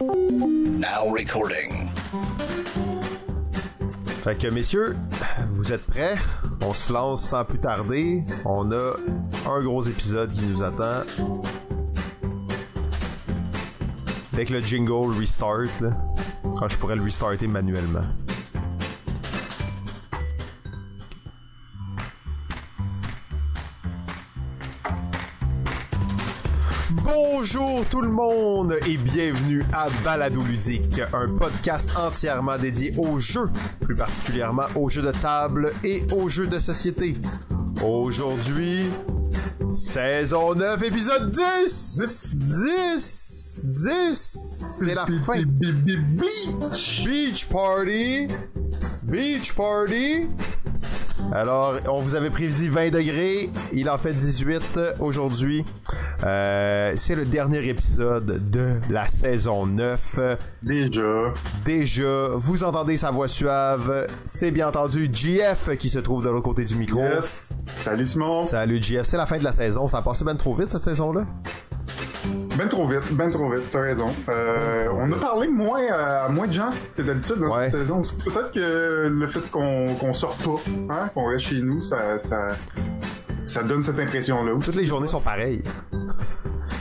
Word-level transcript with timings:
Now 0.00 1.12
recording. 1.12 1.90
Fait 4.24 4.34
que 4.38 4.48
messieurs, 4.48 4.96
vous 5.50 5.74
êtes 5.74 5.84
prêts? 5.84 6.16
On 6.64 6.72
se 6.72 6.90
lance 6.90 7.22
sans 7.28 7.44
plus 7.44 7.58
tarder. 7.58 8.24
On 8.46 8.72
a 8.72 8.96
un 9.46 9.62
gros 9.62 9.82
épisode 9.82 10.32
qui 10.32 10.44
nous 10.44 10.62
attend. 10.62 11.02
Avec 14.32 14.48
le 14.48 14.60
jingle 14.60 15.12
restart, 15.18 15.82
là, 15.82 15.90
quand 16.58 16.68
je 16.68 16.78
pourrais 16.78 16.96
le 16.96 17.02
restarter 17.02 17.46
manuellement. 17.46 18.06
Bonjour 27.40 27.86
tout 27.88 28.02
le 28.02 28.10
monde 28.10 28.76
et 28.86 28.98
bienvenue 28.98 29.62
à 29.72 29.88
Balado 30.04 30.42
Ludique, 30.42 31.00
un 31.14 31.26
podcast 31.38 31.96
entièrement 31.96 32.58
dédié 32.58 32.92
aux 32.98 33.18
jeux, 33.18 33.48
plus 33.80 33.94
particulièrement 33.94 34.66
aux 34.74 34.90
jeux 34.90 35.00
de 35.00 35.10
table 35.10 35.72
et 35.82 36.04
aux 36.14 36.28
jeux 36.28 36.48
de 36.48 36.58
société. 36.58 37.14
Aujourd'hui, 37.82 38.90
saison 39.72 40.54
9, 40.54 40.82
épisode 40.82 41.30
10! 41.30 42.34
10! 42.34 43.62
10! 43.64 44.64
C'est 44.78 44.94
la 44.94 45.06
fin! 45.06 45.42
Beach! 45.42 47.02
Beach 47.02 47.46
Party! 47.46 48.28
Beach 49.04 49.54
Party! 49.54 50.28
Alors, 51.32 51.76
on 51.88 52.00
vous 52.00 52.16
avait 52.16 52.30
prévu 52.30 52.68
20 52.68 52.90
degrés, 52.90 53.50
il 53.72 53.88
en 53.88 53.98
fait 53.98 54.12
18 54.12 54.80
aujourd'hui. 54.98 55.64
Euh, 56.24 56.92
c'est 56.96 57.14
le 57.14 57.24
dernier 57.24 57.66
épisode 57.68 58.50
de 58.50 58.80
la 58.90 59.06
saison 59.06 59.64
9. 59.64 60.18
Déjà. 60.62 61.32
Déjà, 61.64 62.28
vous 62.34 62.64
entendez 62.64 62.96
sa 62.96 63.12
voix 63.12 63.28
suave. 63.28 64.08
C'est 64.24 64.50
bien 64.50 64.68
entendu 64.68 65.08
GF 65.12 65.76
qui 65.78 65.88
se 65.88 66.00
trouve 66.00 66.24
de 66.24 66.30
l'autre 66.30 66.44
côté 66.44 66.64
du 66.64 66.74
micro. 66.74 67.00
Yes. 67.00 67.50
Salut 67.64 68.08
Simon. 68.08 68.42
Salut 68.42 68.82
GF, 68.82 69.04
c'est 69.04 69.16
la 69.16 69.26
fin 69.26 69.38
de 69.38 69.44
la 69.44 69.52
saison. 69.52 69.86
Ça 69.86 69.98
a 69.98 70.02
passé 70.02 70.24
bien 70.24 70.34
trop 70.34 70.54
vite 70.56 70.72
cette 70.72 70.84
saison-là? 70.84 71.26
Ben 72.56 72.68
trop 72.68 72.86
vite, 72.86 73.12
ben 73.12 73.30
trop 73.30 73.48
vite, 73.50 73.62
t'as 73.70 73.80
raison. 73.80 74.06
Euh, 74.28 74.88
on 74.94 75.10
a 75.12 75.16
parlé 75.16 75.48
moins 75.48 75.80
à 75.92 76.28
moins 76.28 76.46
de 76.46 76.52
gens 76.52 76.70
que 76.96 77.02
d'habitude 77.02 77.36
dans 77.38 77.56
Ouais. 77.56 77.70
cette 77.70 77.80
saison. 77.80 78.02
Peut-être 78.02 78.52
que 78.52 79.08
le 79.10 79.26
fait 79.26 79.50
qu'on 79.50 79.86
qu'on 79.98 80.12
sorte 80.14 80.42
pas, 80.44 80.94
hein, 80.94 81.10
qu'on 81.14 81.26
reste 81.30 81.46
chez 81.46 81.60
nous, 81.60 81.82
ça, 81.82 82.18
ça, 82.18 82.48
ça 83.46 83.62
donne 83.62 83.82
cette 83.82 83.98
impression-là. 83.98 84.52
Toutes 84.62 84.74
les 84.76 84.84
journées 84.84 85.08
sont 85.08 85.20
pareilles. 85.20 85.62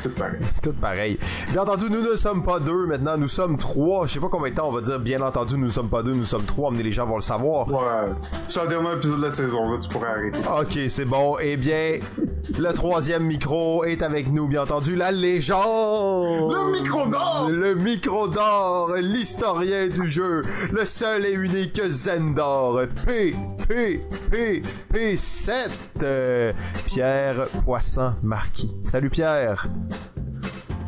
Tout 0.03 0.09
pareil. 0.11 0.39
Toutes 0.63 0.79
pareilles. 0.79 1.19
Bien 1.51 1.61
entendu, 1.63 1.85
nous 1.89 2.01
ne 2.01 2.15
sommes 2.15 2.41
pas 2.43 2.59
deux 2.59 2.85
maintenant, 2.85 3.17
nous 3.17 3.27
sommes 3.27 3.57
trois. 3.57 4.07
Je 4.07 4.13
sais 4.13 4.19
pas 4.19 4.29
combien 4.31 4.49
de 4.51 4.55
temps 4.55 4.67
on 4.67 4.71
va 4.71 4.81
dire 4.81 4.99
bien 4.99 5.21
entendu, 5.21 5.57
nous 5.57 5.65
ne 5.65 5.69
sommes 5.71 5.89
pas 5.89 6.03
deux, 6.03 6.13
nous 6.13 6.23
sommes 6.25 6.43
trois, 6.45 6.71
mais 6.71 6.83
les 6.83 6.91
gens 6.91 7.05
vont 7.05 7.15
le 7.15 7.21
savoir. 7.21 7.67
Ouais. 7.69 8.11
C'est 8.47 8.61
le 8.61 8.67
dernier 8.69 8.93
épisode 8.93 9.17
de 9.19 9.25
la 9.25 9.31
saison, 9.31 9.71
là, 9.71 9.77
tu 9.81 9.89
pourrais 9.89 10.09
arrêter. 10.09 10.39
Ok, 10.59 10.79
c'est 10.89 11.05
bon. 11.05 11.35
Eh 11.41 11.57
bien, 11.57 11.99
le 12.57 12.73
troisième 12.73 13.23
micro 13.23 13.83
est 13.83 14.01
avec 14.01 14.31
nous, 14.31 14.47
bien 14.47 14.63
entendu, 14.63 14.95
la 14.95 15.11
légende! 15.11 16.51
Le 16.51 16.71
micro 16.71 17.05
d'or! 17.07 17.49
Le 17.51 17.75
micro 17.75 18.27
d'or, 18.27 18.95
l'historien 19.01 19.87
du 19.87 20.09
jeu, 20.09 20.43
le 20.71 20.85
seul 20.85 21.25
et 21.25 21.33
unique 21.33 21.81
Zendor, 21.89 22.81
P, 23.05 23.35
P, 23.67 24.01
P, 24.31 24.61
P7, 24.93 25.69
euh, 26.03 26.53
Pierre 26.85 27.47
Poisson 27.63 28.13
Marquis. 28.23 28.71
Salut 28.83 29.09
Pierre! 29.09 29.67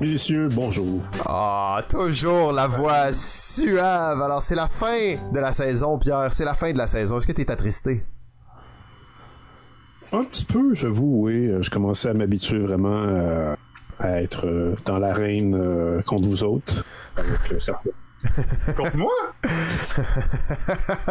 Messieurs, 0.02 0.49
bonjour. 0.52 0.99
Ah, 1.27 1.83
toujours 1.88 2.53
la 2.53 2.66
voix 2.66 3.13
suave. 3.13 4.19
Alors, 4.19 4.41
c'est 4.41 4.55
la 4.55 4.67
fin 4.67 5.16
de 5.31 5.39
la 5.39 5.52
saison, 5.52 5.99
Pierre. 5.99 6.33
C'est 6.33 6.44
la 6.44 6.55
fin 6.55 6.73
de 6.73 6.77
la 6.79 6.88
saison. 6.88 7.19
Est-ce 7.19 7.27
que 7.27 7.33
t'es 7.33 7.52
attristé? 7.52 8.03
Un 10.13 10.23
petit 10.25 10.45
peu, 10.45 10.73
j'avoue, 10.73 11.22
oui. 11.25 11.49
Je 11.61 11.69
commençais 11.69 12.09
à 12.09 12.13
m'habituer 12.13 12.59
vraiment 12.59 13.03
euh, 13.03 13.55
à 13.97 14.22
être 14.22 14.45
euh, 14.45 14.75
dans 14.85 14.99
l'arène 14.99 15.55
euh, 15.55 16.01
contre 16.01 16.27
vous 16.27 16.44
autres. 16.44 16.83
Avec 17.16 17.49
le 17.49 17.59
serpent. 17.59 17.91
Contre 18.75 18.97
moi? 18.97 19.13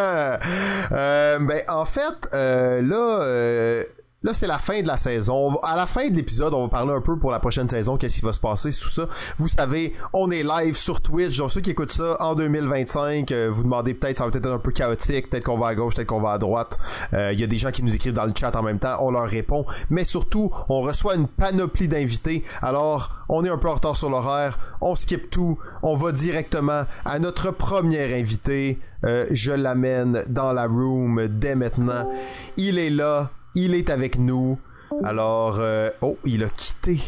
euh, 0.93 1.39
ben, 1.41 1.63
en 1.69 1.85
fait, 1.87 2.29
euh, 2.35 2.83
là, 2.83 3.23
euh, 3.23 3.85
là, 4.23 4.35
c'est 4.35 4.47
la 4.47 4.59
fin 4.59 4.83
de 4.83 4.87
la 4.87 4.99
saison. 4.99 5.57
À 5.63 5.77
la 5.77 5.87
fin 5.87 6.09
de 6.09 6.15
l'épisode, 6.15 6.53
on 6.53 6.63
va 6.65 6.69
parler 6.69 6.93
un 6.93 7.01
peu 7.01 7.19
pour 7.19 7.31
la 7.31 7.39
prochaine 7.39 7.69
saison, 7.69 7.97
qu'est-ce 7.97 8.17
qui 8.17 8.25
va 8.25 8.33
se 8.33 8.41
passer, 8.41 8.71
tout 8.73 8.91
ça. 8.91 9.07
Vous 9.39 9.49
savez, 9.49 9.95
on 10.13 10.31
est 10.31 10.43
live 10.43 10.77
sur 10.77 11.01
Twitch. 11.01 11.39
Donc, 11.39 11.51
ceux 11.51 11.61
qui 11.61 11.71
écoutent 11.71 11.93
ça 11.93 12.17
en 12.21 12.35
2025, 12.35 13.33
euh, 13.33 13.51
vous 13.51 13.63
demandez 13.63 13.95
peut-être, 13.95 14.19
ça 14.19 14.25
va 14.25 14.31
peut-être 14.31 14.47
être 14.47 14.53
un 14.53 14.59
peu 14.59 14.73
chaotique, 14.73 15.31
peut-être 15.31 15.45
qu'on 15.45 15.59
va 15.59 15.69
à 15.69 15.75
gauche, 15.75 15.95
peut-être 15.95 16.09
qu'on 16.09 16.21
va 16.21 16.33
à 16.33 16.39
droite. 16.39 16.79
Euh, 17.15 17.33
Il 17.33 17.41
y 17.41 17.45
a 17.45 17.47
des 17.47 17.57
gens 17.57 17.71
qui 17.71 17.83
nous 17.83 17.95
écrivent 17.95 18.13
dans 18.13 18.27
le 18.27 18.33
chat 18.39 18.55
en 18.55 18.63
même 18.63 18.79
temps, 18.79 18.99
on 19.01 19.11
leur 19.11 19.27
répond. 19.27 19.65
Mais 19.89 20.05
surtout, 20.05 20.51
on 20.69 20.81
reçoit 20.81 21.15
une 21.15 21.27
panoplie 21.27 21.89
d'invités. 21.89 22.45
Alors, 22.61 23.25
on 23.29 23.45
est 23.45 23.49
un 23.49 23.59
peu 23.59 23.69
en 23.69 23.75
retard 23.75 23.97
sur 23.97 24.11
l'horaire. 24.11 24.59
On 24.81 24.97
skip 24.97 25.31
tout. 25.31 25.59
On 25.83 25.97
va 25.97 26.13
directement 26.13 26.85
à 27.05 27.19
notre 27.19 27.53
premier 27.53 28.19
invité. 28.19 28.79
Euh, 29.05 29.27
je 29.31 29.53
l'amène 29.53 30.25
dans 30.29 30.53
la 30.53 30.67
room 30.67 31.27
dès 31.29 31.55
maintenant. 31.55 32.11
Il 32.57 32.79
est 32.79 32.91
là. 32.91 33.31
Il 33.55 33.75
est 33.75 33.91
avec 33.91 34.19
nous. 34.19 34.59
Alors, 35.05 35.59
euh, 35.61 35.91
oh, 36.03 36.19
il 36.25 36.45
a 36.45 36.49
quitté. 36.49 37.01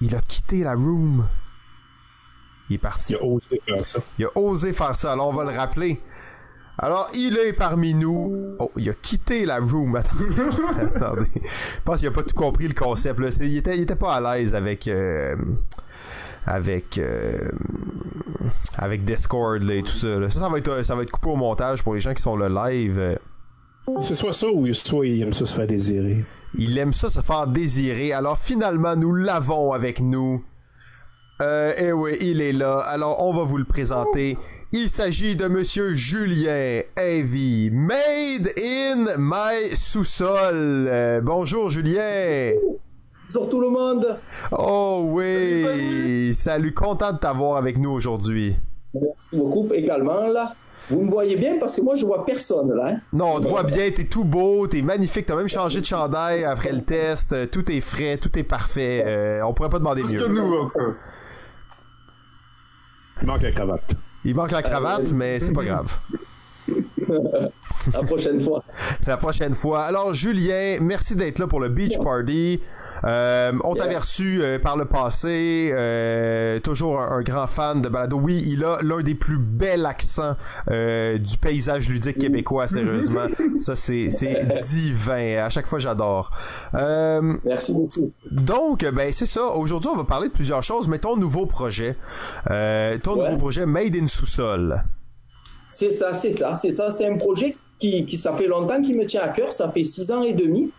Il 0.00 0.14
a 0.14 0.20
quitté 0.20 0.64
la 0.64 0.74
room. 0.74 1.26
Il 2.68 2.74
est 2.74 2.78
parti. 2.78 3.12
Il 3.12 3.16
a 3.16 3.24
osé 3.24 3.62
faire 3.64 3.86
ça. 3.86 4.00
Il 4.18 4.24
a 4.24 4.38
osé 4.38 4.72
faire 4.72 4.96
ça, 4.96 5.12
alors 5.12 5.28
on 5.28 5.32
va 5.32 5.44
le 5.44 5.56
rappeler. 5.56 6.00
Alors, 6.78 7.08
il 7.14 7.36
est 7.38 7.52
parmi 7.52 7.94
nous. 7.94 8.56
Oh, 8.58 8.70
il 8.76 8.88
a 8.90 8.94
quitté 8.94 9.46
la 9.46 9.60
room. 9.60 9.94
Attendez. 9.96 11.30
Je 11.34 11.80
pense 11.84 11.98
qu'il 11.98 12.08
a 12.08 12.10
pas 12.10 12.22
tout 12.24 12.34
compris 12.34 12.66
le 12.66 12.74
concept. 12.74 13.20
Là. 13.20 13.28
Il, 13.40 13.56
était, 13.56 13.76
il 13.76 13.82
était 13.82 13.94
pas 13.94 14.16
à 14.16 14.36
l'aise 14.36 14.54
avec... 14.54 14.88
euh, 14.88 15.36
avec 16.46 16.98
euh, 16.98 17.50
avec 18.76 19.04
Discord 19.04 19.62
là, 19.62 19.74
et 19.76 19.82
tout 19.82 19.92
ça, 19.92 20.18
là. 20.18 20.28
ça 20.28 20.40
ça 20.40 20.48
va 20.48 20.58
être 20.58 20.82
ça 20.84 20.94
va 20.94 21.02
être 21.02 21.10
coupé 21.10 21.28
au 21.28 21.36
montage 21.36 21.82
pour 21.82 21.94
les 21.94 22.00
gens 22.00 22.12
qui 22.12 22.22
sont 22.22 22.36
le 22.36 22.48
live 22.48 23.18
C'est 24.02 24.14
soit 24.14 24.32
ça 24.32 24.46
ou 24.48 24.72
soit 24.72 25.06
il 25.06 25.22
aime 25.22 25.32
ça 25.32 25.44
se 25.44 25.54
faire 25.54 25.66
désirer. 25.66 26.24
il 26.56 26.78
aime 26.78 26.92
ça 26.92 27.10
se 27.10 27.20
faire 27.20 27.46
désirer. 27.46 28.12
Alors 28.12 28.38
finalement, 28.38 28.96
nous 28.96 29.14
l'avons 29.14 29.72
avec 29.72 30.00
nous. 30.00 30.42
Euh, 31.42 31.72
eh 31.76 31.92
oui, 31.92 32.12
il 32.20 32.40
est 32.40 32.52
là. 32.52 32.78
Alors 32.78 33.22
on 33.24 33.32
va 33.34 33.42
vous 33.42 33.58
le 33.58 33.64
présenter. 33.64 34.38
Il 34.72 34.88
s'agit 34.88 35.36
de 35.36 35.46
Monsieur 35.46 35.94
Julien 35.94 36.80
Heavy, 36.96 37.70
made 37.72 38.50
in 38.56 39.16
my 39.18 39.76
sous-sol. 39.76 40.88
Euh, 40.88 41.20
bonjour 41.20 41.70
Julien. 41.70 42.52
Bonjour 43.24 43.48
tout 43.48 43.60
le 43.60 43.68
monde. 43.68 44.18
Oh 44.52 45.04
oui, 45.08 46.34
salut, 46.34 46.72
content 46.72 47.12
de 47.12 47.18
t'avoir 47.18 47.56
avec 47.56 47.78
nous 47.78 47.90
aujourd'hui. 47.90 48.56
Merci 48.94 49.28
beaucoup 49.32 49.68
également 49.72 50.28
là. 50.28 50.54
Vous 50.90 51.00
me 51.02 51.08
voyez 51.08 51.36
bien 51.36 51.58
parce 51.58 51.76
que 51.76 51.82
moi 51.82 51.94
je 51.94 52.04
vois 52.04 52.24
personne 52.26 52.72
là. 52.74 52.88
hein. 52.90 52.96
Non, 53.12 53.36
on 53.36 53.40
te 53.40 53.48
voit 53.48 53.62
bien, 53.62 53.90
t'es 53.90 54.04
tout 54.04 54.24
beau, 54.24 54.66
t'es 54.66 54.82
magnifique, 54.82 55.26
t'as 55.26 55.36
même 55.36 55.48
changé 55.48 55.80
de 55.80 55.86
chandail 55.86 56.44
après 56.44 56.72
le 56.72 56.82
test, 56.82 57.32
euh, 57.32 57.46
tout 57.46 57.70
est 57.72 57.80
frais, 57.80 58.18
tout 58.18 58.38
est 58.38 58.42
parfait. 58.42 59.02
Euh, 59.06 59.42
on 59.46 59.54
pourrait 59.54 59.70
pas 59.70 59.78
demander 59.78 60.02
Plus 60.02 60.14
mieux. 60.14 60.24
que 60.24 60.28
nous, 60.30 60.52
en. 60.54 60.68
Il 63.22 63.26
manque 63.26 63.42
la 63.42 63.50
cravate. 63.50 63.94
Il 64.24 64.34
manque 64.34 64.50
la 64.50 64.62
cravate, 64.62 65.04
Euh, 65.04 65.14
mais 65.14 65.40
c'est 65.40 65.52
pas 65.52 65.64
grave. 65.64 65.98
La 67.92 68.02
prochaine 68.02 68.40
fois. 68.40 68.62
La 69.06 69.16
prochaine 69.18 69.54
fois. 69.54 69.82
Alors, 69.82 70.14
Julien, 70.14 70.78
merci 70.80 71.14
d'être 71.14 71.38
là 71.38 71.46
pour 71.46 71.60
le 71.60 71.68
Beach 71.68 71.98
Party. 71.98 72.60
Euh, 73.04 73.52
on 73.64 73.74
t'avait 73.74 73.92
Yes. 73.94 74.02
reçu 74.02 74.42
euh, 74.42 74.58
par 74.58 74.76
le 74.76 74.86
passé, 74.86 75.70
euh, 75.72 76.58
toujours 76.60 77.00
un, 77.00 77.18
un 77.18 77.22
grand 77.22 77.46
fan 77.46 77.82
de 77.82 77.88
balado. 77.88 78.16
Oui, 78.16 78.42
il 78.46 78.64
a 78.64 78.78
l'un 78.82 79.02
des 79.02 79.14
plus 79.14 79.36
bels 79.38 79.84
accents 79.86 80.36
euh, 80.70 81.18
du 81.18 81.36
paysage 81.36 81.88
ludique 81.88 82.18
québécois, 82.18 82.66
sérieusement. 82.66 83.26
Ça, 83.58 83.76
c'est 83.76 84.08
divin. 84.68 85.44
À 85.44 85.50
chaque 85.50 85.66
fois, 85.66 85.78
j'adore. 85.78 86.30
Merci 86.72 87.72
beaucoup. 87.72 88.10
donc, 88.30 88.84
ben 88.84 89.12
c'est 89.12 89.26
ça. 89.26 89.46
Aujourd'hui, 89.48 89.90
on 89.92 89.96
va 89.96 90.04
parler 90.04 90.28
de 90.28 90.32
plusieurs 90.32 90.62
choses, 90.62 90.88
mais 90.88 90.98
ton 90.98 91.16
nouveau 91.16 91.46
projet, 91.46 91.96
ton 92.46 92.52
Ouais. 92.52 93.00
nouveau 93.30 93.36
projet 93.38 93.66
Made 93.66 93.94
in 93.96 94.08
sous-sol. 94.08 94.82
C'est 95.68 95.90
ça, 95.90 96.14
c'est 96.14 96.32
ça, 96.34 96.54
c'est 96.54 96.70
ça. 96.70 96.90
C'est 96.90 97.06
un 97.08 97.16
projet 97.16 97.56
qui, 97.78 98.06
qui, 98.06 98.16
ça 98.16 98.32
fait 98.34 98.46
longtemps 98.46 98.80
qui 98.80 98.94
me 98.94 99.04
tient 99.06 99.22
à 99.22 99.28
cœur. 99.28 99.52
Ça 99.52 99.70
fait 99.72 99.84
six 99.84 100.10
ans 100.10 100.22
et 100.22 100.32
demi. 100.32 100.70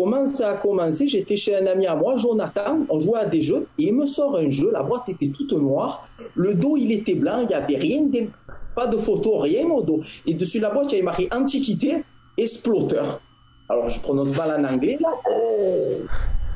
Comment 0.00 0.24
ça 0.26 0.52
a 0.52 0.54
commencé? 0.56 1.08
J'étais 1.08 1.36
chez 1.36 1.54
un 1.56 1.66
ami 1.66 1.86
à 1.86 1.94
moi, 1.94 2.16
Jonathan. 2.16 2.82
On 2.88 3.00
jouait 3.00 3.18
à 3.20 3.26
des 3.26 3.42
jeux 3.42 3.68
et 3.76 3.88
il 3.88 3.94
me 3.94 4.06
sort 4.06 4.34
un 4.34 4.48
jeu. 4.48 4.70
La 4.72 4.82
boîte 4.82 5.10
était 5.10 5.28
toute 5.28 5.52
noire. 5.52 6.08
Le 6.34 6.54
dos, 6.54 6.78
il 6.78 6.90
était 6.90 7.16
blanc. 7.16 7.40
Il 7.42 7.48
n'y 7.48 7.54
avait 7.54 7.76
rien, 7.76 8.04
de- 8.06 8.30
pas 8.74 8.86
de 8.86 8.96
photo, 8.96 9.36
rien 9.36 9.66
au 9.68 9.82
dos. 9.82 10.00
Et 10.24 10.32
dessus 10.32 10.56
de 10.56 10.62
la 10.62 10.70
boîte, 10.70 10.86
il 10.92 10.92
y 10.92 10.94
avait 10.96 11.04
marqué 11.04 11.28
Antiquité, 11.34 12.02
Exploteur. 12.38 13.20
Alors, 13.68 13.88
je 13.88 14.00
prononce 14.00 14.34
mal 14.34 14.58
en 14.58 14.64
anglais 14.72 14.96
là. 15.02 15.10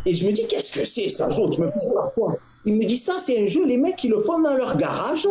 Et 0.06 0.14
je 0.14 0.26
me 0.26 0.32
dis, 0.32 0.46
qu'est-ce 0.48 0.78
que 0.78 0.86
c'est 0.86 1.10
ça, 1.10 1.28
Tu 1.28 1.60
me 1.60 1.68
fais 1.68 1.80
quoi 2.14 2.34
Il 2.64 2.76
me 2.78 2.88
dit, 2.88 2.96
ça, 2.96 3.12
c'est 3.18 3.42
un 3.42 3.46
jeu, 3.46 3.66
les 3.66 3.76
mecs, 3.76 3.96
qui 3.96 4.08
le 4.08 4.20
font 4.20 4.40
dans 4.40 4.54
leur 4.56 4.78
garage, 4.78 5.28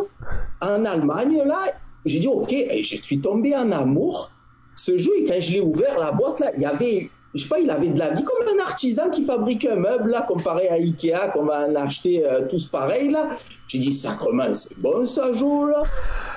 en 0.62 0.86
Allemagne, 0.86 1.42
là. 1.45 1.63
J'ai 2.06 2.19
dit, 2.19 2.27
ok, 2.27 2.54
et 2.54 2.83
je 2.83 2.95
suis 2.95 3.21
tombé 3.21 3.56
en 3.56 3.71
amour. 3.71 4.31
Ce 4.75 5.00
jeu, 5.00 5.12
et 5.18 5.25
quand 5.25 5.39
je 5.39 5.51
l'ai 5.54 5.62
ouvert, 5.62 5.98
la 5.98 6.12
boîte, 6.12 6.42
là, 6.42 6.51
il 6.56 6.62
y 6.62 6.66
avait 6.66 7.09
je 7.33 7.41
sais 7.41 7.47
pas, 7.47 7.59
il 7.59 7.69
avait 7.71 7.89
de 7.89 7.97
la 7.97 8.12
vie 8.12 8.24
comme 8.24 8.45
un 8.47 8.62
artisan 8.62 9.09
qui 9.09 9.25
fabrique 9.25 9.65
un 9.65 9.75
meuble, 9.75 10.12
là, 10.12 10.21
comparé 10.21 10.69
à 10.69 10.75
Ikea, 10.75 11.31
qu'on 11.33 11.45
va 11.45 11.68
en 11.68 11.75
acheter 11.75 12.24
euh, 12.25 12.47
tous 12.47 12.68
pareil, 12.68 13.09
là. 13.09 13.30
J'ai 13.68 13.80
dit, 13.80 13.94
sacrement, 13.94 14.53
c'est 14.53 14.77
bon, 14.80 15.03
ça 15.06 15.31
joue, 15.33 15.65
là. 15.65 15.81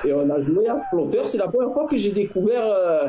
Et 0.06 0.14
on 0.14 0.30
a 0.30 0.40
joué 0.40 0.66
à 0.68 0.78
Splotter. 0.78 1.20
C'est 1.26 1.36
la 1.36 1.48
première 1.48 1.70
fois 1.70 1.86
que 1.86 1.98
j'ai 1.98 2.12
découvert 2.12 2.64
euh, 2.64 3.08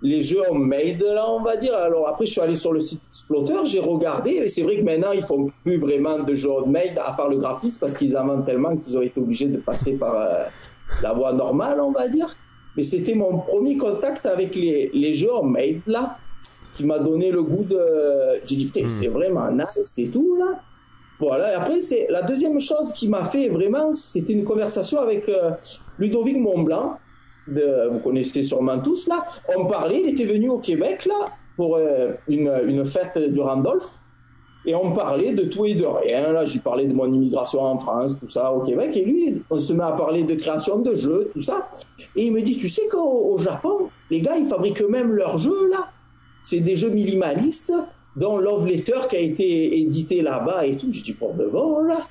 les 0.00 0.22
jeux 0.22 0.44
made, 0.52 1.02
là, 1.02 1.28
on 1.28 1.42
va 1.42 1.56
dire. 1.56 1.74
Alors 1.74 2.08
après, 2.08 2.24
je 2.24 2.32
suis 2.32 2.40
allé 2.40 2.54
sur 2.54 2.72
le 2.72 2.78
site 2.78 3.02
Splotter, 3.10 3.64
j'ai 3.64 3.80
regardé, 3.80 4.30
et 4.30 4.48
c'est 4.48 4.62
vrai 4.62 4.76
que 4.76 4.84
maintenant, 4.84 5.10
ils 5.10 5.24
font 5.24 5.46
plus 5.64 5.78
vraiment 5.78 6.20
de 6.20 6.34
jeux 6.36 6.50
made, 6.66 7.00
à 7.04 7.14
part 7.14 7.30
le 7.30 7.38
graphisme, 7.38 7.80
parce 7.80 7.96
qu'ils 7.96 8.16
inventent 8.16 8.46
tellement 8.46 8.76
qu'ils 8.76 8.96
ont 8.96 9.02
été 9.02 9.20
obligés 9.20 9.46
de 9.46 9.58
passer 9.58 9.96
par 9.96 10.14
euh, 10.14 10.44
la 11.02 11.12
voie 11.14 11.32
normale, 11.32 11.80
on 11.80 11.90
va 11.90 12.06
dire. 12.06 12.32
Mais 12.76 12.84
c'était 12.84 13.14
mon 13.14 13.38
premier 13.38 13.76
contact 13.76 14.24
avec 14.24 14.54
les, 14.54 14.92
les 14.94 15.14
jeux 15.14 15.30
made, 15.42 15.80
là 15.86 16.16
qui 16.78 16.86
m'a 16.86 17.00
donné 17.00 17.32
le 17.32 17.42
goût 17.42 17.64
de. 17.64 17.80
J'ai 18.44 18.54
dit, 18.54 18.66
putain, 18.66 18.88
c'est 18.88 19.08
vraiment 19.08 19.50
nice, 19.50 19.80
c'est 19.82 20.10
tout, 20.12 20.36
là. 20.36 20.60
Voilà, 21.18 21.50
et 21.50 21.54
après, 21.56 21.80
c'est 21.80 22.06
la 22.08 22.22
deuxième 22.22 22.60
chose 22.60 22.92
qui 22.92 23.08
m'a 23.08 23.24
fait 23.24 23.48
vraiment, 23.48 23.92
c'était 23.92 24.32
une 24.32 24.44
conversation 24.44 25.00
avec 25.00 25.28
euh, 25.28 25.50
Ludovic 25.98 26.38
Montblanc, 26.38 26.96
de, 27.48 27.88
vous 27.90 27.98
connaissez 27.98 28.44
sûrement 28.44 28.78
tous, 28.78 29.08
là. 29.08 29.24
On 29.56 29.66
parlait, 29.66 30.00
il 30.04 30.10
était 30.10 30.24
venu 30.24 30.48
au 30.50 30.58
Québec, 30.58 31.06
là, 31.06 31.26
pour 31.56 31.76
euh, 31.76 32.12
une, 32.28 32.48
une 32.68 32.84
fête 32.84 33.18
du 33.18 33.40
Randolph. 33.40 33.98
Et 34.64 34.74
on 34.76 34.92
parlait 34.92 35.32
de 35.32 35.44
tout 35.44 35.64
et 35.64 35.74
de 35.74 35.86
rien. 35.86 36.32
Là, 36.32 36.44
j'ai 36.44 36.60
parlé 36.60 36.86
de 36.86 36.92
mon 36.92 37.10
immigration 37.10 37.62
en 37.62 37.78
France, 37.78 38.18
tout 38.20 38.28
ça, 38.28 38.52
au 38.52 38.60
Québec. 38.60 38.90
Et 38.96 39.04
lui, 39.04 39.42
on 39.50 39.58
se 39.58 39.72
met 39.72 39.82
à 39.82 39.92
parler 39.92 40.22
de 40.22 40.34
création 40.34 40.78
de 40.78 40.94
jeux, 40.94 41.30
tout 41.32 41.40
ça. 41.40 41.68
Et 42.14 42.26
il 42.26 42.32
me 42.32 42.42
dit, 42.42 42.56
tu 42.56 42.68
sais 42.68 42.86
qu'au 42.92 43.36
Japon, 43.38 43.88
les 44.10 44.20
gars, 44.20 44.36
ils 44.36 44.46
fabriquent 44.46 44.82
eux-mêmes 44.82 45.12
leurs 45.12 45.38
jeux, 45.38 45.70
là 45.70 45.88
c'est 46.42 46.60
des 46.60 46.76
jeux 46.76 46.90
minimalistes, 46.90 47.72
dont 48.16 48.38
Love 48.38 48.66
Letter 48.66 49.00
qui 49.08 49.16
a 49.16 49.20
été 49.20 49.78
édité 49.80 50.22
là-bas 50.22 50.66
et 50.66 50.76
tout. 50.76 50.88
Je 50.90 51.02
dis, 51.02 51.12
pour 51.12 51.34
de 51.34 51.46
bon, 51.46 51.82
là. 51.82 52.06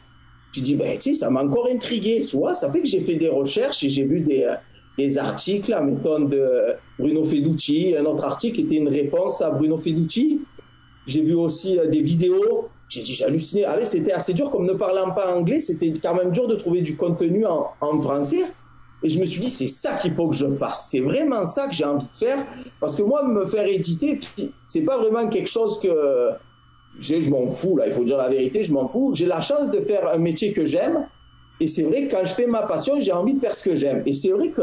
Je 0.54 0.62
dis, 0.62 0.76
ben, 0.76 0.98
tu 0.98 1.14
ça 1.14 1.30
m'a 1.30 1.44
encore 1.44 1.68
intrigué, 1.70 2.22
tu 2.22 2.38
vois. 2.38 2.56
Ça 2.56 2.72
fait 2.72 2.82
que 2.82 2.88
j'ai 2.88 3.02
fait 3.02 3.16
des 3.16 3.28
recherches 3.28 3.84
et 3.84 3.90
j'ai 3.90 4.04
vu 4.04 4.22
des, 4.22 4.44
euh, 4.44 4.56
des 4.98 5.18
articles, 5.18 5.76
mettons, 5.84 6.22
de 6.22 6.76
Bruno 6.98 7.24
Feducci. 7.24 7.96
Un 7.98 8.06
autre 8.06 8.24
article 8.24 8.62
était 8.62 8.78
une 8.78 8.88
réponse 8.88 9.42
à 9.42 9.52
Bruno 9.52 9.78
Feducci. 9.78 10.42
J'ai 11.06 11.22
vu 11.22 11.36
aussi 11.36 11.78
euh, 11.78 11.88
des 11.88 12.02
vidéos. 12.02 12.70
J'ai 12.90 13.02
dit, 13.02 13.14
j'ai 13.14 13.26
halluciné. 13.26 13.66
Allez, 13.66 13.86
c'était 13.86 14.14
assez 14.14 14.34
dur, 14.34 14.50
comme 14.50 14.66
ne 14.66 14.74
parlant 14.74 15.12
pas 15.12 15.36
anglais, 15.36 15.60
c'était 15.60 15.92
quand 16.02 16.16
même 16.16 16.32
dur 16.32 16.48
de 16.48 16.56
trouver 16.56 16.82
du 16.82 16.96
contenu 16.96 17.46
en, 17.46 17.68
en 17.82 18.00
français. 18.00 18.46
Et 19.04 19.10
je 19.10 19.20
me 19.20 19.26
suis 19.26 19.40
dit, 19.40 19.50
c'est 19.50 19.68
ça 19.68 19.96
qu'il 19.96 20.14
faut 20.14 20.28
que 20.28 20.36
je 20.36 20.50
fasse. 20.50 20.88
C'est 20.90 21.02
vraiment 21.02 21.46
ça 21.46 21.68
que 21.68 21.74
j'ai 21.74 21.86
envie 21.86 22.08
de 22.08 22.16
faire. 22.16 22.46
Parce 22.80 22.96
que 22.96 23.04
moi, 23.04 23.28
me 23.28 23.46
faire 23.46 23.68
éditer, 23.68 24.20
c'est 24.66 24.82
pas 24.82 24.98
vraiment 24.98 25.28
quelque 25.30 25.50
chose 25.50 25.80
que 25.80 26.30
je 27.00 27.30
m'en 27.30 27.48
fous, 27.48 27.78
là. 27.78 27.86
Il 27.86 27.92
faut 27.92 28.04
dire 28.04 28.18
la 28.18 28.30
vérité, 28.30 28.64
je 28.64 28.74
m'en 28.74 28.88
fous. 28.88 29.14
J'ai 29.14 29.28
la 29.28 29.42
chance 29.42 29.70
de 29.70 29.80
faire 29.82 30.08
un 30.10 30.18
métier 30.18 30.52
que 30.52 30.66
j'aime. 30.66 31.08
Et 31.60 31.68
c'est 31.68 31.84
vrai 31.84 32.08
que 32.08 32.12
quand 32.12 32.24
je 32.24 32.34
fais 32.34 32.48
ma 32.48 32.64
passion, 32.64 33.00
j'ai 33.00 33.12
envie 33.12 33.36
de 33.36 33.40
faire 33.40 33.54
ce 33.54 33.64
que 33.64 33.76
j'aime. 33.76 34.02
Et 34.06 34.14
c'est 34.14 34.30
vrai 34.30 34.50
que 34.50 34.62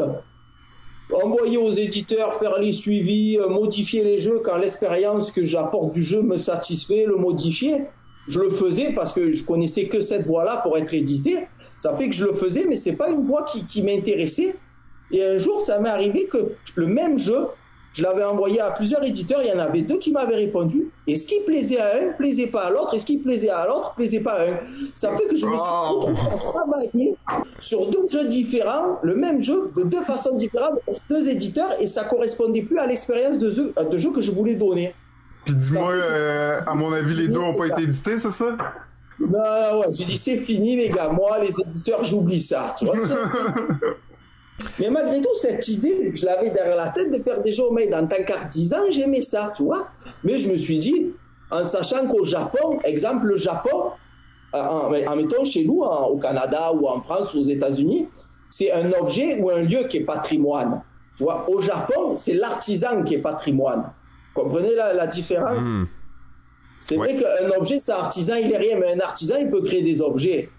envoyer 1.13 1.59
aux 1.59 1.71
éditeurs, 1.71 2.35
faire 2.35 2.59
les 2.59 2.73
suivis, 2.73 3.39
euh, 3.39 3.49
modifier 3.49 4.03
les 4.05 4.19
jeux 4.19 4.41
quand 4.45 4.57
l'expérience 4.57 5.31
que 5.31 5.45
j'apporte 5.45 5.93
du 5.93 6.03
jeu 6.03 6.23
me 6.23 6.37
satisfait, 6.37 7.05
le 7.07 7.17
modifier, 7.17 7.85
je 8.27 8.41
le 8.41 8.51
faisais 8.51 8.93
parce 8.95 9.13
que 9.13 9.31
je 9.31 9.45
connaissais 9.45 9.89
que 9.89 10.01
cette 10.01 10.27
voie-là 10.27 10.61
pour 10.63 10.79
être 10.79 10.95
édité. 10.95 11.47
Ça 11.77 11.93
fait 11.95 12.09
que 12.09 12.15
je 12.15 12.25
le 12.25 12.33
faisais, 12.33 12.67
mais 12.69 12.77
c'est 12.77 12.97
pas 12.97 13.09
une 13.09 13.23
voie 13.23 13.45
qui, 13.45 13.67
qui 13.67 13.83
m'intéressait. 13.83 14.55
Et 15.11 15.25
un 15.25 15.37
jour, 15.37 15.61
ça 15.61 15.79
m'est 15.79 15.91
arrivé 15.91 16.27
que 16.27 16.53
le 16.77 16.87
même 16.87 17.19
jeu, 17.19 17.47
je 17.95 18.03
l'avais 18.03 18.25
envoyé 18.25 18.61
à 18.61 18.71
plusieurs 18.71 19.05
éditeurs, 19.05 19.41
il 19.43 19.49
y 19.49 19.53
en 19.53 19.61
avait 19.61 19.83
deux 19.83 19.99
qui 19.99 20.11
m'avaient 20.11 20.35
répondu. 20.35 20.91
Et 21.07 21.15
ce 21.15 21.29
qui 21.29 21.41
plaisait 21.47 21.79
à 21.79 21.97
un, 21.97 22.13
plaisait 22.19 22.49
pas 22.49 22.63
à 22.63 22.71
l'autre, 22.71 22.95
et 22.95 22.99
ce 22.99 23.07
qui 23.07 23.19
plaisait 23.19 23.51
à 23.51 23.67
l'autre, 23.67 23.95
plaisait 23.95 24.21
pas 24.21 24.33
à 24.33 24.43
un. 24.43 24.57
Ça 24.95 25.17
fait 25.17 25.29
que 25.29 25.37
je 25.37 25.47
me 25.47 25.53
suis 25.53 25.61
retrouvé 25.61 26.19
à 26.19 26.37
travailler 26.37 27.17
sur 27.61 27.89
deux 27.91 28.07
jeux 28.11 28.29
différents, 28.29 28.99
le 29.03 29.15
même 29.15 29.41
jeu, 29.41 29.71
de 29.77 29.85
deux 29.85 30.03
façons 30.03 30.37
différentes, 30.37 30.81
deux 31.09 31.29
éditeurs, 31.29 31.71
et 31.81 31.87
ça 31.87 32.05
correspondait 32.05 32.63
plus 32.63 32.79
à 32.79 32.87
l'expérience 32.87 33.39
de 33.39 33.53
jeu, 33.53 33.73
de 33.89 33.99
jeu 33.99 34.11
que 34.11 34.21
je 34.21 34.33
voulais 34.33 34.57
donner. 34.57 34.93
Puis 35.45 35.55
dis-moi, 35.55 35.93
euh, 35.93 36.61
à 36.67 36.75
mon 36.75 36.93
avis, 36.93 37.15
les 37.15 37.29
deux 37.29 37.39
n'ont 37.39 37.55
pas 37.55 37.67
été 37.67 37.83
édités, 37.83 38.19
c'est 38.19 38.31
ça? 38.33 38.57
Non, 39.21 39.81
ouais, 39.81 39.87
j'ai 39.93 40.05
dit 40.05 40.19
c'est 40.19 40.39
fini 40.39 40.77
les 40.77 40.89
gars, 40.89 41.09
moi 41.09 41.39
les 41.39 41.61
éditeurs 41.61 42.03
j'oublie 42.05 42.41
ça, 42.41 42.75
tu 42.79 42.87
vois. 42.87 42.97
Mais 44.79 44.89
malgré 44.89 45.21
tout, 45.21 45.29
cette 45.41 45.67
idée, 45.69 46.13
je 46.15 46.25
l'avais 46.27 46.51
derrière 46.51 46.77
la 46.77 46.91
tête 46.91 47.13
de 47.13 47.19
faire 47.19 47.43
des 47.43 47.53
jeux 47.53 47.71
made 47.73 47.93
en 47.93 48.07
tant 48.07 48.23
qu'artisan, 48.25 48.79
j'aimais 48.91 49.23
ça, 49.23 49.53
tu 49.57 49.65
vois. 49.65 49.89
Mais 50.23 50.39
je 50.39 50.49
me 50.51 50.57
suis 50.57 50.79
dit, 50.79 51.13
en 51.51 51.65
sachant 51.65 52.07
qu'au 52.07 52.25
Japon, 52.25 52.79
exemple 52.85 53.27
le 53.27 53.37
Japon, 53.37 53.91
euh, 54.55 54.59
en, 54.59 54.93
en 54.93 55.17
mettant 55.17 55.45
chez 55.45 55.65
nous, 55.65 55.83
en, 55.83 56.07
au 56.07 56.19
Canada 56.19 56.73
ou 56.73 56.87
en 56.87 57.01
France 57.01 57.35
ou 57.35 57.41
aux 57.41 57.45
États-Unis, 57.45 58.09
c'est 58.49 58.71
un 58.73 58.93
objet 58.93 59.41
ou 59.41 59.51
un 59.51 59.63
lieu 59.63 59.85
qui 59.89 59.99
est 59.99 60.05
patrimoine. 60.05 60.83
Tu 61.17 61.25
vois, 61.25 61.49
au 61.51 61.61
Japon, 61.61 62.15
c'est 62.15 62.35
l'artisan 62.35 63.03
qui 63.03 63.15
est 63.15 63.23
patrimoine. 63.23 63.93
Comprenez 64.35 64.75
la, 64.77 64.95
la 64.95 65.07
différence? 65.09 65.63
Hmm. 65.63 65.85
C'est 66.87 66.99
Ouais. 66.99 67.15
vrai 67.15 67.23
qu'un 67.23 67.51
objet, 67.59 67.79
c'est 67.79 67.93
artisan, 67.93 68.35
il 68.37 68.53
est 68.53 68.59
rien, 68.59 68.77
mais 68.79 68.93
un 68.93 69.01
artisan, 69.01 69.37
il 69.41 69.49
peut 69.51 69.63
créer 69.63 69.83
des 69.83 70.03
objets. 70.03 70.51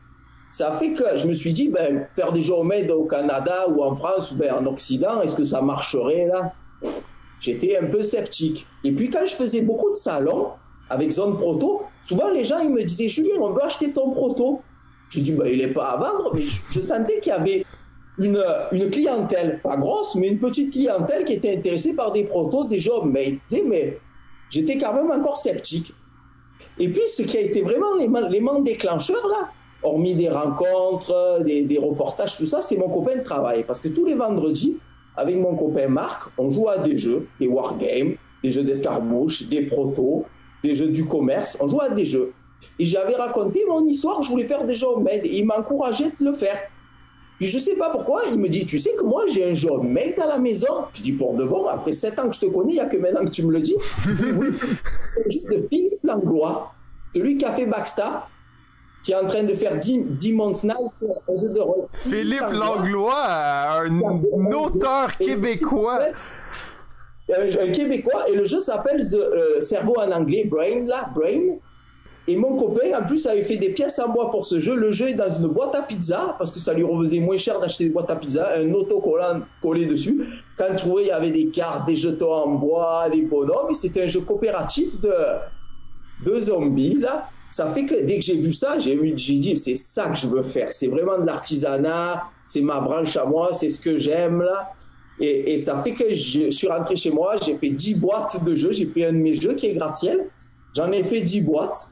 Ça 0.50 0.72
fait 0.80 0.94
que 0.94 1.04
je 1.18 1.28
me 1.28 1.34
suis 1.34 1.54
dit, 1.54 1.70
ben, 1.70 2.08
faire 2.16 2.32
des 2.32 2.50
homemade 2.50 2.90
au 2.90 3.04
Canada 3.06 3.68
ou 3.70 3.84
en 3.84 3.94
France 3.96 4.32
ou 4.32 4.36
ben, 4.36 4.52
en 4.56 4.66
Occident, 4.66 5.22
est-ce 5.22 5.36
que 5.36 5.44
ça 5.44 5.62
marcherait 5.62 6.26
là? 6.26 6.52
J'étais 7.40 7.78
un 7.78 7.86
peu 7.88 8.02
sceptique. 8.02 8.66
Et 8.84 8.92
puis 8.92 9.12
quand 9.12 9.26
je 9.26 9.36
faisais 9.36 9.62
beaucoup 9.62 9.92
de 9.92 9.96
salons 9.96 10.48
avec 10.90 11.12
Zone 11.12 11.38
Proto, 11.38 11.84
souvent 12.02 12.30
les 12.32 12.44
gens 12.44 12.58
ils 12.60 12.72
me 12.72 12.84
disaient, 12.84 13.10
Julien, 13.10 13.36
on 13.42 13.52
veut 13.52 13.64
acheter 13.64 13.94
ton 13.94 14.10
proto. 14.10 14.62
Je 15.10 15.20
dis, 15.20 15.32
ben, 15.34 15.46
il 15.48 15.60
n'est 15.60 15.74
pas 15.74 15.90
à 15.92 15.98
vendre, 15.98 16.32
mais 16.34 16.42
je, 16.42 16.60
je 16.72 16.80
sentais 16.80 17.20
qu'il 17.20 17.34
y 17.34 17.36
avait 17.36 17.64
une, 18.18 18.44
une 18.72 18.90
clientèle, 18.90 19.60
pas 19.62 19.78
grosse, 19.78 20.16
mais 20.16 20.30
une 20.30 20.40
petite 20.40 20.72
clientèle 20.74 21.24
qui 21.26 21.34
était 21.34 21.56
intéressée 21.56 21.94
par 21.96 22.12
des 22.14 22.24
protos, 22.24 22.66
des 22.66 22.80
jeux 22.80 22.94
homemade. 22.94 23.36
Mais 23.68 24.00
j'étais 24.50 24.78
quand 24.80 24.94
même 24.94 25.12
encore 25.12 25.38
sceptique. 25.38 25.94
Et 26.80 26.90
puis, 26.90 27.02
ce 27.08 27.24
qui 27.24 27.38
a 27.38 27.42
été 27.42 27.62
vraiment 27.62 27.96
l'élément 27.96 28.62
déclencheur, 28.62 29.28
là, 29.30 29.50
hormis 29.84 30.16
des 30.16 30.30
rencontres, 30.30 31.42
des, 31.44 31.64
des 31.64 31.78
reportages, 31.78 32.38
tout 32.38 32.48
ça, 32.48 32.62
c'est 32.62 32.78
mon 32.78 32.90
copain 32.90 33.18
de 33.18 33.24
travail. 33.24 33.64
Parce 33.66 33.80
que 33.80 33.88
tous 33.88 34.06
les 34.06 34.16
vendredis, 34.16 34.78
avec 35.18 35.36
mon 35.38 35.56
copain 35.56 35.88
Marc, 35.88 36.30
on 36.38 36.50
joue 36.50 36.70
à 36.70 36.78
des 36.80 36.98
jeux, 36.98 37.28
des 37.40 37.48
wargames, 37.48 38.16
des 38.44 38.52
jeux 38.52 38.64
d'escarmouche, 38.64 39.48
des 39.48 39.64
protos, 39.64 40.26
des 40.64 40.76
jeux 40.76 40.90
du 40.90 41.06
commerce, 41.06 41.58
on 41.62 41.68
joue 41.68 41.82
à 41.82 41.90
des 41.90 42.06
jeux. 42.06 42.34
Et 42.80 42.86
j'avais 42.86 43.16
raconté 43.16 43.62
mon 43.68 43.86
histoire, 43.86 44.22
je 44.22 44.30
voulais 44.30 44.46
faire 44.46 44.66
des 44.66 44.76
jeux 44.76 44.88
homemade, 44.88 45.22
et 45.24 45.38
il 45.38 45.46
m'encourageait 45.46 46.12
de 46.20 46.26
le 46.26 46.34
faire. 46.34 46.58
Puis 47.38 47.48
je 47.48 47.60
sais 47.60 47.76
pas 47.76 47.90
pourquoi, 47.90 48.22
il 48.32 48.40
me 48.40 48.48
dit, 48.48 48.66
tu 48.66 48.80
sais 48.80 48.92
que 48.98 49.04
moi 49.04 49.24
j'ai 49.30 49.52
un 49.52 49.54
jeu 49.54 49.70
homemade 49.70 50.18
à 50.22 50.28
la 50.28 50.38
maison. 50.38 50.86
Je 50.94 51.02
dis, 51.02 51.12
pour 51.12 51.36
de 51.36 51.44
bon, 51.44 51.68
après 51.68 51.92
7 51.92 52.20
ans 52.20 52.30
que 52.30 52.36
je 52.36 52.42
te 52.42 52.46
connais, 52.46 52.74
il 52.74 52.76
n'y 52.76 52.80
a 52.80 52.86
que 52.86 52.98
maintenant 52.98 53.26
que 53.26 53.30
tu 53.30 53.46
me 53.46 53.52
le 53.52 53.62
dis. 53.62 53.76
Oui. 54.08 54.48
C'est 55.04 55.30
juste 55.30 55.50
de 55.50 55.68
Philippe 55.70 55.95
Langlois, 56.06 56.74
celui 57.16 57.38
qui 57.38 57.46
a 57.46 57.52
fait 57.52 57.66
Backstar, 57.66 58.30
qui 59.04 59.12
est 59.12 59.16
en 59.16 59.28
train 59.28 59.44
de 59.44 59.54
faire 59.54 59.80
Demon's 59.80 60.64
Night, 60.64 61.06
un 61.30 61.38
jeu 61.38 61.54
de 61.54 61.60
rôle. 61.60 61.86
Philippe 61.92 62.52
Langlois, 62.52 63.84
un 63.84 64.52
auteur 64.52 65.16
québécois. 65.18 66.00
Un, 67.30 67.68
un 67.68 67.72
Québécois, 67.72 68.30
et 68.30 68.36
le 68.36 68.46
jeu 68.46 68.60
s'appelle 68.60 69.02
The, 69.02 69.16
euh, 69.16 69.60
Cerveau 69.60 69.96
en 69.98 70.12
anglais, 70.12 70.46
Brain, 70.46 70.86
là, 70.86 71.10
Brain. 71.16 71.58
Et 72.28 72.36
mon 72.36 72.56
copain, 72.56 73.00
en 73.00 73.06
plus, 73.06 73.26
avait 73.28 73.44
fait 73.44 73.58
des 73.58 73.70
pièces 73.70 74.00
en 74.00 74.10
bois 74.10 74.32
pour 74.32 74.46
ce 74.46 74.60
jeu. 74.60 74.76
Le 74.76 74.92
jeu 74.92 75.10
est 75.10 75.14
dans 75.14 75.32
une 75.32 75.48
boîte 75.48 75.76
à 75.76 75.82
pizza, 75.82 76.36
parce 76.40 76.52
que 76.52 76.60
ça 76.60 76.74
lui 76.74 76.84
revenait 76.84 77.20
moins 77.20 77.38
cher 77.38 77.60
d'acheter 77.60 77.86
des 77.86 77.90
boîtes 77.92 78.10
à 78.10 78.16
pizza, 78.16 78.50
un 78.58 78.72
autocollant 78.74 79.42
collé 79.62 79.86
dessus. 79.86 80.24
Quand 80.58 80.66
tu 80.72 80.78
trouvais, 80.78 81.04
il 81.04 81.08
y 81.08 81.12
avait 81.12 81.32
des 81.32 81.50
cartes, 81.50 81.88
des 81.88 81.96
jetons 81.96 82.32
en 82.32 82.48
bois, 82.56 83.08
des 83.12 83.24
bonhommes, 83.24 83.70
et 83.70 83.76
c'était 83.76 84.04
un 84.04 84.08
jeu 84.08 84.22
coopératif 84.22 85.00
de, 85.00 85.14
de 86.26 86.40
zombies, 86.40 86.98
là. 87.00 87.30
Ça 87.50 87.68
fait 87.72 87.86
que 87.86 88.04
dès 88.04 88.18
que 88.18 88.22
j'ai 88.22 88.36
vu 88.36 88.52
ça, 88.52 88.80
j'ai 88.80 88.98
dit, 88.98 89.56
c'est 89.58 89.76
ça 89.76 90.10
que 90.10 90.18
je 90.18 90.28
veux 90.28 90.44
faire. 90.44 90.74
C'est 90.74 90.88
vraiment 90.88 91.18
de 91.18 91.26
l'artisanat, 91.26 92.24
c'est 92.44 92.62
ma 92.62 92.82
branche 92.82 93.16
à 93.16 93.24
moi, 93.24 93.52
c'est 93.54 93.70
ce 93.70 93.80
que 93.80 93.98
j'aime, 93.98 94.42
là. 94.42 94.74
Et, 95.20 95.60
ça 95.60 95.82
fait 95.82 95.94
que 95.94 96.14
je, 96.14 96.50
suis 96.50 96.68
rentré 96.68 96.98
chez 96.98 97.12
moi, 97.12 97.36
j'ai 97.44 97.56
fait 97.56 97.70
10 97.70 98.00
boîtes 98.00 98.44
de 98.44 98.54
jeux, 98.56 98.74
j'ai 98.74 98.88
pris 98.88 99.06
un 99.06 99.14
de 99.14 99.18
mes 99.18 99.36
jeux 99.36 99.54
qui 99.54 99.68
est 99.68 99.74
gratte-ciel, 99.74 100.28
j'en 100.76 100.92
ai 100.92 101.04
fait 101.04 101.22
10 101.22 101.42
boîtes. 101.42 101.92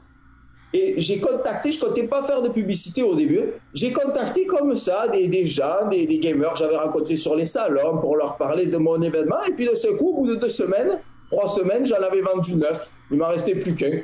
Et 0.74 0.96
j'ai 0.98 1.18
contacté, 1.18 1.72
je 1.72 1.80
comptais 1.80 2.06
pas 2.06 2.22
faire 2.24 2.42
de 2.42 2.50
publicité 2.50 3.02
au 3.02 3.14
début, 3.14 3.44
j'ai 3.72 3.92
contacté 3.92 4.44
comme 4.44 4.74
ça 4.74 5.06
des, 5.08 5.46
gens, 5.46 5.88
des, 5.88 6.06
des 6.06 6.18
gamers 6.18 6.52
que 6.52 6.58
j'avais 6.58 6.76
rencontrés 6.76 7.16
sur 7.16 7.36
les 7.36 7.46
salons 7.46 7.98
pour 7.98 8.16
leur 8.16 8.36
parler 8.36 8.66
de 8.66 8.76
mon 8.76 9.00
événement. 9.00 9.42
Et 9.48 9.52
puis 9.52 9.66
de 9.66 9.74
ce 9.74 9.88
coup, 9.96 10.10
au 10.10 10.16
bout 10.16 10.26
de 10.26 10.34
deux 10.34 10.50
semaines, 10.50 11.00
trois 11.30 11.48
semaines, 11.48 11.86
j'en 11.86 12.02
avais 12.02 12.20
vendu 12.20 12.56
neuf. 12.56 12.90
Il 13.10 13.18
m'en 13.18 13.28
restait 13.28 13.54
plus 13.54 13.74
qu'un. 13.74 14.00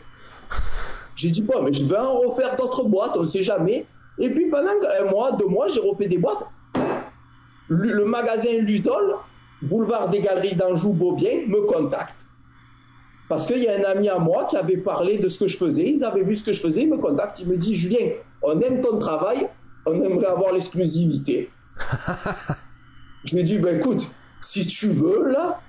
J'ai 1.14 1.30
dit, 1.30 1.42
bon, 1.42 1.62
mais 1.62 1.74
je 1.74 1.84
vais 1.84 1.98
en 1.98 2.18
refaire 2.20 2.56
d'autres 2.56 2.84
boîtes, 2.84 3.16
on 3.16 3.22
ne 3.22 3.26
sait 3.26 3.42
jamais. 3.42 3.86
Et 4.18 4.30
puis 4.30 4.50
pendant 4.50 4.70
un 5.00 5.10
mois, 5.10 5.32
deux 5.32 5.46
mois, 5.46 5.68
j'ai 5.68 5.80
refait 5.80 6.08
des 6.08 6.18
boîtes. 6.18 6.46
Le, 7.68 7.92
le 7.92 8.04
magasin 8.04 8.58
Ludol, 8.62 9.16
boulevard 9.62 10.08
des 10.08 10.20
Galeries 10.20 10.56
d'Anjou, 10.56 10.92
Beaubien, 10.92 11.46
me 11.46 11.62
contacte. 11.62 12.26
Parce 13.28 13.46
qu'il 13.46 13.62
y 13.62 13.68
a 13.68 13.76
un 13.76 13.84
ami 13.84 14.08
à 14.08 14.18
moi 14.18 14.44
qui 14.46 14.56
avait 14.56 14.78
parlé 14.78 15.18
de 15.18 15.28
ce 15.28 15.38
que 15.38 15.46
je 15.46 15.56
faisais, 15.56 15.88
ils 15.88 16.02
avaient 16.04 16.24
vu 16.24 16.36
ce 16.36 16.44
que 16.44 16.52
je 16.52 16.60
faisais, 16.60 16.82
il 16.82 16.90
me 16.90 16.98
contacte, 16.98 17.38
il 17.40 17.48
me 17.48 17.56
dit 17.56 17.74
Julien, 17.74 18.10
on 18.42 18.58
aime 18.60 18.80
ton 18.80 18.98
travail, 18.98 19.48
on 19.86 20.02
aimerait 20.02 20.26
avoir 20.26 20.52
l'exclusivité. 20.52 21.48
je 23.24 23.34
lui 23.34 23.42
ai 23.42 23.44
dit, 23.44 23.58
ben 23.58 23.78
écoute, 23.78 24.14
si 24.40 24.66
tu 24.66 24.88
veux, 24.88 25.30
là, 25.30 25.60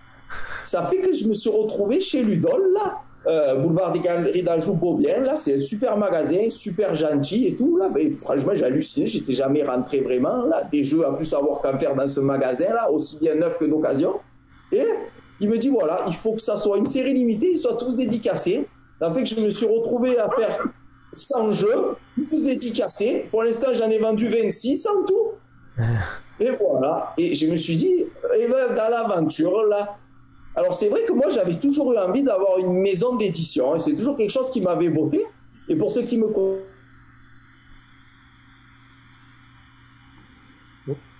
ça 0.64 0.88
fait 0.88 1.02
que 1.02 1.14
je 1.14 1.28
me 1.28 1.34
suis 1.34 1.50
retrouvé 1.50 2.02
chez 2.02 2.24
Ludol, 2.24 2.74
là, 2.74 3.02
euh, 3.28 3.56
boulevard 3.56 3.92
des 3.94 4.00
Galeries 4.00 4.44
d'Anjou 4.44 4.74
Beaubien, 4.74 5.22
là, 5.22 5.36
c'est 5.36 5.56
un 5.56 5.60
super 5.60 5.98
magasin, 5.98 6.50
super 6.50 6.96
gentil 6.96 7.48
et 7.48 7.56
tout, 7.56 7.78
là, 7.78 7.90
ben, 7.90 8.10
franchement, 8.12 8.54
j'ai 8.56 8.66
halluciné, 8.66 9.06
j'étais 9.06 9.34
jamais 9.34 9.64
rentré 9.64 10.02
vraiment, 10.02 10.46
là, 10.46 10.64
des 10.72 10.84
jeux 10.84 11.06
à 11.06 11.14
plus 11.14 11.26
savoir 11.26 11.62
qu'en 11.62 11.78
faire 11.78 11.96
dans 11.96 12.08
ce 12.08 12.20
magasin, 12.20 12.74
là, 12.74 12.90
aussi 12.92 13.20
bien 13.20 13.36
neuf 13.36 13.58
que 13.60 13.66
d'occasion. 13.66 14.20
Et 14.72 14.84
il 15.40 15.50
me 15.50 15.58
dit 15.58 15.70
voilà, 15.70 16.00
il 16.08 16.14
faut 16.14 16.34
que 16.34 16.42
ça 16.42 16.56
soit 16.56 16.78
une 16.78 16.86
série 16.86 17.14
limitée, 17.14 17.52
ils 17.52 17.58
soient 17.58 17.78
tous 17.78 17.96
dédicacés. 17.96 18.68
Ça 19.02 19.12
fait 19.12 19.24
que 19.24 19.30
je 19.30 19.40
me 19.40 19.50
suis 19.50 19.66
retrouvé 19.66 20.18
à 20.18 20.30
faire 20.30 20.64
100 21.14 21.52
jeux, 21.52 21.96
tous 22.30 22.44
dédicacés. 22.44 23.26
Pour 23.32 23.44
l'instant, 23.44 23.68
j'en 23.74 23.90
ai 23.90 23.98
vendu 23.98 24.30
26 24.30 24.88
en 24.88 25.04
tout. 25.04 25.32
Et 26.40 26.50
voilà. 26.60 27.14
Et 27.18 27.36
je 27.36 27.48
me 27.48 27.56
suis 27.56 27.76
dit, 27.76 28.06
et 28.38 28.48
ben, 28.48 28.76
dans 28.76 28.90
l'aventure, 28.90 29.66
là. 29.66 29.98
Alors, 30.56 30.74
c'est 30.74 30.90
vrai 30.90 31.02
que 31.08 31.14
moi, 31.14 31.30
j'avais 31.30 31.56
toujours 31.56 31.94
eu 31.94 31.98
envie 31.98 32.24
d'avoir 32.24 32.58
une 32.58 32.74
maison 32.74 33.16
d'édition. 33.16 33.76
Et 33.76 33.80
c'est 33.80 33.96
toujours 33.96 34.18
quelque 34.18 34.32
chose 34.32 34.52
qui 34.52 34.62
m'avait 34.62 34.90
botté. 34.90 35.26
Et 35.70 35.76
pour 35.76 35.92
ceux 35.92 36.04
qui 36.04 36.18
me 36.18 36.28
connaissent, 36.28 36.66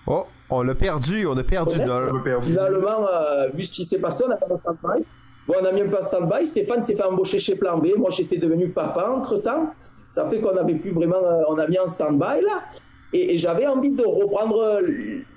Oh, 0.06 0.24
on 0.50 0.62
l'a 0.62 0.74
perdu, 0.74 1.26
on 1.26 1.36
a 1.36 1.44
perdu. 1.44 1.78
On 1.80 2.22
perdu. 2.22 2.46
Finalement, 2.46 3.06
euh, 3.08 3.48
vu 3.54 3.64
ce 3.64 3.72
qui 3.72 3.84
s'est 3.84 4.00
passé, 4.00 4.24
on 4.26 4.30
a 4.32 4.34
mis 4.34 4.52
un 4.52 4.58
stand-by. 4.58 5.04
Bon, 5.46 5.54
on 5.60 5.64
a 5.64 5.72
mis 5.72 5.80
un 5.80 5.88
peu 5.88 5.96
stand-by. 6.02 6.46
Stéphane 6.46 6.82
s'est 6.82 6.96
fait 6.96 7.04
embaucher 7.04 7.38
chez 7.38 7.54
Plan 7.54 7.78
B. 7.78 7.88
Moi, 7.96 8.10
j'étais 8.10 8.38
devenu 8.38 8.68
papa 8.70 9.08
entre-temps. 9.08 9.72
Ça 10.08 10.26
fait 10.26 10.40
qu'on 10.40 10.54
n'avait 10.54 10.74
plus 10.74 10.90
vraiment... 10.90 11.22
euh, 11.22 11.42
on 11.48 11.58
a 11.58 11.66
mis 11.68 11.78
en 11.78 11.86
stand-by, 11.86 12.42
là. 12.42 12.64
Et, 13.12 13.38
j'avais 13.38 13.66
envie 13.66 13.92
de 13.92 14.04
reprendre 14.04 14.80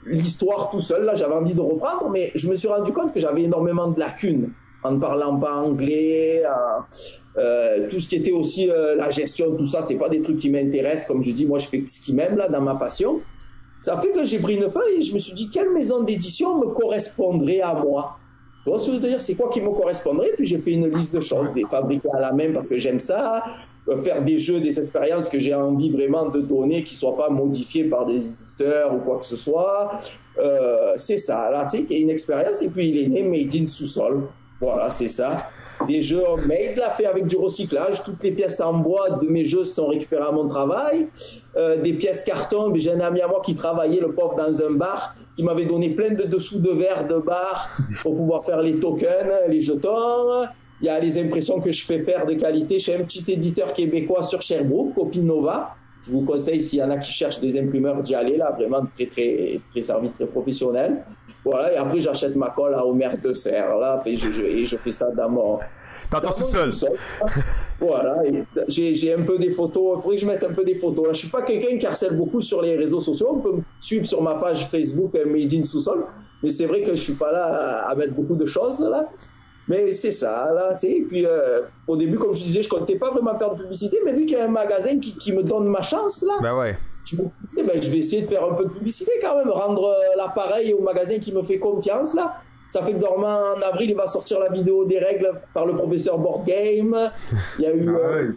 l'histoire 0.05 0.70
toute 0.70 0.86
seule. 0.86 1.03
Là, 1.03 1.13
j'avais 1.13 1.34
envie 1.34 1.53
de 1.53 1.62
reprendre, 1.62 2.10
mais 2.10 2.32
je 2.36 2.50
me 2.50 2.55
suis 2.55 2.67
rendu 2.67 2.94
compte 2.94 3.13
que 3.13 3.20
j'avais 3.20 3.44
énormément 3.44 3.88
de 3.88 4.00
lacunes 4.00 4.51
en 4.86 4.91
ne 4.91 5.00
parlant 5.00 5.38
pas 5.39 5.53
anglais, 5.53 6.44
euh, 7.38 7.88
tout 7.89 8.00
ce 8.00 8.10
qui 8.10 8.15
était 8.17 8.32
aussi 8.32 8.70
euh, 8.70 8.96
la 8.96 9.10
gestion, 9.10 9.55
tout 9.55 9.65
ça, 9.65 9.82
c'est 9.82 9.98
pas 9.98 10.10
des 10.10 10.22
trucs 10.22 10.38
qui 10.38 10.50
m'intéressent. 10.50 11.08
Comme 11.08 11.22
je 11.22 11.32
dis, 11.32 11.46
moi, 11.46 11.58
je 11.58 11.67
fais 11.67 11.84
ce 11.88 12.01
qui 12.01 12.13
m'aime 12.13 12.38
là 12.38 12.48
dans 12.48 12.62
ma 12.62 12.75
passion. 12.75 13.20
Ça 13.79 13.98
fait 13.98 14.12
que 14.12 14.25
j'ai 14.25 14.39
pris 14.39 14.55
une 14.55 14.70
feuille 14.70 15.00
et 15.00 15.01
je 15.01 15.13
me 15.13 15.20
suis 15.20 15.34
dit 15.34 15.50
quelle 15.50 15.72
maison 15.72 16.03
d'édition 16.03 16.58
me 16.58 16.67
correspondrait 16.67 17.62
à 17.62 17.74
moi? 17.74 18.17
Vois 18.65 18.79
ce 18.79 18.88
que 18.88 18.91
je 18.94 18.98
veux 18.98 19.08
dire? 19.08 19.22
C'est 19.22 19.36
quoi 19.36 19.50
qui 19.50 19.62
me 19.62 19.70
correspondrait? 19.70 20.32
Puis 20.38 20.46
j'ai 20.46 20.58
fait 20.60 20.72
une 20.72 20.88
liste 20.88 21.13
de 21.13 21.20
choses, 21.20 21.51
des 21.53 21.63
fabriquer 21.63 22.08
à 22.13 22.20
la 22.20 22.34
main 22.34 22.51
parce 22.53 22.67
que 22.67 22.77
j'aime 22.77 23.00
ça, 23.00 23.44
faire 23.98 24.24
des 24.24 24.39
jeux, 24.39 24.60
des 24.60 24.80
expériences 24.80 25.30
que 25.30 25.39
j'ai 25.39 25.54
envie 25.54 25.92
vraiment 25.92 26.30
de 26.30 26.42
donner, 26.42 26.84
qui 26.84 26.96
soient 26.96 27.15
pas 27.15 27.30
modifiées 27.30 27.86
par 27.86 28.06
des 28.06 28.32
éditeurs 28.32 28.96
ou 28.96 29.00
quoi 29.00 29.18
que 29.18 29.24
ce 29.24 29.36
soit. 29.36 29.92
Euh, 30.39 30.94
c'est 30.98 31.18
ça, 31.18 31.51
y 31.74 31.96
a 31.96 31.98
une 31.98 32.10
expérience 32.10 32.62
et 32.62 32.70
puis 32.70 32.89
il 32.89 32.98
est 32.98 33.08
né 33.08 33.24
made 33.24 33.56
in 33.56 33.68
sous-sol. 33.68 34.27
Voilà, 34.60 34.89
c'est 34.89 35.08
ça. 35.08 35.50
Des 35.88 36.01
jeux 36.01 36.24
made, 36.48 36.77
là, 36.77 36.89
fait 36.89 37.06
avec 37.06 37.27
du 37.27 37.36
recyclage. 37.36 38.01
Toutes 38.04 38.24
les 38.24 38.32
pièces 38.32 38.62
en 38.62 38.74
bois 38.75 39.12
de 39.22 39.27
mes 39.27 39.44
jeux 39.44 39.65
sont 39.65 39.88
récupérées 39.88 40.25
à 40.25 40.32
mon 40.32 40.48
travail. 40.48 41.10
Euh, 41.58 41.82
des 41.82 41.94
pièces 41.94 42.24
carton. 42.24 42.74
J'ai 42.74 42.94
un 42.94 43.01
ami 43.01 43.22
à 43.22 43.27
moi 43.27 43.42
qui 43.44 43.56
travaillait, 43.56 44.00
le 44.00 44.13
pauvre, 44.13 44.36
dans 44.36 44.63
un 44.63 44.72
bar, 44.72 45.13
qui 45.36 45.44
m'avait 45.44 45.65
donné 45.65 45.89
plein 45.89 46.13
de 46.13 46.24
dessous 46.24 46.60
de 46.60 46.72
verre 46.72 47.06
de 47.08 47.18
bar 47.18 47.70
pour 48.01 48.15
pouvoir 48.15 48.44
faire 48.44 48.62
les 48.62 48.80
tokens, 48.80 49.30
les 49.50 49.62
jetons. 49.62 50.48
Il 50.82 50.88
y 50.88 50.89
a 50.89 51.00
les 51.00 51.17
impressions 51.17 51.62
que 51.62 51.72
je 51.72 51.86
fais 51.86 52.01
faire 52.01 52.25
de 52.25 52.34
qualité 52.34 52.79
chez 52.79 52.96
un 52.96 53.03
petit 53.03 53.24
éditeur 53.32 53.72
québécois 53.74 54.24
sur 54.24 54.41
Sherbrooke, 54.41 54.94
Copinova. 54.96 55.75
Je 56.05 56.12
vous 56.12 56.22
conseille, 56.24 56.62
s'il 56.62 56.79
y 56.79 56.84
en 56.84 56.91
a 56.91 56.98
qui 56.98 57.12
cherchent 57.12 57.39
des 57.39 57.58
imprimeurs, 57.60 58.01
d'y 58.03 58.13
aller 58.13 58.38
là, 58.38 58.51
vraiment 58.51 58.82
très, 58.94 59.08
très, 59.08 59.60
très 59.72 59.82
service 59.82 60.13
très 60.13 60.27
professionnel. 60.27 61.03
Voilà, 61.44 61.74
et 61.74 61.77
après, 61.77 62.00
j'achète 62.00 62.36
ma 62.36 62.50
colle 62.51 62.75
à 62.75 62.86
Omer 62.86 63.17
de 63.17 63.34
Serre, 63.34 63.75
là, 63.77 63.98
et 64.05 64.15
je, 64.15 64.29
je- 64.29 64.44
et 64.44 64.65
je 64.67 64.77
fais 64.77 64.91
ça 64.91 65.08
dans 65.17 65.29
mon, 65.29 65.58
Dans 66.12 66.20
ton 66.22 66.32
sous-sol. 66.34 66.89
voilà, 67.79 68.17
j'ai 68.67 69.13
un 69.13 69.24
peu 69.24 69.39
des 69.39 69.50
photos, 69.50 69.98
il 69.98 70.01
faudrait 70.03 70.15
que 70.17 70.22
je 70.22 70.27
mette 70.27 70.44
un 70.44 70.53
peu 70.53 70.63
des 70.63 70.75
photos. 70.75 71.08
Là, 71.08 71.13
je 71.13 71.17
suis 71.20 71.29
pas 71.29 71.41
quelqu'un 71.41 71.77
qui 71.77 71.86
harcèle 71.88 72.15
beaucoup 72.17 72.41
sur 72.41 72.62
les 72.62 72.75
réseaux 72.75 73.01
sociaux, 73.01 73.29
on 73.38 73.39
peut 73.39 73.53
me 73.53 73.62
suivre 73.79 74.05
sur 74.05 74.22
ma 74.22 74.36
page 74.36 74.67
Facebook 74.67 75.15
euh, 75.15 75.25
Made 75.25 75.53
in 75.53 75.63
Sous-sol, 75.63 76.05
mais 76.44 76.51
c'est 76.51 76.65
vrai 76.67 76.84
que 76.84 76.94
je 76.94 77.01
suis 77.01 77.13
pas 77.13 77.32
là 77.32 77.88
à 77.88 77.96
mettre 77.96 78.13
beaucoup 78.13 78.36
de 78.36 78.46
choses, 78.46 78.82
là. 78.89 79.10
Mais 79.67 79.91
c'est 79.91 80.12
ça, 80.12 80.51
là, 80.53 80.74
tu 80.74 80.79
sais. 80.79 80.91
Et 80.98 81.01
puis, 81.01 81.25
euh, 81.25 81.62
au 81.88 81.98
début, 81.98 82.17
comme 82.17 82.34
je 82.34 82.43
disais, 82.43 82.62
je 82.62 82.69
comptais 82.69 82.98
pas 82.98 83.12
vraiment 83.12 83.36
faire 83.36 83.55
de 83.55 83.63
publicité, 83.63 83.98
mais 84.05 84.13
vu 84.13 84.25
qu'il 84.25 84.38
y 84.38 84.39
a 84.39 84.45
un 84.45 84.50
magasin 84.50 85.00
qui, 85.00 85.15
qui 85.17 85.31
me 85.31 85.43
donne 85.43 85.67
ma 85.67 85.81
chance, 85.81 86.24
là, 86.27 86.34
Ben 86.41 86.55
ouais. 86.57 86.77
je 87.03 87.15
me 87.15 87.22
suis 87.22 87.27
dit, 87.55 87.63
ben, 87.63 87.81
je 87.81 87.89
vais 87.89 87.98
essayer 87.98 88.22
de 88.22 88.27
faire 88.27 88.43
un 88.43 88.53
peu 88.53 88.65
de 88.65 88.69
publicité 88.69 89.12
quand 89.22 89.38
même, 89.38 89.50
rendre 89.50 89.86
euh, 89.86 90.17
l'appareil 90.17 90.74
au 90.74 90.81
magasin 90.81 91.17
qui 91.19 91.34
me 91.34 91.41
fait 91.41 91.57
confiance 91.60 92.13
là. 92.13 92.36
Ça 92.67 92.81
fait 92.81 92.93
que 92.93 92.98
normalement 93.00 93.41
en 93.57 93.62
avril 93.62 93.91
il 93.91 93.95
va 93.95 94.07
sortir 94.07 94.39
la 94.39 94.50
vidéo 94.50 94.86
des 94.86 94.98
règles 95.00 95.31
par 95.53 95.65
le 95.67 95.74
professeur 95.75 96.17
Board 96.17 96.45
Game. 96.45 96.95
Il 97.60 97.63
y 97.63 97.67
a 97.67 97.74
eu 97.74 97.89
euh, 97.89 98.31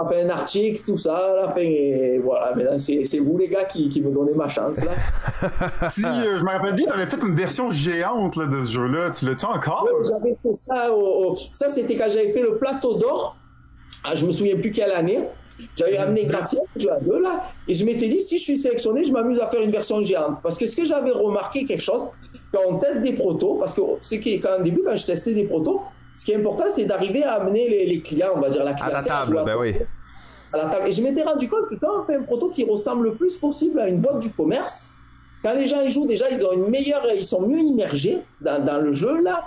Ouais. 0.00 0.22
un 0.22 0.28
article, 0.30 0.82
tout 0.82 0.96
ça. 0.96 1.34
Enfin, 1.46 1.60
et 1.60 2.18
voilà, 2.24 2.54
maintenant 2.56 2.78
c'est 2.78 3.18
vous 3.18 3.36
les 3.38 3.48
gars 3.48 3.64
qui, 3.66 3.88
qui 3.88 4.00
me 4.02 4.10
donnez 4.10 4.32
ma 4.34 4.48
chance 4.48 4.82
là. 4.84 4.90
Si 5.90 6.04
euh, 6.04 6.38
je 6.38 6.42
me 6.44 6.48
rappelle 6.50 6.74
bien, 6.74 6.86
t'avais 6.86 7.06
fait 7.06 7.20
une 7.22 7.34
version 7.34 7.70
géante 7.70 8.34
là, 8.36 8.46
de 8.46 8.64
ce 8.66 8.72
jeu-là. 8.72 9.10
Tu 9.10 9.24
l'as-tu 9.26 9.44
encore? 9.44 9.84
Ouais, 9.84 10.08
J'avais 10.12 10.36
fait 10.42 10.52
ça, 10.54 10.92
au- 10.92 11.30
au- 11.30 11.34
ça 11.52 11.68
c'était 11.68 11.96
quand 11.96 12.08
j'avais 12.08 12.32
fait 12.32 12.42
le 12.42 12.56
plateau 12.58 12.94
d'or. 12.94 13.36
Ah, 14.04 14.14
je 14.14 14.24
me 14.26 14.32
souviens 14.32 14.56
plus 14.56 14.72
quelle 14.72 14.92
année. 14.92 15.20
J'avais 15.76 15.98
amené 15.98 16.24
Gratia, 16.24 16.58
je 16.74 16.88
à 16.88 16.96
deux 16.96 17.20
là, 17.20 17.42
et 17.68 17.74
je 17.74 17.84
m'étais 17.84 18.08
dit 18.08 18.22
si 18.22 18.38
je 18.38 18.42
suis 18.44 18.56
sélectionné, 18.56 19.04
je 19.04 19.12
m'amuse 19.12 19.38
à 19.40 19.46
faire 19.48 19.60
une 19.60 19.70
version 19.70 20.02
géante. 20.02 20.38
Parce 20.42 20.56
que 20.56 20.66
ce 20.66 20.74
que 20.74 20.86
j'avais 20.86 21.10
remarqué 21.10 21.66
quelque 21.66 21.82
chose, 21.82 22.10
quand 22.52 22.60
on 22.68 22.78
teste 22.78 23.00
des 23.00 23.12
protos, 23.12 23.54
parce 23.56 23.74
que 23.74 23.80
c'est 24.00 24.20
quand 24.40 24.58
au 24.60 24.62
début 24.62 24.82
quand 24.84 24.96
je 24.96 25.06
testais 25.06 25.34
des 25.34 25.44
protos, 25.44 25.82
ce 26.14 26.24
qui 26.24 26.32
est 26.32 26.36
important 26.36 26.64
c'est 26.74 26.84
d'arriver 26.84 27.22
à 27.22 27.34
amener 27.34 27.68
les, 27.68 27.86
les 27.86 28.00
clients, 28.02 28.30
on 28.36 28.40
va 28.40 28.50
dire 28.50 28.64
la 28.64 28.72
À 28.72 28.74
clientèle. 28.74 29.04
ta 29.04 29.24
jouer 29.24 29.36
table, 29.36 29.38
à 29.38 29.44
ben 29.44 29.56
oui. 29.60 29.74
à 30.52 30.56
la 30.58 30.64
table. 30.68 30.88
Et 30.88 30.92
je 30.92 31.02
m'étais 31.02 31.22
rendu 31.22 31.48
compte 31.48 31.68
que 31.68 31.76
quand 31.76 32.02
on 32.02 32.04
fait 32.04 32.16
un 32.16 32.22
proto 32.22 32.50
qui 32.50 32.64
ressemble 32.64 33.04
le 33.10 33.14
plus 33.16 33.36
possible 33.36 33.78
à 33.80 33.88
une 33.88 34.00
boîte 34.00 34.18
du 34.20 34.32
commerce, 34.32 34.90
quand 35.44 35.54
les 35.54 35.66
gens 35.68 35.80
y 35.82 35.90
jouent, 35.90 36.06
déjà, 36.06 36.28
ils 36.30 36.44
ont 36.44 36.52
une 36.52 36.68
meilleure, 36.68 37.02
ils 37.14 37.24
sont 37.24 37.46
mieux 37.46 37.60
immergés 37.60 38.18
dans, 38.40 38.62
dans 38.62 38.78
le 38.78 38.92
jeu, 38.92 39.22
là, 39.22 39.42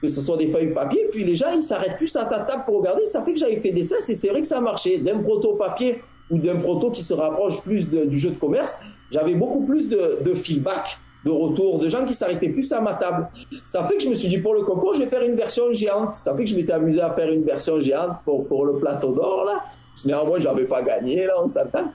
que 0.00 0.08
ce 0.08 0.20
soit 0.22 0.36
des 0.38 0.46
feuilles 0.48 0.72
papier, 0.72 1.08
puis 1.10 1.24
les 1.24 1.34
gens, 1.34 1.50
ils 1.54 1.62
s'arrêtent 1.62 1.96
plus 1.96 2.14
à 2.16 2.24
ta 2.24 2.40
table 2.40 2.64
pour 2.64 2.78
regarder. 2.78 3.04
Ça 3.06 3.20
fait 3.22 3.32
que 3.34 3.38
j'avais 3.38 3.56
fait 3.56 3.72
des 3.72 3.86
tests 3.86 4.08
et 4.08 4.14
c'est 4.14 4.28
vrai 4.28 4.40
que 4.40 4.46
ça 4.46 4.60
marchait. 4.60 4.98
D'un 4.98 5.18
proto 5.18 5.54
papier 5.56 6.02
ou 6.30 6.38
d'un 6.38 6.56
proto 6.56 6.90
qui 6.90 7.02
se 7.02 7.12
rapproche 7.12 7.60
plus 7.62 7.90
de- 7.90 8.04
du 8.06 8.18
jeu 8.18 8.30
de 8.30 8.38
commerce, 8.38 8.78
j'avais 9.10 9.34
beaucoup 9.34 9.64
plus 9.66 9.88
de, 9.90 10.20
de 10.22 10.32
feedback, 10.34 10.96
de 11.24 11.30
retour, 11.30 11.78
de 11.78 11.88
gens 11.88 12.04
qui 12.04 12.14
s'arrêtaient 12.14 12.48
plus 12.48 12.70
à 12.72 12.80
ma 12.80 12.94
table. 12.94 13.28
Ça 13.64 13.84
fait 13.84 13.96
que 13.96 14.02
je 14.02 14.08
me 14.08 14.14
suis 14.14 14.28
dit, 14.28 14.38
pour 14.38 14.54
le 14.54 14.62
concours, 14.62 14.94
je 14.94 15.00
vais 15.00 15.06
faire 15.06 15.22
une 15.22 15.36
version 15.36 15.72
géante. 15.72 16.14
Ça 16.14 16.34
fait 16.34 16.44
que 16.44 16.50
je 16.50 16.56
m'étais 16.56 16.72
amusé 16.72 17.00
à 17.00 17.12
faire 17.14 17.30
une 17.30 17.44
version 17.44 17.80
géante 17.80 18.18
pour, 18.24 18.46
pour 18.46 18.64
le 18.66 18.74
plateau 18.74 19.12
d'or, 19.12 19.44
là. 19.44 19.64
Néanmoins, 20.04 20.40
j'avais 20.40 20.64
pas 20.64 20.82
gagné, 20.82 21.26
là, 21.26 21.34
on 21.42 21.46
s'entend. 21.46 21.92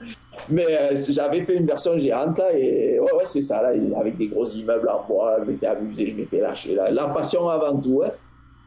Mais 0.48 0.64
euh, 0.66 0.96
j'avais 1.10 1.42
fait 1.42 1.56
une 1.56 1.66
version 1.66 1.96
géante, 1.98 2.38
là, 2.38 2.52
et 2.56 2.98
ouais, 2.98 3.10
c'est 3.24 3.42
ça, 3.42 3.62
là, 3.62 3.72
avec 3.98 4.16
des 4.16 4.28
gros 4.28 4.46
immeubles 4.46 4.88
en 4.88 5.04
bois, 5.06 5.36
je 5.40 5.52
m'étais 5.52 5.66
amusé, 5.66 6.10
je 6.10 6.16
m'étais 6.16 6.40
lâché. 6.40 6.76
La 6.90 7.04
passion 7.08 7.48
avant 7.48 7.76
tout, 7.76 8.02
hein. 8.04 8.10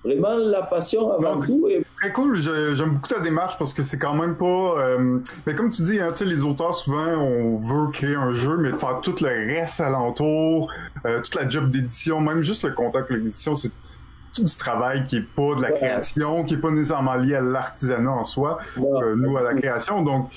Vraiment, 0.04 0.36
la 0.38 0.64
passion 0.64 1.12
avant 1.14 1.40
tout, 1.40 1.68
et 1.70 1.84
Très 2.02 2.12
cool, 2.12 2.36
j'aime 2.36 2.96
beaucoup 2.96 3.08
ta 3.08 3.22
démarche 3.22 3.58
parce 3.58 3.74
que 3.74 3.82
c'est 3.82 3.98
quand 3.98 4.14
même 4.16 4.36
pas. 4.36 4.46
euh, 4.78 5.20
mais 5.48 5.56
comme 5.56 5.70
tu 5.70 5.82
dis, 5.84 6.00
hein, 6.02 6.12
les 6.26 6.42
auteurs 6.44 6.76
souvent 6.76 7.06
on 7.18 7.56
veut 7.58 7.90
créer 7.92 8.16
un 8.16 8.32
jeu, 8.32 8.58
mais 8.58 8.72
faire 8.74 9.00
tout 9.02 9.16
le 9.22 9.28
reste 9.30 9.80
alentour, 9.80 10.70
euh, 11.06 11.22
toute 11.22 11.36
la 11.36 11.48
job 11.48 11.70
d'édition, 11.70 12.20
même 12.20 12.42
juste 12.44 12.66
le 12.66 12.72
contact 12.72 13.10
avec 13.10 13.24
l'édition, 13.24 13.56
c'est 13.56 13.72
tout 14.36 14.44
du 14.44 14.56
travail 14.58 15.06
qui 15.06 15.16
est 15.18 15.22
pas 15.22 15.56
de 15.56 15.62
la 15.62 15.70
Ouais. 15.70 15.78
création, 15.78 16.44
qui 16.44 16.56
est 16.56 16.58
pas 16.58 16.72
nécessairement 16.72 17.14
lié 17.14 17.36
à 17.36 17.42
l'artisanat 17.42 18.12
en 18.12 18.26
soi, 18.26 18.58
euh, 18.78 19.16
nous 19.16 19.38
à 19.38 19.42
la 19.44 19.54
création. 19.54 20.02
Donc 20.02 20.30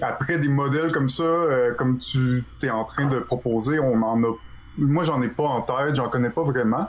après 0.00 0.38
des 0.38 0.48
modèles 0.48 0.92
comme 0.92 1.10
ça, 1.10 1.24
comme 1.76 1.98
tu 1.98 2.44
t'es 2.60 2.70
en 2.70 2.84
train 2.84 3.06
de 3.06 3.18
proposer, 3.18 3.78
on 3.80 4.00
en 4.02 4.22
a. 4.24 4.28
Moi, 4.78 5.04
j'en 5.04 5.20
ai 5.22 5.28
pas 5.28 5.44
en 5.44 5.62
tête, 5.62 5.94
j'en 5.96 6.08
connais 6.10 6.28
pas 6.30 6.42
vraiment. 6.42 6.88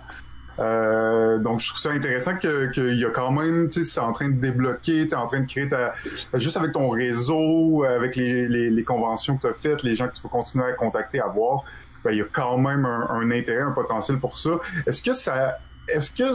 Euh, 0.60 1.38
donc 1.38 1.60
je 1.60 1.70
trouve 1.70 1.80
ça 1.80 1.92
intéressant 1.92 2.36
que 2.36 2.68
qu'il 2.72 3.00
y 3.00 3.06
a 3.06 3.10
quand 3.10 3.32
même, 3.32 3.70
tu 3.70 3.84
sais, 3.84 3.92
c'est 3.92 4.00
en 4.00 4.12
train 4.12 4.30
de 4.30 4.40
débloquer, 4.40 5.08
t'es 5.08 5.16
en 5.16 5.28
train 5.28 5.42
de 5.42 5.48
créer 5.48 5.70
ta, 5.70 5.94
juste 6.34 6.58
avec 6.58 6.72
ton 6.72 6.90
réseau, 6.90 7.84
avec 7.84 8.16
les, 8.16 8.48
les, 8.48 8.70
les 8.70 8.84
conventions 8.84 9.38
que 9.38 9.42
tu 9.42 9.48
as 9.48 9.54
faites, 9.54 9.84
les 9.84 9.96
gens 9.96 10.08
que 10.08 10.14
tu 10.14 10.22
vas 10.24 10.30
continuer 10.30 10.66
à 10.66 10.74
contacter, 10.74 11.20
à 11.20 11.28
voir, 11.28 11.64
ben, 12.04 12.12
il 12.12 12.18
y 12.18 12.22
a 12.22 12.28
quand 12.32 12.58
même 12.58 12.86
un, 12.86 13.08
un 13.10 13.32
intérêt, 13.32 13.62
un 13.62 13.72
potentiel 13.72 14.18
pour 14.18 14.38
ça. 14.38 14.52
Est-ce 14.86 15.02
que 15.02 15.14
ça 15.14 15.58
est-ce 15.88 16.12
que 16.12 16.34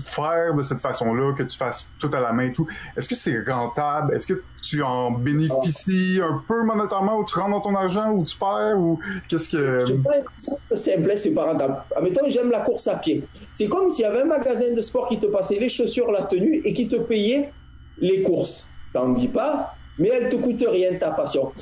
faire 0.00 0.54
de 0.54 0.62
cette 0.62 0.80
façon-là, 0.80 1.32
que 1.32 1.42
tu 1.42 1.56
fasses 1.56 1.86
tout 1.98 2.10
à 2.12 2.20
la 2.20 2.32
main 2.32 2.48
et 2.48 2.52
tout, 2.52 2.66
est-ce 2.96 3.08
que 3.08 3.14
c'est 3.14 3.42
rentable? 3.46 4.14
Est-ce 4.14 4.26
que 4.26 4.42
tu 4.62 4.82
en 4.82 5.10
bénéficies 5.10 6.20
un 6.22 6.42
peu 6.46 6.62
monétairement 6.62 7.18
ou 7.18 7.24
tu 7.24 7.38
rentres 7.38 7.50
dans 7.50 7.60
ton 7.60 7.74
argent 7.74 8.10
ou 8.12 8.24
tu 8.24 8.36
perds 8.36 8.78
ou 8.78 8.98
qu'est-ce 9.28 9.56
que. 9.56 9.84
Je 9.86 10.76
simple, 10.76 11.12
c'est 11.16 11.34
pas 11.34 11.52
rentable. 11.52 11.76
Admettons, 11.96 12.28
j'aime 12.28 12.50
la 12.50 12.60
course 12.60 12.86
à 12.88 12.96
pied. 12.96 13.24
C'est 13.50 13.68
comme 13.68 13.90
s'il 13.90 14.02
y 14.02 14.06
avait 14.06 14.22
un 14.22 14.26
magasin 14.26 14.74
de 14.74 14.82
sport 14.82 15.06
qui 15.06 15.18
te 15.18 15.26
passait 15.26 15.58
les 15.58 15.68
chaussures, 15.68 16.10
la 16.10 16.22
tenue 16.22 16.60
et 16.64 16.72
qui 16.72 16.88
te 16.88 16.96
payait 16.96 17.52
les 17.98 18.22
courses. 18.22 18.70
T'en 18.92 19.12
vis 19.12 19.28
pas, 19.28 19.74
mais 19.98 20.08
elle 20.08 20.28
te 20.28 20.36
coûte 20.36 20.64
rien 20.68 20.94
ta 20.98 21.10
passion. 21.10 21.52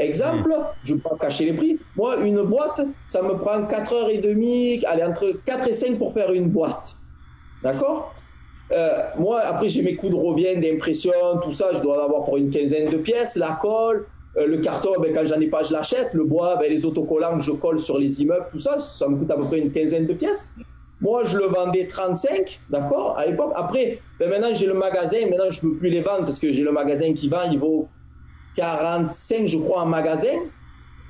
Exemple, 0.00 0.54
je 0.82 0.94
ne 0.94 0.98
vais 0.98 1.02
pas 1.02 1.16
cacher 1.26 1.44
les 1.44 1.52
prix. 1.52 1.78
Moi, 1.94 2.16
une 2.24 2.40
boîte, 2.42 2.80
ça 3.06 3.22
me 3.22 3.34
prend 3.36 3.62
4h30, 3.62 4.86
allez, 4.86 5.04
entre 5.04 5.30
4 5.44 5.68
et 5.68 5.74
5 5.74 5.98
pour 5.98 6.14
faire 6.14 6.32
une 6.32 6.48
boîte. 6.48 6.96
D'accord? 7.62 8.14
Euh, 8.72 9.02
Moi, 9.18 9.40
après, 9.40 9.68
j'ai 9.68 9.82
mes 9.82 9.96
coûts 9.96 10.08
de 10.08 10.14
revient, 10.14 10.58
d'impression, 10.58 11.12
tout 11.42 11.52
ça, 11.52 11.70
je 11.74 11.80
dois 11.80 12.00
en 12.00 12.04
avoir 12.06 12.24
pour 12.24 12.38
une 12.38 12.50
quinzaine 12.50 12.88
de 12.88 12.96
pièces, 12.96 13.36
la 13.36 13.58
colle, 13.60 14.06
euh, 14.38 14.46
le 14.46 14.58
carton, 14.58 14.94
ben, 15.00 15.12
quand 15.12 15.26
j'en 15.26 15.38
ai 15.38 15.48
pas, 15.48 15.64
je 15.64 15.72
l'achète, 15.72 16.14
le 16.14 16.24
bois, 16.24 16.56
ben, 16.56 16.70
les 16.70 16.86
autocollants 16.86 17.36
que 17.36 17.44
je 17.44 17.52
colle 17.52 17.78
sur 17.78 17.98
les 17.98 18.22
immeubles, 18.22 18.46
tout 18.50 18.58
ça, 18.58 18.78
ça 18.78 19.06
me 19.06 19.16
coûte 19.18 19.30
à 19.30 19.36
peu 19.36 19.44
près 19.44 19.58
une 19.58 19.70
quinzaine 19.70 20.06
de 20.06 20.14
pièces. 20.14 20.54
Moi, 21.00 21.24
je 21.24 21.36
le 21.36 21.44
vendais 21.44 21.86
35, 21.86 22.62
d'accord, 22.70 23.18
à 23.18 23.26
l'époque. 23.26 23.52
Après, 23.54 24.00
ben, 24.18 24.30
maintenant, 24.30 24.54
j'ai 24.54 24.66
le 24.66 24.74
magasin, 24.74 25.26
maintenant, 25.28 25.50
je 25.50 25.60
peux 25.60 25.76
plus 25.76 25.90
les 25.90 26.00
vendre 26.00 26.24
parce 26.24 26.38
que 26.38 26.50
j'ai 26.52 26.62
le 26.62 26.72
magasin 26.72 27.12
qui 27.12 27.28
vend, 27.28 27.50
il 27.50 27.58
vaut 27.58 27.92
45, 28.56 29.46
je 29.46 29.58
crois, 29.58 29.82
en 29.82 29.86
magasin. 29.86 30.38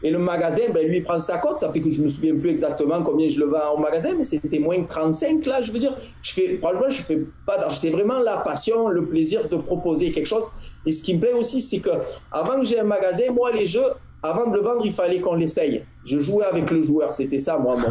Et 0.03 0.11
le 0.11 0.19
magasin, 0.19 0.63
ben, 0.73 0.87
lui, 0.87 0.99
il 0.99 1.05
prend 1.05 1.21
sa 1.21 1.39
cote. 1.39 1.59
Ça 1.59 1.71
fait 1.71 1.81
que 1.81 1.91
je 1.91 2.03
me 2.03 2.09
souviens 2.09 2.35
plus 2.37 2.51
exactement 2.51 3.03
combien 3.03 3.29
je 3.29 3.39
le 3.39 3.47
vends 3.47 3.75
au 3.77 3.79
magasin, 3.79 4.15
mais 4.17 4.25
c'était 4.25 4.59
moins 4.59 4.83
que 4.83 4.89
35, 4.89 5.45
là, 5.45 5.61
je 5.61 5.73
veux 5.73 5.79
dire. 5.79 5.95
Je 6.23 6.33
fais, 6.33 6.57
franchement, 6.57 6.89
je 6.89 7.03
fais 7.03 7.19
pas, 7.47 7.59
d'argent. 7.59 7.77
c'est 7.77 7.91
vraiment 7.91 8.21
la 8.21 8.39
passion, 8.39 8.89
le 8.89 9.07
plaisir 9.07 9.47
de 9.49 9.57
proposer 9.57 10.11
quelque 10.11 10.27
chose. 10.27 10.45
Et 10.87 10.93
ce 10.93 11.03
qui 11.03 11.15
me 11.15 11.21
plaît 11.21 11.35
aussi, 11.35 11.61
c'est 11.61 11.81
que, 11.81 11.91
avant 12.33 12.61
que 12.61 12.65
j'ai 12.65 12.81
un 12.81 12.85
magasin, 12.85 13.31
moi, 13.35 13.53
les 13.53 13.67
jeux, 13.67 13.85
avant 14.23 14.51
de 14.51 14.57
le 14.57 14.63
vendre, 14.63 14.83
il 14.85 14.93
fallait 14.93 15.21
qu'on 15.21 15.35
l'essaye. 15.35 15.85
Je 16.05 16.19
jouais 16.19 16.45
avec 16.45 16.71
le 16.71 16.83
joueur. 16.83 17.13
C'était 17.13 17.39
ça, 17.39 17.59
moi, 17.59 17.77
mon. 17.77 17.89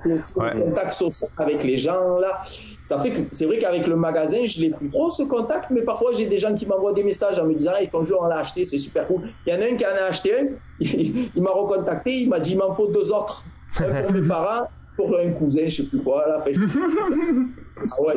Ouais. 0.00 0.54
le 0.54 0.60
contact 0.64 0.92
social 0.92 1.30
avec 1.36 1.62
les 1.64 1.76
gens, 1.76 2.18
là. 2.18 2.40
Ça 2.84 2.98
fait 2.98 3.10
que, 3.10 3.20
c'est 3.30 3.46
vrai 3.46 3.58
qu'avec 3.58 3.86
le 3.86 3.96
magasin, 3.96 4.44
je 4.44 4.60
l'ai 4.60 4.70
plus 4.70 4.90
trop, 4.90 5.10
ce 5.10 5.22
contact, 5.22 5.70
mais 5.70 5.82
parfois, 5.82 6.12
j'ai 6.12 6.26
des 6.26 6.38
gens 6.38 6.54
qui 6.54 6.66
m'envoient 6.66 6.92
des 6.92 7.04
messages 7.04 7.38
en 7.38 7.46
me 7.46 7.54
disant, 7.54 7.72
hey, 7.78 7.88
ton 7.88 8.02
jeu, 8.02 8.16
on 8.20 8.26
l'a 8.26 8.38
acheté, 8.38 8.64
c'est 8.64 8.78
super 8.78 9.06
cool. 9.06 9.22
Il 9.46 9.52
y 9.52 9.56
en 9.56 9.60
a 9.60 9.64
un 9.66 9.76
qui 9.76 9.84
en 9.84 9.88
a 9.88 10.08
acheté 10.08 10.36
un, 10.36 10.46
il, 10.80 11.30
il 11.36 11.42
m'a 11.42 11.50
recontacté, 11.50 12.22
il 12.22 12.28
m'a 12.28 12.40
dit, 12.40 12.52
il 12.52 12.58
m'en 12.58 12.74
faut 12.74 12.88
deux 12.88 13.12
autres. 13.12 13.44
Un 13.78 14.02
pour 14.02 14.12
mes 14.12 14.28
parents, 14.28 14.66
pour 14.96 15.16
un 15.16 15.30
cousin, 15.30 15.68
je 15.68 15.82
sais 15.82 15.88
plus 15.88 16.02
quoi, 16.02 16.26
là. 16.26 16.40
Fait, 16.40 16.54
ah 17.78 18.02
ouais, 18.02 18.14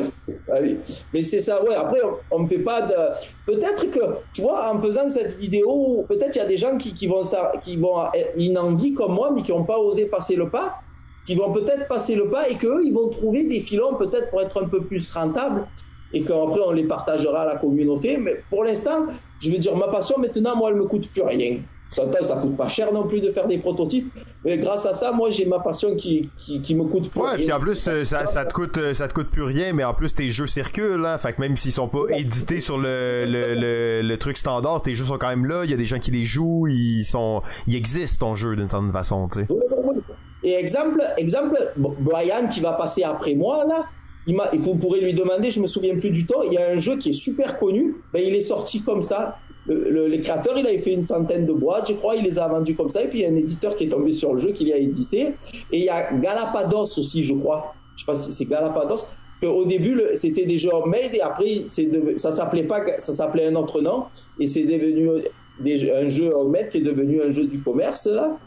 allez. 0.52 0.78
mais 1.12 1.22
c'est 1.22 1.40
ça, 1.40 1.62
ouais. 1.64 1.74
Après, 1.74 2.00
on, 2.30 2.40
me 2.40 2.46
fait 2.46 2.58
pas 2.58 2.82
de. 2.82 2.94
Peut-être 3.46 3.90
que, 3.90 4.00
tu 4.32 4.42
vois, 4.42 4.72
en 4.72 4.78
faisant 4.78 5.08
cette 5.08 5.36
vidéo, 5.36 6.04
peut-être 6.08 6.34
il 6.34 6.38
y 6.38 6.42
a 6.42 6.46
des 6.46 6.56
gens 6.56 6.76
qui, 6.76 6.92
qui 6.92 7.06
vont 7.06 7.22
ça, 7.22 7.52
qui 7.62 7.76
vont 7.76 8.12
être 8.12 8.32
une 8.36 8.58
envie 8.58 8.94
comme 8.94 9.14
moi, 9.14 9.30
mais 9.34 9.42
qui 9.42 9.52
n'ont 9.52 9.64
pas 9.64 9.78
osé 9.78 10.06
passer 10.06 10.36
le 10.36 10.50
pas, 10.50 10.82
qui 11.26 11.34
vont 11.34 11.52
peut-être 11.52 11.88
passer 11.88 12.14
le 12.14 12.28
pas 12.30 12.48
et 12.48 12.54
qu'eux, 12.54 12.82
ils 12.84 12.92
vont 12.94 13.08
trouver 13.08 13.44
des 13.48 13.60
filons 13.60 13.94
peut-être 13.94 14.30
pour 14.30 14.40
être 14.40 14.62
un 14.62 14.68
peu 14.68 14.80
plus 14.82 15.12
rentables 15.12 15.66
et 16.12 16.22
qu'après 16.22 16.60
on 16.64 16.70
les 16.72 16.84
partagera 16.84 17.42
à 17.42 17.46
la 17.46 17.56
communauté. 17.56 18.16
Mais 18.16 18.42
pour 18.48 18.64
l'instant, 18.64 19.06
je 19.40 19.50
veux 19.50 19.58
dire, 19.58 19.76
ma 19.76 19.88
passion 19.88 20.16
maintenant, 20.18 20.56
moi, 20.56 20.70
elle 20.70 20.76
me 20.76 20.84
coûte 20.84 21.10
plus 21.10 21.22
rien. 21.22 21.58
Ça, 21.88 22.02
ça 22.20 22.36
coûte 22.36 22.56
pas 22.56 22.66
cher 22.66 22.92
non 22.92 23.06
plus 23.06 23.20
de 23.20 23.30
faire 23.30 23.46
des 23.46 23.58
prototypes, 23.58 24.12
mais 24.44 24.58
grâce 24.58 24.86
à 24.86 24.92
ça, 24.94 25.12
moi, 25.12 25.30
j'ai 25.30 25.46
ma 25.46 25.60
passion 25.60 25.94
qui, 25.94 26.28
qui, 26.36 26.60
qui 26.60 26.74
me 26.74 26.82
coûte 26.82 27.10
plus 27.10 27.20
Ouais, 27.20 27.28
rien. 27.30 27.36
puis 27.44 27.52
en 27.52 27.60
plus, 27.60 27.86
euh, 27.86 28.04
ça, 28.04 28.26
ça 28.26 28.44
te 28.44 28.52
coûte, 28.52 28.76
euh, 28.76 28.92
ça 28.92 29.06
te 29.06 29.14
coûte 29.14 29.30
plus 29.30 29.44
rien, 29.44 29.72
mais 29.72 29.84
en 29.84 29.94
plus, 29.94 30.12
tes 30.12 30.28
jeux 30.28 30.48
circulent, 30.48 31.06
hein. 31.06 31.16
Fait 31.18 31.32
que 31.32 31.40
même 31.40 31.56
s'ils 31.56 31.70
sont 31.70 31.86
pas 31.88 32.00
édités 32.10 32.58
sur 32.58 32.76
le, 32.76 33.24
le, 33.24 33.54
le, 33.54 34.02
le 34.02 34.18
truc 34.18 34.36
standard, 34.36 34.82
tes 34.82 34.94
jeux 34.94 35.04
sont 35.04 35.16
quand 35.16 35.28
même 35.28 35.46
là. 35.46 35.62
Il 35.64 35.70
y 35.70 35.74
a 35.74 35.76
des 35.76 35.84
gens 35.84 36.00
qui 36.00 36.10
les 36.10 36.24
jouent, 36.24 36.66
ils 36.66 37.04
sont, 37.04 37.42
ils 37.68 37.76
existent 37.76 38.26
ton 38.26 38.34
jeu 38.34 38.56
d'une 38.56 38.68
certaine 38.68 38.90
façon, 38.92 39.28
tu 39.28 39.40
sais. 39.40 39.46
Et 40.46 40.52
exemple, 40.54 41.02
exemple, 41.16 41.56
Brian 41.76 42.46
qui 42.48 42.60
va 42.60 42.72
passer 42.74 43.02
après 43.02 43.34
moi 43.34 43.64
là, 43.66 43.84
il 44.28 44.36
vous 44.58 44.76
pourrez 44.78 45.00
lui 45.00 45.12
demander, 45.14 45.50
je 45.50 45.60
me 45.60 45.66
souviens 45.66 45.96
plus 45.96 46.10
du 46.10 46.24
temps. 46.26 46.42
Il 46.42 46.52
y 46.52 46.58
a 46.58 46.68
un 46.70 46.78
jeu 46.78 46.96
qui 46.98 47.10
est 47.10 47.20
super 47.28 47.56
connu, 47.58 47.96
ben 48.12 48.22
il 48.24 48.34
est 48.34 48.40
sorti 48.40 48.82
comme 48.82 49.02
ça. 49.02 49.38
Le, 49.66 49.90
le- 49.90 50.06
les 50.06 50.20
créateurs, 50.20 50.56
il 50.58 50.66
avait 50.66 50.78
fait 50.78 50.92
une 50.92 51.02
centaine 51.02 51.46
de 51.46 51.52
boîtes, 51.52 51.88
je 51.88 51.94
crois, 51.94 52.14
il 52.16 52.24
les 52.24 52.38
a 52.38 52.46
vendus 52.48 52.76
comme 52.76 52.88
ça. 52.88 53.02
Et 53.04 53.08
puis 53.08 53.18
il 53.18 53.22
y 53.22 53.24
a 53.24 53.28
un 53.30 53.36
éditeur 53.36 53.74
qui 53.76 53.84
est 53.84 53.88
tombé 53.88 54.12
sur 54.12 54.32
le 54.34 54.38
jeu, 54.38 54.52
qui 54.52 54.64
l'a 54.66 54.78
édité. 54.78 55.34
Et 55.70 55.78
il 55.78 55.84
y 55.84 55.88
a 55.88 56.12
Galapados 56.12 56.98
aussi, 56.98 57.22
je 57.24 57.34
crois. 57.34 57.74
Je 57.96 58.02
sais 58.02 58.06
pas 58.06 58.14
si 58.16 58.32
c'est 58.32 58.46
Galapados. 58.46 59.02
Que 59.40 59.46
au 59.48 59.64
début, 59.64 60.00
c'était 60.14 60.46
des 60.46 60.58
jeux 60.58 60.72
homemade 60.72 61.12
et 61.14 61.20
après, 61.20 61.44
devenu- 61.66 62.16
ça 62.18 62.32
s'appelait 62.32 62.64
pas, 62.64 62.80
ça 62.98 63.12
s'appelait 63.12 63.46
un 63.46 63.54
autre 63.56 63.80
nom 63.80 64.06
et 64.38 64.46
c'est 64.46 64.64
devenu 64.64 65.10
un 65.92 66.08
jeu 66.08 66.32
homemade 66.32 66.68
qui 66.70 66.78
est 66.78 66.82
devenu 66.82 67.20
un 67.22 67.30
jeu 67.30 67.46
du 67.46 67.62
commerce 67.62 68.06
là. 68.06 68.38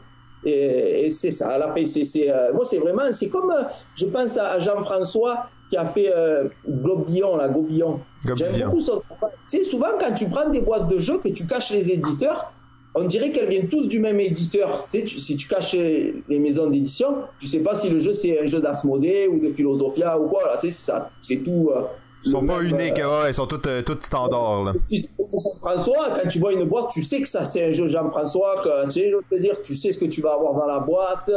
Et, 0.44 1.06
et 1.06 1.10
c'est 1.10 1.32
ça, 1.32 1.58
la 1.58 1.70
PC. 1.70 2.06
C'est, 2.06 2.32
euh, 2.32 2.54
moi, 2.54 2.64
c'est 2.66 2.78
vraiment, 2.78 3.12
c'est 3.12 3.30
comme, 3.30 3.52
euh, 3.52 3.64
je 3.94 4.06
pense 4.06 4.38
à, 4.38 4.58
Jean-François 4.60 5.48
qui 5.70 5.78
a 5.78 5.86
fait 5.86 6.12
euh, 6.16 6.48
Gobillon, 6.68 7.36
là, 7.36 7.50
Gobillon. 7.50 8.02
J'aime 8.36 8.54
beaucoup 8.68 8.80
son. 8.80 9.02
Tu 9.50 9.58
sais, 9.60 9.64
souvent, 9.64 9.90
quand 10.00 10.14
tu 10.14 10.30
prends 10.30 10.50
des 10.50 10.62
boîtes 10.62 10.88
de 10.88 10.98
jeux, 11.00 11.20
que 11.20 11.30
tu 11.30 11.46
caches 11.46 11.72
les 11.72 11.92
éditeurs, 11.92 12.54
on 12.96 13.04
dirait 13.04 13.32
qu'elles 13.32 13.50
viennent 13.50 13.70
tous 13.70 13.88
du 13.88 14.00
même 14.00 14.20
éditeur. 14.20 14.88
Tu 14.92 15.00
sais, 15.00 15.04
tu- 15.06 15.20
si 15.20 15.36
tu 15.38 15.48
caches 15.48 15.74
les 15.74 16.40
maisons 16.40 16.70
d'édition, 16.70 17.18
tu 17.38 17.46
sais 17.48 17.62
pas 17.62 17.76
si 17.76 17.90
le 17.90 18.00
jeu 18.00 18.14
c'est 18.14 18.40
un 18.40 18.46
jeu 18.48 18.60
d'Asmodée 18.60 19.28
ou 19.28 19.40
de 19.40 19.50
Philosophia 19.50 20.18
ou 20.20 20.28
quoi. 20.28 20.44
Là, 20.48 20.58
tu 20.60 20.68
sais, 20.68 20.74
c'est 20.74 20.92
ça, 20.92 21.12
c'est 21.20 21.44
tout. 21.44 21.70
euh, 21.76 21.84
Ils 22.24 22.32
sont 22.32 22.46
pas 22.46 22.62
uniques, 22.62 23.00
euh, 23.00 23.24
ouais, 23.24 23.30
ils 23.32 23.34
sont 23.34 23.48
tous, 23.48 23.62
euh, 23.68 23.82
tous 23.82 23.98
standards, 24.06 24.64
là. 24.66 24.74
Jean-François, 24.92 26.20
quand 26.22 26.28
tu 26.28 26.40
vois 26.40 26.54
une 26.54 26.66
boîte, 26.66 26.90
tu 26.92 27.02
sais 27.02 27.22
que 27.22 27.28
ça 27.28 27.46
c'est 27.46 27.66
un 27.66 27.72
jeu 27.72 27.88
Jean-François, 27.88 28.62
que 28.64 28.86
tu 28.86 28.92
sais, 28.92 29.12
je 29.12 29.36
veux 29.36 29.42
dire, 29.42 29.56
tu 29.62 29.74
sais 29.76 29.92
ce 29.92 30.00
que 30.00 30.06
tu 30.06 30.22
vas 30.22 30.34
avoir 30.34 30.56
dans 30.56 30.68
la 30.68 30.80
boîte, 30.80 31.32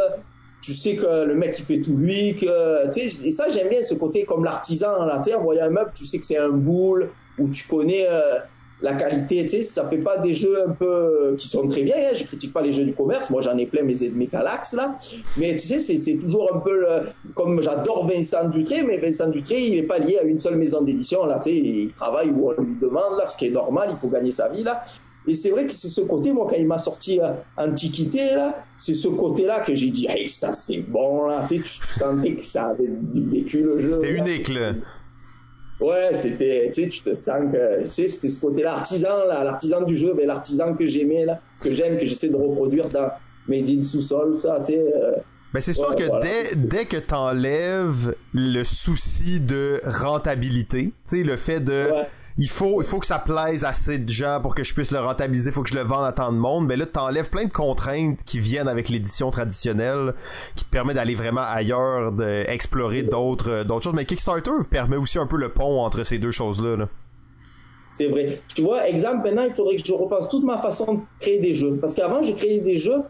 tu 0.60 0.72
sais 0.72 0.96
que 0.96 1.24
le 1.24 1.34
mec 1.34 1.56
il 1.58 1.64
fait 1.64 1.80
tout 1.80 1.96
lui, 1.96 2.36
que 2.36 2.88
tu 2.90 3.08
sais, 3.08 3.28
et 3.28 3.30
ça 3.30 3.48
j'aime 3.48 3.68
bien 3.68 3.82
ce 3.82 3.94
côté 3.94 4.24
comme 4.24 4.44
l'artisan 4.44 5.04
là, 5.04 5.18
tu 5.18 5.30
sais, 5.30 5.34
en 5.36 5.42
voyant 5.42 5.66
un 5.66 5.70
meuble, 5.70 5.92
tu 5.94 6.04
sais 6.04 6.18
que 6.18 6.26
c'est 6.26 6.38
un 6.38 6.50
boule 6.50 7.10
où 7.38 7.48
tu 7.48 7.66
connais 7.68 8.06
euh, 8.08 8.38
la 8.82 8.94
qualité, 8.94 9.42
tu 9.42 9.48
sais, 9.48 9.62
ça 9.62 9.88
fait 9.88 9.98
pas 9.98 10.18
des 10.18 10.34
jeux 10.34 10.62
un 10.68 10.72
peu 10.72 10.86
euh, 10.86 11.36
qui 11.36 11.48
sont 11.48 11.66
très 11.68 11.82
bien, 11.82 11.94
hein, 11.96 12.14
je 12.14 12.24
critique 12.24 12.52
pas 12.52 12.62
les 12.62 12.72
jeux 12.72 12.84
du 12.84 12.94
commerce, 12.94 13.30
moi 13.30 13.40
j'en 13.40 13.56
ai 13.56 13.66
plein 13.66 13.82
mes 13.82 13.94
mes 14.14 14.26
Calax 14.26 14.74
là, 14.74 14.94
mais 15.38 15.52
tu 15.56 15.66
sais 15.68 15.78
c'est 15.78 16.18
toujours 16.18 16.50
un 16.54 16.58
peu 16.58 16.74
le- 16.80 17.02
comme 17.34 17.62
j'adore 17.62 18.06
Vincent 18.08 18.48
Dutré, 18.48 18.82
mais 18.82 18.98
Vincent 18.98 19.30
Dutré 19.30 19.60
il 19.66 19.78
est 19.78 19.84
pas 19.84 19.98
lié 19.98 20.18
à 20.18 20.24
une 20.24 20.38
seule 20.38 20.56
maison 20.56 20.82
d'édition 20.82 21.24
là, 21.26 21.38
tu 21.38 21.50
sais, 21.50 21.56
il 21.56 21.92
travaille 21.94 22.30
où 22.30 22.50
on 22.50 22.60
lui 22.62 22.74
demande 22.76 23.16
là, 23.18 23.26
ce 23.26 23.36
qui 23.38 23.46
est 23.46 23.50
normal, 23.50 23.88
il 23.92 23.96
faut 23.96 24.08
gagner 24.08 24.32
sa 24.32 24.48
vie 24.48 24.64
là. 24.64 24.82
Et 25.24 25.36
c'est 25.36 25.50
vrai 25.50 25.68
que 25.68 25.72
c'est 25.72 25.86
ce 25.86 26.00
côté, 26.00 26.32
moi, 26.32 26.48
quand 26.50 26.56
il 26.56 26.66
m'a 26.66 26.78
sorti 26.78 27.20
euh, 27.20 27.28
Antiquité, 27.56 28.34
là, 28.34 28.56
c'est 28.76 28.92
ce 28.94 29.06
côté-là 29.06 29.60
que 29.60 29.72
j'ai 29.72 29.90
dit, 29.90 30.08
hey, 30.10 30.28
ça 30.28 30.52
c'est 30.52 30.78
bon, 30.88 31.26
là, 31.26 31.44
tu 31.46 31.58
sais, 31.58 31.62
tu 31.62 31.70
sentais 31.80 32.34
que 32.34 32.44
ça 32.44 32.64
avait 32.64 32.88
du 32.90 33.28
vécu 33.30 33.58
le 33.62 33.80
jeu. 33.80 33.92
C'était 33.92 34.08
unique, 34.18 34.48
là. 34.48 34.72
Ouais, 35.82 36.14
c'était, 36.14 36.70
tu 36.72 36.82
sais, 36.84 36.88
tu 36.88 37.02
te 37.02 37.12
sens 37.14 37.40
que, 37.52 37.82
tu 37.82 37.88
sais, 37.88 38.06
c'était 38.08 38.28
ce 38.28 38.40
côté-là, 38.40 38.74
artisan, 38.74 39.24
là, 39.26 39.42
l'artisan 39.44 39.82
du 39.82 39.96
jeu, 39.96 40.14
mais 40.16 40.24
l'artisan 40.26 40.74
que 40.74 40.86
j'aimais, 40.86 41.24
là, 41.26 41.40
que 41.62 41.72
j'aime, 41.72 41.98
que 41.98 42.06
j'essaie 42.06 42.28
de 42.28 42.36
reproduire 42.36 42.88
dans 42.88 43.10
Made 43.48 43.68
in 43.68 43.82
sous-sol, 43.82 44.36
ça, 44.36 44.58
tu 44.64 44.72
sais. 44.74 44.78
euh, 44.78 45.10
Ben 45.52 45.60
c'est 45.60 45.72
sûr 45.72 45.88
Ouais, 45.90 45.96
que 45.96 46.04
voilà. 46.04 46.24
dès, 46.26 46.54
dès 46.56 46.84
que 46.84 46.96
t'enlèves 46.96 48.14
le 48.32 48.62
souci 48.64 49.40
de 49.40 49.80
rentabilité, 49.84 50.92
tu 51.08 51.16
sais, 51.18 51.22
le 51.24 51.36
fait 51.36 51.60
de 51.60 51.88
Ouais. 51.90 52.06
Il 52.38 52.48
faut 52.48 52.82
il 52.82 52.86
faut 52.86 52.98
que 52.98 53.06
ça 53.06 53.18
plaise 53.18 53.64
à 53.64 53.72
assez 53.72 53.98
de 53.98 54.08
gens 54.10 54.38
pour 54.40 54.54
que 54.54 54.62
je 54.62 54.74
puisse 54.74 54.90
le 54.90 55.00
rentabiliser, 55.00 55.50
il 55.50 55.52
faut 55.52 55.62
que 55.62 55.70
je 55.70 55.74
le 55.74 55.82
vende 55.82 56.04
à 56.04 56.12
tant 56.12 56.30
de 56.30 56.36
monde, 56.36 56.66
mais 56.66 56.76
là 56.76 56.86
t'enlèves 56.86 57.30
plein 57.30 57.46
de 57.46 57.52
contraintes 57.52 58.18
qui 58.24 58.38
viennent 58.38 58.68
avec 58.68 58.88
l'édition 58.90 59.30
traditionnelle 59.30 60.14
qui 60.56 60.64
te 60.64 60.70
permet 60.70 60.94
d'aller 60.94 61.14
vraiment 61.14 61.42
ailleurs, 61.42 62.12
d'explorer 62.12 63.02
d'autres 63.02 63.50
euh, 63.50 63.64
d'autres 63.64 63.84
choses, 63.84 63.94
mais 63.94 64.04
Kickstarter 64.04 64.50
permet 64.70 64.96
aussi 64.96 65.18
un 65.18 65.26
peu 65.26 65.36
le 65.36 65.48
pont 65.48 65.80
entre 65.80 66.04
ces 66.04 66.18
deux 66.18 66.30
choses-là. 66.30 66.76
là. 66.76 66.88
C'est 67.92 68.08
vrai. 68.08 68.40
Tu 68.54 68.62
vois, 68.62 68.88
exemple, 68.88 69.24
maintenant, 69.24 69.44
il 69.44 69.52
faudrait 69.52 69.76
que 69.76 69.84
je 69.84 69.92
repense 69.92 70.28
toute 70.30 70.44
ma 70.44 70.56
façon 70.56 70.94
de 70.94 71.00
créer 71.20 71.40
des 71.40 71.54
jeux. 71.54 71.76
Parce 71.78 71.92
qu'avant, 71.92 72.22
je 72.22 72.32
créais 72.32 72.60
des 72.60 72.78
jeux 72.78 73.02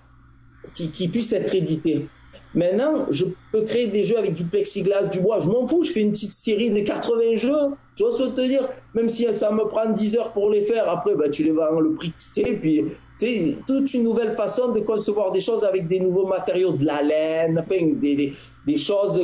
qui, 0.75 0.91
qui 0.91 1.07
puissent 1.07 1.33
être 1.33 1.55
édités. 1.55 2.09
Maintenant, 2.55 3.07
je 3.11 3.27
peux 3.53 3.63
créer 3.63 3.87
des 3.87 4.05
jeux 4.05 4.19
avec 4.19 4.35
du 4.35 4.45
plexiglas, 4.45 5.09
du 5.09 5.21
bois. 5.21 5.39
Je 5.41 5.49
m'en 5.49 5.67
fous, 5.67 5.85
je 5.85 5.93
fais 5.93 6.01
une 6.01 6.11
petite 6.11 6.33
série 6.33 6.71
de 6.71 6.81
80 6.81 7.37
jeux. 7.37 7.77
Tu 7.95 8.05
vois 8.05 8.13
ce 8.13 8.23
que 8.23 8.29
te 8.31 8.41
dire 8.47 8.69
Même 8.95 9.09
si 9.09 9.33
ça 9.35 9.51
me 9.53 9.65
prend 9.65 9.91
10 9.91 10.17
heures 10.17 10.33
pour 10.33 10.51
les 10.51 10.63
faire, 10.63 10.89
après, 10.89 11.15
ben, 11.15 11.31
tu 11.31 11.45
les 11.45 11.53
vends 11.53 11.79
le 11.79 11.93
prix 11.93 12.11
que 12.11 12.17
tu 12.17 12.45
sais. 12.45 12.59
Puis, 12.59 12.85
sais, 13.23 13.57
toute 13.67 13.93
une 13.95 14.05
nouvelle 14.05 14.33
façon 14.33 14.73
de 14.73 14.81
concevoir 14.81 15.33
des 15.33 15.41
choses 15.41 15.65
avec 15.65 15.87
des 15.87 16.01
nouveaux 16.01 16.27
matériaux, 16.27 16.73
de 16.73 16.85
la 16.85 17.03
laine, 17.03 17.59
enfin, 17.59 17.93
des, 17.95 18.33
des, 18.67 18.77
choses 18.77 19.21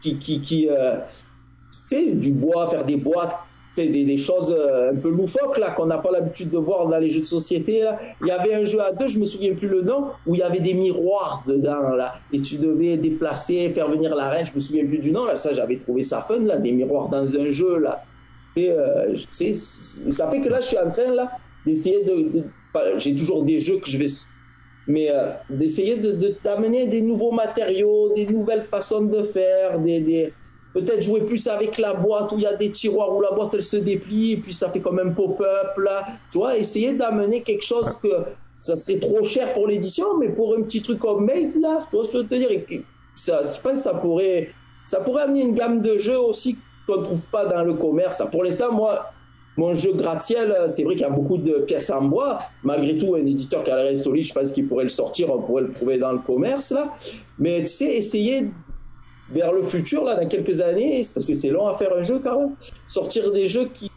qui, 0.00 0.18
qui, 0.18 0.40
qui 0.40 0.68
euh, 0.68 0.96
tu 1.88 1.96
sais, 1.96 2.12
du 2.12 2.32
bois, 2.32 2.68
faire 2.68 2.84
des 2.84 2.96
boîtes, 2.96 3.36
des, 3.76 4.04
des, 4.04 4.16
choses 4.16 4.52
euh, 4.56 4.90
un 4.90 4.96
peu 4.96 5.08
loufoques 5.08 5.56
là 5.58 5.70
qu'on 5.70 5.86
n'a 5.86 5.98
pas 5.98 6.10
l'habitude 6.10 6.50
de 6.50 6.58
voir 6.58 6.88
dans 6.88 6.98
les 6.98 7.08
jeux 7.08 7.20
de 7.20 7.26
société 7.26 7.82
là. 7.82 7.96
Il 8.20 8.26
y 8.26 8.30
avait 8.32 8.54
un 8.54 8.64
jeu 8.64 8.80
à 8.80 8.92
deux, 8.92 9.06
je 9.06 9.20
me 9.20 9.24
souviens 9.24 9.54
plus 9.54 9.68
le 9.68 9.82
nom, 9.82 10.08
où 10.26 10.34
il 10.34 10.38
y 10.38 10.42
avait 10.42 10.58
des 10.58 10.74
miroirs 10.74 11.44
dedans 11.46 11.94
là 11.94 12.16
et 12.32 12.40
tu 12.40 12.56
devais 12.56 12.96
déplacer, 12.96 13.70
faire 13.70 13.88
venir 13.88 14.16
la 14.16 14.30
reine, 14.30 14.46
je 14.46 14.54
me 14.54 14.58
souviens 14.58 14.84
plus 14.84 14.98
du 14.98 15.12
nom. 15.12 15.24
Ça 15.36 15.54
j'avais 15.54 15.76
trouvé 15.76 16.02
ça 16.02 16.22
fun 16.22 16.40
là, 16.40 16.56
des 16.56 16.72
miroirs 16.72 17.08
dans 17.08 17.36
un 17.36 17.50
jeu 17.50 17.78
là. 17.78 18.02
Et 18.56 18.70
euh, 18.70 19.14
ça 19.30 20.30
fait 20.30 20.40
que 20.40 20.48
là 20.48 20.60
je 20.60 20.66
suis 20.66 20.78
en 20.78 20.90
train 20.90 21.14
d'essayer 21.64 22.02
de, 22.04 22.42
j'ai 22.96 23.14
toujours 23.14 23.44
des 23.44 23.60
jeux 23.60 23.78
que 23.78 23.90
je 23.90 23.98
vais 23.98 24.06
mais 24.88 25.10
euh, 25.10 25.32
d'essayer 25.50 25.98
de 25.98 26.12
des 26.12 27.02
nouveaux 27.02 27.30
matériaux, 27.30 28.10
des 28.14 28.26
nouvelles 28.26 28.62
façons 28.62 29.02
de 29.02 29.22
faire, 29.22 29.78
des, 29.78 30.00
des 30.00 30.32
peut-être 30.72 31.02
jouer 31.02 31.20
plus 31.20 31.46
avec 31.48 31.78
la 31.78 31.94
boîte 31.94 32.32
où 32.32 32.38
il 32.38 32.42
y 32.42 32.46
a 32.46 32.54
des 32.54 32.70
tiroirs 32.70 33.14
où 33.14 33.20
la 33.20 33.32
boîte 33.32 33.54
elle 33.54 33.62
se 33.62 33.76
déplie 33.76 34.32
et 34.32 34.36
puis 34.38 34.52
ça 34.52 34.70
fait 34.70 34.80
comme 34.80 34.98
un 34.98 35.10
pop-up 35.10 35.76
là. 35.76 36.06
Tu 36.30 36.38
vois, 36.38 36.56
essayer 36.56 36.94
d'amener 36.94 37.42
quelque 37.42 37.64
chose 37.64 37.98
que 38.00 38.08
ça 38.56 38.76
serait 38.76 38.98
trop 38.98 39.22
cher 39.22 39.52
pour 39.54 39.66
l'édition, 39.66 40.18
mais 40.18 40.30
pour 40.30 40.56
un 40.56 40.62
petit 40.62 40.82
truc 40.82 40.98
comme 40.98 41.24
Made 41.26 41.56
là, 41.60 41.82
tu 41.90 41.96
vois 41.96 42.04
ce 42.04 42.12
que 42.12 42.18
je 42.18 42.22
veux 42.22 42.28
te 42.28 42.34
dire, 42.34 42.80
ça, 43.14 43.42
je 43.42 43.60
pense 43.60 43.72
que 43.72 43.78
ça 43.78 43.94
pourrait, 43.94 44.48
ça 44.84 45.00
pourrait 45.00 45.24
amener 45.24 45.42
une 45.42 45.54
gamme 45.54 45.82
de 45.82 45.98
jeux 45.98 46.18
aussi 46.18 46.56
qu'on 46.88 47.00
ne 47.00 47.04
trouve 47.04 47.28
pas 47.28 47.46
dans 47.46 47.62
le 47.62 47.74
commerce. 47.74 48.22
Pour 48.30 48.44
l'instant, 48.44 48.72
moi, 48.72 49.10
mon 49.56 49.74
jeu 49.74 49.92
gratte-ciel, 49.92 50.54
c'est 50.68 50.84
vrai 50.84 50.94
qu'il 50.94 51.02
y 51.02 51.06
a 51.06 51.10
beaucoup 51.10 51.36
de 51.36 51.58
pièces 51.58 51.90
en 51.90 52.02
bois. 52.02 52.38
Malgré 52.62 52.96
tout, 52.96 53.14
un 53.14 53.26
éditeur 53.26 53.62
qui 53.64 53.70
a 53.70 53.82
l'air 53.82 53.96
solide, 53.96 54.24
je 54.24 54.32
pense 54.32 54.52
qu'il 54.52 54.66
pourrait 54.66 54.84
le 54.84 54.88
sortir, 54.88 55.32
on 55.32 55.42
pourrait 55.42 55.64
le 55.64 55.72
trouver 55.72 55.98
dans 55.98 56.12
le 56.12 56.20
commerce 56.20 56.70
là. 56.70 56.92
Mais 57.38 57.60
tu 57.60 57.66
sais, 57.66 57.96
essayer 57.96 58.50
vers 59.30 59.52
le 59.52 59.62
futur, 59.62 60.04
là, 60.04 60.14
dans 60.14 60.26
quelques 60.26 60.60
années, 60.62 61.02
parce 61.12 61.26
que 61.26 61.34
c'est 61.34 61.50
long 61.50 61.66
à 61.66 61.74
faire 61.74 61.92
un 61.94 62.02
jeu 62.02 62.20
quand 62.22 62.38
même, 62.38 62.56
sortir 62.86 63.30
des 63.32 63.46
jeux 63.46 63.66
qui, 63.74 63.90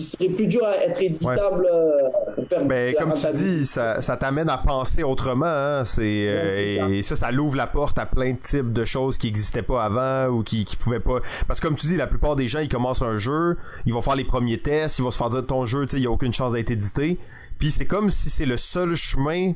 seraient 0.00 0.28
plus 0.28 0.46
durs 0.46 0.64
à 0.64 0.76
être 0.76 1.02
éditables 1.02 1.66
euh, 1.70 2.08
pour 2.34 2.48
faire 2.48 2.64
ben, 2.64 2.94
comme 2.98 3.14
tu 3.14 3.30
dis, 3.32 3.66
ça, 3.66 4.00
ça 4.00 4.16
t'amène 4.16 4.48
à 4.48 4.56
penser 4.56 5.02
autrement. 5.02 5.44
Hein? 5.46 5.84
C'est, 5.84 6.28
euh, 6.28 6.88
et 6.88 7.02
ça, 7.02 7.16
ça 7.16 7.30
l'ouvre 7.30 7.56
la 7.56 7.66
porte 7.66 7.98
à 7.98 8.06
plein 8.06 8.32
de 8.32 8.38
types 8.38 8.72
de 8.72 8.84
choses 8.84 9.18
qui 9.18 9.26
n'existaient 9.26 9.62
pas 9.62 9.84
avant 9.84 10.28
ou 10.28 10.42
qui, 10.42 10.64
qui 10.64 10.76
pouvaient 10.76 11.00
pas. 11.00 11.18
Parce 11.46 11.60
que 11.60 11.66
comme 11.66 11.76
tu 11.76 11.86
dis, 11.86 11.96
la 11.96 12.06
plupart 12.06 12.36
des 12.36 12.48
gens, 12.48 12.60
ils 12.60 12.68
commencent 12.68 13.02
un 13.02 13.18
jeu, 13.18 13.58
ils 13.84 13.92
vont 13.92 14.00
faire 14.00 14.16
les 14.16 14.24
premiers 14.24 14.58
tests, 14.58 14.98
ils 14.98 15.02
vont 15.02 15.10
se 15.10 15.18
faire 15.18 15.30
dire 15.30 15.46
ton 15.46 15.66
jeu, 15.66 15.84
tu 15.84 15.92
sais, 15.92 15.96
il 15.98 16.04
y 16.04 16.06
a 16.06 16.10
aucune 16.10 16.32
chance 16.32 16.52
d'être 16.52 16.70
édité. 16.70 17.18
Puis 17.58 17.70
c'est 17.70 17.86
comme 17.86 18.10
si 18.10 18.30
c'est 18.30 18.46
le 18.46 18.56
seul 18.56 18.94
chemin 18.94 19.52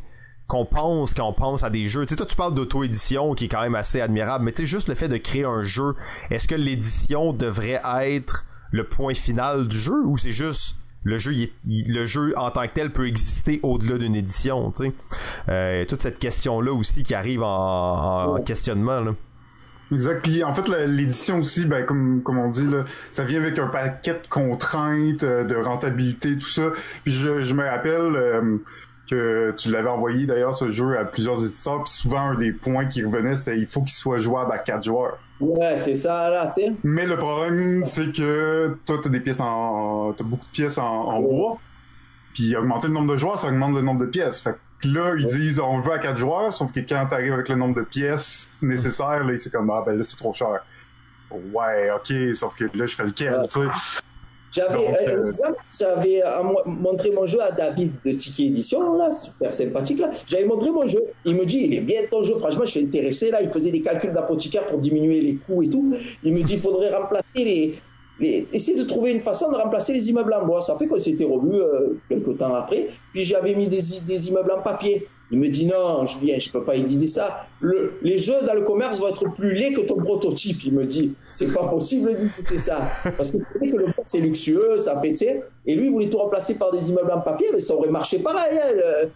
qu'on 0.47 0.65
pense 0.65 1.15
quand 1.15 1.27
on 1.27 1.33
pense 1.33 1.63
à 1.65 1.71
des 1.71 1.85
jeux. 1.85 2.05
Tu 2.05 2.11
sais, 2.11 2.17
toi, 2.17 2.27
tu 2.27 2.37
parles 2.37 2.55
d'auto-édition 2.55 3.35
qui 3.35 3.47
est 3.47 3.49
quand 3.49 3.63
même 3.63 3.75
assez 3.75 4.01
admirable, 4.01 4.45
mais 4.45 4.53
tu 4.53 4.63
sais, 4.63 4.67
juste 4.67 4.89
le 4.89 4.95
fait 4.95 5.09
de 5.09 5.17
créer 5.17 5.45
un 5.45 5.63
jeu, 5.63 5.95
est-ce 6.31 6.47
que 6.47 6.55
l'édition 6.55 7.33
devrait 7.33 7.81
être 8.03 8.45
le 8.73 8.85
point 8.85 9.15
final 9.15 9.69
du 9.69 9.79
jeu 9.79 10.05
ou 10.05 10.17
c'est 10.17 10.33
juste 10.33 10.77
le 11.07 11.19
jeu, 11.19 11.33
le 11.65 12.07
jeu 12.07 12.35
en 12.37 12.51
tant 12.51 12.67
que 12.67 12.73
tel 12.75 12.91
peut 12.91 13.07
exister 13.07 13.61
au-delà 13.63 13.97
d'une 13.97 14.17
édition, 14.17 14.73
tu 14.73 14.85
sais? 14.85 14.93
Euh, 15.49 15.85
toute 15.85 16.01
cette 16.01 16.19
question-là 16.19 16.73
aussi 16.73 17.05
qui 17.05 17.15
arrive 17.15 17.43
en, 17.45 18.43
questionnement, 18.45 19.01
là. 19.01 19.15
Exact. 19.93 20.21
Puis 20.25 20.43
en 20.43 20.53
fait, 20.53 20.69
l'édition 20.89 21.39
aussi, 21.39 21.65
ben, 21.65 21.87
comme, 21.87 22.25
comme 22.25 22.39
on 22.39 22.51
dit, 22.51 22.67
là, 22.67 22.85
ça 23.13 23.23
vient 23.23 23.41
avec 23.41 23.57
un 23.61 23.69
paquet 23.69 24.15
de 24.15 24.29
contraintes, 24.29 25.23
euh, 25.23 25.45
de 25.45 25.55
rentabilité, 25.55 26.37
tout 26.37 26.49
ça. 26.49 26.73
Puis 27.05 27.13
je, 27.13 27.43
je 27.43 27.55
me 27.55 27.65
rappelle, 27.65 28.17
euh, 28.17 28.59
que 29.09 29.55
tu 29.57 29.71
l'avais 29.71 29.89
envoyé 29.89 30.27
d'ailleurs 30.27 30.55
ce 30.55 30.71
jeu 30.71 30.99
à 30.99 31.05
plusieurs 31.05 31.45
éditeurs, 31.45 31.85
puis 31.85 31.93
souvent 31.93 32.21
un 32.21 32.35
des 32.35 32.53
points 32.53 32.87
qui 32.87 33.05
revenait, 33.05 33.37
c'était 33.37 33.59
il 33.59 33.67
faut 33.67 33.83
qu'il 33.83 33.93
soit 33.93 34.19
jouable 34.19 34.53
à 34.53 34.59
quatre 34.59 34.85
joueurs. 34.85 35.19
Ouais, 35.41 35.77
c'est 35.77 35.95
ça 35.95 36.31
là, 36.31 36.47
tu 36.47 36.63
sais. 36.63 36.73
Mais 36.83 37.07
le 37.07 37.17
problème, 37.17 37.85
c'est 37.85 38.13
que 38.13 38.77
toi, 38.87 38.99
t'as 39.03 39.09
des 39.09 39.21
pièces 39.21 39.41
en, 39.41 40.13
t'as 40.13 40.25
beaucoup 40.25 40.47
de 40.47 40.51
pièces 40.51 40.79
en, 40.79 41.21
bois, 41.21 41.57
puis 42.35 42.57
augmenter 42.57 42.89
le 42.89 42.95
nombre 42.95 43.13
de 43.13 43.19
joueurs, 43.19 43.39
ça 43.39 43.49
augmente 43.49 43.75
le 43.75 43.83
nombre 43.83 44.01
de 44.01 44.07
pièces. 44.07 44.41
Fait 44.41 44.57
que 44.81 44.89
là, 44.89 45.15
ils 45.17 45.27
disent 45.27 45.61
on 45.61 45.81
veut 45.81 45.93
à 45.93 45.99
quatre 45.99 46.19
joueurs, 46.19 46.53
sauf 46.53 46.73
que 46.73 46.81
quand 46.81 47.07
t'arrives 47.07 47.33
avec 47.33 47.49
le 47.49 47.57
nombre 47.57 47.75
de 47.75 47.83
pièces 47.83 48.49
nécessaires, 48.63 49.25
là, 49.25 49.37
c'est 49.39 49.51
comme 49.51 49.71
ah 49.71 49.83
ben 49.85 49.97
là 49.97 50.05
c'est 50.05 50.17
trop 50.17 50.33
cher. 50.33 50.65
Ouais, 51.31 51.91
ok, 51.95 52.35
sauf 52.35 52.55
que 52.55 52.65
là 52.75 52.87
je 52.87 52.95
fais 52.95 53.05
lequel, 53.05 53.47
tu 53.51 53.61
sais. 53.61 54.01
J'avais, 54.57 54.89
euh, 54.89 55.21
euh, 55.21 55.53
j'avais 55.79 56.23
montré 56.65 57.11
mon 57.11 57.27
jeu 57.27 57.43
à 57.43 57.51
David 57.51 57.93
de 58.07 58.13
Tiki 58.13 58.47
Edition, 58.47 58.95
là, 58.95 59.13
super 59.13 59.53
sympathique, 59.53 59.99
là. 59.99 60.11
J'avais 60.27 60.47
montré 60.47 60.71
mon 60.71 60.87
jeu. 60.87 61.03
Il 61.27 61.35
me 61.35 61.45
dit, 61.45 61.65
il 61.65 61.75
est 61.75 61.83
bien 61.83 62.01
ton 62.11 62.23
jeu. 62.23 62.35
Franchement, 62.37 62.65
je 62.65 62.71
suis 62.71 62.85
intéressé, 62.85 63.31
là. 63.31 63.43
Il 63.43 63.51
faisait 63.51 63.71
des 63.71 63.83
calculs 63.83 64.15
d'apothicaire 64.15 64.65
pour 64.67 64.79
diminuer 64.79 65.21
les 65.21 65.35
coûts 65.35 65.63
et 65.63 65.69
tout. 65.69 65.95
Il 66.23 66.33
me 66.33 66.43
dit, 66.43 66.55
il 66.55 66.59
faudrait 66.59 66.91
remplacer 66.91 67.27
les, 67.35 67.75
les, 68.19 68.47
essayer 68.53 68.79
de 68.79 68.89
trouver 68.89 69.13
une 69.13 69.21
façon 69.21 69.51
de 69.51 69.57
remplacer 69.57 69.93
les 69.93 70.09
immeubles 70.09 70.33
en 70.33 70.47
bois. 70.47 70.63
Ça 70.63 70.75
fait 70.77 70.87
qu'on 70.87 70.99
s'était 70.99 71.25
revu 71.25 71.55
euh, 71.55 71.99
quelques 72.09 72.39
temps 72.39 72.55
après. 72.55 72.89
Puis 73.13 73.25
j'avais 73.25 73.55
mis 73.55 73.69
des, 73.69 73.83
des 74.07 74.29
immeubles 74.29 74.53
en 74.53 74.63
papier. 74.63 75.07
Il 75.33 75.41
me 75.41 75.49
dit 75.49 75.67
non, 75.67 76.07
Julien, 76.07 76.39
je 76.39 76.51
peux 76.51 76.63
pas 76.63 76.77
éditer 76.77 77.09
ça. 77.09 77.47
Le, 77.61 77.95
les 78.03 78.19
jeux 78.19 78.35
dans 78.47 78.55
le 78.55 78.63
commerce 78.63 79.01
vont 79.01 79.09
être 79.09 79.29
plus 79.33 79.55
laids 79.55 79.73
que 79.73 79.81
ton 79.81 79.97
prototype. 79.97 80.65
Il 80.65 80.75
me 80.75 80.85
dit, 80.85 81.15
c'est 81.33 81.53
pas 81.53 81.67
possible 81.67 82.17
d'éditer 82.17 82.59
ça. 82.59 82.79
Parce 83.17 83.33
que, 83.33 83.39
que 83.39 83.65
le 83.65 83.87
c'est 84.05 84.21
luxueux, 84.21 84.77
ça 84.77 85.01
fait. 85.01 85.43
Et 85.67 85.75
lui, 85.75 85.87
il 85.87 85.91
voulait 85.91 86.09
tout 86.09 86.19
remplacer 86.19 86.55
par 86.55 86.71
des 86.71 86.91
immeubles 86.91 87.11
en 87.11 87.21
papier, 87.21 87.47
mais 87.53 87.61
ça 87.61 87.75
aurait 87.75 87.91
marché 87.91 88.19
pareil. 88.21 88.57
Hein, 88.57 89.09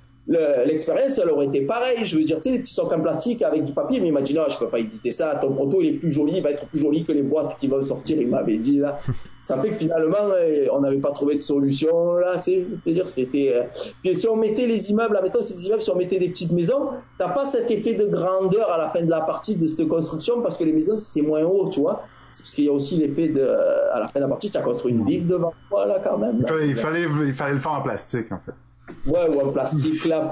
l'expérience, 0.67 1.19
elle 1.19 1.31
aurait 1.31 1.47
été 1.47 1.63
pareille. 1.63 2.05
Je 2.05 2.17
veux 2.17 2.25
dire, 2.25 2.41
tu 2.41 2.49
sais, 2.49 2.57
des 2.57 2.63
petits 2.63 2.75
socs 2.75 2.93
en 2.93 3.01
plastique 3.01 3.43
avec 3.43 3.65
du 3.65 3.73
papier, 3.73 4.01
mais 4.01 4.09
il 4.09 4.13
m'a 4.13 4.23
dit 4.23 4.35
non, 4.35 4.45
je 4.49 4.59
peux 4.59 4.69
pas 4.69 4.81
éditer 4.81 5.13
ça. 5.13 5.37
Ton 5.37 5.53
proto, 5.53 5.81
il 5.81 5.89
est 5.89 5.93
plus 5.93 6.11
joli, 6.11 6.39
il 6.39 6.43
va 6.43 6.51
être 6.51 6.67
plus 6.67 6.81
joli 6.81 7.05
que 7.05 7.13
les 7.13 7.23
boîtes 7.23 7.57
qui 7.59 7.69
vont 7.69 7.81
sortir. 7.83 8.21
Il 8.21 8.29
m'avait 8.29 8.59
dit 8.59 8.79
là. 8.79 8.99
Ça 9.43 9.57
fait 9.57 9.71
que 9.71 9.75
finalement, 9.75 10.19
on 10.73 10.81
n'avait 10.81 10.99
pas 10.99 11.13
trouvé 11.13 11.37
de 11.37 11.41
solution 11.41 12.15
là. 12.15 12.35
Tu 12.37 12.67
sais, 12.85 12.93
dire, 12.93 13.09
c'était. 13.09 13.53
Euh, 13.55 13.63
puis 14.03 14.15
si 14.15 14.29
on 14.29 14.37
mettait 14.37 14.67
les 14.67 14.91
immeubles, 14.91 15.19
mettons 15.23 15.41
ces 15.41 15.67
immeubles, 15.67 15.83
si 15.83 15.91
on 15.91 15.97
mettait 15.97 16.19
des 16.19 16.29
petites 16.29 16.53
maisons, 16.53 16.91
t'as 17.19 17.31
pas 17.31 17.47
cet 17.47 17.71
effet 17.71 17.95
de 17.95 18.07
grandeur 18.07 18.71
à 18.71 18.77
la 18.77 18.89
fin 18.89 19.03
de 19.03 19.11
la 19.11 19.23
partie 19.23 19.57
de 19.57 19.67
cette 19.67 19.89
construction 19.89 20.43
parce 20.43 20.59
que 20.59 20.65
les 20.65 20.73
maisons 20.73 20.97
c'est 20.97 21.23
moins 21.23 21.43
haut, 21.43 21.69
tu 21.69 21.81
vois 21.81 22.03
parce 22.31 22.55
qu'il 22.55 22.65
y 22.65 22.69
a 22.69 22.73
aussi 22.73 22.97
l'effet 22.97 23.29
de 23.29 23.43
à 23.43 23.99
la 23.99 24.07
fin 24.07 24.21
de 24.21 24.25
la 24.25 24.29
partie 24.29 24.51
tu 24.51 24.57
as 24.57 24.63
construit 24.63 24.93
une 24.93 25.03
ville 25.05 25.27
devant 25.27 25.53
toi 25.69 25.85
là 25.87 26.01
quand 26.03 26.17
même 26.17 26.45
il, 26.63 26.77
fallait, 26.77 27.03
il 27.03 27.35
fallait 27.35 27.55
le 27.55 27.59
faire 27.59 27.73
en 27.73 27.83
plastique 27.83 28.31
en 28.31 28.39
fait 28.47 28.53
Ouais, 29.07 29.29
ou 29.29 29.41
en 29.41 29.53
plastique, 29.53 30.05
là, 30.05 30.29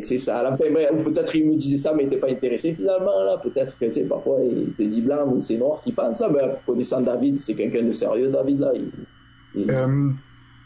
c'est 0.00 0.18
ça. 0.18 0.38
À 0.38 0.42
la 0.44 0.56
fin, 0.56 0.66
ou 0.66 1.02
peut-être 1.02 1.34
il 1.34 1.48
me 1.48 1.56
disait 1.56 1.76
ça, 1.76 1.92
mais 1.92 2.04
il 2.04 2.08
n'était 2.08 2.20
pas 2.20 2.30
intéressé 2.30 2.72
finalement, 2.74 3.24
là. 3.24 3.38
Peut-être 3.42 3.76
que, 3.78 3.86
tu 3.86 3.92
sais, 3.92 4.04
parfois, 4.04 4.38
il 4.42 4.72
te 4.74 4.82
dit 4.82 5.02
blanc, 5.02 5.26
mais 5.32 5.40
c'est 5.40 5.56
noir 5.56 5.80
qui 5.82 5.92
pense, 5.92 6.20
là. 6.20 6.28
Mais 6.32 6.40
connaissant 6.64 7.00
David, 7.00 7.36
c'est 7.38 7.54
quelqu'un 7.54 7.82
de 7.82 7.92
sérieux, 7.92 8.28
David, 8.28 8.60
là. 8.60 8.72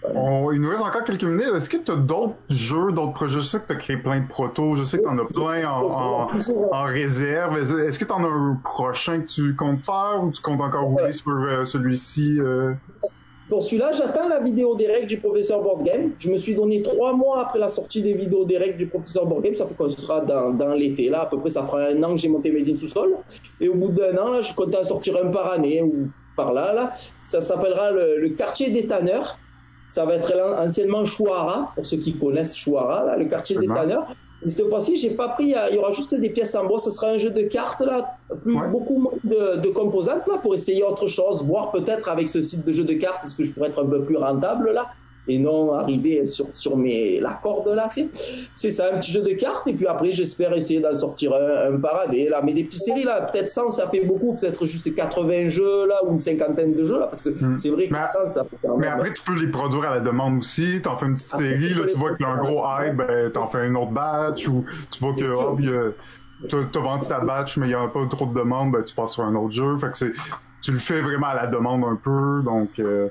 Euh, 0.05 0.53
il 0.53 0.61
nous 0.61 0.70
reste 0.70 0.83
encore 0.83 1.05
quelques 1.05 1.24
minutes. 1.24 1.53
Est-ce 1.55 1.68
que 1.68 1.76
tu 1.76 1.92
as 1.92 1.96
d'autres 1.96 2.35
jeux, 2.48 2.92
d'autres 2.92 3.12
projets? 3.12 3.40
Je 3.40 3.46
sais 3.46 3.61
que 3.61 3.66
tu 3.66 3.72
as 3.72 3.76
créé 3.76 3.96
plein 3.96 4.20
de 4.20 4.26
protos, 4.26 4.76
je 4.76 4.85
sais 4.85 4.98
que 4.98 5.03
tu 5.03 5.09
en 5.09 5.18
as 5.18 5.24
plein 5.24 5.70
en, 5.70 6.29
en, 6.72 6.85
réserve. 6.85 7.59
Est-ce 7.59 7.98
que 7.98 8.05
tu 8.05 8.12
en 8.12 8.24
as 8.24 8.29
un 8.29 8.61
prochain 8.64 9.20
que 9.20 9.26
tu 9.26 9.55
comptes 9.55 9.85
faire 9.85 10.20
ou 10.22 10.31
tu 10.31 10.40
comptes 10.40 10.61
encore 10.61 10.85
rouler 10.85 11.12
sur 11.12 11.31
euh, 11.31 11.64
celui-ci? 11.64 12.38
Euh? 12.40 12.72
Pour 13.51 13.65
celui-là, 13.65 13.91
j'attends 13.91 14.29
la 14.29 14.39
vidéo 14.39 14.77
des 14.77 14.87
règles 14.87 15.09
du 15.09 15.19
professeur 15.19 15.61
Board 15.61 15.83
Game. 15.83 16.13
Je 16.21 16.31
me 16.31 16.39
suis 16.39 16.55
donné 16.55 16.83
trois 16.83 17.15
mois 17.15 17.41
après 17.41 17.59
la 17.59 17.69
sortie 17.69 18.01
des 18.01 18.15
vidéos 18.15 18.45
des 18.45 18.57
règles 18.57 18.77
du 18.77 18.87
professeur 18.87 19.27
Board 19.27 19.43
Game. 19.43 19.55
Ça 19.55 19.67
fait 19.67 19.75
qu'on 19.75 19.89
sera 19.89 20.21
dans, 20.21 20.51
dans 20.51 20.73
l'été. 20.73 21.09
Là, 21.09 21.23
à 21.23 21.27
peu 21.27 21.37
près, 21.37 21.51
ça 21.51 21.65
fera 21.65 21.87
un 21.87 22.01
an 22.05 22.13
que 22.15 22.19
j'ai 22.21 22.29
monté 22.29 22.53
Made 22.53 22.69
in 22.69 22.77
sous-sol. 22.77 23.17
Et 23.61 23.69
au 23.69 23.75
bout 23.75 23.89
d'un 23.89 24.17
an, 24.19 24.31
là, 24.35 24.41
je 24.41 24.55
compte 24.55 24.73
en 24.77 24.85
sortir 24.85 25.17
un 25.21 25.31
par 25.31 25.51
année 25.51 25.83
ou 25.83 26.07
par 26.37 26.53
là. 26.53 26.73
là. 26.73 26.93
Ça 27.25 27.41
s'appellera 27.41 27.91
le, 27.91 28.19
le 28.21 28.29
quartier 28.31 28.71
des 28.71 28.87
tanneurs 28.87 29.37
ça 29.90 30.05
va 30.05 30.14
être 30.14 30.33
anciennement 30.57 31.05
Chouara, 31.05 31.72
pour 31.74 31.85
ceux 31.85 31.96
qui 31.96 32.14
connaissent 32.14 32.57
Chouara, 32.57 33.05
là, 33.05 33.16
le 33.16 33.24
quartier 33.24 33.57
des 33.59 33.66
tanneurs. 33.66 34.07
Cette 34.42 34.68
fois-ci, 34.68 34.96
j'ai 34.96 35.11
pas 35.11 35.31
pris, 35.31 35.53
il 35.70 35.74
y 35.74 35.79
aura 35.79 35.90
juste 35.90 36.14
des 36.14 36.31
pièces 36.31 36.55
en 36.55 36.64
bois, 36.64 36.79
ce 36.79 36.92
sera 36.92 37.09
un 37.09 37.18
jeu 37.18 37.31
de 37.31 37.42
cartes, 37.42 37.81
là, 37.81 38.16
plus, 38.40 38.57
beaucoup 38.70 38.98
moins 38.98 39.12
de, 39.24 39.57
de, 39.57 39.68
composantes, 39.70 40.29
là, 40.29 40.38
pour 40.40 40.55
essayer 40.55 40.85
autre 40.85 41.09
chose, 41.09 41.44
voir 41.44 41.72
peut-être 41.72 42.09
avec 42.09 42.29
ce 42.29 42.40
site 42.40 42.64
de 42.64 42.70
jeu 42.70 42.85
de 42.85 42.94
cartes, 42.94 43.24
est-ce 43.24 43.35
que 43.35 43.42
je 43.42 43.53
pourrais 43.53 43.68
être 43.68 43.83
un 43.83 43.87
peu 43.87 44.05
plus 44.05 44.16
rentable, 44.16 44.70
là 44.70 44.87
et 45.28 45.38
non 45.38 45.72
arriver 45.74 46.24
sur, 46.24 46.46
sur 46.52 46.76
mes, 46.76 47.20
la 47.20 47.35
corde 47.42 47.68
là. 47.68 47.88
C'est 48.54 48.70
ça, 48.70 48.90
un 48.92 48.98
petit 48.98 49.12
jeu 49.12 49.22
de 49.22 49.33
cartes, 49.35 49.66
et 49.66 49.74
puis 49.74 49.87
après, 49.87 50.12
j'espère 50.12 50.52
essayer 50.54 50.80
d'en 50.80 50.94
sortir 50.94 51.33
un, 51.35 51.78
par 51.78 52.00
année. 52.00 52.28
Là. 52.28 52.40
Mais 52.44 52.54
des 52.54 52.64
petites 52.64 52.80
séries, 52.80 53.04
là, 53.04 53.22
peut-être 53.22 53.48
100, 53.48 53.72
ça 53.72 53.88
fait 53.88 54.04
beaucoup, 54.04 54.37
peut-être 54.37 54.64
juste 54.66 54.94
80 54.94 55.50
jeux, 55.50 55.87
là, 55.87 56.04
ou 56.04 56.12
une 56.12 56.18
cinquantaine 56.18 56.74
de 56.74 56.85
jeux, 56.85 56.98
là, 56.98 57.06
parce 57.06 57.22
que 57.22 57.30
hmm. 57.30 57.56
c'est 57.59 57.70
vrai 57.70 57.88
que 57.88 57.92
mais, 57.92 58.06
100, 58.06 58.26
ça 58.26 58.44
peut 58.44 58.56
quand 58.62 58.76
Mais 58.76 58.87
après, 58.87 59.12
tu 59.12 59.22
peux 59.22 59.38
les 59.38 59.48
produire 59.48 59.85
à 59.85 59.96
la 59.96 60.00
demande 60.00 60.40
aussi. 60.40 60.80
T'en 60.83 60.96
fais 60.96 61.06
une 61.06 61.14
petite 61.14 61.33
série, 61.33 61.74
là, 61.74 61.87
tu 61.90 61.98
vois 61.98 62.14
qu'il 62.14 62.26
y 62.26 62.28
a 62.28 62.33
un 62.33 62.38
gros 62.38 62.62
hype, 62.64 62.96
ben, 62.96 63.30
t'en 63.30 63.46
fais 63.46 63.59
un 63.59 63.74
autre 63.74 63.92
batch, 63.92 64.48
ou 64.48 64.64
tu 64.90 65.00
vois 65.00 65.14
que, 65.14 65.24
oh, 65.24 65.56
t'as 66.48 66.80
vendu 66.80 67.06
ta 67.06 67.20
batch, 67.20 67.56
mais 67.56 67.68
il 67.68 67.70
y 67.70 67.74
a 67.74 67.87
pas 67.88 68.06
trop 68.06 68.26
de 68.26 68.35
demandes, 68.35 68.72
ben, 68.72 68.83
tu 68.83 68.94
passes 68.94 69.12
sur 69.12 69.24
un 69.24 69.35
autre 69.35 69.52
jeu. 69.52 69.76
Fait 69.78 69.92
que 69.92 70.12
tu 70.62 70.72
le 70.72 70.78
fais 70.78 71.00
vraiment 71.00 71.28
à 71.28 71.35
la 71.35 71.46
demande 71.46 71.85
un 71.85 71.96
peu, 71.96 72.42
donc, 72.42 72.78
euh, 72.78 73.09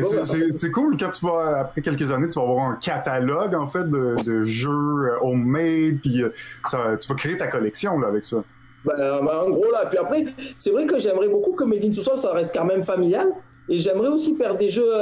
ben, 0.00 0.54
c'est 0.56 0.70
cool 0.70 0.96
quand 0.98 1.10
tu 1.10 1.26
vas, 1.26 1.60
après 1.60 1.82
quelques 1.82 2.10
années, 2.10 2.28
tu 2.28 2.38
vas 2.38 2.46
avoir 2.46 2.66
un 2.66 2.76
catalogue, 2.76 3.54
en 3.54 3.66
fait, 3.66 3.84
de, 3.84 4.14
de 4.24 4.46
jeux 4.46 4.70
euh, 4.70 5.18
homemade, 5.22 5.98
puis 6.00 6.22
euh, 6.22 6.30
ça, 6.66 6.96
tu 7.00 7.08
vas 7.08 7.14
créer 7.14 7.36
ta 7.36 7.48
collection, 7.48 7.98
là, 7.98 8.08
avec 8.08 8.24
ça. 8.24 8.38
Ben, 8.84 8.94
ben, 8.96 9.28
en 9.46 9.50
gros, 9.50 9.70
là, 9.70 9.86
puis 9.88 9.98
après, 9.98 10.24
c'est 10.58 10.70
vrai 10.70 10.86
que 10.86 10.98
j'aimerais 10.98 11.28
beaucoup 11.28 11.52
que 11.52 11.64
Made 11.64 11.84
in 11.84 11.92
Sous-Sol, 11.92 12.18
ça 12.18 12.32
reste 12.32 12.54
quand 12.54 12.64
même 12.64 12.82
familial. 12.82 13.28
Et 13.68 13.78
j'aimerais 13.78 14.08
aussi 14.08 14.34
faire 14.36 14.56
des 14.56 14.68
jeux 14.68 14.92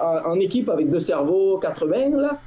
en, 0.00 0.30
en, 0.30 0.40
équipe 0.40 0.68
avec 0.68 0.90
deux 0.90 1.00
cerveaux, 1.00 1.58
quatre 1.58 1.86
mains, 1.86 2.16
là. 2.16 2.38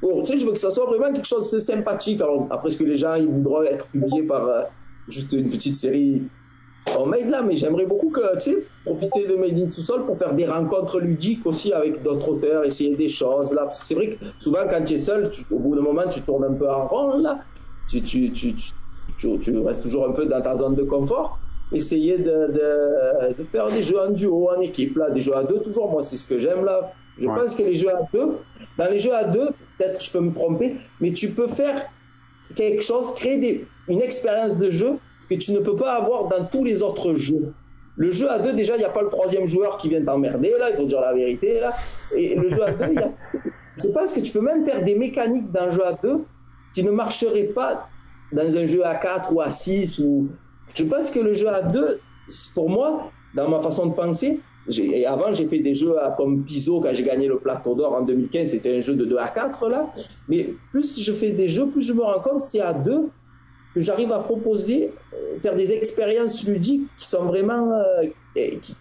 Bon, 0.00 0.22
tu 0.22 0.32
sais, 0.32 0.38
je 0.38 0.46
veux 0.46 0.52
que 0.52 0.58
ça 0.58 0.70
soit 0.70 0.86
vraiment 0.86 1.12
quelque 1.12 1.26
chose 1.26 1.50
de 1.50 1.58
sympathique. 1.58 2.20
Alors, 2.20 2.46
après 2.50 2.70
ce 2.70 2.78
que 2.78 2.84
les 2.84 2.96
gens, 2.96 3.14
ils 3.14 3.28
voudront 3.28 3.62
être 3.62 3.86
publiés 3.88 4.22
par 4.22 4.48
juste 5.08 5.32
une 5.32 5.50
petite 5.50 5.76
série 5.76 6.22
en 6.94 7.06
Made 7.06 7.30
là, 7.30 7.42
mais 7.42 7.56
j'aimerais 7.56 7.86
beaucoup 7.86 8.10
que, 8.10 8.34
tu 8.34 8.52
sais, 8.52 8.56
profiter 8.84 9.26
de 9.26 9.36
Made 9.36 9.58
in 9.58 9.68
Sous-Sol 9.68 10.06
pour 10.06 10.16
faire 10.16 10.34
des 10.34 10.46
rencontres 10.46 11.00
ludiques 11.00 11.44
aussi 11.46 11.72
avec 11.72 12.02
d'autres 12.02 12.28
auteurs, 12.28 12.64
essayer 12.64 12.94
des 12.94 13.08
choses 13.08 13.52
là. 13.52 13.68
C'est 13.70 13.94
vrai 13.94 14.16
que 14.16 14.24
souvent 14.38 14.60
quand 14.70 14.82
tu 14.84 14.94
es 14.94 14.98
seul, 14.98 15.30
au 15.50 15.58
bout 15.58 15.74
d'un 15.74 15.82
moment, 15.82 16.02
tu 16.10 16.20
tournes 16.22 16.44
un 16.44 16.54
peu 16.54 16.70
en 16.70 16.86
rond 16.86 17.18
là. 17.18 17.40
Tu, 17.88 18.02
tu, 18.02 18.32
tu, 18.32 18.54
tu, 19.16 19.38
tu 19.38 19.58
restes 19.58 19.82
toujours 19.82 20.06
un 20.08 20.12
peu 20.12 20.26
dans 20.26 20.40
ta 20.40 20.56
zone 20.56 20.74
de 20.74 20.82
confort. 20.82 21.38
Essayer 21.72 22.18
de, 22.18 22.24
de, 22.24 23.34
de, 23.36 23.42
faire 23.42 23.68
des 23.70 23.82
jeux 23.82 24.00
en 24.00 24.10
duo, 24.10 24.48
en 24.50 24.60
équipe 24.60 24.96
là, 24.96 25.10
des 25.10 25.20
jeux 25.20 25.36
à 25.36 25.42
deux 25.42 25.60
toujours. 25.60 25.90
Moi, 25.90 26.02
c'est 26.02 26.16
ce 26.16 26.26
que 26.28 26.38
j'aime 26.38 26.64
là. 26.64 26.92
Je 27.18 27.26
pense 27.26 27.56
que 27.56 27.62
les 27.62 27.74
jeux 27.74 27.90
à 27.90 28.00
deux, 28.12 28.36
dans 28.78 28.90
les 28.90 28.98
jeux 28.98 29.14
à 29.14 29.24
deux, 29.24 29.48
peut-être 29.78 30.02
je 30.04 30.10
peux 30.12 30.20
me 30.20 30.32
tromper, 30.32 30.76
mais 31.00 31.12
tu 31.12 31.30
peux 31.30 31.48
faire 31.48 31.86
quelque 32.54 32.82
chose, 32.82 33.14
créer 33.14 33.38
des, 33.38 33.66
une 33.88 34.00
expérience 34.00 34.58
de 34.58 34.70
jeu 34.70 34.98
que 35.26 35.34
tu 35.34 35.52
ne 35.52 35.60
peux 35.60 35.76
pas 35.76 35.92
avoir 35.94 36.28
dans 36.28 36.44
tous 36.44 36.64
les 36.64 36.82
autres 36.82 37.14
jeux. 37.14 37.52
Le 37.96 38.10
jeu 38.10 38.30
à 38.30 38.38
deux, 38.38 38.52
déjà, 38.52 38.74
il 38.76 38.80
n'y 38.80 38.84
a 38.84 38.90
pas 38.90 39.02
le 39.02 39.08
troisième 39.08 39.46
joueur 39.46 39.78
qui 39.78 39.88
vient 39.88 40.04
t'emmerder, 40.04 40.52
là, 40.58 40.70
il 40.70 40.76
faut 40.76 40.84
dire 40.84 41.00
la 41.00 41.14
vérité, 41.14 41.60
là. 41.60 41.72
Et 42.14 42.34
le 42.34 42.50
jeu 42.50 42.62
à 42.62 42.72
deux, 42.72 42.94
je 43.82 43.88
pense 43.88 44.12
que 44.12 44.20
tu 44.20 44.32
peux 44.32 44.42
même 44.42 44.64
faire 44.64 44.84
des 44.84 44.94
mécaniques 44.94 45.50
d'un 45.50 45.70
jeu 45.70 45.84
à 45.84 45.94
deux 45.94 46.24
qui 46.74 46.82
ne 46.82 46.90
marcheraient 46.90 47.44
pas 47.54 47.88
dans 48.32 48.56
un 48.56 48.66
jeu 48.66 48.84
à 48.84 48.94
4 48.96 49.32
ou 49.32 49.40
à 49.40 49.50
6 49.50 49.98
ou... 50.00 50.28
Je 50.74 50.84
pense 50.84 51.10
que 51.10 51.20
le 51.20 51.32
jeu 51.32 51.48
à 51.48 51.62
deux, 51.62 52.00
pour 52.54 52.68
moi, 52.68 53.10
dans 53.34 53.48
ma 53.48 53.60
façon 53.60 53.86
de 53.86 53.94
penser, 53.94 54.40
et 54.78 55.06
avant, 55.06 55.32
j'ai 55.32 55.46
fait 55.46 55.60
des 55.60 55.74
jeux 55.74 55.94
comme 56.16 56.42
Piso 56.44 56.80
quand 56.80 56.92
j'ai 56.92 57.04
gagné 57.04 57.28
le 57.28 57.38
plateau 57.38 57.74
d'or 57.74 57.94
en 57.94 58.02
2015, 58.02 58.50
c'était 58.50 58.78
un 58.78 58.80
jeu 58.80 58.94
de 58.94 59.04
2 59.04 59.16
à 59.16 59.28
4 59.28 59.68
là. 59.68 59.90
Mais 60.28 60.54
plus 60.72 61.00
je 61.00 61.12
fais 61.12 61.30
des 61.30 61.46
jeux, 61.48 61.66
plus 61.68 61.82
je 61.82 61.92
me 61.92 62.02
rends 62.02 62.20
compte 62.20 62.40
c'est 62.40 62.60
à 62.60 62.72
deux 62.72 63.08
que 63.76 63.82
j'arrive 63.82 64.10
à 64.10 64.20
proposer, 64.20 64.90
euh, 65.12 65.38
faire 65.38 65.54
des 65.54 65.70
expériences 65.70 66.46
ludiques 66.46 66.88
qui 66.96 67.06
sont 67.06 67.24
vraiment, 67.24 67.72
euh, 67.72 68.06
qui, 68.34 68.74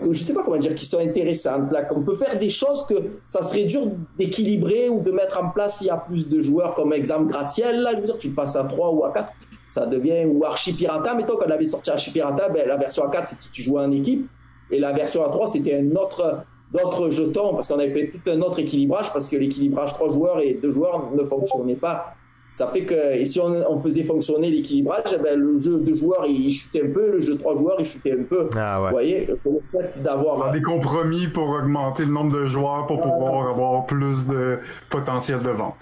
je 0.00 0.18
sais 0.18 0.32
pas 0.32 0.42
comment 0.42 0.56
dire, 0.56 0.74
qui 0.74 0.86
sont 0.86 1.00
intéressantes 1.00 1.70
là. 1.70 1.82
Qu'on 1.82 2.00
peut 2.00 2.16
faire 2.16 2.38
des 2.38 2.48
choses 2.48 2.86
que 2.86 2.94
ça 3.26 3.42
serait 3.42 3.64
dur 3.64 3.92
d'équilibrer 4.16 4.88
ou 4.88 5.02
de 5.02 5.10
mettre 5.10 5.38
en 5.44 5.50
place 5.50 5.78
s'il 5.78 5.88
y 5.88 5.90
a 5.90 5.98
plus 5.98 6.30
de 6.30 6.40
joueurs, 6.40 6.72
comme 6.72 6.94
exemple 6.94 7.30
Gratiel 7.30 7.82
là. 7.82 7.92
Je 7.94 8.00
veux 8.00 8.06
dire, 8.06 8.16
tu 8.16 8.30
passes 8.30 8.56
à 8.56 8.64
3 8.64 8.90
ou 8.90 9.04
à 9.04 9.12
4 9.12 9.30
ça 9.66 9.84
devient 9.84 10.24
ou 10.24 10.46
Archie 10.46 10.72
Pirata. 10.72 11.12
Mettons 11.14 11.36
qu'on 11.36 11.50
avait 11.50 11.66
sorti 11.66 11.90
Archie 11.90 12.10
Pirata, 12.10 12.48
ben, 12.48 12.66
la 12.66 12.78
version 12.78 13.06
A4 13.06 13.26
c'est 13.26 13.42
si 13.42 13.50
tu 13.50 13.60
jouais 13.60 13.82
en 13.82 13.92
équipe. 13.92 14.26
Et 14.70 14.80
la 14.80 14.92
version 14.92 15.22
A3, 15.22 15.52
c'était 15.52 15.78
un 15.78 15.94
autre, 15.94 16.38
d'autres 16.72 17.10
jetons, 17.10 17.52
parce 17.52 17.68
qu'on 17.68 17.78
avait 17.78 17.90
fait 17.90 18.08
tout 18.08 18.30
un 18.30 18.40
autre 18.40 18.60
équilibrage, 18.60 19.12
parce 19.12 19.28
que 19.28 19.36
l'équilibrage 19.36 19.92
3 19.92 20.10
joueurs 20.10 20.40
et 20.40 20.54
2 20.54 20.70
joueurs 20.70 21.12
ne 21.12 21.22
fonctionnait 21.22 21.76
pas. 21.76 22.14
Ça 22.52 22.66
fait 22.66 22.82
que, 22.82 23.14
et 23.14 23.24
si 23.24 23.38
on, 23.38 23.46
on 23.46 23.78
faisait 23.78 24.02
fonctionner 24.02 24.50
l'équilibrage, 24.50 25.04
eh 25.14 25.22
ben, 25.22 25.38
le 25.38 25.56
jeu 25.58 25.78
2 25.78 25.94
joueurs, 25.94 26.26
il, 26.26 26.52
chutait 26.52 26.82
un 26.84 26.90
peu, 26.90 27.12
le 27.12 27.20
jeu 27.20 27.38
3 27.38 27.56
joueurs, 27.56 27.76
il 27.78 27.86
chutait 27.86 28.18
un 28.18 28.24
peu. 28.24 28.48
Ah 28.56 28.80
ouais. 28.80 28.88
Vous 28.88 28.92
voyez, 28.92 29.26
le 29.26 29.34
fait 29.62 30.02
d'avoir... 30.02 30.50
Des 30.50 30.60
compromis 30.60 31.28
pour 31.28 31.48
augmenter 31.48 32.04
le 32.04 32.12
nombre 32.12 32.36
de 32.36 32.46
joueurs 32.46 32.86
pour 32.88 33.00
pouvoir 33.00 33.50
avoir 33.50 33.86
plus 33.86 34.26
de 34.26 34.58
potentiel 34.90 35.42
de 35.42 35.50
vente. 35.50 35.76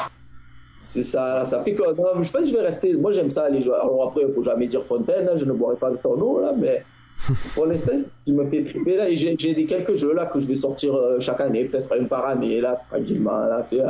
C'est 0.79 1.03
ça, 1.03 1.43
ça 1.43 1.63
fait 1.63 1.75
que, 1.75 1.83
non, 1.83 2.23
je 2.23 2.31
pense 2.31 2.43
que 2.43 2.47
je 2.49 2.55
vais 2.55 2.63
rester, 2.63 2.95
moi 2.97 3.11
j'aime 3.11 3.31
ça 3.31 3.49
les 3.49 3.61
joueurs. 3.61 3.83
Alors 3.83 4.09
après, 4.09 4.23
il 4.29 4.33
faut 4.33 4.45
jamais 4.45 4.67
dire 4.67 4.85
Fontaine, 4.85 5.29
hein, 5.29 5.37
je 5.37 5.45
ne 5.45 5.53
boirai 5.53 5.77
pas 5.77 5.91
de 5.91 5.97
tonneau, 5.97 6.41
là, 6.41 6.53
mais 6.57 6.85
pour 7.55 7.67
l'instant, 7.67 7.93
il 8.27 8.35
me 8.35 8.49
fait 8.49 8.65
triper 8.65 8.97
là. 8.97 9.09
Et 9.09 9.17
j'ai, 9.17 9.35
j'ai 9.37 9.55
des 9.55 9.67
quelques 9.67 9.95
jeux 9.95 10.15
là 10.15 10.27
que 10.27 10.39
je 10.39 10.47
vais 10.47 10.55
sortir 10.55 10.95
euh, 10.95 11.19
chaque 11.19 11.41
année, 11.41 11.65
peut-être 11.65 11.91
un 11.99 12.05
par 12.05 12.27
année 12.29 12.61
là, 12.61 12.81
tranquillement 12.91 13.47
là, 13.47 13.65
tu 13.69 13.77
sais. 13.77 13.83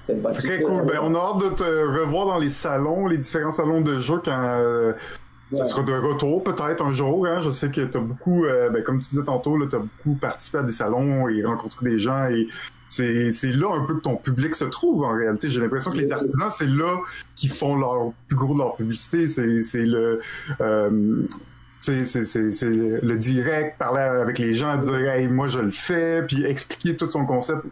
Euh, 0.00 0.14
sympathique. 0.14 0.50
Très 0.50 0.62
cool. 0.62 0.86
Ben, 0.86 0.98
on 1.02 1.14
a 1.14 1.18
hâte 1.18 1.38
de 1.38 1.56
te 1.56 2.00
revoir 2.00 2.26
dans 2.26 2.38
les 2.38 2.50
salons, 2.50 3.06
les 3.06 3.18
différents 3.18 3.52
salons 3.52 3.80
de 3.80 4.00
jeux 4.00 4.20
quand 4.24 4.38
euh, 4.38 4.92
ça 5.52 5.64
sera 5.64 5.82
de 5.82 5.92
retour 5.92 6.42
peut-être 6.44 6.84
un 6.84 6.92
jour. 6.92 7.26
Hein. 7.26 7.40
Je 7.42 7.50
sais 7.50 7.70
que 7.70 7.80
tu 7.80 7.96
as 7.96 8.00
beaucoup, 8.00 8.44
euh, 8.44 8.70
ben, 8.70 8.82
comme 8.82 9.00
tu 9.00 9.10
disais 9.10 9.24
tantôt, 9.24 9.56
tu 9.66 9.76
as 9.76 9.80
beaucoup 9.80 10.14
participé 10.20 10.58
à 10.58 10.62
des 10.62 10.72
salons 10.72 11.28
et 11.28 11.44
rencontré 11.44 11.90
des 11.90 11.98
gens 11.98 12.26
et 12.26 12.48
c'est, 12.90 13.30
là 13.52 13.72
un 13.74 13.84
peu 13.84 13.96
que 13.96 14.00
ton 14.00 14.16
public 14.16 14.54
se 14.54 14.64
trouve 14.64 15.04
en 15.04 15.14
réalité. 15.14 15.48
J'ai 15.48 15.60
l'impression 15.60 15.90
que 15.92 15.96
les 15.96 16.12
artisans, 16.12 16.50
c'est 16.50 16.66
là 16.66 16.98
qu'ils 17.36 17.50
font 17.50 17.76
leur 17.76 18.12
plus 18.26 18.36
gros 18.36 18.54
de 18.54 18.58
leur 18.58 18.76
publicité. 18.76 19.28
C'est, 19.28 19.86
le 19.86 20.18
euh, 20.60 21.22
c'est, 21.80 22.02
le 22.02 23.16
direct, 23.16 23.78
parler 23.78 24.00
avec 24.00 24.38
les 24.38 24.54
gens, 24.54 24.76
dire 24.76 25.08
hey, 25.08 25.28
moi 25.28 25.48
je 25.48 25.60
le 25.60 25.70
fais, 25.70 26.22
puis 26.22 26.44
expliquer 26.44 26.96
tout 26.96 27.08
son 27.08 27.24
concept, 27.24 27.64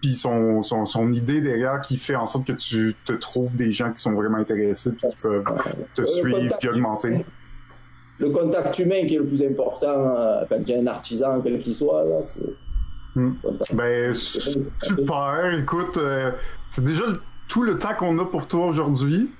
puis 0.00 0.14
son, 0.14 0.62
son, 0.62 0.86
son 0.86 1.12
idée 1.12 1.40
derrière 1.40 1.80
qui 1.80 1.96
fait 1.96 2.14
en 2.14 2.26
sorte 2.26 2.46
que 2.46 2.52
tu 2.52 2.94
te 3.04 3.12
trouves 3.12 3.56
des 3.56 3.72
gens 3.72 3.92
qui 3.92 4.00
sont 4.00 4.12
vraiment 4.12 4.38
intéressés, 4.38 4.92
puis 4.92 5.08
qui 5.16 5.22
peuvent 5.22 5.44
te 5.94 6.06
suivre, 6.06 6.48
puis 6.58 6.68
augmenter. 6.68 7.24
Le 8.20 8.30
contact 8.30 8.78
humain 8.78 9.06
qui 9.06 9.14
est 9.14 9.18
le 9.18 9.26
plus 9.26 9.42
important 9.42 9.86
euh, 9.88 10.44
quand 10.48 10.68
y 10.68 10.74
a 10.74 10.78
un 10.78 10.86
artisan, 10.86 11.40
quel 11.40 11.58
qu'il 11.58 11.74
soit, 11.74 12.04
là, 12.04 12.22
c'est. 12.22 12.52
Hmm. 13.14 13.32
Ben, 13.72 14.12
super. 14.12 15.54
Écoute, 15.58 15.96
euh, 15.96 16.30
c'est 16.70 16.84
déjà 16.84 17.06
le, 17.06 17.20
tout 17.48 17.62
le 17.62 17.78
temps 17.78 17.94
qu'on 17.96 18.18
a 18.18 18.24
pour 18.24 18.46
toi 18.46 18.66
aujourd'hui. 18.66 19.30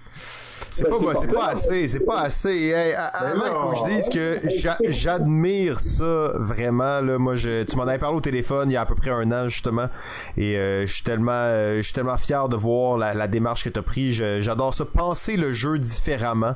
C'est 0.79 0.89
pas, 0.89 1.21
c'est 1.21 1.33
pas 1.33 1.47
assez, 1.49 1.89
c'est 1.89 2.01
pas 2.01 2.21
assez. 2.21 2.69
Hey, 2.69 2.95
avant, 2.95 3.47
il 3.47 3.53
faut 3.53 3.85
que 3.85 3.91
je 3.91 3.95
dise 3.97 4.09
que 4.09 4.91
j'admire 4.91 5.81
ça 5.81 6.33
vraiment. 6.37 7.01
Là, 7.01 7.19
moi, 7.19 7.35
je, 7.35 7.65
tu 7.65 7.77
m'en 7.77 7.83
avais 7.83 7.99
parlé 7.99 8.17
au 8.17 8.21
téléphone 8.21 8.71
il 8.71 8.75
y 8.75 8.77
a 8.77 8.83
à 8.83 8.87
peu 8.87 8.95
près 8.95 9.11
un 9.11 9.31
an 9.33 9.49
justement, 9.49 9.89
et 10.37 10.57
euh, 10.57 10.87
je 10.87 10.93
suis 10.93 11.03
tellement, 11.03 11.33
euh, 11.33 11.79
je 11.79 11.83
suis 11.83 11.93
tellement 11.93 12.17
fier 12.17 12.49
de 12.49 12.55
voir 12.57 12.97
la, 12.97 13.13
la 13.13 13.27
démarche 13.27 13.65
que 13.65 13.71
tu 13.71 13.79
as 13.79 13.83
pris. 13.83 14.13
J'adore 14.13 14.73
ça, 14.73 14.85
penser 14.85 15.37
le 15.37 15.53
jeu 15.53 15.79
différemment. 15.79 16.55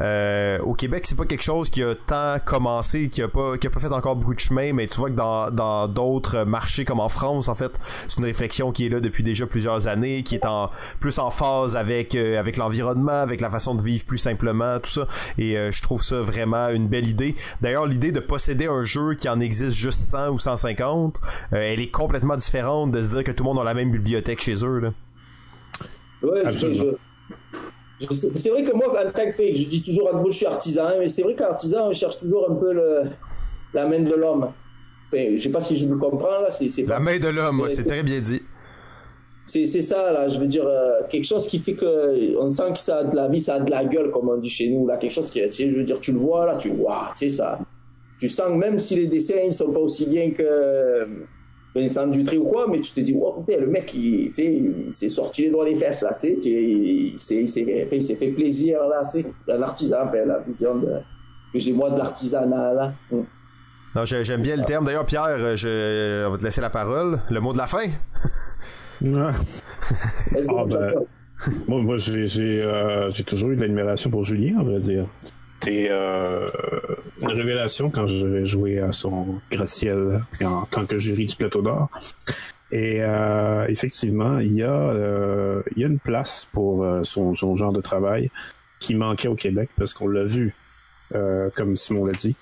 Euh, 0.00 0.58
au 0.60 0.72
Québec, 0.74 1.04
c'est 1.06 1.16
pas 1.16 1.26
quelque 1.26 1.42
chose 1.42 1.68
qui 1.68 1.82
a 1.82 1.94
tant 1.94 2.36
commencé, 2.44 3.10
qui 3.10 3.22
a 3.22 3.28
pas, 3.28 3.58
qui 3.58 3.66
a 3.66 3.70
pas 3.70 3.80
fait 3.80 3.92
encore 3.92 4.16
beaucoup 4.16 4.34
de 4.34 4.40
chemin, 4.40 4.72
mais 4.72 4.86
tu 4.86 4.98
vois 4.98 5.10
que 5.10 5.16
dans 5.16 5.50
dans 5.50 5.86
d'autres 5.86 6.44
marchés 6.44 6.86
comme 6.86 7.00
en 7.00 7.10
France, 7.10 7.48
en 7.48 7.54
fait, 7.54 7.72
c'est 8.08 8.18
une 8.18 8.24
réflexion 8.24 8.72
qui 8.72 8.86
est 8.86 8.88
là 8.88 9.00
depuis 9.00 9.22
déjà 9.22 9.46
plusieurs 9.46 9.86
années, 9.86 10.22
qui 10.22 10.34
est 10.34 10.46
en 10.46 10.70
plus 10.98 11.18
en 11.18 11.30
phase 11.30 11.76
avec 11.76 12.14
avec 12.14 12.56
l'environnement, 12.56 13.20
avec 13.20 13.40
la 13.40 13.49
façon 13.50 13.74
de 13.74 13.82
vivre 13.82 14.04
plus 14.04 14.18
simplement, 14.18 14.78
tout 14.80 14.90
ça. 14.90 15.06
Et 15.38 15.56
euh, 15.56 15.70
je 15.70 15.82
trouve 15.82 16.02
ça 16.02 16.20
vraiment 16.20 16.68
une 16.68 16.88
belle 16.88 17.08
idée. 17.08 17.34
D'ailleurs, 17.60 17.86
l'idée 17.86 18.12
de 18.12 18.20
posséder 18.20 18.66
un 18.66 18.84
jeu 18.84 19.14
qui 19.14 19.28
en 19.28 19.40
existe 19.40 19.72
juste 19.72 20.10
100 20.10 20.30
ou 20.30 20.38
150, 20.38 21.20
euh, 21.52 21.56
elle 21.56 21.80
est 21.80 21.90
complètement 21.90 22.36
différente 22.36 22.92
de 22.92 23.02
se 23.02 23.08
dire 23.10 23.24
que 23.24 23.32
tout 23.32 23.44
le 23.44 23.50
monde 23.50 23.58
a 23.60 23.64
la 23.64 23.74
même 23.74 23.90
bibliothèque 23.90 24.40
chez 24.40 24.64
eux. 24.64 24.78
Là. 24.78 24.92
Ouais, 26.22 26.42
je, 26.50 26.72
je, 26.72 26.84
c'est 28.10 28.50
vrai 28.50 28.64
que 28.64 28.74
moi, 28.74 28.88
en 28.88 29.10
tant 29.10 29.26
que 29.26 29.32
fait, 29.32 29.54
je 29.54 29.68
dis 29.68 29.82
toujours, 29.82 30.10
moi 30.14 30.30
je 30.30 30.36
suis 30.36 30.46
artisan, 30.46 30.90
mais 30.98 31.08
c'est 31.08 31.22
vrai 31.22 31.34
qu'artisan, 31.34 31.88
on 31.88 31.92
cherche 31.92 32.16
toujours 32.16 32.50
un 32.50 32.54
peu 32.54 32.72
le, 32.72 33.02
la 33.74 33.86
main 33.86 34.00
de 34.00 34.14
l'homme. 34.14 34.52
Enfin, 35.12 35.36
je 35.36 35.42
sais 35.42 35.50
pas 35.50 35.60
si 35.60 35.76
je 35.76 35.86
me 35.86 35.96
comprends 35.98 36.40
là. 36.40 36.50
C'est, 36.50 36.68
la 36.82 36.96
pas... 36.96 37.00
main 37.00 37.18
de 37.18 37.28
l'homme, 37.28 37.68
c'est 37.74 37.84
très 37.84 38.02
bien 38.02 38.20
dit 38.20 38.42
c'est 39.44 39.66
ça 39.66 40.12
là 40.12 40.28
je 40.28 40.38
veux 40.38 40.46
dire 40.46 40.66
euh, 40.66 41.00
quelque 41.08 41.24
chose 41.26 41.46
qui 41.46 41.58
fait 41.58 41.74
que 41.74 42.36
on 42.38 42.48
sent 42.48 42.72
que 42.72 42.78
ça 42.78 42.98
a 42.98 43.04
de 43.04 43.16
la 43.16 43.28
vie 43.28 43.40
ça 43.40 43.54
a 43.54 43.60
de 43.60 43.70
la 43.70 43.84
gueule 43.84 44.10
comme 44.10 44.28
on 44.28 44.36
dit 44.36 44.50
chez 44.50 44.68
nous 44.68 44.86
là 44.86 44.96
quelque 44.96 45.12
chose 45.12 45.30
qui 45.30 45.40
tu 45.50 45.70
je 45.70 45.76
veux 45.76 45.84
dire 45.84 45.98
tu 45.98 46.12
le 46.12 46.18
vois 46.18 46.46
là 46.46 46.56
tu 46.56 46.70
vois 46.70 47.12
tu 47.16 47.28
sais 47.28 47.36
ça 47.36 47.58
tu 48.18 48.28
sens 48.28 48.56
même 48.56 48.78
si 48.78 48.96
les 48.96 49.06
dessins 49.06 49.40
ils 49.44 49.52
sont 49.52 49.72
pas 49.72 49.80
aussi 49.80 50.08
bien 50.08 50.30
que 50.30 51.08
Vincent 51.74 52.06
Dutry 52.08 52.36
ou 52.36 52.44
quoi 52.44 52.66
mais 52.68 52.80
tu 52.80 52.92
te 52.92 53.00
dis 53.00 53.16
oh 53.18 53.44
le 53.48 53.66
mec 53.66 53.94
il 53.94 54.30
s'est 54.92 55.08
sorti 55.08 55.42
les 55.42 55.50
doigts 55.50 55.64
des 55.64 55.76
fesses 55.76 56.02
là 56.02 56.14
tu 56.14 56.34
sais 57.16 57.36
il 57.42 57.48
s'est 57.48 58.16
fait, 58.16 58.28
plaisir 58.28 58.80
là 58.88 59.02
tu 59.10 59.22
sais 59.22 59.26
un 59.48 59.62
artisan 59.62 60.06
ben, 60.12 60.28
la 60.28 60.40
vision 60.40 60.76
de 60.76 60.96
que 61.52 61.58
j'ai 61.58 61.72
moi 61.72 61.90
de 61.90 61.98
l'artisanat 61.98 62.74
là. 62.74 62.92
Mm. 63.10 63.22
non 63.96 64.04
j'aime 64.04 64.42
bien 64.42 64.56
le 64.56 64.64
terme. 64.64 64.84
D'ailleurs 64.84 65.06
Pierre 65.06 65.56
je 65.56 66.26
on 66.26 66.30
va 66.30 66.38
te 66.38 66.44
laisser 66.44 66.60
la 66.60 66.70
parole. 66.70 67.20
Le 67.30 67.40
mot 67.40 67.52
de 67.52 67.58
la 67.58 67.66
fin 67.66 67.86
ah, 69.04 70.64
ben, 70.68 70.94
moi, 71.66 71.80
moi 71.80 71.96
j'ai, 71.96 72.26
j'ai, 72.26 72.62
euh, 72.62 73.10
j'ai 73.10 73.24
toujours 73.24 73.50
eu 73.50 73.56
de 73.56 73.60
l'admiration 73.60 74.10
pour 74.10 74.24
Julien, 74.24 74.60
à 74.60 74.62
vrai 74.62 74.78
dire. 74.78 75.06
C'était 75.60 75.88
euh, 75.90 76.46
une 77.20 77.28
révélation 77.28 77.90
quand 77.90 78.06
je 78.06 78.44
joué 78.46 78.78
à 78.78 78.92
son 78.92 79.40
Graciel 79.50 80.20
en 80.42 80.64
tant 80.64 80.86
que 80.86 80.98
jury 80.98 81.26
du 81.26 81.36
Plateau 81.36 81.60
d'Or. 81.60 81.90
Et 82.72 83.02
euh, 83.02 83.66
effectivement, 83.68 84.38
il 84.38 84.52
y, 84.52 84.62
a, 84.62 84.94
il 85.76 85.82
y 85.82 85.84
a 85.84 85.86
une 85.86 85.98
place 85.98 86.48
pour 86.52 86.86
son, 87.02 87.34
son 87.34 87.56
genre 87.56 87.72
de 87.72 87.82
travail 87.82 88.30
qui 88.80 88.94
manquait 88.94 89.28
au 89.28 89.36
Québec 89.36 89.70
parce 89.76 89.94
qu'on 89.94 90.08
l'a 90.08 90.24
vu, 90.24 90.54
euh, 91.14 91.50
comme 91.54 91.76
Simon 91.76 92.06
l'a 92.06 92.14
dit. 92.14 92.34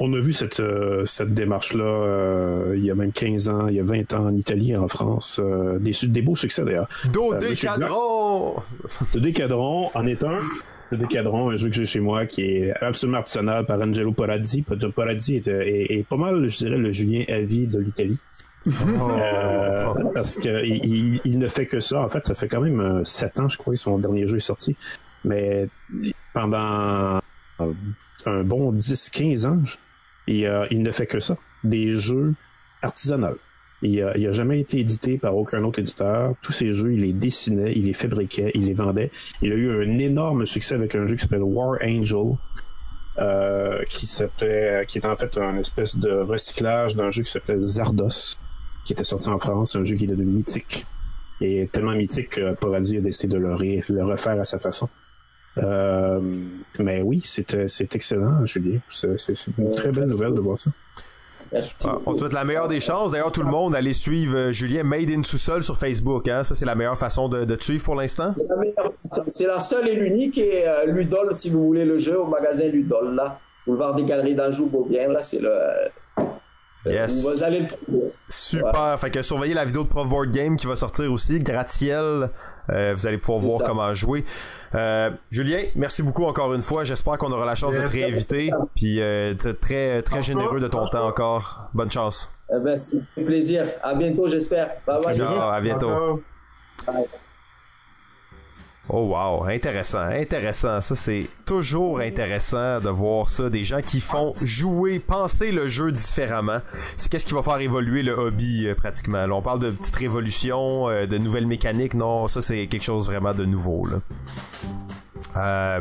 On 0.00 0.12
a 0.14 0.18
vu 0.18 0.32
cette, 0.32 0.60
euh, 0.60 1.04
cette 1.04 1.34
démarche-là 1.34 1.84
euh, 1.84 2.74
il 2.76 2.84
y 2.84 2.90
a 2.90 2.94
même 2.94 3.12
15 3.12 3.48
ans, 3.50 3.68
il 3.68 3.74
y 3.74 3.80
a 3.80 3.84
20 3.84 4.14
ans 4.14 4.26
en 4.26 4.34
Italie 4.34 4.72
et 4.72 4.76
en 4.76 4.88
France. 4.88 5.40
Euh, 5.42 5.78
des, 5.78 5.92
des 6.02 6.22
beaux 6.22 6.36
succès 6.36 6.64
d'ailleurs. 6.64 6.88
Dodécadron! 7.12 8.56
Dodécadron 9.12 9.90
en 9.94 10.06
est 10.06 10.24
un. 10.24 10.38
Dodécadron, 10.90 11.50
un 11.50 11.56
jeu 11.56 11.68
que 11.68 11.76
j'ai 11.76 11.86
chez 11.86 12.00
moi 12.00 12.26
qui 12.26 12.42
est 12.42 12.72
absolument 12.82 13.18
artisanal 13.18 13.66
par 13.66 13.80
Angelo 13.80 14.12
Paradis. 14.12 14.64
Paradis 14.96 15.36
est, 15.36 15.46
est, 15.46 16.06
pas 16.08 16.16
mal, 16.16 16.48
je 16.48 16.56
dirais, 16.56 16.78
le 16.78 16.90
Julien 16.90 17.24
Avi 17.28 17.66
de 17.66 17.78
l'Italie. 17.78 18.18
Oh. 18.66 18.72
parce 20.12 20.36
qu'il 20.36 21.20
il, 21.24 21.38
ne 21.38 21.48
fait 21.48 21.66
que 21.66 21.80
ça. 21.80 22.02
En 22.02 22.08
fait, 22.08 22.26
ça 22.26 22.34
fait 22.34 22.48
quand 22.48 22.60
même 22.60 23.04
7 23.04 23.40
ans, 23.40 23.48
je 23.48 23.56
crois, 23.56 23.74
que 23.74 23.80
son 23.80 23.98
dernier 23.98 24.26
jeu 24.26 24.38
est 24.38 24.40
sorti. 24.40 24.76
Mais 25.24 25.68
pendant 26.34 27.20
un 28.26 28.42
bon 28.42 28.72
10-15 28.72 29.46
ans, 29.46 29.62
euh, 30.30 30.66
il 30.70 30.82
ne 30.82 30.90
fait 30.90 31.06
que 31.06 31.20
ça. 31.20 31.36
Des 31.64 31.94
jeux 31.94 32.34
artisanaux. 32.82 33.36
Il 33.82 34.04
n'a 34.04 34.32
jamais 34.32 34.60
été 34.60 34.78
édité 34.78 35.16
par 35.16 35.36
aucun 35.36 35.64
autre 35.64 35.78
éditeur. 35.78 36.34
Tous 36.42 36.52
ces 36.52 36.74
jeux, 36.74 36.92
il 36.92 37.00
les 37.00 37.14
dessinait, 37.14 37.72
il 37.74 37.86
les 37.86 37.94
fabriquait, 37.94 38.50
il 38.54 38.66
les 38.66 38.74
vendait. 38.74 39.10
Il 39.40 39.52
a 39.52 39.54
eu 39.54 39.70
un 39.70 39.98
énorme 39.98 40.44
succès 40.44 40.74
avec 40.74 40.94
un 40.94 41.06
jeu 41.06 41.14
qui 41.14 41.22
s'appelle 41.22 41.42
War 41.42 41.78
Angel, 41.82 42.36
euh, 43.18 43.82
qui 43.88 44.04
s'appelait, 44.04 44.84
qui 44.86 44.98
est 44.98 45.06
en 45.06 45.16
fait 45.16 45.36
un 45.38 45.56
espèce 45.56 45.96
de 45.96 46.10
recyclage 46.10 46.94
d'un 46.94 47.10
jeu 47.10 47.22
qui 47.22 47.30
s'appelait 47.30 47.58
Zardos, 47.58 48.36
qui 48.84 48.92
était 48.92 49.04
sorti 49.04 49.30
en 49.30 49.38
France, 49.38 49.74
un 49.76 49.84
jeu 49.84 49.96
qui 49.96 50.04
est 50.04 50.08
devenu 50.08 50.30
mythique. 50.30 50.86
Et 51.40 51.66
tellement 51.72 51.94
mythique 51.94 52.28
que 52.28 52.54
Paradis 52.54 52.98
a 52.98 53.00
décidé 53.00 53.38
de 53.38 53.40
le 53.40 54.04
refaire 54.04 54.38
à 54.38 54.44
sa 54.44 54.58
façon. 54.58 54.90
Euh, 55.58 56.20
mais 56.78 57.02
oui, 57.02 57.22
c'est 57.24 57.94
excellent, 57.94 58.46
Julien. 58.46 58.78
C'est 58.88 59.16
une 59.58 59.72
très 59.72 59.92
belle 59.92 60.08
nouvelle 60.08 60.34
de 60.34 60.40
voir 60.40 60.58
ça. 60.58 60.70
Ah, 61.84 61.98
on 62.06 62.14
te 62.14 62.20
souhaite 62.20 62.32
la 62.32 62.44
meilleure 62.44 62.68
des 62.68 62.78
chances. 62.78 63.10
D'ailleurs, 63.10 63.32
tout 63.32 63.42
le 63.42 63.50
monde, 63.50 63.74
allez 63.74 63.92
suivre 63.92 64.36
euh, 64.36 64.52
Julien 64.52 64.84
Made 64.84 65.10
in 65.10 65.24
Sous-Sol 65.24 65.64
sur 65.64 65.76
Facebook. 65.76 66.28
Hein? 66.28 66.44
Ça, 66.44 66.54
c'est 66.54 66.64
la 66.64 66.76
meilleure 66.76 66.96
façon 66.96 67.28
de, 67.28 67.44
de, 67.44 67.56
te 67.56 67.64
suivre 67.64 67.82
pour 67.82 67.96
l'instant. 67.96 68.28
C'est 69.26 69.46
la, 69.46 69.60
seule 69.60 69.88
et 69.88 69.96
l'unique. 69.96 70.38
Et 70.38 70.68
euh, 70.68 70.86
Ludol, 70.86 71.34
si 71.34 71.50
vous 71.50 71.66
voulez 71.66 71.84
le 71.84 71.98
jeu, 71.98 72.20
au 72.20 72.26
magasin 72.26 72.68
Ludol, 72.68 73.16
là. 73.16 73.40
Boulevard 73.66 73.94
des 73.94 74.04
Galeries 74.04 74.34
d'Anjou, 74.34 74.66
Beaubien, 74.66 75.08
là, 75.08 75.22
c'est 75.22 75.40
le. 75.40 75.52
Yes. 76.86 77.22
Vous 77.22 77.42
allez 77.42 77.60
le 77.60 77.66
trouver. 77.66 78.12
Super. 78.28 78.98
Fait 78.98 79.10
que 79.10 79.20
surveillez 79.20 79.52
la 79.52 79.66
vidéo 79.66 79.82
de 79.82 79.88
Prof 79.88 80.08
Board 80.08 80.32
Game 80.32 80.56
qui 80.56 80.66
va 80.66 80.76
sortir 80.76 81.12
aussi. 81.12 81.38
Gratiel. 81.40 82.30
Vous 82.68 83.06
allez 83.06 83.18
pouvoir 83.18 83.40
voir 83.40 83.62
comment 83.66 83.94
jouer. 83.94 84.24
Euh, 84.74 85.10
Julien, 85.30 85.62
merci 85.74 86.02
beaucoup 86.02 86.24
encore 86.24 86.54
une 86.54 86.62
fois. 86.62 86.84
J'espère 86.84 87.18
qu'on 87.18 87.32
aura 87.32 87.44
la 87.44 87.54
chance 87.54 87.74
de 87.74 87.80
te 87.80 87.90
réinviter. 87.90 88.50
Puis 88.74 89.00
euh, 89.00 89.34
très 89.34 90.02
très 90.02 90.22
généreux 90.22 90.60
de 90.60 90.68
ton 90.68 90.86
temps 90.88 91.06
encore. 91.06 91.70
Bonne 91.74 91.90
chance. 91.90 92.30
Eh 92.52 92.60
ben, 92.62 92.76
c'est 92.76 92.96
un 92.96 93.24
plaisir. 93.24 93.64
À 93.82 93.94
bientôt, 93.94 94.28
j'espère. 94.28 94.72
Bye 94.86 95.02
bye. 95.02 95.20
à 95.20 95.60
bientôt. 95.60 96.22
Oh 98.92 99.02
wow, 99.02 99.44
intéressant, 99.44 100.00
intéressant. 100.00 100.80
Ça 100.80 100.96
c'est 100.96 101.26
toujours 101.46 102.00
intéressant 102.00 102.80
de 102.80 102.88
voir 102.88 103.28
ça, 103.28 103.48
des 103.48 103.62
gens 103.62 103.82
qui 103.82 104.00
font 104.00 104.34
jouer, 104.42 104.98
penser 104.98 105.52
le 105.52 105.68
jeu 105.68 105.92
différemment. 105.92 106.58
C'est 106.96 107.08
qu'est-ce 107.08 107.26
qui 107.26 107.34
va 107.34 107.42
faire 107.42 107.60
évoluer 107.60 108.02
le 108.02 108.12
hobby 108.12 108.66
euh, 108.66 108.74
pratiquement? 108.74 109.26
Là, 109.26 109.34
on 109.34 109.42
parle 109.42 109.60
de 109.60 109.70
petites 109.70 109.94
révolutions, 109.94 110.88
euh, 110.88 111.06
de 111.06 111.18
nouvelles 111.18 111.46
mécaniques. 111.46 111.94
Non, 111.94 112.26
ça 112.26 112.42
c'est 112.42 112.66
quelque 112.66 112.82
chose 112.82 113.06
vraiment 113.06 113.32
de 113.32 113.44
nouveau. 113.44 113.86
Euh, 115.36 115.80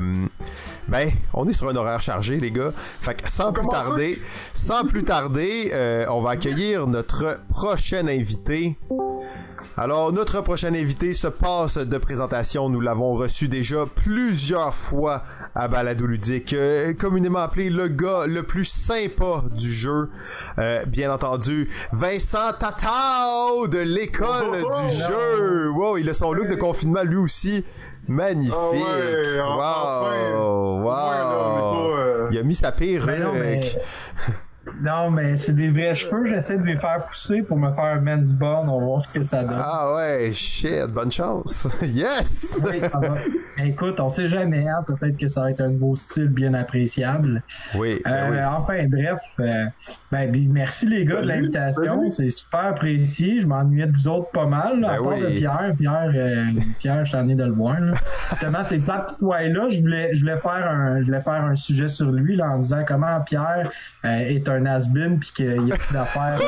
ben, 0.88 1.12
on 1.34 1.48
est 1.48 1.54
sur 1.54 1.70
un 1.70 1.76
horaire 1.76 2.02
chargé, 2.02 2.40
les 2.40 2.52
gars. 2.52 2.72
Fait 2.76 3.16
que 3.16 3.30
sans 3.30 3.52
plus 3.52 3.68
tarder, 3.68 4.22
sans 4.54 4.86
plus 4.86 5.04
tarder, 5.04 5.72
on 6.10 6.22
va 6.22 6.32
accueillir 6.32 6.88
notre 6.88 7.40
prochain 7.50 8.08
invité. 8.08 8.78
Alors, 9.78 10.12
notre 10.12 10.42
prochain 10.42 10.74
invité 10.74 11.14
se 11.14 11.28
passe 11.28 11.78
de 11.78 11.98
présentation. 11.98 12.68
Nous 12.68 12.82
l'avons 12.82 13.14
reçu 13.14 13.48
déjà 13.48 13.86
plusieurs 13.86 14.74
fois 14.74 15.24
à 15.56 15.70
Balado 15.70 16.06
Ludique, 16.06 16.54
euh, 16.54 16.94
communément 16.94 17.40
appelé 17.40 17.70
le 17.70 17.88
gars 17.88 18.26
le 18.28 18.44
plus 18.44 18.66
sympa 18.66 19.44
du 19.56 19.72
jeu. 19.72 20.10
Euh, 20.58 20.84
bien 20.86 21.12
entendu, 21.14 21.70
Vincent 21.94 22.52
Tatao 22.60 23.68
de 23.68 23.80
l'école 23.80 24.64
oh, 24.64 24.70
oh, 24.70 24.90
du 24.90 24.96
jeu. 24.96 25.70
Wow, 25.70 25.98
il 25.98 26.10
a 26.10 26.14
son 26.14 26.34
look 26.34 26.50
de 26.50 26.56
confinement 26.56 27.04
lui 27.04 27.16
aussi. 27.16 27.64
Magnifique. 28.10 28.54
Ah 28.56 29.56
wow. 30.34 30.82
wow. 30.82 32.28
il 32.32 32.38
a 32.40 32.44
mis 32.44 32.56
sa 32.56 32.72
perruque. 32.72 33.20
Non, 33.20 33.34
mais 33.34 33.62
c'est 35.36 35.56
des 35.56 35.70
vrais 35.70 35.96
cheveux. 35.96 36.26
J'essaie 36.26 36.58
de 36.58 36.64
les 36.64 36.76
faire 36.76 37.06
pousser 37.08 37.42
pour 37.42 37.58
me 37.58 37.72
faire 37.72 37.84
un 37.84 38.02
men's 38.02 38.34
bun. 38.34 38.62
On 38.68 38.80
va 38.80 38.86
voir 38.86 39.02
ce 39.02 39.08
que 39.08 39.24
ça 39.24 39.44
donne. 39.44 39.58
Ah 39.58 39.94
ouais, 39.96 40.32
shit, 40.32 40.88
bonne 40.94 41.12
chance. 41.12 41.68
yes! 41.82 42.58
Oui, 42.64 42.82
Écoute, 43.66 44.00
on 44.00 44.10
sait 44.10 44.28
jamais. 44.28 44.68
Hein? 44.68 44.84
Peut-être 44.86 45.18
que 45.18 45.28
ça 45.28 45.42
va 45.42 45.52
être 45.52 45.62
un 45.62 45.70
nouveau 45.70 45.96
style 45.96 46.28
bien 46.28 46.54
appréciable. 46.54 47.42
Oui. 47.76 48.00
Ben 48.04 48.34
euh, 48.34 48.46
Enfin, 48.48 48.86
bref. 48.88 49.20
Euh, 49.40 49.66
ben, 50.12 50.48
merci 50.52 50.86
les 50.86 51.06
gars 51.06 51.22
de 51.22 51.28
l'invitation. 51.28 52.08
C'est 52.10 52.30
super 52.30 52.68
apprécié. 52.68 53.42
Je 53.42 53.48
m'ennuyais 53.48 53.88
de 53.88 53.92
vous 53.92 54.08
autres 54.08 54.30
pas 54.32 54.46
mal. 54.46 54.80
Là, 54.80 54.90
ben 54.90 54.94
à 54.94 55.10
part 55.10 55.18
de 55.18 55.38
Pierre. 55.38 55.74
Pierre, 55.78 56.12
euh, 56.16 56.46
Pierre 56.80 57.06
je 57.06 57.12
t'en 57.12 57.28
ai 57.28 57.36
de 57.36 57.44
le 57.44 57.52
voir. 57.52 57.80
Là. 57.80 57.94
Justement, 58.32 58.64
ces 58.64 58.80
plats 58.80 59.08
de 59.20 59.54
là 59.54 59.70
je 59.70 59.82
voulais, 59.82 60.14
je 60.14 60.22
voulais 60.22 60.38
faire 60.38 60.70
un, 60.70 61.02
je 61.02 61.06
voulais 61.06 61.22
faire 61.22 61.44
un 61.44 61.56
sujet 61.56 61.88
sur 61.88 62.12
lui 62.12 62.36
là, 62.36 62.52
en 62.52 62.60
disant 62.60 62.84
comment 62.88 63.20
Pierre 63.22 63.70
est 64.04 64.48
un 64.48 64.60
un 64.60 64.66
has-been 64.70 65.20
puis 65.20 65.32
qu'il 65.34 65.68
y 65.68 65.72
a 65.72 65.76
plus 65.76 65.94
d'affaires 65.94 66.40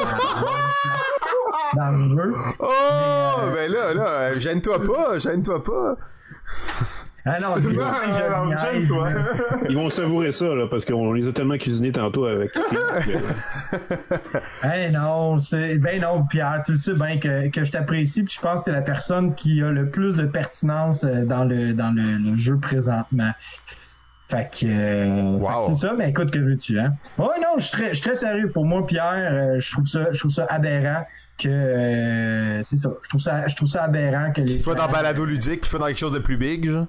dans 1.75 1.91
le 1.91 2.17
jeu. 2.17 2.34
Oh, 2.60 2.67
euh, 2.67 3.53
ben 3.53 3.71
là, 3.71 3.93
là, 3.93 4.39
gêne-toi 4.39 4.79
pas, 4.84 5.19
gêne-toi 5.19 5.63
pas. 5.63 5.95
Ah 7.23 7.39
non, 7.39 7.55
Ils 9.69 9.75
vont 9.75 9.89
savourer 9.89 10.31
ça, 10.31 10.55
là, 10.55 10.65
parce 10.67 10.86
qu'on 10.86 11.13
les 11.13 11.27
a 11.27 11.31
tellement 11.31 11.57
cuisinés 11.57 11.91
tantôt 11.91 12.25
avec. 12.25 12.49
hey, 14.63 14.91
non, 14.91 15.38
c'est, 15.38 15.77
ben 15.77 16.01
non, 16.01 16.25
Pierre, 16.25 16.63
tu 16.65 16.71
le 16.71 16.77
sais 16.77 16.95
bien 16.95 17.19
que, 17.19 17.49
que 17.49 17.63
je 17.63 17.71
t'apprécie, 17.71 18.23
puis 18.23 18.34
je 18.36 18.41
pense 18.41 18.62
que 18.62 18.65
t'es 18.65 18.71
la 18.71 18.81
personne 18.81 19.36
qui 19.36 19.62
a 19.62 19.69
le 19.69 19.89
plus 19.89 20.15
de 20.15 20.25
pertinence 20.25 21.03
euh, 21.03 21.23
dans 21.23 21.43
le, 21.43 21.73
dans 21.73 21.95
le 21.95 22.36
jeu 22.36 22.57
présentement. 22.57 23.31
Fait 24.32 24.50
que, 24.50 24.65
euh, 24.65 25.62
c'est 25.67 25.76
ça, 25.76 25.94
mais 25.98 26.12
écoute, 26.12 26.32
que 26.32 26.39
veux-tu, 26.39 26.80
hein? 26.80 26.94
Ouais, 27.17 27.38
non, 27.41 27.58
je 27.58 27.63
suis 27.63 27.72
très, 27.72 27.91
très 27.91 28.15
sérieux. 28.15 28.50
Pour 28.50 28.65
moi, 28.65 28.88
Pierre, 28.88 29.30
euh, 29.30 29.60
je 29.60 29.72
trouve 29.74 29.86
ça, 29.86 30.10
je 30.13 30.20
trouve 30.20 30.32
ça 30.32 30.46
aberrant 30.50 31.04
que, 31.38 31.50
euh, 31.50 32.63
c'est 32.63 32.78
ça. 32.78 32.91
Je 33.04 33.10
trouve 33.10 33.20
ça, 33.20 33.46
je 33.50 33.56
trouve 33.58 33.67
ça 33.67 33.84
aberrant 33.84 34.32
que 34.32 34.39
les. 34.39 34.54
Soit 34.54 34.76
dans 34.76 34.88
balado 34.88 35.26
ludique, 35.26 35.65
soit 35.65 35.80
dans 35.80 35.88
quelque 35.88 35.98
chose 35.98 36.13
de 36.13 36.20
plus 36.20 36.38
big, 36.38 36.70
genre? 36.70 36.88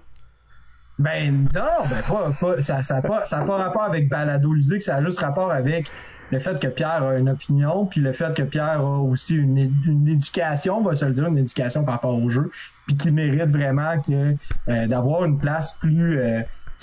Ben, 1.00 1.48
non, 1.52 1.62
ben, 1.90 2.02
pas, 2.08 2.30
pas, 2.40 2.62
ça, 2.62 2.84
ça 2.84 3.02
pas, 3.02 3.26
ça 3.26 3.40
a 3.40 3.44
pas 3.44 3.56
rapport 3.56 3.82
avec 3.82 4.08
balado 4.08 4.52
ludique, 4.52 4.82
ça 4.82 4.94
a 4.94 5.02
juste 5.02 5.18
rapport 5.18 5.50
avec 5.50 5.90
le 6.30 6.38
fait 6.38 6.60
que 6.60 6.68
Pierre 6.68 7.02
a 7.02 7.18
une 7.18 7.28
opinion, 7.28 7.86
puis 7.86 8.00
le 8.00 8.12
fait 8.12 8.32
que 8.36 8.42
Pierre 8.42 8.82
a 8.82 9.00
aussi 9.00 9.34
une, 9.34 9.58
une 9.84 10.06
éducation, 10.06 10.78
on 10.78 10.82
va 10.82 10.94
se 10.94 11.04
le 11.04 11.10
dire, 11.10 11.26
une 11.26 11.38
éducation 11.38 11.82
par 11.82 11.94
rapport 11.94 12.14
au 12.14 12.30
jeu, 12.30 12.52
puis 12.86 12.96
qu'il 12.96 13.12
mérite 13.12 13.50
vraiment 13.50 14.00
que 14.00 14.86
d'avoir 14.86 15.24
une 15.24 15.38
place 15.38 15.72
plus 15.72 16.20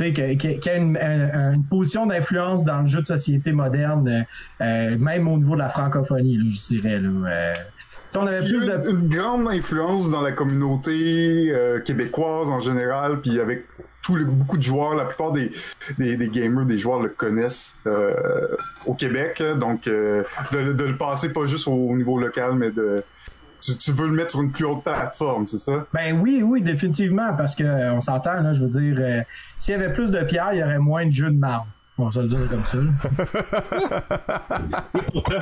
qui 0.03 0.69
a 0.69 0.75
une, 0.75 1.65
position 1.69 2.05
d'influence 2.05 2.63
dans 2.63 2.81
le 2.81 2.87
jeu 2.87 3.01
de 3.01 3.07
société 3.07 3.51
moderne, 3.51 4.25
euh, 4.61 4.97
même 4.97 5.27
au 5.27 5.37
niveau 5.37 5.53
de 5.53 5.59
la 5.59 5.69
francophonie, 5.69 6.39
je 6.51 6.75
dirais. 6.75 6.99
Là, 6.99 7.09
euh. 7.09 7.53
on 8.15 8.27
avait 8.27 8.39
plus 8.39 8.65
de... 8.65 8.89
une, 8.89 9.09
grande 9.09 9.47
influence 9.47 10.09
dans 10.09 10.21
la 10.21 10.31
communauté 10.31 11.51
euh, 11.51 11.79
québécoise 11.79 12.47
en 12.47 12.59
général, 12.59 13.19
puis 13.21 13.39
avec 13.39 13.65
beaucoup 14.07 14.57
de 14.57 14.63
joueurs, 14.63 14.95
la 14.95 15.05
plupart 15.05 15.33
des, 15.33 15.51
des, 15.99 16.29
gamers, 16.29 16.65
des 16.65 16.79
joueurs 16.79 16.99
le 16.99 17.09
connaissent 17.09 17.75
au 18.87 18.95
Québec, 18.95 19.43
donc 19.59 19.83
de, 19.83 20.25
de, 20.51 20.83
le 20.83 20.97
passer 20.97 21.29
pas 21.29 21.45
juste 21.45 21.67
au 21.67 21.95
niveau 21.95 22.17
local, 22.17 22.55
mais 22.55 22.71
de 22.71 22.95
tu, 23.59 23.91
veux 23.91 24.07
le 24.07 24.13
mettre 24.13 24.31
sur 24.31 24.41
une 24.41 24.51
plus 24.51 24.65
haute 24.65 24.83
plateforme, 24.83 25.45
c'est 25.47 25.57
ça? 25.57 25.85
Ben 25.93 26.19
oui, 26.19 26.41
oui, 26.43 26.61
définitivement, 26.61 27.33
parce 27.37 27.55
que 27.55 27.63
euh, 27.63 27.93
on 27.93 28.01
s'entend, 28.01 28.41
là, 28.41 28.53
je 28.53 28.63
veux 28.63 28.69
dire, 28.69 28.97
euh, 28.99 29.21
s'il 29.57 29.71
y 29.73 29.75
avait 29.75 29.93
plus 29.93 30.11
de 30.11 30.21
pierres, 30.23 30.49
il 30.53 30.59
y 30.59 30.63
aurait 30.63 30.79
moins 30.79 31.05
de 31.05 31.11
jeux 31.11 31.29
de 31.29 31.37
marbre. 31.37 31.67
On 31.97 32.07
va 32.07 32.21
le 32.21 32.27
dire 32.29 32.39
comme 32.49 32.63
ça. 32.63 32.77
et 34.95 35.01
pourtant, 35.11 35.41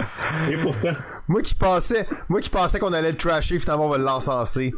et 0.49 0.57
pourtant. 0.57 0.93
Moi 1.27 1.43
qui 1.43 1.53
pensais, 1.53 2.07
moi 2.29 2.41
qui 2.41 2.49
pensais 2.49 2.79
qu'on 2.79 2.93
allait 2.93 3.11
le 3.11 3.17
trasher, 3.17 3.59
finalement 3.59 3.85
on 3.85 3.89
va 3.89 3.99
l'encenser. 3.99 4.73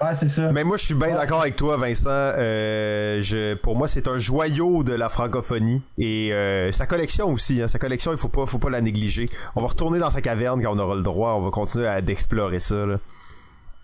Ouais, 0.00 0.12
c'est 0.12 0.28
ça. 0.28 0.52
Mais 0.52 0.62
moi, 0.62 0.76
je 0.76 0.84
suis 0.84 0.94
bien 0.94 1.14
d'accord 1.14 1.40
avec 1.40 1.56
toi, 1.56 1.78
Vincent. 1.78 2.10
Euh, 2.10 3.22
je, 3.22 3.54
pour 3.54 3.76
moi, 3.76 3.88
c'est 3.88 4.08
un 4.08 4.18
joyau 4.18 4.82
de 4.82 4.92
la 4.92 5.08
francophonie 5.08 5.80
et 5.96 6.34
euh, 6.34 6.70
sa 6.70 6.86
collection 6.86 7.32
aussi. 7.32 7.62
Hein, 7.62 7.68
sa 7.68 7.78
collection, 7.78 8.12
il 8.12 8.18
faut 8.18 8.28
pas, 8.28 8.44
faut 8.44 8.58
pas 8.58 8.68
la 8.68 8.82
négliger. 8.82 9.30
On 9.54 9.62
va 9.62 9.68
retourner 9.68 9.98
dans 9.98 10.10
sa 10.10 10.20
caverne 10.20 10.62
quand 10.62 10.76
on 10.76 10.78
aura 10.78 10.96
le 10.96 11.02
droit. 11.02 11.32
On 11.32 11.40
va 11.40 11.50
continuer 11.50 11.86
à 11.86 12.02
d'explorer 12.02 12.60
ça. 12.60 12.84
Là. 12.84 12.98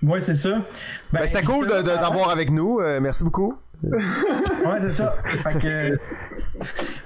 Ouais, 0.03 0.21
c'est 0.21 0.35
ça. 0.35 0.51
Ben, 0.51 0.65
ben 1.21 1.27
c'était 1.27 1.43
cool 1.43 1.69
d'avoir 1.69 2.29
avec 2.29 2.51
nous. 2.51 2.81
Euh, 2.81 3.01
merci 3.01 3.25
beaucoup. 3.25 3.57
Ouais, 3.83 4.79
c'est 4.81 4.91
ça. 4.91 5.11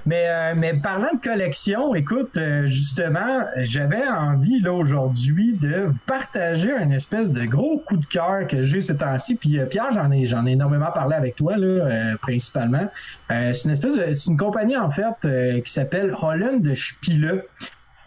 Mais, 0.05 0.25
euh, 0.27 0.53
mais 0.55 0.73
parlant 0.73 1.09
de 1.13 1.19
collection, 1.19 1.95
écoute, 1.95 2.37
euh, 2.37 2.67
justement, 2.67 3.43
j'avais 3.57 4.07
envie 4.07 4.61
là 4.61 4.71
aujourd'hui 4.73 5.53
de 5.53 5.87
vous 5.87 5.99
partager 6.05 6.71
un 6.71 6.91
espèce 6.91 7.31
de 7.31 7.45
gros 7.45 7.79
coup 7.79 7.97
de 7.97 8.05
cœur 8.05 8.47
que 8.47 8.63
j'ai 8.63 8.81
ces 8.81 8.97
temps-ci. 8.97 9.35
Puis 9.35 9.59
Pierre, 9.69 9.91
j'en 9.91 10.11
ai, 10.11 10.25
j'en 10.25 10.45
ai 10.45 10.51
énormément 10.51 10.91
parlé 10.91 11.15
avec 11.15 11.35
toi 11.35 11.57
là, 11.57 12.15
principalement. 12.21 12.87
c'est 13.29 13.63
une 13.65 13.71
espèce, 13.71 13.95
c'est 13.95 14.29
une 14.29 14.37
compagnie 14.37 14.77
en 14.77 14.91
fait 14.91 15.61
qui 15.63 15.71
s'appelle 15.71 16.13
Holland 16.21 16.61
de 16.61 16.75
Spiele. 16.75 17.43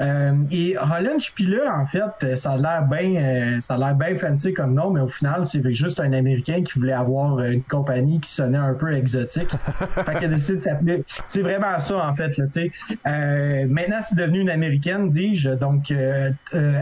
Euh, 0.01 0.33
et 0.51 0.77
Holland 0.79 1.21
Spieler, 1.21 1.69
en 1.69 1.85
fait, 1.85 2.37
ça 2.37 2.53
a 2.53 2.57
l'air 2.57 2.87
bien, 2.89 3.23
euh, 3.23 3.61
ça 3.61 3.75
a 3.75 3.79
l'air 3.79 3.95
bien 3.95 4.15
fancy 4.15 4.55
comme 4.55 4.75
nom, 4.75 4.91
mais 4.91 5.01
au 5.01 5.09
final, 5.09 5.45
c'est 5.45 5.69
juste 5.71 6.01
un 6.01 6.13
Américain 6.13 6.63
qui 6.63 6.79
voulait 6.79 6.93
avoir 6.93 7.41
une 7.41 7.63
compagnie 7.63 8.19
qui 8.21 8.31
sonnait 8.31 8.59
un 8.59 8.73
peu 8.73 8.93
exotique. 8.95 9.51
fait 9.51 10.15
qu'il 10.15 10.25
a 10.25 10.29
décidé 10.29 10.59
de 10.59 10.63
s'appeler. 10.63 11.05
C'est 11.29 11.43
vraiment 11.43 11.79
ça, 11.81 11.99
en 11.99 12.15
fait, 12.15 12.39
là, 12.39 12.47
tu 12.47 12.53
sais. 12.53 12.71
Euh, 13.07 13.67
maintenant, 13.69 14.01
c'est 14.03 14.17
devenu 14.17 14.41
une 14.41 14.51
Américaine, 14.51 15.09
dis-je. 15.09 15.51
Donc, 15.51 15.93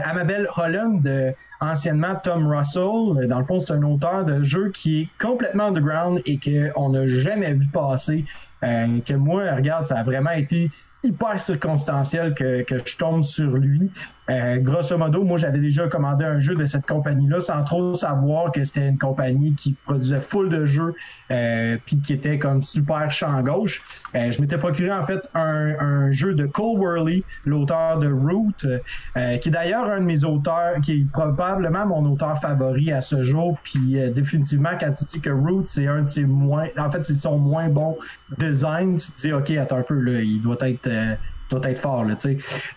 Amabel 0.03 0.47
Holland, 0.55 1.35
anciennement 1.59 2.15
Tom 2.23 2.47
Russell. 2.47 3.27
Dans 3.27 3.39
le 3.39 3.45
fond, 3.45 3.59
c'est 3.59 3.73
un 3.73 3.83
auteur 3.83 4.23
de 4.23 4.43
jeu 4.43 4.71
qui 4.73 5.01
est 5.01 5.09
complètement 5.21 5.65
underground 5.65 6.21
et 6.25 6.39
qu'on 6.39 6.89
n'a 6.89 7.05
jamais 7.07 7.53
vu 7.53 7.67
passer. 7.67 8.23
que 8.61 9.13
moi, 9.13 9.43
regarde, 9.55 9.87
ça 9.87 9.97
a 9.97 10.03
vraiment 10.03 10.31
été 10.31 10.71
hyper 11.03 11.39
circonstanciel 11.39 12.33
que, 12.33 12.63
que 12.63 12.77
je 12.85 12.97
tombe 12.97 13.23
sur 13.23 13.51
lui. 13.51 13.91
Euh, 14.29 14.57
grosso 14.57 14.97
modo, 14.97 15.23
moi, 15.23 15.37
j'avais 15.37 15.59
déjà 15.59 15.87
commandé 15.87 16.23
un 16.23 16.39
jeu 16.39 16.55
de 16.55 16.65
cette 16.65 16.85
compagnie-là 16.85 17.41
sans 17.41 17.63
trop 17.63 17.93
savoir 17.93 18.51
que 18.51 18.63
c'était 18.63 18.87
une 18.87 18.97
compagnie 18.97 19.55
qui 19.55 19.73
produisait 19.85 20.19
full 20.19 20.49
de 20.49 20.65
jeux 20.65 20.93
euh, 21.31 21.77
puis 21.85 21.99
qui 21.99 22.13
était 22.13 22.37
comme 22.37 22.61
super 22.61 23.09
champ 23.11 23.41
gauche. 23.41 23.81
Euh, 24.15 24.31
je 24.31 24.39
m'étais 24.41 24.57
procuré 24.57 24.91
en 24.91 25.05
fait 25.05 25.27
un, 25.33 25.75
un 25.79 26.11
jeu 26.11 26.35
de 26.35 26.45
Cole 26.45 26.79
Worley, 26.79 27.23
l'auteur 27.45 27.99
de 27.99 28.11
Root, 28.11 28.53
euh, 28.65 29.37
qui 29.37 29.49
est 29.49 29.51
d'ailleurs 29.51 29.85
un 29.85 29.99
de 29.99 30.05
mes 30.05 30.23
auteurs, 30.23 30.79
qui 30.81 30.93
est 30.93 31.11
probablement 31.11 31.85
mon 31.87 32.05
auteur 32.11 32.39
favori 32.39 32.91
à 32.91 33.01
ce 33.01 33.23
jour. 33.23 33.57
Puis 33.63 33.97
définitivement, 34.13 34.71
quand 34.79 34.91
tu 34.93 35.05
dis 35.05 35.21
que 35.21 35.29
Root, 35.29 35.63
c'est 35.65 35.87
un 35.87 36.03
de 36.03 36.07
ses 36.07 36.25
moins, 36.25 36.67
en 36.77 36.91
fait, 36.91 37.03
c'est 37.03 37.15
son 37.15 37.37
moins 37.37 37.69
bon 37.69 37.97
design, 38.37 38.97
tu 38.97 39.11
te 39.11 39.21
dis 39.21 39.33
ok, 39.33 39.49
attends 39.51 39.77
un 39.77 39.83
peu 39.83 39.99
là, 39.99 40.21
il 40.21 40.41
doit 40.41 40.57
être 40.61 40.89
doit 41.49 41.69
être 41.69 41.79
fort, 41.79 42.03
là. 42.03 42.15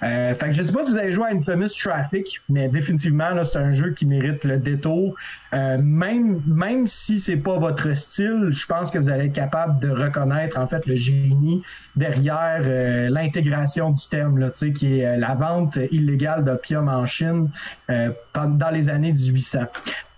Euh, 0.03 0.35
fait 0.35 0.47
que 0.47 0.53
je 0.53 0.63
sais 0.63 0.73
pas 0.73 0.85
si 0.85 0.93
vous 0.93 0.97
avez 0.97 1.13
joué 1.13 1.27
à 1.27 1.35
Infamous 1.35 1.69
Traffic, 1.79 2.41
mais 2.49 2.69
définitivement, 2.69 3.31
c'est 3.45 3.59
un 3.59 3.73
jeu 3.73 3.91
qui 3.91 4.07
mérite 4.07 4.45
le 4.45 4.59
détour. 4.59 5.15
Euh, 5.53 5.79
même, 5.83 6.41
même 6.47 6.87
si 6.87 7.19
c'est 7.19 7.37
pas 7.37 7.59
votre 7.59 7.95
style, 7.97 8.49
je 8.51 8.67
pense 8.67 8.91
que 8.91 8.99
vous 8.99 9.09
allez 9.09 9.27
être 9.27 9.33
capable 9.33 9.81
de 9.81 9.91
reconnaître, 9.91 10.59
en 10.59 10.67
fait, 10.67 10.87
le 10.87 10.97
génie 10.97 11.63
derrière 11.97 12.63
euh, 12.65 13.11
l'intégration 13.11 13.91
du 13.91 14.07
thème, 14.09 14.39
là, 14.39 14.51
qui 14.51 15.01
est 15.01 15.17
la 15.17 15.35
vente 15.35 15.79
illégale 15.91 16.45
d'opium 16.45 16.89
en 16.89 17.07
Chine 17.07 17.51
dans 17.89 18.71
les 18.71 18.89
années 18.89 19.13
1800. 19.13 19.61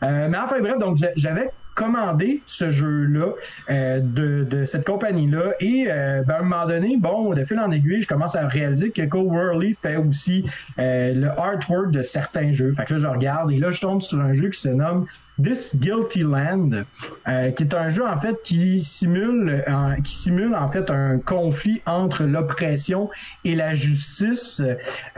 mais 0.03 0.37
enfin, 0.37 0.61
bref, 0.61 0.79
donc, 0.79 0.99
j'avais 1.17 1.51
commandé 1.75 2.43
ce 2.47 2.70
jeu-là 2.70 3.33
euh, 3.70 4.01
de, 4.01 4.45
de, 4.45 4.64
cette 4.64 4.87
compagnie-là. 4.87 5.53
Et 5.61 5.87
euh, 5.89 6.22
ben, 6.22 6.35
à 6.35 6.39
un 6.39 6.43
moment 6.43 6.66
donné, 6.66 6.97
bon, 6.97 7.35
de 7.35 7.45
fil 7.45 7.59
en 7.59 7.70
aiguille, 7.70 8.03
je 8.03 8.09
commence 8.09 8.37
à 8.37 8.47
réaliser 8.47 8.91
que 8.91 9.03
Cole 9.03 9.75
fait 9.81 9.97
aussi 9.97 10.45
euh, 10.79 11.14
le 11.14 11.29
artwork 11.29 11.91
de 11.91 12.03
certains 12.03 12.53
jeux. 12.53 12.72
Fait 12.72 12.85
que 12.85 12.95
là, 12.95 13.01
je 13.01 13.07
regarde 13.07 13.51
et 13.51 13.59
là, 13.59 13.70
je 13.70 13.81
tombe 13.81 14.01
sur 14.01 14.20
un 14.20 14.35
jeu 14.35 14.49
qui 14.49 14.61
se 14.61 14.68
nomme 14.68 15.07
This 15.43 15.74
Guilty 15.74 16.22
Land, 16.22 16.85
euh, 17.26 17.51
qui 17.51 17.64
est 17.64 17.74
un 17.74 17.91
jeu 17.91 18.07
en 18.07 18.20
fait 18.20 18.41
qui 18.45 18.80
simule, 18.80 19.64
euh, 19.66 19.95
qui 20.05 20.14
simule 20.14 20.55
en 20.55 20.70
fait 20.70 20.91
un 20.91 21.18
conflit 21.18 21.82
entre 21.87 22.22
l'oppression 22.22 23.11
et 23.45 23.57
la 23.57 23.74
justice 23.74 24.62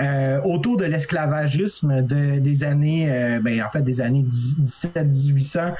euh, 0.00 0.40
autour 0.42 0.78
de 0.78 0.86
l'esclavagisme 0.86 2.00
de, 2.00 2.38
des 2.38 2.64
années, 2.64 3.08
euh, 3.10 3.40
ben, 3.40 3.62
en 3.62 3.70
fait 3.70 3.82
des 3.82 4.00
années 4.00 4.24
17-1800 4.24 5.74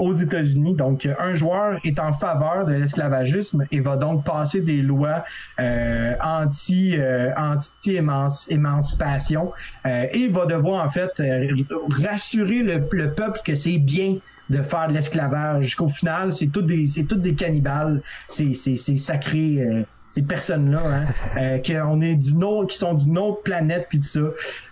aux 0.00 0.12
États-Unis. 0.12 0.74
Donc, 0.74 1.08
un 1.18 1.34
joueur 1.34 1.78
est 1.84 2.00
en 2.00 2.12
faveur 2.12 2.64
de 2.66 2.74
l'esclavagisme 2.74 3.64
et 3.70 3.80
va 3.80 3.96
donc 3.96 4.24
passer 4.24 4.60
des 4.60 4.82
lois 4.82 5.24
anti 6.22 6.96
anti 7.36 7.96
émancipation 8.50 9.52
et 9.84 10.28
va 10.28 10.46
devoir 10.46 10.84
en 10.84 10.90
fait 10.90 11.22
rassurer 12.02 12.62
le 12.62 13.12
peuple 13.14 13.40
que 13.44 13.54
c'est 13.54 13.75
bien 13.78 14.16
de 14.50 14.62
faire 14.62 14.88
de 14.88 14.92
l'esclavage. 14.92 15.74
Qu'au 15.74 15.88
final, 15.88 16.32
c'est 16.32 16.46
tous 16.46 16.62
des, 16.62 16.86
c'est 16.86 17.04
toutes 17.04 17.20
des 17.20 17.34
cannibales. 17.34 18.02
C'est, 18.28 18.54
c'est, 18.54 18.76
c'est 18.76 18.96
sacré, 18.96 19.58
euh, 19.60 19.82
ces 20.10 20.22
personnes-là, 20.22 20.82
hein, 20.84 21.04
euh, 21.38 21.58
qu'on 21.58 22.00
est 22.00 22.14
d'une 22.14 22.44
autre, 22.44 22.72
qui 22.72 22.78
sont 22.78 22.94
d'une 22.94 23.18
autre 23.18 23.42
planète 23.42 23.86
puis 23.88 24.00
tout 24.00 24.08
ça. 24.08 24.20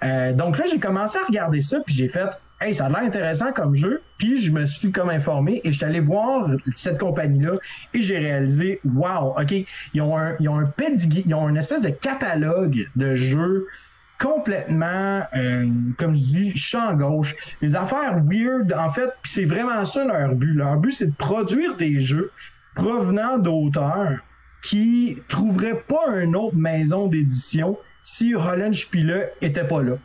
Euh, 0.04 0.32
donc 0.32 0.58
là, 0.58 0.64
j'ai 0.70 0.78
commencé 0.78 1.18
à 1.18 1.26
regarder 1.26 1.60
ça 1.60 1.80
puis 1.84 1.94
j'ai 1.94 2.08
fait, 2.08 2.28
hey, 2.60 2.74
ça 2.74 2.86
a 2.86 2.88
l'air 2.88 3.00
intéressant 3.00 3.52
comme 3.52 3.74
jeu. 3.74 4.02
Puis 4.18 4.40
je 4.40 4.52
me 4.52 4.64
suis 4.66 4.92
comme 4.92 5.10
informé 5.10 5.60
et 5.64 5.72
je 5.72 5.76
suis 5.76 5.84
allé 5.84 6.00
voir 6.00 6.48
cette 6.74 6.98
compagnie-là 6.98 7.54
et 7.92 8.00
j'ai 8.02 8.18
réalisé, 8.18 8.80
wow, 8.84 9.34
ok, 9.38 9.54
ils 9.92 10.00
ont 10.00 10.16
un, 10.16 10.36
ils 10.40 10.48
ont 10.48 10.60
un 10.60 10.72
ils 11.26 11.34
ont 11.34 11.48
une 11.48 11.56
espèce 11.56 11.82
de 11.82 11.90
catalogue 11.90 12.86
de 12.96 13.16
jeux 13.16 13.66
complètement, 14.24 15.22
euh, 15.36 15.66
comme 15.98 16.14
je 16.14 16.22
dis, 16.22 16.56
champ 16.56 16.94
gauche. 16.94 17.34
Les 17.60 17.74
affaires 17.74 18.22
weird, 18.24 18.72
en 18.72 18.90
fait, 18.90 19.10
c'est 19.22 19.44
vraiment 19.44 19.84
ça 19.84 20.02
leur 20.04 20.34
but. 20.34 20.54
Leur 20.54 20.78
but, 20.78 20.92
c'est 20.92 21.08
de 21.08 21.16
produire 21.16 21.76
des 21.76 22.00
jeux 22.00 22.30
provenant 22.74 23.36
d'auteurs 23.36 24.18
qui 24.62 25.18
trouveraient 25.28 25.84
pas 25.86 26.22
une 26.22 26.36
autre 26.36 26.56
maison 26.56 27.06
d'édition 27.06 27.76
si 28.02 28.34
Holland 28.34 28.72
Spieler 28.72 29.26
était 29.42 29.66
pas 29.66 29.82
là. 29.82 29.96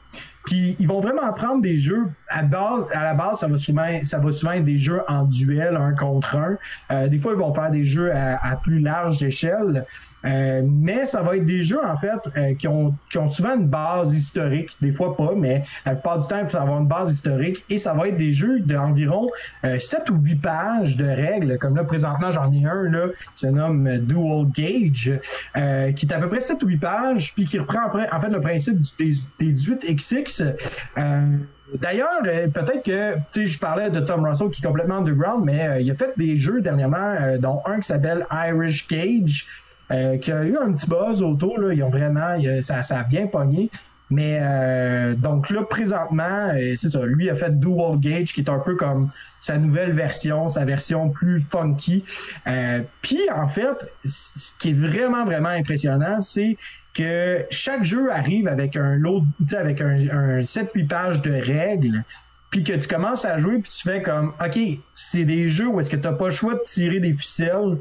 Puis 0.45 0.75
ils 0.79 0.87
vont 0.87 0.99
vraiment 0.99 1.31
prendre 1.31 1.61
des 1.61 1.77
jeux 1.77 2.07
à 2.27 2.41
base, 2.43 2.87
à 2.91 3.03
la 3.03 3.13
base, 3.13 3.39
ça 3.39 3.47
va 3.47 3.57
souvent, 3.57 3.87
ça 4.03 4.17
va 4.17 4.31
souvent 4.31 4.51
être 4.53 4.65
des 4.65 4.77
jeux 4.77 5.01
en 5.07 5.23
duel, 5.23 5.77
un 5.77 5.93
contre 5.93 6.35
un. 6.35 6.57
Euh, 6.91 7.07
des 7.07 7.19
fois, 7.19 7.33
ils 7.33 7.39
vont 7.39 7.53
faire 7.53 7.71
des 7.71 7.83
jeux 7.83 8.11
à 8.13 8.55
plus 8.61 8.79
large 8.79 9.23
échelle. 9.23 9.85
Euh, 10.25 10.61
mais 10.65 11.05
ça 11.05 11.21
va 11.21 11.37
être 11.37 11.45
des 11.45 11.61
jeux, 11.61 11.83
en 11.83 11.97
fait, 11.97 12.19
euh, 12.37 12.53
qui, 12.55 12.67
ont, 12.67 12.93
qui 13.09 13.17
ont 13.17 13.27
souvent 13.27 13.55
une 13.55 13.67
base 13.67 14.13
historique. 14.13 14.75
Des 14.81 14.91
fois 14.91 15.15
pas, 15.15 15.33
mais 15.35 15.63
la 15.85 15.93
plupart 15.93 16.19
du 16.19 16.27
temps, 16.27 16.39
il 16.41 16.47
faut 16.47 16.57
avoir 16.57 16.79
une 16.79 16.87
base 16.87 17.13
historique. 17.13 17.63
Et 17.69 17.77
ça 17.77 17.93
va 17.93 18.07
être 18.07 18.17
des 18.17 18.31
jeux 18.31 18.59
d'environ 18.59 19.29
euh, 19.65 19.79
7 19.79 20.09
ou 20.09 20.15
8 20.15 20.35
pages 20.35 20.97
de 20.97 21.05
règles. 21.05 21.57
Comme 21.57 21.75
là, 21.75 21.83
présentement, 21.83 22.31
j'en 22.31 22.51
ai 22.51 22.65
un 22.65 22.83
là, 22.83 23.07
qui 23.35 23.45
se 23.45 23.47
nomme 23.47 23.97
Dual 23.99 24.47
Gauge, 24.55 25.11
euh, 25.57 25.91
qui 25.91 26.05
est 26.05 26.13
à 26.13 26.19
peu 26.19 26.29
près 26.29 26.39
7 26.39 26.61
ou 26.63 26.67
8 26.67 26.77
pages, 26.77 27.33
puis 27.33 27.45
qui 27.45 27.59
reprend 27.59 27.79
en 27.85 28.21
fait 28.21 28.29
le 28.29 28.41
principe 28.41 28.79
des, 28.97 29.13
des 29.39 29.53
18XX. 29.53 30.53
D'ailleurs, 31.79 32.23
peut-être 32.23 32.83
que, 32.83 33.13
tu 33.13 33.21
sais, 33.29 33.45
je 33.45 33.59
parlais 33.59 33.91
de 33.91 33.99
Tom 33.99 34.25
Russell 34.25 34.49
qui 34.49 34.59
est 34.59 34.65
complètement 34.65 34.97
underground, 34.97 35.45
mais 35.45 35.83
il 35.83 35.91
a 35.91 35.93
fait 35.93 36.13
des 36.17 36.35
jeux 36.35 36.61
dernièrement, 36.61 37.15
dont 37.39 37.61
un 37.65 37.79
qui 37.79 37.83
s'appelle 37.83 38.25
Irish 38.31 38.87
Cage, 38.87 39.45
euh, 39.91 40.17
qui 40.17 40.31
a 40.31 40.43
eu 40.43 40.57
un 40.57 40.71
petit 40.73 40.87
buzz 40.87 41.21
autour. 41.23 41.59
Là, 41.59 41.73
ils 41.73 41.83
ont 41.83 41.89
vraiment, 41.89 42.37
ça, 42.61 42.83
ça 42.83 42.99
a 42.99 43.03
bien 43.03 43.27
pogné. 43.27 43.69
Mais 44.09 44.39
euh, 44.41 45.13
donc 45.13 45.49
là, 45.49 45.63
présentement, 45.63 46.49
euh, 46.53 46.73
c'est 46.75 46.89
ça. 46.89 47.05
Lui 47.05 47.29
a 47.29 47.35
fait 47.35 47.59
Dual 47.59 47.99
Gauge, 47.99 48.33
qui 48.33 48.41
est 48.41 48.49
un 48.49 48.59
peu 48.59 48.75
comme 48.75 49.11
sa 49.39 49.57
nouvelle 49.57 49.91
version, 49.91 50.49
sa 50.49 50.65
version 50.65 51.09
plus 51.09 51.41
funky. 51.41 52.03
Euh, 52.47 52.81
Puis 53.01 53.19
en 53.33 53.47
fait, 53.47 53.87
ce 54.03 54.51
qui 54.59 54.69
est 54.71 54.73
vraiment, 54.73 55.25
vraiment 55.25 55.49
impressionnant, 55.49 56.21
c'est 56.21 56.57
que 56.95 57.45
chaque 57.51 57.83
jeu 57.83 58.11
arrive 58.11 58.47
avec 58.47 58.75
un 58.75 58.95
lot, 58.95 59.23
avec 59.55 59.79
un, 59.81 60.09
un 60.11 60.41
7-8 60.41 60.87
pages 60.87 61.21
de 61.21 61.31
règles. 61.31 62.03
Puis 62.49 62.63
que 62.63 62.73
tu 62.73 62.87
commences 62.87 63.25
à 63.25 63.37
jouer, 63.37 63.59
puis 63.59 63.71
tu 63.71 63.87
fais 63.87 64.01
comme, 64.01 64.33
OK, 64.43 64.59
c'est 64.95 65.23
des 65.23 65.49
jeux 65.49 65.67
où 65.67 65.79
est-ce 65.79 65.89
que 65.91 65.95
tu 65.95 66.07
n'as 66.07 66.13
pas 66.13 66.25
le 66.25 66.31
choix 66.31 66.55
de 66.55 66.61
tirer 66.65 66.99
des 66.99 67.13
ficelles 67.13 67.77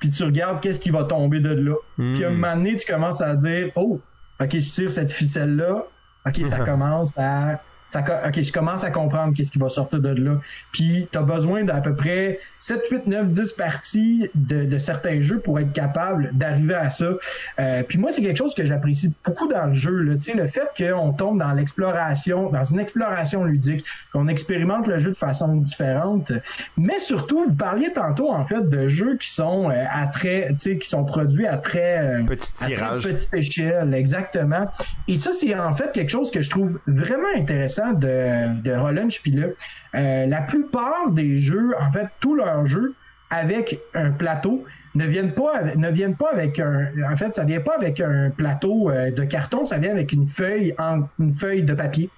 puis 0.00 0.10
tu 0.10 0.24
regardes 0.24 0.60
qu'est-ce 0.60 0.80
qui 0.80 0.90
va 0.90 1.04
tomber 1.04 1.40
de 1.40 1.50
là. 1.50 1.74
Puis 1.96 2.24
à 2.24 2.28
un 2.28 2.30
hmm. 2.30 2.34
moment 2.34 2.56
donné, 2.56 2.76
tu 2.76 2.90
commences 2.90 3.20
à 3.20 3.36
dire 3.36 3.70
Oh, 3.76 4.00
ok, 4.40 4.50
je 4.50 4.70
tire 4.70 4.90
cette 4.90 5.12
ficelle-là, 5.12 5.84
ok, 6.26 6.46
ça 6.46 6.58
commence 6.64 7.12
à 7.16 7.60
ok, 7.96 8.40
je 8.40 8.52
commence 8.52 8.84
à 8.84 8.90
comprendre 8.90 9.34
qu'est-ce 9.34 9.50
qui 9.50 9.58
va 9.58 9.68
sortir 9.68 10.00
de 10.00 10.10
là. 10.10 10.38
Puis, 10.72 11.08
tu 11.10 11.18
as 11.18 11.22
besoin 11.22 11.64
d'à 11.64 11.80
peu 11.80 11.94
près 11.94 12.38
7, 12.60 12.82
8, 12.90 13.06
9, 13.06 13.28
10 13.28 13.52
parties 13.52 14.30
de, 14.34 14.64
de 14.64 14.78
certains 14.78 15.20
jeux 15.20 15.38
pour 15.38 15.58
être 15.58 15.72
capable 15.72 16.30
d'arriver 16.32 16.74
à 16.74 16.90
ça. 16.90 17.12
Euh, 17.58 17.82
puis 17.82 17.98
moi, 17.98 18.10
c'est 18.12 18.22
quelque 18.22 18.36
chose 18.36 18.54
que 18.54 18.66
j'apprécie 18.66 19.12
beaucoup 19.24 19.48
dans 19.48 19.66
le 19.66 19.74
jeu. 19.74 20.02
Là. 20.02 20.14
Le 20.34 20.48
fait 20.48 20.68
qu'on 20.76 21.12
tombe 21.12 21.38
dans 21.38 21.52
l'exploration, 21.52 22.50
dans 22.50 22.64
une 22.64 22.78
exploration 22.78 23.44
ludique, 23.44 23.84
qu'on 24.12 24.28
expérimente 24.28 24.86
le 24.86 24.98
jeu 24.98 25.10
de 25.10 25.16
façon 25.16 25.56
différente. 25.56 26.32
Mais 26.76 26.98
surtout, 26.98 27.44
vous 27.48 27.54
parliez 27.54 27.92
tantôt, 27.92 28.30
en 28.30 28.46
fait, 28.46 28.68
de 28.68 28.88
jeux 28.88 29.16
qui 29.16 29.30
sont 29.30 29.70
euh, 29.70 29.84
à 29.90 30.06
très, 30.06 30.54
qui 30.58 30.88
sont 30.88 31.04
produits 31.04 31.46
à 31.46 31.56
très, 31.56 32.20
euh, 32.20 32.24
petit 32.24 32.52
tirage. 32.54 33.04
petite 33.04 33.34
échelle, 33.34 33.94
exactement. 33.94 34.66
Et 35.08 35.16
ça, 35.16 35.30
c'est 35.32 35.54
en 35.54 35.74
fait 35.74 35.92
quelque 35.92 36.10
chose 36.10 36.30
que 36.30 36.42
je 36.42 36.50
trouve 36.50 36.78
vraiment 36.86 37.28
intéressant 37.36 37.79
de, 37.92 38.60
de 38.62 38.72
Roland 38.72 39.10
Spieler, 39.10 39.54
euh, 39.94 40.26
la 40.26 40.40
plupart 40.42 41.10
des 41.10 41.38
jeux, 41.38 41.72
en 41.80 41.90
fait, 41.92 42.06
tous 42.20 42.34
leurs 42.34 42.66
jeux, 42.66 42.94
avec 43.30 43.78
un 43.94 44.10
plateau 44.10 44.64
ne 44.96 45.06
viennent 45.06 45.32
pas 45.32 45.56
avec- 45.56 45.76
ne 45.76 45.88
viennent 45.90 46.16
pas 46.16 46.30
avec 46.32 46.58
un 46.58 46.88
en 47.12 47.16
fait 47.16 47.32
ça 47.36 47.44
vient 47.44 47.60
pas 47.60 47.76
avec 47.76 48.00
un 48.00 48.30
plateau 48.30 48.90
euh, 48.90 49.12
de 49.12 49.22
carton 49.22 49.64
ça 49.64 49.78
vient 49.78 49.92
avec 49.92 50.10
une 50.12 50.26
feuille 50.26 50.74
en 50.78 51.02
une 51.20 51.32
feuille 51.32 51.62
de 51.62 51.74
papier. 51.74 52.10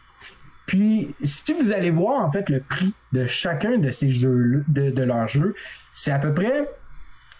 Puis 0.65 1.15
si 1.23 1.53
vous 1.53 1.71
allez 1.71 1.91
voir 1.91 2.25
en 2.25 2.31
fait 2.33 2.49
le 2.49 2.61
prix 2.61 2.95
de 3.13 3.27
chacun 3.27 3.77
de 3.77 3.91
ces 3.91 4.09
jeux 4.09 4.65
de, 4.69 4.91
de 4.91 5.03
leurs 5.03 5.29
jeux 5.29 5.55
c'est 5.93 6.13
à 6.13 6.19
peu 6.19 6.33
près 6.33 6.67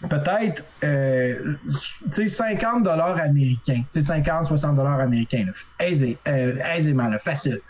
peut-être 0.07 0.65
euh, 0.85 1.55
tu 1.67 2.11
sais 2.13 2.27
50 2.29 2.83
dollars 2.83 3.17
américains. 3.19 3.85
Tu 3.91 4.01
sais 4.01 4.03
50 4.03 4.49
60 4.49 4.77
dollars 4.77 5.01
américains 5.01 5.47
euh, 5.81 6.57
aisément 6.77 7.11
facile 7.25 7.61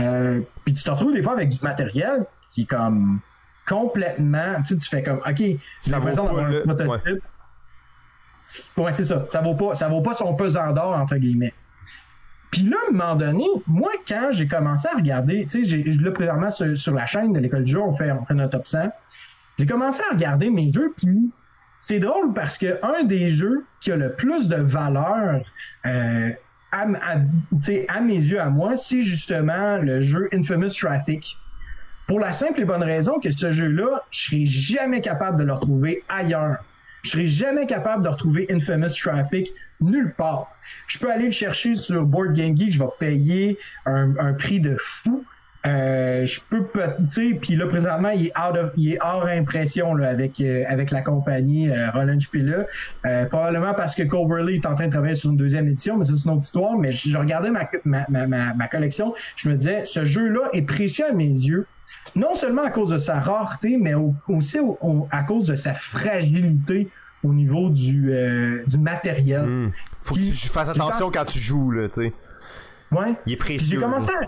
euh, 0.00 0.40
puis 0.64 0.74
tu 0.74 0.82
te 0.82 0.90
retrouves 0.90 1.12
des 1.12 1.22
fois 1.22 1.32
avec 1.34 1.48
du 1.48 1.58
matériel 1.62 2.24
qui 2.48 2.62
est 2.62 2.66
comme 2.66 3.20
complètement 3.68 4.54
tu 4.66 4.74
sais 4.74 4.76
tu 4.76 4.88
fais 4.88 5.02
comme 5.02 5.18
ok 5.18 5.42
Ça 5.82 5.98
vaut 5.98 6.04
pas 6.08 6.14
d'avoir 6.14 6.48
le- 6.50 6.58
un 6.70 6.74
prototype. 6.74 7.22
ouais. 8.76 8.92
C'est 8.92 9.04
ça. 9.04 9.24
Ça 9.28 9.40
vaut 9.40 9.54
pas 9.54 9.74
ça 9.74 9.88
vaut 9.88 10.00
pas 10.02 10.14
son 10.14 10.34
pesant 10.34 10.72
d'or 10.72 10.96
entre 10.96 11.16
guillemets. 11.16 11.54
Puis 12.50 12.62
là, 12.62 12.76
à 12.84 12.88
un 12.88 12.92
moment 12.92 13.14
donné, 13.14 13.44
moi, 13.68 13.92
quand 14.08 14.30
j'ai 14.32 14.48
commencé 14.48 14.88
à 14.92 14.96
regarder, 14.96 15.46
tu 15.48 15.64
sais, 15.64 15.84
j'ai- 15.84 15.92
là, 15.92 16.10
présentement, 16.10 16.50
sur, 16.50 16.76
sur 16.76 16.92
la 16.92 17.06
chaîne 17.06 17.32
de 17.32 17.38
l'école 17.38 17.62
du 17.62 17.70
jeu, 17.72 17.80
on 17.80 17.94
fait, 17.94 18.10
on 18.10 18.24
fait 18.24 18.34
notre 18.34 18.50
top 18.58 18.66
100. 18.66 18.90
J'ai 19.56 19.66
commencé 19.66 20.02
à 20.10 20.14
regarder 20.14 20.50
mes 20.50 20.68
jeux, 20.72 20.92
puis 20.96 21.30
c'est 21.78 22.00
drôle 22.00 22.32
parce 22.34 22.58
que 22.58 22.80
un 22.84 23.04
des 23.04 23.28
jeux 23.28 23.64
qui 23.80 23.92
a 23.92 23.96
le 23.96 24.14
plus 24.14 24.48
de 24.48 24.56
valeur 24.56 25.42
euh, 25.86 26.30
à, 26.72 26.86
à- 27.88 28.00
mes 28.00 28.14
yeux, 28.14 28.40
à 28.40 28.50
moi, 28.50 28.76
c'est 28.76 29.02
justement 29.02 29.78
le 29.78 30.00
jeu 30.00 30.28
Infamous 30.32 30.70
Traffic. 30.70 31.36
Pour 32.06 32.20
la 32.20 32.32
simple 32.32 32.60
et 32.60 32.64
bonne 32.64 32.82
raison 32.82 33.18
que 33.20 33.30
ce 33.30 33.50
jeu-là, 33.50 34.02
je 34.10 34.20
serais 34.24 34.44
jamais 34.46 35.00
capable 35.00 35.38
de 35.38 35.44
le 35.44 35.52
retrouver 35.52 36.02
ailleurs. 36.08 36.58
Je 37.02 37.10
serais 37.10 37.26
jamais 37.26 37.66
capable 37.66 38.02
de 38.02 38.08
retrouver 38.08 38.46
Infamous 38.50 38.88
Traffic 39.00 39.48
nulle 39.80 40.12
part. 40.16 40.48
Je 40.86 40.98
peux 40.98 41.10
aller 41.10 41.26
le 41.26 41.30
chercher 41.30 41.74
sur 41.74 42.04
Board 42.04 42.34
Game 42.34 42.56
Geek, 42.56 42.72
je 42.72 42.78
vais 42.78 42.90
payer 42.98 43.58
un 43.86 44.34
prix 44.34 44.60
de 44.60 44.76
fou. 44.78 45.24
Euh, 45.66 46.24
je 46.24 46.40
peux 46.48 46.64
tu 46.72 47.10
sais 47.10 47.34
puis 47.38 47.54
là 47.54 47.66
présentement 47.66 48.08
il 48.08 48.28
est 48.28 48.32
out 48.38 48.56
of- 48.56 48.72
il 48.78 48.94
est 48.94 48.98
hors 49.02 49.26
impression 49.26 49.94
là 49.94 50.08
avec 50.08 50.40
euh, 50.40 50.64
avec 50.68 50.90
la 50.90 51.02
compagnie 51.02 51.68
euh, 51.70 51.90
Roland 51.90 52.16
euh, 53.04 53.26
probablement 53.26 53.74
parce 53.74 53.94
que 53.94 54.02
Cole 54.04 54.26
Burley 54.26 54.54
est 54.54 54.64
en 54.64 54.74
train 54.74 54.86
de 54.86 54.90
travailler 54.92 55.14
sur 55.16 55.28
une 55.28 55.36
deuxième 55.36 55.68
édition 55.68 55.98
mais 55.98 56.06
ça, 56.06 56.12
c'est 56.16 56.24
une 56.24 56.30
autre 56.30 56.44
histoire 56.44 56.78
mais 56.78 56.92
je, 56.92 57.10
je 57.10 57.18
regardais 57.18 57.50
ma, 57.50 57.68
ma, 57.84 58.06
ma, 58.26 58.54
ma, 58.54 58.68
collection 58.68 59.12
je 59.36 59.50
me 59.50 59.54
disais 59.56 59.82
ce 59.84 60.06
jeu 60.06 60.28
là 60.28 60.48
est 60.54 60.62
précieux 60.62 61.04
à 61.10 61.12
mes 61.12 61.26
yeux 61.28 61.66
non 62.16 62.34
seulement 62.34 62.62
à 62.62 62.70
cause 62.70 62.88
de 62.88 62.98
sa 62.98 63.20
rareté 63.20 63.76
mais 63.78 63.92
au- 63.92 64.14
aussi 64.28 64.60
au- 64.60 64.78
au- 64.80 65.08
à 65.10 65.24
cause 65.24 65.44
de 65.44 65.56
sa 65.56 65.74
fragilité 65.74 66.88
au 67.22 67.34
niveau 67.34 67.68
du 67.68 68.14
du 68.66 68.78
matériel 68.78 69.42
Hmm. 69.44 69.70
Faut 70.00 70.14
que 70.14 70.20
tu 70.20 70.48
fasses 70.48 70.70
attention 70.70 71.10
quand 71.10 71.26
tu 71.26 71.38
joues, 71.38 71.70
là, 71.72 71.88
tu 71.92 72.00
sais. 72.06 72.12
ouais 72.92 73.12
Il 73.26 73.34
est 73.34 73.36
puis 73.36 73.58
j'ai 73.58 73.58
précieux. 73.58 73.80
commencé 73.80 74.08
à... 74.10 74.26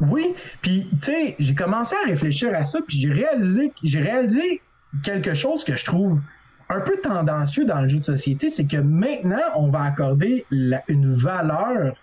Oui, 0.00 0.34
puis 0.60 0.88
tu 0.90 1.06
sais, 1.06 1.36
j'ai 1.38 1.54
commencé 1.54 1.94
à 2.04 2.06
réfléchir 2.06 2.54
à 2.54 2.64
ça, 2.64 2.80
puis 2.86 2.98
j'ai 2.98 3.10
réalisé, 3.10 3.72
j'ai 3.82 4.00
réalisé 4.00 4.60
quelque 5.02 5.34
chose 5.34 5.64
que 5.64 5.74
je 5.74 5.84
trouve 5.84 6.20
un 6.68 6.80
peu 6.80 6.96
tendancieux 7.02 7.64
dans 7.64 7.80
le 7.80 7.88
jeu 7.88 7.98
de 7.98 8.04
société, 8.04 8.50
c'est 8.50 8.66
que 8.66 8.76
maintenant, 8.76 9.42
on 9.54 9.70
va 9.70 9.82
accorder 9.82 10.44
une 10.50 11.14
valeur 11.14 11.94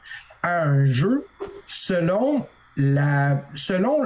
à 0.41 0.63
un 0.63 0.85
jeu 0.85 1.25
selon 1.67 2.45
la 2.75 3.43
selon 3.53 4.01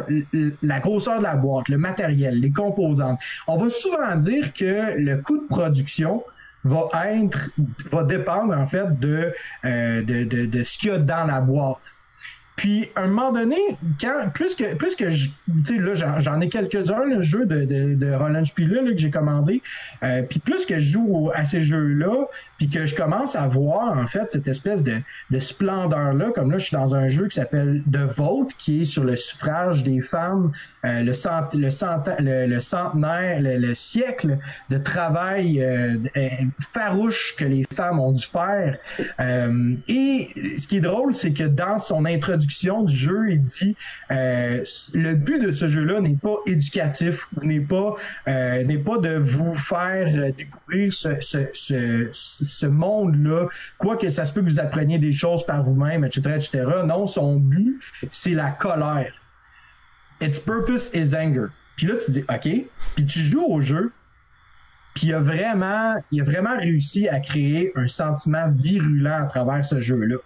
la 0.61 0.79
grosseur 0.79 1.19
de 1.19 1.23
la 1.23 1.35
boîte, 1.35 1.69
le 1.69 1.77
matériel, 1.77 2.39
les 2.39 2.51
composantes. 2.51 3.19
On 3.47 3.57
va 3.57 3.69
souvent 3.69 4.15
dire 4.15 4.53
que 4.53 4.97
le 4.97 5.17
coût 5.17 5.37
de 5.37 5.47
production 5.47 6.23
va 6.63 6.89
être 7.13 7.49
va 7.91 8.03
dépendre 8.03 8.57
en 8.57 8.67
fait 8.67 8.99
de 8.99 9.31
euh, 9.63 10.01
de, 10.01 10.25
de, 10.25 10.45
de 10.45 10.63
ce 10.63 10.77
qu'il 10.77 10.89
y 10.89 10.91
a 10.91 10.97
dans 10.97 11.23
la 11.23 11.39
boîte. 11.39 11.93
Puis, 12.57 12.89
à 12.95 13.03
un 13.03 13.07
moment 13.07 13.31
donné, 13.31 13.55
quand, 14.01 14.29
plus 14.33 14.55
que, 14.55 14.73
plus 14.73 14.95
que 14.95 15.11
je, 15.11 15.29
tu 15.63 15.63
sais, 15.63 15.77
là, 15.77 16.19
j'en, 16.19 16.41
ai 16.41 16.49
quelques-uns, 16.49 17.05
le 17.05 17.21
jeu 17.21 17.45
de, 17.45 17.65
de, 17.65 17.93
de 17.93 18.13
Roland 18.13 18.41
là, 18.41 18.91
que 18.91 18.97
j'ai 18.97 19.11
commandé. 19.11 19.61
Euh, 20.03 20.23
puis 20.23 20.39
plus 20.39 20.65
que 20.65 20.79
je 20.79 20.93
joue 20.93 21.29
à 21.35 21.45
ces 21.45 21.61
jeux-là, 21.61 22.25
puis 22.57 22.69
que 22.69 22.85
je 22.85 22.95
commence 22.95 23.35
à 23.35 23.47
voir, 23.47 23.97
en 23.97 24.07
fait, 24.07 24.31
cette 24.31 24.47
espèce 24.47 24.83
de, 24.83 24.97
de 25.29 25.39
splendeur-là, 25.39 26.31
comme 26.33 26.51
là, 26.51 26.57
je 26.57 26.65
suis 26.65 26.75
dans 26.75 26.95
un 26.95 27.09
jeu 27.09 27.27
qui 27.27 27.35
s'appelle 27.35 27.83
The 27.91 28.15
Vote, 28.15 28.53
qui 28.57 28.81
est 28.81 28.85
sur 28.85 29.03
le 29.03 29.15
suffrage 29.15 29.83
des 29.83 30.01
femmes, 30.01 30.51
euh, 30.85 31.03
le, 31.03 31.13
cent, 31.13 31.41
le, 31.53 31.71
cent, 31.71 32.03
le, 32.19 32.59
centenaire, 32.59 33.41
le, 33.41 33.57
le 33.57 33.75
siècle 33.75 34.37
de 34.69 34.77
travail 34.77 35.61
euh, 35.61 35.97
euh, 36.15 36.29
farouche 36.73 37.35
que 37.37 37.45
les 37.45 37.65
femmes 37.73 37.99
ont 37.99 38.11
dû 38.11 38.25
faire. 38.25 38.77
Euh, 39.19 39.75
et 39.87 40.29
ce 40.57 40.67
qui 40.67 40.77
est 40.77 40.81
drôle, 40.81 41.13
c'est 41.13 41.33
que 41.33 41.43
dans 41.43 41.77
son 41.77 42.05
introduction 42.05 42.83
du 42.83 42.95
jeu, 42.95 43.29
il 43.29 43.41
dit 43.41 43.75
euh, 44.11 44.63
le 44.93 45.13
but 45.13 45.39
de 45.39 45.51
ce 45.51 45.67
jeu-là 45.67 46.01
n'est 46.01 46.15
pas 46.15 46.37
éducatif, 46.45 47.27
n'est 47.41 47.59
pas 47.59 47.95
euh, 48.27 48.63
n'est 48.63 48.77
pas 48.77 48.97
de 48.97 49.17
vous 49.17 49.53
faire 49.55 50.33
découvrir 50.33 50.93
ce, 50.93 51.09
ce, 51.21 51.37
ce, 51.53 52.07
ce 52.47 52.65
monde-là, 52.65 53.47
quoique 53.77 54.09
ça 54.09 54.25
se 54.25 54.33
peut 54.33 54.41
que 54.41 54.47
vous 54.47 54.59
appreniez 54.59 54.97
des 54.97 55.13
choses 55.13 55.45
par 55.45 55.63
vous-même, 55.63 56.03
etc., 56.03 56.21
etc. 56.35 56.65
Non, 56.85 57.05
son 57.07 57.37
but, 57.37 57.81
c'est 58.11 58.31
la 58.31 58.51
colère. 58.51 59.13
Its 60.21 60.39
purpose 60.45 60.89
is 60.93 61.15
anger. 61.15 61.47
Puis 61.75 61.87
là, 61.87 61.95
tu 62.03 62.11
dis, 62.11 62.21
OK. 62.21 62.65
Puis 62.95 63.05
tu 63.05 63.19
joues 63.19 63.45
au 63.45 63.61
jeu, 63.61 63.91
puis 64.95 65.07
il 65.07 65.13
a 65.13 65.19
vraiment, 65.19 65.95
il 66.11 66.21
a 66.21 66.23
vraiment 66.23 66.57
réussi 66.57 67.07
à 67.07 67.19
créer 67.19 67.71
un 67.75 67.87
sentiment 67.87 68.49
virulent 68.49 69.23
à 69.23 69.25
travers 69.25 69.63
ce 69.63 69.79
jeu-là. 69.79 70.17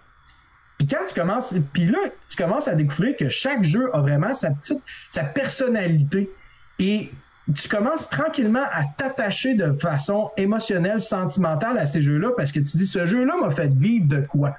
Puis 0.78 0.86
quand 0.86 1.04
tu 1.06 1.14
commences, 1.14 1.54
puis 1.72 1.84
là, 1.84 1.98
tu 2.28 2.36
commences 2.36 2.68
à 2.68 2.74
découvrir 2.74 3.14
que 3.16 3.28
chaque 3.28 3.62
jeu 3.62 3.94
a 3.94 4.00
vraiment 4.00 4.32
sa 4.32 4.50
petite, 4.50 4.82
sa 5.10 5.24
personnalité. 5.24 6.30
Et 6.78 7.10
tu 7.54 7.68
commences 7.68 8.08
tranquillement 8.08 8.64
à 8.70 8.84
t'attacher 8.96 9.54
de 9.54 9.72
façon 9.72 10.30
émotionnelle, 10.36 11.00
sentimentale 11.00 11.78
à 11.78 11.86
ces 11.86 12.00
jeux-là 12.00 12.30
parce 12.36 12.52
que 12.52 12.60
tu 12.60 12.76
dis, 12.76 12.86
ce 12.86 13.04
jeu-là 13.04 13.34
m'a 13.40 13.50
fait 13.50 13.72
vivre 13.74 14.06
de 14.06 14.24
quoi? 14.24 14.56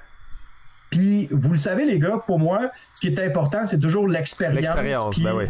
Puis, 0.90 1.28
vous 1.30 1.52
le 1.52 1.58
savez, 1.58 1.84
les 1.84 1.98
gars, 1.98 2.18
pour 2.24 2.38
moi, 2.38 2.70
ce 2.94 3.00
qui 3.00 3.08
est 3.08 3.18
important, 3.18 3.64
c'est 3.64 3.80
toujours 3.80 4.06
l'expérience. 4.06 4.60
L'expérience, 4.60 5.20
ben 5.20 5.34
oui. 5.34 5.44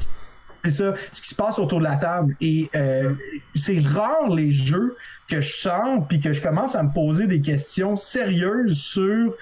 c'est 0.64 0.70
ça, 0.70 0.94
ce 1.12 1.20
qui 1.20 1.28
se 1.28 1.34
passe 1.34 1.58
autour 1.58 1.80
de 1.80 1.84
la 1.84 1.96
table. 1.96 2.34
Et 2.40 2.70
euh, 2.74 3.12
c'est 3.54 3.80
rare 3.80 4.30
les 4.30 4.52
jeux 4.52 4.96
que 5.28 5.40
je 5.40 5.52
sors 5.52 6.06
puis 6.08 6.20
que 6.20 6.32
je 6.32 6.40
commence 6.40 6.74
à 6.74 6.82
me 6.82 6.92
poser 6.92 7.26
des 7.26 7.42
questions 7.42 7.94
sérieuses 7.96 8.78
sur 8.78 9.34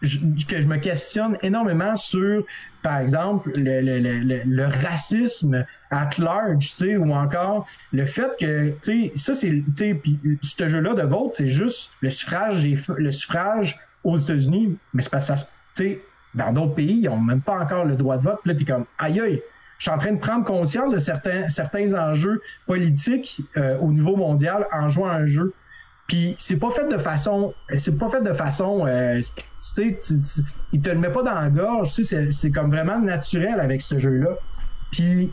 que 0.00 0.60
je 0.60 0.66
me 0.66 0.78
questionne 0.78 1.36
énormément 1.42 1.94
sur, 1.96 2.44
par 2.82 2.98
exemple, 2.98 3.52
le, 3.54 4.64
racisme 4.82 5.64
at 5.90 6.10
large, 6.18 6.70
tu 6.70 6.76
sais, 6.76 6.96
ou 6.96 7.12
encore 7.12 7.66
le 7.92 8.06
fait 8.06 8.30
que, 8.38 8.70
tu 8.70 8.76
sais, 8.80 9.12
ça 9.16 9.34
c'est, 9.34 9.50
tu 9.50 9.64
sais, 9.74 9.94
puis 9.94 10.18
ce 10.42 10.68
jeu-là 10.68 10.94
de 10.94 11.02
vote, 11.02 11.34
c'est 11.34 11.48
juste 11.48 11.90
le 12.00 12.10
suffrage, 12.10 12.62
des- 12.62 12.78
le 12.96 13.12
suffrage 13.12 13.78
aux 14.04 14.16
États-Unis, 14.16 14.78
mais 14.94 15.02
c'est 15.02 15.10
que, 15.10 15.20
ça, 15.20 15.34
tu 15.36 15.44
sais, 15.76 16.00
dans 16.34 16.52
d'autres 16.52 16.74
pays, 16.74 17.00
ils 17.02 17.08
ont 17.08 17.20
même 17.20 17.40
pas 17.42 17.58
encore 17.58 17.84
le 17.84 17.96
droit 17.96 18.16
de 18.16 18.22
vote. 18.22 18.38
Puis 18.42 18.52
là, 18.52 18.58
t'es 18.58 18.64
comme, 18.64 18.86
aïe 18.98 19.20
aïe, 19.20 19.42
je 19.78 19.82
suis 19.84 19.90
en 19.90 19.98
train 19.98 20.12
de 20.12 20.18
prendre 20.18 20.44
conscience 20.44 20.92
de 20.92 20.98
certains, 20.98 21.48
certains 21.48 21.92
enjeux 21.94 22.40
politiques 22.66 23.40
euh, 23.56 23.78
au 23.78 23.92
niveau 23.92 24.14
mondial 24.16 24.66
en 24.72 24.88
jouant 24.88 25.08
un 25.08 25.26
jeu. 25.26 25.52
Puis 26.10 26.34
c'est 26.40 26.56
pas 26.56 26.72
fait 26.72 26.88
de 26.88 26.98
façon, 26.98 27.54
c'est 27.78 27.96
pas 27.96 28.08
fait 28.08 28.20
de 28.20 28.32
façon, 28.32 28.84
euh, 28.84 29.20
tu 29.20 29.44
sais, 29.58 29.96
il 30.72 30.82
te 30.82 30.90
le 30.90 30.98
met 30.98 31.12
pas 31.12 31.22
dans 31.22 31.34
la 31.34 31.48
gorge, 31.50 31.92
tu 31.92 32.02
sais, 32.02 32.16
c'est- 32.24 32.32
c'est 32.32 32.50
comme 32.50 32.68
vraiment 32.68 32.98
naturel 32.98 33.60
avec 33.60 33.80
ce 33.80 33.96
jeu-là. 33.96 34.30
Puis 34.90 35.32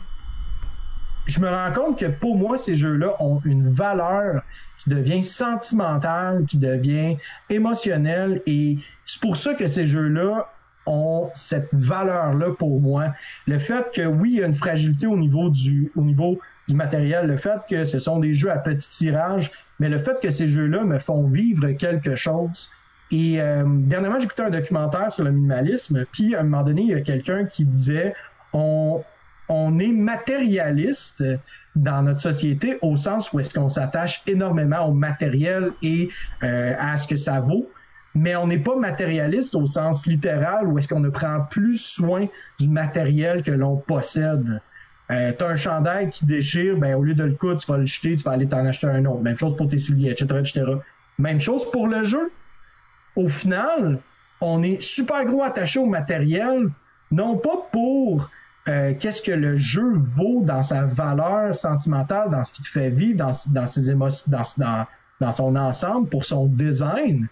je 1.26 1.40
me 1.40 1.48
rends 1.48 1.72
compte 1.72 1.98
que 1.98 2.06
pour 2.06 2.36
moi, 2.38 2.56
ces 2.56 2.74
jeux-là 2.74 3.16
ont 3.18 3.40
une 3.44 3.68
valeur 3.68 4.42
qui 4.78 4.88
devient 4.88 5.24
sentimentale, 5.24 6.44
qui 6.46 6.58
devient 6.58 7.16
émotionnelle, 7.50 8.40
et 8.46 8.76
c'est 9.04 9.20
pour 9.20 9.36
ça 9.36 9.54
que 9.54 9.66
ces 9.66 9.84
jeux-là 9.84 10.46
ont 10.86 11.28
cette 11.34 11.68
valeur-là 11.72 12.52
pour 12.56 12.80
moi. 12.80 13.12
Le 13.48 13.58
fait 13.58 13.90
que 13.92 14.06
oui, 14.06 14.34
il 14.34 14.38
y 14.38 14.44
a 14.44 14.46
une 14.46 14.54
fragilité 14.54 15.08
au 15.08 15.16
niveau 15.18 15.50
du, 15.50 15.90
au 15.96 16.02
niveau 16.04 16.38
du 16.68 16.76
matériel, 16.76 17.26
le 17.26 17.36
fait 17.36 17.58
que 17.68 17.84
ce 17.84 17.98
sont 17.98 18.20
des 18.20 18.32
jeux 18.32 18.52
à 18.52 18.58
petit 18.58 18.88
tirage, 18.88 19.50
mais 19.78 19.88
le 19.88 19.98
fait 19.98 20.20
que 20.20 20.30
ces 20.30 20.48
jeux-là 20.48 20.84
me 20.84 20.98
font 20.98 21.26
vivre 21.28 21.70
quelque 21.72 22.16
chose. 22.16 22.70
Et 23.10 23.40
euh, 23.40 23.64
dernièrement, 23.66 24.20
j'écoutais 24.20 24.42
un 24.42 24.50
documentaire 24.50 25.12
sur 25.12 25.24
le 25.24 25.32
minimalisme, 25.32 26.04
puis 26.12 26.34
à 26.34 26.40
un 26.40 26.42
moment 26.44 26.62
donné, 26.62 26.82
il 26.82 26.88
y 26.88 26.94
a 26.94 27.00
quelqu'un 27.00 27.46
qui 27.46 27.64
disait 27.64 28.14
on, 28.52 29.02
on 29.48 29.78
est 29.78 29.92
matérialiste 29.92 31.24
dans 31.74 32.02
notre 32.02 32.20
société 32.20 32.78
au 32.82 32.96
sens 32.96 33.32
où 33.32 33.40
est-ce 33.40 33.54
qu'on 33.54 33.68
s'attache 33.68 34.22
énormément 34.26 34.86
au 34.86 34.92
matériel 34.92 35.72
et 35.82 36.10
euh, 36.42 36.74
à 36.78 36.98
ce 36.98 37.06
que 37.06 37.16
ça 37.16 37.40
vaut, 37.40 37.70
mais 38.14 38.36
on 38.36 38.46
n'est 38.46 38.58
pas 38.58 38.76
matérialiste 38.76 39.54
au 39.54 39.66
sens 39.66 40.06
littéral 40.06 40.66
où 40.66 40.78
est-ce 40.78 40.88
qu'on 40.88 41.00
ne 41.00 41.08
prend 41.08 41.40
plus 41.50 41.78
soin 41.78 42.26
du 42.58 42.68
matériel 42.68 43.42
que 43.42 43.52
l'on 43.52 43.76
possède. 43.76 44.60
Euh, 45.10 45.32
t'as 45.36 45.48
un 45.48 45.56
chandail 45.56 46.10
qui 46.10 46.26
déchire, 46.26 46.76
ben 46.76 46.94
au 46.94 47.02
lieu 47.02 47.14
de 47.14 47.24
le 47.24 47.34
coudre, 47.34 47.60
tu 47.60 47.70
vas 47.70 47.78
le 47.78 47.86
jeter, 47.86 48.16
tu 48.16 48.24
vas 48.24 48.32
aller 48.32 48.46
t'en 48.46 48.64
acheter 48.66 48.86
un 48.86 49.04
autre. 49.06 49.22
Même 49.22 49.38
chose 49.38 49.56
pour 49.56 49.68
tes 49.68 49.78
souliers, 49.78 50.10
etc., 50.10 50.26
etc. 50.40 50.64
Même 51.18 51.40
chose 51.40 51.70
pour 51.70 51.88
le 51.88 52.02
jeu. 52.02 52.30
Au 53.16 53.28
final, 53.28 53.98
on 54.40 54.62
est 54.62 54.80
super 54.82 55.24
gros 55.24 55.42
attaché 55.42 55.78
au 55.78 55.86
matériel, 55.86 56.68
non 57.10 57.38
pas 57.38 57.68
pour 57.72 58.30
euh, 58.68 58.92
qu'est-ce 59.00 59.22
que 59.22 59.32
le 59.32 59.56
jeu 59.56 59.94
vaut 59.96 60.42
dans 60.44 60.62
sa 60.62 60.84
valeur 60.84 61.54
sentimentale, 61.54 62.30
dans 62.30 62.44
ce 62.44 62.52
qui 62.52 62.62
te 62.62 62.68
fait 62.68 62.90
vivre, 62.90 63.16
dans, 63.16 63.32
dans 63.46 63.66
ses 63.66 63.90
émotions, 63.90 64.30
dans, 64.30 64.42
dans, 64.58 64.86
dans 65.20 65.32
son 65.32 65.56
ensemble, 65.56 66.08
pour 66.08 66.26
son 66.26 66.46
design, 66.46 67.28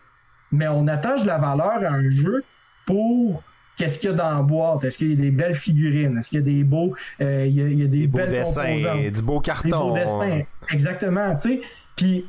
mais 0.50 0.66
on 0.66 0.88
attache 0.88 1.22
de 1.22 1.26
la 1.26 1.38
valeur 1.38 1.84
à 1.84 1.94
un 1.94 2.10
jeu 2.10 2.42
pour 2.86 3.42
qu'est-ce 3.76 3.98
qu'il 3.98 4.10
y 4.10 4.12
a 4.12 4.16
dans 4.16 4.34
la 4.36 4.42
boîte, 4.42 4.84
est-ce 4.84 4.98
qu'il 4.98 5.10
y 5.10 5.12
a 5.12 5.16
des 5.16 5.30
belles 5.30 5.54
figurines, 5.54 6.16
est-ce 6.18 6.28
qu'il 6.30 6.38
y 6.38 6.42
a 6.42 6.44
des 6.44 6.64
beaux, 6.64 6.94
euh, 7.20 7.44
il, 7.46 7.54
y 7.54 7.62
a, 7.62 7.68
il 7.68 7.78
y 7.80 7.84
a 7.84 7.86
des, 7.86 7.98
Des 7.98 8.06
belles 8.06 8.30
dessins, 8.30 8.76
du 9.14 9.22
beau 9.22 9.38
Des 9.40 9.44
carton. 9.44 9.88
beaux 9.90 9.94
dessins. 9.94 10.40
Exactement, 10.72 11.36
tu 11.36 11.48
sais. 11.50 11.60
Puis 11.94 12.24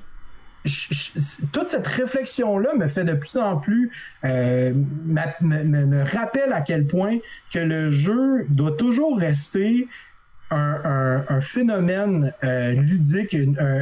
je- 0.66 0.88
je- 0.92 1.46
toute 1.54 1.70
cette 1.70 1.88
réflexion-là 1.88 2.74
me 2.76 2.88
fait 2.90 3.06
de 3.06 3.14
plus 3.14 3.38
en 3.38 3.58
plus 3.58 3.90
euh, 4.26 4.74
me, 5.06 5.64
me- 5.64 5.86
me 5.86 6.04
rappelle 6.04 6.52
à 6.52 6.60
quel 6.62 6.86
point 6.88 7.18
que 7.54 7.60
le 7.60 7.90
jeu 7.92 8.46
doit 8.50 8.76
toujours 8.76 9.18
rester 9.18 9.88
un, 10.52 10.82
un- 10.84 11.26
un 11.30 11.42
phénomène 11.42 12.34
euh, 12.44 12.72
ludique. 12.72 13.36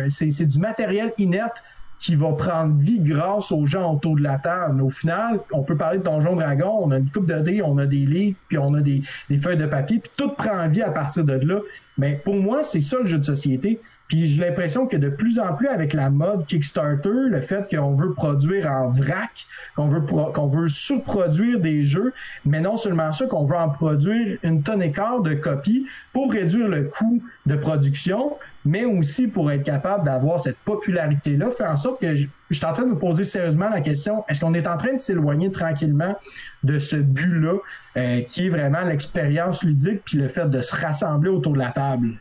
c'est 0.09 0.45
du 0.45 0.59
matériel 0.59 1.11
inerte 1.17 1.63
qui 1.99 2.15
va 2.15 2.33
prendre 2.33 2.77
vie 2.77 2.99
grâce 2.99 3.51
aux 3.51 3.65
gens 3.65 3.93
autour 3.93 4.15
de 4.15 4.21
la 4.21 4.37
table. 4.37 4.81
Au 4.81 4.89
final, 4.89 5.39
on 5.51 5.63
peut 5.63 5.77
parler 5.77 5.99
de 5.99 6.03
Donjon 6.03 6.35
Dragon, 6.35 6.79
on 6.81 6.91
a 6.91 6.97
une 6.97 7.09
coupe 7.09 7.25
de 7.25 7.39
dés, 7.39 7.61
on 7.61 7.77
a 7.77 7.85
des 7.85 8.05
livres, 8.05 8.37
puis 8.47 8.57
on 8.57 8.73
a 8.73 8.81
des, 8.81 9.01
des 9.29 9.37
feuilles 9.37 9.57
de 9.57 9.65
papier, 9.65 9.99
puis 9.99 10.11
tout 10.15 10.29
prend 10.29 10.67
vie 10.67 10.81
à 10.81 10.91
partir 10.91 11.23
de 11.23 11.33
là. 11.33 11.59
Mais 11.97 12.21
pour 12.23 12.35
moi, 12.35 12.63
c'est 12.63 12.81
ça 12.81 12.97
le 12.99 13.05
jeu 13.05 13.17
de 13.17 13.25
société. 13.25 13.79
Puis 14.07 14.27
j'ai 14.27 14.41
l'impression 14.41 14.85
que 14.85 14.97
de 14.97 15.09
plus 15.09 15.39
en 15.39 15.53
plus 15.55 15.67
avec 15.67 15.93
la 15.93 16.09
mode 16.09 16.45
Kickstarter, 16.45 17.09
le 17.29 17.41
fait 17.41 17.67
qu'on 17.69 17.95
veut 17.95 18.13
produire 18.13 18.69
en 18.69 18.89
vrac, 18.89 19.47
qu'on 19.75 19.87
veut 19.87 20.01
qu'on 20.01 20.47
veut 20.47 20.67
surproduire 20.67 21.59
des 21.59 21.83
jeux, 21.83 22.13
mais 22.45 22.61
non 22.61 22.77
seulement 22.77 23.11
ça, 23.11 23.25
qu'on 23.25 23.45
veut 23.45 23.57
en 23.57 23.69
produire 23.69 24.37
une 24.43 24.61
tonne 24.61 24.83
et 24.83 24.91
quart 24.91 25.21
de 25.21 25.33
copies 25.33 25.87
pour 26.13 26.31
réduire 26.31 26.67
le 26.67 26.83
coût 26.83 27.21
de 27.45 27.55
production, 27.55 28.37
mais 28.63 28.85
aussi 28.85 29.27
pour 29.27 29.51
être 29.51 29.63
capable 29.63 30.05
d'avoir 30.05 30.39
cette 30.39 30.57
popularité-là, 30.59 31.49
fait 31.51 31.65
en 31.65 31.77
sorte 31.77 32.01
que 32.01 32.15
je, 32.15 32.27
je 32.49 32.55
suis 32.55 32.65
en 32.65 32.73
train 32.73 32.83
de 32.83 32.89
me 32.89 32.97
poser 32.97 33.23
sérieusement 33.23 33.69
la 33.69 33.81
question, 33.81 34.23
est-ce 34.27 34.39
qu'on 34.39 34.53
est 34.53 34.67
en 34.67 34.77
train 34.77 34.93
de 34.93 34.97
s'éloigner 34.97 35.51
tranquillement 35.51 36.15
de 36.63 36.77
ce 36.79 36.95
but-là, 36.95 37.57
euh, 37.97 38.21
qui 38.21 38.47
est 38.47 38.49
vraiment 38.49 38.81
l'expérience 38.81 39.63
ludique, 39.63 40.01
puis 40.05 40.17
le 40.17 40.27
fait 40.27 40.49
de 40.49 40.61
se 40.61 40.75
rassembler 40.75 41.29
autour 41.29 41.53
de 41.53 41.59
la 41.59 41.71
table? 41.71 42.19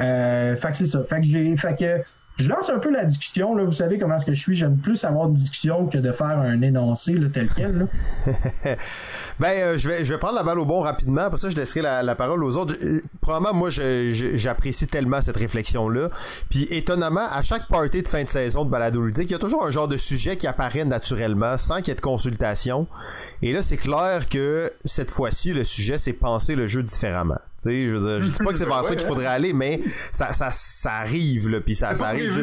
Euh, 0.00 0.56
fait 0.56 0.70
que 0.70 0.76
c'est 0.76 0.86
ça. 0.86 1.02
Fait 1.04 1.20
que 1.20 1.26
j'ai. 1.26 1.56
Fait 1.56 2.04
je 2.38 2.48
lance 2.48 2.70
un 2.70 2.78
peu 2.78 2.92
la 2.92 3.04
discussion. 3.04 3.56
Là. 3.56 3.64
Vous 3.64 3.72
savez 3.72 3.98
comment 3.98 4.14
est-ce 4.14 4.26
que 4.26 4.34
je 4.34 4.40
suis. 4.40 4.54
J'aime 4.54 4.76
plus 4.76 5.04
avoir 5.04 5.26
une 5.26 5.34
discussion 5.34 5.86
que 5.86 5.98
de 5.98 6.12
faire 6.12 6.38
un 6.38 6.62
énoncé 6.62 7.14
là, 7.14 7.28
tel 7.32 7.48
quel. 7.54 7.78
Là. 7.78 7.86
Ben, 9.40 9.52
euh, 9.58 9.78
je 9.78 9.88
vais, 9.88 10.04
je 10.04 10.12
vais 10.12 10.18
prendre 10.18 10.34
la 10.34 10.42
balle 10.42 10.58
au 10.58 10.64
bon 10.64 10.80
rapidement. 10.80 11.30
Pour 11.30 11.38
ça, 11.38 11.48
je 11.48 11.56
laisserai 11.56 11.82
la, 11.82 12.02
la 12.02 12.14
parole 12.14 12.42
aux 12.44 12.56
autres. 12.56 12.74
Euh, 12.82 13.00
Probablement, 13.20 13.54
moi, 13.54 13.70
j'apprécie 13.70 14.86
tellement 14.86 15.20
cette 15.20 15.36
réflexion-là. 15.36 16.08
Puis, 16.50 16.66
étonnamment, 16.70 17.26
à 17.30 17.42
chaque 17.42 17.68
party 17.68 18.02
de 18.02 18.08
fin 18.08 18.24
de 18.24 18.30
saison 18.30 18.64
de 18.64 18.70
balado 18.70 19.02
ludique, 19.02 19.28
il 19.28 19.32
y 19.32 19.36
a 19.36 19.38
toujours 19.38 19.64
un 19.66 19.70
genre 19.70 19.88
de 19.88 19.96
sujet 19.98 20.36
qui 20.36 20.46
apparaît 20.46 20.84
naturellement, 20.84 21.58
sans 21.58 21.76
qu'il 21.78 21.88
y 21.88 21.90
ait 21.90 21.94
de 21.94 22.00
consultation. 22.00 22.86
Et 23.42 23.52
là, 23.52 23.62
c'est 23.62 23.76
clair 23.76 24.28
que 24.28 24.72
cette 24.84 25.10
fois-ci, 25.10 25.52
le 25.52 25.64
sujet, 25.64 25.98
c'est 25.98 26.14
penser 26.14 26.54
le 26.54 26.66
jeu 26.66 26.82
différemment. 26.82 27.38
Tu 27.60 27.70
sais, 27.70 27.86
je 27.90 27.96
veux 27.96 28.18
dire, 28.18 28.24
je 28.24 28.30
dis 28.30 28.38
pas 28.38 28.52
que 28.52 28.58
c'est 28.58 28.64
vers 28.68 28.84
ça 28.84 28.94
qu'il 28.94 29.06
faudrait 29.06 29.26
aller, 29.26 29.52
mais 29.52 29.80
ça, 30.12 30.32
ça, 30.32 30.50
ça 30.52 30.92
arrive, 30.92 31.48
là, 31.48 31.60
puis 31.60 31.74
ça, 31.74 31.94
ça 31.96 32.06
arrive. 32.06 32.40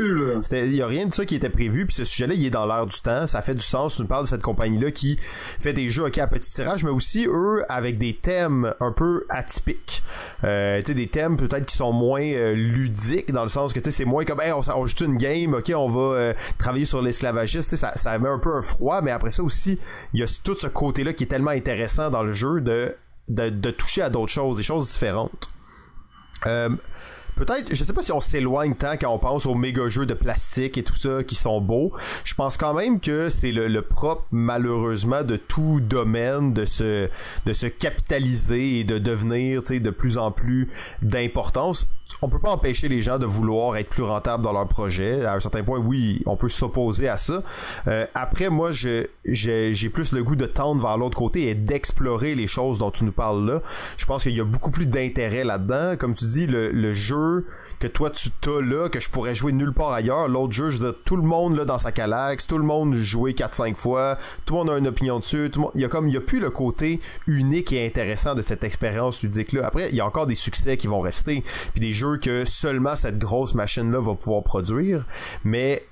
Il 0.51 0.75
y 0.75 0.81
a 0.81 0.87
rien 0.87 1.05
de 1.05 1.13
ça 1.13 1.25
qui 1.25 1.35
était 1.35 1.49
prévu, 1.49 1.85
puis 1.85 1.95
ce 1.95 2.03
sujet-là, 2.03 2.33
il 2.33 2.45
est 2.45 2.49
dans 2.49 2.65
l'air 2.65 2.85
du 2.85 2.99
temps. 2.99 3.25
Ça 3.25 3.41
fait 3.41 3.55
du 3.55 3.63
sens. 3.63 3.95
Tu 3.95 4.01
nous 4.01 4.07
parles 4.09 4.25
de 4.25 4.29
cette 4.29 4.41
compagnie-là 4.41 4.91
qui 4.91 5.17
fait 5.17 5.71
des 5.71 5.89
jeux 5.89 6.03
ok 6.03 6.17
à 6.17 6.27
petit 6.27 6.51
tirage, 6.51 6.83
mais 6.85 6.91
aussi 6.91 7.27
eux 7.27 7.63
avec 7.69 7.97
des 7.97 8.15
thèmes 8.15 8.73
un 8.79 8.91
peu 8.91 9.25
atypiques. 9.29 10.03
Euh, 10.43 10.79
tu 10.79 10.87
sais, 10.87 10.93
des 10.93 11.07
thèmes 11.07 11.37
peut-être 11.37 11.65
qui 11.65 11.75
sont 11.75 11.91
moins 11.91 12.21
euh, 12.21 12.53
ludiques 12.53 13.31
dans 13.31 13.43
le 13.43 13.49
sens 13.49 13.73
que 13.73 13.79
tu 13.79 13.85
sais, 13.85 13.91
c'est 13.91 14.05
moins 14.05 14.23
comme 14.23 14.39
on, 14.39 14.61
on 14.73 14.85
une 14.85 15.17
game, 15.17 15.53
ok, 15.53 15.71
on 15.75 15.89
va 15.89 16.15
euh, 16.15 16.33
travailler 16.57 16.85
sur 16.85 17.01
l'esclavagisme. 17.01 17.75
Ça, 17.75 17.97
ça 17.97 18.17
met 18.19 18.29
un 18.29 18.39
peu 18.39 18.53
un 18.53 18.61
froid, 18.61 19.01
mais 19.01 19.11
après 19.11 19.31
ça 19.31 19.43
aussi, 19.43 19.77
il 20.13 20.19
y 20.19 20.23
a 20.23 20.27
tout 20.43 20.55
ce 20.55 20.67
côté-là 20.67 21.13
qui 21.13 21.25
est 21.25 21.27
tellement 21.27 21.51
intéressant 21.51 22.09
dans 22.09 22.23
le 22.23 22.31
jeu 22.31 22.61
de 22.61 22.95
de, 23.27 23.49
de 23.49 23.71
toucher 23.71 24.03
à 24.03 24.09
d'autres 24.09 24.31
choses, 24.31 24.57
des 24.57 24.63
choses 24.63 24.91
différentes. 24.91 25.49
Euh, 26.45 26.69
Peut-être, 27.35 27.75
je 27.75 27.83
sais 27.83 27.93
pas 27.93 28.01
si 28.01 28.11
on 28.11 28.21
s'éloigne 28.21 28.75
tant 28.75 28.95
quand 28.97 29.13
on 29.13 29.19
pense 29.19 29.45
aux 29.45 29.55
méga 29.55 29.87
jeux 29.89 30.05
de 30.05 30.13
plastique 30.13 30.77
et 30.77 30.83
tout 30.83 30.95
ça 30.95 31.23
qui 31.23 31.35
sont 31.35 31.59
beaux. 31.59 31.91
Je 32.23 32.33
pense 32.33 32.57
quand 32.57 32.73
même 32.73 32.99
que 32.99 33.29
c'est 33.29 33.51
le, 33.51 33.67
le 33.67 33.81
propre, 33.81 34.25
malheureusement, 34.31 35.23
de 35.23 35.35
tout 35.35 35.79
domaine 35.81 36.53
de 36.53 36.65
se, 36.65 37.09
de 37.45 37.53
se 37.53 37.67
capitaliser 37.67 38.79
et 38.79 38.83
de 38.83 38.99
devenir, 38.99 39.61
de 39.63 39.89
plus 39.89 40.17
en 40.17 40.31
plus 40.31 40.69
d'importance. 41.01 41.87
On 42.21 42.29
peut 42.29 42.39
pas 42.39 42.51
empêcher 42.51 42.87
les 42.87 43.01
gens 43.01 43.19
de 43.19 43.25
vouloir 43.25 43.75
être 43.77 43.89
plus 43.89 44.03
rentables 44.03 44.43
dans 44.43 44.53
leur 44.53 44.67
projet. 44.67 45.25
À 45.25 45.33
un 45.33 45.39
certain 45.39 45.63
point, 45.63 45.79
oui, 45.79 46.21
on 46.25 46.37
peut 46.37 46.49
s'opposer 46.49 47.09
à 47.09 47.17
ça. 47.17 47.43
Euh, 47.87 48.05
après, 48.13 48.49
moi, 48.49 48.71
je, 48.71 49.07
j'ai, 49.25 49.89
plus 49.89 50.11
le 50.11 50.23
goût 50.23 50.35
de 50.35 50.45
tendre 50.45 50.81
vers 50.81 50.97
l'autre 50.97 51.17
côté 51.17 51.49
et 51.49 51.55
d'explorer 51.55 52.35
les 52.35 52.47
choses 52.47 52.77
dont 52.77 52.91
tu 52.91 53.03
nous 53.03 53.11
parles 53.11 53.45
là. 53.45 53.61
Je 53.97 54.05
pense 54.05 54.23
qu'il 54.23 54.33
y 54.33 54.39
a 54.39 54.45
beaucoup 54.45 54.71
plus 54.71 54.85
d'intérêt 54.85 55.43
là-dedans. 55.43 55.95
Comme 55.97 56.13
tu 56.13 56.25
dis, 56.25 56.47
le, 56.47 56.71
le 56.71 56.93
jeu 56.93 57.45
que 57.79 57.87
toi 57.87 58.09
tu 58.09 58.29
t'as 58.41 58.61
là, 58.61 58.89
que 58.89 58.99
je 58.99 59.09
pourrais 59.09 59.35
jouer 59.35 59.51
nulle 59.51 59.73
part 59.73 59.91
ailleurs. 59.91 60.27
L'autre 60.27 60.53
jeu, 60.53 60.69
je 60.69 60.85
tout 60.91 61.15
le 61.15 61.23
monde 61.23 61.55
là 61.55 61.65
dans 61.65 61.77
sa 61.77 61.91
calax, 61.91 62.47
tout 62.47 62.57
le 62.57 62.63
monde 62.63 62.93
joué 62.95 63.33
4-5 63.33 63.75
fois, 63.75 64.17
tout 64.45 64.53
le 64.53 64.59
monde 64.59 64.69
a 64.69 64.77
une 64.77 64.87
opinion 64.87 65.19
dessus, 65.19 65.49
tout 65.51 65.71
il 65.73 65.81
y 65.81 65.85
a 65.85 65.87
comme, 65.87 66.07
il 66.07 66.13
y 66.13 66.17
a 66.17 66.21
plus 66.21 66.39
le 66.39 66.49
côté 66.49 66.99
unique 67.27 67.73
et 67.73 67.85
intéressant 67.85 68.35
de 68.35 68.41
cette 68.41 68.63
expérience 68.63 69.21
ludique 69.23 69.53
là. 69.53 69.65
Après, 69.65 69.89
il 69.89 69.95
y 69.95 70.01
a 70.01 70.05
encore 70.05 70.27
des 70.27 70.35
succès 70.35 70.77
qui 70.77 70.87
vont 70.87 71.01
rester, 71.01 71.43
puis 71.71 71.81
des 71.81 71.91
jeux 71.91 72.17
que 72.17 72.45
seulement 72.45 72.95
cette 72.95 73.17
grosse 73.17 73.55
machine 73.55 73.91
là 73.91 73.99
va 73.99 74.15
pouvoir 74.15 74.43
produire, 74.43 75.05
mais 75.43 75.83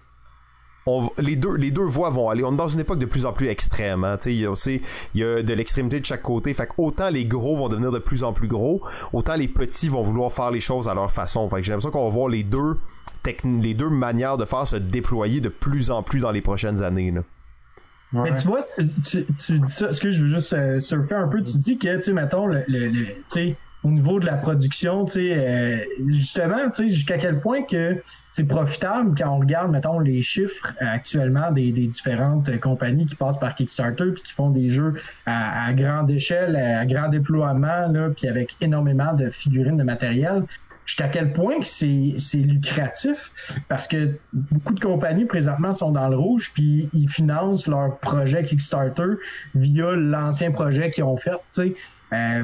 on, 0.86 1.10
les 1.20 1.36
deux 1.36 1.56
les 1.56 1.72
deux 1.72 1.84
voies 1.84 2.10
vont 2.10 2.30
aller 2.30 2.44
on 2.44 2.54
est 2.54 2.58
dans 2.58 2.68
une 2.68 2.80
époque 2.82 3.00
de 3.00 3.06
plus 3.06 3.26
en 3.26 3.32
plus 3.34 3.48
extrême 3.48 4.04
hein, 4.04 4.18
tu 4.18 4.24
sais 4.26 4.34
il 4.36 4.42
y 4.42 4.46
a 4.46 4.52
aussi 4.52 4.82
il 5.16 5.22
y 5.22 5.24
a 5.24 5.42
de 5.42 5.54
l'extrémité 5.54 6.00
de 6.00 6.06
chaque 6.06 6.22
côté 6.24 6.54
fait 6.54 6.68
que 6.68 6.74
autant 6.78 7.10
les 7.10 7.26
gros 7.26 7.56
vont 7.56 7.70
devenir 7.70 7.92
de 7.92 8.00
plus 8.00 8.24
en 8.24 8.34
plus 8.34 8.48
gros 8.50 8.82
autant 9.14 9.36
les 9.36 9.48
petits 9.48 9.88
vont 9.90 10.04
vouloir 10.04 10.32
faire 10.32 10.52
les 10.52 10.60
choses 10.60 10.88
à 10.90 10.94
leur 10.94 11.12
façon 11.12 11.50
fait 11.50 11.58
que 11.58 11.64
j'ai 11.64 11.72
l'impression 11.72 11.92
qu'on 11.92 12.04
va 12.04 12.10
voir 12.14 12.28
les 12.28 12.44
deux 12.44 12.78
les 13.46 13.74
deux 13.74 13.90
manières 13.90 14.38
de 14.38 14.44
faire 14.44 14.68
se 14.68 14.76
déployer 14.76 15.40
de 15.40 15.48
plus 15.50 15.90
en 15.92 16.04
plus 16.04 16.20
dans 16.20 16.32
les 16.32 16.42
prochaines 16.42 16.84
années 16.84 17.12
là. 17.12 17.22
Ouais. 18.12 18.30
Mais 18.30 18.38
tu 18.38 18.48
vois, 18.48 18.64
tu, 18.78 18.86
tu, 19.02 19.26
tu 19.34 19.60
dis 19.60 19.72
ça, 19.72 19.92
ce 19.92 20.00
que 20.00 20.12
je 20.12 20.22
veux 20.22 20.28
juste 20.36 20.54
euh, 20.54 20.80
surfer 20.80 21.16
un 21.16 21.28
peu, 21.28 21.42
tu 21.42 21.58
dis 21.58 21.80
que, 21.80 21.96
tu 21.98 22.04
sais, 22.04 22.14
mettons, 22.14 22.46
le, 22.46 22.64
le, 22.68 22.90
le- 22.90 23.06
tu 23.06 23.14
sais, 23.30 23.56
au 23.84 23.90
niveau 23.90 24.20
de 24.20 24.26
la 24.26 24.38
production, 24.38 25.06
tu 25.06 25.12
sais, 25.12 25.36
euh, 25.36 25.78
justement, 26.08 26.70
tu 26.74 26.84
sais, 26.84 26.90
jusqu'à 26.90 27.18
quel 27.18 27.40
point 27.40 27.64
que 27.64 28.02
c'est 28.30 28.46
profitable 28.46 29.14
quand 29.18 29.30
on 29.30 29.40
regarde, 29.40 29.72
mettons, 29.72 30.00
les 30.00 30.22
chiffres 30.22 30.74
actuellement 30.80 31.52
des, 31.52 31.72
des 31.72 31.88
différentes 31.88 32.60
compagnies 32.60 33.06
qui 33.06 33.16
passent 33.16 33.40
par 33.40 33.56
Kickstarter 33.56 34.12
puis 34.14 34.24
qui 34.24 34.34
font 34.34 34.50
des 34.50 34.70
jeux 34.70 34.94
à, 35.26 35.66
à 35.68 35.74
grande 35.74 36.10
échelle, 36.10 36.56
à 36.56 36.86
grand 36.86 37.10
déploiement, 37.10 37.88
là, 37.88 38.10
puis 38.16 38.28
avec 38.28 38.56
énormément 38.62 39.14
de 39.14 39.30
figurines 39.30 39.78
de 39.78 39.84
matériel 39.84 40.44
jusqu'à 40.86 41.08
quel 41.08 41.34
point 41.34 41.56
c'est 41.64 42.16
c'est 42.18 42.38
lucratif? 42.38 43.32
Parce 43.68 43.88
que 43.88 44.18
beaucoup 44.34 44.74
de 44.74 44.80
compagnies 44.80 45.26
présentement 45.26 45.74
sont 45.74 45.92
dans 45.92 46.10
le 46.10 46.18
rouge 46.18 46.52
puis 46.54 46.90
ils 46.94 47.10
financent 47.10 47.68
leur 47.68 47.98
projet 48.00 48.44
Kickstarter 48.44 49.16
via 49.56 49.96
l'ancien 49.96 50.52
projet 50.52 50.92
qu'ils 50.92 51.04
ont 51.04 51.18
fait, 51.18 51.32
tu 51.32 51.38
sais. 51.52 51.76
Euh, 52.14 52.44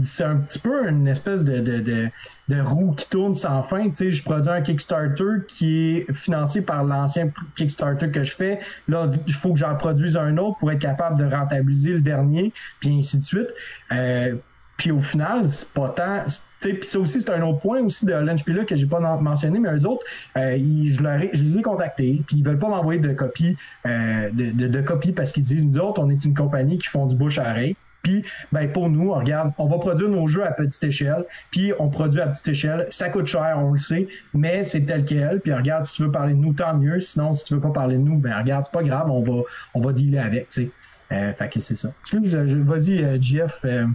c'est 0.00 0.24
un 0.24 0.36
petit 0.36 0.58
peu 0.58 0.88
une 0.88 1.06
espèce 1.06 1.44
de, 1.44 1.58
de, 1.60 2.08
de, 2.48 2.60
roue 2.60 2.92
qui 2.92 3.08
tourne 3.08 3.34
sans 3.34 3.62
fin. 3.62 3.88
Tu 3.90 3.94
sais, 3.94 4.10
je 4.10 4.22
produis 4.22 4.50
un 4.50 4.62
Kickstarter 4.62 5.44
qui 5.48 5.96
est 5.98 6.12
financé 6.12 6.62
par 6.62 6.82
l'ancien 6.84 7.28
Kickstarter 7.56 8.10
que 8.10 8.24
je 8.24 8.32
fais. 8.32 8.60
Là, 8.88 9.10
il 9.26 9.34
faut 9.34 9.52
que 9.52 9.58
j'en 9.58 9.74
produise 9.76 10.16
un 10.16 10.36
autre 10.38 10.58
pour 10.58 10.72
être 10.72 10.78
capable 10.78 11.18
de 11.18 11.24
rentabiliser 11.24 11.90
le 11.92 12.00
dernier, 12.00 12.52
puis 12.80 12.96
ainsi 12.98 13.18
de 13.18 13.24
suite. 13.24 13.48
Euh, 13.92 14.34
puis 14.76 14.90
au 14.90 15.00
final, 15.00 15.46
c'est 15.48 15.68
pas 15.68 15.88
tant. 15.90 16.24
Puis 16.60 16.78
ça 16.82 16.98
aussi, 16.98 17.20
c'est 17.20 17.30
un 17.30 17.42
autre 17.42 17.60
point 17.60 17.80
aussi 17.82 18.06
de 18.06 18.14
Lunchpilla 18.14 18.64
que 18.64 18.76
j'ai 18.76 18.86
pas 18.86 18.98
mentionné, 18.98 19.58
mais 19.58 19.68
eux 19.76 19.86
autres, 19.86 20.06
euh, 20.36 20.56
ils- 20.56 20.94
je, 20.94 21.02
leur 21.02 21.20
ai- 21.20 21.30
je 21.34 21.42
les 21.42 21.58
ai 21.58 21.62
contactés, 21.62 22.22
puis 22.26 22.38
ils 22.38 22.44
veulent 22.44 22.58
pas 22.58 22.68
m'envoyer 22.68 22.98
de 23.00 23.12
copies, 23.12 23.56
euh, 23.86 24.30
de, 24.32 24.66
de 24.66 24.80
copies 24.80 25.12
parce 25.12 25.32
qu'ils 25.32 25.44
disent, 25.44 25.64
nous 25.64 25.78
autres, 25.78 26.00
on 26.02 26.08
est 26.08 26.24
une 26.24 26.34
compagnie 26.34 26.78
qui 26.78 26.88
font 26.88 27.06
du 27.06 27.14
bouche 27.14 27.38
à 27.38 27.50
oreille. 27.50 27.76
Puis, 28.06 28.22
ben, 28.52 28.70
pour 28.70 28.88
nous, 28.88 29.10
on 29.10 29.14
regarde, 29.18 29.52
on 29.58 29.66
va 29.66 29.78
produire 29.78 30.08
nos 30.08 30.28
jeux 30.28 30.46
à 30.46 30.52
petite 30.52 30.84
échelle, 30.84 31.24
puis 31.50 31.72
on 31.80 31.88
produit 31.88 32.20
à 32.20 32.28
petite 32.28 32.46
échelle. 32.46 32.86
Ça 32.90 33.08
coûte 33.08 33.26
cher, 33.26 33.54
on 33.56 33.72
le 33.72 33.78
sait, 33.78 34.06
mais 34.32 34.62
c'est 34.62 34.82
tel 34.82 35.04
quel. 35.04 35.40
Puis 35.40 35.52
regarde, 35.52 35.84
si 35.86 35.94
tu 35.94 36.02
veux 36.04 36.12
parler 36.12 36.34
de 36.34 36.38
nous, 36.38 36.52
tant 36.52 36.76
mieux. 36.76 37.00
Sinon, 37.00 37.32
si 37.32 37.44
tu 37.44 37.54
veux 37.54 37.60
pas 37.60 37.70
parler 37.70 37.96
de 37.96 38.02
nous, 38.02 38.16
ben 38.18 38.32
regarde, 38.38 38.64
c'est 38.66 38.78
pas 38.78 38.84
grave, 38.84 39.10
on 39.10 39.24
va, 39.24 39.42
on 39.74 39.80
va 39.80 39.92
dealer 39.92 40.18
avec, 40.20 40.50
tu 40.50 40.62
sais. 40.62 40.70
Euh, 41.10 41.32
fait 41.32 41.48
que 41.48 41.58
c'est 41.58 41.74
ça. 41.74 41.88
Excuse, 42.02 42.30
je- 42.46 42.56
vas-y, 42.62 43.02
euh, 43.02 43.18
Jeff. 43.20 43.58
euh, 43.64 43.86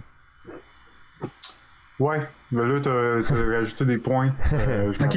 Ouais, 1.98 2.20
ben 2.50 2.66
là, 2.68 2.80
t'as, 2.80 3.22
t'as 3.28 3.56
rajouté 3.58 3.84
des 3.84 3.98
points. 3.98 4.34
Euh, 4.52 4.92
Ok. 5.00 5.16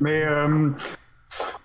Mais, 0.00 0.24
euh, 0.24 0.70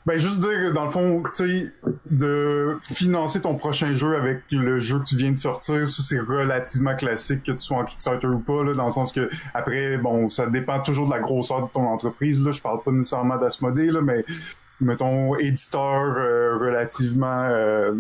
ben, 0.05 0.19
juste 0.19 0.39
dire, 0.39 0.73
dans 0.73 0.85
le 0.85 0.91
fond, 0.91 1.23
tu 1.23 1.31
sais, 1.33 1.73
de 2.09 2.77
financer 2.81 3.41
ton 3.41 3.55
prochain 3.55 3.93
jeu 3.93 4.15
avec 4.15 4.41
le 4.49 4.79
jeu 4.79 4.99
que 4.99 5.05
tu 5.05 5.15
viens 5.15 5.31
de 5.31 5.37
sortir, 5.37 5.87
c'est 5.89 6.19
relativement 6.19 6.95
classique, 6.95 7.43
que 7.43 7.51
tu 7.51 7.61
sois 7.61 7.77
en 7.77 7.85
Kickstarter 7.85 8.27
ou 8.27 8.39
pas, 8.39 8.63
là, 8.63 8.73
dans 8.73 8.85
le 8.85 8.91
sens 8.91 9.11
que, 9.11 9.29
après, 9.53 9.97
bon, 9.97 10.27
ça 10.29 10.47
dépend 10.47 10.79
toujours 10.79 11.05
de 11.05 11.13
la 11.13 11.19
grosseur 11.19 11.67
de 11.67 11.71
ton 11.71 11.85
entreprise, 11.85 12.43
là. 12.43 12.51
Je 12.51 12.61
parle 12.61 12.81
pas 12.81 12.91
nécessairement 12.91 13.37
d'Asmodée, 13.37 13.91
là, 13.91 14.01
mais, 14.01 14.25
mettons, 14.79 15.35
éditeur 15.37 16.15
euh, 16.17 16.57
relativement, 16.57 17.45
euh, 17.49 17.93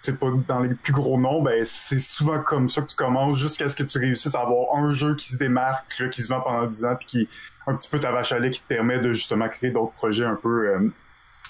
c'est 0.00 0.18
pas 0.18 0.28
dans 0.48 0.60
les 0.60 0.74
plus 0.74 0.92
gros 0.92 1.18
noms, 1.18 1.42
ben 1.42 1.62
c'est 1.64 2.00
souvent 2.00 2.40
comme 2.40 2.68
ça 2.68 2.82
que 2.82 2.88
tu 2.88 2.96
commences 2.96 3.38
jusqu'à 3.38 3.68
ce 3.68 3.76
que 3.76 3.84
tu 3.84 3.98
réussisses 3.98 4.34
à 4.34 4.40
avoir 4.40 4.76
un 4.76 4.92
jeu 4.94 5.14
qui 5.14 5.28
se 5.28 5.36
démarque, 5.36 5.96
là, 6.00 6.08
qui 6.08 6.22
se 6.22 6.28
vend 6.28 6.40
pendant 6.40 6.66
10 6.66 6.84
ans, 6.84 6.96
puis 6.96 7.06
qui 7.06 7.28
un 7.66 7.74
petit 7.74 7.88
peu 7.88 8.00
ta 8.00 8.12
vache 8.12 8.32
à 8.32 8.38
lait 8.38 8.50
qui 8.50 8.60
te 8.60 8.68
permet 8.68 8.98
de 8.98 9.12
justement 9.12 9.48
créer 9.48 9.70
d'autres 9.70 9.92
projets 9.92 10.24
un 10.24 10.34
peu 10.34 10.68
euh, 10.68 10.92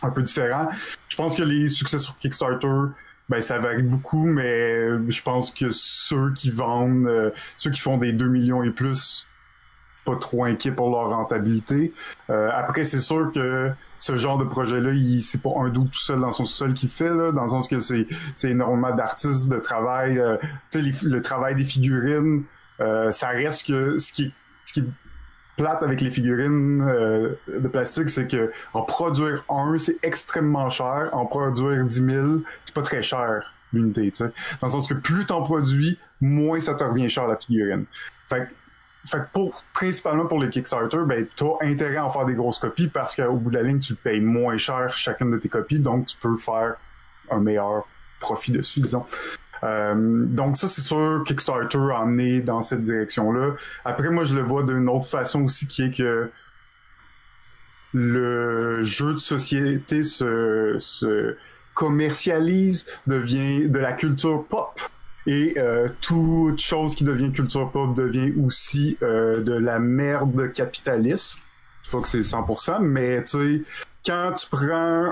un 0.03 0.11
peu 0.11 0.23
différents. 0.23 0.69
Je 1.09 1.17
pense 1.17 1.37
que 1.37 1.43
les 1.43 1.69
succès 1.69 1.99
sur 1.99 2.17
Kickstarter, 2.19 2.93
ben 3.29 3.41
ça 3.41 3.59
varie 3.59 3.83
beaucoup, 3.83 4.27
mais 4.27 4.89
je 5.09 5.23
pense 5.23 5.51
que 5.51 5.71
ceux 5.71 6.33
qui 6.33 6.51
vendent, 6.51 7.07
euh, 7.07 7.31
ceux 7.57 7.71
qui 7.71 7.81
font 7.81 7.99
des 7.99 8.13
2 8.13 8.27
millions 8.27 8.63
et 8.63 8.71
plus, 8.71 9.27
pas 10.05 10.17
trop 10.17 10.45
inquiets 10.45 10.73
pour 10.73 10.91
leur 10.91 11.11
rentabilité. 11.11 11.93
Euh, 12.31 12.51
après, 12.53 12.85
c'est 12.85 13.01
sûr 13.01 13.31
que 13.33 13.71
ce 13.99 14.17
genre 14.17 14.39
de 14.39 14.45
projet-là, 14.45 14.91
c'est 15.21 15.41
pas 15.41 15.53
un 15.59 15.69
doute 15.69 15.93
tout 15.93 16.01
seul 16.01 16.21
dans 16.21 16.33
son 16.33 16.45
sol 16.45 16.75
qui 16.75 16.89
fait, 16.89 17.09
là, 17.09 17.33
dans 17.33 17.45
le 17.45 17.49
sens 17.49 17.69
que 17.69 17.81
c'est 17.81 18.07
c'est 18.35 18.51
énormément 18.51 18.95
d'artistes, 18.95 19.49
de 19.49 19.59
travail, 19.59 20.19
euh, 20.19 20.37
tu 20.71 20.93
sais, 20.93 21.07
le 21.07 21.23
travail 21.23 21.55
des 21.55 21.65
figurines, 21.65 22.45
euh, 22.81 23.11
ça 23.13 23.29
reste 23.29 23.67
que 23.67 23.99
ce 23.99 24.13
qui 24.13 24.33
ce 24.65 24.73
qui 24.73 24.85
plate 25.57 25.83
avec 25.83 26.01
les 26.01 26.11
figurines 26.11 26.83
euh, 26.83 27.35
de 27.49 27.69
plastique, 27.69 28.09
c'est 28.09 28.27
que 28.27 28.53
en 28.73 28.83
produire 28.83 29.45
un, 29.49 29.79
c'est 29.79 29.97
extrêmement 30.03 30.71
cher. 30.71 31.11
En 31.13 31.27
produire 31.27 31.85
10 31.85 32.05
000, 32.05 32.27
c'est 32.65 32.75
pas 32.75 32.83
très 32.83 33.03
cher 33.03 33.55
l'unité, 33.73 34.11
tu 34.11 34.25
sais. 34.25 34.33
Dans 34.61 34.67
le 34.67 34.73
sens 34.73 34.89
que 34.89 34.95
plus 34.95 35.27
t'en 35.27 35.43
produis, 35.43 35.99
moins 36.21 36.61
ça 36.61 36.75
te 36.75 36.85
revient 36.85 37.09
cher 37.09 37.27
la 37.27 37.37
figurine. 37.37 37.85
Fait 38.29 38.49
fait 39.07 39.25
pour, 39.33 39.65
principalement 39.75 40.27
pour 40.27 40.41
les 40.41 40.49
Kickstarter, 40.49 40.99
ben, 41.07 41.27
t'as 41.37 41.57
intérêt 41.63 41.97
à 41.97 42.07
en 42.07 42.11
faire 42.11 42.25
des 42.25 42.35
grosses 42.35 42.59
copies 42.59 42.89
parce 42.89 43.17
qu'au 43.17 43.35
bout 43.35 43.51
de 43.51 43.57
la 43.57 43.63
ligne, 43.63 43.81
tu 43.81 43.95
payes 43.95 44.21
moins 44.21 44.57
cher 44.57 44.97
chacune 44.97 45.31
de 45.31 45.39
tes 45.39 45.49
copies, 45.49 45.81
donc 45.81 46.07
tu 46.07 46.17
peux 46.17 46.37
faire 46.37 46.75
un 47.31 47.41
meilleur 47.41 47.85
profit 48.21 48.53
dessus, 48.53 48.81
disons. 48.81 49.05
Euh, 49.65 49.95
donc 50.27 50.57
ça, 50.57 50.69
c'est 50.69 50.81
sûr, 50.81 51.23
Kickstarter 51.27 51.79
en 51.79 52.19
est 52.19 52.41
dans 52.41 52.63
cette 52.63 52.83
direction-là. 52.83 53.55
Après, 53.85 54.11
moi, 54.11 54.25
je 54.25 54.35
le 54.35 54.43
vois 54.43 54.65
d'une 54.65 54.89
autre 54.89 55.07
façon 55.07 55.45
aussi, 55.45 55.67
qui 55.67 55.83
est 55.83 55.97
que 55.97 56.31
le 57.95 58.83
jeu 58.83 59.13
de 59.13 59.19
société 59.19 60.03
se, 60.03 60.77
se 60.79 61.37
commercialise, 61.75 62.87
devient 63.07 63.69
de 63.69 63.79
la 63.79 63.93
culture 63.93 64.45
pop. 64.45 64.81
Et 65.27 65.55
euh, 65.57 65.89
toute 66.01 66.61
chose 66.61 66.97
qui 66.97 67.05
devient 67.05 67.31
culture 67.31 67.71
pop 67.71 67.95
devient 67.95 68.33
aussi 68.45 68.99
euh, 69.03 69.41
de 69.41 69.53
la 69.53 69.79
merde 69.79 70.53
capitaliste. 70.53 71.39
Je 71.85 71.91
sais 71.91 71.99
que 72.01 72.09
c'est 72.09 72.21
100%, 72.21 72.81
mais 72.81 73.23
tu 73.23 73.31
sais, 73.31 73.63
quand 74.05 74.33
tu 74.33 74.47
prends 74.51 74.67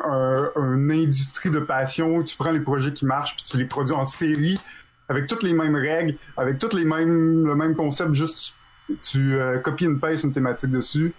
un- 0.05 0.51
une 0.57 0.91
industrie 0.91 1.51
de 1.51 1.61
passion, 1.61 2.23
tu 2.23 2.37
prends 2.37 2.51
les 2.51 2.61
projets 2.61 2.93
qui 2.93 3.07
marchent, 3.07 3.37
puis 3.37 3.45
tu 3.45 3.57
les 3.57 3.65
produis 3.65 3.95
en 3.95 4.05
série, 4.07 4.61
avec 5.09 5.27
toutes 5.27 5.43
les 5.43 5.53
mêmes 5.53 5.77
règles, 5.77 6.17
avec 6.37 6.59
toutes 6.59 6.75
les 6.75 6.85
mêmes, 6.85 7.47
le 7.47 7.55
même 7.55 7.75
concept, 7.75 8.15
juste 8.15 8.55
tu, 8.87 8.97
tu 9.03 9.35
euh, 9.35 9.59
copies 9.59 9.85
une 9.85 10.01
page, 10.01 10.25
une 10.25 10.33
thématique 10.33 10.71
dessus. 10.71 11.13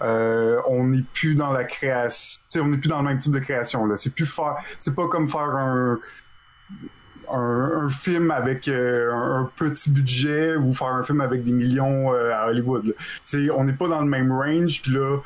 Euh, 0.00 0.60
on 0.66 0.84
n'est 0.84 1.04
plus 1.14 1.34
dans 1.34 1.52
la 1.52 1.64
création, 1.64 2.40
on 2.64 2.68
n'est 2.68 2.78
plus 2.78 2.88
dans 2.88 2.98
le 3.02 3.08
même 3.08 3.18
type 3.18 3.32
de 3.32 3.38
création 3.38 3.86
là. 3.86 3.96
C'est 3.96 4.12
plus 4.14 4.26
faire, 4.26 4.56
c'est 4.78 4.94
pas 4.94 5.06
comme 5.08 5.28
faire 5.28 5.40
un 5.56 5.98
un, 7.30 7.84
un 7.84 7.90
film 7.90 8.30
avec 8.30 8.68
euh, 8.68 9.10
un, 9.12 9.50
petit 9.56 9.90
budget 9.90 10.56
ou 10.56 10.72
faire 10.74 10.88
un 10.88 11.02
film 11.02 11.20
avec 11.20 11.44
des 11.44 11.52
millions 11.52 12.12
euh, 12.12 12.32
à 12.34 12.48
Hollywood. 12.48 12.86
là. 12.86 13.38
On 13.54 13.64
n'est 13.64 13.72
pas 13.72 13.88
dans 13.88 14.00
le 14.00 14.08
même 14.08 14.32
range, 14.32 14.82
puis 14.82 14.92
là, 14.92 15.18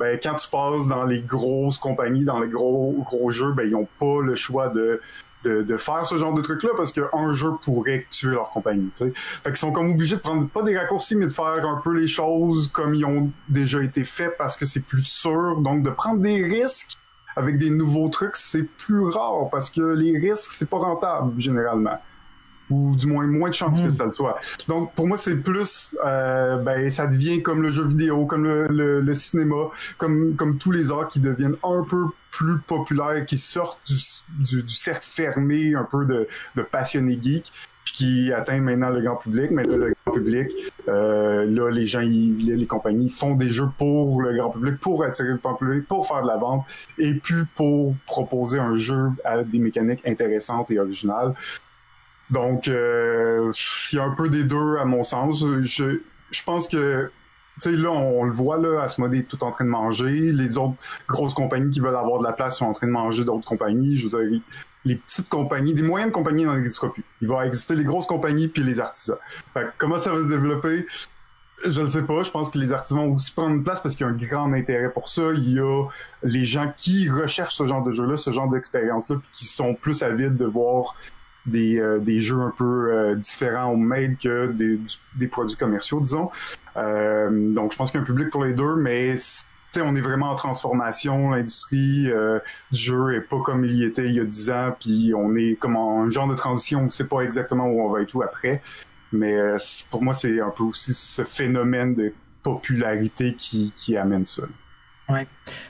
ben 0.00 0.18
quand 0.20 0.34
tu 0.34 0.48
passes 0.48 0.88
dans 0.88 1.04
les 1.04 1.20
grosses 1.20 1.78
compagnies, 1.78 2.24
dans 2.24 2.40
les 2.40 2.48
gros 2.48 2.96
gros 3.06 3.30
jeux, 3.30 3.52
ben 3.52 3.68
ils 3.68 3.76
ont 3.76 3.88
pas 3.98 4.22
le 4.22 4.34
choix 4.34 4.68
de 4.68 5.00
de, 5.44 5.62
de 5.62 5.76
faire 5.76 6.04
ce 6.04 6.18
genre 6.18 6.34
de 6.34 6.42
truc 6.42 6.62
là 6.62 6.70
parce 6.76 6.92
qu'un 6.92 7.34
jeu 7.34 7.50
pourrait 7.62 8.06
tuer 8.10 8.32
leur 8.32 8.50
compagnie. 8.50 8.90
Tu 8.94 9.04
sais. 9.04 9.12
Fait 9.14 9.50
qu'ils 9.50 9.58
sont 9.58 9.72
comme 9.72 9.92
obligés 9.92 10.16
de 10.16 10.20
prendre 10.20 10.46
pas 10.48 10.62
des 10.62 10.76
raccourcis, 10.76 11.16
mais 11.16 11.26
de 11.26 11.30
faire 11.30 11.66
un 11.66 11.80
peu 11.82 11.92
les 11.92 12.08
choses 12.08 12.68
comme 12.72 12.94
ils 12.94 13.04
ont 13.04 13.30
déjà 13.48 13.82
été 13.82 14.04
faits 14.04 14.36
parce 14.38 14.56
que 14.56 14.66
c'est 14.66 14.80
plus 14.80 15.02
sûr. 15.02 15.56
Donc 15.60 15.82
de 15.82 15.90
prendre 15.90 16.20
des 16.20 16.44
risques 16.44 16.96
avec 17.36 17.58
des 17.58 17.70
nouveaux 17.70 18.08
trucs, 18.08 18.36
c'est 18.36 18.64
plus 18.64 19.02
rare 19.02 19.48
parce 19.50 19.70
que 19.70 19.80
les 19.80 20.18
risques, 20.18 20.52
c'est 20.52 20.68
pas 20.68 20.78
rentable 20.78 21.40
généralement. 21.40 21.98
Ou 22.70 22.94
du 22.94 23.06
moins 23.06 23.26
moins 23.26 23.48
de 23.48 23.54
chances 23.54 23.80
que 23.82 23.90
ça 23.90 24.04
le 24.06 24.12
soit. 24.12 24.38
Donc 24.68 24.94
pour 24.94 25.06
moi, 25.08 25.16
c'est 25.16 25.36
plus 25.36 25.92
euh, 26.06 26.56
ben 26.58 26.88
ça 26.90 27.06
devient 27.06 27.42
comme 27.42 27.62
le 27.62 27.70
jeu 27.72 27.84
vidéo, 27.84 28.26
comme 28.26 28.44
le, 28.44 28.68
le, 28.68 29.00
le 29.00 29.14
cinéma, 29.14 29.70
comme, 29.98 30.34
comme 30.36 30.56
tous 30.58 30.70
les 30.70 30.90
arts 30.92 31.08
qui 31.08 31.18
deviennent 31.20 31.56
un 31.64 31.82
peu 31.82 32.04
plus 32.30 32.58
populaires, 32.58 33.26
qui 33.26 33.38
sortent 33.38 33.80
du, 33.88 33.96
du, 34.44 34.62
du 34.62 34.74
cercle 34.74 35.04
fermé 35.04 35.74
un 35.74 35.82
peu 35.90 36.04
de, 36.04 36.28
de 36.54 36.62
passionnés 36.62 37.18
geeks 37.20 37.50
puis 37.82 37.94
qui 37.94 38.32
atteignent 38.32 38.62
maintenant 38.62 38.90
le 38.90 39.00
grand 39.00 39.16
public. 39.16 39.50
Mais 39.50 39.64
là, 39.64 39.76
le 39.76 39.94
grand 40.04 40.14
public, 40.14 40.48
euh, 40.88 41.46
là, 41.46 41.70
les 41.70 41.86
gens, 41.86 42.00
ils- 42.02 42.54
les 42.54 42.66
compagnies 42.66 43.08
font 43.10 43.34
des 43.34 43.48
jeux 43.50 43.68
pour 43.78 44.20
le 44.20 44.36
grand 44.36 44.50
public, 44.50 44.78
pour 44.78 45.02
attirer 45.02 45.30
le 45.30 45.38
grand 45.38 45.54
public, 45.54 45.88
pour 45.88 46.06
faire 46.06 46.22
de 46.22 46.28
la 46.28 46.36
vente, 46.36 46.66
et 46.98 47.14
puis 47.14 47.42
pour 47.56 47.96
proposer 48.06 48.58
un 48.58 48.74
jeu 48.74 49.08
à 49.24 49.42
des 49.42 49.58
mécaniques 49.58 50.02
intéressantes 50.06 50.70
et 50.70 50.78
originales. 50.78 51.32
Donc, 52.30 52.68
euh, 52.68 53.52
il 53.92 53.96
y 53.96 53.98
a 53.98 54.04
un 54.04 54.14
peu 54.14 54.28
des 54.28 54.44
deux 54.44 54.76
à 54.78 54.84
mon 54.84 55.02
sens. 55.02 55.44
Je, 55.62 56.00
je 56.30 56.42
pense 56.44 56.68
que, 56.68 57.10
tu 57.60 57.70
sais, 57.70 57.76
là, 57.76 57.90
on, 57.90 58.24
le 58.24 58.32
voit, 58.32 58.58
là, 58.58 58.82
Asmodee 58.82 59.18
est 59.18 59.28
tout 59.28 59.42
en 59.42 59.50
train 59.50 59.64
de 59.64 59.70
manger. 59.70 60.32
Les 60.32 60.58
autres 60.58 60.76
grosses 61.08 61.34
compagnies 61.34 61.70
qui 61.70 61.80
veulent 61.80 61.96
avoir 61.96 62.20
de 62.20 62.24
la 62.24 62.32
place 62.32 62.58
sont 62.58 62.66
en 62.66 62.72
train 62.72 62.86
de 62.86 62.92
manger 62.92 63.24
d'autres 63.24 63.46
compagnies. 63.46 63.96
Je 63.96 64.08
veux 64.08 64.22
dire, 64.22 64.40
les 64.84 64.96
petites 64.96 65.28
compagnies, 65.28 65.74
des 65.74 65.82
moyennes 65.82 66.12
compagnies 66.12 66.44
n'en 66.44 66.56
existent 66.56 66.88
plus. 66.88 67.04
Il 67.20 67.28
va 67.28 67.46
exister 67.46 67.74
les 67.74 67.84
grosses 67.84 68.06
compagnies 68.06 68.48
puis 68.48 68.62
les 68.62 68.80
artisans. 68.80 69.18
Fait 69.52 69.64
que 69.64 69.70
comment 69.78 69.98
ça 69.98 70.12
va 70.12 70.22
se 70.22 70.28
développer? 70.28 70.86
Je 71.64 71.82
ne 71.82 71.86
sais 71.86 72.04
pas. 72.04 72.22
Je 72.22 72.30
pense 72.30 72.48
que 72.48 72.58
les 72.58 72.72
artisans 72.72 73.06
vont 73.06 73.16
aussi 73.16 73.32
prendre 73.32 73.54
une 73.54 73.64
place 73.64 73.80
parce 73.80 73.94
qu'il 73.94 74.06
y 74.06 74.08
a 74.08 74.12
un 74.12 74.16
grand 74.16 74.50
intérêt 74.54 74.90
pour 74.90 75.10
ça. 75.10 75.32
Il 75.34 75.52
y 75.52 75.60
a 75.60 75.84
les 76.22 76.46
gens 76.46 76.72
qui 76.74 77.10
recherchent 77.10 77.56
ce 77.56 77.66
genre 77.66 77.82
de 77.82 77.92
jeu-là, 77.92 78.16
ce 78.16 78.30
genre 78.30 78.48
d'expérience-là, 78.48 79.16
qui 79.34 79.44
sont 79.44 79.74
plus 79.74 80.02
avides 80.02 80.36
de 80.36 80.46
voir 80.46 80.94
des, 81.46 81.80
euh, 81.80 81.98
des 81.98 82.20
jeux 82.20 82.40
un 82.40 82.52
peu 82.56 82.92
euh, 82.92 83.14
différents 83.14 83.72
au 83.72 83.76
made 83.76 84.16
que 84.18 84.52
des, 84.52 84.78
des 85.16 85.26
produits 85.26 85.56
commerciaux, 85.56 86.00
disons. 86.00 86.30
Euh, 86.76 87.30
donc, 87.54 87.72
je 87.72 87.76
pense 87.76 87.90
qu'il 87.90 87.98
y 87.98 88.00
a 88.00 88.02
un 88.02 88.06
public 88.06 88.30
pour 88.30 88.44
les 88.44 88.54
deux, 88.54 88.76
mais 88.76 89.16
on 89.78 89.94
est 89.94 90.00
vraiment 90.00 90.30
en 90.30 90.34
transformation. 90.34 91.30
L'industrie 91.30 92.10
euh, 92.10 92.40
du 92.72 92.78
jeu 92.78 93.14
est 93.14 93.20
pas 93.20 93.40
comme 93.40 93.64
il 93.64 93.72
y 93.72 93.84
était 93.84 94.06
il 94.06 94.14
y 94.14 94.20
a 94.20 94.24
10 94.24 94.50
ans, 94.50 94.76
puis 94.78 95.12
on 95.16 95.34
est 95.36 95.54
comme 95.54 95.76
en 95.76 96.02
un 96.02 96.10
genre 96.10 96.26
de 96.26 96.34
transition. 96.34 96.80
On 96.80 96.84
ne 96.84 96.90
sait 96.90 97.04
pas 97.04 97.20
exactement 97.20 97.66
où 97.66 97.82
on 97.82 97.90
va 97.90 98.02
être 98.02 98.14
où 98.14 98.22
après. 98.22 98.62
Mais 99.12 99.34
euh, 99.34 99.58
pour 99.90 100.02
moi, 100.02 100.14
c'est 100.14 100.40
un 100.40 100.50
peu 100.50 100.64
aussi 100.64 100.94
ce 100.94 101.22
phénomène 101.22 101.94
de 101.94 102.12
popularité 102.42 103.34
qui, 103.34 103.72
qui 103.76 103.96
amène 103.96 104.24
ça. 104.24 104.42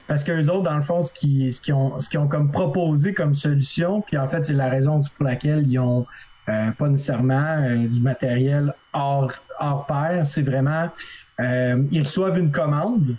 Parce 0.06 0.24
que 0.24 0.32
les 0.32 0.48
autres, 0.48 0.62
dans 0.62 0.76
le 0.76 0.82
fond, 0.82 1.00
ce 1.02 1.12
qu'ils 1.12 1.52
ont, 1.74 1.96
ont 2.16 2.26
comme 2.28 2.50
proposé 2.50 3.12
comme 3.14 3.34
solution, 3.34 4.00
puis 4.02 4.16
en 4.18 4.28
fait, 4.28 4.44
c'est 4.44 4.52
la 4.52 4.68
raison 4.68 4.98
pour 5.16 5.24
laquelle 5.26 5.64
ils 5.66 5.78
ont 5.78 6.06
euh, 6.48 6.70
pas 6.72 6.88
nécessairement 6.88 7.34
euh, 7.62 7.86
du 7.86 8.00
matériel 8.00 8.74
hors, 8.92 9.32
hors 9.60 9.86
pair, 9.86 10.24
c'est 10.26 10.42
vraiment 10.42 10.88
euh, 11.40 11.82
ils 11.90 12.00
reçoivent 12.00 12.38
une 12.38 12.50
commande, 12.50 13.14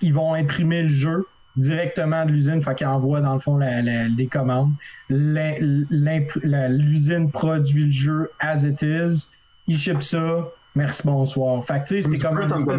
ils 0.00 0.14
vont 0.14 0.34
imprimer 0.34 0.82
le 0.82 0.88
jeu 0.88 1.26
directement 1.56 2.24
de 2.24 2.30
l'usine, 2.30 2.62
fait 2.62 2.74
qu'ils 2.76 2.86
envoient 2.86 3.20
dans 3.20 3.34
le 3.34 3.40
fond 3.40 3.56
la- 3.58 3.82
la- 3.82 4.06
les 4.08 4.26
commandes. 4.28 4.72
L'usine 6.30 7.30
produit 7.30 7.84
le 7.84 7.90
jeu 7.90 8.30
as 8.40 8.62
it 8.64 8.80
is, 8.82 9.28
ils 9.66 9.76
shippent 9.78 10.02
ça, 10.02 10.44
merci, 10.74 11.02
bonsoir. 11.04 11.64
Fait 11.64 11.82
que 11.82 11.88
tu 11.88 12.02
sais, 12.02 12.02
Comme 12.02 12.12
c'est 12.12 12.18
tu 12.18 12.22
comme 12.64 12.78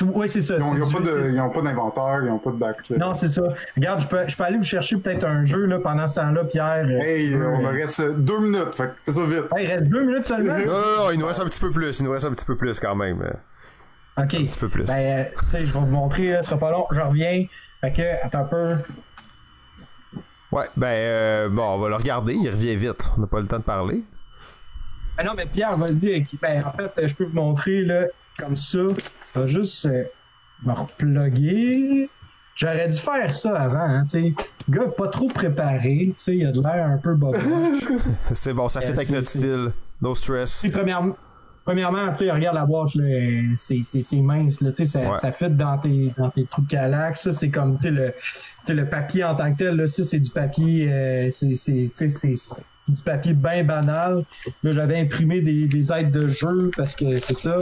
Oui, 0.00 0.26
c'est 0.28 0.40
ça. 0.40 0.54
Ils 0.56 0.60
n'ont 0.60 0.70
pas, 0.90 1.00
du- 1.00 1.04
c'est- 1.04 1.22
de- 1.22 1.30
ils 1.32 1.40
ont 1.40 1.50
pas 1.50 1.60
d'inventaire, 1.60 2.20
ils 2.22 2.28
n'ont 2.28 2.38
pas 2.38 2.50
de 2.50 2.56
bac. 2.56 2.76
non, 2.98 3.12
c'est 3.12 3.28
ça. 3.28 3.42
Regarde, 3.76 4.00
je 4.00 4.06
peux, 4.08 4.26
je 4.26 4.34
peux 4.36 4.44
aller 4.44 4.56
vous 4.56 4.64
chercher 4.64 4.96
peut-être 4.96 5.24
un 5.24 5.44
jeu 5.44 5.66
là, 5.66 5.78
pendant 5.80 6.06
ce 6.06 6.14
temps-là, 6.16 6.44
Pierre. 6.44 6.86
euh, 6.86 7.00
Hey, 7.02 7.20
si 7.20 7.28
tu 7.28 7.36
veux, 7.36 7.48
on 7.48 7.58
me 7.60 7.66
euh. 7.66 7.70
reste 7.72 8.00
deux 8.16 8.38
minutes, 8.40 8.74
fait 8.74 8.90
fais 9.04 9.12
ça 9.12 9.24
vite. 9.26 9.44
Hey, 9.54 9.64
il 9.66 9.70
reste 9.70 9.84
deux 9.84 10.04
minutes 10.04 10.26
seulement? 10.26 10.54
Non, 10.58 10.64
non, 10.66 10.96
non, 11.04 11.10
il 11.12 11.18
nous 11.18 11.26
reste 11.26 11.40
un 11.40 11.44
petit 11.44 11.60
peu 11.60 11.70
plus. 11.70 11.98
Il 12.00 12.04
nous 12.06 12.12
reste 12.12 12.24
un 12.24 12.30
petit 12.32 12.46
peu 12.46 12.56
plus 12.56 12.80
quand 12.80 12.96
même. 12.96 13.20
euh, 13.22 14.22
ok. 14.22 14.34
Un 14.34 14.44
petit 14.44 14.58
peu 14.58 14.68
plus. 14.68 14.84
Ben, 14.84 15.26
tu 15.38 15.50
sais, 15.50 15.60
je 15.66 15.72
vais 15.72 15.78
vous 15.80 15.86
montrer, 15.86 16.30
là, 16.32 16.42
ce 16.42 16.48
sera 16.48 16.58
pas 16.58 16.70
long. 16.70 16.86
Je 16.90 17.00
reviens. 17.00 17.44
Fait 17.82 17.92
que, 17.92 18.24
attends 18.24 18.38
un 18.40 18.44
peu. 18.44 18.72
Ouais, 20.52 20.64
ben, 20.76 20.86
euh, 20.88 21.48
bon, 21.50 21.62
on 21.62 21.78
va 21.78 21.88
le 21.90 21.96
regarder. 21.96 22.34
Il 22.34 22.48
revient 22.48 22.76
vite. 22.76 23.10
On 23.16 23.20
n'a 23.22 23.26
pas 23.26 23.40
le 23.40 23.46
temps 23.46 23.58
de 23.58 23.62
parler. 23.62 24.02
Ah 25.18 25.24
non, 25.24 25.32
mais 25.36 25.46
Pierre 25.46 25.76
va 25.76 25.88
le 25.88 25.94
dire. 25.94 26.22
Ben, 26.40 26.64
en 26.64 26.72
fait, 26.72 27.08
je 27.08 27.14
peux 27.14 27.24
vous 27.24 27.34
montrer, 27.34 27.82
là, 27.82 28.04
comme 28.38 28.56
ça. 28.56 28.78
Je 29.34 29.40
vais 29.40 29.48
juste 29.48 29.86
euh, 29.86 30.04
me 30.64 30.72
reploguer. 30.72 32.08
J'aurais 32.54 32.88
dû 32.88 32.98
faire 32.98 33.34
ça 33.34 33.54
avant, 33.58 33.78
hein, 33.78 34.04
tu 34.04 34.10
sais. 34.10 34.34
Le 34.68 34.78
gars 34.78 34.88
pas 34.88 35.08
trop 35.08 35.26
préparé, 35.26 36.12
tu 36.16 36.22
sais, 36.22 36.36
il 36.36 36.46
a 36.46 36.52
de 36.52 36.60
l'air 36.60 36.86
un 36.86 36.98
peu 36.98 37.14
bobo. 37.14 37.38
c'est 38.34 38.52
bon, 38.52 38.68
ça 38.68 38.80
fait 38.82 38.88
Euh, 38.90 38.92
avec 38.92 39.06
c'est- 39.06 39.12
notre 39.14 39.28
style. 39.28 39.72
No 40.02 40.14
stress. 40.14 40.64
Premièrement, 40.72 41.16
premièrement 41.64 42.08
tu 42.12 42.24
sais, 42.26 42.30
regarde 42.30 42.56
la 42.56 42.66
boîte, 42.66 42.94
là, 42.94 43.04
c'est, 43.56 43.80
c'est, 43.82 44.02
c'est 44.02 44.16
mince, 44.20 44.60
là, 44.60 44.70
tu 44.72 44.84
sais, 44.84 44.90
ça, 44.90 44.98
Ouais. 45.12 45.18
ça 45.20 45.32
fit 45.32 45.48
dans 45.48 45.78
tes, 45.78 46.12
dans 46.18 46.28
tes 46.28 46.44
trous 46.44 46.62
de 46.62 46.68
calac. 46.68 47.16
Ça, 47.16 47.32
c'est 47.32 47.48
comme, 47.48 47.76
tu 47.76 47.84
sais, 47.84 47.90
le, 47.90 48.08
tu 48.12 48.16
sais, 48.66 48.74
le 48.74 48.86
papier 48.86 49.24
en 49.24 49.34
tant 49.34 49.50
que 49.52 49.58
tel, 49.58 49.76
là, 49.76 49.86
ça, 49.86 50.04
c'est 50.04 50.20
du 50.20 50.30
papier, 50.30 50.92
euh, 50.92 51.30
c'est, 51.30 51.54
c'est, 51.54 51.72
tu 51.72 51.90
sais, 51.94 52.08
c'est, 52.08 52.34
c'est 52.34 52.92
du 52.94 53.02
papier 53.02 53.32
bien 53.32 53.64
banal. 53.64 54.24
Là, 54.62 54.72
j'avais 54.72 54.98
imprimé 55.00 55.40
des, 55.40 55.66
des 55.68 55.90
aides 55.92 56.10
de 56.10 56.26
jeu 56.28 56.70
parce 56.76 56.94
que 56.94 57.18
c'est 57.18 57.34
ça. 57.34 57.58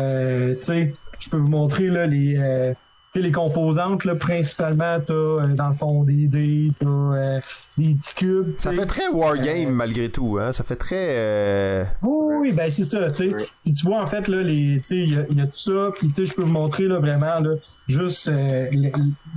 Euh, 0.00 0.54
tu 0.56 0.64
sais, 0.64 0.94
je 1.18 1.28
peux 1.28 1.36
vous 1.36 1.48
montrer, 1.48 1.88
là, 1.88 2.06
les, 2.06 2.36
euh, 2.38 2.72
les 3.14 3.32
composantes, 3.32 4.04
là, 4.04 4.14
principalement, 4.14 4.98
t'as, 5.04 5.12
euh, 5.12 5.54
dans 5.54 5.68
le 5.68 5.74
fond, 5.74 6.04
des 6.04 6.26
dés, 6.28 6.70
t'as, 6.78 6.86
euh, 6.86 7.40
des 7.76 7.94
petits 7.94 8.14
cubes. 8.14 8.52
Ça 8.56 8.72
fait 8.72 8.86
très 8.86 9.08
wargame 9.08 9.70
malgré 9.70 10.08
tout, 10.10 10.38
hein. 10.40 10.52
Ça 10.52 10.64
fait 10.64 10.76
très. 10.76 11.08
euh, 11.10 11.84
Oui, 12.02 12.36
oui, 12.40 12.52
ben 12.52 12.70
c'est 12.70 12.84
ça, 12.84 13.10
tu 13.10 13.30
sais. 13.30 13.36
Puis 13.64 13.72
tu 13.72 13.84
vois, 13.86 14.02
en 14.02 14.06
fait, 14.06 14.28
là, 14.28 14.42
les, 14.42 14.80
tu 14.80 14.86
sais, 14.86 14.96
il 14.98 15.08
y, 15.32 15.34
y 15.36 15.40
a 15.40 15.46
tout 15.46 15.58
ça, 15.58 15.90
puis 15.98 16.08
tu 16.08 16.14
sais, 16.14 16.24
je 16.24 16.34
peux 16.34 16.42
vous 16.42 16.52
montrer, 16.52 16.84
là, 16.84 16.98
vraiment, 16.98 17.40
là, 17.40 17.56
juste 17.88 18.28
euh, 18.28 18.66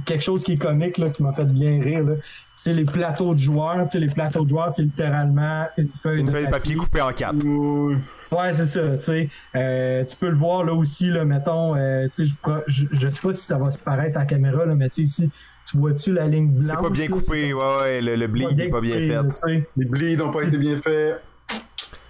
quelque 0.05 0.24
chose 0.24 0.43
qui 0.43 0.53
est 0.53 0.57
comique, 0.57 0.97
là, 0.99 1.09
qui 1.09 1.24
m'a 1.24 1.34
fait 1.34 1.45
bien 1.45 1.82
rire, 1.82 2.03
là. 2.03 2.14
C'est 2.56 2.74
les 2.74 2.86
plateaux 2.86 3.34
de 3.34 3.39
joueurs, 3.39 3.84
tu 3.84 3.89
sais, 3.89 3.99
les 3.99 4.08
plateaux 4.14 4.43
de 4.43 4.49
joueurs, 4.49 4.70
c'est 4.70 4.84
littéralement 4.84 5.66
une 5.78 5.89
feuille 5.89 6.20
Une 6.20 6.28
de 6.28 6.32
feuille 6.32 6.45
de 6.45 6.51
papier 6.51 6.76
coupée 6.76 7.01
en 7.01 7.12
quatre. 7.12 7.43
Oui. 7.43 7.95
Ouais, 8.32 8.54
c'est 8.54 8.66
ça, 8.66 8.97
tu 8.97 9.01
sais. 9.04 9.30
Euh, 9.56 10.04
tu 10.06 10.16
peux 10.16 10.30
le 10.30 10.36
voir, 10.38 10.64
là, 10.64 10.74
aussi, 10.74 11.10
là, 11.10 11.26
mettons, 11.26 11.76
euh, 11.76 12.08
tu 12.16 12.26
sais, 12.28 12.34
je, 12.68 12.86
je, 12.91 12.97
je 12.99 13.10
sais 13.10 13.22
pas 13.22 13.34
si 13.34 13.41
ça 13.45 13.58
va 13.58 13.72
se 13.72 13.80
paraître 13.80 14.18
à 14.18 14.22
la 14.22 14.26
caméra, 14.28 14.66
là, 14.66 14.76
mais 14.76 14.88
tu 14.89 14.97
sais, 14.97 15.01
ici, 15.24 15.30
tu 15.70 15.78
vois-tu 15.78 16.14
la 16.14 16.28
ligne 16.28 16.51
blanche? 16.51 16.68
C'est 16.70 16.82
pas 16.82 16.89
bien 16.91 17.06
là, 17.08 17.12
coupé, 17.12 17.54
ouais, 17.54 17.64
ouais. 17.82 18.01
Le, 18.01 18.16
le 18.16 18.22
c'est 18.22 18.28
bleed 18.28 18.60
est 18.60 18.70
pas 18.70 18.82
bien 18.82 18.93
coupé, 18.93 19.08
fait. 19.08 19.14
là, 19.14 19.24
tu 19.24 19.32
sais. 19.54 19.70
Les 19.76 19.86
bleeds 19.86 20.16
n'ont 20.18 20.32
pas 20.32 20.43
été 20.43 20.58
bien 20.58 20.78
faits. 20.80 21.22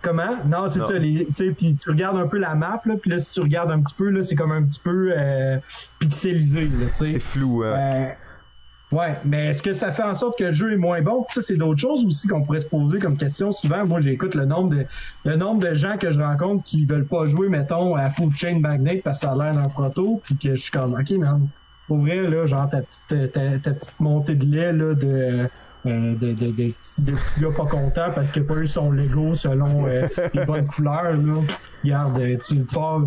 Comment? 0.02 0.36
Non, 0.46 0.68
c'est 0.68 0.82
ça. 0.82 0.94
les- 1.00 1.26
Tu 1.28 1.34
sais, 1.48 1.52
puis 1.52 1.76
tu 1.82 1.90
regardes 1.90 2.18
un 2.18 2.28
peu 2.28 2.38
la 2.38 2.56
map, 2.56 2.82
là, 2.86 2.96
puis 3.02 3.10
là, 3.10 3.20
si 3.20 3.34
tu 3.34 3.40
regardes 3.40 3.72
un 3.72 3.82
petit 3.82 3.96
peu, 3.96 4.10
là, 4.10 4.22
c'est 4.22 4.36
comme 4.36 4.52
un 4.52 4.64
petit 4.64 4.82
peu 4.82 5.14
euh, 5.18 5.58
pixelisé, 6.00 6.70
C'est 6.94 7.20
flou, 7.20 7.64
hein. 7.64 8.10
Ouais, 8.94 9.16
mais 9.26 9.48
est-ce 9.48 9.64
que 9.64 9.74
ça 9.74 9.92
fait 9.92 10.04
en 10.04 10.14
sorte 10.14 10.38
que 10.38 10.44
le 10.44 10.52
jeu 10.52 10.72
est 10.72 10.78
moins 10.78 11.02
bon? 11.02 11.26
Ça, 11.34 11.42
c'est 11.42 11.56
d'autres 11.56 11.80
choses 11.80 12.06
aussi 12.06 12.28
qu'on 12.28 12.44
pourrait 12.44 12.60
se 12.60 12.68
poser 12.68 13.00
comme 13.00 13.18
question. 13.18 13.52
Souvent, 13.52 13.88
moi, 13.88 14.02
j'écoute 14.02 14.36
le 14.36 14.46
nombre 14.46 14.76
de 14.76 14.86
le 15.26 15.36
nombre 15.36 15.68
de 15.68 15.74
gens 15.74 15.98
que 15.98 16.12
je 16.12 16.22
rencontre 16.22 16.64
qui 16.64 16.86
veulent 16.86 17.08
pas 17.08 17.26
jouer, 17.26 17.50
mettons, 17.50 17.96
à 17.96 18.12
Food 18.12 18.36
Chain 18.36 18.60
Magnet 18.60 19.02
parce 19.04 19.22
que 19.22 19.26
ça 19.26 19.32
a 19.34 19.36
l'air 19.36 19.56
d'un 19.56 19.68
proto, 19.68 20.22
puis 20.24 20.38
que 20.38 20.54
je 20.54 20.62
suis 20.62 20.72
comme, 20.72 20.94
OK, 20.94 21.10
man, 21.18 21.48
pour 21.88 21.98
vrai, 21.98 22.18
là, 22.30 22.46
genre, 22.46 22.70
ta 22.70 22.82
petite, 22.82 23.32
ta, 23.32 23.58
ta 23.58 23.72
petite 23.72 24.00
montée 24.00 24.36
de 24.36 24.46
lait, 24.46 24.72
là, 24.72 24.94
de... 24.94 25.50
euh, 25.86 26.16
de, 26.16 26.34
de, 26.34 26.46
de, 26.52 26.52
de 26.52 26.72
petits 26.72 27.42
gars 27.42 27.52
pas 27.58 27.66
contents 27.66 28.12
parce 28.16 28.30
qu'il 28.30 28.44
n'a 28.44 28.48
pas 28.48 28.60
eu 28.62 28.68
son 28.68 28.92
Lego 28.92 29.36
selon 29.36 29.88
euh, 29.88 30.08
les 30.34 30.46
bonnes 30.46 30.68
couleurs. 30.68 31.14
Là. 31.14 31.34
Regarde, 31.84 32.20
euh, 32.20 32.38
tu 32.46 32.56
le 32.56 32.64
pars, 32.64 33.02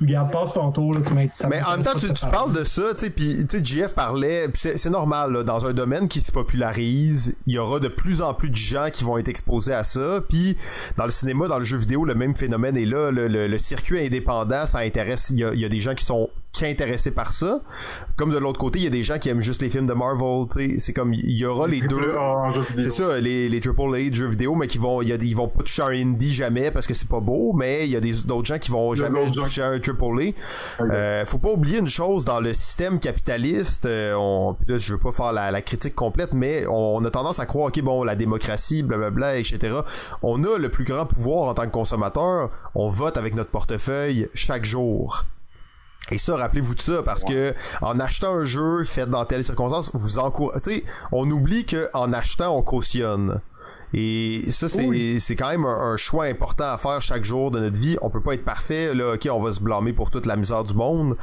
regarde, 0.00 0.30
passe 0.30 0.52
ton 0.52 0.70
tour. 0.72 0.94
Là, 0.94 1.00
tu 1.06 1.12
m'as- 1.14 1.32
ça 1.32 1.48
Mais 1.48 1.62
en 1.62 1.72
même 1.76 1.82
temps, 1.84 1.98
tu, 1.98 2.06
parles 2.30 2.52
de 2.52 2.64
ça, 2.64 2.82
tu 2.94 3.00
sais, 3.00 3.10
puis 3.10 3.46
tu 3.48 3.58
sais, 3.58 3.64
JF 3.64 3.94
parlait, 3.94 4.48
c'est 4.54 4.90
normal, 4.90 5.32
là, 5.32 5.42
dans 5.42 5.66
un 5.66 5.72
domaine 5.72 6.08
qui 6.08 6.20
se 6.20 6.32
popularise, 6.32 7.34
il 7.46 7.54
y 7.54 7.58
aura 7.58 7.80
de 7.80 7.88
plus 7.88 8.22
en 8.22 8.34
plus 8.34 8.50
de 8.50 8.56
gens 8.56 8.88
qui 8.92 9.04
vont 9.04 9.18
être 9.18 9.28
exposés 9.28 9.72
à 9.74 9.84
ça, 9.84 10.20
puis 10.28 10.56
dans 10.96 11.04
le 11.04 11.10
cinéma, 11.10 11.48
dans 11.48 11.58
le 11.58 11.64
jeu 11.64 11.76
vidéo, 11.78 12.04
le 12.04 12.14
même 12.14 12.36
phénomène 12.36 12.76
est 12.76 12.84
là, 12.86 13.10
le, 13.10 13.28
le- 13.28 13.46
le 13.48 13.58
circuit 13.58 13.98
indépendant, 14.04 14.66
ça 14.66 14.78
intéresse, 14.80 15.28
il 15.30 15.38
y 15.38 15.44
a, 15.44 15.52
il 15.54 15.60
y 15.60 15.64
a 15.64 15.68
des 15.68 15.78
gens 15.78 15.94
qui 15.94 16.04
sont 16.04 16.28
qui 16.52 16.60
sont 16.64 16.70
intéressés 16.70 17.12
par 17.12 17.32
ça, 17.32 17.60
comme 18.16 18.32
de 18.32 18.38
l'autre 18.38 18.58
côté, 18.58 18.80
il 18.80 18.84
y 18.84 18.88
a 18.88 18.90
des 18.90 19.02
gens 19.02 19.18
qui 19.18 19.28
aiment 19.28 19.40
juste 19.40 19.62
les 19.62 19.70
films 19.70 19.86
de 19.86 19.92
Marvel, 19.92 20.46
tu 20.50 20.58
sais, 20.58 20.78
c'est 20.78 20.92
comme, 20.92 21.14
il 21.14 21.30
y 21.30 21.44
aura 21.44 21.68
les 21.68 21.78
Triple 21.78 21.94
deux. 21.94 22.16
A. 22.16 22.52
C'est 22.76 22.90
ça, 22.90 23.20
les, 23.20 23.48
les 23.48 23.60
AAA 23.64 24.10
de 24.10 24.14
jeux 24.14 24.28
vidéo, 24.28 24.54
mais 24.54 24.66
qui 24.66 24.78
vont, 24.78 25.00
y 25.02 25.12
a 25.12 25.16
ils 25.16 25.36
vont 25.36 25.48
pas 25.48 25.62
toucher 25.62 25.82
un 25.82 25.90
indie 25.90 26.32
jamais 26.32 26.70
parce 26.70 26.86
que 26.86 26.94
c'est 26.94 27.08
pas 27.08 27.20
beau, 27.20 27.52
mais 27.52 27.86
il 27.86 27.90
y 27.90 27.96
a 27.96 28.00
des, 28.00 28.12
d'autres 28.24 28.46
gens 28.46 28.58
qui 28.58 28.70
vont 28.70 28.92
a 28.92 28.94
jamais 28.96 29.30
toucher 29.30 29.62
un 29.62 29.74
AAA. 29.74 30.32
Euh, 30.80 31.24
faut 31.26 31.38
pas 31.38 31.50
oublier 31.50 31.78
une 31.78 31.88
chose 31.88 32.24
dans 32.24 32.40
le 32.40 32.52
système 32.52 32.98
capitaliste, 32.98 33.86
euh, 33.86 34.14
on, 34.18 34.54
puis 34.54 34.72
là, 34.72 34.78
je 34.78 34.92
veux 34.92 34.98
pas 34.98 35.12
faire 35.12 35.32
la, 35.32 35.50
la 35.50 35.62
critique 35.62 35.94
complète, 35.94 36.32
mais 36.32 36.64
on, 36.68 37.04
a 37.04 37.10
tendance 37.10 37.38
à 37.38 37.46
croire, 37.46 37.68
ok, 37.68 37.80
bon, 37.82 38.02
la 38.02 38.16
démocratie, 38.16 38.82
blablabla, 38.82 39.38
etc. 39.38 39.80
On 40.22 40.42
a 40.44 40.58
le 40.58 40.68
plus 40.68 40.84
grand 40.84 41.06
pouvoir 41.06 41.48
en 41.48 41.54
tant 41.54 41.66
que 41.66 41.70
consommateur, 41.70 42.50
on 42.74 42.88
vote 42.88 43.16
avec 43.16 43.34
notre 43.34 43.50
portefeuille 43.50 44.28
chaque 44.34 44.64
jour. 44.64 45.24
Et 46.10 46.18
ça, 46.18 46.36
rappelez-vous 46.36 46.74
de 46.74 46.80
ça, 46.80 47.02
parce 47.04 47.22
que 47.22 47.54
en 47.82 48.00
achetant 48.00 48.34
un 48.34 48.44
jeu 48.44 48.84
fait 48.84 49.06
dans 49.06 49.24
telle 49.24 49.44
circonstance, 49.44 49.90
vous 49.94 50.18
encouragez. 50.18 50.60
Tu 50.60 50.74
sais, 50.74 50.84
on 51.12 51.30
oublie 51.30 51.64
que 51.64 51.88
en 51.94 52.12
achetant, 52.12 52.56
on 52.56 52.62
cautionne. 52.62 53.40
Et 53.92 54.44
ça, 54.50 54.68
c'est 54.68 55.36
quand 55.36 55.48
même 55.50 55.64
un, 55.64 55.92
un 55.92 55.96
choix 55.96 56.26
important 56.26 56.72
à 56.72 56.78
faire 56.78 57.02
chaque 57.02 57.24
jour 57.24 57.50
de 57.50 57.58
notre 57.58 57.76
vie. 57.76 57.96
On 58.02 58.10
peut 58.10 58.20
pas 58.20 58.34
être 58.34 58.44
parfait. 58.44 58.94
Là, 58.94 59.14
ok, 59.14 59.28
on 59.32 59.40
va 59.40 59.52
se 59.52 59.60
blâmer 59.60 59.92
pour 59.92 60.10
toute 60.10 60.26
la 60.26 60.36
misère 60.36 60.62
du 60.62 60.74
monde. 60.74 61.16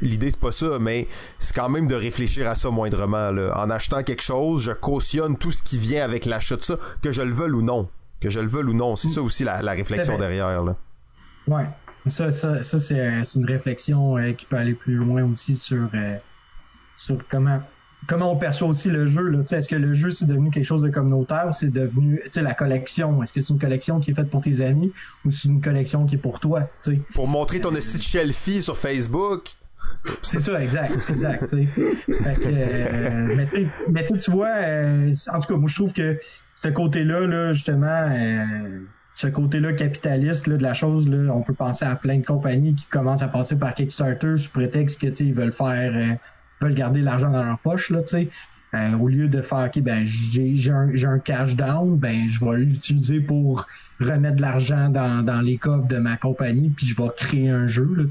L'idée 0.00 0.30
c'est 0.30 0.40
pas 0.40 0.52
ça, 0.52 0.78
mais 0.80 1.08
c'est 1.38 1.54
quand 1.54 1.68
même 1.68 1.88
de 1.88 1.94
réfléchir 1.96 2.48
à 2.48 2.54
ça 2.54 2.70
moindrement. 2.70 3.30
Là. 3.32 3.52
En 3.56 3.68
achetant 3.70 4.02
quelque 4.04 4.22
chose, 4.22 4.62
je 4.62 4.72
cautionne 4.72 5.36
tout 5.36 5.50
ce 5.50 5.62
qui 5.62 5.76
vient 5.76 6.04
avec 6.04 6.24
l'achat 6.24 6.56
de 6.56 6.62
ça, 6.62 6.76
que 7.02 7.10
je 7.10 7.22
le 7.22 7.34
veuille 7.34 7.50
ou 7.50 7.62
non. 7.62 7.88
Que 8.20 8.28
je 8.28 8.38
le 8.38 8.48
veuille 8.48 8.64
ou 8.64 8.74
non. 8.74 8.94
C'est 8.94 9.08
ça 9.08 9.20
aussi 9.20 9.42
la, 9.42 9.60
la 9.62 9.72
réflexion 9.72 10.18
derrière. 10.18 10.62
Là. 10.62 10.76
Ouais. 11.48 11.66
Ça, 12.08 12.32
ça, 12.32 12.62
ça 12.62 12.78
c'est, 12.80 12.98
euh, 12.98 13.22
c'est 13.24 13.38
une 13.38 13.46
réflexion 13.46 14.18
euh, 14.18 14.32
qui 14.32 14.44
peut 14.46 14.56
aller 14.56 14.74
plus 14.74 14.94
loin 14.94 15.22
aussi 15.24 15.56
sur, 15.56 15.88
euh, 15.94 16.16
sur 16.96 17.16
comment, 17.28 17.60
comment 18.08 18.32
on 18.32 18.36
perçoit 18.36 18.66
aussi 18.68 18.90
le 18.90 19.06
jeu. 19.06 19.28
Là. 19.28 19.40
Tu 19.42 19.48
sais, 19.48 19.58
Est-ce 19.58 19.68
que 19.68 19.76
le 19.76 19.94
jeu 19.94 20.10
c'est 20.10 20.24
devenu 20.26 20.50
quelque 20.50 20.64
chose 20.64 20.82
de 20.82 20.88
communautaire 20.88 21.46
ou 21.48 21.52
c'est 21.52 21.70
devenu 21.70 22.20
tu 22.24 22.30
sais, 22.32 22.42
la 22.42 22.54
collection? 22.54 23.22
Est-ce 23.22 23.32
que 23.32 23.40
c'est 23.40 23.52
une 23.52 23.60
collection 23.60 24.00
qui 24.00 24.10
est 24.10 24.14
faite 24.14 24.30
pour 24.30 24.40
tes 24.42 24.60
amis 24.64 24.92
ou 25.24 25.30
c'est 25.30 25.48
une 25.48 25.60
collection 25.60 26.04
qui 26.06 26.16
est 26.16 26.18
pour 26.18 26.40
toi? 26.40 26.62
tu 26.82 26.94
sais? 26.96 27.00
Pour 27.14 27.28
montrer 27.28 27.60
ton 27.60 27.74
esti 27.74 27.98
de 27.98 28.02
shelfie 28.02 28.62
sur 28.62 28.76
Facebook. 28.76 29.50
C'est 30.22 30.40
ça, 30.40 30.60
exact, 30.60 30.96
exact. 31.10 31.48
tu 31.50 31.66
sais. 31.66 31.66
Fait 32.24 32.34
que, 32.40 32.48
euh, 32.48 33.34
mais 33.36 33.46
tu 33.46 33.56
sais- 33.62 33.68
mais 33.88 34.04
tu 34.04 34.14
sais, 34.14 34.18
tu 34.20 34.30
vois, 34.32 34.48
euh, 34.56 35.12
en 35.32 35.38
tout 35.40 35.52
cas, 35.52 35.56
moi 35.58 35.68
je 35.68 35.74
trouve 35.76 35.92
que 35.92 36.18
ce 36.62 36.68
côté-là, 36.68 37.26
là, 37.26 37.52
justement, 37.52 37.86
euh, 38.10 38.80
ce 39.14 39.26
côté-là 39.26 39.72
capitaliste 39.74 40.46
là, 40.46 40.56
de 40.56 40.62
la 40.62 40.72
chose, 40.72 41.08
là, 41.08 41.32
on 41.32 41.42
peut 41.42 41.54
penser 41.54 41.84
à 41.84 41.94
plein 41.94 42.18
de 42.18 42.24
compagnies 42.24 42.74
qui 42.74 42.86
commencent 42.86 43.22
à 43.22 43.28
passer 43.28 43.56
par 43.56 43.74
Kickstarter 43.74 44.36
sous 44.38 44.50
prétexte 44.50 45.00
que 45.00 45.22
ils 45.22 45.34
veulent 45.34 45.52
faire, 45.52 45.92
euh, 45.94 46.14
veulent 46.60 46.74
garder 46.74 47.02
l'argent 47.02 47.30
dans 47.30 47.42
leur 47.42 47.58
poche, 47.58 47.90
là. 47.90 48.00
Euh, 48.74 48.96
au 48.96 49.06
lieu 49.06 49.28
de 49.28 49.42
faire, 49.42 49.66
ok, 49.66 49.82
ben 49.82 50.06
j'ai 50.06 50.70
un, 50.70 50.88
un 51.04 51.18
cash 51.18 51.54
down, 51.54 51.98
ben 51.98 52.26
je 52.30 52.42
vais 52.42 52.56
l'utiliser 52.56 53.20
pour 53.20 53.66
remettre 54.00 54.36
de 54.36 54.40
l'argent 54.40 54.88
dans, 54.88 55.22
dans 55.22 55.42
les 55.42 55.58
coffres 55.58 55.86
de 55.86 55.98
ma 55.98 56.16
compagnie, 56.16 56.70
puis 56.70 56.86
je 56.86 56.96
vais 56.96 57.10
créer 57.14 57.50
un 57.50 57.66
jeu, 57.66 57.88
là. 57.94 58.04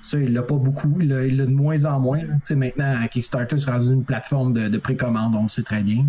Ça, 0.00 0.18
il 0.18 0.32
l'a 0.32 0.42
pas 0.42 0.54
beaucoup, 0.54 0.98
il 1.00 1.08
l'a 1.08 1.46
de 1.46 1.50
moins 1.50 1.84
en 1.84 1.98
moins. 1.98 2.22
là. 2.22 2.56
Maintenant, 2.56 3.06
Kickstarter, 3.08 3.56
rendu 3.66 3.88
une 3.88 4.04
plateforme 4.04 4.52
de, 4.52 4.68
de 4.68 4.78
précommande, 4.78 5.34
on 5.34 5.42
le 5.42 5.48
sait 5.48 5.64
très 5.64 5.82
bien. 5.82 6.06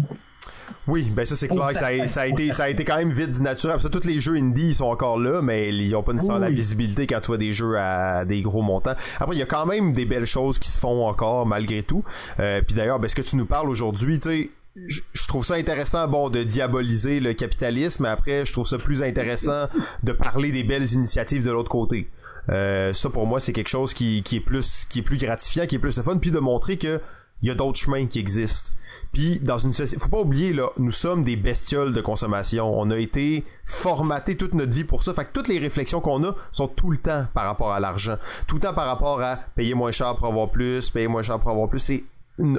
Oui, 0.88 1.12
ben 1.12 1.26
ça 1.26 1.36
c'est 1.36 1.48
clair, 1.48 1.70
ça 1.72 1.80
ça, 1.80 1.88
a, 1.88 2.08
ça 2.08 2.22
a 2.22 2.28
été 2.28 2.52
ça 2.52 2.64
a 2.66 2.70
été 2.70 2.86
quand 2.86 2.98
même 2.98 3.12
vite 3.12 3.32
du 3.32 3.42
naturel. 3.42 3.82
Ça, 3.82 3.90
tous 3.90 4.06
les 4.06 4.20
jeux 4.20 4.36
indie 4.36 4.68
ils 4.68 4.76
sont 4.76 4.86
encore 4.86 5.18
là, 5.18 5.42
mais 5.42 5.70
ils 5.70 5.96
ont 5.96 6.04
pas 6.04 6.14
nécessairement 6.14 6.40
la 6.40 6.50
visibilité 6.50 7.08
quand 7.08 7.20
tu 7.22 7.28
vois 7.28 7.38
des 7.38 7.52
jeux 7.52 7.78
à 7.78 8.26
des 8.26 8.42
gros 8.42 8.62
montants. 8.62 8.96
Après, 9.20 9.36
il 9.36 9.40
y 9.40 9.44
a 9.44 9.48
quand 9.48 9.66
même 9.66 9.94
des 9.94 10.06
belles 10.06 10.26
choses 10.26 10.60
qui 10.60 10.70
se 10.70 10.80
font 10.80 11.08
encore 11.08 11.46
malgré 11.46 11.84
tout. 11.84 12.04
Euh, 12.40 12.62
Puis 12.66 12.76
d'ailleurs, 12.76 13.00
ben, 13.00 13.08
ce 13.08 13.16
que 13.16 13.22
tu 13.22 13.36
nous 13.36 13.46
parles 13.46 13.70
aujourd'hui, 13.70 14.20
tu 14.20 14.30
sais. 14.30 14.50
Je 14.88 15.00
je 15.14 15.28
trouve 15.28 15.46
ça 15.46 15.54
intéressant, 15.56 16.06
bon, 16.10 16.30
de 16.30 16.44
diaboliser 16.44 17.22
le 17.22 17.32
capitalisme, 17.34 18.04
mais 18.04 18.10
après, 18.10 18.44
je 18.44 18.52
trouve 18.52 18.68
ça 18.68 18.78
plus 18.78 19.02
intéressant 19.04 19.68
de 20.04 20.12
parler 20.12 20.52
des 20.52 20.64
belles 20.64 20.92
initiatives 20.92 21.46
de 21.46 21.52
l'autre 21.52 21.70
côté. 21.70 22.10
Euh, 22.50 22.92
ça, 22.94 23.10
pour 23.10 23.26
moi, 23.26 23.40
c'est 23.40 23.54
quelque 23.54 23.70
chose 23.70 23.94
qui, 23.94 24.22
qui 24.22 24.36
est 24.36 24.42
plus, 24.42 24.86
qui 24.90 25.00
est 25.00 25.02
plus 25.02 25.18
gratifiant, 25.18 25.66
qui 25.66 25.76
est 25.76 25.80
plus 25.80 25.96
de 25.96 26.02
fun, 26.02 26.18
puis 26.18 26.30
de 26.30 26.40
montrer 26.40 26.78
que 26.78 27.00
il 27.42 27.48
y 27.48 27.52
a 27.52 27.56
d'autres 27.56 27.78
chemins 27.78 28.06
qui 28.08 28.20
existent. 28.20 28.72
Puis 29.14 29.40
dans 29.40 29.58
une 29.58 29.74
société, 29.74 30.02
faut 30.02 30.10
pas 30.10 30.22
oublier 30.22 30.54
là, 30.54 30.70
nous 30.78 30.92
sommes 30.92 31.24
des 31.24 31.36
bestioles 31.36 31.94
de 31.94 32.02
consommation. 32.02 32.78
On 32.78 32.90
a 32.92 32.98
été 32.98 33.44
formaté 33.66 34.36
toute 34.36 34.54
notre 34.54 34.74
vie 34.74 34.84
pour 34.84 35.04
ça. 35.04 35.14
Fait 35.14 35.26
que 35.26 35.32
toutes 35.34 35.48
les 35.48 35.60
réflexions 35.60 36.02
qu'on 36.02 36.24
a 36.24 36.36
sont 36.52 36.68
tout 36.68 36.92
le 36.92 36.98
temps 36.98 37.26
par 37.34 37.46
rapport 37.46 37.72
à 37.72 37.80
l'argent, 37.80 38.18
tout 38.48 38.56
le 38.56 38.62
temps 38.62 38.74
par 38.74 38.88
rapport 38.88 39.22
à 39.22 39.38
payer 39.56 39.74
moins 39.74 39.92
cher 39.92 40.16
pour 40.16 40.28
avoir 40.28 40.50
plus, 40.50 40.90
payer 40.90 41.08
moins 41.08 41.24
cher 41.24 41.40
pour 41.40 41.52
avoir 41.52 41.70
plus. 41.70 41.80
C'est 41.80 42.04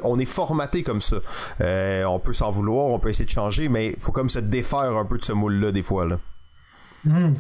on 0.03 0.19
est 0.19 0.25
formaté 0.25 0.83
comme 0.83 1.03
ça. 1.03 1.17
Euh, 1.61 2.05
on 2.05 2.19
peut 2.19 2.33
s'en 2.33 2.51
vouloir, 2.51 2.87
on 2.87 2.99
peut 2.99 3.11
essayer 3.11 3.27
de 3.27 3.31
changer, 3.31 3.69
mais 3.69 3.89
il 3.89 4.01
faut 4.01 4.13
comme 4.13 4.31
se 4.31 4.39
défaire 4.39 4.97
un 4.97 5.05
peu 5.05 5.19
de 5.19 5.25
ce 5.25 5.33
moule-là 5.33 5.73
des 5.73 5.83
fois. 5.83 6.07
Là. 6.07 6.19
Hum. 7.07 7.35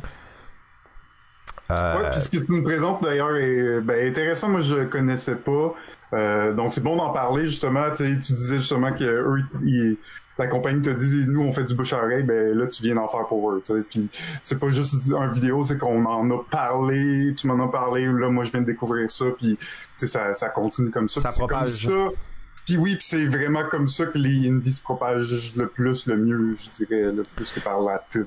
Euh, 1.70 2.01
Ouais, 2.01 2.11
puis 2.12 2.20
ce 2.20 2.30
que 2.30 2.45
tu 2.45 2.53
nous 2.53 2.62
présentes 2.62 3.03
d'ailleurs 3.03 3.37
est 3.37 3.80
ben, 3.80 4.09
intéressant. 4.09 4.49
Moi, 4.49 4.61
je 4.61 4.84
connaissais 4.84 5.34
pas 5.34 5.74
Euh, 6.13 6.53
donc 6.53 6.73
c'est 6.73 6.83
bon 6.83 6.97
d'en 6.97 7.11
parler 7.11 7.47
justement. 7.47 7.91
Tu 7.97 8.15
disais 8.15 8.59
justement 8.59 8.93
que 8.93 9.05
eux, 9.05 9.43
ils, 9.63 9.97
la 10.39 10.47
compagnie 10.47 10.83
te 10.83 10.91
dit 10.91 11.25
nous 11.27 11.41
on 11.41 11.53
fait 11.53 11.65
du 11.65 11.75
bouche 11.75 11.93
à 11.93 11.99
oreille, 11.99 12.23
ben 12.23 12.57
là 12.57 12.67
tu 12.67 12.83
viens 12.83 12.95
d'en 12.95 13.09
faire 13.09 13.27
pour 13.27 13.51
eux. 13.51 13.63
Puis 13.89 14.09
c'est 14.43 14.59
pas 14.59 14.71
juste 14.71 14.95
un 15.13 15.29
vidéo, 15.29 15.65
c'est 15.65 15.79
qu'on 15.79 16.05
en 16.05 16.31
a 16.31 16.43
parlé, 16.51 17.35
tu 17.37 17.47
m'en 17.47 17.65
as 17.65 17.71
parlé, 17.71 18.07
là 18.07 18.29
moi 18.29 18.45
je 18.45 18.53
viens 18.53 18.61
de 18.61 18.67
découvrir 18.67 19.11
ça, 19.11 19.27
puis 19.37 19.59
ça, 19.97 20.35
ça 20.35 20.49
continue 20.49 20.91
comme 20.91 21.09
ça. 21.09 21.21
Ça 21.21 21.33
propage. 21.33 21.89
Puis 22.67 22.77
oui, 22.77 22.97
puis 22.97 23.07
c'est 23.09 23.27
vraiment 23.27 23.63
comme 23.71 23.89
ça 23.89 24.07
que 24.07 24.19
les 24.19 24.49
indies 24.49 24.73
se 24.73 24.83
propagent 24.83 25.55
le 25.57 25.69
plus, 25.69 26.07
le 26.07 26.17
mieux, 26.17 26.57
je 26.59 26.85
dirais, 26.85 27.13
le 27.13 27.23
plus 27.23 27.53
que 27.53 27.61
par 27.61 27.81
la 27.81 27.99
pub. 27.99 28.27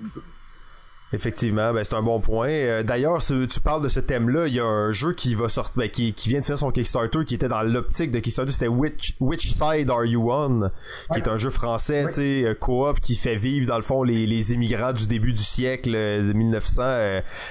Effectivement, 1.12 1.74
ben 1.74 1.84
c'est 1.84 1.96
un 1.96 2.04
bon 2.04 2.20
point. 2.20 2.50
Euh, 2.50 2.84
d'ailleurs, 2.84 3.24
tu 3.24 3.60
parles 3.64 3.82
de 3.82 3.90
ce 3.90 4.00
thème-là, 4.00 4.46
il 4.46 4.54
y 4.54 4.60
a 4.60 4.66
un 4.66 4.92
jeu 4.92 5.14
qui 5.14 5.34
va 5.34 5.50
sortir, 5.50 5.74
ben, 5.76 5.90
qui, 5.90 6.14
qui 6.14 6.30
vient 6.30 6.40
de 6.40 6.46
faire 6.46 6.60
son 6.60 6.72
Kickstarter, 6.72 7.26
qui 7.26 7.34
était 7.34 7.48
dans 7.48 7.64
l'optique 7.64 8.12
de 8.12 8.20
Kickstarter, 8.20 8.52
c'était 8.52 8.68
Which, 8.68 9.16
Which 9.20 9.54
Side 9.54 9.90
Are 9.90 10.06
You 10.06 10.32
On, 10.32 10.70
qui 11.12 11.20
est 11.20 11.28
un 11.28 11.40
jeu 11.40 11.50
français, 11.50 12.06
tu 12.10 12.14
sais, 12.14 12.44
euh, 12.44 12.54
coop 12.54 13.00
qui 13.00 13.16
fait 13.16 13.38
vivre 13.38 13.68
dans 13.68 13.78
le 13.78 13.82
fond 13.82 14.04
les, 14.04 14.28
les 14.28 14.54
immigrants 14.54 14.94
du 14.94 15.08
début 15.08 15.34
du 15.34 15.44
siècle 15.44 15.94
euh, 15.96 16.28
de 16.28 16.34
1900, 16.34 16.82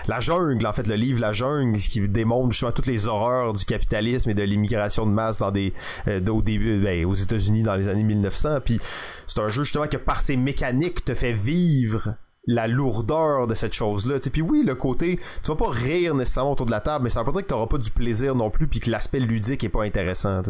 la 0.06 0.20
jungle, 0.20 0.64
en 0.64 0.72
fait, 0.72 0.86
le 0.86 0.94
livre 0.94 1.20
La 1.20 1.32
jungle, 1.32 1.78
qui 1.78 2.00
démontre 2.08 2.52
justement 2.52 2.70
toutes 2.70 2.86
les 2.86 3.08
horreurs 3.08 3.54
du 3.54 3.64
capitalisme 3.64 4.30
et 4.30 4.34
de 4.34 4.42
l'immigration 4.44 5.04
de 5.04 5.10
masse 5.10 5.38
dans 5.38 5.50
des, 5.50 5.72
au 6.06 6.42
début, 6.42 6.78
ben, 6.78 7.04
aux 7.06 7.14
États-Unis 7.14 7.62
dans 7.62 7.74
les 7.74 7.88
années 7.88 8.04
1900. 8.04 8.60
Puis 8.64 8.78
c'est 9.26 9.40
un 9.40 9.48
jeu 9.48 9.64
justement 9.64 9.88
que 9.88 9.96
par 9.96 10.20
ses 10.20 10.36
mécaniques 10.36 11.04
te 11.04 11.14
fait 11.14 11.32
vivre 11.32 12.14
la 12.48 12.66
lourdeur 12.66 13.46
de 13.46 13.54
cette 13.54 13.74
chose-là. 13.74 14.16
Puis 14.32 14.42
oui, 14.42 14.64
le 14.66 14.74
côté, 14.74 15.20
tu 15.44 15.50
vas 15.50 15.56
pas 15.56 15.70
rire 15.70 16.14
nécessairement 16.14 16.52
autour 16.52 16.66
de 16.66 16.72
la 16.72 16.80
table, 16.80 17.04
mais 17.04 17.10
ça 17.10 17.20
veut 17.20 17.26
pas 17.26 17.32
dire 17.32 17.42
que 17.42 17.48
t'auras 17.48 17.66
pas 17.66 17.78
du 17.78 17.90
plaisir 17.90 18.34
non 18.34 18.50
plus, 18.50 18.66
puis 18.66 18.80
que 18.80 18.90
l'aspect 18.90 19.20
ludique 19.20 19.62
est 19.62 19.68
pas 19.68 19.84
intéressant. 19.84 20.42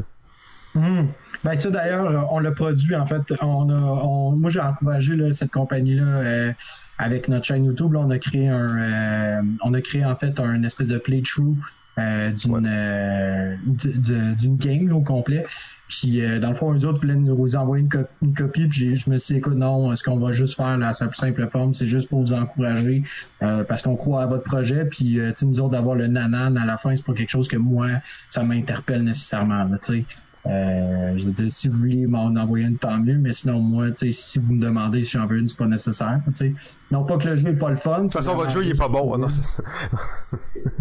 Mmh. 0.75 1.07
Ben 1.45 1.57
ça 1.57 1.71
d'ailleurs, 1.71 2.33
on 2.33 2.39
l'a 2.39 2.53
produit 2.53 2.95
en 2.95 3.07
fait. 3.07 3.23
On 3.43 3.69
a, 3.69 4.35
moi 4.37 4.51
j'ai 4.51 4.61
encouragé 4.61 5.33
cette 5.33 5.51
compagnie-là 5.51 6.05
euh, 6.05 6.53
avec 6.99 7.29
notre 7.29 7.47
chaîne 7.47 7.65
YouTube. 7.65 7.97
on 7.97 8.11
a 8.11 8.19
créé 8.19 8.49
un, 8.49 8.79
euh, 8.79 9.43
on 9.63 9.75
a 9.75 9.81
créé 9.81 10.05
en 10.05 10.15
fait 10.15 10.39
un 10.39 10.63
espèce 10.63 10.89
de 10.89 10.99
playthrough 10.99 11.57
euh, 11.99 12.31
d'une 12.31 14.37
d'une 14.39 14.57
game 14.57 14.93
au 14.93 15.01
complet. 15.01 15.45
Puis 15.89 16.23
euh, 16.23 16.39
dans 16.39 16.51
le 16.51 16.55
fond, 16.55 16.73
eux 16.75 16.85
autres 16.85 17.01
voulaient 17.01 17.17
nous 17.17 17.57
envoyer 17.57 17.87
une, 18.23 18.35
copie. 18.35 18.67
Puis 18.67 18.97
je 18.97 19.11
me 19.11 19.19
suis 19.19 19.35
dit, 19.35 19.39
écoute, 19.39 19.55
non, 19.55 19.95
ce 19.97 20.05
qu'on 20.05 20.19
va 20.19 20.33
juste 20.33 20.57
faire 20.57 20.77
la 20.77 20.93
simple, 20.93 21.17
simple 21.17 21.49
forme, 21.51 21.73
c'est 21.75 21.87
juste 21.87 22.09
pour 22.09 22.21
vous 22.21 22.35
encourager 22.35 23.03
euh, 23.43 23.65
parce 23.65 23.83
qu'on 23.83 23.97
croit 23.97 24.23
à 24.23 24.27
votre 24.27 24.45
projet. 24.45 24.85
Puis 24.85 25.19
euh, 25.19 25.33
nous 25.43 25.61
autres, 25.61 25.71
d'avoir 25.71 25.97
le 25.97 26.07
nanan 26.07 26.57
à 26.57 26.67
la 26.67 26.77
fin, 26.77 26.95
c'est 26.95 27.05
pas 27.05 27.15
quelque 27.15 27.31
chose 27.31 27.49
que 27.49 27.57
moi, 27.57 27.89
ça 28.29 28.43
m'interpelle 28.43 29.03
nécessairement. 29.03 29.67
Tu 29.71 29.79
sais. 29.83 30.05
Euh, 30.47 31.15
je 31.17 31.25
veux 31.25 31.33
dire, 31.33 31.51
si 31.51 31.69
vous 31.69 31.79
voulez 31.79 32.07
m'en 32.07 32.27
envoyer 32.27 32.67
une, 32.67 32.79
tant 32.79 32.99
mieux, 32.99 33.19
mais 33.19 33.35
sinon, 33.35 33.61
moi, 33.61 33.87
si 33.95 34.39
vous 34.39 34.55
me 34.55 34.61
demandez 34.61 35.03
si 35.03 35.19
j'en 35.19 35.27
veux 35.27 35.39
une, 35.39 35.49
c'est 35.49 35.57
pas 35.57 35.67
nécessaire. 35.67 36.21
sais 36.35 36.55
Non 36.91 37.05
pas 37.05 37.19
que 37.19 37.29
le 37.29 37.37
jeu 37.37 37.49
est 37.49 37.55
pas 37.55 37.71
le 37.71 37.77
fun. 37.77 37.99
De 37.99 38.03
toute 38.03 38.13
façon, 38.13 38.35
votre 38.35 38.51
jeu, 38.51 38.65
il 38.65 38.71
est 38.71 38.79
pas 38.79 38.89
bon. 38.89 39.19
Non, 39.19 39.29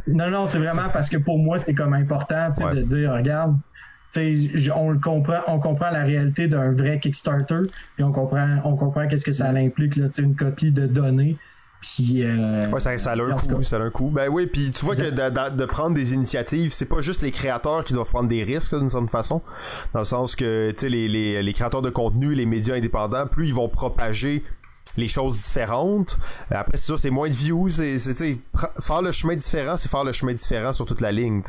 non, 0.08 0.30
non, 0.30 0.45
c'est 0.45 0.60
vraiment 0.60 0.89
parce 0.93 1.10
que 1.10 1.18
pour 1.18 1.39
moi, 1.39 1.60
c'est 1.60 1.74
comme 1.74 1.93
important 1.93 2.51
ouais. 2.60 2.76
de 2.76 2.82
dire, 2.84 3.14
regarde, 3.14 3.58
on 4.16 4.89
le 4.89 4.99
comprend, 4.99 5.39
on 5.47 5.60
comprend 5.60 5.89
la 5.89 6.03
réalité 6.03 6.47
d'un 6.47 6.72
vrai 6.72 6.99
Kickstarter, 6.99 7.62
puis 7.95 8.03
on 8.03 8.12
comprend, 8.12 8.58
on 8.64 8.76
comprend 8.76 9.08
qu'est-ce 9.08 9.26
que 9.26 9.32
ça 9.32 9.49
implique 9.49 9.95
là, 9.95 10.08
une 10.18 10.36
copie 10.36 10.72
de 10.72 10.88
données. 10.88 11.36
Puis 11.80 12.24
euh, 12.24 12.68
ouais, 12.70 12.80
ça, 12.80 12.97
ça, 12.97 13.12
a 13.12 13.16
un 13.16 13.34
coup, 13.34 13.62
ça 13.64 13.76
a 13.76 13.80
un 13.80 13.91
coup. 13.91 14.10
Ben 14.10 14.30
oui, 14.30 14.47
puis 14.47 14.72
tu 14.72 14.84
vois 14.84 14.95
que 14.95 15.12
de, 15.12 15.55
de, 15.55 15.66
prendre 15.66 15.95
des 15.95 16.14
initiatives, 16.14 16.72
c'est 16.72 16.86
pas 16.86 17.01
juste 17.01 17.22
les 17.22 17.32
créateurs 17.32 17.84
qui 17.84 17.93
doivent 17.93 18.10
prendre 18.10 18.28
des 18.28 18.43
risques 18.43 18.76
d'une 18.76 18.89
certaine 18.89 19.10
façon, 19.10 19.41
dans 19.93 19.99
le 19.99 20.05
sens 20.05 20.36
que 20.36 20.72
tu 20.72 20.80
sais 20.80 20.89
les, 20.89 21.08
les, 21.08 21.43
les 21.43 21.53
créateurs 21.53 21.84
de 21.84 21.91
contenu, 21.91 22.34
les 22.34 22.47
médias 22.47 22.76
indépendants, 22.76 23.28
plus 23.28 23.47
ils 23.47 23.53
vont 23.53 23.70
propager 23.70 24.43
les 24.98 25.08
choses 25.08 25.38
différentes. 25.38 26.18
Après, 26.50 26.78
c'est 26.78 26.88
ça, 26.88 26.98
c'est 26.98 27.10
moins 27.10 27.30
de 27.30 27.34
views. 27.34 27.70
C'est, 27.70 28.00
c'est, 28.00 28.38
faire 28.82 29.02
le 29.02 29.12
chemin 29.12 29.36
différent, 29.36 29.78
c'est 29.78 29.89
faire 29.89 30.04
le 30.04 30.12
chemin 30.12 30.34
différent 30.34 30.74
sur 30.74 30.86
toute 30.86 31.02
la 31.02 31.12
ligne. 31.12 31.41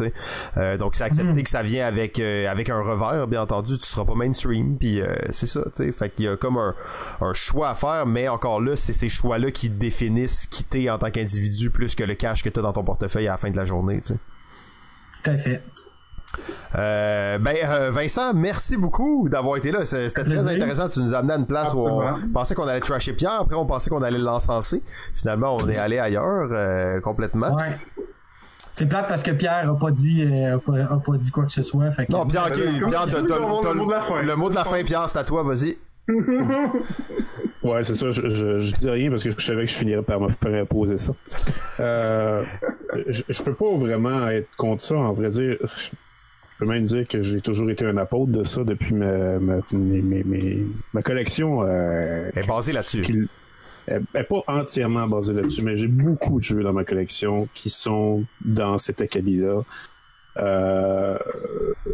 Euh, 0.56 0.76
donc, 0.76 0.94
c'est 0.94 1.04
accepter 1.04 1.32
mhm. 1.32 1.42
que 1.42 1.50
ça 1.50 1.62
vient 1.62 1.86
avec 1.86 2.18
euh, 2.18 2.48
avec 2.48 2.70
un 2.70 2.80
revers, 2.80 3.26
bien 3.26 3.42
entendu. 3.42 3.78
Tu 3.78 3.86
seras 3.86 4.04
pas 4.04 4.14
mainstream. 4.14 4.76
Puis 4.78 5.00
euh, 5.00 5.14
c'est 5.30 5.46
ça. 5.46 5.62
sais 5.74 5.90
Fait 5.92 6.10
qu'il 6.10 6.26
y 6.26 6.28
a 6.28 6.36
comme 6.36 6.58
un, 6.58 6.74
un 7.20 7.32
choix 7.32 7.70
à 7.70 7.74
faire, 7.74 8.06
mais 8.06 8.28
encore 8.28 8.60
là, 8.60 8.76
c'est 8.76 8.92
ces 8.92 9.08
choix-là 9.08 9.50
qui 9.50 9.68
définissent 9.68 10.46
qui 10.46 10.64
t'es 10.64 10.90
en 10.90 10.98
tant 10.98 11.10
qu'individu 11.10 11.70
plus 11.70 11.94
que 11.94 12.04
le 12.04 12.14
cash 12.14 12.42
que 12.42 12.48
tu 12.48 12.60
as 12.60 12.62
dans 12.62 12.72
ton 12.72 12.84
portefeuille 12.84 13.28
à 13.28 13.32
la 13.32 13.38
fin 13.38 13.50
de 13.50 13.56
la 13.56 13.64
journée. 13.64 14.00
sais 14.02 14.16
Tout 15.24 15.30
à 15.30 15.38
fait. 15.38 15.62
Euh, 16.76 17.38
ben 17.38 17.56
euh, 17.64 17.90
Vincent, 17.90 18.34
merci 18.34 18.76
beaucoup 18.76 19.28
d'avoir 19.28 19.56
été 19.56 19.72
là. 19.72 19.84
C'était 19.84 20.24
très 20.24 20.46
intéressant. 20.46 20.88
Tu 20.88 21.00
nous 21.00 21.14
amené 21.14 21.34
à 21.34 21.36
une 21.36 21.46
place 21.46 21.72
où 21.74 21.80
on 21.80 22.02
pensait 22.32 22.54
qu'on 22.54 22.68
allait 22.68 22.80
trasher 22.80 23.12
Pierre, 23.12 23.40
après 23.40 23.56
on 23.56 23.66
pensait 23.66 23.90
qu'on 23.90 24.02
allait 24.02 24.18
l'encenser. 24.18 24.82
Finalement, 25.14 25.56
on 25.56 25.68
est 25.68 25.78
allé 25.78 25.98
ailleurs 25.98 26.48
euh, 26.52 27.00
complètement. 27.00 27.54
Ouais. 27.54 27.78
C'est 28.74 28.86
plate 28.86 29.08
parce 29.08 29.24
que 29.24 29.32
Pierre 29.32 29.68
a 29.68 29.76
pas 29.76 29.90
dit 29.90 30.22
a 30.22 30.58
pas, 30.58 31.16
dit 31.16 31.30
quoi 31.30 31.44
que 31.44 31.52
ce 31.52 31.62
soit. 31.62 31.86
Non, 32.08 32.26
Pierre, 32.26 32.52
Pierre 32.52 33.06
le, 33.06 33.74
mot 33.74 33.86
de 33.86 33.90
la 33.90 34.02
fin. 34.02 34.22
Le 34.22 34.36
mot 34.36 34.50
de 34.50 34.54
la 34.54 34.64
fin, 34.64 34.84
Pierre, 34.84 35.08
c'est 35.08 35.18
à 35.18 35.24
toi, 35.24 35.42
vas-y. 35.42 35.78
ouais, 37.64 37.84
c'est 37.84 37.96
ça. 37.96 38.12
Je, 38.12 38.60
je, 38.60 38.76
dis 38.76 38.88
rien 38.88 39.10
parce 39.10 39.22
que 39.24 39.30
je 39.36 39.44
savais 39.44 39.66
que 39.66 39.72
je 39.72 39.76
finirais 39.76 40.02
par 40.02 40.20
me 40.20 40.28
faire 40.28 40.62
imposer 40.62 40.96
ça. 40.96 41.12
je, 41.78 43.22
je 43.28 43.42
peux 43.42 43.52
pas 43.52 43.76
vraiment 43.76 44.28
être 44.28 44.48
contre 44.56 44.82
ça, 44.82 44.94
en 44.94 45.12
vrai 45.12 45.30
dire. 45.30 45.56
Je 46.58 46.64
peux 46.64 46.70
même 46.72 46.84
dire 46.84 47.06
que 47.06 47.22
j'ai 47.22 47.40
toujours 47.40 47.70
été 47.70 47.84
un 47.84 47.96
apôtre 47.98 48.32
de 48.32 48.42
ça 48.42 48.64
depuis 48.64 48.92
ma, 48.92 49.38
ma, 49.38 49.60
ma 50.92 51.02
collection. 51.02 51.62
Euh, 51.62 52.30
est 52.34 52.46
basée 52.48 52.72
là-dessus. 52.72 53.28
Elle 53.86 54.02
n'est 54.12 54.24
pas 54.24 54.42
entièrement 54.48 55.06
basée 55.06 55.34
là-dessus, 55.34 55.62
mais 55.62 55.76
j'ai 55.76 55.86
beaucoup 55.86 56.40
de 56.40 56.44
jeux 56.44 56.64
dans 56.64 56.72
ma 56.72 56.84
collection 56.84 57.48
qui 57.54 57.70
sont 57.70 58.24
dans 58.44 58.76
cet 58.76 59.00
acabit-là. 59.00 59.62
Euh, 60.38 61.16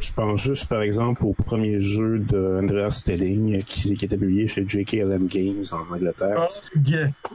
je 0.01 0.13
pense 0.13 0.43
juste, 0.43 0.67
par 0.67 0.81
exemple, 0.81 1.27
au 1.27 1.35
premier 1.35 1.81
jeu 1.81 2.19
de 2.19 2.59
Andreas 2.63 2.91
Stelling 2.91 3.63
qui, 3.65 3.95
qui 3.97 4.05
était 4.05 4.17
publié 4.17 4.49
chez 4.49 4.67
JKLM 4.67 5.27
Games 5.27 5.65
en 5.73 5.95
Angleterre. 5.95 6.47
Oh, 6.49 7.35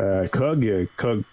euh, 0.00 0.26
Cog, 0.26 0.88
Cog, 0.96 1.24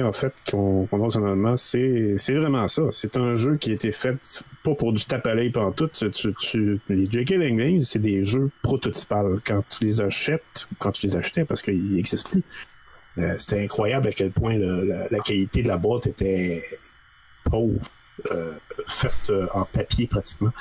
en 0.00 0.12
fait, 0.12 0.32
qu'on 0.50 0.86
qu 0.86 1.10
son 1.10 1.24
allemand, 1.24 1.56
c'est 1.56 2.14
vraiment 2.28 2.68
ça. 2.68 2.82
C'est 2.90 3.16
un 3.16 3.36
jeu 3.36 3.56
qui 3.56 3.70
a 3.70 3.74
été 3.74 3.92
fait 3.92 4.46
pas 4.62 4.74
pour 4.74 4.92
du 4.92 5.04
tape 5.04 5.26
à 5.26 5.34
l'œil 5.34 5.52
tout. 5.74 5.88
Tu, 5.88 6.34
tu, 6.34 6.80
les 6.88 7.10
J.K. 7.10 7.30
Langley, 7.32 7.80
c'est 7.82 7.98
des 7.98 8.24
jeux 8.24 8.50
prototypales. 8.62 9.40
Quand 9.44 9.62
tu 9.68 9.84
les 9.84 10.00
achètes, 10.00 10.68
quand 10.78 10.92
tu 10.92 11.06
les 11.06 11.16
achetais, 11.16 11.44
parce 11.44 11.62
qu'ils 11.62 11.96
n'existent 11.96 12.30
plus, 12.30 12.44
euh, 13.18 13.34
c'était 13.38 13.62
incroyable 13.62 14.08
à 14.08 14.12
quel 14.12 14.30
point 14.30 14.56
la, 14.58 15.08
la, 15.10 15.18
qualité 15.20 15.62
de 15.62 15.68
la 15.68 15.78
boîte 15.78 16.06
était 16.06 16.62
pauvre, 17.44 17.88
euh, 18.30 18.52
faite 18.86 19.30
euh, 19.30 19.46
en 19.52 19.64
papier 19.64 20.06
pratiquement. 20.06 20.52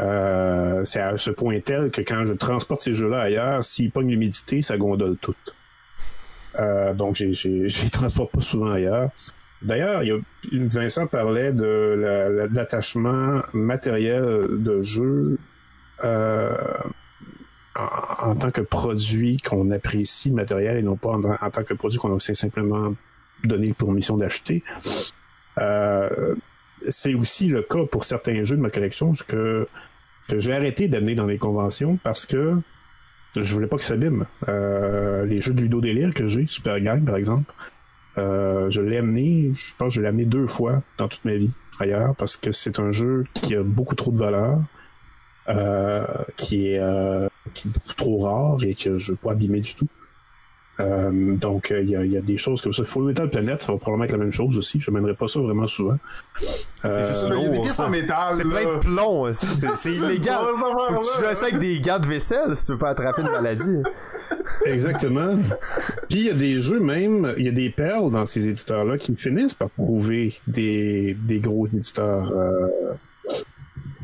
Euh, 0.00 0.84
c'est 0.84 1.00
à 1.00 1.16
ce 1.16 1.30
point 1.30 1.58
tel 1.60 1.90
que 1.90 2.00
quand 2.02 2.24
je 2.24 2.32
transporte 2.32 2.82
ces 2.82 2.92
jeux-là 2.92 3.20
ailleurs, 3.20 3.64
s'ils 3.64 3.90
pognent 3.90 4.10
l'humidité, 4.10 4.62
ça 4.62 4.76
gondole 4.76 5.16
tout. 5.16 5.34
Euh, 6.58 6.94
donc, 6.94 7.16
je 7.32 7.82
les 7.82 7.90
transporte 7.90 8.32
pas 8.32 8.40
souvent 8.40 8.70
ailleurs. 8.70 9.10
D'ailleurs, 9.60 10.02
Vincent 10.52 11.06
parlait 11.06 11.52
de 11.52 12.46
l'attachement 12.52 13.42
matériel 13.52 14.46
de 14.50 14.82
jeu 14.82 15.36
euh, 16.04 16.56
en, 17.74 18.36
tant 18.36 18.50
que 18.50 18.60
produit 18.60 19.38
qu'on 19.38 19.70
apprécie 19.72 20.30
matériel 20.30 20.76
et 20.76 20.82
non 20.82 20.96
pas 20.96 21.10
en, 21.10 21.50
tant 21.50 21.64
que 21.64 21.74
produit 21.74 21.98
qu'on 21.98 22.14
a 22.14 22.20
simplement 22.20 22.94
donné 23.44 23.72
pour 23.72 23.92
mission 23.92 24.16
d'acheter. 24.16 24.62
Euh, 25.58 26.36
c'est 26.88 27.14
aussi 27.14 27.48
le 27.48 27.62
cas 27.62 27.84
pour 27.90 28.04
certains 28.04 28.44
jeux 28.44 28.56
de 28.56 28.62
ma 28.62 28.70
collection 28.70 29.12
que, 29.26 29.66
que 30.28 30.38
j'ai 30.38 30.52
arrêté 30.52 30.86
d'amener 30.86 31.16
dans 31.16 31.26
les 31.26 31.38
conventions 31.38 31.98
parce 32.02 32.26
que 32.26 32.54
je 33.36 33.54
voulais 33.54 33.66
pas 33.66 33.76
que 33.76 33.82
ça 33.82 33.88
s'abîme. 33.90 34.26
Euh, 34.48 35.24
les 35.24 35.40
jeux 35.40 35.52
de 35.52 35.60
Ludo 35.60 35.80
Délire 35.80 36.14
que 36.14 36.28
j'ai, 36.28 36.46
Super 36.48 36.80
Gang 36.80 37.04
par 37.04 37.16
exemple, 37.16 37.52
euh, 38.16 38.70
je 38.70 38.80
l'ai 38.80 38.96
amené, 38.96 39.52
je 39.54 39.74
pense 39.76 39.88
que 39.88 39.94
je 39.96 40.00
l'ai 40.00 40.08
amené 40.08 40.24
deux 40.24 40.46
fois 40.46 40.82
dans 40.98 41.08
toute 41.08 41.24
ma 41.24 41.34
vie 41.34 41.52
ailleurs 41.78 42.16
parce 42.16 42.36
que 42.36 42.52
c'est 42.52 42.80
un 42.80 42.92
jeu 42.92 43.24
qui 43.34 43.54
a 43.54 43.62
beaucoup 43.62 43.94
trop 43.94 44.10
de 44.10 44.18
valeur, 44.18 44.60
euh, 45.48 46.04
qui, 46.36 46.72
est, 46.72 46.82
qui 47.54 47.68
est 47.68 47.70
beaucoup 47.70 47.94
trop 47.94 48.18
rare 48.18 48.64
et 48.64 48.74
que 48.74 48.98
je 48.98 49.12
veux 49.12 49.18
pas 49.18 49.32
abîmer 49.32 49.60
du 49.60 49.74
tout. 49.74 49.88
Euh, 50.80 51.34
donc, 51.34 51.74
il 51.76 51.90
y, 51.90 51.96
a, 51.96 52.04
y, 52.04 52.16
a, 52.16 52.20
des 52.20 52.38
choses 52.38 52.62
comme 52.62 52.72
ça. 52.72 52.84
Full 52.84 53.04
Metal 53.04 53.28
Planet, 53.28 53.62
ça 53.62 53.72
va 53.72 53.78
probablement 53.78 54.04
être 54.04 54.12
la 54.12 54.18
même 54.18 54.32
chose 54.32 54.56
aussi. 54.58 54.78
Je 54.78 54.90
mènerai 54.90 55.14
pas 55.14 55.26
ça 55.26 55.40
vraiment 55.40 55.66
souvent. 55.66 55.98
Euh, 56.84 57.02
c'est 57.04 57.08
juste 57.08 57.26
il 57.34 57.42
y 57.42 57.46
a 57.46 57.48
des 57.48 57.60
pièces 57.60 57.80
en 57.80 57.90
métal. 57.90 58.34
C'est 58.34 58.44
plein 58.44 58.74
de 58.74 58.78
plomb. 58.78 59.32
C'est 59.32 59.92
illégal. 59.92 60.38
Faut 60.58 60.98
tu 60.98 61.22
joues 61.22 61.34
ça 61.34 61.46
avec 61.46 61.58
des 61.58 61.80
gants 61.80 61.98
de 61.98 62.06
vaisselle 62.06 62.56
si 62.56 62.66
tu 62.66 62.72
veux 62.72 62.78
pas 62.78 62.90
attraper 62.90 63.22
une 63.22 63.30
maladie. 63.30 63.82
Exactement. 64.64 65.36
Puis 66.08 66.20
il 66.20 66.26
y 66.26 66.30
a 66.30 66.34
des 66.34 66.60
jeux 66.60 66.80
même, 66.80 67.34
il 67.36 67.44
y 67.44 67.48
a 67.48 67.52
des 67.52 67.70
perles 67.70 68.10
dans 68.10 68.26
ces 68.26 68.46
éditeurs-là 68.46 68.98
qui 68.98 69.14
finissent 69.16 69.54
par 69.54 69.70
prouver 69.70 70.34
des, 70.46 71.16
des 71.18 71.40
gros 71.40 71.66
éditeurs. 71.66 72.32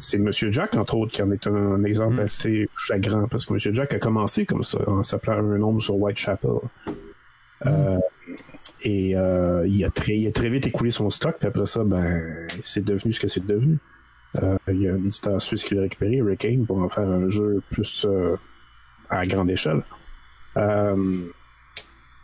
C'est 0.07 0.19
Monsieur 0.19 0.53
Jack, 0.53 0.77
entre 0.77 0.97
autres, 0.97 1.13
qui 1.13 1.23
en 1.23 1.31
est 1.33 1.47
un, 1.47 1.83
exemple 1.85 2.17
Mm. 2.17 2.21
assez 2.21 2.69
flagrant, 2.77 3.27
parce 3.29 3.47
que 3.47 3.53
Monsieur 3.55 3.73
Jack 3.73 3.95
a 3.95 3.99
commencé 3.99 4.45
comme 4.47 4.63
ça, 4.63 4.79
en 4.89 5.03
s'appelant 5.03 5.39
un 5.39 5.59
nombre 5.59 5.83
sur 5.83 5.97
Whitechapel. 5.97 6.51
Euh, 7.67 7.99
et 8.83 9.17
euh, 9.17 9.67
il, 9.67 9.83
a 9.85 9.91
très, 9.91 10.17
il 10.19 10.27
a 10.29 10.33
très 10.33 10.49
vite 10.51 10.67
écoulé 10.67 10.91
son 10.91 11.09
stock, 11.11 11.37
puis 11.39 11.49
après 11.49 11.67
ça, 11.67 11.83
ben, 11.85 12.47
c'est 12.63 12.85
devenu 12.85 13.13
ce 13.13 13.21
que 13.21 13.29
c'est 13.29 13.45
devenu. 13.47 13.79
Euh, 14.43 14.57
il 14.69 14.83
y 14.83 14.89
a 14.89 14.93
un 14.95 14.97
éditeur 14.99 15.41
suisse 15.41 15.65
qui 15.65 15.75
l'a 15.75 15.83
récupéré, 15.83 16.17
Hurricane, 16.17 16.67
pour 16.67 16.79
en 16.83 16.89
faire 16.89 17.09
un 17.09 17.31
jeu 17.31 17.63
plus 17.71 18.07
à 19.09 19.27
grande 19.27 19.51
échelle. 19.51 19.83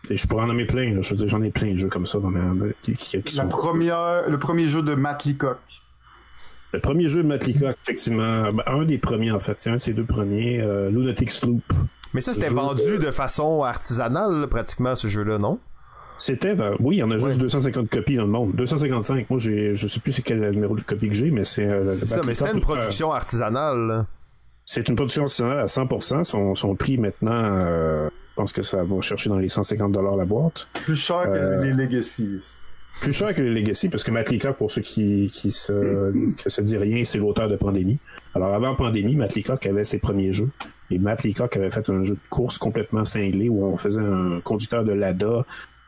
Et 0.08 0.16
je 0.16 0.26
pourrais 0.26 0.44
en 0.44 0.46
nommer 0.48 0.64
plein, 0.64 0.94
là. 0.94 1.02
je 1.02 1.10
veux 1.10 1.16
dire, 1.16 1.28
j'en 1.28 1.42
ai 1.42 1.50
plein 1.50 1.72
de 1.72 1.78
jeux 1.78 1.88
comme 1.88 2.06
ça 2.06 2.18
dans 2.18 2.30
ma- 2.30 2.66
qui, 2.82 2.92
qui- 2.94 3.22
qui 3.22 3.36
La 3.36 3.44
première, 3.44 4.28
le 4.28 4.38
premier 4.38 4.66
jeu 4.66 4.82
de 4.82 4.94
Matt 4.94 5.24
Leacock. 5.24 5.58
Le 6.72 6.80
premier 6.80 7.08
jeu 7.08 7.22
de 7.22 7.28
Matt 7.28 7.46
Leacock, 7.46 7.76
effectivement, 7.82 8.48
un 8.66 8.84
des 8.84 8.98
premiers 8.98 9.32
en 9.32 9.40
fait, 9.40 9.54
c'est 9.58 9.70
un 9.70 9.74
de 9.74 9.78
ses 9.80 9.92
deux 9.92 10.04
premiers, 10.04 10.60
euh, 10.60 10.90
Lunatic 10.90 11.30
Sloop. 11.30 11.62
Mais 12.14 12.20
ça, 12.20 12.34
c'était 12.34 12.48
vendu 12.48 12.98
de 12.98 13.10
façon 13.10 13.62
artisanale, 13.62 14.46
pratiquement, 14.48 14.94
ce 14.94 15.08
jeu-là, 15.08 15.38
non? 15.38 15.58
C'était, 16.18 16.54
ben, 16.54 16.74
oui, 16.80 16.96
il 16.96 16.98
y 16.98 17.02
en 17.02 17.10
a 17.10 17.14
juste 17.16 17.24
Ouais. 17.32 17.36
250 17.36 17.88
copies 17.88 18.16
dans 18.16 18.24
le 18.24 18.28
monde. 18.30 18.54
255. 18.54 19.30
Moi, 19.30 19.38
j'ai, 19.38 19.74
je 19.74 19.86
sais 19.86 20.00
plus 20.00 20.12
c'est 20.12 20.22
quel 20.22 20.50
numéro 20.50 20.76
de 20.76 20.82
copie 20.82 21.08
que 21.08 21.14
j'ai, 21.14 21.30
mais 21.30 21.44
c'est. 21.46 21.64
euh, 21.66 21.94
C'est 21.94 22.06
ça, 22.06 22.20
mais 22.26 22.34
c'était 22.34 22.50
une 22.52 22.58
euh, 22.58 22.60
production 22.60 23.10
artisanale. 23.12 24.04
c'est 24.66 24.88
une 24.88 24.96
production 24.96 25.22
artisanale 25.22 25.60
à 25.60 25.66
100%. 25.66 26.24
Son, 26.24 26.54
son 26.54 26.74
prix 26.76 26.98
maintenant, 26.98 27.30
euh, 27.32 28.08
je 28.10 28.34
pense 28.36 28.52
que 28.52 28.62
ça 28.62 28.84
va 28.84 29.00
chercher 29.00 29.30
dans 29.30 29.38
les 29.38 29.48
150 29.48 29.92
dollars 29.92 30.16
la 30.16 30.26
boîte. 30.26 30.68
Plus 30.74 30.94
cher 30.96 31.24
Euh, 31.26 31.60
que 31.62 31.64
les 31.66 31.72
Legacy. 31.72 32.40
Plus 33.00 33.12
cher 33.14 33.34
que 33.34 33.40
les 33.40 33.62
Legacy, 33.62 33.88
parce 33.88 34.04
que 34.04 34.10
Matt 34.10 34.28
pour 34.58 34.70
ceux 34.70 34.82
qui, 34.82 35.30
qui 35.32 35.52
se, 35.52 36.12
que 36.34 36.50
ça 36.50 36.62
dit 36.62 36.76
rien, 36.76 37.02
c'est 37.04 37.18
l'auteur 37.18 37.48
de 37.48 37.56
Pandémie. 37.56 37.98
Alors, 38.34 38.52
avant 38.52 38.74
Pandémie, 38.74 39.16
Matt 39.16 39.34
Leacock 39.34 39.64
avait 39.66 39.84
ses 39.84 39.98
premiers 39.98 40.32
jeux. 40.34 40.50
Et 40.90 40.98
Matt 40.98 41.22
Leacock 41.22 41.56
avait 41.56 41.70
fait 41.70 41.88
un 41.88 42.02
jeu 42.04 42.14
de 42.14 42.28
course 42.28 42.58
complètement 42.58 43.04
cinglé 43.04 43.48
où 43.48 43.64
on 43.64 43.76
faisait 43.76 44.00
un 44.00 44.40
conducteur 44.40 44.84
de 44.84 44.92
Lada, 44.92 45.46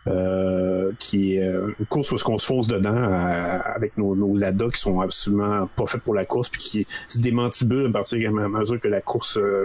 euh, 0.09 0.91
qui 0.99 1.37
est 1.37 1.47
euh, 1.47 1.73
une 1.79 1.87
course 1.87 2.11
où 2.11 2.17
est-ce 2.17 2.25
qu'on 2.25 2.39
se 2.39 2.47
fonce 2.47 2.67
dedans 2.67 2.97
avec 2.97 3.97
nos, 3.97 4.17
nos 4.17 4.37
Lada 4.37 4.67
qui 4.73 4.81
sont 4.81 5.01
absolument 5.01 5.69
pas 5.77 5.87
faits 5.87 6.03
pour 6.03 6.15
la 6.15 6.25
course 6.25 6.49
puis 6.49 6.61
qui 6.61 6.87
se 7.07 7.21
démantibulent 7.21 7.87
à 7.87 7.93
partir 7.93 8.29
à 8.29 8.49
mesure 8.49 8.81
que 8.81 8.89
la 8.89 9.01
course 9.01 9.37
euh, 9.37 9.65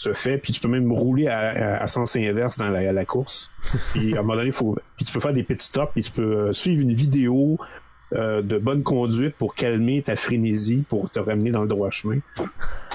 se 0.00 0.14
fait, 0.14 0.38
puis 0.38 0.52
tu 0.54 0.60
peux 0.60 0.68
même 0.68 0.90
rouler 0.92 1.26
à, 1.28 1.38
à, 1.38 1.82
à 1.82 1.86
sens 1.86 2.16
inverse 2.16 2.56
dans 2.56 2.70
la, 2.70 2.90
la 2.90 3.04
course. 3.04 3.50
Puis 3.92 4.16
à 4.16 4.20
un 4.20 4.22
moment 4.22 4.36
donné, 4.36 4.50
faut, 4.50 4.78
puis 4.96 5.04
tu 5.04 5.12
peux 5.12 5.20
faire 5.20 5.34
des 5.34 5.42
pit 5.42 5.60
stops, 5.60 5.92
puis 5.92 6.02
tu 6.02 6.10
peux 6.10 6.22
euh, 6.22 6.52
suivre 6.54 6.80
une 6.80 6.94
vidéo 6.94 7.58
euh, 8.14 8.40
de 8.40 8.56
bonne 8.56 8.82
conduite 8.82 9.34
pour 9.36 9.54
calmer 9.54 10.00
ta 10.00 10.16
frénésie, 10.16 10.86
pour 10.88 11.10
te 11.10 11.20
ramener 11.20 11.50
dans 11.50 11.60
le 11.60 11.68
droit 11.68 11.90
chemin. 11.90 12.18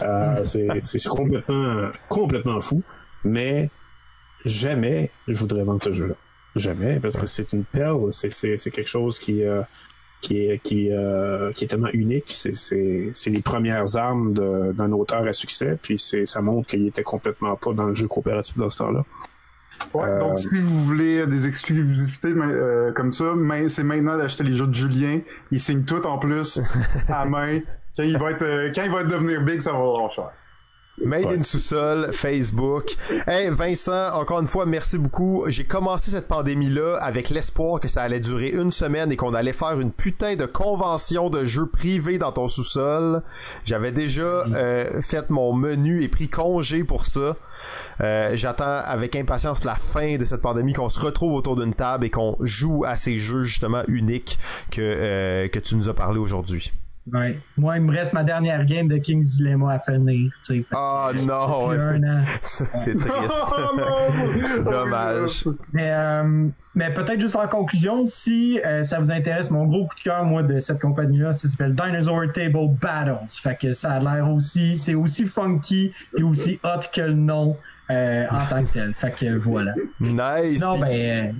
Euh, 0.01 0.43
c'est, 0.45 1.07
complètement, 1.07 1.91
complètement 2.09 2.59
fou, 2.59 2.81
mais 3.23 3.69
jamais 4.43 5.11
je 5.27 5.37
voudrais 5.37 5.63
vendre 5.63 5.83
ce 5.83 5.93
jeu-là. 5.93 6.15
Jamais, 6.55 6.99
parce 6.99 7.17
que 7.17 7.27
c'est 7.27 7.53
une 7.53 7.65
perle, 7.65 8.11
c'est, 8.13 8.57
quelque 8.71 8.89
chose 8.89 9.19
qui, 9.19 9.43
euh, 9.43 9.61
qui 10.26 10.47
est 10.47 10.59
qui, 10.61 10.89
euh, 10.91 11.51
qui 11.51 11.65
est 11.65 11.67
tellement 11.67 11.91
unique. 11.93 12.32
C'est, 12.36 12.55
c'est, 12.55 13.09
c'est 13.13 13.30
les 13.30 13.41
premières 13.41 13.95
armes 13.95 14.34
d'un 14.34 14.91
auteur 14.91 15.26
à 15.26 15.34
succès, 15.34 15.78
puis 15.82 15.99
c'est, 15.99 16.26
ça 16.26 16.41
montre 16.41 16.67
qu'il 16.67 16.88
était 16.88 17.03
complètement 17.03 17.55
pas 17.55 17.73
dans 17.73 17.86
le 17.86 17.93
jeu 17.93 18.07
coopératif 18.07 18.57
dans 18.57 18.69
ce 18.69 18.80
temps-là. 18.80 19.03
Ouais, 19.93 20.07
Euh, 20.07 20.19
donc 20.19 20.39
si 20.39 20.59
vous 20.59 20.84
voulez 20.86 21.28
des 21.28 21.47
exclusivités 21.47 22.34
euh, 22.36 22.91
comme 22.93 23.11
ça, 23.11 23.34
mais 23.36 23.69
c'est 23.69 23.84
maintenant 23.84 24.17
d'acheter 24.17 24.43
les 24.43 24.53
jeux 24.53 24.67
de 24.67 24.73
Julien. 24.73 25.19
Il 25.51 25.59
signe 25.59 25.84
tout 25.84 26.05
en 26.05 26.17
plus 26.17 26.59
à 27.07 27.26
main. 27.26 27.59
Quand 27.97 28.03
il 28.03 28.17
va 28.17 28.32
être, 28.32 28.41
euh, 28.41 28.71
quand 28.76 28.84
il 28.84 28.91
va 28.91 29.05
devenir 29.05 29.41
big, 29.45 29.61
ça 29.61 29.71
va 29.71 29.78
valoir 29.78 30.11
cher. 30.11 30.30
Made 31.03 31.25
Ouais. 31.25 31.37
in 31.37 31.41
sous-sol, 31.41 32.11
Facebook. 32.13 32.95
Hey 33.27 33.49
Vincent, 33.49 34.13
encore 34.13 34.39
une 34.39 34.47
fois, 34.47 34.65
merci 34.65 34.97
beaucoup. 34.97 35.43
J'ai 35.47 35.65
commencé 35.65 36.09
cette 36.11 36.29
pandémie-là 36.29 36.95
avec 37.01 37.29
l'espoir 37.29 37.81
que 37.81 37.89
ça 37.89 38.01
allait 38.01 38.21
durer 38.21 38.49
une 38.51 38.71
semaine 38.71 39.11
et 39.11 39.17
qu'on 39.17 39.33
allait 39.33 39.51
faire 39.51 39.77
une 39.79 39.91
putain 39.91 40.35
de 40.37 40.45
convention 40.45 41.29
de 41.29 41.43
jeux 41.43 41.65
privés 41.67 42.17
dans 42.17 42.31
ton 42.31 42.47
sous-sol. 42.47 43.23
J'avais 43.65 43.91
déjà 43.91 44.21
euh, 44.23 45.01
fait 45.01 45.29
mon 45.29 45.51
menu 45.53 46.01
et 46.01 46.07
pris 46.07 46.29
congé 46.29 46.85
pour 46.85 47.05
ça. 47.05 47.35
Euh, 47.99 48.31
J'attends 48.35 48.63
avec 48.85 49.17
impatience 49.17 49.65
la 49.65 49.75
fin 49.75 50.15
de 50.15 50.23
cette 50.23 50.41
pandémie, 50.41 50.71
qu'on 50.73 50.89
se 50.89 50.99
retrouve 51.01 51.33
autour 51.33 51.57
d'une 51.57 51.73
table 51.73 52.05
et 52.05 52.09
qu'on 52.09 52.37
joue 52.39 52.85
à 52.85 52.95
ces 52.95 53.17
jeux 53.17 53.41
justement 53.41 53.83
uniques 53.89 54.39
que, 54.71 54.79
euh, 54.81 55.47
que 55.49 55.59
tu 55.59 55.75
nous 55.75 55.89
as 55.89 55.93
parlé 55.93 56.19
aujourd'hui. 56.19 56.71
Ouais. 57.13 57.39
Moi, 57.57 57.77
il 57.77 57.83
me 57.83 57.91
reste 57.91 58.13
ma 58.13 58.23
dernière 58.23 58.65
game 58.65 58.87
de 58.87 58.97
King's 58.97 59.37
Dilemma 59.37 59.73
à 59.73 59.79
finir. 59.79 60.31
Ah 60.73 61.11
non, 61.27 61.69
depuis 61.69 61.81
un 61.83 62.03
an. 62.03 62.23
ça, 62.41 62.65
c'est 62.73 62.95
triste. 62.97 63.13
Oh 63.57 63.77
non! 63.77 64.63
Dommage. 64.71 65.45
Mais, 65.71 65.91
euh, 65.91 66.47
mais 66.73 66.91
peut-être 66.93 67.19
juste 67.21 67.35
en 67.35 67.47
conclusion, 67.47 68.07
si 68.07 68.59
euh, 68.65 68.83
ça 68.83 68.99
vous 68.99 69.11
intéresse, 69.11 69.51
mon 69.51 69.65
gros 69.65 69.85
coup 69.85 69.95
de 69.95 70.01
cœur, 70.01 70.25
moi, 70.25 70.41
de 70.43 70.59
cette 70.59 70.81
compagnie-là, 70.81 71.33
ça 71.33 71.47
s'appelle 71.47 71.75
Dinosaur 71.75 72.23
Table 72.33 72.69
Battles. 72.81 73.19
Fait 73.41 73.55
que 73.55 73.73
ça 73.73 73.91
a 73.93 73.99
l'air 73.99 74.29
aussi, 74.31 74.75
c'est 74.75 74.95
aussi 74.95 75.25
funky 75.25 75.91
et 76.17 76.23
aussi 76.23 76.59
hot 76.63 76.79
que 76.91 77.01
le 77.01 77.13
nom 77.13 77.55
euh, 77.91 78.25
en 78.31 78.45
tant 78.49 78.63
que 78.65 78.73
tel. 78.73 78.93
Fait 78.95 79.11
que 79.11 79.37
voilà. 79.37 79.73
Nice. 79.99 80.55
Sinon, 80.55 80.73
Puis- 80.73 80.81
ben. 80.81 81.35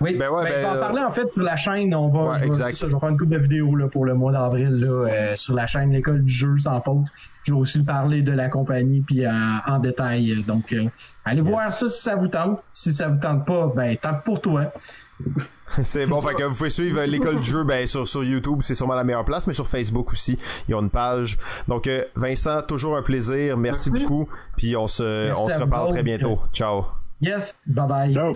Oui, 0.00 0.16
Ben 0.16 0.30
ouais, 0.30 0.44
Ben, 0.44 0.50
ben, 0.50 0.52
je 0.54 0.58
vais 0.58 0.64
en 0.66 0.74
euh, 0.74 0.80
parler 0.80 1.02
en 1.02 1.10
fait 1.10 1.32
sur 1.32 1.42
la 1.42 1.56
chaîne. 1.56 1.94
On 1.94 2.08
va, 2.08 2.32
Ouais, 2.32 2.34
je, 2.34 2.40
vais, 2.40 2.46
exact. 2.46 2.70
c'est 2.70 2.76
ça, 2.76 2.86
je 2.88 2.92
vais 2.92 2.98
faire 2.98 3.08
une 3.08 3.18
couple 3.18 3.30
de 3.32 3.38
vidéos 3.38 3.74
là, 3.76 3.88
pour 3.88 4.04
le 4.04 4.14
mois 4.14 4.32
d'avril 4.32 4.70
là, 4.80 5.08
euh, 5.08 5.36
sur 5.36 5.54
la 5.54 5.66
chaîne 5.66 5.92
L'école 5.92 6.22
du 6.22 6.32
jeu 6.32 6.58
sans 6.58 6.80
faute. 6.80 7.06
Je 7.44 7.52
vais 7.54 7.58
aussi 7.58 7.82
parler 7.82 8.22
de 8.22 8.32
la 8.32 8.48
compagnie 8.48 9.00
puis 9.00 9.24
euh, 9.24 9.30
en 9.66 9.78
détail. 9.78 10.44
Donc, 10.46 10.72
euh, 10.72 10.84
allez 11.24 11.40
voir 11.40 11.72
ça 11.72 11.88
si 11.88 12.02
ça 12.02 12.14
vous 12.14 12.28
tente. 12.28 12.62
Si 12.70 12.92
ça 12.92 13.08
vous 13.08 13.18
tente 13.18 13.46
pas, 13.46 13.72
ben 13.74 13.96
tant 13.96 14.14
pour 14.14 14.40
toi. 14.40 14.72
C'est 15.82 16.06
bon, 16.06 16.20
fait 16.20 16.34
que 16.34 16.42
vous 16.42 16.54
pouvez 16.54 16.70
suivre 16.70 17.00
l'école 17.04 17.40
du 17.40 17.48
jeu 17.50 17.62
ben, 17.62 17.86
sur, 17.86 18.08
sur 18.08 18.24
YouTube, 18.24 18.58
c'est 18.62 18.74
sûrement 18.74 18.96
la 18.96 19.04
meilleure 19.04 19.24
place, 19.24 19.46
mais 19.46 19.52
sur 19.52 19.68
Facebook 19.68 20.10
aussi, 20.12 20.36
ils 20.68 20.74
ont 20.74 20.80
une 20.80 20.90
page. 20.90 21.38
Donc 21.68 21.86
euh, 21.86 22.04
Vincent, 22.16 22.62
toujours 22.62 22.96
un 22.96 23.02
plaisir, 23.02 23.56
merci, 23.56 23.90
Merci. 23.90 24.04
beaucoup, 24.04 24.28
puis 24.56 24.76
on 24.76 24.88
se, 24.88 25.26
Merci 25.28 25.42
on 25.42 25.48
se 25.48 25.62
reparle 25.62 25.90
très 25.90 26.02
bientôt. 26.02 26.40
Ciao. 26.52 26.86
Yes, 27.20 27.54
bye 27.66 27.86
bye. 27.86 28.12
Ciao! 28.12 28.32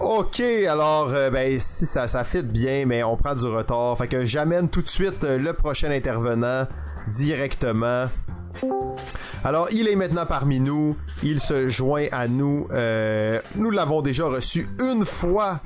Ok, 0.00 0.40
alors 0.40 1.10
euh, 1.12 1.30
ben 1.30 1.58
si 1.60 1.86
ça 1.86 2.06
ça 2.06 2.22
fit 2.24 2.42
bien, 2.42 2.84
mais 2.86 3.02
on 3.02 3.16
prend 3.16 3.34
du 3.34 3.46
retard. 3.46 3.98
Fait 3.98 4.06
que 4.06 4.24
j'amène 4.24 4.68
tout 4.68 4.82
de 4.82 4.88
suite 4.88 5.24
euh, 5.24 5.38
le 5.38 5.52
prochain 5.52 5.90
intervenant 5.90 6.68
directement. 7.08 8.06
Alors, 9.44 9.68
il 9.70 9.86
est 9.88 9.94
maintenant 9.94 10.26
parmi 10.26 10.58
nous. 10.58 10.96
Il 11.22 11.38
se 11.38 11.68
joint 11.68 12.06
à 12.10 12.26
nous. 12.26 12.66
Euh, 12.72 13.40
nous 13.56 13.70
l'avons 13.70 14.02
déjà 14.02 14.26
reçu 14.26 14.68
une 14.80 15.04
fois 15.04 15.60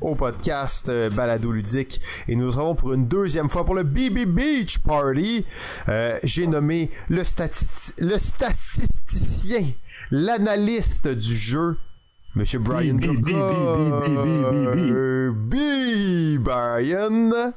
au 0.00 0.14
podcast 0.14 0.90
Balado 1.12 1.50
Ludique 1.50 2.00
et 2.28 2.36
nous 2.36 2.48
retrouvons 2.48 2.74
pour 2.74 2.92
une 2.92 3.06
deuxième 3.06 3.48
fois 3.48 3.64
pour 3.64 3.74
le 3.74 3.84
BB 3.84 4.26
Beach 4.26 4.80
Party. 4.80 5.46
J'ai 6.24 6.46
nommé 6.46 6.90
le 7.08 7.24
statisticien, 7.24 7.94
l'analyste 10.10 11.08
du 11.08 11.34
jeu, 11.34 11.78
Monsieur 12.34 12.60
Brian 12.60 12.94
B, 12.94 13.00
B, 13.00 13.06
B, 13.06 13.26
B, 13.26 13.32
B, 13.32 14.06
B, 14.06 14.74
B, 14.74 15.32
B. 15.32 16.36
B, 16.36 16.38
Brian. 16.38 17.52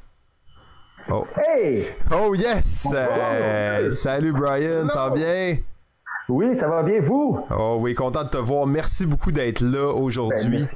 Oh. 1.11 1.27
Hey! 1.37 1.85
Oh 2.11 2.33
yes! 2.33 2.87
Euh, 2.91 3.89
salut 3.91 4.31
Brian, 4.31 4.87
ça 4.87 5.09
va 5.09 5.15
bien? 5.15 5.57
Oui, 6.29 6.55
ça 6.57 6.67
va 6.67 6.81
bien, 6.81 7.01
vous? 7.01 7.39
Oh 7.55 7.77
oui, 7.81 7.93
content 7.93 8.23
de 8.23 8.29
te 8.29 8.37
voir. 8.37 8.65
Merci 8.65 9.05
beaucoup 9.05 9.31
d'être 9.31 9.61
là 9.61 9.93
Ben, 9.93 10.01
aujourd'hui. 10.01 10.59
merci. 10.61 10.75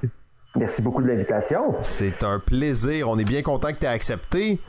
Merci 0.56 0.82
beaucoup 0.82 1.02
de 1.02 1.08
l'invitation. 1.08 1.76
C'est 1.82 2.24
un 2.24 2.40
plaisir. 2.40 3.10
On 3.10 3.18
est 3.18 3.24
bien 3.24 3.42
content 3.42 3.70
que 3.72 3.78
tu 3.80 3.86
aies 3.86 3.90
accepté. 3.90 4.60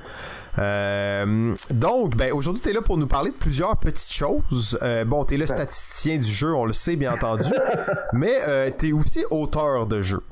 Euh, 0.59 1.54
donc, 1.70 2.16
ben, 2.16 2.32
aujourd'hui, 2.32 2.62
tu 2.62 2.70
es 2.70 2.72
là 2.72 2.82
pour 2.82 2.96
nous 2.98 3.06
parler 3.06 3.30
de 3.30 3.36
plusieurs 3.36 3.76
petites 3.76 4.12
choses. 4.12 4.78
Euh, 4.82 5.04
bon, 5.04 5.24
tu 5.24 5.34
es 5.34 5.36
le 5.36 5.46
statisticien 5.46 6.16
du 6.18 6.26
jeu, 6.26 6.53
on 6.54 6.64
le 6.64 6.72
sait, 6.72 6.96
bien 6.96 7.12
entendu. 7.14 7.50
mais 8.12 8.34
euh, 8.46 8.70
tu 8.76 8.88
es 8.88 8.92
aussi 8.92 9.24
auteur 9.30 9.87
de 9.87 10.03
jeu. 10.03 10.22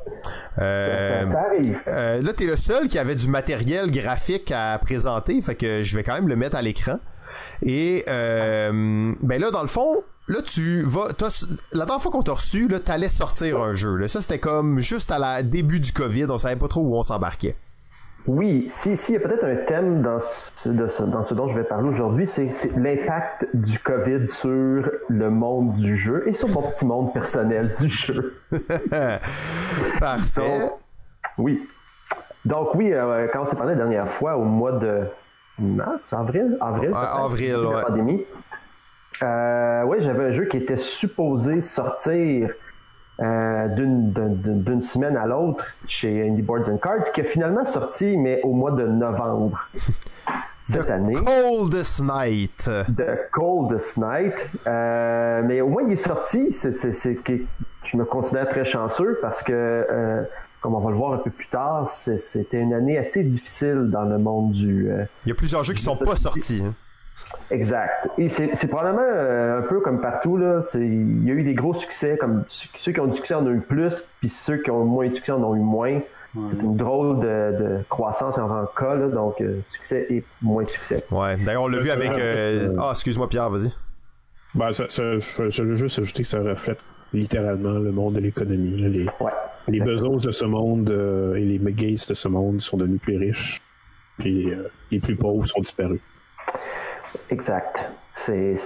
Euh, 0.59 1.24
Ça, 1.26 1.32
ça 1.32 1.38
arrive. 1.40 1.78
euh, 1.86 2.22
là, 2.22 2.32
t'es 2.32 2.46
le 2.46 2.56
seul 2.56 2.88
qui 2.88 2.98
avait 2.98 3.14
du 3.14 3.28
matériel 3.28 3.90
graphique 3.90 4.51
à 4.51 4.78
présenter, 4.78 5.40
fait 5.42 5.55
que 5.55 5.82
je 5.82 5.96
vais 5.96 6.02
quand 6.02 6.14
même 6.14 6.28
le 6.28 6.36
mettre 6.36 6.56
à 6.56 6.62
l'écran. 6.62 6.98
Et 7.62 8.05
euh, 8.09 9.14
ben 9.22 9.40
là, 9.40 9.51
dans 9.51 9.62
le 9.62 9.68
fond, 9.68 10.02
là 10.28 10.40
tu 10.44 10.82
vas, 10.82 11.09
la 11.72 11.84
dernière 11.84 12.02
fois 12.02 12.10
qu'on 12.10 12.22
t'a 12.22 12.32
reçu, 12.32 12.68
là, 12.68 12.80
t'allais 12.80 13.09
sortir 13.09 13.60
un 13.62 13.74
jeu. 13.74 13.96
Là, 13.96 14.09
ça 14.09 14.20
c'était 14.20 14.38
comme 14.38 14.80
juste 14.80 15.10
à 15.10 15.18
la 15.18 15.42
début 15.42 15.80
du 15.80 15.92
Covid, 15.92 16.26
on 16.28 16.38
savait 16.38 16.56
pas 16.56 16.68
trop 16.68 16.82
où 16.82 16.96
on 16.96 17.02
s'embarquait. 17.02 17.56
Oui, 18.27 18.66
si, 18.70 18.97
si, 18.97 19.12
il 19.12 19.15
y 19.15 19.16
a 19.24 19.28
peut-être 19.28 19.44
un 19.44 19.55
thème 19.66 20.03
dans 20.03 20.19
ce, 20.20 20.69
de 20.69 20.89
ce- 20.89 21.05
dans 21.05 21.24
ce 21.24 21.32
dont 21.35 21.48
je 21.48 21.55
vais 21.57 21.65
parler 21.65 21.89
aujourd'hui, 21.89 22.27
c'est 22.27 22.51
l'impact 22.77 23.47
du 23.55 23.78
COVID 23.78 24.27
sur 24.27 24.90
le 25.09 25.31
monde 25.31 25.77
du 25.77 25.97
jeu 25.97 26.24
et 26.27 26.32
sur 26.32 26.48
mon 26.48 26.62
petit 26.62 26.85
monde 26.85 27.12
personnel 27.12 27.70
du 27.81 27.89
jeu. 27.89 28.35
Parfait. 30.01 30.61
Donc, 30.61 30.73
oui. 31.39 31.66
Donc 32.44 32.74
oui, 32.74 32.93
euh, 32.93 33.28
quand 33.32 33.43
on 33.43 33.47
s'est 33.47 33.57
parlé 33.57 33.73
la 33.74 33.78
dernière 33.78 34.11
fois, 34.11 34.36
au 34.36 34.44
mois 34.44 34.73
de 34.73 35.03
mars, 35.59 36.12
avril, 36.12 36.57
avril, 36.61 36.90
de 37.53 37.62
la 37.73 37.82
pandémie. 37.85 38.24
Euh, 39.23 39.85
ouais, 39.85 40.01
j'avais 40.01 40.24
un 40.27 40.31
jeu 40.32 40.44
qui 40.44 40.59
était 40.59 40.77
supposé 40.77 41.61
sortir 41.61 42.51
euh, 43.20 43.68
d'une, 43.68 44.12
d'une- 44.12 44.62
d'une 44.62 44.82
semaine 44.82 45.16
à 45.16 45.26
l'autre 45.26 45.64
chez 45.88 46.28
Indie 46.28 46.43
Boards 46.43 46.68
and 46.68 46.76
Cards, 46.78 47.10
qui 47.14 47.20
a 47.22 47.24
finalement 47.24 47.64
sorti, 47.64 48.16
mais 48.16 48.40
au 48.43 48.52
mois 48.52 48.72
de 48.72 48.86
novembre 48.86 49.68
cette 50.68 50.86
The 50.86 50.90
année. 50.90 51.14
Coldest 51.14 52.02
Night. 52.02 52.70
The 52.97 53.30
Coldest 53.32 53.97
Night. 53.98 54.34
Euh, 54.66 55.43
mais 55.44 55.60
au 55.60 55.68
moins, 55.68 55.82
il 55.86 55.93
est 55.93 55.97
sorti. 55.97 56.52
C'est, 56.52 56.74
c'est, 56.76 56.93
c'est 56.94 57.14
que 57.14 57.32
je 57.84 57.97
me 57.97 58.05
considère 58.05 58.48
très 58.48 58.64
chanceux 58.64 59.18
parce 59.22 59.43
que, 59.44 59.52
euh, 59.52 60.22
comme 60.60 60.74
on 60.74 60.80
va 60.80 60.90
le 60.90 60.97
voir 60.97 61.12
un 61.12 61.18
peu 61.18 61.30
plus 61.30 61.47
tard, 61.47 61.88
c'était 61.88 62.59
une 62.59 62.74
année 62.74 62.98
assez 62.98 63.22
difficile 63.22 63.88
dans 63.93 64.02
le 64.05 64.18
monde 64.18 64.51
du... 64.52 64.90
euh, 64.90 65.05
Il 65.24 65.28
y 65.28 65.32
a 65.32 65.36
plusieurs 65.36 65.62
jeux 65.62 65.72
qui 65.74 65.82
sont 65.82 65.97
pas 65.97 66.16
sortis. 66.16 66.62
hein. 66.66 66.74
Exact. 67.51 68.09
Et 68.18 68.28
c'est, 68.28 68.66
probablement 68.68 69.02
euh, 69.06 69.60
un 69.60 69.62
peu 69.62 69.80
comme 69.80 70.01
partout. 70.01 70.36
Là. 70.36 70.62
Il 70.74 71.24
y 71.24 71.30
a 71.30 71.34
eu 71.34 71.43
des 71.44 71.55
gros 71.55 71.74
succès, 71.74 72.16
comme 72.20 72.44
ceux 72.48 72.93
qui 72.93 73.01
ont 73.01 73.06
du 73.06 73.16
succès 73.16 73.34
en 73.34 73.47
ont 73.47 73.51
eu 73.52 73.60
plus, 73.60 74.05
puis 74.20 74.28
ceux 74.28 74.59
qui 74.59 74.70
ont 74.70 74.84
moins 74.84 75.09
de 75.09 75.14
succès 75.14 75.32
en 75.32 75.43
ont 75.43 75.55
eu 75.56 75.60
moins. 75.60 76.01
C'est 76.51 76.60
une 76.60 76.76
drôle 76.76 77.20
de, 77.20 77.24
de 77.59 77.78
croissance 77.88 78.36
en 78.36 78.47
tant 78.47 78.66
que 78.66 78.78
cas, 78.78 78.94
là, 78.94 79.09
donc 79.09 79.40
euh, 79.40 79.60
succès 79.72 80.06
et 80.10 80.22
moins 80.43 80.64
de 80.64 80.68
succès. 80.68 81.02
Ouais. 81.10 81.36
D'ailleurs, 81.43 81.62
on 81.62 81.68
l'a 81.68 81.78
vu 81.78 81.88
avec. 81.90 82.10
euh, 82.10 82.74
Ah, 82.78 82.90
excuse-moi, 82.90 83.26
Pierre, 83.30 83.48
vas-y. 83.48 83.72
Ben, 84.55 84.70
ça, 84.72 84.84
ça- 84.90 85.18
je 85.48 85.62
veux 85.62 85.76
juste 85.76 85.98
ajouter 85.98 86.24
que 86.24 86.28
ça 86.28 86.40
reflète 86.40 86.78
littéralement 87.14 87.78
le 87.78 87.90
monde 87.90 88.14
de 88.14 88.20
l'économie. 88.20 88.76
Les, 88.76 89.05
Ouais. 89.18 89.32
les 89.68 89.80
besoins 89.80 90.18
de 90.18 90.30
ce 90.30 90.44
monde 90.44 90.90
euh, 90.90 91.36
et 91.36 91.44
les 91.47 91.59
Gates 91.72 92.09
de 92.10 92.14
ce 92.14 92.28
monde 92.28 92.60
sont 92.60 92.76
devenus 92.76 93.01
plus 93.01 93.16
riches, 93.16 93.62
puis 94.18 94.51
euh, 94.52 94.64
les 94.90 95.01
plus 95.01 95.16
pauvres 95.16 95.47
sont 95.47 95.60
disparus. 95.60 96.01
Exact. 97.30 97.80
C'est. 98.14 98.56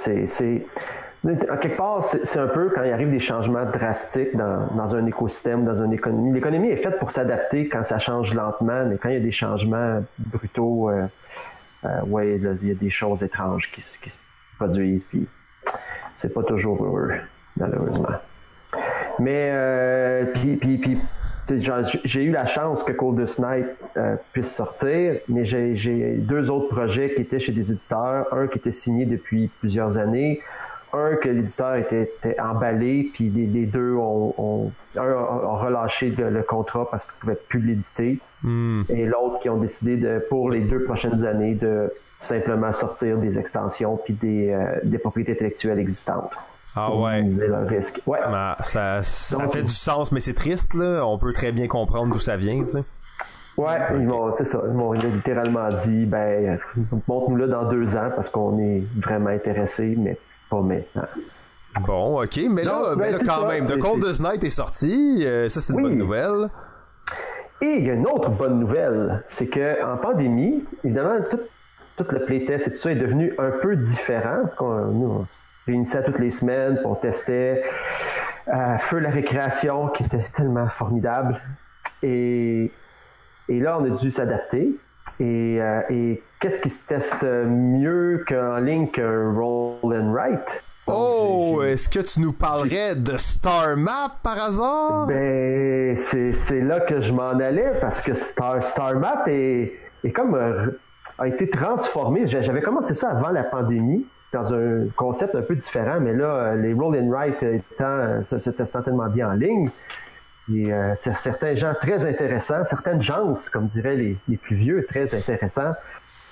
En 1.24 1.56
quelque 1.58 1.76
part, 1.76 2.04
c'est, 2.04 2.38
un 2.38 2.46
peu 2.46 2.70
quand 2.74 2.82
il 2.82 2.92
arrive 2.92 3.10
des 3.10 3.20
changements 3.20 3.66
drastiques 3.66 4.34
dans, 4.34 4.68
dans 4.74 4.94
un 4.94 5.04
écosystème, 5.04 5.66
dans 5.66 5.82
une 5.82 5.92
économie. 5.92 6.32
L'économie 6.32 6.68
est 6.68 6.78
faite 6.78 6.98
pour 6.98 7.10
s'adapter 7.10 7.68
quand 7.68 7.84
ça 7.84 7.98
change 7.98 8.32
lentement, 8.32 8.86
mais 8.86 8.96
quand 8.96 9.10
il 9.10 9.14
y 9.14 9.18
a 9.18 9.20
des 9.20 9.32
changements 9.32 10.02
brutaux, 10.18 10.88
euh, 10.88 11.06
euh, 11.84 12.00
ouais, 12.06 12.36
il 12.36 12.66
y 12.66 12.70
a 12.70 12.74
des 12.74 12.90
choses 12.90 13.22
étranges 13.22 13.70
qui 13.70 13.82
se 13.82 13.98
produisent, 14.56 15.04
puis 15.04 15.26
c'est 16.16 16.32
pas 16.32 16.42
toujours 16.42 16.82
heureux, 16.82 17.12
malheureusement. 17.56 18.16
Mais 19.18 19.50
euh, 19.52 20.24
puis, 20.32 20.56
puis, 20.56 20.78
puis 20.78 20.98
j'ai 22.04 22.24
eu 22.24 22.30
la 22.30 22.46
chance 22.46 22.82
que 22.84 22.92
Coldest 22.92 23.38
Night 23.38 23.66
euh, 23.96 24.16
puisse 24.32 24.52
sortir, 24.54 25.14
mais 25.28 25.44
j'ai, 25.44 26.14
deux 26.16 26.48
autres 26.50 26.68
projets 26.68 27.12
qui 27.14 27.22
étaient 27.22 27.40
chez 27.40 27.52
des 27.52 27.70
éditeurs, 27.72 28.26
un 28.32 28.46
qui 28.46 28.58
était 28.58 28.72
signé 28.72 29.04
depuis 29.04 29.50
plusieurs 29.60 29.98
années, 29.98 30.40
un 30.92 31.14
que 31.16 31.28
l'éditeur 31.28 31.76
était, 31.76 32.02
était 32.02 32.40
emballé, 32.40 33.10
puis 33.14 33.28
les, 33.28 33.46
les 33.46 33.66
deux 33.66 33.94
ont, 33.94 34.34
ont- 34.38 34.72
un 34.96 35.02
a 35.02 35.56
relâché 35.64 36.10
le, 36.10 36.30
le 36.30 36.42
contrat 36.42 36.88
parce 36.90 37.04
qu'il 37.04 37.14
ne 37.16 37.20
pouvait 37.20 37.38
plus 37.48 37.60
l'éditer, 37.60 38.18
Hmm. 38.42 38.84
et 38.88 39.04
l'autre 39.04 39.38
qui 39.40 39.50
ont 39.50 39.58
décidé 39.58 39.98
de 39.98 40.18
pour 40.30 40.48
les 40.48 40.60
deux 40.60 40.84
prochaines 40.84 41.26
années 41.26 41.52
de 41.54 41.92
simplement 42.18 42.72
sortir 42.72 43.18
des 43.18 43.38
extensions 43.38 43.98
puis 44.02 44.14
des, 44.14 44.48
euh, 44.50 44.80
des 44.82 44.96
propriétés 44.96 45.32
intellectuelles 45.32 45.78
existantes. 45.78 46.32
Ah 46.76 46.94
ouais. 46.94 47.22
leur 47.22 47.66
risque. 47.66 48.00
Ouais. 48.06 48.18
Ben, 48.30 48.54
ça, 48.64 49.02
ça 49.02 49.38
Donc- 49.38 49.52
fait 49.52 49.62
du 49.62 49.72
sens, 49.72 50.12
mais 50.12 50.20
c'est 50.20 50.34
triste, 50.34 50.74
là. 50.74 51.04
On 51.04 51.18
peut 51.18 51.32
très 51.32 51.50
bien 51.52 51.66
comprendre 51.66 52.12
d'où 52.12 52.18
ça 52.20 52.36
vient, 52.36 52.60
tu 52.60 52.66
sais. 52.70 52.84
Ouais, 53.56 53.76
ils 53.94 54.06
m'ont, 54.06 54.34
c'est 54.36 54.46
ça, 54.46 54.60
ils 54.66 54.72
m'ont 54.72 54.92
littéralement 54.92 55.68
dit, 55.84 56.06
ben, 56.06 56.58
montre-nous-le 57.08 57.48
dans 57.48 57.64
deux 57.68 57.94
ans 57.96 58.10
parce 58.14 58.30
qu'on 58.30 58.58
est 58.58 58.84
vraiment 59.02 59.30
intéressé, 59.30 59.96
mais 59.98 60.16
pas 60.48 60.60
maintenant. 60.60 61.04
Bon, 61.86 62.22
ok, 62.22 62.40
mais 62.50 62.64
là, 62.64 62.72
Non, 62.92 62.96
ben, 62.96 63.12
là 63.12 63.18
quand 63.24 63.42
ça, 63.42 63.48
même, 63.48 63.66
The 63.66 63.78
Coldest 63.78 64.20
Night 64.22 64.42
est 64.44 64.50
sorti. 64.50 65.22
euh, 65.26 65.48
ça, 65.48 65.60
c'est 65.60 65.72
une 65.72 65.80
Oui. 65.80 65.82
bonne 65.90 65.98
nouvelle. 65.98 66.48
Et 67.60 67.74
il 67.80 67.86
y 67.86 67.90
a 67.90 67.94
une 67.94 68.06
autre 68.06 68.30
bonne 68.30 68.58
nouvelle, 68.60 69.22
c'est 69.28 69.46
que 69.48 69.84
en 69.84 69.96
pandémie, 69.98 70.64
évidemment, 70.82 71.16
tout, 71.30 71.38
tout 71.96 72.06
le 72.10 72.24
playtest 72.24 72.68
et 72.68 72.70
tout 72.72 72.78
ça 72.78 72.92
est 72.92 72.96
devenu 72.96 73.34
un 73.38 73.50
peu 73.60 73.76
différent. 73.76 74.38
Parce 74.42 74.54
qu'on 74.54 74.86
nous, 74.86 75.26
réunissait 75.70 76.02
toutes 76.04 76.18
les 76.18 76.30
semaines, 76.30 76.76
puis 76.76 76.86
on 76.86 76.94
testait 76.94 77.62
euh, 78.48 78.78
Feu 78.78 78.98
la 78.98 79.10
récréation, 79.10 79.88
qui 79.88 80.04
était 80.04 80.24
tellement 80.36 80.68
formidable. 80.68 81.40
Et, 82.02 82.70
et 83.48 83.60
là, 83.60 83.78
on 83.80 83.84
a 83.84 83.90
dû 83.98 84.10
s'adapter. 84.10 84.70
Et, 85.18 85.58
euh, 85.60 85.80
et 85.90 86.22
qu'est-ce 86.40 86.60
qui 86.60 86.70
se 86.70 86.86
teste 86.86 87.22
mieux 87.22 88.24
qu'en 88.26 88.56
ligne 88.58 88.88
qu'un 88.90 89.32
roll 89.34 89.76
and 89.94 90.12
write? 90.12 90.62
Oh, 90.86 91.60
est-ce 91.64 91.88
que 91.88 92.00
tu 92.00 92.20
nous 92.20 92.32
parlerais 92.32 92.94
de 92.96 93.16
Star 93.18 93.76
Map 93.76 94.12
par 94.24 94.42
hasard? 94.42 95.06
Ben, 95.06 95.96
c'est, 95.96 96.60
là 96.60 96.80
que 96.80 97.00
je 97.02 97.12
m'en 97.12 97.28
allais 97.38 97.72
parce 97.80 98.00
que 98.00 98.14
Star, 98.14 98.64
Star 98.64 98.94
Map 98.96 99.24
est, 99.28 99.72
est 100.02 100.10
comme 100.10 100.34
euh, 100.34 100.70
a 101.18 101.28
été 101.28 101.48
transformé. 101.50 102.26
J'a- 102.26 102.40
J'avais 102.42 102.62
commencé 102.62 102.94
ça 102.94 103.10
avant 103.10 103.28
la 103.28 103.44
pandémie 103.44 104.06
dans 104.32 104.52
un 104.52 104.86
concept 104.96 105.34
un 105.34 105.42
peu 105.42 105.56
différent, 105.56 105.98
mais 106.00 106.12
là, 106.12 106.24
euh, 106.24 106.56
les 106.56 106.72
roll 106.72 106.96
and 106.96 107.08
write 107.10 107.42
étant, 107.42 107.84
euh, 107.84 108.22
se, 108.24 108.38
se 108.38 108.50
testant 108.50 108.82
tellement 108.82 109.08
bien 109.08 109.30
en 109.30 109.34
ligne, 109.34 109.68
et 110.52 110.72
euh, 110.72 110.94
certains 110.96 111.54
gens 111.54 111.74
très 111.80 112.08
intéressants, 112.08 112.64
certaines 112.68 113.02
gens, 113.02 113.34
comme 113.52 113.66
diraient 113.66 113.96
les, 113.96 114.16
les 114.28 114.36
plus 114.36 114.56
vieux, 114.56 114.86
très 114.88 115.14
intéressants, 115.14 115.74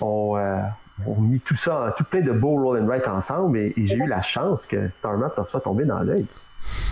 ont, 0.01 0.37
euh, 0.37 0.61
ont 1.07 1.21
mis 1.21 1.41
tout 1.41 1.57
ça, 1.57 1.95
tout 1.97 2.05
plein 2.05 2.21
de 2.21 2.33
beaux 2.33 2.57
roll 2.57 2.81
and 2.81 2.87
write 2.87 3.07
ensemble, 3.09 3.59
et, 3.59 3.75
et 3.77 3.87
j'ai 3.87 3.97
eu 3.97 4.07
la 4.07 4.23
chance 4.23 4.65
que 4.67 4.89
Star 4.99 5.17
Map 5.17 5.33
leur 5.37 5.49
soit 5.49 5.61
tombé 5.61 5.85
dans 5.85 6.01
l'œil. 6.01 6.27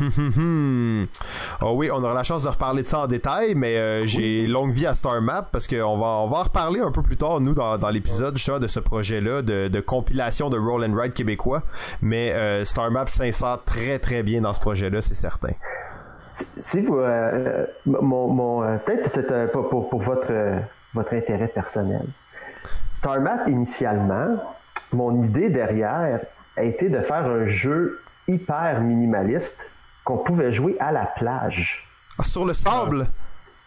Oh 1.62 1.72
oui, 1.74 1.90
on 1.92 2.02
aura 2.02 2.14
la 2.14 2.22
chance 2.22 2.42
de 2.42 2.48
reparler 2.48 2.82
de 2.82 2.88
ça 2.88 3.00
en 3.00 3.06
détail, 3.06 3.54
mais 3.54 3.76
euh, 3.76 4.04
j'ai 4.06 4.46
longue 4.46 4.72
vie 4.72 4.86
à 4.86 4.94
Star 4.94 5.20
Map 5.20 5.48
parce 5.50 5.66
qu'on 5.66 5.98
va, 5.98 6.06
on 6.06 6.28
va 6.28 6.38
en 6.38 6.42
reparler 6.42 6.80
un 6.80 6.90
peu 6.90 7.02
plus 7.02 7.16
tard, 7.16 7.40
nous, 7.40 7.54
dans, 7.54 7.78
dans 7.78 7.90
l'épisode, 7.90 8.36
justement, 8.36 8.58
de 8.58 8.66
ce 8.66 8.80
projet-là 8.80 9.42
de, 9.42 9.68
de 9.68 9.80
compilation 9.80 10.50
de 10.50 10.58
Roll 10.58 10.84
and 10.84 10.94
Ride 10.94 11.14
québécois. 11.14 11.62
Mais 12.02 12.32
euh, 12.32 12.64
Star 12.64 12.90
Map 12.90 13.06
s'insère 13.06 13.58
très 13.64 13.98
très 13.98 14.22
bien 14.22 14.40
dans 14.42 14.54
ce 14.54 14.60
projet-là, 14.60 15.02
c'est 15.02 15.14
certain. 15.14 15.52
si 16.32 16.80
vous, 16.80 16.98
euh, 16.98 17.66
mon, 17.86 18.28
mon, 18.28 18.78
peut-être 18.78 19.10
c'est 19.12 19.52
pour, 19.52 19.68
pour, 19.68 19.88
pour 19.88 20.02
votre, 20.02 20.32
votre 20.94 21.14
intérêt 21.14 21.48
personnel. 21.48 22.04
Star 22.94 23.20
Map, 23.20 23.48
initialement, 23.48 24.36
mon 24.92 25.24
idée 25.24 25.48
derrière 25.48 26.20
a 26.56 26.62
été 26.62 26.88
de 26.88 27.00
faire 27.00 27.26
un 27.26 27.48
jeu 27.48 28.00
hyper 28.28 28.80
minimaliste 28.80 29.56
qu'on 30.04 30.18
pouvait 30.18 30.52
jouer 30.52 30.76
à 30.80 30.92
la 30.92 31.06
plage. 31.06 31.86
Ah, 32.18 32.24
sur 32.24 32.44
le 32.44 32.54
sable? 32.54 33.06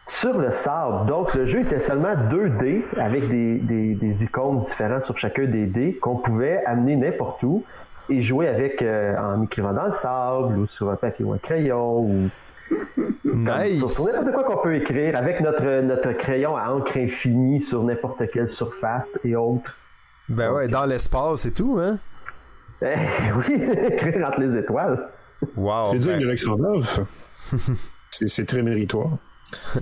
Sur 0.07 0.37
le 0.37 0.51
sable. 0.53 1.05
Donc, 1.07 1.33
le 1.35 1.45
jeu 1.45 1.59
était 1.61 1.79
seulement 1.79 2.13
2D 2.13 2.81
avec 2.97 3.29
des, 3.29 3.57
des, 3.57 3.93
des 3.95 4.23
icônes 4.23 4.63
différentes 4.63 5.05
sur 5.05 5.17
chacun 5.17 5.45
des 5.45 5.65
dés 5.67 5.95
qu'on 6.01 6.15
pouvait 6.15 6.63
amener 6.65 6.95
n'importe 6.95 7.43
où 7.43 7.63
et 8.09 8.23
jouer 8.23 8.47
avec 8.47 8.81
euh, 8.81 9.15
en 9.17 9.43
écrivant 9.43 9.71
dans 9.73 9.85
le 9.85 9.91
sable 9.91 10.57
ou 10.57 10.65
sur 10.67 10.89
un 10.89 10.95
papier 10.95 11.23
ou 11.25 11.33
un 11.33 11.37
crayon 11.37 11.99
ou 11.99 12.29
Nice! 13.23 13.85
sur 13.87 14.05
n'importe 14.05 14.31
quoi 14.33 14.43
qu'on 14.43 14.63
peut 14.63 14.75
écrire 14.75 15.15
avec 15.15 15.41
notre, 15.41 15.81
notre 15.81 16.11
crayon 16.13 16.55
à 16.55 16.69
encre 16.71 16.97
infinie 16.97 17.61
sur 17.61 17.83
n'importe 17.83 18.27
quelle 18.31 18.49
surface 18.49 19.07
et 19.23 19.35
autres. 19.35 19.75
Ben 20.27 20.51
ouais, 20.53 20.67
dans 20.67 20.85
l'espace 20.85 21.45
et 21.45 21.53
tout, 21.53 21.79
hein? 21.81 21.97
Eh, 22.81 22.95
oui, 23.35 23.53
écrire 23.91 24.27
entre 24.27 24.39
les 24.41 24.57
étoiles. 24.59 25.07
Wow! 25.55 25.91
C'est 25.91 25.99
digne 25.99 26.25
ben- 26.25 26.81
c'est 28.11 28.45
très 28.45 28.61
méritoire. 28.61 29.17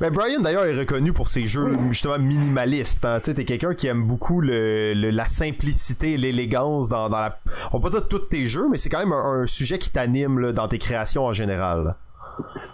Ben 0.00 0.10
Brian 0.10 0.40
d'ailleurs 0.40 0.64
est 0.64 0.78
reconnu 0.78 1.12
pour 1.12 1.28
ses 1.28 1.44
jeux 1.44 1.76
justement 1.90 2.18
minimalistes. 2.18 3.04
Hein. 3.04 3.20
Tu 3.22 3.34
t'es 3.34 3.44
quelqu'un 3.44 3.74
qui 3.74 3.86
aime 3.86 4.02
beaucoup 4.02 4.40
le, 4.40 4.94
le- 4.94 5.10
la 5.10 5.26
simplicité 5.28 6.12
et 6.14 6.16
l'élégance 6.16 6.88
dans, 6.88 7.08
dans 7.10 7.18
la. 7.20 7.38
On 7.72 7.80
peut 7.80 7.90
pas 7.90 7.98
dire 7.98 8.08
tous 8.08 8.18
tes 8.20 8.46
jeux, 8.46 8.66
mais 8.70 8.78
c'est 8.78 8.88
quand 8.88 9.00
même 9.00 9.12
un, 9.12 9.42
un 9.42 9.46
sujet 9.46 9.78
qui 9.78 9.90
t'anime 9.90 10.52
dans 10.52 10.68
tes 10.68 10.78
créations 10.78 11.24
en 11.26 11.32
général. 11.34 11.96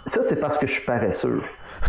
Ça, 0.06 0.22
c'est 0.22 0.36
parce 0.36 0.58
que 0.58 0.66
je 0.66 0.72
suis 0.72 0.84
paresseux. 0.84 1.42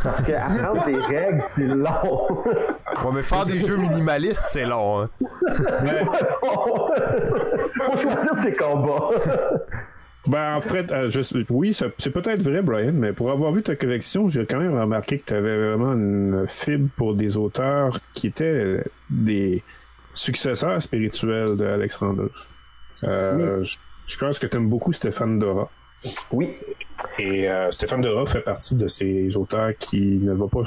Parce 0.03 0.21
que 0.21 0.31
apprendre 0.33 0.85
des 0.85 0.97
règles, 0.97 1.43
c'est 1.55 1.67
long. 1.67 2.27
Ouais, 2.43 3.11
mais 3.13 3.23
faire 3.23 3.45
des 3.45 3.59
jeux 3.59 3.77
minimalistes, 3.77 4.43
c'est 4.49 4.65
long. 4.65 5.01
Hein. 5.01 5.09
Faut 6.41 7.97
choisir 7.97 8.31
ses 8.43 8.53
combats. 8.53 9.09
Ben, 10.27 10.55
en 10.55 10.61
fait, 10.61 10.91
euh, 10.91 11.09
je- 11.09 11.43
oui, 11.49 11.73
c'est 11.73 12.11
peut-être 12.11 12.43
vrai, 12.43 12.61
Brian, 12.61 12.91
mais 12.93 13.11
pour 13.11 13.31
avoir 13.31 13.51
vu 13.51 13.63
ta 13.63 13.75
collection, 13.75 14.29
j'ai 14.29 14.45
quand 14.45 14.59
même 14.59 14.77
remarqué 14.79 15.17
que 15.19 15.25
tu 15.25 15.33
avais 15.33 15.57
vraiment 15.69 15.93
une 15.93 16.45
fibre 16.47 16.89
pour 16.95 17.15
des 17.15 17.37
auteurs 17.37 17.99
qui 18.13 18.27
étaient 18.27 18.83
des 19.09 19.63
successeurs 20.13 20.79
spirituels 20.81 21.57
d'Alexandre. 21.57 22.29
Euh, 23.03 23.63
je, 23.63 23.77
je 24.07 24.17
pense 24.19 24.37
que 24.37 24.45
tu 24.45 24.57
aimes 24.57 24.69
beaucoup 24.69 24.93
Stéphane 24.93 25.39
Dora. 25.39 25.69
Oui, 26.31 26.57
Et 27.19 27.49
euh, 27.49 27.69
Stéphane 27.71 28.01
Dora 28.01 28.25
fait 28.25 28.41
partie 28.41 28.75
de 28.75 28.87
ces 28.87 29.35
auteurs 29.37 29.71
qui 29.77 30.19
ne 30.19 30.33
va 30.33 30.47
pas 30.47 30.63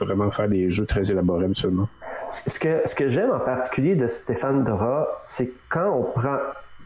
vraiment 0.00 0.30
faire 0.30 0.48
des 0.48 0.70
jeux 0.70 0.86
très 0.86 1.10
élaborés 1.10 1.44
habituellement. 1.44 1.88
ce 2.30 2.94
que, 2.94 3.10
j'aime 3.10 3.30
en 3.32 3.40
particulier 3.40 3.94
de 3.94 4.08
Stéphane 4.08 4.64
Dora, 4.64 5.06
c'est 5.26 5.50
quand 5.68 5.90
on 5.90 6.02
prend, 6.18 6.36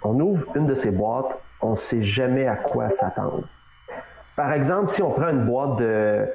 on 0.02 0.18
ouvre 0.18 0.46
une 0.56 0.66
de 0.66 0.74
ces 0.74 0.90
boîtes, 0.90 1.38
on 1.60 1.76
sait 1.76 2.02
jamais 2.02 2.46
à 2.46 2.56
quoi 2.56 2.90
s'attendre. 2.90 3.44
Par 4.34 4.52
exemple, 4.52 4.90
si 4.90 5.02
on 5.02 5.10
prend 5.10 5.28
une 5.28 5.44
boîte 5.44 5.78
de, 5.78 6.26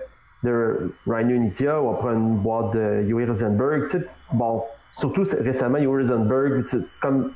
de 0.43 0.93
Ryan 1.05 1.49
ou 1.81 1.89
on 1.89 1.93
prend 1.95 2.13
une 2.13 2.37
boîte 2.37 2.71
de 2.73 3.03
Yuri 3.05 3.25
Rosenberg, 3.25 4.07
bon, 4.31 4.63
surtout 4.99 5.25
récemment, 5.41 5.79
Yuri 5.79 6.03
Rosenberg, 6.03 6.63
c'est 6.69 6.99
comme, 7.01 7.31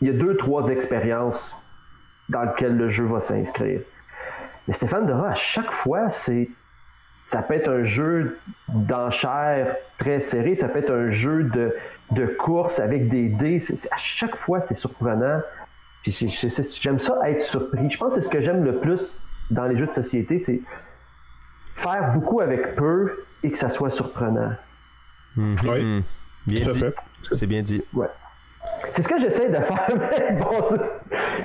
il 0.00 0.08
y 0.08 0.10
a 0.10 0.14
deux, 0.14 0.36
trois 0.36 0.68
expériences 0.68 1.54
dans 2.28 2.42
lesquelles 2.42 2.76
le 2.76 2.88
jeu 2.88 3.04
va 3.04 3.20
s'inscrire. 3.20 3.80
Mais 4.66 4.74
Stéphane 4.74 5.06
Dora, 5.06 5.30
à 5.30 5.34
chaque 5.34 5.70
fois, 5.70 6.10
c'est 6.10 6.48
ça 7.24 7.40
peut 7.40 7.54
être 7.54 7.70
un 7.70 7.84
jeu 7.84 8.38
d'enchères 8.68 9.76
très 9.98 10.20
serré, 10.20 10.56
ça 10.56 10.68
peut 10.68 10.80
être 10.80 10.92
un 10.92 11.10
jeu 11.10 11.44
de, 11.44 11.74
de 12.10 12.26
course 12.26 12.80
avec 12.80 13.08
des 13.08 13.28
dés. 13.28 13.62
à 13.90 13.96
chaque 13.96 14.36
fois, 14.36 14.60
c'est 14.60 14.76
surprenant. 14.76 15.40
j'aime 16.04 16.98
ça 16.98 17.18
être 17.26 17.42
surpris. 17.42 17.90
Je 17.90 17.96
pense 17.96 18.14
que 18.14 18.20
c'est 18.20 18.26
ce 18.26 18.30
que 18.30 18.42
j'aime 18.42 18.62
le 18.62 18.78
plus 18.78 19.18
dans 19.50 19.64
les 19.64 19.78
jeux 19.78 19.86
de 19.86 19.92
société, 19.92 20.40
c'est 20.40 20.60
faire 21.74 22.12
beaucoup 22.12 22.40
avec 22.40 22.76
peu 22.76 23.24
et 23.42 23.50
que 23.50 23.58
ça 23.58 23.68
soit 23.68 23.90
surprenant. 23.90 24.52
Mmh. 25.36 25.56
Oui, 25.64 25.84
mmh. 25.84 26.02
Bien 26.46 26.68
dit. 26.72 26.84
C'est 27.32 27.46
bien 27.46 27.62
dit. 27.62 27.82
Ouais. 27.92 28.06
C'est 28.92 29.02
ce 29.02 29.08
que 29.08 29.18
j'essaie 29.18 29.48
de 29.48 29.54
faire, 29.54 29.88
mais 30.10 30.36
bon, 30.38 30.78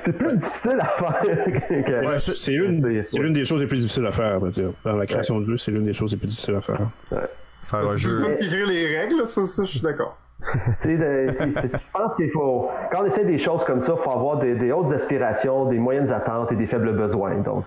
c'est 0.05 0.13
plus 0.13 0.37
difficile 0.37 0.79
à 0.79 0.85
faire. 0.85 2.07
Ouais, 2.07 2.19
c'est 2.19 2.51
l'une 2.51 2.79
des, 2.79 3.01
des 3.39 3.45
choses 3.45 3.61
les 3.61 3.67
plus 3.67 3.79
difficiles 3.79 4.05
à 4.05 4.11
faire, 4.11 4.43
à 4.43 4.49
dire. 4.49 4.71
Dans 4.83 4.95
la 4.95 5.05
création 5.05 5.37
ouais. 5.37 5.45
de 5.45 5.49
jeu, 5.51 5.57
c'est 5.57 5.71
l'une 5.71 5.85
des 5.85 5.93
choses 5.93 6.11
les 6.11 6.17
plus 6.17 6.27
difficiles 6.27 6.55
à 6.55 6.61
faire. 6.61 6.81
Ouais. 7.11 7.19
Faire 7.61 7.89
un 7.89 7.97
jeu. 7.97 8.37
écrire 8.39 8.67
les 8.67 8.99
règles, 8.99 9.27
ça, 9.27 9.47
ça 9.47 9.63
je 9.63 9.69
suis 9.69 9.81
d'accord. 9.81 10.17
tu 10.81 10.97
sais, 10.97 11.27
je 11.27 11.77
pense 11.91 12.15
qu'il 12.15 12.31
faut, 12.31 12.69
quand 12.91 13.01
on 13.01 13.05
essaie 13.05 13.25
des 13.25 13.39
choses 13.39 13.65
comme 13.65 13.81
ça, 13.81 13.93
il 13.97 14.01
faut 14.01 14.11
avoir 14.11 14.39
des, 14.39 14.55
des, 14.55 14.71
hautes 14.71 14.93
aspirations, 14.93 15.65
des 15.65 15.77
moyennes 15.77 16.09
attentes 16.09 16.53
et 16.53 16.55
des 16.55 16.65
faibles 16.65 16.93
besoins. 16.93 17.35
Donc, 17.39 17.65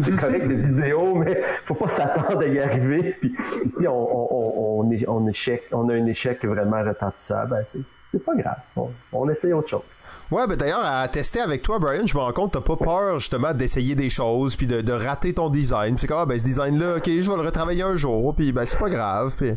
c'est 0.00 0.16
correct 0.16 0.44
les 0.46 0.56
vidéos, 0.56 1.14
mais 1.14 1.42
faut 1.64 1.74
pas 1.74 1.88
s'attendre 1.88 2.40
à 2.40 2.46
y 2.46 2.60
arriver. 2.60 3.16
Puis, 3.20 3.34
si 3.78 3.88
on, 3.88 3.94
on, 3.94 4.28
on, 4.30 4.86
on, 4.86 5.04
on, 5.08 5.28
échec, 5.28 5.62
on 5.72 5.88
a 5.88 5.94
un 5.94 6.06
échec 6.06 6.44
vraiment 6.44 6.82
retentissable, 6.82 7.50
ben, 7.52 7.64
c'est 7.72 7.80
pas 8.18 8.34
grave. 8.34 8.58
On, 8.76 8.88
on 9.12 9.28
essaye 9.30 9.52
autre 9.52 9.68
chose. 9.68 9.82
Ouais, 10.30 10.46
ben 10.46 10.56
d'ailleurs, 10.56 10.84
à 10.84 11.08
tester 11.08 11.40
avec 11.40 11.62
toi, 11.62 11.78
Brian, 11.80 12.06
je 12.06 12.16
me 12.16 12.22
rends 12.22 12.32
compte, 12.32 12.52
t'as 12.52 12.60
pas 12.60 12.76
peur 12.76 13.18
justement 13.18 13.52
d'essayer 13.52 13.96
des 13.96 14.08
choses, 14.08 14.54
puis 14.54 14.66
de, 14.66 14.80
de 14.80 14.92
rater 14.92 15.34
ton 15.34 15.48
design. 15.48 15.98
C'est 15.98 16.06
comme, 16.06 16.18
ah, 16.20 16.26
ben 16.26 16.38
ce 16.38 16.44
design-là, 16.44 16.96
ok, 16.98 17.06
je 17.06 17.28
vais 17.28 17.36
le 17.36 17.42
retravailler 17.42 17.82
un 17.82 17.96
jour, 17.96 18.34
puis 18.34 18.52
ben 18.52 18.64
c'est 18.64 18.78
pas 18.78 18.90
grave. 18.90 19.34
Puis... 19.36 19.56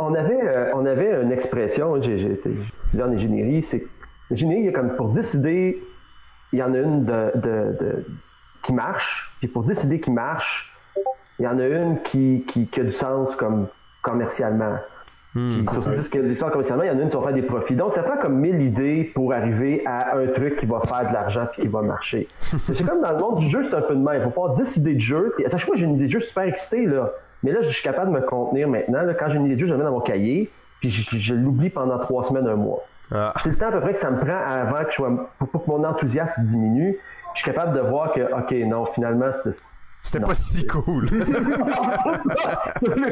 On 0.00 0.14
avait, 0.14 0.40
euh, 0.42 0.70
on 0.74 0.84
avait 0.84 1.22
une 1.22 1.32
expression, 1.32 2.00
j'ai 2.02 2.32
étudié 2.32 3.02
en 3.02 3.10
ingénierie, 3.10 3.62
c'est 3.62 3.86
l'ingénierie, 4.30 4.60
il 4.60 4.66
y 4.66 4.68
a 4.68 4.72
comme 4.72 4.94
pour 4.96 5.10
décider, 5.10 5.82
il 6.52 6.58
y 6.58 6.62
en 6.62 6.74
a 6.74 6.78
une 6.78 7.04
de, 7.06 7.30
de, 7.36 7.76
de 7.80 8.06
qui 8.64 8.72
marche, 8.74 9.32
puis 9.38 9.48
pour 9.48 9.62
décider 9.62 10.00
qui 10.00 10.10
marche, 10.10 10.76
il 11.38 11.44
y 11.44 11.48
en 11.48 11.58
a 11.58 11.64
une 11.64 12.02
qui, 12.02 12.44
qui, 12.48 12.66
qui 12.66 12.80
a 12.80 12.84
du 12.84 12.92
sens 12.92 13.34
comme 13.36 13.68
commercialement. 14.02 14.76
Hmm. 15.34 15.58
Puis 15.58 15.74
surtout 15.74 15.92
ce 16.02 16.08
que 16.08 16.18
du 16.18 16.34
sens 16.34 16.50
commercialement, 16.50 16.84
il 16.84 16.88
y 16.88 16.90
en 16.90 16.98
a 16.98 17.02
une 17.02 17.10
qui 17.10 17.16
va 17.16 17.22
faire 17.22 17.34
des 17.34 17.42
profits. 17.42 17.74
Donc 17.74 17.94
ça 17.94 18.02
prend 18.02 18.16
comme 18.16 18.38
mille 18.38 18.60
idées 18.62 19.10
pour 19.14 19.32
arriver 19.32 19.82
à 19.86 20.16
un 20.16 20.26
truc 20.28 20.56
qui 20.56 20.66
va 20.66 20.80
faire 20.80 21.08
de 21.08 21.12
l'argent 21.12 21.46
puis 21.52 21.62
qui 21.62 21.68
va 21.68 21.82
marcher. 21.82 22.28
c'est 22.38 22.86
comme 22.86 23.02
dans 23.02 23.12
le 23.12 23.18
monde 23.18 23.40
du 23.40 23.48
jeu, 23.48 23.66
c'est 23.68 23.76
un 23.76 23.82
peu 23.82 23.94
de 23.94 24.00
même. 24.00 24.22
Il 24.26 24.32
faut 24.32 24.44
avoir 24.44 24.56
10 24.56 24.76
idées 24.78 24.94
de 24.94 25.00
jeu. 25.00 25.32
Puis 25.36 25.44
à 25.44 25.50
chaque 25.50 25.64
fois, 25.64 25.76
j'ai 25.76 25.84
une 25.84 25.94
idée 25.94 26.06
de 26.06 26.12
jeu 26.12 26.20
super 26.20 26.44
excitée, 26.44 26.86
là. 26.86 27.10
Mais 27.42 27.52
là, 27.52 27.60
je 27.62 27.68
suis 27.68 27.82
capable 27.82 28.12
de 28.12 28.16
me 28.18 28.24
contenir 28.24 28.68
maintenant. 28.68 29.02
Là, 29.02 29.14
quand 29.14 29.28
j'ai 29.28 29.36
une 29.36 29.46
idée 29.46 29.54
de 29.54 29.60
jeu, 29.60 29.66
je 29.66 29.72
la 29.72 29.78
mets 29.78 29.84
dans 29.84 29.92
mon 29.92 30.00
cahier, 30.00 30.50
puis 30.80 30.90
je, 30.90 31.16
je 31.16 31.34
l'oublie 31.34 31.70
pendant 31.70 31.98
trois 31.98 32.24
semaines, 32.24 32.48
un 32.48 32.56
mois. 32.56 32.84
Ah. 33.12 33.32
C'est 33.42 33.50
le 33.50 33.56
temps 33.56 33.68
à 33.68 33.72
peu 33.72 33.80
près 33.80 33.92
que 33.94 34.00
ça 34.00 34.10
me 34.10 34.18
prend 34.18 34.38
avant 34.38 34.84
que 34.84 34.90
je 34.90 34.96
sois, 34.96 35.28
pour 35.38 35.64
que 35.64 35.70
mon 35.70 35.84
enthousiasme 35.84 36.42
diminue. 36.42 36.98
Je 37.34 37.42
suis 37.42 37.50
capable 37.50 37.76
de 37.76 37.80
voir 37.80 38.12
que, 38.12 38.20
ok, 38.20 38.52
non, 38.66 38.86
finalement, 38.86 39.30
c'était 40.02 40.24
pas 40.24 40.34
si 40.34 40.66
cool. 40.66 41.06
Le 41.10 41.16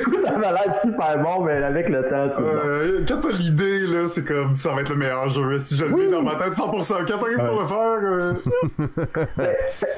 coup, 0.05 0.17
ça 0.25 0.39
m'a 0.39 0.53
l'air 0.53 0.81
super 0.83 1.19
bon, 1.23 1.45
mais 1.45 1.63
avec 1.63 1.89
le 1.89 2.03
temps, 2.09 2.29
euh, 2.41 3.05
Quand 3.07 3.21
t'as 3.21 3.33
l'idée, 3.33 3.87
là, 3.87 4.09
c'est 4.09 4.25
comme 4.25 4.57
ça 4.57 4.73
va 4.73 4.81
être 4.81 4.89
le 4.91 4.97
meilleur 4.97 5.29
jeu. 5.31 5.61
Si 5.61 5.77
je 5.77 5.85
le 5.85 5.95
mets 5.95 6.09
dans 6.09 6.23
ma 6.23 6.35
tête 6.37 6.55
100%, 6.55 7.07
quand 7.07 7.19
t'arrives 7.19 7.39
ouais. 7.39 7.49
pour 7.49 7.61
le 7.61 7.67
faire. 7.67 7.99
Euh... 8.03 8.35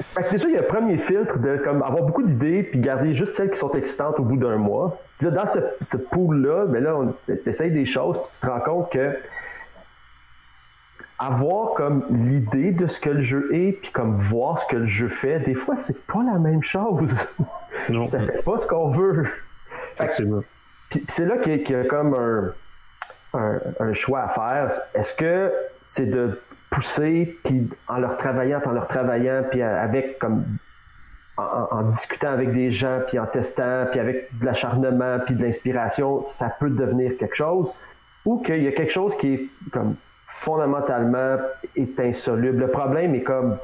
fait 0.09 0.23
que 0.23 0.31
déjà, 0.31 0.47
il 0.47 0.53
y 0.53 0.57
a 0.57 0.61
un 0.61 0.63
premier 0.63 0.97
filtre 0.97 1.37
de 1.37 1.57
comme 1.57 1.83
avoir 1.83 2.01
beaucoup 2.03 2.23
d'idées 2.23 2.63
puis 2.63 2.79
garder 2.79 3.13
juste 3.13 3.33
celles 3.33 3.51
qui 3.51 3.59
sont 3.59 3.71
excitantes 3.71 4.17
au 4.19 4.23
bout 4.23 4.37
d'un 4.37 4.57
mois. 4.57 4.99
Puis 5.19 5.27
là, 5.27 5.33
dans 5.33 5.45
ce, 5.47 5.59
ce 5.89 5.97
pool-là, 5.97 6.65
ben 6.65 6.83
là, 6.83 6.97
on 6.97 7.13
essaye 7.45 7.71
des 7.71 7.85
choses, 7.85 8.17
puis 8.17 8.25
tu 8.33 8.39
te 8.41 8.47
rends 8.51 8.61
compte 8.61 8.91
que 8.91 9.15
avoir 11.19 11.73
comme 11.73 12.05
l'idée 12.09 12.71
de 12.71 12.87
ce 12.87 12.99
que 12.99 13.09
le 13.09 13.23
jeu 13.23 13.49
est, 13.53 13.73
puis 13.73 13.91
comme 13.91 14.17
voir 14.17 14.59
ce 14.59 14.67
que 14.67 14.77
le 14.77 14.87
jeu 14.87 15.09
fait, 15.09 15.39
des 15.39 15.53
fois, 15.53 15.75
c'est 15.77 16.05
pas 16.05 16.23
la 16.23 16.39
même 16.39 16.63
chose. 16.63 17.13
Non. 17.89 18.05
ça 18.07 18.19
fait 18.19 18.43
pas 18.43 18.59
ce 18.59 18.67
qu'on 18.67 18.89
veut. 18.91 19.29
Effectivement. 19.93 20.43
Puis 20.89 21.05
c'est 21.09 21.25
là 21.25 21.37
qu'il 21.37 21.55
y, 21.55 21.71
y, 21.71 21.75
a 21.75 21.83
comme 21.85 22.13
un, 22.13 22.53
un, 23.39 23.59
un 23.79 23.93
choix 23.93 24.21
à 24.21 24.29
faire. 24.29 24.71
Est-ce 24.93 25.15
que 25.15 25.51
c'est 25.85 26.05
de 26.05 26.39
pousser, 26.69 27.37
puis 27.43 27.69
en 27.87 27.97
leur 27.97 28.17
travaillant, 28.17 28.61
en 28.65 28.71
leur 28.71 28.87
travaillant, 28.87 29.43
puis 29.49 29.61
avec 29.61 30.19
comme 30.19 30.45
en, 31.37 31.67
en, 31.71 31.83
discutant 31.83 32.31
avec 32.31 32.53
des 32.53 32.71
gens, 32.71 32.99
puis 33.07 33.17
en 33.17 33.25
testant, 33.25 33.85
puis 33.91 33.99
avec 33.99 34.37
de 34.39 34.45
l'acharnement, 34.45 35.19
puis 35.25 35.35
de 35.35 35.43
l'inspiration, 35.43 36.23
ça 36.25 36.49
peut 36.59 36.69
devenir 36.69 37.17
quelque 37.17 37.35
chose, 37.35 37.71
ou 38.25 38.39
qu'il 38.41 38.63
y 38.63 38.67
a 38.67 38.71
quelque 38.71 38.91
chose 38.91 39.15
qui 39.17 39.33
est 39.33 39.49
comme 39.71 39.95
fondamentalement 40.39 41.37
est 41.75 41.99
insoluble. 41.99 42.59
Le 42.59 42.67
problème 42.69 43.13
est 43.13 43.23
comme. 43.23 43.57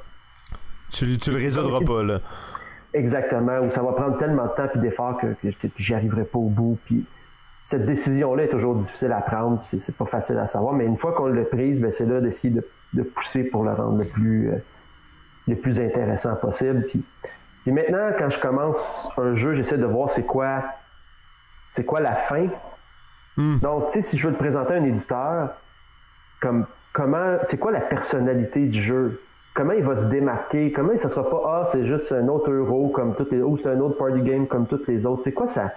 Tu, 0.92 1.18
tu 1.18 1.32
le 1.32 1.38
résoudras 1.38 1.80
pas, 1.86 2.04
là. 2.04 2.20
Exactement, 2.94 3.60
ou 3.60 3.72
ça 3.72 3.82
va 3.82 3.92
prendre 3.94 4.18
tellement 4.18 4.46
de 4.46 4.52
temps 4.56 4.70
et 4.74 4.80
d'efforts 4.80 5.18
que, 5.18 5.28
que, 5.42 5.50
que 5.50 5.68
j'y 5.78 5.94
arriverai 5.94 6.24
pas 6.24 6.38
au 6.38 6.50
bout. 6.50 6.78
Puis 6.86 7.06
cette 7.64 7.86
décision-là 7.86 8.44
est 8.44 8.50
toujours 8.50 8.76
difficile 8.76 9.12
à 9.12 9.22
prendre, 9.22 9.62
c'est, 9.64 9.80
c'est 9.80 9.96
pas 9.96 10.06
facile 10.06 10.38
à 10.38 10.48
savoir, 10.48 10.74
mais 10.74 10.86
une 10.86 10.98
fois 10.98 11.14
qu'on 11.14 11.28
l'a 11.28 11.44
prise, 11.44 11.82
ben 11.82 11.92
c'est 11.94 12.06
là 12.06 12.22
d'essayer 12.22 12.54
de, 12.54 12.66
de, 12.94 13.04
pousser 13.04 13.44
pour 13.44 13.64
le 13.64 13.74
rendre 13.74 13.98
le 14.00 14.06
plus, 14.06 14.50
euh, 14.50 14.58
le 15.48 15.56
plus 15.56 15.80
intéressant 15.80 16.36
possible. 16.36 16.86
Puis, 16.90 17.04
puis 17.64 17.72
maintenant, 17.72 18.12
quand 18.18 18.30
je 18.30 18.40
commence 18.40 19.10
un 19.18 19.36
jeu, 19.36 19.56
j'essaie 19.56 19.78
de 19.78 19.86
voir 19.86 20.10
c'est 20.10 20.26
quoi, 20.26 20.64
c'est 21.72 21.86
quoi 21.86 22.00
la 22.00 22.16
fin. 22.16 22.48
Mm. 23.36 23.60
Donc, 23.60 23.92
tu 23.92 24.02
sais, 24.02 24.10
si 24.10 24.18
je 24.18 24.28
veux 24.28 24.32
le 24.32 24.38
présenter 24.38 24.74
à 24.74 24.78
un 24.78 24.86
éditeur, 24.86 25.50
comme 26.40 26.66
comment 26.94 27.38
c'est 27.50 27.58
quoi 27.58 27.72
la 27.72 27.82
personnalité 27.82 28.66
du 28.66 28.82
jeu? 28.82 29.22
Comment 29.54 29.74
il 29.74 29.84
va 29.84 29.96
se 29.96 30.06
démarquer? 30.08 30.72
Comment 30.72 30.98
ça 30.98 31.10
sera 31.10 31.30
pas 31.30 31.42
ah 31.46 31.70
c'est 31.72 31.86
juste 31.86 32.12
un 32.12 32.28
autre 32.28 32.52
euro 32.52 32.90
comme 32.90 33.16
toutes 33.16 33.32
les 33.32 33.42
ou 33.42 33.58
c'est 33.58 33.70
un 33.70 33.80
autre 33.80 33.98
party 33.98 34.22
game 34.22 34.48
comme 34.48 34.66
toutes 34.68 34.88
les 34.88 35.06
autres? 35.06 35.24
C'est 35.24 35.32
quoi 35.32 35.48
ça? 35.48 35.72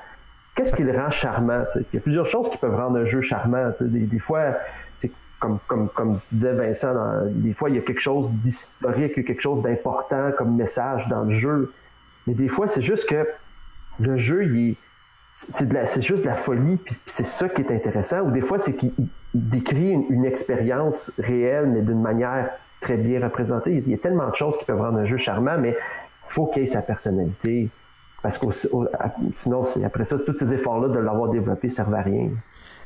Qu'est-ce 0.55 0.75
qui 0.75 0.83
le 0.83 0.97
rend 0.97 1.11
charmant 1.11 1.65
il 1.77 1.85
y 1.95 1.97
a 1.97 2.01
plusieurs 2.01 2.27
choses 2.27 2.51
qui 2.51 2.57
peuvent 2.57 2.75
rendre 2.75 2.99
un 2.99 3.05
jeu 3.05 3.21
charmant 3.21 3.71
des, 3.81 4.01
des, 4.01 4.19
fois 4.19 4.55
c'est 4.97 5.13
comme 5.39 5.59
comme 5.69 5.89
comme 5.91 6.19
disait 6.33 6.53
Vincent 6.53 6.93
des 7.29 7.53
fois 7.53 7.71
il 7.71 7.77
y 7.77 7.79
a 7.79 7.83
quelque 7.83 8.01
chose 8.01 8.29
d'historique 8.31 9.15
quelque 9.25 9.41
chose 9.41 9.63
d'important 9.63 10.33
comme 10.37 10.57
message 10.57 11.09
dans 11.09 11.23
le 11.23 11.37
jeu. 11.37 11.73
Mais 12.27 12.35
des 12.35 12.49
fois 12.49 12.67
c'est 12.67 12.83
juste 12.83 13.09
que 13.09 13.27
le 14.01 14.17
jeu 14.19 14.45
il 14.45 14.71
est 14.71 14.77
c'est, 15.53 16.03
juste 16.03 16.23
de 16.23 16.27
la 16.27 16.35
folie, 16.35 16.77
puis 16.77 16.97
c'est 17.07 17.27
ça 17.27 17.49
qui 17.49 17.63
est 17.63 17.71
intéressant. 17.71 18.21
Ou 18.21 18.31
des 18.31 18.41
fois, 18.41 18.59
c'est 18.59 18.75
qu'il 18.75 18.93
décrit 19.35 19.91
une, 19.91 20.25
expérience 20.25 21.13
réelle, 21.19 21.67
mais 21.67 21.83
d'une 21.83 22.01
manière 22.01 22.51
très 22.81 22.97
bien 22.97 23.23
représentée. 23.23 23.83
Il 23.87 23.89
y 23.89 23.95
a 23.95 23.99
tellement 23.99 24.29
de 24.29 24.35
choses 24.35 24.57
qui 24.59 24.65
peuvent 24.65 24.81
rendre 24.81 24.99
un 24.99 25.07
jeu 25.07 25.19
charmant, 25.19 25.57
mais 25.59 25.71
il 25.71 26.33
faut 26.33 26.47
qu'il 26.47 26.65
ait 26.65 26.67
sa 26.67 26.83
personnalité. 26.83 27.69
Parce 28.21 28.39
que 28.39 28.47
sinon, 29.33 29.65
après 29.85 30.07
ça, 30.07 30.17
tous 30.19 30.37
ces 30.37 30.53
efforts-là 30.53 30.89
de 30.89 30.99
l'avoir 30.99 31.31
développé 31.31 31.71
servent 31.71 31.95
à 31.95 32.03
rien. 32.03 32.31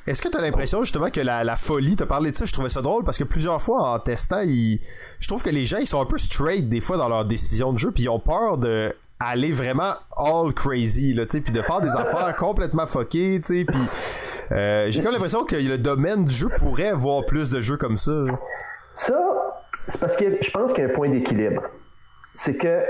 Est-ce 0.07 0.21
que 0.21 0.29
tu 0.29 0.37
as 0.37 0.41
l'impression 0.41 0.83
justement 0.83 1.11
que 1.11 1.21
la, 1.21 1.57
folie, 1.57 1.97
t'as 1.97 2.07
parlé 2.07 2.33
de 2.33 2.37
ça, 2.37 2.45
je 2.45 2.53
trouvais 2.53 2.69
ça 2.69 2.83
drôle 2.83 3.05
parce 3.05 3.19
que 3.19 3.25
plusieurs 3.25 3.63
fois 3.63 3.95
en 3.95 3.99
testant, 4.01 4.43
je 4.45 5.29
trouve 5.29 5.43
que 5.43 5.51
les 5.51 5.65
gens 5.65 5.79
ils 5.79 5.87
sont 5.87 6.03
un 6.03 6.07
peu 6.07 6.19
straight 6.19 6.69
des 6.69 6.81
fois 6.81 6.97
dans 6.97 7.09
leur 7.09 7.25
décision 7.25 7.73
de 7.73 7.79
jeu 7.79 7.93
puis 7.93 8.05
ils 8.05 8.09
ont 8.09 8.19
peur 8.19 8.59
de 8.59 8.93
aller 9.27 9.53
vraiment 9.53 9.95
all 10.17 10.53
crazy 10.55 11.15
là 11.15 11.27
tu 11.27 11.33
sais 11.33 11.41
puis 11.41 11.53
de 11.53 11.63
faire 11.63 11.81
des 11.81 11.91
affaires 11.91 12.35
complètement 12.37 12.87
fuckées 12.87 13.41
tu 13.45 13.61
sais 13.61 13.65
puis 13.65 13.89
euh, 14.53 14.87
j'ai 14.91 15.03
comme 15.03 15.13
l'impression 15.13 15.45
que 15.45 15.57
le 15.57 15.79
domaine 15.79 16.25
du 16.25 16.35
jeu 16.35 16.49
pourrait 16.49 16.89
avoir 16.89 17.25
plus 17.25 17.51
de 17.51 17.61
jeux 17.61 17.77
comme 17.77 17.97
ça. 17.97 18.13
Ça 18.95 19.15
c'est 19.89 20.01
parce 20.01 20.17
que 20.17 20.25
je 20.41 20.51
pense 20.51 20.73
qu'il 20.73 20.85
y 20.85 20.87
a 20.87 20.91
un 20.91 20.95
point 20.95 21.09
d'équilibre. 21.09 21.63
C'est 22.35 22.55
que 22.55 22.83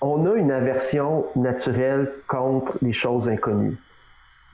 on 0.00 0.26
a 0.26 0.34
une 0.34 0.50
aversion 0.50 1.26
naturelle 1.36 2.12
contre 2.26 2.72
les 2.82 2.92
choses 2.92 3.28
inconnues. 3.28 3.76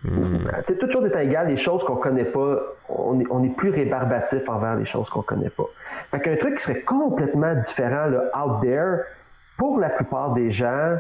Mmh. 0.04 0.10
tu 0.58 0.64
sais 0.66 0.78
toute 0.78 0.92
chose 0.92 1.06
étant 1.06 1.18
égale 1.18 1.48
les 1.48 1.56
choses 1.56 1.82
qu'on 1.82 1.96
connaît 1.96 2.24
pas 2.24 2.60
on 2.88 3.18
est, 3.18 3.26
on 3.30 3.42
est 3.42 3.48
plus 3.56 3.70
rébarbatif 3.70 4.48
envers 4.48 4.76
les 4.76 4.86
choses 4.86 5.08
qu'on 5.08 5.22
connaît 5.22 5.50
pas. 5.50 5.64
Fait 6.12 6.20
qu'un 6.20 6.36
truc 6.36 6.58
qui 6.58 6.62
serait 6.62 6.82
complètement 6.82 7.52
différent 7.54 8.06
là, 8.06 8.30
out 8.38 8.60
there 8.62 9.00
pour 9.58 9.78
la 9.78 9.90
plupart 9.90 10.32
des 10.32 10.50
gens, 10.50 10.96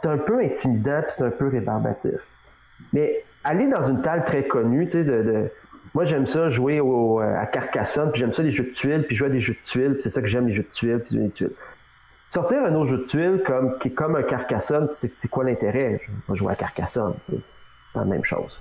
c'est 0.00 0.08
un 0.08 0.18
peu 0.18 0.38
intimidant 0.40 1.00
puis 1.02 1.10
c'est 1.16 1.24
un 1.24 1.30
peu 1.30 1.48
rébarbatif. 1.48 2.14
Mais 2.92 3.24
aller 3.42 3.66
dans 3.68 3.82
une 3.82 4.02
table 4.02 4.24
très 4.24 4.44
connue, 4.44 4.84
tu 4.86 4.92
sais, 4.92 5.04
de, 5.04 5.22
de- 5.22 5.50
moi 5.94 6.04
j'aime 6.04 6.26
ça 6.26 6.50
jouer 6.50 6.78
au, 6.78 7.20
euh, 7.20 7.34
à 7.36 7.46
Carcassonne, 7.46 8.12
puis 8.12 8.20
j'aime 8.20 8.32
ça 8.34 8.42
les 8.42 8.50
jeux 8.52 8.64
de 8.64 8.70
tuiles, 8.70 9.04
puis 9.06 9.16
jouer 9.16 9.28
à 9.28 9.30
des 9.30 9.40
jeux 9.40 9.54
de 9.54 9.64
tuiles, 9.68 9.94
puis 9.94 10.02
c'est 10.04 10.10
ça 10.10 10.20
que 10.20 10.26
j'aime 10.28 10.46
les 10.46 10.54
jeux 10.54 10.62
de 10.62 10.72
tuiles, 10.74 11.00
puis 11.04 11.16
les 11.16 11.30
tuiles. 11.30 11.52
Sortir 12.30 12.62
un 12.64 12.74
autre 12.74 12.90
jeu 12.90 12.98
de 12.98 13.04
tuiles 13.04 13.42
comme 13.46 13.78
qui 13.78 13.88
est 13.88 13.92
comme 13.92 14.14
un 14.16 14.22
Carcassonne, 14.22 14.88
c'est 14.90 15.28
quoi 15.28 15.44
l'intérêt? 15.44 16.00
Je 16.04 16.32
vais 16.32 16.36
jouer 16.36 16.52
à 16.52 16.56
Carcassonne, 16.56 17.14
c'est 17.26 17.38
la 17.94 18.04
même 18.04 18.24
chose. 18.24 18.60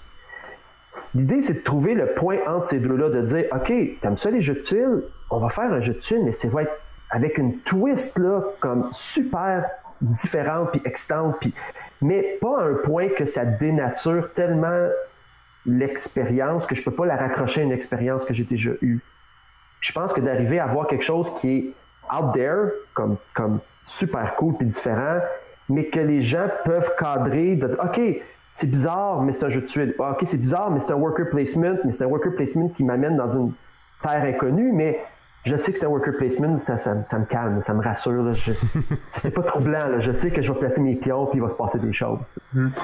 L'idée, 1.13 1.41
c'est 1.41 1.53
de 1.53 1.59
trouver 1.63 1.93
le 1.93 2.07
point 2.13 2.37
entre 2.47 2.67
ces 2.67 2.79
deux-là, 2.79 3.09
de 3.09 3.21
dire, 3.23 3.45
OK, 3.51 3.73
t'aimes 4.01 4.17
ça 4.17 4.29
les 4.29 4.41
jeux 4.41 4.53
de 4.55 4.59
tuiles? 4.61 5.03
On 5.29 5.39
va 5.39 5.49
faire 5.49 5.71
un 5.71 5.81
jeu 5.81 5.93
de 5.93 5.99
tuiles, 5.99 6.23
mais 6.23 6.33
c'est 6.33 6.47
va 6.47 6.63
être 6.63 6.79
avec 7.09 7.37
une 7.37 7.59
twist, 7.59 8.17
là, 8.17 8.41
comme 8.59 8.89
super 8.93 9.69
différente, 10.01 10.71
puis 10.71 10.81
excitante, 10.85 11.37
mais 12.01 12.37
pas 12.41 12.61
à 12.61 12.63
un 12.65 12.73
point 12.75 13.09
que 13.09 13.25
ça 13.25 13.45
dénature 13.45 14.33
tellement 14.33 14.89
l'expérience 15.65 16.65
que 16.65 16.75
je 16.75 16.83
peux 16.83 16.91
pas 16.91 17.05
la 17.05 17.15
raccrocher 17.15 17.61
à 17.61 17.63
une 17.63 17.71
expérience 17.71 18.25
que 18.25 18.33
j'ai 18.33 18.43
déjà 18.43 18.71
eue. 18.81 18.99
Je 19.79 19.91
pense 19.91 20.13
que 20.13 20.21
d'arriver 20.21 20.59
à 20.59 20.65
avoir 20.65 20.87
quelque 20.87 21.03
chose 21.03 21.31
qui 21.39 21.57
est 21.57 21.73
out 22.13 22.33
there, 22.33 22.71
comme, 22.93 23.17
comme 23.33 23.59
super 23.85 24.35
cool 24.35 24.55
puis 24.55 24.67
différent, 24.67 25.19
mais 25.69 25.85
que 25.85 25.99
les 25.99 26.21
gens 26.21 26.47
peuvent 26.63 26.91
cadrer, 26.99 27.55
de 27.55 27.67
dire, 27.67 27.77
OK, 27.83 27.99
c'est 28.51 28.67
bizarre, 28.67 29.21
mais 29.21 29.33
c'est 29.33 29.45
un 29.45 29.49
jeu 29.49 29.61
de 29.61 29.65
tuiles. 29.65 29.95
Ah, 29.99 30.11
OK, 30.11 30.25
c'est 30.25 30.37
bizarre, 30.37 30.71
mais 30.71 30.79
c'est 30.79 30.91
un 30.91 30.95
worker 30.95 31.29
placement, 31.29 31.75
mais 31.83 31.91
c'est 31.91 32.03
un 32.03 32.07
worker 32.07 32.35
placement 32.35 32.69
qui 32.69 32.83
m'amène 32.83 33.17
dans 33.17 33.29
une 33.29 33.51
terre 34.01 34.23
inconnue, 34.23 34.71
mais 34.71 34.99
je 35.45 35.55
sais 35.57 35.71
que 35.71 35.79
c'est 35.79 35.85
un 35.85 35.89
worker 35.89 36.15
placement, 36.17 36.59
ça, 36.59 36.77
ça, 36.79 36.95
ça 37.05 37.19
me 37.19 37.25
calme, 37.25 37.61
ça 37.65 37.73
me 37.73 37.83
rassure. 37.83 38.23
là. 38.23 38.31
Je- 38.33 38.51
C'est 39.19 39.31
pas 39.31 39.43
troublant. 39.43 39.87
Là. 39.87 39.99
Je 40.01 40.11
sais 40.13 40.31
que 40.31 40.41
je 40.41 40.51
vais 40.51 40.59
placer 40.59 40.81
mes 40.81 40.95
pions 40.95 41.25
puis 41.27 41.37
il 41.39 41.41
va 41.41 41.49
se 41.49 41.55
passer 41.55 41.79
des 41.79 41.93
choses. 41.93 42.19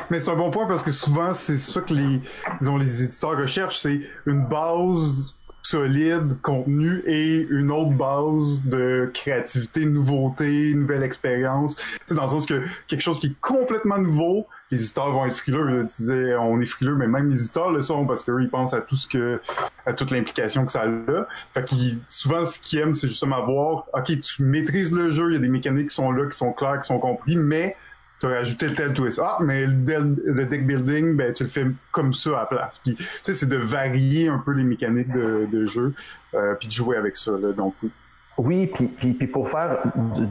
Mais 0.09 0.19
c'est 0.19 0.29
un 0.31 0.35
bon 0.35 0.51
point 0.51 0.65
parce 0.67 0.83
que 0.83 0.91
souvent, 0.91 1.33
c'est 1.33 1.57
ça 1.57 1.81
que 1.81 1.93
les, 1.93 2.21
disons, 2.59 2.77
les 2.77 3.03
éditeurs 3.03 3.37
recherchent, 3.37 3.79
c'est 3.79 4.01
une 4.25 4.45
base 4.45 5.35
solide, 5.61 6.41
contenu 6.41 7.01
et 7.05 7.47
une 7.49 7.71
autre 7.71 7.91
base 7.91 8.63
de 8.65 9.09
créativité, 9.13 9.85
nouveauté, 9.85 10.73
nouvelle 10.73 11.03
expérience. 11.03 11.75
C'est 12.05 12.15
dans 12.15 12.23
le 12.23 12.29
sens 12.29 12.45
que 12.45 12.61
quelque 12.87 13.01
chose 13.01 13.19
qui 13.19 13.27
est 13.27 13.39
complètement 13.41 13.97
nouveau, 13.97 14.47
les 14.71 14.81
éditeurs 14.81 15.11
vont 15.11 15.25
être 15.25 15.35
frileux. 15.35 15.87
Tu 15.89 16.03
disais, 16.03 16.35
on 16.35 16.59
est 16.61 16.65
frileux, 16.65 16.95
mais 16.95 17.07
même 17.07 17.29
les 17.29 17.41
éditeurs 17.41 17.71
le 17.71 17.81
sont 17.81 18.05
parce 18.05 18.23
qu'eux, 18.23 18.41
ils 18.41 18.49
pensent 18.49 18.73
à 18.73 18.81
tout 18.81 18.95
ce 18.95 19.07
que, 19.07 19.39
à 19.85 19.93
toute 19.93 20.11
l'implication 20.11 20.65
que 20.65 20.71
ça 20.71 20.83
a. 20.83 21.27
Fait 21.53 21.65
qu'ils, 21.65 21.99
souvent, 22.07 22.45
ce 22.45 22.59
qu'ils 22.59 22.79
aiment, 22.79 22.95
c'est 22.95 23.07
justement 23.07 23.43
voir, 23.45 23.85
OK, 23.93 24.19
tu 24.19 24.43
maîtrises 24.43 24.91
le 24.91 25.11
jeu, 25.11 25.29
il 25.29 25.33
y 25.33 25.37
a 25.37 25.39
des 25.39 25.49
mécaniques 25.49 25.89
qui 25.89 25.95
sont 25.95 26.11
là, 26.11 26.25
qui 26.25 26.37
sont 26.37 26.53
claires, 26.53 26.79
qui 26.81 26.87
sont 26.87 26.99
compris, 26.99 27.35
mais 27.35 27.75
tu 28.21 28.27
as 28.27 28.29
rajouté 28.29 28.67
le 28.67 28.75
tel 28.75 28.93
twist. 28.93 29.19
Ah, 29.21 29.39
mais 29.41 29.65
le, 29.65 30.45
deck 30.45 30.67
building, 30.67 31.15
ben, 31.15 31.33
tu 31.33 31.43
le 31.43 31.49
fais 31.49 31.65
comme 31.91 32.13
ça 32.13 32.29
à 32.29 32.39
la 32.41 32.45
place. 32.45 32.77
Puis, 32.77 32.93
tu 32.95 33.03
sais, 33.23 33.33
c'est 33.33 33.47
de 33.47 33.57
varier 33.57 34.29
un 34.29 34.37
peu 34.37 34.51
les 34.51 34.63
mécaniques 34.63 35.11
de, 35.11 35.65
jeu, 35.65 35.93
euh, 36.35 36.53
puis 36.53 36.67
de 36.67 36.73
jouer 36.73 36.97
avec 36.97 37.17
ça. 37.17 37.31
Là. 37.31 37.51
Donc, 37.51 37.73
oui. 37.81 37.89
Oui, 38.37 38.67
puis, 38.67 38.87
puis, 38.87 39.27
pour 39.27 39.49
faire 39.49 39.79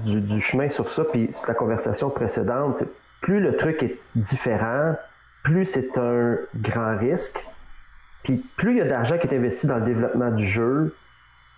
du, 0.04 0.40
chemin 0.40 0.68
sur 0.68 0.88
ça, 0.88 1.04
puis 1.04 1.30
sur 1.32 1.46
la 1.48 1.54
conversation 1.54 2.10
précédente, 2.10 2.84
plus 3.20 3.40
le 3.40 3.56
truc 3.56 3.82
est 3.82 3.98
différent, 4.14 4.94
plus 5.42 5.66
c'est 5.66 5.98
un 5.98 6.36
grand 6.56 6.96
risque, 6.96 7.44
puis 8.22 8.44
plus 8.56 8.72
il 8.72 8.78
y 8.78 8.80
a 8.80 8.88
d'argent 8.88 9.18
qui 9.18 9.26
est 9.26 9.36
investi 9.36 9.66
dans 9.66 9.78
le 9.78 9.84
développement 9.84 10.30
du 10.30 10.46
jeu, 10.46 10.94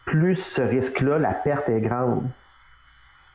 plus 0.07 0.37
ce 0.37 0.63
risque-là, 0.63 1.19
la 1.19 1.33
perte 1.33 1.69
est 1.69 1.81
grande. 1.81 2.25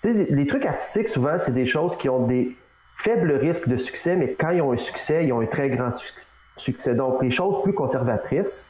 Tu 0.01 0.13
sais, 0.13 0.27
les 0.29 0.47
trucs 0.47 0.65
artistiques, 0.65 1.09
souvent, 1.09 1.37
c'est 1.39 1.53
des 1.53 1.65
choses 1.65 1.97
qui 1.97 2.09
ont 2.09 2.27
des 2.27 2.55
faibles 2.97 3.31
risques 3.33 3.67
de 3.67 3.77
succès, 3.77 4.15
mais 4.15 4.33
quand 4.33 4.49
ils 4.49 4.61
ont 4.61 4.73
un 4.73 4.77
succès, 4.77 5.25
ils 5.25 5.33
ont 5.33 5.41
un 5.41 5.45
très 5.45 5.69
grand 5.69 5.91
suc- 5.91 6.27
succès. 6.57 6.95
Donc, 6.95 7.21
les 7.21 7.31
choses 7.31 7.61
plus 7.63 7.73
conservatrices 7.73 8.67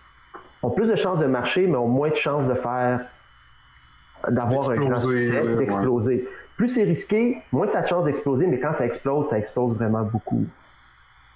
ont 0.64 0.70
plus 0.70 0.88
de 0.88 0.96
chances 0.96 1.20
de 1.20 1.26
marcher, 1.28 1.68
mais 1.68 1.78
ont 1.78 1.88
moins 1.88 2.10
de 2.10 2.16
chances 2.16 2.48
de 2.48 2.54
faire 2.56 3.02
d'avoir 4.30 4.70
un 4.72 4.76
grand 4.76 5.00
succès, 5.00 5.38
euh, 5.38 5.56
d'exploser. 5.58 6.28
Plus 6.58 6.70
c'est 6.70 6.84
risqué, 6.84 7.38
moins 7.52 7.68
ça 7.68 7.80
a 7.80 7.82
de 7.84 7.88
chances 7.88 8.06
d'exploser, 8.06 8.48
mais 8.48 8.60
quand 8.60 8.74
ça 8.74 8.86
explose, 8.86 9.30
ça 9.30 9.38
explose 9.38 9.76
vraiment 9.76 10.04
beaucoup. 10.04 10.46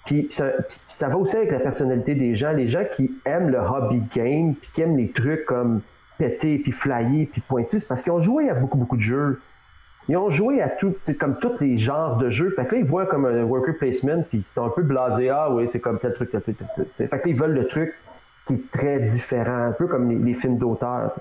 Puis 0.04 0.26
ça, 0.32 0.46
puis 0.68 0.78
ça 0.88 1.08
va 1.08 1.16
aussi 1.16 1.36
avec 1.36 1.52
la 1.52 1.60
personnalité 1.60 2.16
des 2.16 2.34
gens. 2.34 2.50
Les 2.52 2.68
gens 2.68 2.82
qui 2.96 3.12
aiment 3.24 3.50
le 3.50 3.58
hobby 3.58 4.02
game, 4.14 4.54
puis 4.56 4.68
qui 4.74 4.82
aiment 4.82 4.96
les 4.96 5.10
trucs 5.10 5.44
comme 5.44 5.80
péter, 6.18 6.58
puis 6.58 6.72
flyer, 6.72 7.26
puis 7.30 7.40
pointu, 7.40 7.78
c'est 7.78 7.86
parce 7.86 8.02
qu'ils 8.02 8.12
ont 8.12 8.18
joué 8.20 8.50
à 8.50 8.54
beaucoup, 8.54 8.76
beaucoup 8.76 8.96
de 8.96 9.02
jeux. 9.02 9.40
Ils 10.08 10.16
ont 10.16 10.30
joué 10.30 10.60
à 10.60 10.68
tout, 10.68 10.94
comme 11.18 11.38
tous 11.38 11.60
les 11.60 11.78
genres 11.78 12.16
de 12.16 12.30
jeux. 12.30 12.50
Fait 12.50 12.66
que 12.66 12.74
là, 12.74 12.80
ils 12.80 12.86
voient 12.86 13.06
comme 13.06 13.24
un 13.24 13.44
worker 13.44 13.76
placement, 13.78 14.22
puis 14.28 14.42
c'est 14.44 14.60
un 14.60 14.68
peu 14.68 14.82
blasé. 14.82 15.30
Ah 15.30 15.50
oui, 15.50 15.68
c'est 15.70 15.80
comme 15.80 15.98
tel 15.98 16.14
truc, 16.14 16.30
tel 16.30 16.42
truc, 16.42 16.58
tel 16.58 16.68
truc. 16.74 16.88
Fait 16.96 17.06
que 17.06 17.14
là, 17.14 17.20
ils 17.26 17.38
veulent 17.38 17.54
le 17.54 17.66
truc 17.68 17.94
qui 18.46 18.54
est 18.54 18.70
très 18.72 18.98
différent, 18.98 19.68
un 19.68 19.72
peu 19.72 19.86
comme 19.86 20.08
les, 20.08 20.16
les 20.16 20.34
films 20.34 20.58
d'auteur. 20.58 21.12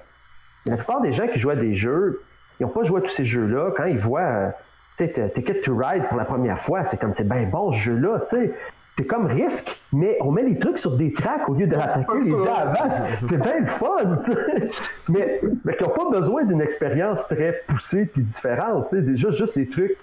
La 0.66 0.78
plupart 0.78 1.02
des 1.02 1.14
gens 1.14 1.28
qui 1.28 1.40
jouent 1.40 1.52
à 1.52 1.56
des 1.56 1.76
jeux, 1.76 2.22
ils 2.60 2.64
n'ont 2.64 2.70
pas 2.70 2.84
joué 2.84 3.00
à 3.00 3.02
tous 3.02 3.12
ces 3.12 3.26
jeux-là. 3.26 3.72
Quand 3.76 3.86
ils 3.86 4.00
voient 4.00 4.22
euh, 4.22 4.50
Ticket 4.98 5.62
to 5.62 5.76
Ride 5.76 6.08
pour 6.08 6.18
la 6.18 6.26
première 6.26 6.60
fois, 6.60 6.86
c'est 6.86 7.00
comme 7.00 7.14
c'est 7.14 7.28
bien 7.28 7.44
bon 7.44 7.72
ce 7.74 7.78
jeu-là, 7.80 8.20
tu 8.22 8.36
sais. 8.36 8.54
C'est 8.98 9.08
comme 9.08 9.26
risque, 9.26 9.82
mais 9.94 10.18
on 10.22 10.32
met 10.32 10.44
les 10.44 10.60
trucs 10.60 10.78
sur 10.78 10.96
des 10.96 11.12
tracks 11.14 11.48
au 11.50 11.54
lieu 11.54 11.66
de 11.66 11.76
rattaquer 11.76 12.20
les 12.24 12.30
gens 12.30 12.54
avant. 12.54 12.90
C'est 13.28 13.38
bien 13.38 13.60
le 13.62 13.68
fun, 13.68 14.20
tu 14.26 14.32
sais. 14.34 14.84
Mais, 15.10 15.42
mais 15.66 15.76
qui 15.76 15.84
n'ont 15.84 15.90
pas 15.90 16.10
besoin 16.20 16.44
d'une 16.44 16.62
expérience 16.62 17.20
très 17.28 17.64
poussée 17.68 18.06
puis 18.06 18.22
différente, 18.22 18.90
tu 18.90 18.98
sais. 18.98 19.02
Déjà, 19.02 19.32
juste 19.32 19.56
les 19.56 19.68
trucs 19.68 19.98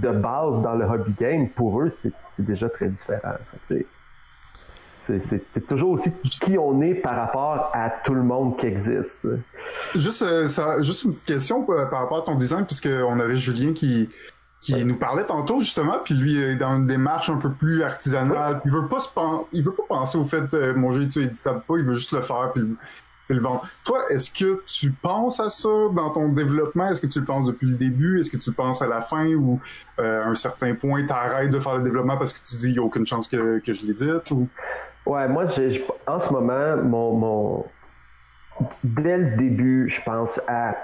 de 0.00 0.10
base 0.10 0.60
dans 0.62 0.74
le 0.74 0.84
hobby 0.84 1.12
game, 1.18 1.48
pour 1.48 1.80
eux, 1.80 1.90
c'est 2.02 2.12
déjà 2.38 2.68
très 2.68 2.88
différent. 2.88 3.32
C'est- 3.68 3.86
toujours 5.68 5.90
aussi 5.92 6.10
qui 6.40 6.58
on 6.58 6.80
est 6.82 6.94
par 6.94 7.14
rapport 7.16 7.70
à 7.74 7.90
tout 8.04 8.14
le 8.14 8.22
monde 8.22 8.56
qui 8.58 8.66
existe. 8.66 9.26
Juste, 9.94 10.22
euh, 10.22 10.48
ça, 10.48 10.82
juste 10.82 11.04
une 11.04 11.12
petite 11.12 11.26
question 11.26 11.64
euh, 11.70 11.86
par 11.86 12.00
rapport 12.00 12.18
à 12.18 12.22
ton 12.22 12.34
design, 12.34 12.64
puisque 12.66 12.88
on 12.88 13.20
avait 13.20 13.36
Julien 13.36 13.72
qui 13.72 14.08
qui 14.74 14.84
nous 14.84 14.96
parlait 14.96 15.24
tantôt 15.24 15.60
justement, 15.60 15.98
puis 16.04 16.14
lui 16.14 16.40
est 16.40 16.56
dans 16.56 16.76
une 16.76 16.86
démarche 16.86 17.30
un 17.30 17.36
peu 17.38 17.50
plus 17.52 17.82
artisanale. 17.82 18.60
Il 18.64 18.72
veut 18.72 18.88
pas 18.88 19.00
se 19.00 19.08
pen- 19.08 19.44
il 19.52 19.62
veut 19.62 19.72
pas 19.72 19.84
penser 19.88 20.18
au 20.18 20.24
fait 20.24 20.52
euh, 20.54 20.74
mon 20.74 20.90
jeu 20.92 21.02
est 21.02 21.16
éditable 21.16 21.62
pas, 21.66 21.74
il 21.78 21.84
veut 21.84 21.94
juste 21.94 22.12
le 22.12 22.22
faire 22.22 22.50
puis 22.52 22.62
le- 22.62 22.76
c'est 23.24 23.34
le 23.34 23.40
vendre. 23.40 23.66
Toi, 23.84 24.00
est-ce 24.10 24.30
que 24.30 24.62
tu 24.66 24.92
penses 24.92 25.40
à 25.40 25.48
ça 25.48 25.68
dans 25.92 26.10
ton 26.10 26.28
développement? 26.28 26.88
Est-ce 26.90 27.00
que 27.00 27.08
tu 27.08 27.18
le 27.18 27.24
penses 27.24 27.46
depuis 27.46 27.66
le 27.66 27.74
début? 27.76 28.20
Est-ce 28.20 28.30
que 28.30 28.36
tu 28.36 28.50
le 28.50 28.54
penses 28.54 28.82
à 28.82 28.86
la 28.86 29.00
fin 29.00 29.26
ou 29.34 29.60
euh, 29.98 30.22
à 30.24 30.26
un 30.28 30.34
certain 30.36 30.74
point 30.74 31.04
t'arrêtes 31.06 31.50
de 31.50 31.58
faire 31.58 31.76
le 31.76 31.82
développement 31.82 32.16
parce 32.16 32.32
que 32.32 32.38
tu 32.48 32.56
dis 32.56 32.68
il 32.70 32.74
y 32.76 32.78
a 32.78 32.82
aucune 32.82 33.04
chance 33.06 33.26
que, 33.26 33.58
que 33.58 33.72
je 33.72 33.84
l'édite 33.86 34.30
ou? 34.30 34.48
Ouais, 35.06 35.26
moi, 35.28 35.46
j'ai- 35.46 35.72
j'ai- 35.72 35.86
en 36.06 36.18
ce 36.20 36.32
moment, 36.32 36.76
mon, 36.84 37.12
mon, 37.16 37.66
dès 38.84 39.16
le 39.16 39.36
début, 39.36 39.88
je 39.90 40.00
pense 40.02 40.40
à 40.48 40.74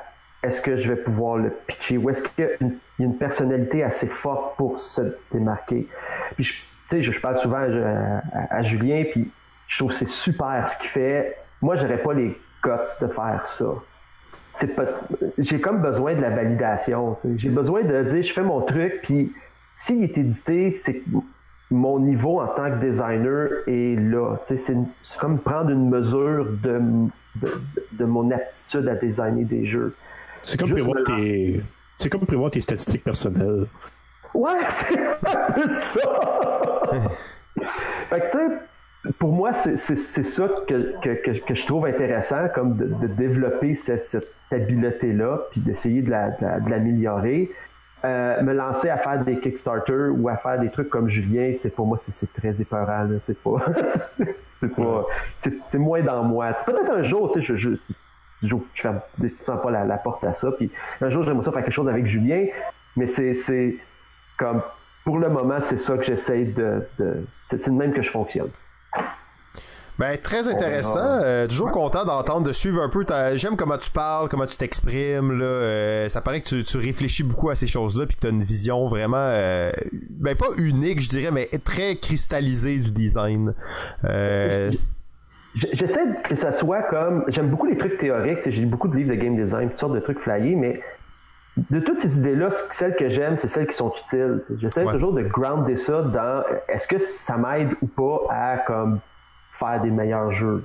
est-ce 0.43 0.60
que 0.60 0.77
je 0.77 0.89
vais 0.89 0.97
pouvoir 0.97 1.36
le 1.36 1.51
pitcher? 1.51 1.98
Ou 1.98 2.10
est-ce 2.10 2.23
qu'il 2.23 2.44
y 2.44 2.48
a 2.48 2.69
une, 2.98 3.16
personnalité 3.16 3.85
assez 3.85 4.09
forte 4.09 4.56
pour 4.56 4.81
se 4.81 5.02
démarquer? 5.32 5.86
Puis, 6.35 6.44
je- 6.44 6.52
tu 6.90 6.97
sais, 6.97 7.02
je, 7.02 7.20
parle 7.20 7.36
souvent 7.39 7.64
à, 8.51 8.62
Julien, 8.62 9.05
puis 9.10 9.31
je 9.69 9.78
trouve 9.78 9.93
que 9.93 9.98
c'est 9.98 10.09
super 10.09 10.69
ce 10.70 10.78
qu'il 10.78 10.90
fait. 10.90 11.36
Moi, 11.60 11.77
j'aurais 11.77 11.98
pas 11.98 12.12
les 12.12 12.36
guts 12.62 12.70
de 13.01 13.06
faire 13.06 13.47
ça. 13.56 13.66
C'est 14.56 14.74
pas, 14.74 14.85
j'ai 15.39 15.60
comme 15.60 15.81
besoin 15.81 16.14
de 16.14 16.20
la 16.20 16.31
validation. 16.31 17.16
J'ai 17.36 17.48
besoin 17.48 17.82
de 17.82 18.02
dire, 18.02 18.23
je 18.23 18.32
fais 18.32 18.43
mon 18.43 18.60
truc, 18.60 19.01
puis 19.02 19.32
s'il 19.74 20.02
est 20.05 20.19
édité, 20.19 20.70
c'est 20.73 21.02
mon 21.70 21.98
niveau 22.01 22.40
en 22.40 22.48
tant 22.48 22.70
que 22.70 22.85
designer 22.85 23.48
est 23.66 23.98
là. 23.98 24.36
C'est, 24.47 24.77
comme 25.19 25.39
prendre 25.39 25.70
une 25.70 25.89
mesure 25.89 26.47
de, 26.62 26.81
de 27.93 28.05
mon 28.05 28.31
aptitude 28.31 28.86
à 28.89 28.97
designer 28.97 29.44
des 29.44 29.64
jeux. 29.64 29.94
C'est 30.44 30.59
comme, 30.59 30.70
prévoir 30.70 31.05
tes... 31.05 31.60
c'est 31.97 32.09
comme 32.10 32.27
prévoir 32.27 32.51
tes 32.51 32.60
statistiques 32.60 33.05
personnelles. 33.05 33.66
Ouais, 34.35 34.51
c'est 34.86 35.98
ça. 35.98 36.10
fait 38.09 38.20
que, 38.20 38.31
tu 38.31 38.39
sais, 38.39 39.12
pour 39.19 39.32
moi, 39.32 39.52
c'est, 39.52 39.77
c'est, 39.77 39.97
c'est 39.97 40.23
ça 40.24 40.48
que, 40.66 40.94
que, 41.01 41.10
que, 41.23 41.39
que 41.44 41.55
je 41.55 41.66
trouve 41.66 41.86
intéressant, 41.86 42.48
comme 42.55 42.77
de, 42.77 42.86
de 42.86 43.06
développer 43.09 43.74
cette, 43.74 44.05
cette 44.06 44.28
habileté-là, 44.51 45.40
puis 45.51 45.60
d'essayer 45.60 46.02
de, 46.02 46.10
la, 46.10 46.31
de, 46.31 46.36
la- 46.44 46.60
de 46.60 46.70
l'améliorer. 46.70 47.51
Euh, 48.05 48.43
me 48.43 48.52
lancer 48.52 48.89
à 48.90 48.97
faire 48.97 49.23
des 49.24 49.39
Kickstarter 49.39 50.09
ou 50.10 50.28
à 50.28 50.36
faire 50.36 50.59
des 50.59 50.70
trucs 50.70 50.89
comme 50.89 51.09
Julien, 51.09 51.52
c'est 51.62 51.73
pour 51.73 51.86
moi, 51.86 52.01
c'est, 52.05 52.12
c'est 52.16 52.32
très 52.32 52.60
épeurant. 52.60 53.06
C'est 53.24 53.40
pas. 53.40 53.64
c'est 54.60 54.74
pas. 54.74 55.06
C'est, 55.39 55.55
c'est 55.69 55.78
moins 55.78 56.02
dans 56.02 56.24
moi. 56.24 56.48
Peut-être 56.66 56.90
un 56.90 57.05
jour, 57.05 57.31
tu 57.32 57.39
sais, 57.40 57.47
je, 57.47 57.56
je, 57.56 57.69
je, 58.43 58.55
je 58.74 58.82
ferme 58.82 59.01
pas 59.62 59.70
la, 59.70 59.85
la 59.85 59.97
porte 59.98 60.24
à 60.24 60.35
ça. 60.35 60.51
Puis 60.52 60.70
un 61.01 61.10
jour, 61.10 61.24
j'aimerais 61.24 61.44
ça 61.44 61.52
faire 61.52 61.64
quelque 61.64 61.74
chose 61.74 61.89
avec 61.89 62.06
Julien, 62.06 62.47
mais 62.97 63.06
c'est, 63.06 63.77
comme 64.39 64.62
pour 65.05 65.19
le 65.19 65.28
moment, 65.28 65.59
c'est 65.60 65.78
ça 65.78 65.97
que 65.97 66.05
j'essaie 66.05 66.44
de. 66.44 66.86
de 66.98 67.24
c'est, 67.47 67.60
c'est 67.60 67.70
de 67.70 67.77
même 67.77 67.93
que 67.93 68.02
je 68.02 68.10
fonctionne. 68.10 68.48
Ben, 69.98 70.16
très 70.19 70.48
intéressant. 70.48 71.20
Euh, 71.23 71.47
toujours 71.47 71.70
content 71.70 72.05
d'entendre, 72.05 72.47
de 72.47 72.52
suivre 72.52 72.82
un 72.82 72.89
peu. 72.89 73.05
ta- 73.05 73.36
J'aime 73.36 73.56
comment 73.56 73.77
tu 73.77 73.90
parles, 73.90 74.28
comment 74.28 74.47
tu 74.47 74.56
t'exprimes. 74.56 75.39
Là. 75.39 75.44
Euh, 75.44 76.09
ça 76.09 76.20
paraît 76.23 76.40
que 76.40 76.48
tu, 76.48 76.64
tu 76.64 76.78
réfléchis 76.78 77.23
beaucoup 77.23 77.51
à 77.51 77.56
ces 77.56 77.66
choses-là, 77.66 78.06
puis 78.06 78.16
que 78.16 78.23
tu 78.23 78.27
as 78.27 78.31
une 78.31 78.43
vision 78.43 78.89
vraiment, 78.89 79.16
euh, 79.19 79.70
ben 80.10 80.35
pas 80.35 80.47
unique, 80.56 81.01
je 81.01 81.09
dirais, 81.10 81.31
mais 81.31 81.48
très 81.62 81.97
cristallisée 81.97 82.78
du 82.78 82.90
design. 82.90 83.55
Euh, 85.56 85.66
J'essaie 85.72 86.00
que 86.24 86.34
ça 86.34 86.52
soit 86.52 86.82
comme. 86.82 87.24
J'aime 87.28 87.48
beaucoup 87.48 87.66
les 87.66 87.76
trucs 87.76 87.98
théoriques. 87.98 88.38
J'ai 88.48 88.60
lu 88.62 88.66
beaucoup 88.66 88.88
de 88.88 88.96
livres 88.96 89.10
de 89.10 89.14
game 89.16 89.36
design, 89.36 89.68
toutes 89.70 89.80
sortes 89.80 89.94
de 89.94 90.00
trucs 90.00 90.18
flyés, 90.20 90.54
mais 90.56 90.80
de 91.70 91.80
toutes 91.80 92.00
ces 92.00 92.16
idées-là, 92.16 92.48
celles 92.72 92.94
que 92.96 93.08
j'aime, 93.10 93.36
c'est 93.38 93.48
celles 93.48 93.66
qui 93.66 93.74
sont 93.76 93.92
utiles. 94.06 94.40
J'essaie 94.58 94.84
Ouais. 94.84 94.92
toujours 94.92 95.12
de 95.12 95.22
grounder 95.22 95.76
ça 95.76 96.00
dans 96.02 96.42
est-ce 96.68 96.88
que 96.88 96.98
ça 96.98 97.36
m'aide 97.36 97.70
ou 97.82 97.86
pas 97.86 98.20
à 98.30 98.56
comme 98.66 99.00
faire 99.52 99.80
des 99.82 99.90
meilleurs 99.90 100.32
jeux. 100.32 100.64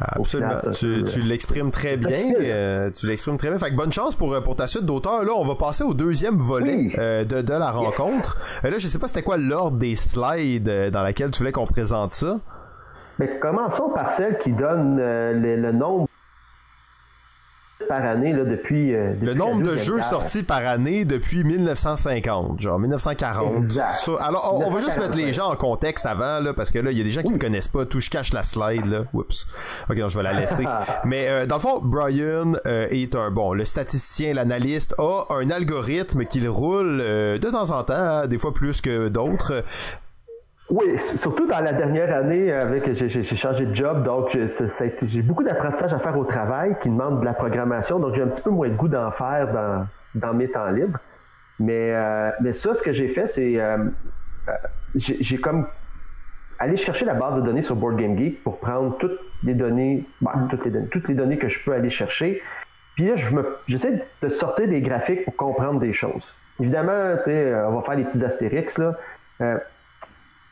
Absolument. 0.00 0.58
final, 0.58 0.74
Tu, 0.74 1.04
tu 1.04 1.20
l'exprimes 1.20 1.70
très 1.70 1.96
bien. 1.96 2.32
euh, 2.40 2.90
tu 2.90 3.06
l'exprimes 3.06 3.38
très 3.38 3.48
bien. 3.48 3.58
Fait 3.58 3.70
que 3.70 3.76
bonne 3.76 3.92
chance 3.92 4.14
pour, 4.14 4.36
pour 4.42 4.56
ta 4.56 4.66
suite 4.66 4.84
d'auteur. 4.84 5.24
Là, 5.24 5.30
on 5.36 5.44
va 5.44 5.54
passer 5.54 5.84
au 5.84 5.94
deuxième 5.94 6.36
volet 6.36 6.74
Oui. 6.76 6.94
euh, 6.98 7.24
de, 7.24 7.40
de 7.42 7.52
la 7.52 7.70
rencontre. 7.70 8.36
Euh, 8.64 8.70
là, 8.70 8.78
je 8.78 8.88
sais 8.88 8.98
pas 8.98 9.06
c'était 9.06 9.22
quoi 9.22 9.36
l'ordre 9.36 9.78
des 9.78 9.94
slides 9.94 10.68
euh, 10.68 10.90
dans 10.90 11.02
laquelle 11.02 11.30
tu 11.30 11.38
voulais 11.38 11.52
qu'on 11.52 11.66
présente 11.66 12.12
ça. 12.12 12.40
Mais 13.18 13.38
commençons 13.38 13.90
par 13.90 14.10
celle 14.10 14.38
qui 14.38 14.52
donne 14.52 14.98
euh, 15.00 15.32
le, 15.32 15.56
le 15.56 15.72
nombre 15.72 16.08
par 17.88 18.04
année 18.04 18.32
là, 18.32 18.44
depuis, 18.44 18.94
euh, 18.94 19.12
depuis 19.14 19.26
Le 19.26 19.34
nombre 19.34 19.62
de 19.62 19.76
jeux 19.76 20.00
sortis 20.00 20.42
par 20.42 20.66
année 20.66 21.04
depuis 21.04 21.44
1950, 21.44 22.60
genre 22.60 22.78
1940. 22.78 23.64
Exact. 23.64 23.94
Ça, 23.94 24.12
alors, 24.20 24.56
on, 24.58 24.66
on 24.66 24.70
va 24.70 24.80
juste 24.80 24.96
mettre 24.96 25.16
les 25.16 25.26
1945. 25.26 25.32
gens 25.32 25.52
en 25.52 25.56
contexte 25.56 26.06
avant, 26.06 26.40
là, 26.40 26.54
parce 26.54 26.70
que 26.70 26.78
là, 26.78 26.90
il 26.92 26.98
y 26.98 27.00
a 27.00 27.04
des 27.04 27.10
gens 27.10 27.22
qui 27.22 27.32
ne 27.32 27.38
connaissent 27.38 27.68
pas 27.68 27.84
tout. 27.84 28.00
Je 28.00 28.10
cache 28.10 28.32
la 28.32 28.42
slide, 28.42 28.86
là. 28.86 29.04
Oups. 29.12 29.46
Ok, 29.90 29.96
non, 29.96 30.08
je 30.08 30.16
vais 30.18 30.24
la 30.24 30.32
laisser. 30.32 30.64
Mais 31.04 31.28
euh, 31.28 31.46
dans 31.46 31.56
le 31.56 31.60
fond, 31.60 31.80
Brian 31.82 32.52
euh, 32.66 32.86
est 32.90 33.14
un 33.14 33.30
bon, 33.30 33.52
le 33.52 33.64
statisticien, 33.64 34.34
l'analyste 34.34 34.94
a 34.98 35.26
un 35.30 35.50
algorithme 35.50 36.24
qu'il 36.24 36.48
roule 36.48 36.98
de 36.98 37.50
temps 37.50 37.70
en 37.70 37.82
temps, 37.84 37.94
hein, 37.94 38.26
des 38.26 38.38
fois 38.38 38.52
plus 38.52 38.80
que 38.80 39.08
d'autres. 39.08 39.64
Oui, 40.70 40.98
surtout 40.98 41.46
dans 41.46 41.60
la 41.60 41.74
dernière 41.74 42.14
année, 42.16 42.50
avec 42.50 42.90
j'ai 42.94 43.22
changé 43.36 43.66
de 43.66 43.74
job, 43.74 44.02
donc 44.02 44.34
été- 44.34 45.06
j'ai 45.08 45.20
beaucoup 45.20 45.44
d'apprentissage 45.44 45.92
à 45.92 45.98
faire 45.98 46.18
au 46.18 46.24
travail 46.24 46.74
qui 46.80 46.88
demande 46.88 47.20
de 47.20 47.24
la 47.24 47.34
programmation, 47.34 47.98
donc 47.98 48.14
j'ai 48.14 48.22
un 48.22 48.28
petit 48.28 48.40
peu 48.40 48.50
moins 48.50 48.68
de 48.68 48.74
goût 48.74 48.88
d'en 48.88 49.10
faire 49.10 49.52
dans, 49.52 49.86
dans 50.14 50.32
mes 50.32 50.48
temps 50.48 50.70
libres. 50.70 50.98
Mais, 51.60 51.92
euh, 51.92 52.30
mais 52.40 52.54
ça, 52.54 52.74
ce 52.74 52.82
que 52.82 52.92
j'ai 52.92 53.08
fait, 53.08 53.26
c'est 53.28 53.60
euh, 53.60 53.76
euh, 54.48 54.52
j'ai 54.96 55.36
comme 55.36 55.66
allé 56.58 56.76
chercher 56.78 57.04
la 57.04 57.14
base 57.14 57.36
de 57.36 57.40
données 57.42 57.62
sur 57.62 57.76
Board 57.76 57.96
Game 57.96 58.16
Geek 58.16 58.42
pour 58.42 58.58
prendre 58.58 58.96
toutes 58.96 59.18
les 59.42 59.54
données, 59.54 60.04
ben, 60.22 60.48
toutes 60.50 61.08
les 61.08 61.14
données, 61.14 61.36
que 61.36 61.48
je 61.50 61.62
peux 61.62 61.72
aller 61.74 61.90
chercher. 61.90 62.42
Puis 62.94 63.06
là, 63.08 63.14
j'essaie 63.68 64.02
de 64.22 64.28
sortir 64.30 64.66
des 64.66 64.80
graphiques 64.80 65.24
pour 65.26 65.36
comprendre 65.36 65.78
des 65.78 65.92
choses. 65.92 66.24
Évidemment, 66.58 66.92
euh, 66.92 67.66
on 67.68 67.76
va 67.76 67.82
faire 67.82 67.96
des 67.96 68.04
petits 68.04 68.24
astérix 68.24 68.78
là. 68.78 68.94
Euh, 69.40 69.58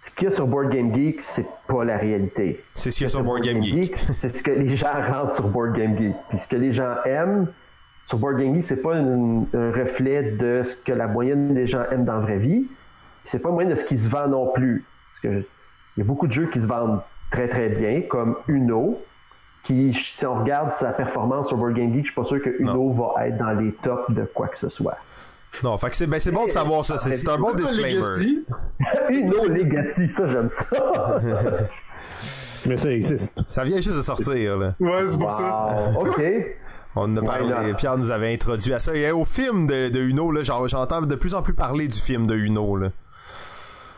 ce 0.03 0.11
qu'il 0.11 0.29
y 0.29 0.33
a 0.33 0.35
sur 0.35 0.47
Board 0.47 0.69
Game 0.71 0.95
Geek, 0.95 1.23
c'est 1.23 1.47
pas 1.69 1.85
la 1.85 1.97
réalité. 1.97 2.63
C'est 2.75 2.91
ce 2.91 2.97
qu'il 2.97 3.05
y 3.05 3.07
a 3.07 3.09
sur 3.11 3.23
Board 3.23 3.43
Game 3.43 3.63
Geek. 3.63 3.97
C'est 3.97 4.37
ce 4.37 4.43
que 4.43 4.51
les 4.51 4.77
gens 4.77 4.89
rentrent 5.11 5.35
sur 5.37 5.49
Board 5.49 5.73
Game 5.75 5.97
Geek. 5.97 6.15
Puis 6.29 6.39
ce 6.41 6.49
que 6.49 6.57
les 6.57 6.73
gens 6.73 6.97
aiment 7.07 7.47
sur 8.07 8.19
Board 8.19 8.37
Game 8.39 8.55
Geek, 8.57 8.65
c'est 8.67 8.83
pas 8.83 8.97
une- 8.97 9.47
un 9.55 9.71
reflet 9.71 10.23
de 10.33 10.65
ce 10.65 10.77
que 10.77 10.93
la 10.93 11.07
moyenne 11.07 11.55
des 11.55 11.67
gens 11.67 11.83
aiment 11.91 12.05
dans 12.05 12.15
la 12.15 12.21
vraie 12.21 12.39
vie. 12.39 12.67
C'est 13.25 13.39
pas 13.39 13.51
moyen 13.51 13.71
de 13.71 13.77
ce 13.77 13.85
qui 13.85 13.97
se 13.97 14.09
vend 14.09 14.27
non 14.29 14.49
plus. 14.53 14.85
Parce 15.11 15.21
que 15.21 15.45
il 15.97 15.99
y 15.99 16.03
a 16.03 16.05
beaucoup 16.05 16.27
de 16.27 16.33
jeux 16.33 16.47
qui 16.53 16.61
se 16.61 16.67
vendent 16.67 17.01
très 17.31 17.49
très 17.49 17.69
bien, 17.69 18.01
comme 18.03 18.37
Uno, 18.49 19.01
qui, 19.63 19.95
si 19.95 20.27
on 20.27 20.35
regarde 20.41 20.73
sa 20.73 20.89
performance 20.91 21.47
sur 21.47 21.57
Board 21.57 21.75
Game 21.75 21.93
Geek, 21.93 22.07
je 22.07 22.11
suis 22.11 22.21
pas 22.21 22.25
sûr 22.25 22.43
que 22.43 22.51
Uno 22.59 22.91
va 22.91 23.29
être 23.29 23.39
dans 23.39 23.53
les 23.53 23.71
tops 23.71 24.11
de 24.11 24.25
quoi 24.25 24.49
que 24.49 24.59
ce 24.59 24.69
soit. 24.69 24.97
Non, 25.63 25.77
fait 25.79 25.91
que 25.91 25.97
c'est 25.97 26.07
ben, 26.07 26.19
c'est 26.19 26.33
bon 26.33 26.47
de 26.47 26.51
savoir 26.51 26.85
ça. 26.85 26.99
C'est 26.99 27.17
c'est 27.17 27.29
un 27.29 27.39
bon 27.39 27.53
disclaimer. 27.53 27.95
Legacy, 28.01 28.45
Uno 29.11 29.45
Legacy, 29.49 30.09
ça 30.09 30.27
j'aime 30.27 30.49
ça. 30.51 31.19
Mais 32.67 32.77
ça 32.77 32.91
existe. 32.93 33.43
Ça 33.49 33.65
vient 33.65 33.77
juste 33.77 33.97
de 33.97 34.03
sortir, 34.03 34.57
là. 34.57 34.75
Ouais, 34.79 35.09
c'est 35.09 35.19
pour 35.19 35.33
ça. 35.33 35.93
Ok. 35.99 36.23
On 36.95 37.03
en 37.05 37.17
a 37.17 37.23
parlé. 37.23 37.75
Pierre 37.75 37.99
nous 37.99 38.11
avait 38.11 38.33
introduit 38.33 38.73
à 38.73 38.79
ça. 38.79 38.95
Et 38.95 39.11
au 39.11 39.25
film 39.25 39.67
de, 39.67 39.89
de 39.89 40.01
Uno, 40.01 40.31
là, 40.31 40.43
j'entends 40.43 41.03
de 41.03 41.15
plus 41.17 41.35
en 41.35 41.43
plus 41.43 41.55
parler 41.55 41.89
du 41.89 41.99
film 41.99 42.27
de 42.27 42.35
Uno, 42.37 42.77
là. 42.77 42.91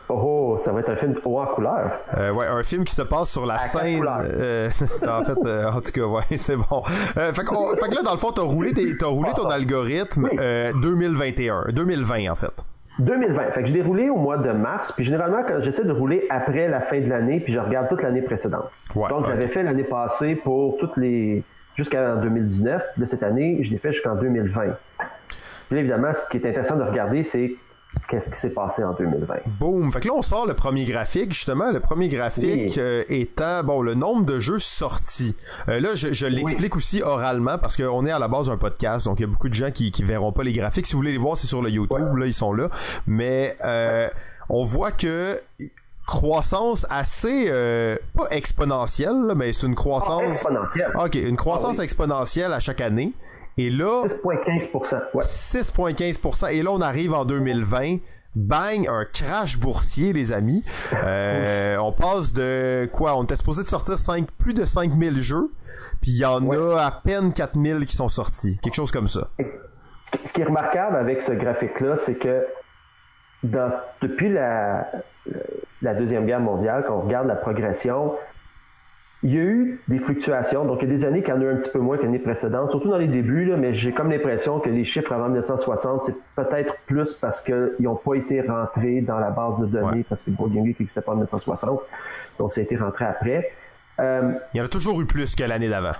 Oh, 0.07 0.59
ça 0.63 0.71
va 0.71 0.81
être 0.81 0.89
un 0.91 0.95
film 0.95 1.15
haut 1.25 1.39
en 1.39 1.45
couleur. 1.47 1.91
Euh, 2.17 2.31
ouais, 2.31 2.45
un 2.45 2.61
film 2.63 2.83
qui 2.83 2.93
se 2.93 3.01
passe 3.01 3.29
sur 3.31 3.45
la 3.45 3.57
scène. 3.59 4.05
euh, 4.07 4.69
en 5.07 5.23
fait, 5.23 5.37
euh, 5.45 5.67
en 5.69 5.81
tout 5.81 5.91
cas, 5.91 6.01
ouais, 6.05 6.23
c'est 6.37 6.55
bon. 6.55 6.83
Euh, 7.17 7.33
fait, 7.33 7.43
que 7.43 7.95
là, 7.95 8.01
dans 8.03 8.11
le 8.11 8.17
fond, 8.17 8.31
t'as 8.31 8.43
roulé, 8.43 8.73
tes- 8.73 8.97
t'as 8.97 9.07
roulé 9.07 9.31
ton 9.35 9.45
algorithme 9.49 10.29
Oui. 10.31 10.37
euh, 10.39 10.71
2021, 10.81 11.65
2020 11.71 12.31
en 12.31 12.35
fait. 12.35 12.53
2020. 12.99 13.51
Fait 13.51 13.61
que 13.63 13.67
je 13.67 13.73
l'ai 13.73 13.81
roulé 13.81 14.09
au 14.09 14.15
mois 14.15 14.37
de 14.37 14.51
mars. 14.51 14.91
Puis 14.95 15.03
généralement, 15.05 15.43
quand 15.47 15.61
j'essaie 15.61 15.83
de 15.83 15.91
rouler 15.91 16.25
après 16.29 16.67
la 16.67 16.81
fin 16.81 16.99
de 17.01 17.09
l'année, 17.09 17.39
puis 17.39 17.51
je 17.51 17.59
regarde 17.59 17.89
toute 17.89 18.01
l'année 18.03 18.21
précédente. 18.21 18.69
Ouais, 18.95 19.09
Donc, 19.09 19.25
j'avais 19.27 19.47
fait 19.47 19.63
l'année 19.63 19.83
passée 19.83 20.35
pour 20.35 20.77
toutes 20.77 20.95
les. 20.97 21.43
jusqu'en 21.75 22.15
2019. 22.21 22.81
De 22.97 23.05
cette 23.05 23.23
année, 23.23 23.59
je 23.63 23.71
l'ai 23.71 23.79
fait 23.79 23.91
jusqu'en 23.91 24.15
2020. 24.15 24.61
Puis 25.67 25.75
là, 25.75 25.79
évidemment, 25.81 26.09
ce 26.13 26.29
qui 26.29 26.37
est 26.37 26.47
intéressant 26.47 26.75
de 26.75 26.83
regarder, 26.83 27.23
c'est 27.23 27.55
qu'est-ce 28.07 28.29
qui 28.29 28.37
s'est 28.37 28.49
passé 28.49 28.83
en 28.83 28.93
2020. 28.93 29.35
Boom. 29.59 29.91
Fait 29.91 29.99
que 29.99 30.07
là, 30.07 30.13
on 30.15 30.21
sort 30.21 30.45
le 30.45 30.53
premier 30.53 30.85
graphique, 30.85 31.33
justement. 31.33 31.71
Le 31.71 31.79
premier 31.79 32.07
graphique 32.07 32.43
Oui. 32.45 32.73
euh, 32.77 33.03
étant, 33.09 33.63
bon, 33.63 33.81
le 33.81 33.93
nombre 33.95 34.25
de 34.25 34.39
jeux 34.39 34.59
sortis. 34.59 35.35
Euh, 35.69 35.79
là, 35.79 35.95
je, 35.95 36.13
je 36.13 36.27
l'explique 36.27 36.75
aussi 36.75 37.01
oralement 37.01 37.57
parce 37.57 37.75
qu'on 37.77 38.05
est 38.05 38.11
à 38.11 38.19
la 38.19 38.27
base 38.27 38.47
d'un 38.47 38.57
podcast, 38.57 39.05
donc 39.05 39.19
il 39.19 39.23
y 39.23 39.25
a 39.25 39.27
beaucoup 39.29 39.49
de 39.49 39.53
gens 39.53 39.71
qui, 39.71 39.91
qui 39.91 40.03
verront 40.03 40.31
pas 40.31 40.43
les 40.43 40.53
graphiques. 40.53 40.85
Si 40.87 40.93
vous 40.93 40.99
voulez 40.99 41.11
les 41.13 41.17
voir, 41.17 41.37
c'est 41.37 41.47
sur 41.47 41.61
le 41.61 41.69
YouTube, 41.69 42.15
là, 42.17 42.25
ils 42.25 42.33
sont 42.33 42.53
là. 42.53 42.69
Mais 43.07 43.55
euh, 43.65 44.07
on 44.49 44.63
voit 44.63 44.91
que 44.91 45.39
croissance 46.05 46.85
assez 46.89 47.49
pas 48.15 48.27
exponentielle, 48.31 49.23
là, 49.27 49.35
mais 49.35 49.51
c'est 49.53 49.65
une 49.67 49.75
croissance. 49.75 50.21
Exponentiel. 50.23 50.91
Ok, 51.03 51.15
une 51.15 51.35
croissance 51.37 51.75
Ah 51.77 51.79
oui. 51.79 51.83
exponentielle 51.85 52.53
à 52.53 52.59
chaque 52.59 52.81
année. 52.81 53.13
Et 53.57 53.69
là, 53.69 54.03
6,15 54.07 55.01
ouais. 55.13 55.23
6,15%. 55.23 56.51
Et 56.53 56.61
là, 56.63 56.71
on 56.71 56.81
arrive 56.81 57.13
en 57.13 57.25
2020. 57.25 57.97
Bang, 58.35 58.85
un 58.89 59.05
crash 59.05 59.57
boursier, 59.57 60.11
les 60.11 60.33
amis. 60.33 60.65
Euh, 61.05 61.77
on 61.77 61.93
passe 61.93 62.33
de 62.33 62.85
quoi? 62.91 63.15
On 63.17 63.23
était 63.23 63.37
supposé 63.37 63.63
de 63.63 63.69
sortir 63.69 63.97
5, 63.97 64.29
plus 64.37 64.53
de 64.53 64.65
5000 64.65 65.21
jeux. 65.21 65.51
Puis 66.01 66.11
il 66.11 66.17
y 66.17 66.25
en 66.25 66.49
a 66.51 66.81
à 66.81 66.91
peine 66.91 67.31
4000 67.31 67.85
qui 67.85 67.95
sont 67.95 68.09
sortis. 68.09 68.59
Quelque 68.61 68.75
chose 68.75 68.91
comme 68.91 69.07
ça. 69.07 69.29
Ce 70.25 70.33
qui 70.33 70.41
est 70.41 70.45
remarquable 70.45 70.97
avec 70.97 71.21
ce 71.21 71.31
graphique-là, 71.31 71.95
c'est 72.05 72.15
que 72.15 72.45
dans- 73.43 73.71
depuis 74.01 74.27
la, 74.27 74.85
la 75.81 75.93
Deuxième 75.93 76.25
Guerre 76.25 76.41
mondiale, 76.41 76.83
quand 76.85 76.97
on 76.97 77.01
regarde 77.03 77.27
la 77.27 77.35
progression, 77.35 78.15
il 79.25 79.33
y 79.33 79.37
a 79.39 79.41
eu 79.41 79.79
des 79.87 79.97
fluctuations. 79.99 80.63
Donc, 80.65 80.79
il 80.83 80.87
y 80.87 80.91
a 80.93 80.95
des 80.95 81.03
années 81.03 81.21
qu'il 81.23 81.33
y 81.33 81.37
en 81.37 81.41
a 81.41 81.43
eu 81.45 81.49
un 81.49 81.55
petit 81.55 81.69
peu 81.71 81.79
moins 81.79 81.97
que 81.97 82.03
l'année 82.03 82.19
précédente, 82.19 82.69
surtout 82.69 82.89
dans 82.89 82.97
les 82.99 83.07
débuts, 83.07 83.45
là, 83.45 83.57
mais 83.57 83.73
j'ai 83.73 83.91
comme 83.91 84.11
l'impression 84.11 84.59
que 84.59 84.69
les 84.69 84.85
chiffres 84.85 85.11
avant 85.11 85.25
1960, 85.29 86.03
c'est 86.05 86.15
peut-être 86.35 86.75
plus 86.85 87.11
parce 87.13 87.41
qu'ils 87.41 87.73
n'ont 87.79 87.95
pas 87.95 88.13
été 88.13 88.41
rentrés 88.41 89.01
dans 89.01 89.17
la 89.17 89.31
base 89.31 89.59
de 89.59 89.65
données, 89.65 89.87
Ouais. 89.97 90.05
parce 90.07 90.21
que 90.21 90.29
le 90.29 90.35
Board 90.37 90.53
Game 90.53 90.65
Geek 90.65 90.79
n'existait 90.79 91.01
pas 91.01 91.13
en 91.13 91.15
1960. 91.15 91.81
Donc, 92.39 92.53
ça 92.53 92.61
a 92.61 92.63
été 92.63 92.77
rentré 92.77 93.05
après. 93.05 93.51
Euh, 93.99 94.31
Il 94.53 94.57
y 94.57 94.61
en 94.61 94.65
a 94.65 94.67
toujours 94.67 95.01
eu 95.01 95.05
plus 95.05 95.35
que 95.35 95.43
l'année 95.43 95.69
d'avant. 95.69 95.95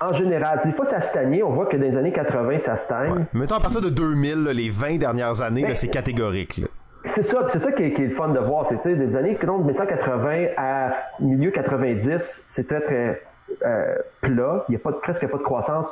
en 0.00 0.12
général, 0.12 0.60
des 0.64 0.72
fois, 0.72 0.84
ça 0.84 1.00
stagnait. 1.00 1.42
On 1.42 1.50
voit 1.52 1.66
que 1.66 1.76
dans 1.76 1.82
les 1.90 1.96
années 1.96 2.12
80, 2.12 2.58
ça 2.60 2.76
stagne. 2.76 3.12
Ouais. 3.12 3.24
Mettons 3.32 3.54
à 3.56 3.60
partir 3.60 3.80
de 3.80 3.88
2000, 3.88 4.44
là, 4.44 4.52
les 4.52 4.68
20 4.70 4.98
dernières 4.98 5.40
années, 5.40 5.62
Mais- 5.66 5.74
c'est 5.74 5.88
catégorique. 5.88 6.58
là. 6.58 6.66
C'est 7.04 7.22
ça, 7.22 7.46
c'est 7.48 7.58
ça 7.60 7.72
qui 7.72 7.84
est, 7.84 7.92
qui 7.92 8.02
est 8.02 8.06
le 8.08 8.14
fun 8.14 8.28
de 8.28 8.38
voir. 8.38 8.66
C'est 8.68 8.94
des 8.96 9.16
années 9.16 9.38
donc, 9.44 9.60
de 9.62 9.66
1980 9.66 10.46
à 10.56 10.92
milieu 11.20 11.50
90, 11.50 12.44
c'est 12.48 12.66
très 12.68 13.20
euh, 13.64 13.94
plat. 14.20 14.64
Il 14.68 14.72
n'y 14.72 14.76
a 14.76 14.78
pas 14.80 14.90
de- 14.90 14.96
presque 14.96 15.26
pas 15.26 15.38
de 15.38 15.42
croissance. 15.42 15.88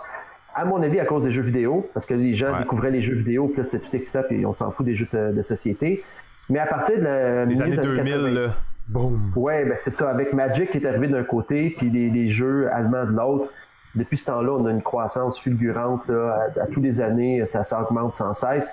À 0.55 0.65
mon 0.65 0.83
avis, 0.83 0.99
à 1.01 1.05
cause 1.05 1.23
des 1.23 1.33
jeux 1.33 1.43
vidéo, 1.43 1.89
parce 1.95 2.07
que 2.07 2.15
les 2.15 2.35
gens 2.35 2.53
Ouais. 2.53 2.59
découvraient 2.61 2.91
les 2.91 3.03
jeux 3.03 3.15
vidéo, 3.15 3.49
puis 3.49 3.59
là, 3.59 3.65
c'est 3.65 3.79
tout 3.79 3.95
excitant, 3.95 4.23
puis 4.27 4.45
on 4.47 4.53
s'en 4.55 4.71
fout 4.71 4.85
des 4.87 4.95
jeux 4.97 5.07
de, 5.13 5.33
de 5.33 5.43
société. 5.43 6.03
Mais 6.49 6.59
à 6.59 6.67
partir 6.67 6.99
de 6.99 7.03
la 7.05 7.45
Les 7.45 7.61
années 7.63 7.77
des 7.77 7.83
2000, 7.83 8.05
80, 8.13 8.31
là, 8.33 8.47
boum. 8.89 9.33
Ouais, 9.37 9.65
ben 9.65 9.77
c'est 9.81 9.93
ça. 9.93 10.11
Avec 10.11 10.33
Magic 10.33 10.71
qui 10.71 10.79
est 10.79 10.87
arrivé 10.87 11.09
d'un 11.09 11.25
côté, 11.25 11.75
puis 11.77 11.91
les, 11.91 12.09
les 12.11 12.31
jeux 12.31 12.69
allemands 12.73 13.05
de 13.05 13.13
l'autre. 13.17 13.51
Depuis 13.95 14.19
ce 14.19 14.27
temps-là, 14.27 14.53
on 14.53 14.67
a 14.67 14.71
une 14.71 14.83
croissance 14.83 15.39
fulgurante. 15.41 16.07
Là, 16.09 16.47
à, 16.59 16.63
à 16.63 16.67
tous 16.67 16.81
les 16.81 17.01
années, 17.01 17.45
ça, 17.47 17.65
ça 17.65 17.81
augmente 17.83 18.15
sans 18.15 18.35
cesse. 18.35 18.71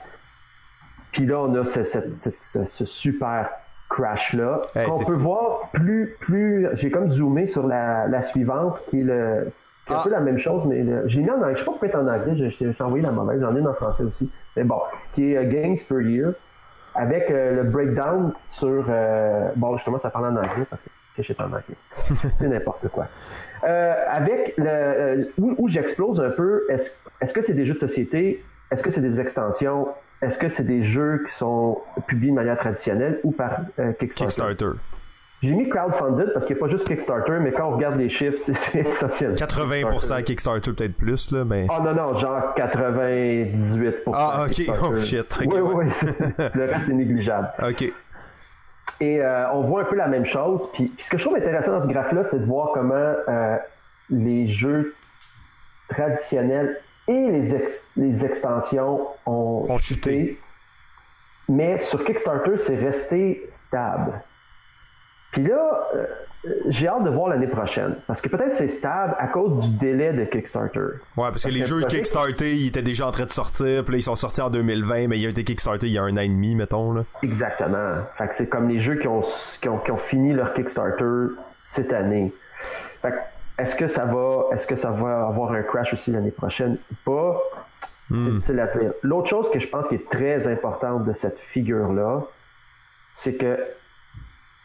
Puis 1.13 1.25
là, 1.25 1.39
on 1.39 1.55
a 1.55 1.63
ce, 1.65 1.83
ce- 1.83 1.99
ce- 2.17 2.29
ce- 2.41 2.65
ce 2.65 2.85
super 2.85 3.49
crash-là. 3.89 4.61
Hey, 4.75 4.87
qu'on 4.87 4.97
c'est 4.99 5.05
peut 5.05 5.13
fou. 5.13 5.19
voir 5.19 5.69
plus... 5.71 6.15
plus 6.19 6.67
J'ai 6.73 6.89
comme 6.91 7.09
zoomé 7.09 7.45
sur 7.47 7.65
la, 7.67 8.07
la 8.07 8.21
suivante, 8.21 8.81
qui 8.89 8.99
est, 9.01 9.03
le, 9.03 9.13
est 9.47 9.93
Ah. 9.93 9.99
un 9.99 10.03
peu 10.03 10.09
la 10.09 10.19
même 10.19 10.39
chose, 10.39 10.65
mais 10.65 10.81
le- 10.83 11.07
j'ai 11.07 11.21
mis 11.21 11.29
en 11.29 11.35
anglais. 11.35 11.53
Je 11.53 11.59
sais 11.59 11.65
pas 11.65 11.71
pourquoi 11.71 11.87
être 11.87 11.95
en 11.99 12.07
anglais, 12.07 12.35
je, 12.35 12.49
je 12.49 12.71
je 12.71 12.77
t'ai 12.77 12.83
envoyé 12.83 13.03
la 13.03 13.11
mauvaise. 13.11 13.39
J'en 13.41 13.55
ai 13.55 13.59
une 13.59 13.67
en 13.67 13.73
français 13.73 14.03
aussi. 14.03 14.31
Mais 14.57 14.63
bon, 14.63 14.79
qui 15.13 15.33
est 15.33 15.37
euh, 15.37 15.43
Games 15.49 15.77
per 15.87 16.01
Year 16.01 16.33
avec 16.95 17.29
euh, 17.31 17.55
le 17.55 17.63
breakdown 17.63 18.33
sur... 18.47 18.85
euh, 18.89 19.49
bon, 19.55 19.77
je 19.77 19.85
commence 19.85 20.05
à 20.05 20.09
parler 20.09 20.27
en 20.29 20.35
anglais 20.37 20.65
parce 20.69 20.81
que 20.81 20.89
j'ai 21.21 21.33
pas 21.35 21.45
manqué. 21.47 21.73
c'est 22.39 22.47
n'importe 22.47 22.87
quoi. 22.89 23.05
Euh, 23.65 23.93
avec 24.09 24.55
le, 24.57 24.65
euh, 24.67 25.23
où, 25.39 25.53
où 25.59 25.67
j'explose 25.69 26.19
un 26.19 26.31
peu, 26.31 26.65
est-ce 26.69 26.89
est-ce 27.21 27.33
que 27.33 27.41
c'est 27.43 27.53
des 27.53 27.65
jeux 27.65 27.75
de 27.75 27.79
société? 27.79 28.43
Est-ce 28.71 28.83
que 28.83 28.89
c'est 28.91 29.01
des 29.01 29.19
extensions? 29.21 29.87
Est-ce 30.23 30.37
que 30.37 30.49
c'est 30.49 30.63
des 30.63 30.83
jeux 30.83 31.21
qui 31.25 31.31
sont 31.33 31.79
publiés 32.07 32.31
de 32.31 32.35
manière 32.35 32.57
traditionnelle 32.57 33.19
ou 33.23 33.31
par 33.31 33.51
euh, 33.79 33.91
Kickstarter? 33.93 34.25
Kickstarter. 34.55 34.79
J'ai 35.41 35.51
mis 35.53 35.67
crowdfunded 35.67 36.31
parce 36.33 36.45
qu'il 36.45 36.55
n'y 36.55 36.61
a 36.61 36.65
pas 36.65 36.71
juste 36.71 36.87
Kickstarter, 36.87 37.33
mais 37.41 37.51
quand 37.51 37.67
on 37.67 37.75
regarde 37.75 37.97
les 37.97 38.07
chiffres, 38.07 38.37
c'est- 38.39 38.75
essentiel. 38.79 39.35
80% 39.35 40.23
Kickstarter, 40.23 40.71
peut-être 40.71 40.95
plus, 40.95 41.31
là, 41.31 41.43
mais. 41.43 41.67
Oh 41.69 41.81
non, 41.83 41.93
non, 41.93 42.17
genre 42.17 42.53
98%. 42.55 44.11
Ah, 44.13 44.43
ok. 44.45 44.51
Kickstarter. 44.51 44.81
Oh, 44.89 44.95
shit. 44.95 45.39
Oui, 45.45 45.59
ouais. 45.59 45.61
oui, 45.61 45.85
c'est- 45.93 46.17
le 46.55 46.63
reste 46.65 46.87
est 46.89 46.93
négligeable. 46.93 47.49
Ok. 47.61 47.91
Et 49.01 49.21
euh, 49.21 49.51
on 49.51 49.61
voit 49.63 49.81
un 49.81 49.85
peu 49.85 49.95
la 49.97 50.07
même 50.07 50.25
chose. 50.25 50.69
Puis, 50.73 50.85
puis 50.95 51.03
ce 51.05 51.09
que 51.09 51.17
je 51.17 51.23
trouve 51.25 51.35
intéressant 51.35 51.71
dans 51.71 51.81
ce 51.83 51.87
graphe-là, 51.87 52.23
c'est 52.23 52.39
de 52.39 52.45
voir 52.45 52.69
comment 52.73 52.95
euh, 53.27 53.57
les 54.09 54.47
jeux 54.47 54.93
traditionnels 55.89 56.77
et 57.07 57.31
les, 57.31 57.55
ex- 57.55 57.85
les 57.97 58.23
extensions 58.25 59.07
ont, 59.25 59.65
Ont 59.69 59.77
chuté. 59.77 60.37
Mais 61.49 61.77
sur 61.77 62.03
Kickstarter, 62.05 62.57
c'est 62.57 62.75
resté 62.77 63.49
stable. 63.65 64.13
Puis 65.33 65.43
là, 65.43 65.87
euh, 65.95 66.05
j'ai 66.67 66.87
hâte 66.87 67.03
de 67.03 67.09
voir 67.09 67.27
l'année 67.29 67.47
prochaine. 67.47 67.95
Parce 68.07 68.21
que 68.21 68.29
peut-être 68.29 68.53
c'est 68.53 68.67
stable 68.67 69.15
à 69.19 69.27
cause 69.27 69.67
du 69.67 69.77
délai 69.77 70.13
de 70.13 70.23
Kickstarter. 70.25 70.79
Ouais, 71.17 71.29
parce 71.29 71.43
que 71.43 71.49
les 71.49 71.63
jeux 71.63 71.81
Kickstarter, 71.81 72.53
ils 72.53 72.67
étaient 72.67 72.81
déjà 72.83 73.07
en 73.07 73.11
train 73.11 73.25
de 73.25 73.33
sortir, 73.33 73.83
puis 73.83 73.93
là, 73.93 73.97
ils 73.97 74.03
sont 74.03 74.15
sortis 74.15 74.41
en 74.41 74.49
2020, 74.49 75.07
mais 75.07 75.19
ils 75.19 75.25
ont 75.27 75.31
été 75.31 75.43
Kickstarter 75.43 75.87
il 75.87 75.93
y 75.93 75.97
a 75.97 76.03
un 76.03 76.13
an 76.15 76.21
et 76.21 76.29
demi, 76.29 76.53
mettons, 76.55 76.93
là. 76.93 77.03
Exactement. 77.23 78.03
Fait 78.17 78.27
que 78.27 78.35
c'est 78.35 78.47
comme 78.47 78.69
les 78.69 78.79
jeux 78.79 78.95
qui 78.99 79.07
ont, 79.07 79.23
qui 79.61 79.67
ont, 79.69 79.79
qui 79.79 79.91
ont 79.91 79.97
fini 79.97 80.33
leur 80.33 80.53
Kickstarter 80.53 81.33
cette 81.63 81.91
année. 81.91 82.31
Fait 83.01 83.11
que 83.11 83.15
est-ce 83.57 83.75
que 83.75 83.87
ça 83.87 84.05
va, 84.05 84.45
est-ce 84.53 84.65
que 84.67 84.75
ça 84.75 84.91
va 84.91 85.27
avoir 85.27 85.51
un 85.51 85.61
crash 85.63 85.93
aussi 85.93 86.11
l'année 86.11 86.31
prochaine 86.31 86.77
ou 86.91 86.95
pas? 87.05 87.39
C'est 88.09 88.15
difficile 88.31 88.59
à 88.59 88.67
dire. 88.67 88.91
L'autre 89.01 89.29
chose 89.29 89.49
que 89.49 89.59
je 89.59 89.67
pense 89.67 89.87
qui 89.87 89.95
est 89.95 90.09
très 90.09 90.45
importante 90.47 91.05
de 91.05 91.13
cette 91.13 91.39
figure-là, 91.39 92.21
c'est 93.13 93.33
que 93.35 93.57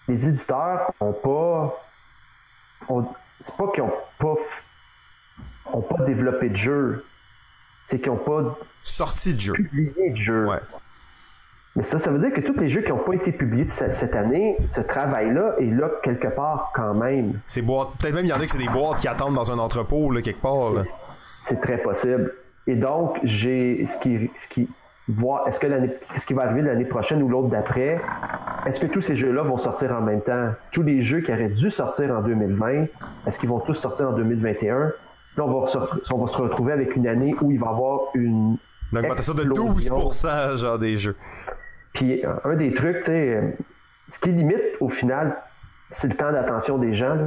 les 0.09 0.28
éditeurs 0.28 0.90
ont 1.01 1.12
pas, 1.12 1.81
ont- 2.89 3.06
c'est 3.40 3.56
pas 3.56 3.69
qu'ils 3.73 3.82
ont 3.85 3.93
pas, 4.19 4.35
ont 5.73 5.81
pas 5.82 6.05
développé 6.05 6.48
de 6.51 6.56
jeu, 6.56 7.05
c'est 7.86 7.98
qu'ils 8.01 8.10
ont 8.10 8.16
pas 8.16 8.59
Sortie 8.82 9.35
de 9.35 9.40
jeu. 9.40 9.52
publié 9.55 10.10
de 10.10 10.16
jeu. 10.16 10.47
Ouais. 10.47 10.59
Mais 11.76 11.82
ça, 11.82 11.98
ça 11.98 12.10
veut 12.10 12.18
dire 12.18 12.32
que 12.32 12.40
tous 12.40 12.58
les 12.58 12.68
jeux 12.68 12.82
qui 12.82 12.90
n'ont 12.90 12.98
pas 12.98 13.14
été 13.14 13.30
publiés 13.30 13.66
cette 13.68 14.16
année, 14.16 14.56
ce 14.74 14.80
travail-là 14.80 15.54
est 15.60 15.70
là 15.70 15.90
quelque 16.02 16.28
part 16.28 16.72
quand 16.74 16.94
même. 16.94 17.38
C'est 17.46 17.62
boîtes. 17.62 17.90
Peut-être 18.00 18.14
même 18.14 18.24
il 18.24 18.30
y 18.30 18.32
en 18.32 18.40
a 18.40 18.44
que 18.44 18.50
c'est 18.50 18.58
des 18.58 18.68
boîtes 18.68 18.98
qui 18.98 19.08
attendent 19.08 19.34
dans 19.34 19.52
un 19.52 19.58
entrepôt, 19.58 20.10
là, 20.10 20.22
quelque 20.22 20.42
part, 20.42 20.72
là. 20.74 20.82
C'est 21.44 21.60
très 21.60 21.78
possible. 21.78 22.34
Et 22.66 22.74
donc, 22.74 23.18
j'ai 23.22 23.86
ce 23.88 23.98
qui, 23.98 24.30
ce 24.40 24.48
qui 24.48 24.68
voir 25.08 25.48
est-ce 25.48 25.58
que 25.58 25.66
l'année, 25.66 25.90
ce 26.18 26.26
qui 26.26 26.34
va 26.34 26.42
arriver 26.42 26.62
l'année 26.62 26.84
prochaine 26.84 27.22
ou 27.22 27.28
l'autre 27.28 27.48
d'après, 27.48 28.00
est-ce 28.66 28.78
que 28.80 28.86
tous 28.86 29.02
ces 29.02 29.16
jeux-là 29.16 29.42
vont 29.42 29.58
sortir 29.58 29.92
en 29.92 30.02
même 30.02 30.20
temps? 30.20 30.50
Tous 30.72 30.82
les 30.82 31.02
jeux 31.02 31.20
qui 31.20 31.32
auraient 31.32 31.48
dû 31.48 31.70
sortir 31.70 32.10
en 32.10 32.22
2020, 32.22 32.86
est-ce 33.26 33.38
qu'ils 33.38 33.48
vont 33.48 33.60
tous 33.60 33.74
sortir 33.74 34.10
en 34.10 34.12
2021? 34.12 34.92
Là, 35.36 35.44
on 35.44 35.60
va, 35.60 35.66
se, 35.68 35.78
on 36.10 36.18
va 36.18 36.26
se 36.26 36.36
retrouver 36.36 36.72
avec 36.72 36.96
une 36.96 37.06
année 37.06 37.34
où 37.40 37.50
il 37.50 37.58
va 37.58 37.66
y 37.66 37.70
avoir 37.70 38.00
une 38.14 38.56
Une 38.93 38.98
augmentation 38.98 39.35
de 39.35 39.43
explosion. 39.43 39.98
12%, 40.10 40.56
genre, 40.59 40.78
des 40.78 40.97
jeux. 40.97 41.16
Puis 41.94 42.23
un 42.44 42.55
des 42.55 42.73
trucs, 42.74 42.98
tu 42.98 43.05
sais, 43.06 43.35
euh, 43.36 43.43
ce 44.09 44.19
qui 44.19 44.31
limite 44.31 44.62
au 44.81 44.89
final, 44.89 45.36
c'est 45.90 46.09
le 46.09 46.16
temps 46.16 46.32
d'attention 46.32 46.78
des 46.78 46.94
gens. 46.94 47.15
Là. 47.15 47.24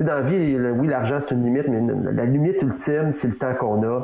Dans 0.00 0.14
la 0.14 0.20
vie, 0.22 0.54
le- 0.54 0.72
oui, 0.72 0.86
l'argent 0.88 1.20
c'est 1.28 1.34
une 1.34 1.44
limite, 1.44 1.68
mais 1.68 2.12
la 2.12 2.24
limite 2.24 2.60
ultime, 2.62 3.12
c'est 3.12 3.28
le 3.28 3.36
temps 3.36 3.54
qu'on 3.54 3.82
a. 3.82 4.02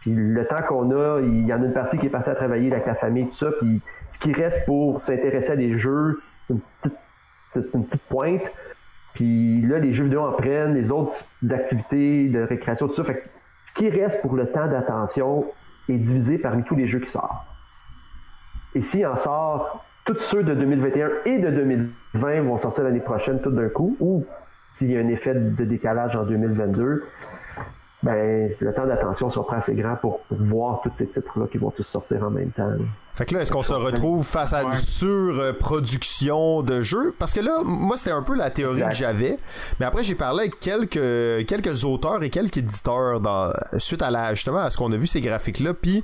Puis 0.00 0.12
le 0.14 0.46
temps 0.46 0.62
qu'on 0.66 0.90
a, 0.92 1.20
il 1.20 1.46
y 1.46 1.52
en 1.52 1.62
a 1.62 1.66
une 1.66 1.72
partie 1.72 1.98
qui 1.98 2.06
est 2.06 2.10
partie 2.10 2.30
à 2.30 2.34
travailler 2.34 2.72
avec 2.72 2.86
la 2.86 2.94
famille, 2.94 3.26
tout 3.28 3.34
ça. 3.34 3.50
Puis 3.60 3.80
ce 4.08 4.18
qui 4.18 4.32
reste 4.32 4.64
pour 4.66 5.00
s'intéresser 5.02 5.50
à 5.52 5.56
des 5.56 5.78
jeux, 5.78 6.16
c'est 6.46 6.54
une 6.54 6.60
petite, 6.80 6.98
c'est 7.46 7.74
une 7.74 7.84
petite 7.84 8.02
pointe. 8.08 8.42
Puis 9.14 9.60
là, 9.62 9.78
les 9.78 9.92
jeux 9.92 10.04
vidéo 10.04 10.22
en 10.22 10.32
prennent, 10.32 10.74
les 10.74 10.90
autres 10.90 11.12
activités 11.50 12.28
de 12.28 12.42
récréation, 12.42 12.88
tout 12.88 12.94
ça. 12.94 13.04
Fait 13.04 13.14
que 13.16 13.28
ce 13.66 13.72
qui 13.74 13.90
reste 13.90 14.22
pour 14.22 14.34
le 14.36 14.46
temps 14.46 14.68
d'attention 14.68 15.44
est 15.90 15.98
divisé 15.98 16.38
parmi 16.38 16.62
tous 16.62 16.76
les 16.76 16.86
jeux 16.86 17.00
qui 17.00 17.10
sortent. 17.10 17.46
Et 18.74 18.82
s'il 18.82 19.06
en 19.06 19.16
sort, 19.16 19.84
tous 20.04 20.18
ceux 20.20 20.42
de 20.42 20.54
2021 20.54 21.10
et 21.26 21.38
de 21.38 21.50
2020 21.50 22.42
vont 22.42 22.58
sortir 22.58 22.84
l'année 22.84 23.00
prochaine 23.00 23.40
tout 23.40 23.50
d'un 23.50 23.68
coup, 23.68 23.96
ou 24.00 24.24
s'il 24.72 24.90
y 24.90 24.96
a 24.96 25.00
un 25.00 25.08
effet 25.08 25.34
de 25.34 25.64
décalage 25.64 26.16
en 26.16 26.24
2022, 26.24 27.04
ben, 28.02 28.50
le 28.58 28.72
temps 28.74 28.86
d'attention 28.86 29.30
sera 29.30 29.56
assez 29.56 29.74
grand 29.74 29.96
pour, 29.96 30.20
pour 30.20 30.38
voir 30.38 30.80
tous 30.82 30.90
ces 30.96 31.06
titres-là 31.06 31.46
qui 31.50 31.58
vont 31.58 31.70
tous 31.70 31.82
sortir 31.84 32.24
en 32.24 32.30
même 32.30 32.50
temps. 32.50 32.66
là. 32.66 32.76
Fait 33.14 33.26
que 33.26 33.34
là, 33.34 33.42
est-ce 33.42 33.52
qu'on 33.52 33.62
se 33.62 33.72
retrouve 33.74 34.24
face 34.24 34.54
à 34.54 34.62
une 34.62 34.76
surproduction 34.76 36.62
de 36.62 36.80
jeux? 36.82 37.14
Parce 37.18 37.34
que 37.34 37.40
là, 37.40 37.58
moi, 37.64 37.96
c'était 37.96 38.12
un 38.12 38.22
peu 38.22 38.34
la 38.34 38.50
théorie 38.50 38.76
Exact. 38.78 38.88
que 38.90 38.94
j'avais. 38.96 39.38
Mais 39.78 39.86
après, 39.86 40.02
j'ai 40.02 40.14
parlé 40.14 40.40
avec 40.40 40.58
quelques, 40.60 41.46
quelques 41.46 41.84
auteurs 41.84 42.22
et 42.22 42.30
quelques 42.30 42.56
éditeurs 42.58 43.20
dans, 43.20 43.52
suite 43.78 44.00
à 44.02 44.10
la, 44.10 44.32
justement, 44.34 44.58
à 44.58 44.70
ce 44.70 44.76
qu'on 44.76 44.90
a 44.92 44.96
vu 44.96 45.06
ces 45.06 45.20
graphiques-là. 45.20 45.74
Puis, 45.74 46.02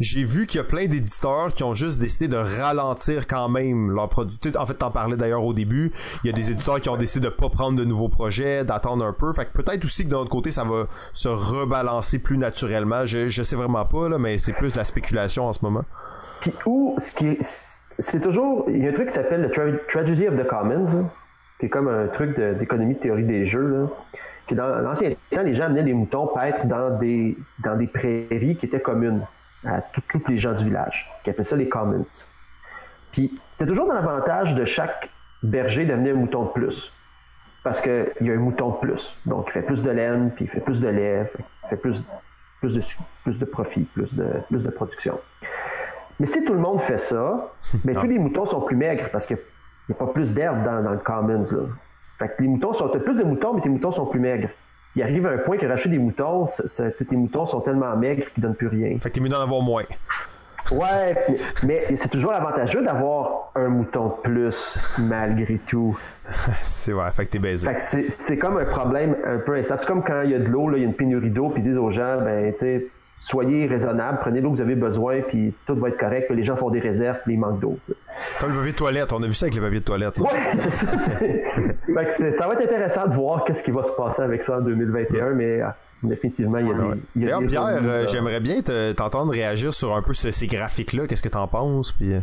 j'ai 0.00 0.24
vu 0.24 0.46
qu'il 0.46 0.58
y 0.58 0.60
a 0.60 0.64
plein 0.64 0.86
d'éditeurs 0.86 1.52
qui 1.52 1.64
ont 1.64 1.74
juste 1.74 1.98
décidé 1.98 2.28
de 2.28 2.36
ralentir 2.36 3.26
quand 3.26 3.48
même 3.48 3.90
leur 3.90 4.08
produit. 4.08 4.38
En 4.56 4.66
fait, 4.66 4.74
t'en 4.74 4.90
parlais 4.90 5.16
d'ailleurs 5.16 5.44
au 5.44 5.52
début. 5.52 5.92
Il 6.22 6.28
y 6.28 6.30
a 6.30 6.32
des 6.32 6.50
éditeurs 6.50 6.80
qui 6.80 6.88
ont 6.88 6.96
décidé 6.96 7.26
de 7.26 7.30
pas 7.30 7.48
prendre 7.48 7.76
de 7.76 7.84
nouveaux 7.84 8.08
projets, 8.08 8.64
d'attendre 8.64 9.04
un 9.04 9.12
peu. 9.12 9.32
Fait 9.32 9.46
que 9.46 9.52
peut-être 9.52 9.84
aussi 9.84 10.04
que 10.04 10.10
de 10.10 10.14
notre 10.14 10.30
côté, 10.30 10.50
ça 10.50 10.64
va 10.64 10.86
se 11.12 11.28
rebalancer 11.28 12.18
plus 12.18 12.38
naturellement. 12.38 13.06
Je, 13.06 13.28
je 13.28 13.42
sais 13.42 13.56
vraiment 13.56 13.84
pas, 13.84 14.08
là, 14.08 14.18
mais 14.18 14.38
c'est 14.38 14.52
plus 14.52 14.72
de 14.72 14.78
la 14.78 14.84
spéculation 14.84 15.46
en 15.46 15.52
ce 15.52 15.64
moment. 15.64 15.84
Puis 16.40 16.52
où, 16.66 16.96
ce 17.00 17.12
qui 17.12 17.26
est, 17.26 17.38
c'est 17.98 18.20
toujours, 18.20 18.66
il 18.68 18.82
y 18.82 18.86
a 18.86 18.90
un 18.90 18.94
truc 18.94 19.08
qui 19.08 19.14
s'appelle 19.14 19.42
le 19.42 19.48
Tra- 19.48 19.78
Tragedy 19.90 20.28
of 20.28 20.36
the 20.36 20.46
Commons, 20.46 20.84
là, 20.84 21.04
qui 21.58 21.66
est 21.66 21.68
comme 21.68 21.88
un 21.88 22.06
truc 22.06 22.38
d'économie 22.38 22.94
de, 22.94 23.00
théorie 23.00 23.24
des 23.24 23.48
jeux, 23.48 23.88
dans 24.54 24.80
l'ancien 24.80 25.10
temps, 25.30 25.42
les 25.42 25.54
gens 25.54 25.64
amenaient 25.64 25.82
les 25.82 25.92
moutons 25.92 26.28
paître 26.28 26.66
dans 26.66 26.96
des, 26.98 27.36
dans 27.64 27.76
des 27.76 27.86
prairies 27.86 28.56
qui 28.56 28.66
étaient 28.66 28.80
communes 28.80 29.22
à 29.66 29.80
tous 29.80 30.22
les 30.28 30.38
gens 30.38 30.52
du 30.52 30.64
village, 30.64 31.10
qui 31.22 31.30
appelaient 31.30 31.44
ça 31.44 31.56
les 31.56 31.68
commons. 31.68 32.06
Puis 33.12 33.38
c'est 33.56 33.66
toujours 33.66 33.86
dans 33.86 33.94
l'avantage 33.94 34.54
de 34.54 34.64
chaque 34.64 35.08
berger 35.42 35.84
d'amener 35.84 36.10
un 36.10 36.14
mouton 36.14 36.44
de 36.44 36.50
plus. 36.50 36.92
Parce 37.64 37.80
qu'il 37.80 38.06
y 38.20 38.30
a 38.30 38.34
un 38.34 38.38
mouton 38.38 38.70
de 38.70 38.76
plus. 38.76 39.14
Donc 39.26 39.46
il 39.48 39.52
fait 39.52 39.62
plus 39.62 39.82
de 39.82 39.90
laine, 39.90 40.30
puis 40.34 40.44
il 40.44 40.48
fait 40.48 40.60
plus 40.60 40.80
de 40.80 40.88
lait, 40.88 41.30
il 41.64 41.68
fait 41.68 41.76
plus, 41.76 42.00
plus, 42.60 42.74
de, 42.74 42.82
plus 43.24 43.38
de 43.38 43.44
profit, 43.44 43.82
plus 43.82 44.14
de, 44.14 44.26
plus 44.48 44.62
de 44.62 44.70
production. 44.70 45.18
Mais 46.20 46.26
si 46.26 46.44
tout 46.44 46.54
le 46.54 46.60
monde 46.60 46.80
fait 46.82 46.98
ça, 46.98 47.52
ben, 47.84 47.94
tous 47.96 48.06
les 48.06 48.18
moutons 48.18 48.46
sont 48.46 48.60
plus 48.60 48.76
maigres 48.76 49.08
parce 49.10 49.26
qu'il 49.26 49.38
n'y 49.88 49.94
a 49.94 49.98
pas 49.98 50.06
plus 50.06 50.34
d'herbe 50.34 50.62
dans, 50.64 50.82
dans 50.82 50.92
le 50.92 50.98
commons. 50.98 51.44
Là. 51.50 51.66
Fait 52.18 52.28
que 52.28 52.42
les 52.42 52.48
moutons 52.48 52.74
sont, 52.74 52.88
plus 52.88 53.14
de 53.14 53.22
moutons, 53.22 53.54
mais 53.54 53.60
tes 53.60 53.68
moutons 53.68 53.92
sont 53.92 54.06
plus 54.06 54.20
maigres. 54.20 54.48
Il 54.96 55.02
arrive 55.02 55.26
à 55.26 55.30
un 55.30 55.38
point 55.38 55.56
que 55.58 55.66
racheter 55.66 55.90
des 55.90 55.98
moutons, 55.98 56.46
ça- 56.48 56.90
tes 56.90 57.16
moutons 57.16 57.46
sont 57.46 57.60
tellement 57.60 57.96
maigres 57.96 58.24
qu'ils 58.34 58.42
donnent 58.42 58.54
plus 58.54 58.68
rien. 58.68 58.96
Fait 59.00 59.10
que 59.10 59.14
t'es 59.14 59.20
mieux 59.20 59.28
d'en 59.28 59.40
avoir 59.40 59.60
moins. 59.62 59.84
Ouais, 60.70 61.16
mais, 61.62 61.80
mais 61.88 61.96
c'est 61.96 62.08
toujours 62.10 62.32
avantageux 62.32 62.82
d'avoir 62.82 63.52
un 63.54 63.68
mouton 63.68 64.08
de 64.08 64.12
plus, 64.22 64.78
malgré 64.98 65.58
tout. 65.66 65.98
C'est 66.60 66.92
vrai, 66.92 67.10
fait 67.12 67.24
que 67.26 67.30
t'es 67.30 67.38
baisé. 67.38 67.66
Fait 67.68 67.98
que 67.98 68.12
c'est, 68.18 68.36
comme 68.36 68.58
un 68.58 68.66
problème 68.66 69.16
un 69.24 69.38
peu 69.38 69.54
instable. 69.54 69.80
C'est 69.80 69.86
comme 69.86 70.02
quand 70.02 70.22
il 70.22 70.30
y 70.30 70.34
a 70.34 70.38
de 70.38 70.44
l'eau, 70.44 70.70
il 70.74 70.80
y 70.80 70.82
a 70.82 70.86
une 70.86 70.94
pénurie 70.94 71.30
d'eau, 71.30 71.48
puis 71.48 71.62
ils 71.62 71.68
disent 71.68 71.78
aux 71.78 71.90
gens, 71.90 72.18
ben, 72.22 72.52
tu 72.52 72.58
sais, 72.60 72.86
soyez 73.24 73.66
raisonnables, 73.66 74.18
prenez 74.20 74.40
l'eau 74.40 74.50
que 74.50 74.56
vous 74.56 74.62
avez 74.62 74.74
besoin, 74.74 75.20
puis 75.20 75.52
tout 75.66 75.74
va 75.76 75.88
être 75.88 75.98
correct, 75.98 76.30
les 76.30 76.44
gens 76.44 76.56
font 76.56 76.70
des 76.70 76.80
réserves, 76.80 77.18
puis 77.24 77.34
il 77.34 77.38
manque 77.40 77.60
d'eau. 77.60 77.78
Comme 78.40 78.50
le 78.52 78.56
papier 78.58 78.72
de 78.72 78.76
toilette, 78.76 79.12
on 79.12 79.22
a 79.22 79.26
vu 79.26 79.34
ça 79.34 79.46
avec 79.46 79.54
le 79.56 79.62
papier 79.62 79.80
de 79.80 79.84
toilette. 79.84 80.18
Ouais, 80.18 80.28
c'est 80.60 80.70
ça. 80.86 80.86
ça 82.38 82.46
va 82.48 82.54
être 82.54 82.62
intéressant 82.62 83.06
de 83.06 83.14
voir 83.14 83.44
qu'est-ce 83.44 83.62
qui 83.62 83.70
va 83.70 83.82
se 83.84 83.92
passer 83.92 84.22
avec 84.22 84.44
ça 84.44 84.58
en 84.58 84.60
2021, 84.62 85.30
mais 85.34 85.60
ah, 85.60 85.76
définitivement, 86.02 86.58
il 86.58 86.66
y 86.68 86.70
a 86.70 86.74
des. 86.74 87.00
D'ailleurs, 87.26 87.40
Pierre, 87.46 87.80
euh, 87.82 88.06
j'aimerais 88.08 88.40
bien 88.40 88.60
te- 88.62 88.92
t'entendre 88.92 89.32
réagir 89.32 89.72
sur 89.74 89.94
un 89.96 90.02
peu 90.02 90.12
ce- 90.14 90.30
ces 90.30 90.46
graphiques-là. 90.46 91.06
Qu'est-ce 91.06 91.22
que 91.22 91.28
t'en 91.28 91.46
penses? 91.48 91.92
Puis... 91.92 92.14
euh, 92.14 92.20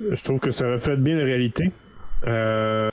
Je 0.00 0.22
trouve 0.22 0.38
que 0.40 0.50
ça 0.50 0.70
reflète 0.70 1.02
bien 1.02 1.16
la 1.16 1.24
réalité. 1.24 1.72
Euh, 2.26 2.90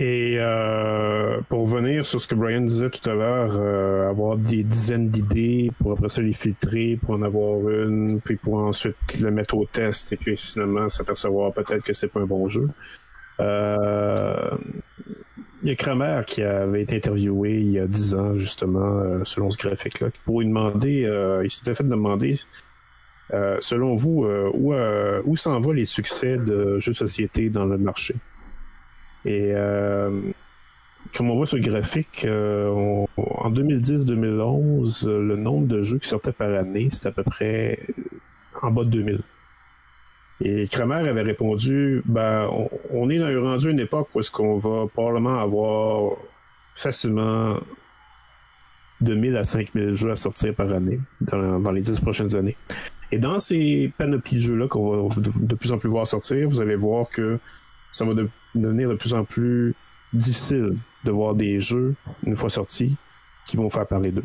Et 0.00 0.36
euh, 0.38 1.40
pour 1.48 1.62
revenir 1.62 2.06
sur 2.06 2.20
ce 2.20 2.28
que 2.28 2.36
Brian 2.36 2.60
disait 2.60 2.88
tout 2.88 3.10
à 3.10 3.14
l'heure, 3.14 3.50
euh, 3.56 4.08
avoir 4.08 4.36
des 4.36 4.62
dizaines 4.62 5.08
d'idées 5.08 5.72
pour 5.80 5.92
après 5.92 6.08
ça 6.08 6.22
les 6.22 6.32
filtrer, 6.32 6.96
pour 7.02 7.16
en 7.16 7.22
avoir 7.22 7.68
une, 7.68 8.20
puis 8.20 8.36
pour 8.36 8.54
ensuite 8.58 8.96
le 9.20 9.32
mettre 9.32 9.56
au 9.56 9.66
test 9.66 10.12
et 10.12 10.16
puis 10.16 10.36
finalement 10.36 10.88
s'apercevoir 10.88 11.52
peut-être 11.52 11.82
que 11.82 11.92
c'est 11.94 12.06
pas 12.06 12.20
un 12.20 12.26
bon 12.26 12.48
jeu. 12.48 12.68
Euh, 13.40 14.50
il 15.62 15.68
y 15.68 15.72
a 15.72 15.74
Kramer 15.74 16.22
qui 16.26 16.42
avait 16.42 16.82
été 16.82 16.96
interviewé 16.96 17.58
il 17.58 17.70
y 17.70 17.80
a 17.80 17.88
10 17.88 18.14
ans 18.14 18.38
justement 18.38 18.98
euh, 19.00 19.24
selon 19.24 19.50
ce 19.50 19.58
graphique-là, 19.58 20.10
pour 20.24 20.40
lui 20.40 20.46
demander, 20.46 21.06
euh, 21.06 21.42
il 21.44 21.50
s'était 21.50 21.74
fait 21.74 21.84
demander 21.84 22.38
Euh, 23.34 23.58
selon 23.60 23.94
vous, 23.94 24.26
où, 24.54 24.74
où 25.24 25.36
s'en 25.36 25.60
vont 25.60 25.72
les 25.72 25.84
succès 25.84 26.38
de 26.38 26.78
jeux 26.78 26.92
de 26.92 26.96
société 26.96 27.50
dans 27.50 27.66
le 27.66 27.76
marché? 27.76 28.14
Et 29.24 29.52
comme 31.14 31.30
on 31.30 31.36
voit 31.36 31.46
sur 31.46 31.56
le 31.56 31.62
graphique, 31.62 32.26
en 32.26 33.50
2010-2011, 33.50 35.08
le 35.08 35.36
nombre 35.36 35.66
de 35.66 35.82
jeux 35.82 35.98
qui 35.98 36.08
sortaient 36.08 36.32
par 36.32 36.52
année, 36.54 36.88
c'était 36.90 37.08
à 37.08 37.12
peu 37.12 37.22
près 37.22 37.78
en 38.62 38.70
bas 38.70 38.84
de 38.84 38.90
2000. 38.90 39.20
Et 40.40 40.68
Kramer 40.68 41.08
avait 41.08 41.22
répondu, 41.22 42.02
ben, 42.04 42.48
on, 42.90 43.10
est 43.10 43.36
rendu 43.36 43.68
à 43.68 43.70
une 43.70 43.80
époque 43.80 44.08
où 44.14 44.20
est-ce 44.20 44.30
qu'on 44.30 44.58
va 44.58 44.86
probablement 44.86 45.38
avoir 45.40 46.12
facilement 46.74 47.56
2000 49.00 49.36
à 49.36 49.44
5000 49.44 49.94
jeux 49.94 50.12
à 50.12 50.16
sortir 50.16 50.54
par 50.54 50.72
année 50.72 51.00
dans, 51.20 51.58
dans 51.58 51.72
les 51.72 51.80
10 51.80 52.00
prochaines 52.00 52.36
années. 52.36 52.56
Et 53.10 53.18
dans 53.18 53.38
ces 53.40 53.92
panoplies 53.98 54.36
de 54.36 54.42
jeux-là 54.42 54.68
qu'on 54.68 55.08
va 55.08 55.20
de, 55.20 55.54
plus 55.54 55.72
en 55.72 55.78
plus 55.78 55.88
voir 55.88 56.06
sortir, 56.06 56.48
vous 56.48 56.60
allez 56.60 56.76
voir 56.76 57.08
que 57.10 57.38
ça 57.92 58.04
va 58.04 58.12
devenir 58.54 58.88
de 58.88 58.94
plus 58.94 59.14
en 59.14 59.24
plus 59.24 59.74
difficile 60.12 60.76
de 61.04 61.10
voir 61.10 61.34
des 61.34 61.60
jeux, 61.60 61.94
une 62.24 62.36
fois 62.36 62.50
sortis, 62.50 62.96
qui 63.46 63.56
vont 63.56 63.70
faire 63.70 63.86
parler 63.86 64.12
d'eux. 64.12 64.24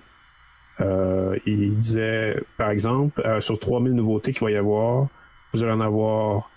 Euh, 0.82 1.38
il 1.46 1.78
disait, 1.78 2.42
par 2.58 2.70
exemple, 2.70 3.22
euh, 3.26 3.42
sur 3.42 3.60
3000 3.60 3.94
nouveautés 3.94 4.34
qu'il 4.34 4.44
va 4.44 4.52
y 4.52 4.56
avoir, 4.56 5.08
vous 5.54 5.64
allez 5.64 5.72
en 5.72 5.82
avoir 5.82 6.50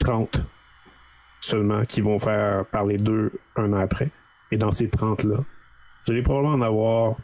30 0.00 0.42
seulement 1.40 1.84
qui 1.84 2.00
vont 2.00 2.18
faire 2.18 2.64
parler 2.66 2.96
d'eux 2.96 3.32
un 3.56 3.72
an 3.72 3.78
après. 3.78 4.10
Et 4.50 4.56
dans 4.56 4.72
ces 4.72 4.88
30-là, 4.88 5.36
vous 6.06 6.12
allez 6.12 6.22
probablement 6.22 6.54
en 6.54 6.62
avoir 6.62 7.16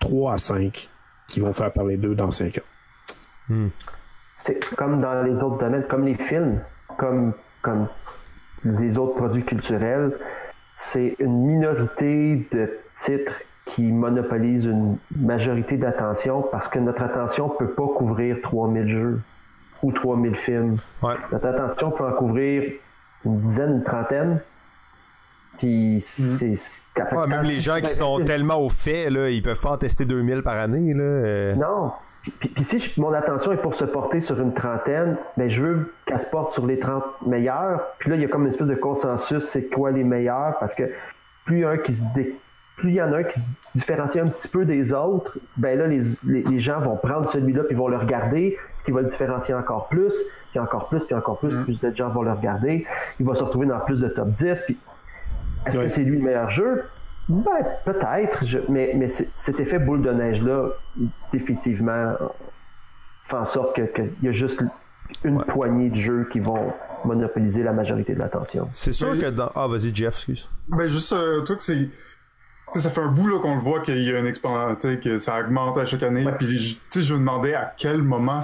3 0.00 0.34
à 0.34 0.38
5 0.38 0.88
qui 1.28 1.40
vont 1.40 1.52
faire 1.52 1.72
parler 1.72 1.96
d'eux 1.96 2.14
dans 2.14 2.30
5 2.30 2.58
ans. 2.58 2.60
Hmm. 3.48 3.68
C'est 4.36 4.64
comme 4.76 5.00
dans 5.00 5.22
les 5.22 5.34
autres 5.34 5.58
domaines, 5.58 5.84
comme 5.88 6.04
les 6.04 6.16
films, 6.16 6.60
comme, 6.98 7.32
comme 7.62 7.88
les 8.64 8.98
autres 8.98 9.14
produits 9.14 9.44
culturels, 9.44 10.12
c'est 10.76 11.16
une 11.18 11.46
minorité 11.46 12.46
de 12.52 12.70
titres 13.04 13.40
qui 13.66 13.82
monopolisent 13.82 14.64
une 14.64 14.98
majorité 15.16 15.76
d'attention 15.76 16.42
parce 16.42 16.68
que 16.68 16.78
notre 16.78 17.02
attention 17.02 17.48
ne 17.48 17.66
peut 17.66 17.72
pas 17.72 17.86
couvrir 17.96 18.36
3000 18.42 18.88
jeux 18.88 19.20
ou 19.82 19.92
3000 19.92 20.36
films. 20.36 20.76
Notre 21.02 21.46
attention 21.46 21.90
peut 21.90 22.04
en 22.04 22.12
couvrir 22.12 22.72
une 23.24 23.40
dizaine, 23.40 23.76
une 23.76 23.84
trentaine. 23.84 24.40
Puis 25.58 25.98
hmm. 26.18 26.56
c'est. 26.56 27.28
même 27.28 27.42
les 27.42 27.60
gens 27.60 27.80
qui 27.80 27.92
sont 27.92 28.20
tellement 28.24 28.60
au 28.60 28.68
fait, 28.68 29.10
là, 29.10 29.28
ils 29.28 29.42
peuvent 29.42 29.60
pas 29.60 29.72
en 29.72 29.78
tester 29.78 30.04
2000 30.04 30.42
par 30.42 30.56
année. 30.56 30.92
Là. 30.92 31.04
Euh. 31.04 31.54
Non. 31.54 31.92
Puis, 32.22 32.64
si 32.64 33.00
mon 33.00 33.12
attention 33.12 33.52
est 33.52 33.56
pour 33.56 33.74
se 33.74 33.84
porter 33.84 34.20
sur 34.20 34.40
une 34.40 34.54
trentaine, 34.54 35.16
ben 35.36 35.50
je 35.50 35.60
veux 35.60 35.94
qu'elle 36.06 36.20
se 36.20 36.26
porte 36.26 36.52
sur 36.52 36.66
les 36.66 36.78
30 36.78 37.02
meilleurs. 37.26 37.80
Puis 37.98 38.10
là, 38.10 38.16
il 38.16 38.22
y 38.22 38.24
a 38.24 38.28
comme 38.28 38.42
une 38.42 38.52
espèce 38.52 38.68
de 38.68 38.76
consensus, 38.76 39.44
c'est 39.48 39.64
quoi 39.64 39.90
les 39.90 40.04
meilleurs, 40.04 40.56
parce 40.60 40.74
que 40.74 40.84
plus 41.44 41.66
un 41.66 41.76
qui 41.78 41.94
se 41.94 42.04
plus 42.76 42.90
il 42.90 42.94
y 42.94 43.02
en 43.02 43.12
a 43.12 43.18
un 43.18 43.22
qui 43.22 43.38
se 43.38 43.46
différencie 43.74 44.22
un 44.22 44.28
petit 44.28 44.48
peu 44.48 44.64
des 44.64 44.92
autres, 44.92 45.38
ben 45.56 45.78
là, 45.78 45.86
les, 45.86 46.00
les, 46.24 46.60
gens 46.60 46.80
vont 46.80 46.96
prendre 46.96 47.28
celui-là 47.28 47.64
puis 47.64 47.76
vont 47.76 47.88
le 47.88 47.98
regarder, 47.98 48.56
ce 48.78 48.84
qui 48.84 48.92
va 48.92 49.02
le 49.02 49.08
différencier 49.08 49.54
encore 49.54 49.88
plus, 49.88 50.14
puis 50.50 50.58
encore 50.58 50.88
plus, 50.88 51.04
puis 51.04 51.14
encore 51.14 51.38
plus, 51.38 51.52
mm. 51.54 51.64
plus 51.64 51.80
de 51.80 51.94
gens 51.94 52.08
vont 52.08 52.22
le 52.22 52.32
regarder. 52.32 52.86
Il 53.20 53.26
va 53.26 53.34
se 53.34 53.44
retrouver 53.44 53.66
dans 53.66 53.78
plus 53.80 54.00
de 54.00 54.08
top 54.08 54.28
10. 54.30 54.62
Puis 54.64 54.78
est-ce 55.66 55.78
que 55.78 55.88
c'est 55.88 56.02
lui 56.02 56.18
le 56.18 56.24
meilleur 56.24 56.50
jeu? 56.50 56.84
Ben, 57.28 57.64
peut-être, 57.84 58.44
mais, 58.68 58.92
mais 58.94 59.08
cet 59.08 59.60
effet 59.60 59.78
boule 59.78 60.02
de 60.02 60.10
neige-là, 60.10 60.70
définitivement, 61.32 62.14
fait 63.26 63.36
en 63.36 63.46
sorte 63.46 63.74
qu'il 63.74 64.10
y 64.22 64.28
a 64.28 64.32
juste 64.32 64.62
une 65.24 65.42
poignée 65.44 65.90
de 65.90 65.96
jeux 65.96 66.28
qui 66.30 66.40
vont 66.40 66.72
monopoliser 67.04 67.62
la 67.62 67.72
majorité 67.72 68.14
de 68.14 68.18
l'attention. 68.18 68.68
C'est 68.72 68.92
sûr 68.92 69.18
que 69.18 69.30
dans... 69.30 69.50
Ah, 69.54 69.66
vas-y, 69.66 69.94
Jeff, 69.94 70.14
excuse. 70.14 70.48
Ben, 70.68 70.88
juste 70.88 71.12
un 71.12 71.42
truc, 71.44 71.62
c'est... 71.62 71.88
ça 72.74 72.90
fait 72.90 73.00
un 73.00 73.08
bout 73.08 73.28
là 73.28 73.38
qu'on 73.38 73.54
le 73.54 73.60
voit 73.60 73.80
qu'il 73.80 74.02
y 74.02 74.12
a 74.12 74.18
une 74.18 74.26
exponentielle, 74.26 75.00
que 75.00 75.18
ça 75.18 75.38
augmente 75.38 75.78
à 75.78 75.84
chaque 75.84 76.02
année. 76.02 76.24
Puis, 76.38 76.80
je 76.94 77.14
me 77.14 77.18
demandais 77.18 77.54
à 77.54 77.72
quel 77.76 78.02
moment 78.02 78.40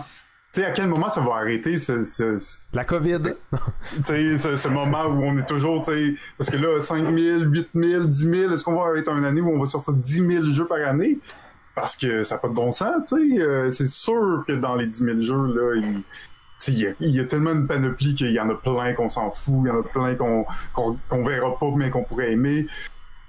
tu 0.53 0.61
sais, 0.61 0.67
à 0.67 0.71
quel 0.71 0.89
moment 0.89 1.11
ça 1.11 1.21
va 1.21 1.37
arrêter 1.37 1.79
ce, 1.79 2.05
ce, 2.05 2.39
La 2.73 2.85
COVID. 2.85 3.21
tu 3.97 4.03
sais, 4.05 4.39
ce, 4.39 4.57
ce, 4.57 4.69
moment 4.69 5.05
où 5.05 5.23
on 5.23 5.39
est 5.39 5.47
toujours, 5.47 5.85
tu 5.85 5.93
sais, 5.93 6.15
parce 6.39 6.49
que 6.49 6.57
là, 6.57 6.81
5 6.81 7.13
000, 7.13 7.41
8 7.43 7.69
000, 7.75 8.05
10 8.05 8.19
000, 8.19 8.53
est-ce 8.53 8.65
qu'on 8.65 8.77
va 8.77 8.89
arrêter 8.89 9.11
une 9.11 9.25
année 9.25 9.43
où 9.43 9.51
on 9.51 9.61
va 9.61 9.67
sortir 9.67 9.93
10 9.95 10.27
000 10.27 10.47
jeux 10.47 10.67
par 10.67 10.79
année? 10.79 11.19
Parce 11.75 11.97
que 11.97 12.23
ça 12.23 12.37
n'a 12.37 12.39
pas 12.41 12.49
de 12.49 12.55
bon 12.55 12.73
sens, 12.73 12.95
tu 13.09 13.37
sais. 13.37 13.43
Euh, 13.43 13.71
c'est 13.71 13.87
sûr 13.87 14.45
que 14.47 14.53
dans 14.53 14.75
les 14.75 14.87
10 14.87 14.99
000 14.99 15.21
jeux, 15.23 15.47
là, 15.55 15.75
il... 15.77 16.03
Il 16.67 16.77
y, 16.77 16.87
a, 16.89 16.91
il 16.99 17.11
y, 17.11 17.21
a, 17.21 17.25
tellement 17.25 17.55
de 17.55 17.69
panoplie 17.69 18.17
qu'il 18.17 18.33
y 18.33 18.41
en 18.41 18.51
a 18.51 18.55
plein 18.55 18.93
qu'on 18.93 19.09
s'en 19.09 19.31
fout, 19.31 19.61
il 19.65 19.69
y 19.69 19.71
en 19.71 19.79
a 19.79 19.83
plein 19.85 20.17
qu'on 20.17 20.45
qu'on 20.75 21.23
verra 21.23 21.57
pas 21.57 21.71
mais 21.77 21.89
qu'on 21.89 22.03
pourrait 22.03 22.33
aimer. 22.33 22.67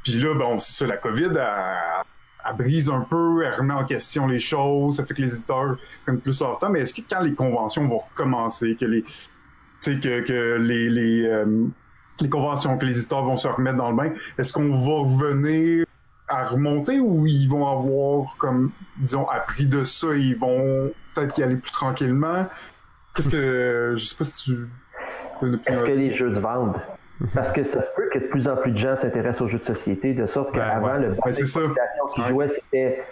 Puis 0.04 0.14
là, 0.14 0.34
bon, 0.34 0.60
c'est 0.60 0.74
ça, 0.74 0.88
la 0.88 0.98
COVID 0.98 1.38
a, 1.38 2.04
elle 2.50 2.58
brise 2.58 2.90
un 2.90 3.02
peu, 3.02 3.44
elle 3.44 3.54
remet 3.54 3.74
en 3.74 3.86
question 3.86 4.28
les 4.28 4.40
choses, 4.40 4.98
ça 4.98 5.06
fait 5.06 5.14
que 5.14 5.22
les 5.22 5.36
éditeurs 5.36 5.78
prennent 6.06 6.20
plus 6.20 6.40
leur 6.42 6.60
temps. 6.60 6.70
Mais 6.70 6.82
est-ce 6.82 6.94
que 6.94 7.02
quand 7.10 7.22
les 7.22 7.34
conventions 7.34 7.88
vont 7.88 8.00
recommencer, 8.00 8.76
que 8.80 8.86
les, 8.86 9.04
que, 9.84 10.22
que 10.22 10.58
les, 10.58 10.90
les, 10.90 11.26
euh, 11.26 11.66
les 12.20 12.30
conventions, 12.30 12.78
que 12.78 12.86
les 12.86 12.98
éditeurs 12.98 13.24
vont 13.24 13.38
se 13.38 13.48
remettre 13.48 13.78
dans 13.78 13.90
le 13.90 13.96
bain, 13.96 14.12
est-ce 14.38 14.54
qu'on 14.54 14.80
va 14.80 15.10
revenir 15.10 15.86
à 16.28 16.48
remonter 16.48 17.00
ou 17.00 17.26
ils 17.26 17.48
vont 17.48 17.68
avoir 17.68 18.36
comme 18.38 18.72
disons 18.98 19.28
appris 19.28 19.66
de 19.66 19.84
ça 19.84 20.14
et 20.14 20.20
ils 20.20 20.38
vont 20.38 20.92
peut-être 21.16 21.38
y 21.38 21.44
aller 21.44 21.56
plus 21.58 21.72
tranquillement? 21.72 22.48
Qu'est-ce 23.16 23.30
que 23.30 23.94
je 23.98 24.06
sais 24.06 24.16
pas 24.16 24.26
si 24.26 24.36
tu 24.36 24.68
est-ce 25.66 25.84
que 25.84 25.92
les 25.92 26.14
jeux 26.14 26.32
de 26.32 26.40
vendent 26.40 26.76
parce 27.36 27.52
que 27.52 27.64
ça 27.64 27.82
se 27.82 27.90
peut 27.96 28.10
que 28.12 28.20
de 28.20 28.26
plus 28.26 28.48
en 28.48 28.56
plus 28.56 28.72
de 28.72 28.78
gens 28.78 28.96
s'intéressent 28.96 29.42
aux 29.42 29.48
jeux 29.48 29.60
de 29.60 29.66
société, 29.66 30.14
de 30.14 30.26
sorte 30.26 30.54
qu'avant, 30.54 30.94
le 30.94 31.10
bas 31.10 31.32
qui 31.32 32.24
jouait, 32.28 32.50
c'était, 32.50 33.04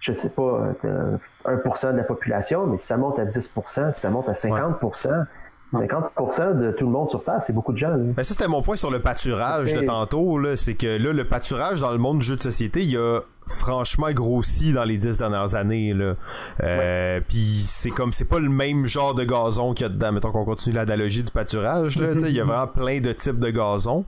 je 0.00 0.12
sais 0.12 0.30
pas, 0.30 0.74
1% 0.82 0.84
euh, 0.86 1.92
de 1.92 1.96
la 1.96 2.04
population, 2.04 2.66
mais 2.66 2.78
si 2.78 2.86
ça 2.86 2.96
monte 2.96 3.18
à 3.18 3.24
10%, 3.24 3.92
si 3.92 4.00
ça 4.00 4.10
monte 4.10 4.28
à 4.28 4.32
50%, 4.32 5.26
50% 5.72 6.58
de 6.58 6.72
tout 6.72 6.86
le 6.86 6.90
monde 6.90 7.10
sur 7.10 7.22
Terre, 7.22 7.40
c'est 7.46 7.52
beaucoup 7.52 7.72
de 7.72 7.78
gens. 7.78 7.90
Mais 7.96 8.12
ben, 8.14 8.24
ça, 8.24 8.34
c'était 8.34 8.48
mon 8.48 8.62
point 8.62 8.76
sur 8.76 8.90
le 8.90 9.00
pâturage 9.00 9.72
de 9.72 9.82
tantôt. 9.82 10.38
Là, 10.38 10.56
c'est 10.56 10.74
que 10.74 10.86
là, 10.86 11.12
le 11.12 11.24
pâturage 11.24 11.80
dans 11.80 11.92
le 11.92 11.98
monde 11.98 12.20
du 12.20 12.26
jeu 12.26 12.36
de 12.36 12.42
société, 12.42 12.80
il 12.80 12.90
y 12.90 12.96
a 12.96 13.20
franchement 13.50 14.10
grossi 14.12 14.72
dans 14.72 14.84
les 14.84 14.96
dix 14.96 15.18
dernières 15.18 15.54
années 15.54 15.94
là. 15.94 16.14
Euh, 16.62 17.20
puis 17.26 17.62
c'est 17.66 17.90
comme 17.90 18.12
c'est 18.12 18.24
pas 18.24 18.38
le 18.38 18.48
même 18.48 18.86
genre 18.86 19.14
de 19.14 19.24
gazon 19.24 19.74
qu'il 19.74 19.84
y 19.84 19.86
a 19.86 19.88
dedans. 19.88 20.12
Mettons 20.12 20.32
qu'on 20.32 20.44
continue 20.44 20.74
l'analogie 20.74 21.22
du 21.22 21.30
pâturage 21.30 21.98
là, 21.98 22.12
il 22.14 22.34
y 22.34 22.40
a 22.40 22.44
vraiment 22.44 22.66
plein 22.66 23.00
de 23.00 23.12
types 23.12 23.38
de 23.38 23.50
gazon. 23.50 24.04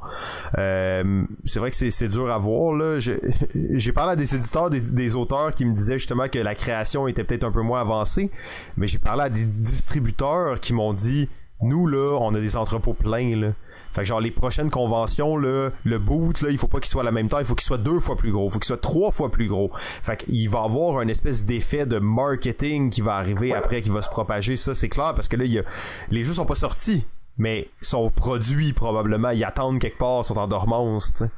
Euh, 0.58 1.24
c'est 1.44 1.58
vrai 1.58 1.70
que 1.70 1.76
c'est 1.76 2.08
dur 2.08 2.30
à 2.30 2.38
voir 2.38 2.74
là. 2.74 2.98
J'ai 3.54 3.92
parlé 3.92 4.12
à 4.12 4.16
des 4.16 4.34
éditeurs, 4.34 4.70
des, 4.70 4.80
des, 4.80 5.14
auteurs 5.14 5.54
qui 5.54 5.64
me 5.64 5.74
disaient 5.74 5.98
justement 5.98 6.28
que 6.28 6.38
la 6.38 6.54
création 6.54 7.08
était 7.08 7.24
peut-être 7.24 7.44
un 7.44 7.52
peu 7.52 7.62
moins 7.62 7.80
avancée, 7.80 8.30
mais 8.76 8.86
j'ai 8.86 8.98
parlé 8.98 9.22
à 9.24 9.28
des 9.28 9.44
distributeurs 9.44 10.60
qui 10.60 10.72
m'ont 10.72 10.92
dit 10.92 11.28
nous, 11.62 11.86
là, 11.86 12.18
on 12.20 12.34
a 12.34 12.40
des 12.40 12.56
entrepôts 12.56 12.94
pleins, 12.94 13.36
là. 13.36 13.52
Fait 13.92 14.02
que 14.02 14.06
genre, 14.06 14.20
les 14.20 14.30
prochaines 14.30 14.70
conventions, 14.70 15.36
là, 15.36 15.70
le 15.84 15.98
boot, 15.98 16.40
là, 16.42 16.50
il 16.50 16.58
faut 16.58 16.66
pas 16.66 16.80
qu'il 16.80 16.88
soit 16.88 17.02
à 17.02 17.04
la 17.04 17.12
même 17.12 17.28
temps, 17.28 17.38
il 17.38 17.44
faut 17.44 17.54
qu'il 17.54 17.66
soit 17.66 17.78
deux 17.78 18.00
fois 18.00 18.16
plus 18.16 18.32
gros, 18.32 18.48
il 18.48 18.52
faut 18.52 18.58
qu'il 18.58 18.66
soit 18.66 18.80
trois 18.80 19.10
fois 19.10 19.30
plus 19.30 19.48
gros. 19.48 19.70
Fait 19.74 20.16
qu'il 20.16 20.48
va 20.48 20.62
avoir 20.62 20.98
un 20.98 21.08
espèce 21.08 21.44
d'effet 21.44 21.86
de 21.86 21.98
marketing 21.98 22.90
qui 22.90 23.00
va 23.00 23.16
arriver 23.16 23.54
après, 23.54 23.82
qui 23.82 23.90
va 23.90 24.02
se 24.02 24.10
propager, 24.10 24.56
ça, 24.56 24.74
c'est 24.74 24.88
clair, 24.88 25.14
parce 25.14 25.28
que 25.28 25.36
là, 25.36 25.44
il 25.44 25.52
y 25.52 25.58
a... 25.58 25.64
les 26.10 26.24
jeux 26.24 26.34
sont 26.34 26.46
pas 26.46 26.54
sortis, 26.54 27.06
mais 27.38 27.68
sont 27.80 28.10
produits, 28.10 28.72
probablement, 28.72 29.30
ils 29.30 29.44
attendent 29.44 29.78
quelque 29.78 29.98
part, 29.98 30.24
sont 30.24 30.38
en 30.38 30.48
dormance, 30.48 31.12
tu 31.12 31.24
sais. 31.24 31.30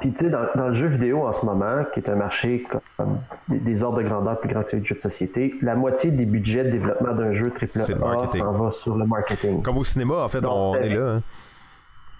Puis, 0.00 0.12
tu 0.12 0.26
sais, 0.26 0.30
dans, 0.30 0.68
le 0.68 0.74
jeu 0.74 0.86
vidéo 0.86 1.26
en 1.26 1.32
ce 1.32 1.44
moment, 1.44 1.84
qui 1.92 2.00
est 2.00 2.08
un 2.08 2.14
marché 2.14 2.64
comme, 2.96 3.18
des, 3.48 3.82
ordres 3.82 4.02
de 4.02 4.08
grandeur 4.08 4.38
plus 4.38 4.48
grands 4.48 4.62
que 4.62 4.76
les 4.76 4.84
jeux 4.84 4.94
de 4.94 5.00
société, 5.00 5.54
la 5.62 5.74
moitié 5.74 6.10
des 6.10 6.24
budgets 6.24 6.64
de 6.64 6.70
développement 6.70 7.12
d'un 7.12 7.32
jeu 7.32 7.52
AAA 7.52 8.28
s'en 8.28 8.52
va 8.52 8.72
sur 8.72 8.96
le 8.96 9.06
marketing. 9.06 9.62
Comme 9.62 9.78
au 9.78 9.84
cinéma, 9.84 10.24
en 10.24 10.28
fait, 10.28 10.44
on 10.44 10.74
est 10.76 10.88
là. 10.90 11.14
Hein. 11.14 11.22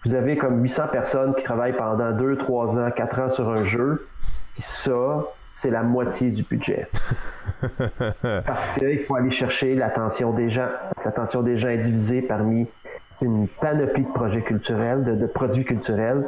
Vous 0.05 0.15
avez 0.15 0.37
comme 0.37 0.63
800 0.63 0.85
personnes 0.91 1.35
qui 1.35 1.43
travaillent 1.43 1.77
pendant 1.77 2.13
2, 2.13 2.37
3 2.39 2.67
ans, 2.67 2.91
4 2.91 3.19
ans 3.21 3.31
sur 3.31 3.49
un 3.49 3.65
jeu. 3.65 4.07
Puis 4.55 4.63
ça, 4.63 5.25
c'est 5.55 5.71
la 5.71 5.83
moitié 5.83 6.31
du 6.31 6.45
budget. 6.45 6.89
Parce 8.23 8.75
qu'il 8.79 9.01
faut 9.01 9.17
aller 9.17 9.33
chercher 9.33 9.75
l'attention 9.75 10.33
des 10.33 10.51
gens. 10.51 10.69
L'attention 11.05 11.43
des 11.43 11.59
gens 11.59 11.69
est 11.69 11.79
divisée 11.79 12.23
parmi 12.23 12.67
une 13.21 13.49
panoplie 13.49 14.05
de 14.05 14.11
projets 14.11 14.43
culturels, 14.43 15.19
de 15.19 15.27
produits 15.27 15.65
culturels 15.65 16.25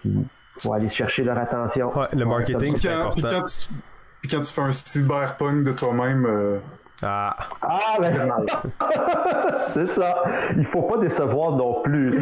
puis 0.00 0.26
faut 0.58 0.72
aller 0.72 0.88
chercher 0.88 1.24
leur 1.24 1.38
attention. 1.38 1.96
Ouais, 1.96 2.06
le 2.16 2.24
marketing, 2.24 2.76
c'est 2.76 2.88
important. 2.92 3.44
Puis 4.20 4.28
quand, 4.30 4.40
tu, 4.42 4.52
fais 4.52 4.60
un 4.60 4.72
cyberpunk 4.72 5.64
de 5.64 5.72
toi-même, 5.72 6.26
euh, 6.26 6.58
Ah. 7.02 7.34
Ah, 7.62 7.96
ben, 7.98 8.30
c'est 9.74 9.86
ça. 9.86 10.22
Il 10.56 10.66
faut 10.66 10.82
pas 10.82 10.98
décevoir 10.98 11.52
non 11.52 11.80
plus. 11.82 12.10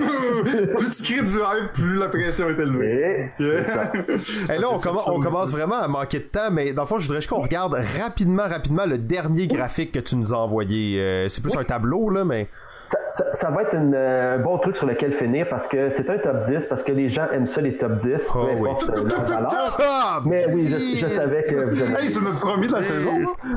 plus 0.77 0.97
tu 1.03 1.15
crées 1.15 1.25
du 1.25 1.35
hype, 1.39 1.73
plus 1.75 1.97
la 1.97 2.09
pression 2.09 2.49
est 2.49 2.59
élevée. 2.59 3.29
Et- 3.41 3.43
Yeah. 3.43 3.93
Et 4.55 4.59
là, 4.59 4.69
on, 4.71 4.79
commen- 4.79 5.03
on 5.07 5.19
commence 5.19 5.51
vraiment 5.51 5.81
à 5.81 5.89
manquer 5.89 6.21
de 6.21 6.25
temps, 6.25 6.51
mais 6.53 6.73
dans 6.73 6.83
le 6.83 6.89
fond, 6.89 6.99
je 7.01 7.07
voudrais 7.07 7.21
juste 7.21 7.31
qu'on 7.31 7.43
regarde 7.43 7.75
rapidement, 8.01 8.47
rapidement 8.47 8.87
le 8.87 8.99
dernier 8.99 9.49
graphique 9.49 9.91
que 9.91 9.99
tu 9.99 10.15
nous 10.15 10.33
as 10.33 10.39
envoyé. 10.39 11.01
Euh, 11.01 11.29
c'est 11.29 11.43
plus 11.43 11.57
un 11.57 11.65
tableau, 11.65 12.11
là, 12.11 12.25
mais... 12.25 12.49
Ça, 12.91 12.99
ça- 13.11 13.35
ça 13.35 13.51
va 13.51 13.63
être 13.63 13.75
une, 13.75 13.93
euh, 13.95 14.37
un 14.37 14.39
bon 14.39 14.57
truc 14.59 14.77
sur 14.77 14.87
lequel 14.87 15.13
finir 15.15 15.47
parce 15.49 15.69
que 15.69 15.91
c'est 15.91 16.09
un 16.09 16.19
top 16.19 16.47
10, 16.47 16.67
parce 16.69 16.83
que 16.83 16.93
les 16.93 17.09
gens 17.11 17.27
aiment 17.33 17.47
ça, 17.49 17.61
les 17.61 17.77
top 17.77 18.01
10, 18.01 18.29
Oh, 18.35 18.47
peu 18.47 18.53
importe 18.69 18.89
euh, 18.91 19.09
leur 19.09 19.25
valeur. 19.25 19.77
Ah, 19.81 20.21
Mais 20.25 20.47
oui, 20.55 20.67
je, 20.67 20.97
je 20.97 21.07
savais 21.07 21.43
que 21.45 21.55
vous. 21.55 21.77
Hey, 21.97 22.09
c'est 22.11 22.21
notre 22.23 22.41
premier 22.41 22.67
de 22.67 22.73
la 22.73 22.83
saison. 22.83 23.11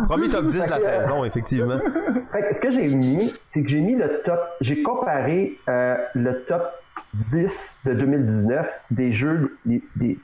Premier 0.10 0.30
top 0.30 0.46
10 0.48 0.64
de 0.66 0.70
la 0.70 0.80
saison, 0.80 1.24
effectivement. 1.24 1.78
Fait 2.32 2.42
que 2.50 2.56
ce 2.58 2.62
que 2.62 2.72
j'ai 2.72 2.88
mis, 2.96 3.34
c'est 3.48 3.64
que 3.64 3.70
j'ai 3.70 3.80
mis 3.82 3.96
le 3.96 4.22
top, 4.26 4.40
j'ai 4.62 4.84
comparé 4.84 5.58
euh, 5.70 5.96
le 6.14 6.42
top 6.44 6.64
10 7.14 7.80
de 7.86 7.94
2019 7.94 8.68
des 8.92 9.14
jeux 9.14 9.58
des, 9.66 9.82
des- 9.96 10.18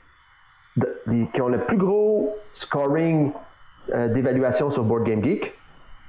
de- 0.76 0.94
des- 1.06 1.26
qui 1.32 1.40
ont 1.40 1.48
le 1.48 1.58
plus 1.58 1.76
gros 1.76 2.36
scoring 2.52 3.30
euh, 3.94 4.08
d'évaluation 4.08 4.70
sur 4.70 4.84
Board 4.84 5.04
Game 5.04 5.22
Geek 5.24 5.54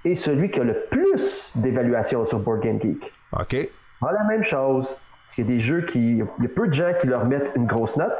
et 0.05 0.15
celui 0.15 0.49
qui 0.51 0.59
a 0.59 0.63
le 0.63 0.75
plus 0.89 1.51
d'évaluation 1.55 2.25
sur 2.25 2.39
Board 2.39 2.61
Game 2.61 2.79
Geek. 2.81 3.11
OK. 3.33 3.69
Pas 4.01 4.11
la 4.11 4.23
même 4.25 4.43
chose. 4.43 4.85
Parce 4.87 5.35
qu'il 5.35 5.45
y 5.45 5.47
a 5.47 5.51
des 5.55 5.59
jeux 5.59 5.81
qui, 5.81 5.99
il 5.99 6.17
y 6.17 6.21
a 6.21 6.49
peu 6.55 6.67
de 6.67 6.73
gens 6.73 6.91
qui 6.99 7.07
leur 7.07 7.25
mettent 7.25 7.51
une 7.55 7.67
grosse 7.67 7.95
note 7.97 8.13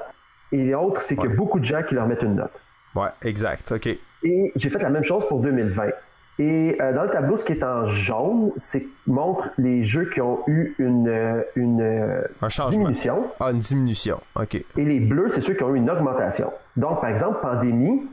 et 0.52 0.64
l'autre, 0.66 1.02
c'est 1.02 1.16
qu'il 1.16 1.30
y 1.30 1.34
a 1.34 1.36
beaucoup 1.36 1.60
de 1.60 1.66
gens 1.66 1.82
qui 1.84 1.96
leur 1.96 2.08
mettent 2.08 2.22
une 2.24 2.36
note. 2.36 2.52
Ouais, 2.96 3.10
exact. 3.24 3.72
OK. 3.72 3.88
Et 3.88 4.52
j'ai 4.56 4.70
fait 4.70 4.80
la 4.80 4.90
même 4.90 5.04
chose 5.04 5.26
pour 5.28 5.40
2020. 5.40 5.84
Et 6.40 6.78
euh, 6.82 6.94
dans 6.94 7.04
le 7.04 7.10
tableau, 7.10 7.38
ce 7.38 7.44
qui 7.44 7.52
est 7.54 7.64
en 7.64 7.86
jaune, 7.88 8.52
c'est 8.58 8.86
montre 9.08 9.50
les 9.58 9.84
jeux 9.84 10.10
qui 10.14 10.22
ont 10.22 10.40
eu 10.48 10.74
une, 10.80 11.08
euh, 11.10 11.42
une 11.56 11.82
euh, 11.82 12.22
Un 12.42 12.50
changement. 12.50 12.84
diminution. 12.84 13.26
Ah, 13.40 13.52
une 13.52 13.60
diminution. 13.60 14.22
OK. 14.36 14.56
Et 14.56 14.66
les 14.78 15.00
bleus, 15.02 15.32
c'est 15.34 15.42
ceux 15.42 15.54
qui 15.54 15.64
ont 15.64 15.74
eu 15.76 15.78
une 15.78 15.90
augmentation. 15.90 16.52
Donc, 16.78 17.02
par 17.02 17.10
exemple, 17.10 17.40
Pandémie 17.42 18.04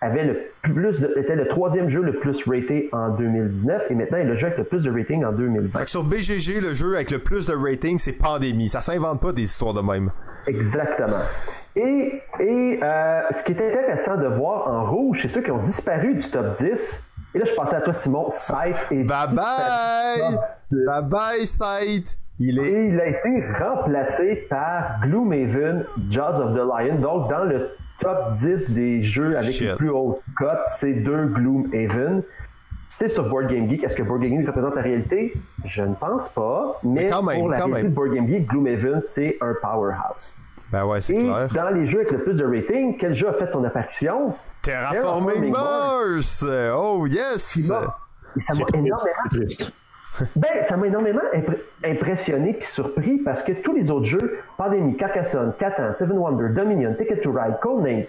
avait 0.00 0.24
le 0.24 0.38
plus 0.62 1.00
de- 1.00 1.14
était 1.18 1.34
le 1.36 1.48
troisième 1.48 1.88
jeu 1.88 2.02
le 2.02 2.14
plus 2.18 2.44
raté 2.46 2.88
en 2.92 3.10
2019 3.10 3.90
et 3.90 3.94
maintenant 3.94 4.18
est 4.18 4.24
le 4.24 4.36
jeu 4.36 4.46
avec 4.46 4.58
le 4.58 4.64
plus 4.64 4.82
de 4.82 4.90
rating 4.90 5.24
en 5.24 5.32
2020. 5.32 5.78
Fait 5.78 5.84
que 5.84 5.90
sur 5.90 6.04
BGG, 6.04 6.60
le 6.60 6.74
jeu 6.74 6.94
avec 6.96 7.10
le 7.10 7.18
plus 7.18 7.46
de 7.46 7.54
rating, 7.54 7.98
c'est 7.98 8.12
Pandémie. 8.12 8.68
Ça 8.68 8.80
s'invente 8.80 9.20
pas 9.22 9.32
des 9.32 9.42
histoires 9.42 9.72
de 9.74 9.80
même. 9.80 10.10
Exactement. 10.46 11.16
Et, 11.74 12.22
et 12.40 12.80
euh, 12.82 13.20
ce 13.38 13.44
qui 13.44 13.52
est 13.52 13.68
intéressant 13.68 14.16
de 14.16 14.26
voir 14.28 14.68
en 14.68 14.90
rouge, 14.90 15.20
c'est 15.22 15.28
ceux 15.28 15.42
qui 15.42 15.50
ont 15.50 15.62
disparu 15.62 16.14
du 16.14 16.30
top 16.30 16.58
10. 16.58 17.02
Et 17.34 17.38
là, 17.38 17.44
je 17.44 17.54
pensais 17.54 17.76
à 17.76 17.80
toi, 17.82 17.92
Simon. 17.92 18.30
Scythe 18.30 18.76
est 18.92 19.04
Bye 19.04 19.28
bye! 19.34 20.38
Bye 20.70 21.02
bye, 21.04 21.46
site! 21.46 22.18
Il 22.38 22.58
est... 22.58 22.62
Et 22.70 22.86
il 22.88 23.00
a 23.00 23.06
été 23.08 23.44
remplacé 23.58 24.46
par 24.48 25.00
Gloomhaven, 25.02 25.84
Jaws 26.10 26.38
of 26.40 26.54
the 26.54 26.58
Lion. 26.58 26.96
Donc, 27.00 27.30
dans 27.30 27.44
le 27.44 27.70
top 28.00 28.34
10 28.36 28.70
des 28.70 29.02
jeux 29.02 29.36
avec 29.36 29.52
Shit. 29.52 29.68
les 29.70 29.76
plus 29.76 29.90
hautes 29.90 30.22
cotes, 30.36 30.66
c'est 30.78 30.92
deux 30.94 31.26
Gloomhaven. 31.26 32.22
C'est 32.88 33.08
sur 33.08 33.28
Board 33.28 33.48
Game 33.48 33.68
Geek. 33.68 33.84
Est-ce 33.84 33.96
que 33.96 34.02
Board 34.02 34.22
Game 34.22 34.38
Geek 34.38 34.46
représente 34.46 34.74
la 34.74 34.82
réalité? 34.82 35.34
Je 35.66 35.82
ne 35.82 35.94
pense 35.94 36.28
pas. 36.30 36.78
Mais, 36.82 37.02
Mais 37.04 37.06
quand 37.08 37.22
même, 37.22 37.38
pour 37.38 37.48
la 37.50 37.58
quand 37.58 37.64
réalité 37.66 37.82
même. 37.82 37.90
de 37.90 37.94
Board 37.94 38.14
Game 38.14 38.26
Geek, 38.28 38.48
Gloomhaven, 38.48 39.02
c'est 39.08 39.36
un 39.40 39.54
powerhouse. 39.60 40.32
Ben 40.72 40.84
ouais, 40.84 41.00
c'est 41.00 41.14
Et 41.14 41.18
clair. 41.18 41.48
dans 41.54 41.70
les 41.70 41.86
jeux 41.86 41.98
avec 42.00 42.10
le 42.12 42.22
plus 42.24 42.34
de 42.34 42.44
rating, 42.44 42.96
quel 42.98 43.14
jeu 43.14 43.28
a 43.28 43.34
fait 43.34 43.50
son 43.52 43.62
apparition? 43.64 44.34
Terraforming 44.62 45.52
Terraforming 45.52 45.52
Mars! 45.52 46.44
Oh 46.74 47.06
yes! 47.06 47.56
Et 47.58 47.62
ça 47.62 47.80
m'a 48.54 48.64
énormément. 48.74 48.96
Ben, 50.36 50.64
ça 50.68 50.76
m'a 50.76 50.86
énormément 50.86 51.20
impressionné 51.84 52.54
puis 52.54 52.66
surpris 52.66 53.18
parce 53.18 53.42
que 53.42 53.52
tous 53.52 53.74
les 53.74 53.90
autres 53.90 54.06
jeux, 54.06 54.38
Pandémie, 54.56 54.96
Carcassonne, 54.96 55.52
Catan, 55.58 55.92
Seven 55.94 56.16
Wonders, 56.18 56.50
Dominion, 56.54 56.94
Ticket 56.94 57.18
to 57.18 57.32
Ride, 57.32 57.56
Codenames, 57.60 58.04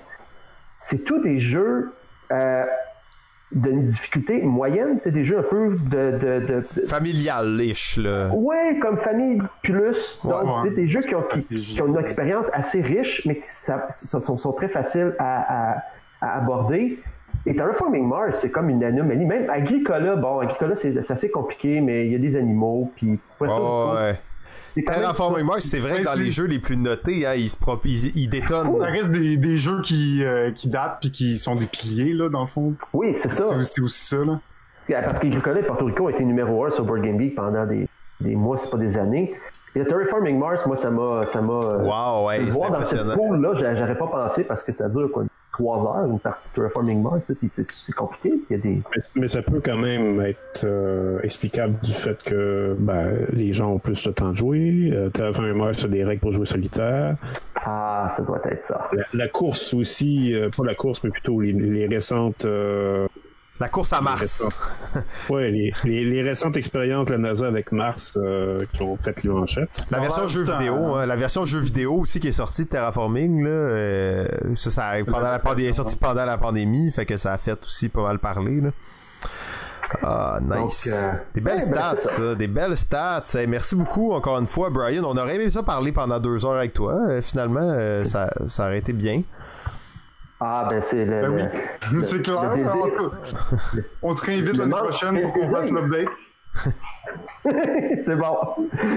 c'est 0.79 1.03
tous 1.03 1.19
des 1.21 1.39
jeux 1.39 1.91
euh, 2.31 2.63
d'une 3.51 3.87
difficulté 3.87 4.41
moyenne, 4.41 4.99
c'est 5.03 5.11
des 5.11 5.23
jeux 5.23 5.39
un 5.39 5.43
peu 5.43 5.69
de... 5.69 6.11
de, 6.11 6.17
de, 6.17 6.55
de- 6.57 6.61
Familial-ish, 6.87 7.97
là. 7.97 8.29
Ouais, 8.33 8.77
comme 8.81 8.97
Famille 8.97 9.41
Plus, 9.63 10.19
donc 10.23 10.63
Ouais, 10.63 10.69
des 10.71 10.87
jeux 10.87 11.01
qui 11.01 11.15
ont, 11.15 11.23
qui, 11.23 11.43
qui 11.43 11.81
ont 11.81 11.87
une 11.87 11.97
expérience 11.97 12.47
assez 12.53 12.81
riche, 12.81 13.25
mais 13.25 13.35
qui 13.37 13.47
ça- 13.47 13.87
sont, 13.91 14.19
sont 14.37 14.51
très 14.51 14.67
faciles 14.67 15.13
à, 15.19 15.73
à- 15.75 15.83
à 16.21 16.37
aborder. 16.37 16.99
Et 17.49 17.55
Terraforming 17.55 18.07
Mars, 18.07 18.39
c'est 18.41 18.51
comme 18.51 18.69
une 18.69 18.83
anomalie. 18.83 19.25
Même 19.25 19.49
Agricola, 19.49 20.15
bon, 20.17 20.39
Agricola, 20.39 20.75
c'est 20.75 20.97
assez 21.09 21.29
compliqué, 21.31 21.79
mais 21.81 22.05
il 22.05 22.11
y 22.11 22.15
a 22.15 22.19
des 22.19 22.35
animaux, 22.35 22.91
puis... 22.95 23.17
Oh, 23.39 23.93
ouais. 23.95 24.15
Terraforming 24.85 25.45
Mars, 25.45 25.63
c'est 25.65 25.79
vrai 25.79 25.99
que 26.01 26.05
dans 26.05 26.13
les 26.13 26.29
jeux 26.29 26.45
les 26.45 26.59
plus 26.59 26.77
notés, 26.77 27.25
hein, 27.25 27.33
ils 27.35 27.49
se 27.49 27.57
prop- 27.57 27.81
ils, 27.85 28.15
ils 28.15 28.29
détonnent. 28.29 28.77
Ça 28.79 28.85
reste 28.85 29.09
des, 29.11 29.37
des 29.37 29.57
jeux 29.57 29.81
qui, 29.81 30.23
euh, 30.23 30.51
qui 30.51 30.69
datent 30.69 30.97
puis 31.01 31.11
qui 31.11 31.37
sont 31.39 31.55
des 31.55 31.65
piliers, 31.65 32.13
là, 32.13 32.29
dans 32.29 32.41
le 32.41 32.47
fond. 32.47 32.73
Oui, 32.93 33.13
c'est 33.15 33.31
ça. 33.31 33.45
C'est 33.63 33.81
aussi, 33.81 34.05
ça, 34.05 34.17
là. 34.17 34.39
Yeah, 34.89 35.01
Parce 35.01 35.17
qu'Agricola 35.19 35.59
et 35.61 35.63
Porto 35.63 35.85
Rico 35.85 36.05
ont 36.05 36.09
été 36.09 36.23
numéro 36.23 36.63
un 36.65 36.71
sur 36.71 36.85
Board 36.85 37.01
Game 37.01 37.19
Geek 37.19 37.35
pendant 37.35 37.65
des, 37.65 37.87
des 38.21 38.35
mois, 38.35 38.57
c'est 38.57 38.69
pas 38.69 38.77
des 38.77 38.97
années. 38.97 39.33
Et 39.75 39.79
le 39.79 39.85
Terraforming 39.85 40.37
Mars, 40.37 40.65
moi, 40.65 40.75
ça 40.75 40.91
m'a... 40.91 41.21
Ça 41.31 41.41
m'a 41.41 41.53
Wow, 41.53 42.27
ouais, 42.27 42.39
voir 42.45 42.71
dans 42.71 42.83
cette 42.83 43.03
pool-là, 43.15 43.53
j'a- 43.55 43.75
j'aurais 43.75 43.97
pas 43.97 44.07
pensé 44.07 44.43
parce 44.43 44.63
que 44.63 44.71
ça 44.73 44.89
dure 44.89 45.11
quoi, 45.11 45.23
trois 45.57 45.83
heures, 45.83 46.09
une 46.09 46.19
partie 46.19 46.47
de 46.49 46.53
Terraforming 46.55 47.01
Mars, 47.01 47.21
c'est 47.27 47.65
c'est 47.67 47.93
compliqué. 47.93 48.33
Il 48.49 48.57
y 48.57 48.59
a 48.59 48.61
des. 48.61 48.69
Mais, 48.69 49.01
mais 49.15 49.27
ça 49.27 49.41
peut 49.41 49.61
quand 49.63 49.77
même 49.77 50.21
être 50.21 50.63
euh, 50.63 51.19
explicable 51.21 51.75
du 51.83 51.91
fait 51.91 52.21
que 52.23 52.75
ben, 52.79 53.25
les 53.33 53.53
gens 53.53 53.71
ont 53.71 53.79
plus 53.79 54.03
de 54.03 54.11
temps 54.11 54.31
de 54.31 54.37
jouer. 54.37 54.91
Euh, 54.93 55.09
Terraforming 55.09 55.57
Mars 55.57 55.83
a 55.83 55.87
des 55.87 56.03
règles 56.03 56.21
pour 56.21 56.31
jouer 56.31 56.45
solitaire. 56.45 57.15
Ah, 57.55 58.13
ça 58.15 58.23
doit 58.23 58.39
être 58.49 58.65
ça. 58.65 58.89
La, 58.93 59.03
la 59.13 59.27
course 59.27 59.73
aussi, 59.73 60.33
euh, 60.33 60.49
pas 60.55 60.63
la 60.63 60.75
course, 60.75 61.03
mais 61.03 61.09
plutôt 61.09 61.41
les, 61.41 61.53
les 61.53 61.87
récentes. 61.87 62.45
La 63.59 63.69
course 63.69 63.91
à 63.93 64.01
Mars. 64.01 64.43
ouais, 65.29 65.49
les, 65.49 65.73
les, 65.83 66.05
les 66.05 66.21
récentes 66.21 66.57
expériences 66.57 67.07
de 67.07 67.13
la 67.13 67.17
NASA 67.17 67.47
avec 67.47 67.71
Mars 67.71 68.13
euh, 68.17 68.63
qui 68.73 68.81
ont 68.83 68.97
fait 68.97 69.23
les 69.23 69.29
manchettes. 69.29 69.69
La 69.89 69.99
version 69.99 70.27
jeu 70.27 70.43
vidéo, 70.43 70.95
hein, 70.95 71.05
la 71.05 71.15
version 71.15 71.45
jeu 71.45 71.59
vidéo 71.59 71.95
aussi 72.01 72.19
qui 72.19 72.27
est 72.27 72.31
sortie 72.33 72.65
de 72.65 72.69
Terraforming, 72.69 73.43
là, 73.43 73.49
euh, 73.49 74.27
ça, 74.55 74.69
ça 74.69 74.91
pendant 75.05 75.31
la 75.31 75.39
pandémie, 75.39 75.69
est 75.69 75.73
sorti 75.73 75.95
pendant 75.95 76.25
la 76.25 76.37
pandémie, 76.37 76.91
fait 76.91 77.05
que 77.05 77.17
ça 77.17 77.33
a 77.33 77.37
fait 77.37 77.59
aussi 77.63 77.89
pas 77.89 78.03
mal 78.03 78.19
parler, 78.19 78.61
là. 78.61 78.69
Ah, 80.01 80.39
nice. 80.41 80.87
Donc, 80.87 80.93
euh, 80.93 81.11
des 81.33 81.41
belles 81.41 81.59
ouais, 81.59 81.69
ben, 81.69 81.75
stats, 81.75 81.97
ça. 81.97 82.09
ça, 82.11 82.35
des 82.35 82.47
belles 82.47 82.77
stats. 82.77 83.23
Hey, 83.33 83.47
merci 83.47 83.75
beaucoup 83.75 84.11
encore 84.13 84.37
une 84.37 84.47
fois, 84.47 84.69
Brian. 84.69 85.03
On 85.05 85.17
aurait 85.17 85.35
aimé 85.35 85.49
ça 85.49 85.63
parler 85.63 85.91
pendant 85.91 86.19
deux 86.19 86.45
heures 86.45 86.57
avec 86.57 86.73
toi. 86.73 86.93
Euh, 87.07 87.21
finalement, 87.21 87.61
euh, 87.61 88.03
ça, 88.05 88.29
ça 88.47 88.65
aurait 88.65 88.79
été 88.79 88.93
bien. 88.93 89.23
Ah, 90.39 90.67
ben 90.69 90.81
c'est 90.85 91.03
le. 91.05 91.21
Ben 91.21 91.31
oui. 91.33 91.59
le- 91.93 92.03
c'est 92.03 92.21
clair. 92.21 92.51
On 94.01 94.13
te 94.13 94.25
réinvite 94.25 94.57
l'année 94.57 94.71
prochaine 94.71 95.21
pour 95.21 95.33
qu'on 95.33 95.49
fasse 95.51 95.71
l'update. 95.71 96.13
c'est 97.43 98.15
bon. 98.15 98.37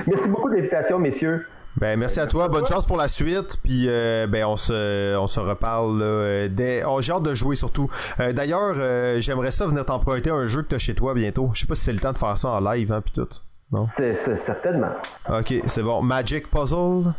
Merci 0.07 0.29
beaucoup 0.29 0.51
de 0.51 0.57
l'invitation, 0.57 0.99
messieurs. 0.99 1.47
Ben 1.77 1.99
merci 1.99 2.19
à 2.19 2.27
toi, 2.27 2.49
bonne 2.49 2.67
chance 2.67 2.85
pour 2.85 2.97
la 2.97 3.07
suite, 3.07 3.59
puis 3.63 3.85
euh, 3.87 4.27
ben 4.27 4.45
on 4.45 4.57
se 4.57 5.17
on 5.17 5.29
se 5.29 5.39
reparle 5.39 5.99
là, 6.01 6.05
euh, 6.05 6.49
dès 6.51 6.83
oh, 6.85 7.01
j'ai 7.01 7.13
hâte 7.13 7.23
de 7.23 7.35
jouer 7.35 7.55
surtout. 7.55 7.89
Euh, 8.19 8.33
D'ailleurs, 8.33 8.75
euh, 8.77 9.21
j'aimerais 9.21 9.53
ça 9.53 9.67
venir 9.69 9.87
t'emprunter 9.87 10.31
un 10.31 10.47
jeu 10.47 10.63
que 10.63 10.69
t'as 10.69 10.79
chez 10.79 10.95
toi 10.97 11.15
bientôt. 11.15 11.51
Je 11.55 11.61
sais 11.61 11.67
pas 11.67 11.77
si 11.77 11.85
c'est 11.85 11.93
le 11.93 12.01
temps 12.01 12.13
de 12.13 12.19
faire 12.19 12.37
ça 12.37 12.49
en 12.49 12.61
live 12.73 12.93
hein 12.93 13.01
puis 13.01 13.13
tout. 13.15 13.29
Non? 13.71 13.87
C'est 13.97 14.17
c'est- 14.17 14.37
certainement. 14.39 14.91
Ok, 15.29 15.55
c'est 15.67 15.83
bon. 15.85 16.03
Magic 16.03 16.51
Puzzle. 16.51 17.13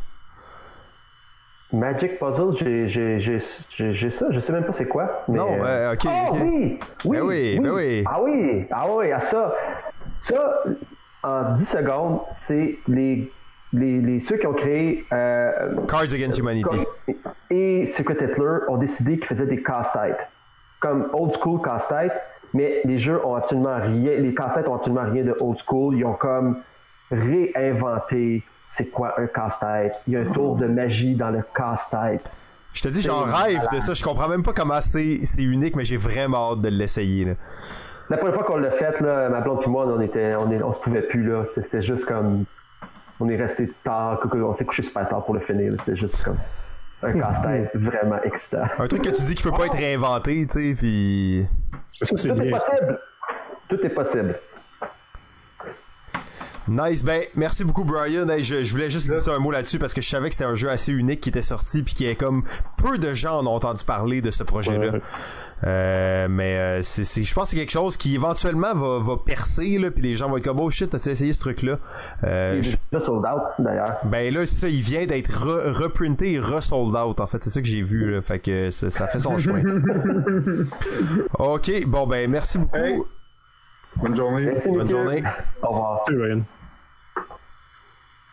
Magic 1.73 2.19
Puzzle, 2.19 2.55
j'ai- 2.57 3.39
ça. 4.11 4.25
Je 4.31 4.39
sais 4.39 4.51
même 4.53 4.65
pas 4.65 4.73
c'est 4.73 4.85
quoi. 4.87 5.23
mais, 5.27 5.37
Non, 5.37 5.47
euh, 5.63 5.93
ok, 5.93 6.05
Ah 6.07 6.29
oui! 6.33 6.79
Oui, 7.05 7.17
Ben 7.17 7.21
oui, 7.23 7.59
ben 7.59 7.71
oui. 7.71 8.03
Ah 8.05 8.21
oui! 8.21 8.65
Ah 8.71 8.85
oui, 8.89 9.11
à 9.11 9.19
ça. 9.21 9.53
Ça, 10.19 10.63
en 11.23 11.55
10 11.55 11.65
secondes, 11.65 12.19
c'est 12.35 12.77
les, 12.87 13.31
les, 13.73 13.99
les, 14.01 14.19
ceux 14.19 14.37
qui 14.37 14.47
ont 14.47 14.53
créé 14.53 15.05
euh, 15.13 15.51
Cards 15.87 16.01
Against 16.13 16.37
Humanity. 16.39 16.77
et 17.49 17.85
Secret 17.85 18.15
Hitler 18.21 18.57
ont 18.67 18.77
décidé 18.77 19.17
qu'ils 19.17 19.27
faisaient 19.27 19.45
des 19.45 19.63
casse-têtes. 19.63 20.19
Comme 20.79 21.07
old 21.13 21.33
school 21.37 21.61
casse-tête, 21.61 22.13
mais 22.53 22.81
les 22.83 22.99
jeux 22.99 23.25
ont 23.25 23.35
absolument 23.35 23.77
rien, 23.79 24.17
les 24.17 24.33
casse-têtes 24.33 24.67
ont 24.67 24.75
absolument 24.75 25.09
rien 25.09 25.23
de 25.23 25.35
old 25.39 25.57
school. 25.65 25.95
Ils 25.97 26.05
ont 26.05 26.13
comme 26.13 26.57
réinventé 27.11 28.43
c'est 28.75 28.89
quoi 28.89 29.19
un 29.19 29.27
casse-tête? 29.27 29.95
Il 30.07 30.13
y 30.13 30.17
a 30.17 30.21
un 30.21 30.31
tour 30.31 30.55
de 30.55 30.65
magie 30.65 31.15
dans 31.15 31.29
le 31.29 31.41
casse-tête. 31.55 32.25
Je 32.73 32.81
te 32.81 32.87
dis, 32.87 33.01
j'en 33.01 33.23
rêve 33.23 33.61
de 33.73 33.79
ça. 33.79 33.93
Je 33.93 34.03
comprends 34.03 34.29
même 34.29 34.43
pas 34.43 34.53
comment 34.53 34.79
c'est 34.81 35.19
unique, 35.37 35.75
mais 35.75 35.83
j'ai 35.83 35.97
vraiment 35.97 36.53
hâte 36.53 36.61
de 36.61 36.69
l'essayer. 36.69 37.35
La 38.09 38.17
première 38.17 38.35
fois 38.35 38.43
qu'on 38.43 38.57
l'a 38.57 38.71
fait, 38.71 38.99
là, 39.01 39.29
ma 39.29 39.41
blonde 39.41 39.61
et 39.65 39.69
moi, 39.69 39.85
on 39.87 39.99
était, 40.01 40.35
on, 40.35 40.51
est, 40.51 40.61
on 40.61 40.73
se 40.73 40.79
pouvait 40.79 41.01
plus 41.01 41.23
là. 41.23 41.43
C'était 41.53 41.81
juste 41.81 42.05
comme, 42.05 42.45
on 43.19 43.27
est 43.27 43.35
resté 43.35 43.69
tard, 43.83 44.19
on 44.33 44.55
s'est 44.55 44.65
couché 44.65 44.83
super 44.83 45.07
tard 45.07 45.23
pour 45.25 45.33
le 45.33 45.41
finir. 45.41 45.73
C'était 45.79 45.97
juste 45.97 46.23
comme 46.23 46.37
un 47.03 47.13
casse-tête 47.13 47.71
vraiment 47.75 48.21
excitant. 48.23 48.63
Un 48.79 48.87
truc 48.87 49.01
que 49.01 49.09
tu 49.09 49.23
dis 49.23 49.35
qui 49.35 49.43
peut 49.43 49.51
pas 49.51 49.65
être 49.65 49.77
réinventé, 49.77 50.47
tu 50.47 50.53
sais, 50.53 50.75
puis 50.75 51.45
Ça, 51.93 52.05
c'est 52.15 52.29
Tout 52.29 52.41
est 52.41 52.51
possible. 52.51 52.99
Tout 53.67 53.79
est 53.85 53.89
possible. 53.89 54.35
Nice, 56.71 57.03
ben 57.03 57.23
merci 57.35 57.65
beaucoup 57.65 57.83
Brian. 57.83 58.25
je, 58.39 58.63
je, 58.63 58.71
voulais 58.71 58.89
juste 58.89 59.11
dire 59.11 59.33
un 59.33 59.39
mot 59.39 59.51
là-dessus 59.51 59.77
parce 59.77 59.93
que 59.93 59.99
je 59.99 60.07
savais 60.07 60.29
que 60.29 60.35
c'était 60.35 60.49
un 60.49 60.55
jeu 60.55 60.69
assez 60.69 60.93
unique 60.93 61.19
qui 61.19 61.27
était 61.27 61.41
sorti 61.41 61.83
puis 61.83 61.93
qui 61.93 62.05
est 62.05 62.15
comme 62.15 62.43
peu 62.77 62.97
de 62.97 63.13
gens 63.13 63.39
en 63.39 63.47
ont 63.47 63.55
entendu 63.55 63.83
parler 63.83 64.21
de 64.21 64.31
ce 64.31 64.43
projet-là. 64.43 64.93
Euh, 65.65 66.27
mais 66.29 66.57
euh, 66.57 66.81
c'est, 66.81 67.23
je 67.23 67.33
pense 67.33 67.45
que 67.45 67.49
c'est 67.51 67.57
quelque 67.57 67.73
chose 67.73 67.97
qui 67.97 68.15
éventuellement 68.15 68.73
va, 68.73 68.99
va 68.99 69.17
percer 69.17 69.77
là 69.79 69.91
puis 69.91 70.01
les 70.01 70.15
gens 70.15 70.29
vont 70.29 70.37
être 70.37 70.45
comme 70.45 70.61
oh 70.61 70.69
shit 70.71 70.95
as-tu 70.95 71.09
essayé 71.09 71.33
ce 71.33 71.39
truc-là? 71.41 71.77
Euh, 72.23 72.61
Il 72.63 72.69
est 72.69 73.05
sold 73.05 73.25
out 73.25 73.41
d'ailleurs. 73.59 73.97
Ben 74.05 74.33
là 74.33 74.45
c'est 74.45 74.55
ça, 74.55 74.69
il 74.69 74.81
vient 74.81 75.05
d'être 75.05 75.29
reprinté 75.73 76.33
et 76.33 76.39
re-sold 76.39 76.95
out 76.95 77.19
en 77.19 77.27
fait 77.27 77.43
c'est 77.43 77.49
ça 77.49 77.61
que 77.61 77.67
j'ai 77.67 77.81
vu 77.81 78.11
là, 78.11 78.21
fait 78.21 78.39
que 78.39 78.71
ça, 78.71 78.89
ça 78.89 79.07
fait 79.09 79.19
son 79.19 79.37
chemin. 79.37 79.61
ok 81.37 81.85
bon 81.85 82.07
ben 82.07 82.31
merci 82.31 82.57
beaucoup. 82.57 83.05
Bonne 83.97 84.15
journée. 84.15 84.53
Bonne 84.65 84.89
journée. 84.89 85.21
Au 85.61 85.67
revoir. 85.67 86.05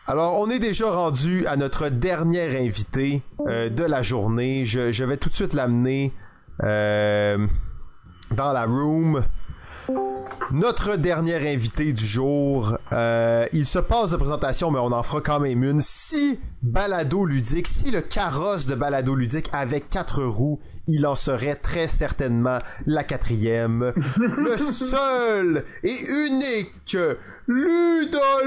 Alors, 0.09 0.39
on 0.39 0.49
est 0.49 0.57
déjà 0.57 0.89
rendu 0.89 1.45
à 1.45 1.55
notre 1.55 1.89
dernier 1.89 2.57
invité 2.57 3.21
euh, 3.41 3.69
de 3.69 3.83
la 3.83 4.01
journée. 4.01 4.65
Je, 4.65 4.91
je, 4.91 5.03
vais 5.03 5.17
tout 5.17 5.29
de 5.29 5.35
suite 5.35 5.53
l'amener 5.53 6.11
euh, 6.63 7.45
dans 8.31 8.51
la 8.51 8.65
room. 8.65 9.23
Notre 10.51 10.95
dernier 10.95 11.53
invité 11.53 11.93
du 11.93 12.05
jour, 12.05 12.77
euh, 12.91 13.45
il 13.53 13.67
se 13.67 13.77
passe 13.77 14.11
de 14.11 14.17
présentation, 14.17 14.71
mais 14.71 14.79
on 14.79 14.91
en 14.91 15.03
fera 15.03 15.21
quand 15.21 15.39
même 15.39 15.63
une. 15.63 15.79
Si 15.79 16.39
Balado 16.63 17.23
Ludique, 17.23 17.67
si 17.67 17.91
le 17.91 18.01
carrosse 18.01 18.65
de 18.65 18.73
Balado 18.73 19.13
Ludique 19.13 19.49
avait 19.53 19.81
quatre 19.81 20.23
roues, 20.23 20.59
il 20.87 21.05
en 21.05 21.15
serait 21.15 21.55
très 21.55 21.87
certainement 21.87 22.59
la 22.87 23.03
quatrième. 23.03 23.93
le 24.17 24.57
seul 24.57 25.65
et 25.83 25.95
unique 26.27 26.97
ludologue 27.47 28.39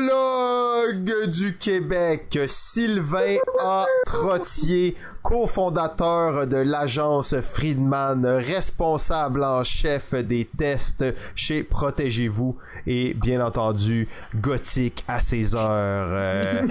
du 1.27 1.57
Québec, 1.57 2.39
Sylvain 2.47 3.39
A. 3.59 3.87
Trottier, 4.07 4.97
cofondateur 5.23 6.47
de 6.47 6.59
l'agence 6.59 7.35
Friedman, 7.41 8.25
responsable 8.25 9.43
en 9.43 9.65
chef 9.65 10.15
des 10.15 10.49
tests 10.57 11.05
chez 11.35 11.65
Protégez-vous 11.73 12.59
et 12.87 13.15
bien 13.15 13.45
entendu 13.45 14.07
gothique 14.37 15.05
à 15.09 15.21
ses 15.21 15.55
heures. 15.55 16.09
Euh, 16.11 16.67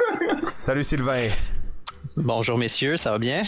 salut 0.58 0.82
Sylvain. 0.82 1.28
Bonjour 2.16 2.56
messieurs, 2.56 2.96
ça 2.96 3.10
va 3.10 3.18
bien? 3.18 3.42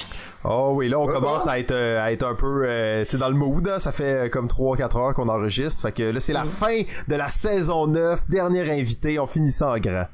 Oh 0.45 0.73
oui, 0.75 0.91
là 0.91 0.99
on 0.99 1.07
commence 1.07 1.47
à 1.47 1.59
être 1.59 1.71
euh, 1.71 2.05
à 2.05 2.13
être 2.13 2.25
un 2.25 2.35
peu 2.35 2.65
euh, 2.67 3.07
dans 3.15 3.31
le 3.31 3.35
mood, 3.35 3.67
hein. 3.67 3.79
ça 3.79 3.91
fait 3.91 4.27
euh, 4.27 4.29
comme 4.29 4.49
3-4 4.49 4.99
heures 4.99 5.15
qu'on 5.15 5.31
enregistre, 5.31 5.81
fait 5.81 5.93
que 5.93 6.03
là 6.03 6.21
c'est 6.21 6.35
la 6.35 6.45
fin 6.45 6.83
de 7.09 7.15
la 7.15 7.29
saison 7.29 7.87
9, 7.87 8.29
dernier 8.29 8.71
invité, 8.71 9.19
on 9.19 9.27
finit 9.27 9.53
ça 9.53 9.71
en 9.71 9.79
grand. 9.79 10.07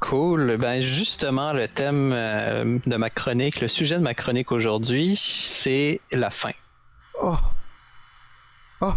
Cool. 0.00 0.56
Ben 0.56 0.80
justement, 0.80 1.52
le 1.52 1.68
thème 1.68 2.10
de 2.10 2.96
ma 2.96 3.10
chronique, 3.10 3.60
le 3.60 3.68
sujet 3.68 3.96
de 3.96 4.02
ma 4.02 4.14
chronique 4.14 4.52
aujourd'hui, 4.52 5.20
c'est 5.20 6.00
la 6.12 6.30
fin. 6.30 6.52
Oh. 7.20 7.36
Oh. 8.80 8.92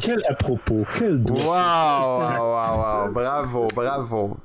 Quel, 0.00 0.22
à 0.28 0.34
propos, 0.34 0.84
quel 0.98 1.16
wow, 1.16 1.48
wow, 1.48 3.12
bravo, 3.12 3.68
bravo. 3.74 4.36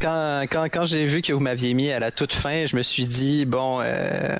Quand, 0.00 0.42
quand, 0.50 0.64
quand 0.64 0.84
j'ai 0.84 1.06
vu 1.06 1.22
que 1.22 1.32
vous 1.32 1.40
m'aviez 1.40 1.74
mis 1.74 1.90
à 1.90 1.98
la 1.98 2.10
toute 2.10 2.32
fin, 2.32 2.66
je 2.66 2.76
me 2.76 2.82
suis 2.82 3.06
dit, 3.06 3.46
bon, 3.46 3.80
euh, 3.82 4.36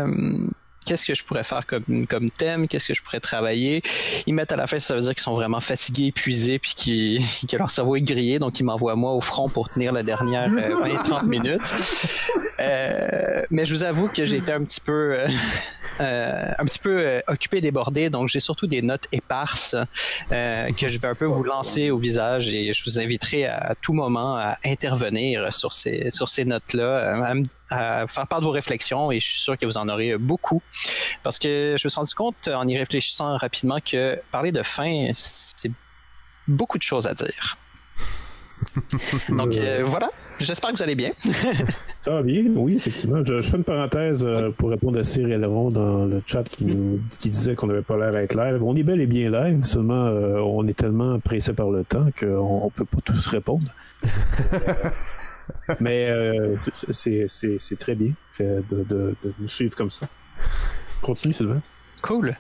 qu'est-ce 0.87 1.05
que 1.05 1.15
je 1.15 1.25
pourrais 1.25 1.45
faire 1.45 1.67
comme, 1.67 2.07
comme 2.07 2.31
thème, 2.31 2.69
qu'est-ce 2.69 2.89
que 2.89 2.95
je 2.95 3.03
pourrais 3.03 3.21
travailler. 3.21 3.83
Ils 4.27 4.35
mettent 4.35 4.53
à 4.53 4.57
la 4.57 4.67
fin, 4.67 4.79
ça 4.79 4.95
veut 4.95 5.03
dire 5.03 5.15
qu'ils 5.15 5.23
sont 5.23 5.35
vraiment 5.35 5.61
fatigués, 5.61 6.07
épuisés, 6.07 6.59
puis 6.59 6.73
qui 6.75 7.27
que 7.51 7.57
leur 7.57 7.71
cerveau 7.71 7.97
est 7.97 8.03
grillé, 8.03 8.39
donc 8.39 8.59
ils 8.61 8.65
m'envoient 8.65 8.97
moi 8.97 9.13
au 9.13 9.21
front 9.21 9.49
pour 9.49 9.69
tenir 9.69 9.93
la 9.93 10.03
dernière 10.03 10.49
20-30 10.49 10.55
euh, 10.55 11.23
minutes. 11.27 11.75
Euh, 12.61 13.43
mais 13.51 13.65
je 13.65 13.75
vous 13.75 13.83
avoue 13.83 14.09
que 14.09 14.25
j'ai 14.25 14.39
été 14.39 14.53
un 14.53 14.65
petit 14.65 14.81
peu, 14.81 15.19
euh, 15.19 15.29
euh 16.01 16.53
un 16.59 16.65
petit 16.65 16.79
peu 16.79 16.99
euh, 16.99 17.21
occupé, 17.29 17.61
débordé, 17.61 18.09
donc 18.11 18.29
j'ai 18.29 18.41
surtout 18.41 18.67
des 18.67 18.83
notes 18.83 19.07
éparses 19.13 19.77
que 20.31 20.89
je 20.89 20.99
vais 20.99 21.09
un 21.09 21.15
peu 21.15 21.27
vous 21.27 21.45
lancer 21.45 21.91
au 21.91 21.99
visage 21.99 22.49
et 22.49 22.73
je 22.73 22.85
vous 22.85 22.99
inviterai 22.99 23.47
à, 23.47 23.75
tout 23.81 23.93
moment 23.93 24.37
à 24.37 24.57
intervenir 24.65 25.53
sur 25.53 25.73
ces 25.73 26.11
sur 26.11 26.29
ces 26.29 26.45
notes-là, 26.45 27.25
à, 27.25 27.35
faire 27.71 28.27
part 28.29 28.41
de 28.41 28.45
vos 28.45 28.53
réflexions 28.53 29.11
et 29.11 29.21
je 29.21 29.27
suis 29.27 29.41
sûr 29.41 29.59
que 29.59 29.67
vous 29.67 29.77
en 29.77 29.89
aurez 29.89 30.17
beaucoup 30.19 30.63
parce 31.23 31.39
que 31.39 31.77
je 31.79 31.87
me 31.87 31.89
suis 31.89 31.99
rendu 31.99 32.15
compte 32.15 32.49
en 32.49 32.67
y 32.69 32.79
réfléchissant 32.79 33.37
rapidement 33.39 33.79
que 33.81 34.21
parler 34.31 34.53
de 34.53 34.63
fin, 34.63 35.11
c'est 35.17 35.73
beaucoup 36.47 36.79
de 36.79 36.83
choses 36.83 37.07
à 37.07 37.15
dire. 37.15 37.57
Donc 39.29 39.59
voilà, 39.85 40.11
J'espère 40.39 40.71
que 40.71 40.77
vous 40.77 40.83
allez 40.83 40.95
bien. 40.95 41.13
Ça 42.05 42.11
va 42.11 42.23
bien, 42.23 42.45
oui, 42.55 42.77
effectivement. 42.77 43.25
Je, 43.25 43.41
fais 43.41 43.57
une 43.57 43.65
parenthèse 43.65 44.25
euh, 44.25 44.51
pour 44.51 44.71
répondre 44.71 44.99
à 44.99 45.05
Cyril 45.05 45.41
Leron 45.41 45.71
dans 45.71 46.05
le 46.05 46.23
chat 46.27 46.45
qui, 46.45 46.65
nous, 46.67 47.01
qui 47.19 47.31
disait 47.31 47.55
qu'on 47.55 47.67
n'avait 47.67 47.83
pas 47.83 47.97
l'air 47.97 48.13
d'être 48.13 48.35
live. 48.37 48.63
On 48.63 48.77
est 48.77 48.83
bel 48.83 49.01
et 49.01 49.07
bien 49.07 49.31
live, 49.31 49.65
seulement 49.65 50.07
euh, 50.07 50.39
on 50.39 50.67
est 50.69 50.77
tellement 50.77 51.19
pressé 51.21 51.53
par 51.53 51.71
le 51.71 51.85
temps 51.85 52.07
qu'on 52.19 52.67
ne 52.67 52.71
peut 52.71 52.85
pas 52.85 53.01
tous 53.05 53.27
répondre. 53.29 53.67
Mais 55.81 56.09
euh, 56.11 56.57
c'est 56.91 57.79
très 57.79 57.95
bien 57.95 58.13
de, 58.39 58.63
de, 58.71 59.17
de 59.23 59.35
nous 59.39 59.49
suivre 59.49 59.77
comme 59.77 59.91
ça. 59.91 60.09
Continue, 61.03 61.35
Sylvain. 61.35 61.63
Cool. 62.03 62.37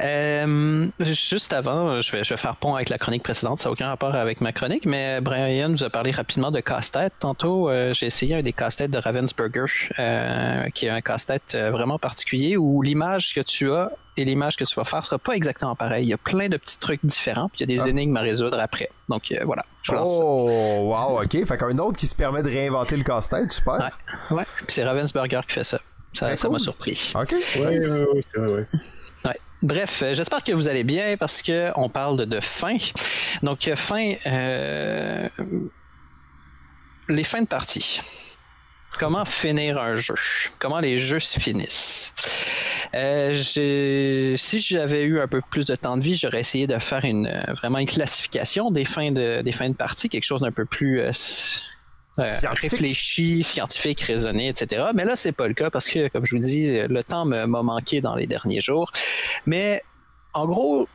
Euh, 0.00 0.86
juste 1.00 1.52
avant, 1.52 2.00
je 2.00 2.12
vais, 2.12 2.24
je 2.24 2.34
vais 2.34 2.36
faire 2.36 2.56
pont 2.56 2.74
avec 2.74 2.88
la 2.88 2.98
chronique 2.98 3.22
précédente. 3.22 3.60
Ça 3.60 3.68
n'a 3.68 3.72
aucun 3.72 3.88
rapport 3.88 4.14
avec 4.14 4.40
ma 4.40 4.52
chronique, 4.52 4.86
mais 4.86 5.20
Brian 5.20 5.68
nous 5.68 5.84
a 5.84 5.90
parlé 5.90 6.10
rapidement 6.10 6.50
de 6.50 6.60
casse-tête. 6.60 7.12
Tantôt, 7.18 7.68
euh, 7.68 7.92
j'ai 7.94 8.06
essayé 8.06 8.36
un 8.36 8.42
des 8.42 8.52
casse-têtes 8.52 8.90
de 8.90 8.98
Ravensburger, 8.98 9.92
euh, 9.98 10.68
qui 10.70 10.86
est 10.86 10.90
un 10.90 11.00
casse-tête 11.00 11.56
vraiment 11.56 11.98
particulier 11.98 12.56
où 12.56 12.82
l'image 12.82 13.34
que 13.34 13.40
tu 13.40 13.70
as 13.72 13.90
et 14.16 14.24
l'image 14.24 14.56
que 14.56 14.64
tu 14.64 14.74
vas 14.74 14.84
faire 14.84 15.04
sera 15.04 15.18
pas 15.18 15.34
exactement 15.34 15.74
pareil. 15.74 16.06
Il 16.06 16.08
y 16.08 16.14
a 16.14 16.18
plein 16.18 16.48
de 16.48 16.56
petits 16.56 16.78
trucs 16.78 17.04
différents, 17.04 17.48
puis 17.48 17.62
il 17.62 17.70
y 17.70 17.74
a 17.74 17.76
des 17.76 17.82
ah. 17.82 17.90
énigmes 17.90 18.16
à 18.16 18.20
résoudre 18.20 18.58
après. 18.58 18.90
Donc 19.08 19.30
euh, 19.30 19.40
voilà. 19.44 19.64
Je 19.82 19.92
oh, 19.94 20.80
wow, 20.82 21.22
ok. 21.22 21.44
Fait 21.46 21.58
qu'un 21.58 21.78
autre 21.78 21.98
qui 21.98 22.06
se 22.06 22.14
permet 22.14 22.42
de 22.42 22.48
réinventer 22.48 22.96
le 22.96 23.04
casse-tête, 23.04 23.52
super. 23.52 23.92
Ouais, 24.30 24.38
ouais. 24.38 24.44
Puis 24.56 24.66
c'est 24.68 24.84
Ravensburger 24.84 25.42
qui 25.46 25.54
fait 25.54 25.64
ça. 25.64 25.80
Ça 26.16 26.48
m'a 26.48 26.58
surpris. 26.58 27.12
OK. 27.14 27.34
Ouais, 27.56 27.78
ouais, 27.78 28.38
ouais, 28.38 28.62
Bref, 29.62 30.02
euh, 30.02 30.14
j'espère 30.14 30.44
que 30.44 30.52
vous 30.52 30.68
allez 30.68 30.84
bien 30.84 31.16
parce 31.16 31.40
que 31.40 31.72
on 31.76 31.88
parle 31.88 32.26
de, 32.26 32.40
fin. 32.40 32.76
Donc 33.42 33.68
euh, 33.68 33.76
fin, 33.76 34.14
euh, 34.26 35.28
les 37.08 37.24
fins 37.24 37.40
de 37.40 37.46
partie. 37.46 38.00
Comment 38.98 39.24
finir 39.24 39.78
un 39.78 39.96
jeu? 39.96 40.14
Comment 40.58 40.80
les 40.80 40.98
jeux 40.98 41.20
se 41.20 41.40
finissent? 41.40 42.14
Si 42.92 44.58
j'avais 44.58 45.02
eu 45.02 45.20
un 45.20 45.28
peu 45.28 45.42
plus 45.50 45.66
de 45.66 45.74
temps 45.74 45.96
de 45.96 46.02
vie, 46.02 46.16
j'aurais 46.16 46.40
essayé 46.40 46.66
de 46.66 46.78
faire 46.78 47.04
une 47.04 47.28
vraiment 47.56 47.78
une 47.78 47.86
classification 47.86 48.70
des 48.70 48.84
fins 48.84 49.10
de 49.10 49.42
des 49.42 49.52
fins 49.52 49.68
de 49.68 49.74
partie, 49.74 50.08
quelque 50.08 50.24
chose 50.24 50.42
d'un 50.42 50.52
peu 50.52 50.64
plus 50.64 51.00
réfléchi, 52.16 53.44
scientifique, 53.44 54.00
raisonné, 54.00 54.48
etc. 54.48 54.86
Mais 54.94 55.04
là, 55.04 55.16
c'est 55.16 55.32
pas 55.32 55.48
le 55.48 55.54
cas 55.54 55.70
parce 55.70 55.88
que, 55.88 56.08
comme 56.08 56.24
je 56.24 56.36
vous 56.36 56.42
dis, 56.42 56.80
le 56.80 57.02
temps 57.02 57.24
m'a 57.24 57.46
manqué 57.46 58.00
dans 58.00 58.14
les 58.14 58.26
derniers 58.26 58.60
jours. 58.60 58.92
Mais 59.46 59.82
en 60.32 60.46
gros, 60.46 60.88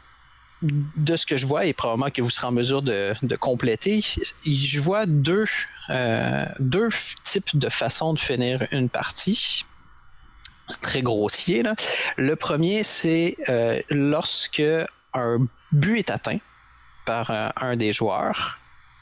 de 0.62 1.16
ce 1.16 1.26
que 1.26 1.38
je 1.38 1.46
vois, 1.46 1.66
et 1.66 1.74
probablement 1.74 2.12
que 2.12 2.22
vous 2.22 2.30
serez 2.30 2.48
en 2.48 2.52
mesure 2.52 2.82
de, 2.82 3.36
compléter, 3.36 4.04
je 4.46 4.80
vois 4.80 5.06
deux, 5.06 5.46
euh, 5.90 6.46
deux 6.60 6.90
types 7.24 7.58
de 7.58 7.70
façons 7.70 8.14
de 8.14 8.20
finir 8.20 8.68
une 8.72 8.90
partie. 8.90 9.66
Très 10.82 11.02
grossier. 11.02 11.64
Là. 11.64 11.76
Le 12.16 12.36
premier, 12.36 12.84
c'est 12.84 13.36
euh, 13.50 13.82
lorsque 13.90 14.64
un 15.14 15.40
but 15.74 16.00
est 16.00 16.12
atteint 16.12 16.38
par 17.06 17.30
euh, 17.30 17.50
un 17.58 17.76
des 17.76 17.92
joueurs, 17.92 18.61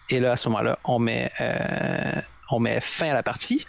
et 0.09 0.19
là, 0.19 0.33
à 0.33 0.37
ce 0.37 0.49
moment-là, 0.49 0.79
on 0.85 0.99
met, 0.99 1.31
euh, 1.39 2.21
on 2.51 2.59
met 2.59 2.79
fin 2.81 3.09
à 3.09 3.13
la 3.13 3.23
partie. 3.23 3.65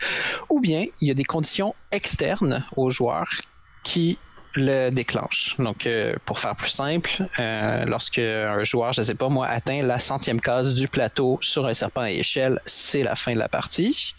Ou 0.49 0.61
bien, 0.61 0.87
il 1.01 1.09
y 1.09 1.11
a 1.11 1.15
des 1.15 1.25
conditions 1.25 1.75
externes 1.93 2.65
aux 2.77 2.91
joueurs 2.91 3.43
qui 3.83 4.19
le 4.55 4.91
déclenche. 4.91 5.57
Donc, 5.59 5.87
euh, 5.87 6.15
pour 6.25 6.39
faire 6.39 6.57
plus 6.57 6.71
simple, 6.71 7.11
euh, 7.39 7.85
lorsque 7.85 8.19
un 8.19 8.65
joueur, 8.65 8.93
je 8.93 9.01
ne 9.01 9.07
sais 9.07 9.15
pas 9.15 9.29
moi, 9.29 9.47
atteint 9.47 9.83
la 9.83 9.99
centième 9.99 10.41
case 10.41 10.75
du 10.75 10.89
plateau 10.89 11.39
sur 11.41 11.67
un 11.67 11.75
serpent 11.75 12.03
à 12.03 12.11
échelle, 12.11 12.61
c'est 12.67 13.03
la 13.03 13.15
fin 13.15 13.33
de 13.33 13.39
la 13.39 13.49
partie. 13.49 14.15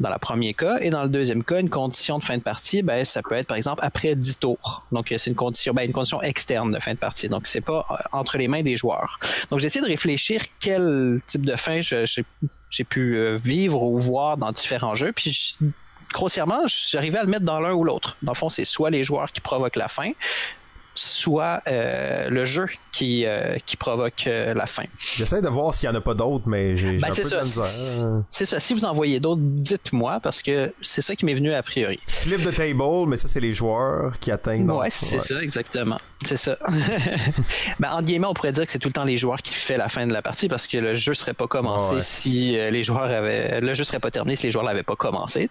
Dans 0.00 0.10
le 0.10 0.18
premier 0.18 0.54
cas, 0.54 0.78
et 0.80 0.90
dans 0.90 1.02
le 1.02 1.08
deuxième 1.08 1.44
cas, 1.44 1.60
une 1.60 1.70
condition 1.70 2.18
de 2.18 2.24
fin 2.24 2.36
de 2.36 2.42
partie, 2.42 2.82
ben 2.82 3.04
ça 3.04 3.22
peut 3.22 3.34
être 3.34 3.46
par 3.46 3.56
exemple 3.56 3.80
après 3.84 4.14
10 4.14 4.38
tours. 4.38 4.86
Donc, 4.92 5.14
c'est 5.16 5.30
une 5.30 5.36
condition, 5.36 5.72
ben, 5.74 5.82
une 5.82 5.92
condition 5.92 6.22
externe 6.22 6.72
de 6.72 6.80
fin 6.80 6.94
de 6.94 6.98
partie. 6.98 7.28
Donc, 7.28 7.46
c'est 7.46 7.60
pas 7.60 7.86
euh, 7.90 7.94
entre 8.12 8.38
les 8.38 8.48
mains 8.48 8.62
des 8.62 8.76
joueurs. 8.76 9.20
Donc, 9.50 9.60
j'essaie 9.60 9.80
de 9.80 9.86
réfléchir 9.86 10.42
quel 10.60 11.20
type 11.26 11.46
de 11.46 11.56
fin 11.56 11.80
j'ai 11.80 12.84
pu 12.84 13.36
vivre 13.36 13.82
ou 13.82 13.98
voir 13.98 14.36
dans 14.36 14.52
différents 14.52 14.94
jeux, 14.94 15.12
puis 15.12 15.56
grossièrement, 16.12 16.62
j'arrivais 16.66 17.18
à 17.18 17.22
le 17.22 17.28
mettre 17.28 17.44
dans 17.44 17.60
l'un 17.60 17.72
ou 17.72 17.84
l'autre. 17.84 18.16
Dans 18.22 18.32
le 18.32 18.36
fond, 18.36 18.48
c'est 18.48 18.64
soit 18.64 18.90
les 18.90 19.04
joueurs 19.04 19.32
qui 19.32 19.40
provoquent 19.40 19.76
la 19.76 19.88
fin, 19.88 20.12
soit 20.98 21.62
euh, 21.68 22.28
le 22.30 22.44
jeu 22.44 22.66
qui, 22.92 23.24
euh, 23.26 23.56
qui 23.64 23.76
provoque 23.76 24.26
euh, 24.26 24.54
la 24.54 24.66
fin. 24.66 24.84
J'essaie 25.16 25.40
de 25.40 25.48
voir 25.48 25.74
s'il 25.74 25.88
n'y 25.88 25.94
en 25.96 25.98
a 25.98 26.02
pas 26.02 26.14
d'autres, 26.14 26.48
mais 26.48 26.76
j'ai 26.76 26.98
Ben, 26.98 27.10
un 27.10 27.14
peu 27.14 27.22
ça. 27.22 27.40
de. 27.40 28.22
C'est 28.30 28.44
ça. 28.44 28.58
Si 28.60 28.74
vous 28.74 28.84
en 28.84 28.92
voyez 28.92 29.20
d'autres, 29.20 29.40
dites-moi 29.42 30.20
parce 30.22 30.42
que 30.42 30.72
c'est 30.82 31.02
ça 31.02 31.14
qui 31.16 31.24
m'est 31.24 31.34
venu 31.34 31.52
a 31.52 31.62
priori. 31.62 32.00
Flip 32.06 32.42
the 32.44 32.54
table, 32.54 33.06
mais 33.08 33.16
ça, 33.16 33.28
c'est 33.28 33.40
les 33.40 33.52
joueurs 33.52 34.18
qui 34.18 34.30
atteignent. 34.30 34.70
Ouais, 34.70 34.90
c'est 34.90 35.16
ouais. 35.16 35.20
ça, 35.20 35.42
exactement. 35.42 35.98
C'est 36.24 36.36
ça. 36.36 36.58
ben, 37.78 37.90
en 37.92 38.02
guillemets, 38.02 38.26
on 38.26 38.34
pourrait 38.34 38.52
dire 38.52 38.66
que 38.66 38.72
c'est 38.72 38.78
tout 38.78 38.88
le 38.88 38.92
temps 38.94 39.04
les 39.04 39.18
joueurs 39.18 39.40
qui 39.42 39.54
fait 39.54 39.76
la 39.76 39.88
fin 39.88 40.06
de 40.06 40.12
la 40.12 40.22
partie 40.22 40.48
parce 40.48 40.66
que 40.66 40.76
le 40.78 40.94
jeu 40.94 41.14
serait 41.14 41.34
pas 41.34 41.46
commencé 41.46 41.94
Ouais. 41.94 42.00
si 42.00 42.52
les 42.52 42.82
joueurs 42.84 43.04
avaient, 43.10 43.60
le 43.60 43.74
jeu 43.74 43.84
serait 43.84 44.00
pas 44.00 44.10
terminé 44.10 44.34
si 44.36 44.46
les 44.46 44.50
joueurs 44.50 44.64
l'avaient 44.64 44.82
pas 44.82 44.96
commencé. 44.96 45.48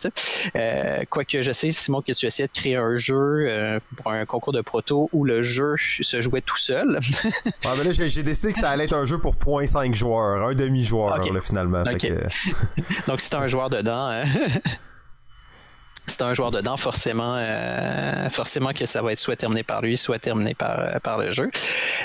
quoique 1.10 1.42
je 1.42 1.52
sais, 1.52 1.72
Simon, 1.72 2.02
que 2.02 2.12
tu 2.12 2.26
essayais 2.26 2.48
de 2.48 2.54
créer 2.54 2.76
un 2.76 2.98
jeu 2.98 3.80
pour 3.96 4.12
un 4.12 4.26
concours 4.26 4.54
de 4.54 4.62
proto 4.62 5.10
où 5.14 5.24
le 5.24 5.37
jeu 5.42 5.76
se 5.78 6.22
jouait 6.22 6.42
tout 6.42 6.58
seul. 6.58 7.00
Mais 7.66 7.84
là, 7.84 7.92
j'ai 7.92 8.24
décidé 8.24 8.54
que 8.54 8.60
ça 8.60 8.70
allait 8.70 8.86
être 8.86 8.96
un 8.96 9.06
jeu 9.06 9.18
pour 9.18 9.36
0.5 9.36 9.94
joueurs, 9.96 10.48
un 10.48 10.54
demi-joueur, 10.54 11.24
finalement. 11.42 11.84
Que- 11.84 12.28
Donc, 13.08 13.22
si 13.22 13.30
t'as 13.30 13.40
un 13.40 13.48
joueur 13.48 13.70
dedans, 13.70 14.08
hein, 14.10 14.24
si 16.08 16.16
t'as 16.18 16.26
un 16.28 16.34
joueur 16.34 16.52
dedans, 16.52 16.78
forcément, 16.78 17.36
euh, 17.38 18.30
forcément 18.30 18.72
que 18.72 18.86
ça 18.86 19.02
va 19.02 19.12
être 19.12 19.20
soit 19.20 19.36
terminé 19.36 19.64
par 19.64 19.82
lui, 19.82 19.98
soit 19.98 20.20
terminé 20.20 20.54
par, 20.54 20.80
euh, 20.80 21.00
par 21.04 21.18
le 21.18 21.32
jeu. 21.32 21.52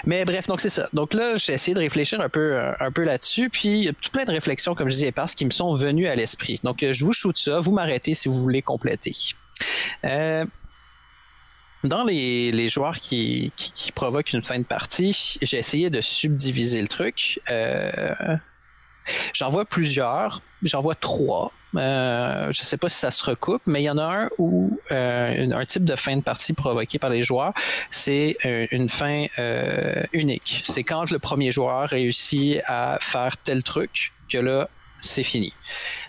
Mais 0.04 0.24
bref, 0.24 0.48
donc 0.48 0.60
c'est 0.60 0.70
ça. 0.70 0.88
Donc 0.92 1.14
là, 1.14 1.34
j'ai 1.36 1.52
essayé 1.52 1.74
de 1.74 1.78
réfléchir 1.78 2.20
un 2.20 2.28
peu, 2.28 2.40
euh, 2.56 2.72
un 2.80 2.90
peu 2.90 3.04
là-dessus, 3.04 3.48
puis 3.48 3.68
il 3.68 3.84
y 3.84 3.88
a 3.88 3.92
tout 3.92 4.10
plein 4.10 4.24
de 4.24 4.32
réflexions, 4.32 4.74
comme 4.74 4.88
je 4.88 4.94
disais, 4.94 5.12
parce 5.12 5.34
qui 5.36 5.44
me 5.44 5.50
sont 5.50 5.72
venues 5.74 6.09
à 6.09 6.16
l'esprit. 6.16 6.59
Donc, 6.64 6.78
je 6.82 7.04
vous 7.04 7.12
shoot 7.12 7.38
ça, 7.38 7.60
vous 7.60 7.70
m'arrêtez 7.72 8.14
si 8.14 8.28
vous 8.28 8.34
voulez 8.40 8.60
compléter. 8.62 9.14
Euh, 10.04 10.44
dans 11.84 12.04
les, 12.04 12.52
les 12.52 12.68
joueurs 12.68 12.98
qui, 12.98 13.52
qui, 13.56 13.72
qui 13.72 13.92
provoquent 13.92 14.32
une 14.32 14.42
fin 14.42 14.59
de 14.59 14.64
partie, 14.64 15.36
j'ai 15.42 15.59
essayé 15.59 15.90
de 15.90 16.00
subdiviser 16.00 16.80
le 16.80 16.88
truc. 16.88 17.40
Euh, 17.50 18.36
J'en 19.34 19.48
vois 19.50 19.64
plusieurs. 19.64 20.42
J'en 20.62 20.80
vois 20.80 20.94
trois. 20.94 21.50
Euh, 21.74 22.52
je 22.52 22.62
sais 22.62 22.76
pas 22.76 22.88
si 22.88 22.98
ça 22.98 23.10
se 23.10 23.24
recoupe, 23.24 23.62
mais 23.66 23.80
il 23.82 23.84
y 23.84 23.90
en 23.90 23.98
a 23.98 24.04
un 24.04 24.28
où 24.38 24.78
euh, 24.92 25.42
une- 25.42 25.52
un 25.54 25.64
type 25.64 25.84
de 25.84 25.96
fin 25.96 26.16
de 26.16 26.22
partie 26.22 26.52
provoquée 26.52 27.00
par 27.00 27.10
les 27.10 27.22
joueurs, 27.24 27.52
c'est 27.90 28.36
euh, 28.44 28.68
une 28.70 28.88
fin 28.88 29.26
euh, 29.40 30.04
unique. 30.12 30.62
C'est 30.64 30.84
quand 30.84 31.10
le 31.10 31.18
premier 31.18 31.50
joueur 31.50 31.88
réussit 31.88 32.60
à 32.66 32.98
faire 33.00 33.36
tel 33.38 33.64
truc 33.64 34.12
que 34.30 34.38
là, 34.38 34.68
c'est 35.00 35.24
fini. 35.24 35.52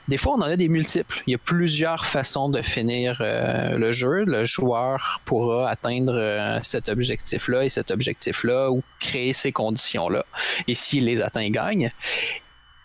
Des 0.08 0.18
fois, 0.18 0.34
on 0.34 0.42
en 0.42 0.44
a 0.44 0.56
des 0.56 0.70
multiples. 0.70 1.24
Il 1.28 1.32
y 1.32 1.36
a 1.36 1.38
plusieurs 1.38 2.06
façons 2.06 2.50
de 2.50 2.62
finir 2.62 3.20
euh, 3.22 3.78
le 3.78 3.92
jeu. 3.92 4.26
Le 4.26 4.44
joueur 4.44 5.22
pourra 5.26 5.70
atteindre 5.70 6.16
euh, 6.16 6.60
cet 6.62 6.90
objectif-là 6.90 7.64
et 7.64 7.70
cet 7.70 7.90
objectif-là 7.90 8.70
ou 8.72 8.84
créer 9.00 9.34
ces 9.34 9.52
conditions-là. 9.52 10.26
Et 10.68 10.76
s'il 10.76 11.06
les 11.06 11.22
atteint, 11.22 11.42
il 11.42 11.52
gagne. 11.52 11.92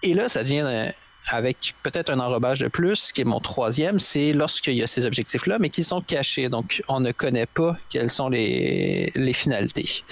Et 0.03 0.15
là, 0.15 0.29
ça 0.29 0.45
devient 0.45 0.65
euh, 0.65 0.91
avec 1.29 1.75
peut-être 1.83 2.11
un 2.11 2.21
enrobage 2.21 2.61
de 2.61 2.69
plus, 2.69 3.13
qui 3.13 3.23
est 3.23 3.25
mon 3.25 3.41
troisième, 3.41 3.99
c'est 3.99 4.33
lorsqu'il 4.33 4.75
y 4.75 4.83
a 4.83 4.87
ces 4.87 5.07
objectifs-là, 5.07 5.59
mais 5.59 5.69
qui 5.69 5.85
sont 5.85 6.01
cachés. 6.01 6.49
Donc, 6.49 6.83
on 6.89 7.01
ne 7.01 7.13
connaît 7.13 7.47
pas 7.47 7.77
quelles 7.91 8.11
sont 8.11 8.29
les, 8.29 9.13
finalités. 9.35 10.05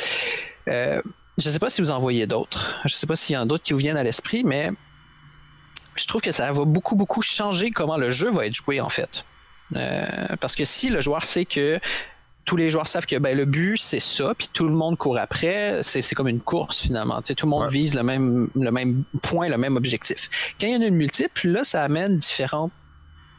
Euh, 0.69 1.01
je 1.39 1.49
ne 1.49 1.53
sais 1.53 1.59
pas 1.59 1.71
si 1.71 1.81
vous 1.81 1.91
en 1.91 2.01
voyez 2.01 2.27
d'autres. 2.27 2.81
Je 2.85 2.95
ne 2.95 2.97
sais 2.97 3.07
pas 3.07 3.17
s'il 3.17 3.35
y 3.35 3.37
en 3.37 3.43
a 3.43 3.47
d'autres 3.47 3.63
qui 3.63 3.73
vous 3.73 3.79
viennent 3.79 3.97
à 3.97 4.05
l'esprit, 4.05 4.43
mais 4.45 4.71
je 5.97 6.07
trouve 6.07 6.21
que 6.21 6.33
ça 6.33 6.51
va 6.53 6.65
beaucoup, 6.65 6.97
beaucoup 6.97 7.23
changer 7.23 7.71
comment 7.71 7.97
le 7.97 8.11
jeu 8.11 8.31
va 8.31 8.47
être 8.47 8.55
joué, 8.55 8.81
en 8.81 8.89
fait. 8.89 9.25
Euh, 9.75 10.07
parce 10.41 10.55
que 10.55 10.65
si 10.65 10.91
le 10.91 11.01
joueur 11.01 11.25
sait 11.25 11.45
que 11.45 11.81
tous 12.45 12.57
les 12.57 12.71
joueurs 12.71 12.87
savent 12.87 13.07
que 13.07 13.17
ben, 13.17 13.37
le 13.37 13.45
but 13.45 13.77
c'est 13.77 13.99
ça, 13.99 14.33
puis 14.39 14.49
tout 14.53 14.69
le 14.69 14.75
monde 14.77 14.97
court 14.97 15.19
après, 15.19 15.81
c'est 15.83 16.03
comme 16.15 16.29
une 16.29 16.41
course 16.41 16.79
finalement. 16.81 17.21
Tout 17.21 17.35
le 17.47 17.51
monde 17.51 17.65
Ouais. 17.65 17.71
vise 17.71 17.95
le 17.95 18.05
même, 18.05 18.49
le 18.55 18.71
même 18.71 19.03
point, 19.25 19.49
le 19.49 19.57
même 19.57 19.77
objectif. 19.77 20.31
Quand 20.61 20.69
il 20.69 20.75
y 20.75 20.77
en 20.77 20.83
a 20.83 20.87
une 20.87 20.95
multiple, 20.95 21.49
là, 21.49 21.65
ça 21.65 21.83
amène 21.83 22.17
différentes 22.17 22.71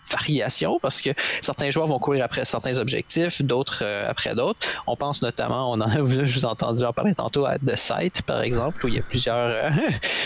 variations 0.09 0.79
parce 0.81 1.01
que 1.01 1.09
certains 1.41 1.69
joueurs 1.71 1.88
vont 1.88 1.99
courir 1.99 2.23
après 2.25 2.45
certains 2.45 2.77
objectifs, 2.77 3.41
d'autres 3.41 3.79
euh, 3.84 4.09
après 4.09 4.35
d'autres. 4.35 4.59
On 4.88 4.95
pense 4.95 5.21
notamment, 5.21 5.71
on 5.71 5.75
en 5.75 5.81
a, 5.81 5.95
je 5.97 6.01
vous 6.01 6.39
ai 6.41 6.45
entendu 6.45 6.84
en 6.84 6.93
parler 6.93 7.13
tantôt 7.15 7.45
à 7.45 7.57
The 7.57 7.75
Site, 7.75 8.21
par 8.23 8.41
exemple, 8.41 8.85
où 8.85 8.88
il 8.88 8.95
y 8.95 8.99
a 8.99 9.01
plusieurs. 9.01 9.35
euh, 9.35 9.69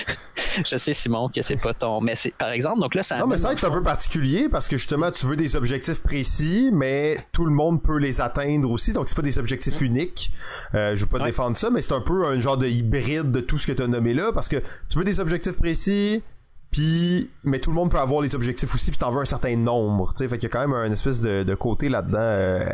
je 0.65 0.77
sais, 0.77 0.93
Simon, 0.93 1.29
que 1.29 1.41
c'est 1.41 1.61
pas 1.61 1.73
ton. 1.73 2.01
Mais 2.01 2.15
c'est 2.15 2.33
par 2.33 2.49
exemple, 2.51 2.79
donc 2.79 2.95
là, 2.95 3.03
ça 3.03 3.17
Non, 3.17 3.27
mais 3.27 3.35
le 3.37 3.41
c'est 3.41 3.65
un 3.65 3.71
peu 3.71 3.83
particulier 3.83 4.47
parce 4.49 4.67
que 4.67 4.77
justement, 4.77 5.11
tu 5.11 5.25
veux 5.25 5.35
des 5.35 5.55
objectifs 5.55 6.01
précis, 6.01 6.69
mais 6.73 7.17
tout 7.31 7.45
le 7.45 7.51
monde 7.51 7.81
peut 7.81 7.97
les 7.97 8.21
atteindre 8.21 8.69
aussi. 8.71 8.93
Donc, 8.93 9.09
c'est 9.09 9.15
pas 9.15 9.21
des 9.21 9.37
objectifs 9.39 9.79
uniques. 9.81 10.31
Euh, 10.75 10.95
je 10.95 11.01
veux 11.05 11.09
pas 11.09 11.19
Ouais. 11.19 11.25
défendre 11.25 11.57
ça, 11.57 11.69
mais 11.69 11.81
c'est 11.81 11.93
un 11.93 12.01
peu 12.01 12.25
un 12.25 12.39
genre 12.39 12.57
de 12.57 12.67
hybride 12.67 13.31
de 13.31 13.39
tout 13.41 13.57
ce 13.57 13.67
que 13.67 13.71
tu 13.73 13.81
as 13.83 13.87
nommé 13.87 14.13
là 14.13 14.31
parce 14.33 14.49
que 14.49 14.57
tu 14.89 14.97
veux 14.97 15.03
des 15.03 15.19
objectifs 15.19 15.55
précis, 15.57 16.23
puis 16.71 17.29
mais 17.43 17.59
tout 17.59 17.69
le 17.71 17.75
monde 17.75 17.91
peut 17.91 17.99
avoir 17.99 18.21
les 18.21 18.33
objectifs 18.35 18.73
aussi, 18.73 18.91
puis 18.91 18.97
t'en 18.97 19.11
veux 19.11 19.21
un 19.21 19.25
certain 19.25 19.55
nombre. 19.55 20.13
Tu 20.13 20.23
sais, 20.23 20.29
fait 20.29 20.37
qu'il 20.37 20.43
y 20.43 20.45
a 20.47 20.49
quand 20.49 20.61
même 20.61 20.73
un 20.73 20.91
espèce 20.91 21.21
de, 21.21 21.43
de 21.43 21.55
côté 21.55 21.89
là-dedans 21.89 22.17
euh, 22.19 22.69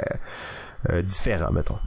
euh, 0.90 1.02
différent, 1.02 1.52
mettons. 1.52 1.80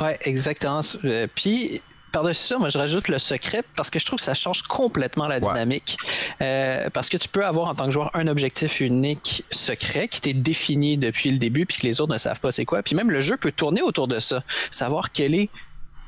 Ouais, 0.00 0.18
exactement. 0.22 0.80
Euh, 1.04 1.26
puis 1.34 1.82
par-dessus 2.12 2.46
ça, 2.46 2.58
moi 2.58 2.68
je 2.68 2.76
rajoute 2.76 3.08
le 3.08 3.18
secret 3.18 3.62
parce 3.74 3.88
que 3.88 3.98
je 3.98 4.04
trouve 4.04 4.18
que 4.18 4.24
ça 4.24 4.34
change 4.34 4.62
complètement 4.62 5.26
la 5.28 5.36
Ouais. 5.36 5.40
dynamique. 5.40 5.96
Euh, 6.42 6.90
parce 6.90 7.08
que 7.08 7.16
tu 7.16 7.28
peux 7.28 7.44
avoir 7.44 7.68
en 7.68 7.74
tant 7.74 7.86
que 7.86 7.90
joueur 7.90 8.10
un 8.14 8.26
objectif 8.28 8.80
unique 8.80 9.44
secret 9.50 10.08
qui 10.08 10.20
t'est 10.20 10.34
défini 10.34 10.98
depuis 10.98 11.30
le 11.30 11.38
début 11.38 11.64
puis 11.66 11.78
que 11.78 11.86
les 11.86 12.00
autres 12.02 12.12
ne 12.12 12.18
savent 12.18 12.40
pas 12.40 12.52
c'est 12.52 12.64
quoi. 12.66 12.82
Puis 12.82 12.94
même 12.94 13.10
le 13.10 13.20
jeu 13.22 13.36
peut 13.38 13.52
tourner 13.52 13.80
autour 13.82 14.08
de 14.08 14.18
ça, 14.20 14.42
savoir 14.70 15.10
quel 15.12 15.34
est 15.34 15.48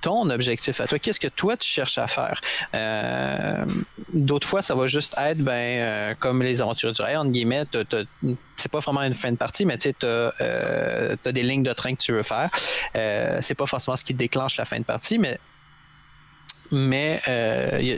ton 0.05 0.28
objectif 0.28 0.81
à 0.82 0.86
toi? 0.86 0.98
Qu'est-ce 0.98 1.20
que 1.20 1.28
toi 1.28 1.56
tu 1.56 1.68
cherches 1.68 1.97
à 1.97 2.06
faire? 2.06 2.40
Euh, 2.74 3.64
D'autres 4.12 4.47
fois, 4.47 4.60
ça 4.60 4.74
va 4.74 4.86
juste 4.86 5.14
être 5.16 5.39
ben 5.39 5.52
euh, 5.52 6.14
comme 6.20 6.43
les 6.43 6.60
aventures 6.60 6.93
du 6.93 7.01
rail 7.01 7.16
entre 7.16 7.31
guillemets. 7.31 7.64
C'est 8.56 8.70
pas 8.70 8.81
vraiment 8.81 9.02
une 9.02 9.14
fin 9.14 9.32
de 9.32 9.36
partie, 9.36 9.64
mais 9.64 9.78
tu 9.78 9.89
sais, 9.89 9.97
euh, 10.05 11.16
t'as 11.22 11.32
des 11.32 11.43
lignes 11.43 11.62
de 11.62 11.72
train 11.72 11.94
que 11.94 12.02
tu 12.02 12.12
veux 12.12 12.22
faire. 12.22 12.51
Euh, 12.94 13.39
c'est 13.40 13.55
pas 13.55 13.66
forcément 13.66 13.97
ce 13.97 14.05
qui 14.05 14.14
déclenche 14.14 14.56
la 14.59 14.66
fin 14.66 14.78
de 14.78 14.85
partie, 14.85 15.18
mais 16.70 17.20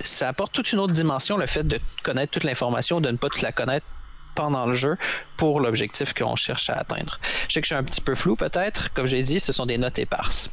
ça 0.05 0.29
apporte 0.29 0.53
toute 0.53 0.73
une 0.73 0.79
autre 0.79 0.93
dimension 0.93 1.37
le 1.37 1.47
fait 1.47 1.65
de 1.65 1.81
connaître 2.05 2.31
toute 2.31 2.45
l'information, 2.45 3.01
de 3.01 3.11
ne 3.11 3.17
pas 3.17 3.29
toute 3.29 3.43
la 3.43 3.53
connaître 3.53 3.87
pendant 4.37 4.67
le 4.67 4.75
jeu 4.75 4.97
pour 5.37 5.61
l'objectif 5.61 6.15
qu'on 6.15 6.37
cherche 6.37 6.71
à 6.71 6.75
atteindre. 6.75 7.19
Je 7.49 7.55
sais 7.55 7.61
que 7.61 7.67
je 7.67 7.75
suis 7.75 7.75
un 7.75 7.85
petit 7.85 8.01
peu 8.01 8.15
flou 8.15 8.37
peut-être, 8.37 8.93
comme 8.95 9.07
j'ai 9.07 9.23
dit, 9.23 9.41
ce 9.41 9.53
sont 9.53 9.67
des 9.67 9.79
notes 9.79 9.99
éparses. 9.99 10.51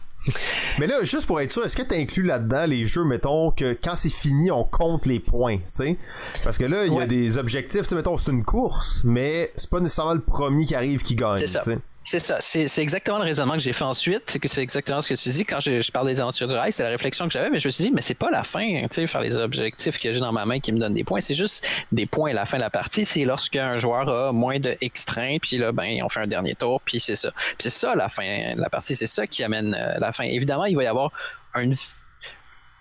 Mais 0.80 0.88
là, 0.88 1.04
juste 1.04 1.26
pour 1.26 1.40
être 1.42 1.52
sûr, 1.52 1.66
est-ce 1.66 1.76
que 1.76 1.82
tu 1.82 1.96
inclus 1.96 2.24
là-dedans 2.24 2.66
les 2.66 2.86
jeux, 2.86 3.04
mettons, 3.04 3.52
que 3.52 3.78
quand 3.82 3.96
c'est 3.96 4.10
fini, 4.10 4.52
on 4.52 4.64
compte 4.64 5.06
les 5.06 5.20
points, 5.20 5.58
tu 5.58 5.64
sais? 5.74 5.98
Parce 6.44 6.58
que 6.58 6.66
là, 6.66 6.86
il 6.86 6.94
y 6.94 7.00
a 7.00 7.06
des 7.06 7.38
objectifs, 7.38 7.82
tu 7.84 7.90
sais, 7.90 7.96
mettons, 7.96 8.18
c'est 8.18 8.32
une 8.32 8.44
course, 8.44 9.02
mais 9.04 9.52
c'est 9.58 9.70
pas 9.70 9.80
nécessairement 9.80 10.14
le 10.14 10.22
premier 10.22 10.66
qui 10.66 10.76
arrive 10.76 11.02
qui 11.04 11.16
gagne, 11.16 11.40
C'est 11.40 11.48
ça. 11.48 11.60
tu 11.62 11.72
sais? 11.72 11.78
C'est 12.04 12.20
ça. 12.20 12.38
C'est 12.42 12.68
c'est 12.68 12.82
exactement 12.82 13.18
le 13.18 13.24
raisonnement 13.24 13.54
que 13.54 13.60
j'ai 13.60 13.72
fait 13.72 13.86
ensuite. 13.86 14.24
C'est 14.28 14.40
que 14.40 14.48
c'est 14.50 14.62
exactement 14.62 15.02
ce 15.02 15.14
que 15.14 15.20
tu 15.20 15.30
dis. 15.30 15.46
Quand 15.46 15.62
je, 15.62 15.82
je 15.82 15.92
parle 15.92 16.08
des 16.08 16.20
aventures 16.20 16.48
du 16.48 16.54
rail, 16.54 16.72
c'était 16.72 16.84
la 16.84 16.90
réflexion 16.90 17.26
que 17.28 17.32
j'avais, 17.32 17.50
mais 17.50 17.60
je 17.60 17.68
me 17.68 17.72
suis 17.72 17.86
dit, 17.86 17.92
mais 17.92 18.02
c'est 18.02 18.14
pas 18.14 18.30
la 18.30 18.44
fin, 18.44 18.82
tu 18.84 18.88
sais, 18.92 19.08
faire 19.08 19.22
les 19.22 19.38
objectifs 19.38 20.00
que 20.00 20.12
j'ai 20.12 20.20
dans 20.20 20.34
ma 20.34 20.46
main 20.46 20.60
qui 20.60 20.74
me 20.74 20.80
donnent 20.80 20.94
des 20.94 21.06
points. 21.06 21.22
C'est 21.22 21.34
juste 21.34 21.66
des 21.92 22.06
points 22.06 22.32
à 22.32 22.34
la 22.34 22.46
fin 22.46 22.58
de 22.58 22.64
la 22.64 22.70
partie. 22.70 23.06
C'est 23.06 23.24
lorsque 23.24 23.56
un 23.56 23.78
joueur 23.78 24.10
a 24.10 24.32
moins 24.34 24.60
de 24.60 24.78
X 24.82 25.06
trains, 25.06 25.38
puis 25.42 25.58
là, 25.58 25.72
ben, 25.72 26.00
on 26.04 26.10
fait 26.10 26.20
un 26.20 26.28
dernier 26.28 26.56
tour, 26.56 26.82
puis 26.82 27.00
c'est 27.00 27.16
ça. 27.16 27.32
Puis 27.32 27.56
c'est 27.60 27.70
ça 27.70 27.96
la 27.96 28.10
fin 28.10 28.54
de 28.56 28.60
la 28.60 28.70
partie. 28.70 28.96
C'est 28.96 29.08
ça 29.08 29.26
qui 29.26 29.44
amène 29.44 29.74
euh, 29.74 29.98
la 30.00 30.12
fin. 30.12 30.26
Évidemment, 30.26 30.66
il 30.66 30.76
va 30.76 30.84
y 30.84 30.88
avoir 30.88 31.12
une 31.56 31.76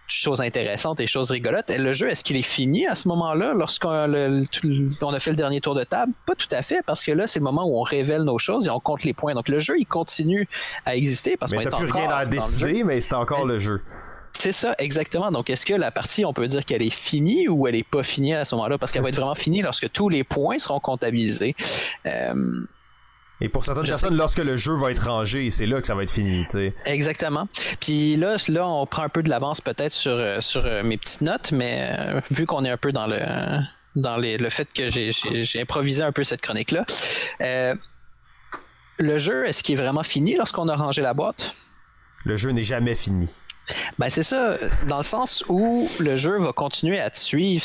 chose 0.09 0.41
intéressante 0.41 1.01
et 1.01 1.07
chose 1.07 1.31
rigolote. 1.31 1.71
Le 1.71 1.93
jeu, 1.93 2.09
est-ce 2.09 2.25
qu'il 2.25 2.37
est 2.37 2.43
fini 2.43 2.87
à 2.87 2.95
ce 2.95 3.09
moment-là, 3.09 3.55
lorsqu'on 3.55 3.89
on 3.89 5.13
a 5.13 5.21
fait 5.21 5.31
le 5.31 5.37
dernier 5.37 5.61
tour 5.61 5.75
de 5.75 5.85
table? 5.85 6.13
Pas 6.27 6.35
tout 6.35 6.49
à 6.51 6.63
fait, 6.63 6.83
parce 6.85 7.05
que 7.05 7.13
là, 7.13 7.27
c'est 7.27 7.39
le 7.39 7.45
moment 7.45 7.65
où 7.65 7.79
on 7.79 7.83
révèle 7.83 8.23
nos 8.23 8.39
choses 8.39 8.67
et 8.67 8.71
on 8.71 8.81
compte 8.81 9.05
les 9.05 9.15
points. 9.15 9.35
Donc 9.35 9.49
le 9.49 9.59
jeu, 9.59 9.79
il 9.79 9.87
continue 9.87 10.49
à 10.85 10.97
exister 10.97 11.37
parce 11.37 11.53
qu'on 11.53 11.61
est 11.61 11.65
t'as 11.65 11.77
plus 11.77 11.89
encore 11.89 12.01
rien 12.03 12.11
à 12.11 12.27
décider, 12.27 12.85
mais 12.85 13.01
c'est 13.01 13.15
encore 13.15 13.47
Mais- 13.47 13.55
le 13.55 13.59
jeu. 13.59 13.81
C'est 14.35 14.53
ça, 14.53 14.75
exactement. 14.79 15.31
Donc, 15.31 15.51
est-ce 15.51 15.67
que 15.67 15.75
la 15.75 15.91
partie, 15.91 16.25
on 16.25 16.33
peut 16.33 16.49
dire 16.49 16.65
qu'elle 16.65 16.83
est 16.83 16.91
finie 16.91 17.49
ou 17.49 17.69
elle 17.69 17.75
est 17.75 17.87
pas 17.89 18.03
finie 18.03 18.33
à 18.35 18.47
ce 18.47 18.55
moment-là? 18.55 18.79
Parce 18.79 18.91
qu'elle 18.91 19.03
va 19.03 19.11
être 19.11 19.17
vraiment 19.17 19.35
finie 19.35 19.61
lorsque 19.61 19.93
tous 19.93 20.09
les 20.09 20.25
points 20.25 20.59
seront 20.59 20.81
comptabilisés. 20.81 21.55
Euh, 22.07 22.65
Et 23.45 23.49
pour 23.49 23.65
certaines 23.65 23.85
Je 23.85 23.91
personnes, 23.91 24.17
lorsque 24.17 24.39
le 24.39 24.57
jeu 24.57 24.73
va 24.75 24.93
être 24.93 25.05
rangé, 25.09 25.51
c'est 25.51 25.67
là 25.67 25.81
que 25.81 25.87
ça 25.89 25.97
va 25.97 26.05
être 26.05 26.13
fini. 26.13 26.47
Exactement. 26.87 27.49
Puis 27.81 28.15
là, 28.17 28.37
là, 28.47 28.69
on 28.69 28.87
prend 28.87 29.03
un 29.03 29.09
peu 29.09 29.23
de 29.25 29.29
l'avance 29.29 29.61
peut-être 29.61 29.93
sur, 29.93 30.13
euh, 30.13 30.41
sur 30.41 30.65
euh, 30.65 30.85
mes 30.85 30.97
petites 30.97 31.23
notes, 31.23 31.51
mais 31.51 31.91
euh, 31.99 32.21
vu 32.31 32.47
qu'on 32.47 32.65
est 32.65 32.71
un 32.71 32.77
peu 32.77 32.93
dans 32.93 33.07
le 33.09 33.19
dans 33.97 34.17
les, 34.17 34.39
le 34.39 34.49
fait 34.49 34.67
que 34.73 34.89
j'ai- 34.89 35.61
improvisé 35.61 36.03
un 36.03 36.13
peu 36.13 36.25
cette 36.25 36.41
chronique-là, 36.41 36.87
euh, 37.43 37.75
le 38.99 39.19
jeu, 39.19 39.45
est-ce 39.47 39.63
qu'il 39.63 39.75
est 39.79 39.83
vraiment 39.83 40.03
fini 40.05 40.37
lorsqu'on 40.37 40.69
a 40.69 40.77
rangé 40.77 41.03
la 41.03 41.13
boîte? 41.13 41.55
Le 42.25 42.37
jeu 42.37 42.51
n'est 42.51 42.63
jamais 42.63 42.95
fini. 42.95 43.29
Ben 43.99 44.11
c'est 44.11 44.23
ça, 44.23 44.59
dans 44.83 44.99
le 44.99 45.03
sens 45.03 45.45
où 45.49 45.89
le 45.99 46.17
jeu 46.17 46.39
va 46.39 46.53
continuer 46.53 46.99
à 47.01 47.11
te 47.11 47.19
suivre. 47.19 47.65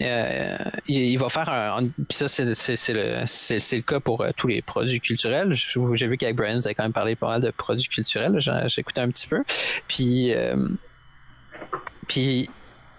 Euh, 0.00 0.56
il, 0.86 0.96
il 0.96 1.18
va 1.18 1.28
faire 1.28 1.48
un, 1.48 1.88
puis 1.88 2.16
ça 2.16 2.28
c'est 2.28 2.44
le 2.44 2.54
le 2.58 3.82
cas 3.82 4.00
pour 4.00 4.22
euh, 4.22 4.30
tous 4.36 4.46
les 4.46 4.62
produits 4.62 5.00
culturels. 5.00 5.54
J'ai 5.54 6.06
vu 6.06 6.16
qu'avec 6.16 6.36
Brian 6.36 6.56
vous 6.56 6.66
avez 6.66 6.74
quand 6.74 6.84
même 6.84 6.92
parlé 6.92 7.16
pas 7.16 7.28
mal 7.28 7.40
de 7.40 7.50
produits 7.50 7.88
culturels. 7.88 8.38
Écouté 8.76 9.00
un 9.00 9.10
petit 9.10 9.26
peu, 9.26 9.42
puis 9.88 10.32
euh, 10.32 10.56
puis 12.06 12.48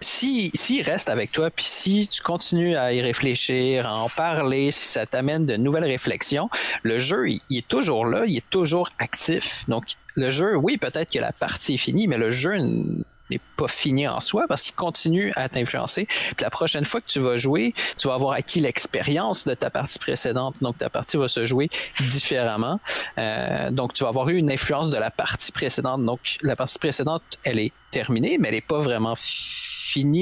si 0.02 0.52
s'il 0.54 0.84
reste 0.84 1.10
avec 1.10 1.32
toi, 1.32 1.50
puis 1.50 1.66
si 1.66 2.08
tu 2.08 2.22
continues 2.22 2.76
à 2.76 2.94
y 2.94 3.02
réfléchir, 3.02 3.88
à 3.88 3.96
en 3.96 4.10
parler, 4.10 4.72
si 4.72 4.86
ça 4.86 5.06
t'amène 5.06 5.46
de 5.46 5.56
nouvelles 5.56 5.86
réflexions, 5.86 6.50
le 6.84 7.00
jeu, 7.00 7.30
il, 7.30 7.42
est 7.52 7.68
toujours 7.68 8.06
là, 8.06 8.24
il 8.26 8.38
est 8.38 8.50
toujours 8.50 8.90
actif. 9.00 9.66
Donc, 9.68 9.86
le 10.16 10.32
jeu, 10.32 10.56
oui, 10.56 10.78
peut-être 10.78 11.12
que 11.12 11.20
la 11.20 11.32
partie 11.32 11.76
est 11.76 11.78
finie, 11.78 12.08
mais 12.08 12.18
le 12.18 12.32
jeu 12.32 12.58
n'est 12.58 13.40
pas 13.58 13.68
fini 13.68 14.08
en 14.08 14.20
soi 14.20 14.46
parce 14.48 14.64
qu'il 14.64 14.76
continue 14.76 15.32
à 15.36 15.50
t'influencer. 15.50 16.06
Puis 16.06 16.42
la 16.42 16.50
prochaine 16.50 16.86
fois 16.86 17.00
que 17.02 17.08
tu 17.08 17.20
vas 17.20 17.38
jouer, 17.38 17.74
tu 17.98 18.08
vas 18.08 18.16
avoir 18.16 18.34
acquis 18.34 18.60
l'expérience 18.60 19.46
de 19.46 19.54
ta 19.54 19.70
partie 19.70 20.00
précédente. 20.00 20.56
Donc, 20.62 20.78
ta 20.78 20.90
partie 20.90 21.18
va 21.18 21.28
se 21.28 21.46
jouer 21.46 21.70
différemment. 22.00 22.80
Euh, 23.18 23.70
donc, 23.72 23.94
tu 23.94 24.04
vas 24.04 24.10
avoir 24.10 24.30
eu 24.30 24.38
une 24.38 24.52
influence 24.52 24.90
de 24.90 24.98
la 24.98 25.12
partie 25.12 25.52
précédente. 25.52 26.04
Donc, 26.04 26.38
la 26.42 26.56
partie 26.56 26.80
précédente, 26.80 27.24
elle 27.44 27.60
est 27.60 27.74
terminée, 27.92 28.38
mais 28.40 28.50
elle 28.50 28.56
n'est 28.56 28.62
pas 28.62 28.80
vraiment 28.80 29.16
finie 29.16 29.69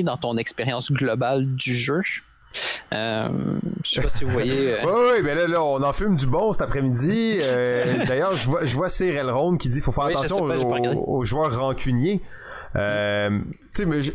dans 0.03 0.18
ton 0.18 0.38
expérience 0.38 0.91
globale 0.91 1.45
du 1.56 1.76
jeu. 1.76 2.02
Euh, 2.94 3.30
je 3.84 3.91
sais 3.91 4.02
pas 4.02 4.10
si 4.10 4.23
vous 4.23 4.31
voyez. 4.31 4.73
euh, 4.84 4.85
Ouais, 4.85 5.11
ouais, 5.11 5.22
ben 5.22 5.38
là, 5.38 5.48
là, 5.48 5.64
on 5.64 5.81
en 5.81 5.94
fume 5.94 6.15
du 6.15 6.26
bon 6.26 6.53
cet 6.53 6.61
après-midi. 6.61 7.38
Euh, 7.41 8.06
D'ailleurs, 8.07 8.35
je 8.35 8.48
vois, 8.48 8.65
je 8.65 8.76
vois 8.76 8.89
Cyril 8.89 9.30
Ronde 9.30 9.60
qui 9.60 9.69
dit 9.69 9.81
faut 9.81 9.91
faire 9.91 10.06
Oui, 10.06 10.14
attention 10.14 10.48
pas, 10.48 10.57
aux, 10.57 11.23
joueurs 11.23 11.57
rancuniers. 11.60 12.22
Euh, 12.76 13.39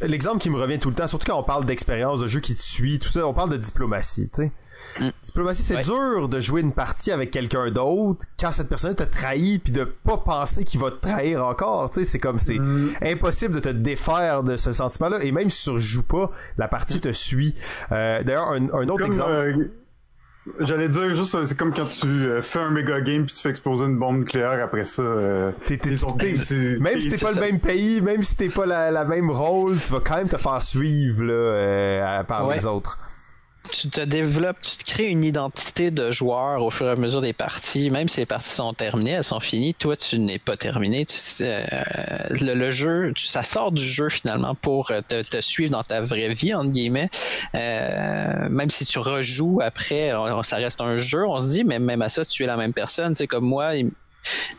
l'exemple 0.03 0.39
qui 0.39 0.51
me 0.51 0.59
revient 0.59 0.79
tout 0.79 0.91
le 0.91 0.95
temps, 0.95 1.09
surtout 1.09 1.31
quand 1.31 1.39
on 1.39 1.43
parle 1.43 1.65
d'expérience, 1.65 2.21
de 2.21 2.29
jeu 2.29 2.41
qui 2.41 2.55
te 2.55 2.63
suit, 2.63 2.99
tout 2.99 3.09
ça, 3.09 3.27
on 3.27 3.35
parle 3.35 3.51
de 3.51 3.57
diplomatie, 3.57 4.29
tu 4.29 4.43
sais. 4.43 4.53
Mm. 5.01 5.09
Diplomatie, 5.25 5.63
c'est 5.63 5.77
Ouais. 5.77 5.83
dur 5.85 6.29
de 6.29 6.41
jouer 6.41 6.61
une 6.61 6.73
partie 6.73 7.13
avec 7.13 7.31
quelqu'un 7.31 7.71
d'autre 7.71 8.21
quand 8.39 8.53
cette 8.53 8.69
personne 8.69 8.95
t'a 8.95 9.07
trahi 9.07 9.59
puis 9.59 9.73
de 9.73 9.85
pas 9.85 10.19
penser 10.19 10.65
qu'il 10.65 10.81
va 10.81 10.91
te 10.91 10.97
trahir 10.97 11.47
encore, 11.47 11.91
tu 11.91 12.01
sais, 12.01 12.07
c'est 12.07 12.19
comme 12.19 12.39
c'est 12.39 12.59
Mm. 12.59 12.91
impossible 13.03 13.55
de 13.55 13.61
te 13.61 13.69
défaire 13.69 14.43
de 14.43 14.57
ce 14.57 14.73
sentiment-là 14.73 15.23
et 15.25 15.33
même 15.33 15.51
si 15.51 15.65
tu 15.65 15.71
rejoues 15.71 16.03
pas, 16.03 16.31
la 16.59 16.69
partie 16.69 17.01
te 17.01 17.13
suit. 17.13 17.55
Euh, 17.93 18.23
D'ailleurs, 18.23 18.49
un, 18.53 18.65
un 18.69 18.89
autre 18.89 18.99
Comme, 18.99 19.07
exemple. 19.07 19.31
euh, 19.31 19.65
J'allais 20.59 20.89
dire 20.89 21.15
juste, 21.15 21.37
euh, 21.37 21.47
c'est 21.47 21.57
comme 21.57 21.73
quand 21.73 21.87
tu 21.87 22.29
fais 22.43 22.59
un 22.59 22.71
méga 22.71 23.01
game 23.01 23.25
puis 23.27 23.33
tu 23.37 23.41
fais 23.41 23.51
exploser 23.51 23.85
une 23.85 23.97
bombe 23.97 24.17
nucléaire 24.19 24.59
après 24.65 24.85
ça. 24.85 25.01
euh, 25.01 25.53
c'est- 25.69 26.79
Même 26.81 27.01
si 27.01 27.11
t'es 27.11 27.17
pas 27.17 27.31
le 27.31 27.41
même 27.41 27.61
pays, 27.61 28.01
même 28.01 28.25
si 28.25 28.35
t'es 28.35 28.49
pas 28.49 28.67
la, 28.67 28.91
la 28.91 29.05
même 29.05 29.31
rôle, 29.31 29.79
tu 29.79 29.93
vas 29.93 30.01
quand 30.01 30.17
même 30.17 30.29
te 30.29 30.37
faire 30.37 30.61
suivre 30.61 31.23
là, 31.23 31.33
euh, 31.33 32.19
à- 32.21 32.25
par 32.25 32.49
Ouais. 32.49 32.57
les 32.57 32.67
autres. 32.67 32.99
Tu 33.71 33.89
te 33.91 34.01
développes, 34.01 34.61
tu 34.61 34.77
te 34.77 34.85
crées 34.91 35.07
une 35.07 35.25
identité 35.25 35.91
de 35.91 36.11
joueur 36.11 36.63
au 36.63 36.71
fur 36.71 36.87
et 36.89 36.91
à 36.91 36.97
mesure 36.97 37.21
des 37.21 37.33
parties. 37.33 37.91
Même 37.91 38.09
si 38.09 38.21
les 38.21 38.27
parties 38.27 38.51
sont 38.51 38.75
terminées, 38.75 39.13
elles 39.13 39.25
sont 39.25 39.41
finies, 39.41 39.75
toi 39.75 39.97
tu 39.97 40.19
n'es 40.19 40.39
pas 40.39 40.57
terminé. 40.57 41.07
Euh, 41.41 41.63
le, 42.31 42.71
jeu, 42.71 43.13
tu- 43.15 43.27
ça 43.27 43.43
sort 43.43 43.73
du 43.73 43.85
jeu 43.85 44.09
finalement 44.09 44.55
pour 44.55 44.91
euh, 44.91 45.01
te, 45.01 45.41
suivre 45.41 45.71
dans 45.73 45.83
ta 45.83 46.01
vraie 46.01 46.33
vie 46.33 46.55
entre 46.55 46.71
guillemets. 46.71 47.09
Euh, 47.55 48.49
même 48.49 48.71
si 48.71 48.85
tu 48.85 48.99
rejoues 48.99 49.61
après, 49.63 50.13
ça 50.43 50.57
reste 50.57 50.81
un 50.81 50.97
jeu. 50.99 51.27
On 51.27 51.41
se 51.41 51.47
dit, 51.47 51.65
mais 51.65 51.79
même 51.79 52.03
à 52.03 52.09
ça, 52.09 52.25
tu 52.25 52.43
es 52.45 52.47
la 52.47 52.57
même 52.57 52.73
personne. 52.73 53.15
Tu 53.15 53.19
sais 53.19 53.27
comme 53.27 53.45
moi. 53.45 53.73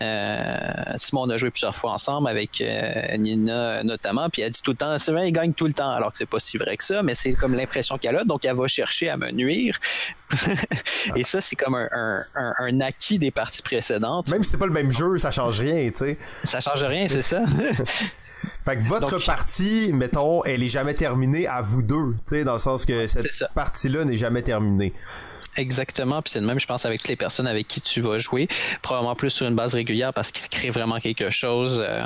Euh, 0.02 0.57
Simon 0.98 1.23
on 1.23 1.30
a 1.30 1.38
joué 1.38 1.49
plusieurs 1.52 1.76
fois 1.76 1.91
ensemble 1.94 2.27
avec 2.27 2.61
euh, 2.61 3.18
Nina 3.18 3.84
notamment, 3.84 4.30
puis 4.30 4.41
elle 4.41 4.52
dit 4.52 4.61
tout 4.61 4.72
le 4.72 4.77
temps, 4.77 4.98
c'est 4.98 5.11
vrai, 5.11 5.27
il 5.30 5.31
gagne 5.31 5.53
tout 5.53 5.68
le 5.68 5.73
temps, 5.73 5.91
alors 5.91 6.11
que 6.11 6.18
c'est 6.18 6.26
pas 6.26 6.40
si 6.40 6.57
vrai 6.57 6.77
que 6.77 6.84
ça, 6.84 7.03
mais 7.03 7.15
c'est 7.15 7.34
comme 7.34 7.53
l'impression 7.56 7.98
qu'elle 7.98 8.15
a, 8.18 8.23
donc 8.23 8.45
elle 8.45 8.56
va 8.56 8.68
chercher 8.68 9.10
à 9.10 9.18
me 9.18 9.31
nuire. 9.31 9.80
Et 11.15 11.23
ça, 11.23 11.41
c'est 11.41 11.56
comme 11.56 11.76
un, 11.76 11.88
un, 11.91 12.23
un, 12.35 12.53
un 12.60 12.81
acquis 12.81 13.19
des 13.19 13.31
parties 13.31 13.61
précédentes. 13.61 14.30
Même 14.30 14.44
si 14.44 14.52
c'est 14.52 14.57
pas 14.57 14.65
le 14.65 14.72
même 14.72 14.91
jeu, 14.91 15.18
ça 15.18 15.31
change 15.31 15.60
rien, 15.60 15.90
tu 15.91 15.98
sais. 15.98 16.18
Ça 16.44 16.60
change 16.60 16.84
rien, 16.84 17.07
c'est 17.10 17.22
ça. 17.22 17.44
Fait 18.65 18.76
que 18.76 18.81
votre 18.81 19.10
Donc- 19.11 19.26
partie, 19.26 19.91
mettons, 19.94 20.44
elle 20.44 20.64
est 20.64 20.68
jamais 20.68 20.94
terminée 20.95 21.48
à 21.48 21.61
vous 21.61 21.81
deux, 21.81 22.15
tu 22.27 22.35
sais, 22.35 22.44
dans 22.44 22.53
le 22.53 22.60
sens 22.60 22.85
que 22.85 23.07
cette 23.07 23.27
partie-là 23.56 24.03
n'est 24.06 24.18
jamais 24.18 24.41
terminée. 24.41 24.94
Exactement, 25.57 26.21
puis 26.21 26.31
c'est 26.31 26.39
le 26.39 26.45
même, 26.45 26.59
je 26.59 26.65
pense, 26.67 26.85
avec 26.85 27.01
toutes 27.01 27.09
les 27.09 27.15
personnes 27.15 27.47
avec 27.47 27.67
qui 27.67 27.81
tu 27.81 28.01
vas 28.01 28.19
jouer, 28.19 28.47
probablement 28.81 29.15
plus 29.15 29.30
sur 29.30 29.47
une 29.47 29.55
base 29.55 29.73
régulière 29.75 30.13
parce 30.13 30.31
qu'il 30.31 30.43
se 30.43 30.49
crée 30.49 30.69
vraiment 30.69 30.99
quelque 30.99 31.30
chose 31.30 31.80
euh, 31.85 32.01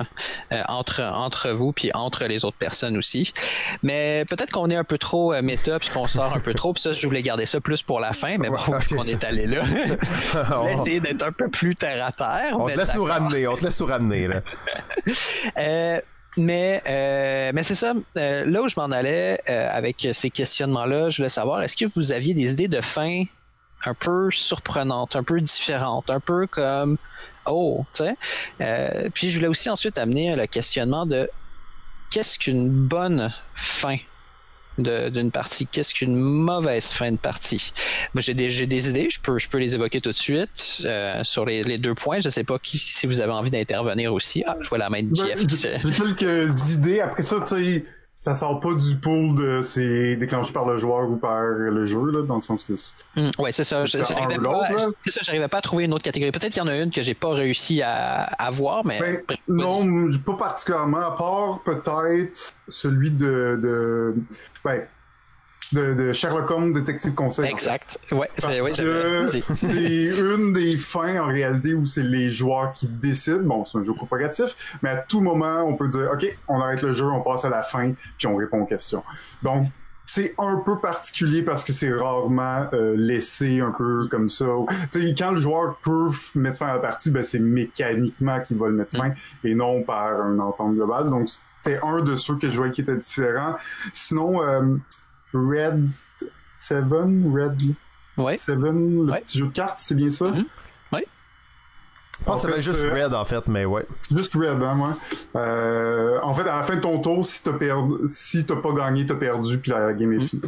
euh, 0.52 0.62
entre 0.68 1.02
entre 1.04 1.50
vous 1.52 1.72
puis 1.72 1.92
entre 1.94 2.26
les 2.26 2.44
autres 2.46 2.58
personnes 2.58 2.98
aussi. 2.98 3.32
Mais 3.84 4.26
peut-être 4.30 4.52
qu'on 4.52 4.70
est 4.70 4.76
un 4.76 4.84
peu 4.84 4.98
trop 4.98 5.34
euh, 5.34 5.42
méta 5.42 5.80
puis 5.80 5.90
qu'on 5.90 6.08
sort 6.08 6.34
un 6.36 6.40
peu 6.40 6.54
trop, 6.54 6.74
puis 6.74 6.82
ça, 6.82 6.94
je 6.94 7.06
voulais 7.08 7.22
garder 7.24 7.46
ça 7.46 7.60
plus 7.62 7.82
pour 7.84 8.00
la 8.00 8.14
fin, 8.14 8.38
mais 8.38 8.50
bon, 8.50 8.58
Ouais, 8.68 8.80
ça- 8.86 9.12
est 9.12 9.24
allé 9.24 9.46
là, 9.48 9.64
on 10.62 10.68
essayer 10.68 11.00
d'être 11.00 11.24
un 11.24 11.32
peu 11.32 11.48
plus 11.50 11.76
terre 11.76 12.06
à 12.06 12.12
terre. 12.12 12.56
on 12.60 12.68
te 12.68 12.78
laisse 12.78 12.94
nous 12.96 13.04
ramener, 13.06 13.48
on 13.48 13.56
te 13.56 13.64
laisse 13.66 13.80
nous 13.80 13.86
ramener, 13.88 14.28
là. 14.28 14.42
Euh, 15.58 16.00
mais 16.38 16.84
euh, 16.88 17.52
mais 17.54 17.64
c'est 17.64 17.76
ça. 17.76 17.94
euh, 18.18 18.46
là 18.46 18.62
où 18.62 18.70
je 18.70 18.76
m'en 18.78 18.92
allais 18.92 19.40
euh, 19.50 19.70
avec 19.72 20.08
ces 20.14 20.30
questionnements-là, 20.30 21.10
je 21.10 21.18
voulais 21.18 21.30
savoir 21.30 21.64
est-ce 21.64 21.76
que 21.78 21.86
vous 21.96 22.12
aviez 22.12 22.34
des 22.34 22.52
idées 22.52 22.68
de 22.68 22.82
fin 22.82 23.24
un 23.86 23.94
peu 23.94 24.30
surprenantes, 24.32 25.16
un 25.16 25.24
peu 25.24 25.40
différentes, 25.40 26.10
un 26.10 26.20
peu 26.20 26.48
comme 26.48 26.98
oh, 27.46 27.86
tu 27.94 28.04
sais. 28.04 28.16
Euh, 28.62 29.10
puis 29.14 29.30
je 29.30 29.38
voulais 29.38 29.48
aussi 29.48 29.70
ensuite 29.70 29.98
amener 29.98 30.36
le 30.36 30.48
questionnement 30.48 31.06
de 31.06 31.30
qu'est-ce 32.10 32.40
qu'une 32.40 32.70
bonne 32.70 33.34
fin 33.54 33.98
d'une 34.78 35.32
partie, 35.32 35.66
qu'est-ce 35.66 35.92
qu'une 35.92 36.16
mauvaise 36.16 36.92
fin 36.92 37.12
de 37.12 37.18
partie? 37.18 37.72
Moi, 38.14 38.22
j'ai 38.22 38.36
des, 38.36 38.52
j'ai 38.52 38.68
des 38.68 38.90
idées, 38.90 39.10
je 39.10 39.20
peux, 39.20 39.40
je 39.40 39.50
peux 39.50 39.58
les 39.58 39.74
évoquer 39.74 40.02
tout 40.02 40.12
de 40.12 40.18
suite 40.18 40.84
euh, 40.86 41.24
sur 41.24 41.46
les, 41.46 41.64
les 41.64 41.80
deux 41.80 41.96
points. 41.96 42.20
Je 42.20 42.30
sais 42.30 42.44
pas 42.44 42.60
qui, 42.60 42.78
si 42.78 43.08
vous 43.08 43.20
avez 43.20 43.32
envie 43.32 43.50
d'intervenir 43.50 44.14
aussi. 44.14 44.44
Ah, 44.46 44.56
je 44.62 44.70
vois 44.70 44.78
la 44.78 44.92
main 44.92 45.02
de 45.02 45.10
Ben, 45.10 45.26
Jeff 45.26 45.48
qui 45.48 45.58
se... 45.58 45.68
J'ai 45.84 46.16
quelques 46.16 46.70
idées. 46.72 47.02
Après 47.02 47.24
ça, 47.24 47.38
tu 47.42 47.56
sais, 47.56 47.86
ça 48.20 48.34
sort 48.34 48.60
pas 48.60 48.74
du 48.74 48.96
pool 48.96 49.36
de 49.36 49.62
c'est 49.62 50.16
déclenché 50.18 50.52
par 50.52 50.66
le 50.66 50.78
joueur 50.80 51.08
ou 51.08 51.18
par 51.18 51.40
le 51.44 51.86
jeu, 51.86 52.04
là, 52.12 52.24
dans 52.26 52.36
le 52.36 52.42
sens 52.42 52.64
que 52.64 52.76
c'est- 52.76 52.96
Hmm, 53.16 53.30
ouais, 53.40 53.52
c'est 53.52 53.64
ça. 53.64 53.86
J'arrivais 53.86 54.40
pas, 54.40 54.70
ça, 55.06 55.20
j'arrivais 55.22 55.48
pas 55.48 55.60
à 55.60 55.62
trouver 55.62 55.86
une 55.86 55.94
autre 55.94 56.04
catégorie. 56.04 56.32
Peut-être 56.32 56.52
qu'il 56.52 56.64
y 56.64 56.66
en 56.66 56.68
a 56.68 56.76
une 56.78 56.90
que 56.90 57.04
j'ai 57.04 57.14
pas 57.14 57.30
réussi 57.30 57.84
à, 57.84 58.24
à 58.24 58.50
voir, 58.50 58.84
mais 58.86 59.00
Ben, 59.00 59.38
non, 59.48 60.10
pas 60.26 60.34
particulièrement, 60.34 60.98
à 60.98 61.12
part 61.16 61.60
peut-être 61.64 62.56
celui 62.68 63.12
de, 63.12 63.60
de, 63.62 64.16
ben, 64.66 64.82
de, 65.72 65.94
de 65.94 66.14
Sherlock 66.14 66.50
Holmes, 66.50 66.74
détective 66.74 67.14
conseil. 67.14 67.50
Exact. 67.50 68.00
Ouais, 68.12 68.30
c'est, 68.38 68.62
ouais, 68.62 68.72
une 68.78 70.54
des 70.54 70.78
fins 70.78 71.22
en 71.22 71.28
réalité 71.28 71.74
où 71.74 71.86
c'est 71.86 72.04
les 72.04 72.32
joueurs 72.32 72.74
qui 72.74 72.88
décident. 72.88 73.44
Bon, 73.44 73.66
c'est 73.66 73.78
un 73.78 73.84
jeu 73.84 73.94
coopératif, 73.94 74.56
mais 74.82 74.90
à 74.90 74.98
tout 74.98 75.22
moment, 75.22 75.64
on 75.64 75.76
peut 75.76 75.90
dire 75.90 76.10
OK, 76.14 76.26
on 76.48 76.60
arrête 76.62 76.82
le 76.82 76.92
jeu, 76.92 77.06
on 77.06 77.22
passe 77.22 77.46
à 77.46 77.50
la 77.50 77.64
fin, 77.64 77.94
puis 78.18 78.28
on 78.28 78.36
répond 78.36 78.62
aux 78.62 78.66
questions. 78.66 79.04
Donc 79.44 79.68
c'est 80.10 80.34
un 80.38 80.62
peu 80.66 80.80
particulier 80.80 81.42
parce 81.42 81.66
que 81.66 81.74
c'est 81.74 81.92
rarement 81.92 82.68
euh, 82.72 82.96
laissé 82.96 83.60
un 83.60 83.72
peu 83.72 84.08
comme 84.08 84.30
ça. 84.30 84.46
Tu 84.90 85.02
sais, 85.02 85.16
quand 85.16 85.32
le 85.32 85.42
joueur 85.42 85.78
peut 85.84 86.10
mettre 86.34 86.60
fin 86.60 86.68
à 86.68 86.74
la 86.76 86.80
partie, 86.80 87.12
ben 87.12 87.26
c'est 87.26 87.40
mécaniquement 87.40 88.40
qu'il 88.40 88.58
va 88.58 88.68
le 88.68 88.74
mettre 88.74 88.96
fin 88.96 89.12
et 89.44 89.54
non 89.54 89.84
par 89.84 90.22
un 90.22 90.40
entente 90.40 90.76
globale. 90.76 91.10
Donc 91.10 91.28
c'était 91.62 91.80
un 91.84 92.02
de 92.02 92.16
ceux 92.16 92.36
que 92.38 92.50
je 92.50 92.56
voyais 92.56 92.72
qui 92.72 92.82
était 92.82 92.96
différent. 92.96 93.56
Sinon, 93.92 94.42
euh, 94.42 94.78
Red 95.38 95.88
Seven, 96.60 97.32
Red 97.34 97.62
Ouais. 98.18 98.38
Seven, 98.38 99.06
le 99.06 99.12
Ouais. 99.12 99.22
petit 99.22 99.38
jeu 99.40 99.46
de 99.48 99.52
cartes, 99.52 99.78
c'est 99.80 99.96
bien 99.96 100.10
ça? 100.10 100.26
Mhm. 100.26 100.46
Je 102.20 102.24
pense 102.26 102.42
que 102.42 102.42
ça 102.42 102.48
En 102.48 102.52
s'appelle 102.52 102.56
fait, 102.64 102.72
juste 102.74 102.86
euh, 102.86 103.06
Red, 103.06 103.14
en 103.14 103.26
fait, 103.26 103.48
mais 103.48 103.66
ouais. 103.66 103.86
C'est 104.02 104.18
juste 104.18 104.34
Red, 104.34 104.64
hein, 104.64 104.74
moi. 104.74 104.98
Euh, 105.36 106.18
en 106.24 106.34
fait, 106.34 106.42
à 106.50 106.58
la 106.58 106.64
fin 106.64 106.76
de 106.76 106.82
ton 106.82 107.00
tour, 107.00 107.24
si 107.24 107.44
t'as 107.44 107.54
perdu, 107.54 107.94
si 108.08 108.44
t'as 108.44 108.56
pas 108.56 108.72
gagné, 108.74 109.06
t'as 109.06 109.14
perdu, 109.14 109.60
puis 109.60 109.70
la 109.70 109.94
game 109.94 110.14
est 110.14 110.18
Mhm. 110.18 110.28
finie. 110.28 110.42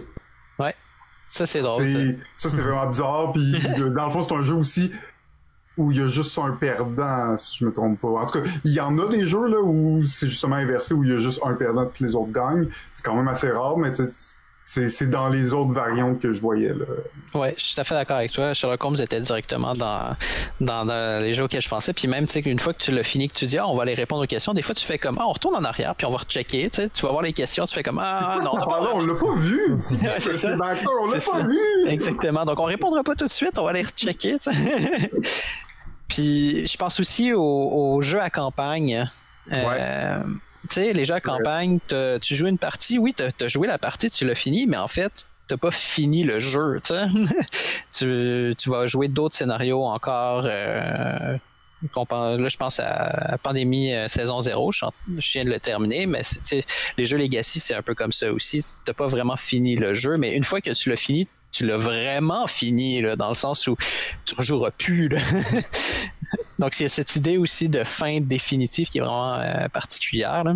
Ça, 1.32 1.46
c'est 1.46 1.62
drôle. 1.62 1.88
ça. 1.88 1.94
C'est- 1.96 2.18
ça, 2.36 2.50
c'est 2.50 2.62
vraiment 2.62 2.88
bizarre. 2.88 3.32
Puis 3.34 3.52
dans 3.94 4.06
le 4.08 4.12
fond, 4.12 4.26
c'est 4.28 4.34
un 4.34 4.42
jeu 4.42 4.56
aussi 4.56 4.92
où 5.78 5.92
il 5.92 6.00
y 6.00 6.02
a 6.02 6.08
juste 6.08 6.36
un 6.40 6.50
perdant, 6.54 7.38
si 7.38 7.56
je 7.60 7.66
me 7.66 7.72
trompe 7.72 8.02
pas. 8.02 8.08
En 8.08 8.26
tout 8.26 8.42
cas, 8.42 8.50
il 8.66 8.72
y 8.74 8.80
en 8.80 8.98
a 8.98 9.08
des 9.08 9.28
jeux 9.28 9.48
là 9.48 9.62
où 9.62 10.02
c'est 10.04 10.28
justement 10.28 10.56
inversé, 10.56 10.96
où 10.96 11.04
il 11.04 11.12
y 11.12 11.14
a 11.14 11.18
juste 11.18 11.40
un 11.46 11.54
perdant 11.54 11.86
puis 11.86 12.04
les 12.04 12.16
autres 12.16 12.32
gagnent. 12.32 12.68
C'est 12.96 13.06
quand 13.06 13.14
même 13.16 13.28
assez 13.28 13.48
rare, 13.52 13.78
mais 13.78 13.94
tu 13.94 14.04
sais, 14.06 14.36
c'est 14.88 15.10
dans 15.10 15.30
les 15.30 15.54
autres 15.54 15.72
variantes 15.74 16.20
que 16.20 16.32
je 16.34 16.42
voyais 16.42 16.70
là. 16.70 16.86
Ouais, 17.34 17.56
je 17.58 17.64
suis 17.66 17.76
tout 17.76 17.82
à 17.82 17.84
fait 17.84 17.96
d'accord 17.96 18.18
avec 18.18 18.32
toi. 18.32 18.54
Sherlock 18.54 18.84
Holmes 18.84 18.98
était 19.02 19.20
directement 19.20 19.74
dans, 19.74 20.16
dans, 20.62 20.86
dans 20.86 21.24
les 21.24 21.34
jeux 21.34 21.46
auxquels 21.46 21.62
je 21.62 21.70
pensais. 21.70 21.92
Puis 21.92 22.08
même, 22.08 22.26
tu 22.28 22.34
sais, 22.34 22.42
qu'une 22.44 22.60
fois 22.60 22.74
que 22.74 22.84
tu 22.84 22.92
l'as 22.92 23.04
fini, 23.04 23.30
que 23.30 23.34
tu 23.36 23.46
dis, 23.48 23.58
ah, 23.58 23.68
on 23.68 23.76
va 23.76 23.82
aller 23.84 23.96
répondre 23.96 24.24
aux 24.24 24.28
questions, 24.28 24.54
des 24.54 24.62
fois, 24.62 24.76
tu 24.76 24.86
fais 24.86 25.00
comme, 25.00 25.18
ah, 25.20 25.26
on 25.28 25.32
retourne 25.34 25.56
en 25.56 25.64
arrière, 25.64 25.96
puis 25.96 26.06
on 26.06 26.12
va 26.12 26.18
rechecker. 26.18 26.70
Tu 26.70 26.82
sais, 26.84 26.90
tu 26.90 27.02
vas 27.02 27.10
voir 27.12 27.24
les 27.24 27.34
questions, 27.34 27.66
tu 27.66 27.74
fais 27.74 27.82
comme, 27.84 28.00
ah, 28.00 28.40
non, 28.44 28.52
on 28.54 28.58
a 28.58 28.66
pas- 28.68 28.80
Ah, 28.84 28.90
on 28.94 29.06
l'a 29.06 29.16
pas 29.16 29.34
vu. 29.36 29.74
Ouais, 29.74 29.80
c'est 30.20 30.38
ça. 30.38 30.56
D'accord, 30.56 30.94
on 31.02 31.12
l'a 31.12 31.20
pas 31.20 31.42
vu. 31.42 31.60
Exactement. 31.88 32.46
Donc, 32.46 32.60
on 32.60 32.66
répondra 32.66 33.04
pas 33.04 33.16
tout 33.16 33.26
de 33.26 33.32
suite, 33.32 33.58
on 33.58 33.64
va 33.64 33.72
aller 33.72 33.82
rechecker. 33.84 34.38
Puis, 36.08 36.66
je 36.68 36.78
pense 36.78 37.00
aussi 37.00 37.34
aux, 37.34 37.42
aux 37.42 38.02
jeux 38.02 38.22
à 38.22 38.30
campagne. 38.30 39.10
Euh, 39.54 40.24
Tu 40.70 40.76
sais, 40.76 40.94
les 40.94 41.06
jeux 41.06 41.16
à 41.16 41.22
campagne, 41.22 41.80
tu 42.22 42.36
joues 42.36 42.48
une 42.48 42.58
partie, 42.58 42.98
oui, 42.98 43.14
t'as 43.14 43.30
as 43.40 43.48
joué 43.48 43.68
la 43.68 43.78
partie, 43.78 44.10
tu 44.10 44.26
l'as 44.26 44.36
fini, 44.36 44.68
mais 44.68 44.78
en 44.78 44.88
fait, 44.88 45.26
t'as 45.48 45.58
pas 45.58 45.72
fini 45.72 46.24
le 46.24 46.40
jeu, 46.40 46.80
tu 46.84 46.94
tu, 47.96 48.56
tu 48.56 48.70
vas 48.70 48.86
jouer 48.86 49.08
d'autres 49.08 49.36
scénarios 49.36 49.84
encore. 49.84 50.46
euh, 50.46 51.38
là, 52.38 52.48
je 52.48 52.58
pense 52.58 52.80
à 52.80 53.38
Pandémie 53.42 53.94
euh, 53.94 54.08
saison 54.08 54.42
0, 54.42 54.72
je, 54.72 54.86
viens 55.34 55.44
de 55.44 55.50
le 55.50 55.60
terminer, 55.60 56.06
mais 56.06 56.22
tu 56.48 56.62
les 56.98 57.06
jeux 57.06 57.18
Legacy, 57.18 57.60
c'est 57.60 57.74
un 57.74 57.82
peu 57.82 57.96
comme 57.96 58.12
ça 58.12 58.32
aussi. 58.32 58.64
T'as 58.86 58.94
pas 58.94 59.08
vraiment 59.08 59.38
fini 59.38 59.76
le 59.76 59.94
jeu, 59.94 60.18
mais 60.18 60.36
une 60.36 60.44
fois 60.44 60.62
que 60.62 60.72
tu 60.72 60.90
l'as 60.90 60.98
fini, 60.98 61.28
tu 61.52 61.66
l'as 61.66 61.78
vraiment 61.78 62.48
fini, 62.48 63.02
là, 63.02 63.16
dans 63.16 63.30
le 63.30 63.36
sens 63.36 63.68
où 63.68 63.76
tu 64.26 64.36
ne 64.38 64.44
joueras 64.44 64.72
plus. 64.72 65.10
Donc, 66.60 66.80
il 66.80 66.84
y 66.84 66.86
a 66.86 66.90
cette 66.90 67.16
idée 67.16 67.38
aussi 67.38 67.70
de 67.70 67.84
fin 67.84 68.20
définitive 68.20 68.90
qui 68.90 69.00
est 69.00 69.02
vraiment 69.02 69.36
euh, 69.36 69.68
particulière. 69.70 70.44
Là. 70.44 70.56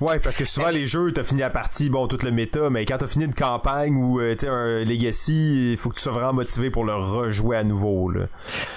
Ouais, 0.00 0.18
parce 0.18 0.36
que 0.36 0.44
souvent 0.44 0.70
les 0.70 0.86
jeux, 0.86 1.12
t'as 1.12 1.24
fini 1.24 1.40
la 1.40 1.50
partie, 1.50 1.88
bon, 1.90 2.06
tout 2.08 2.18
le 2.22 2.30
méta, 2.30 2.70
mais 2.70 2.84
quand 2.84 2.98
t'as 2.98 3.06
fini 3.06 3.24
une 3.24 3.34
campagne 3.34 3.94
ou 3.96 4.20
euh, 4.20 4.32
tu 4.34 4.40
sais 4.46 4.48
un 4.48 4.84
Legacy, 4.84 5.72
il 5.72 5.76
faut 5.78 5.88
que 5.90 5.94
tu 5.96 6.02
sois 6.02 6.12
vraiment 6.12 6.32
motivé 6.34 6.70
pour 6.70 6.84
le 6.84 6.94
rejouer 6.94 7.56
à 7.56 7.64
nouveau. 7.64 8.10
Là. 8.10 8.26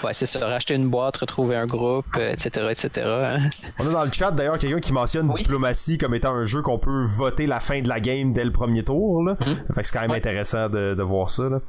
Ouais, 0.04 0.14
c'est 0.14 0.26
ça. 0.26 0.46
Racheter 0.48 0.76
une 0.76 0.90
boîte, 0.90 1.18
retrouver 1.18 1.56
un 1.56 1.66
groupe, 1.66 2.06
euh, 2.18 2.32
etc., 2.34 2.68
etc. 2.72 2.90
hein. 3.08 3.50
On 3.80 3.88
a 3.88 3.92
dans 3.92 4.06
le 4.06 4.12
chat 4.12 4.32
d'ailleurs 4.32 4.58
quelqu'un 4.60 4.80
qui 4.80 4.94
mentionne 4.94 5.30
Oui. 5.30 5.42
Diplomatie 5.42 5.98
comme 5.98 6.14
étant 6.16 6.34
un 6.34 6.46
jeu 6.46 6.62
qu'on 6.62 6.78
peut 6.80 7.06
voter 7.06 7.48
la 7.48 7.60
fin 7.60 7.82
de 7.82 7.90
la 7.90 8.00
game 8.00 8.34
dès 8.34 8.44
le 8.46 8.52
premier 8.52 8.84
tour. 8.84 9.24
Là. 9.24 9.36
Fait 9.74 9.82
que 9.82 9.88
c'est 9.88 9.94
quand 9.94 10.02
même 10.02 10.12
Ouais. 10.12 10.18
intéressant 10.18 10.70
de, 10.70 10.94
de 10.96 11.04
voir 11.04 11.30
ça. 11.30 11.50
Là. 11.50 11.60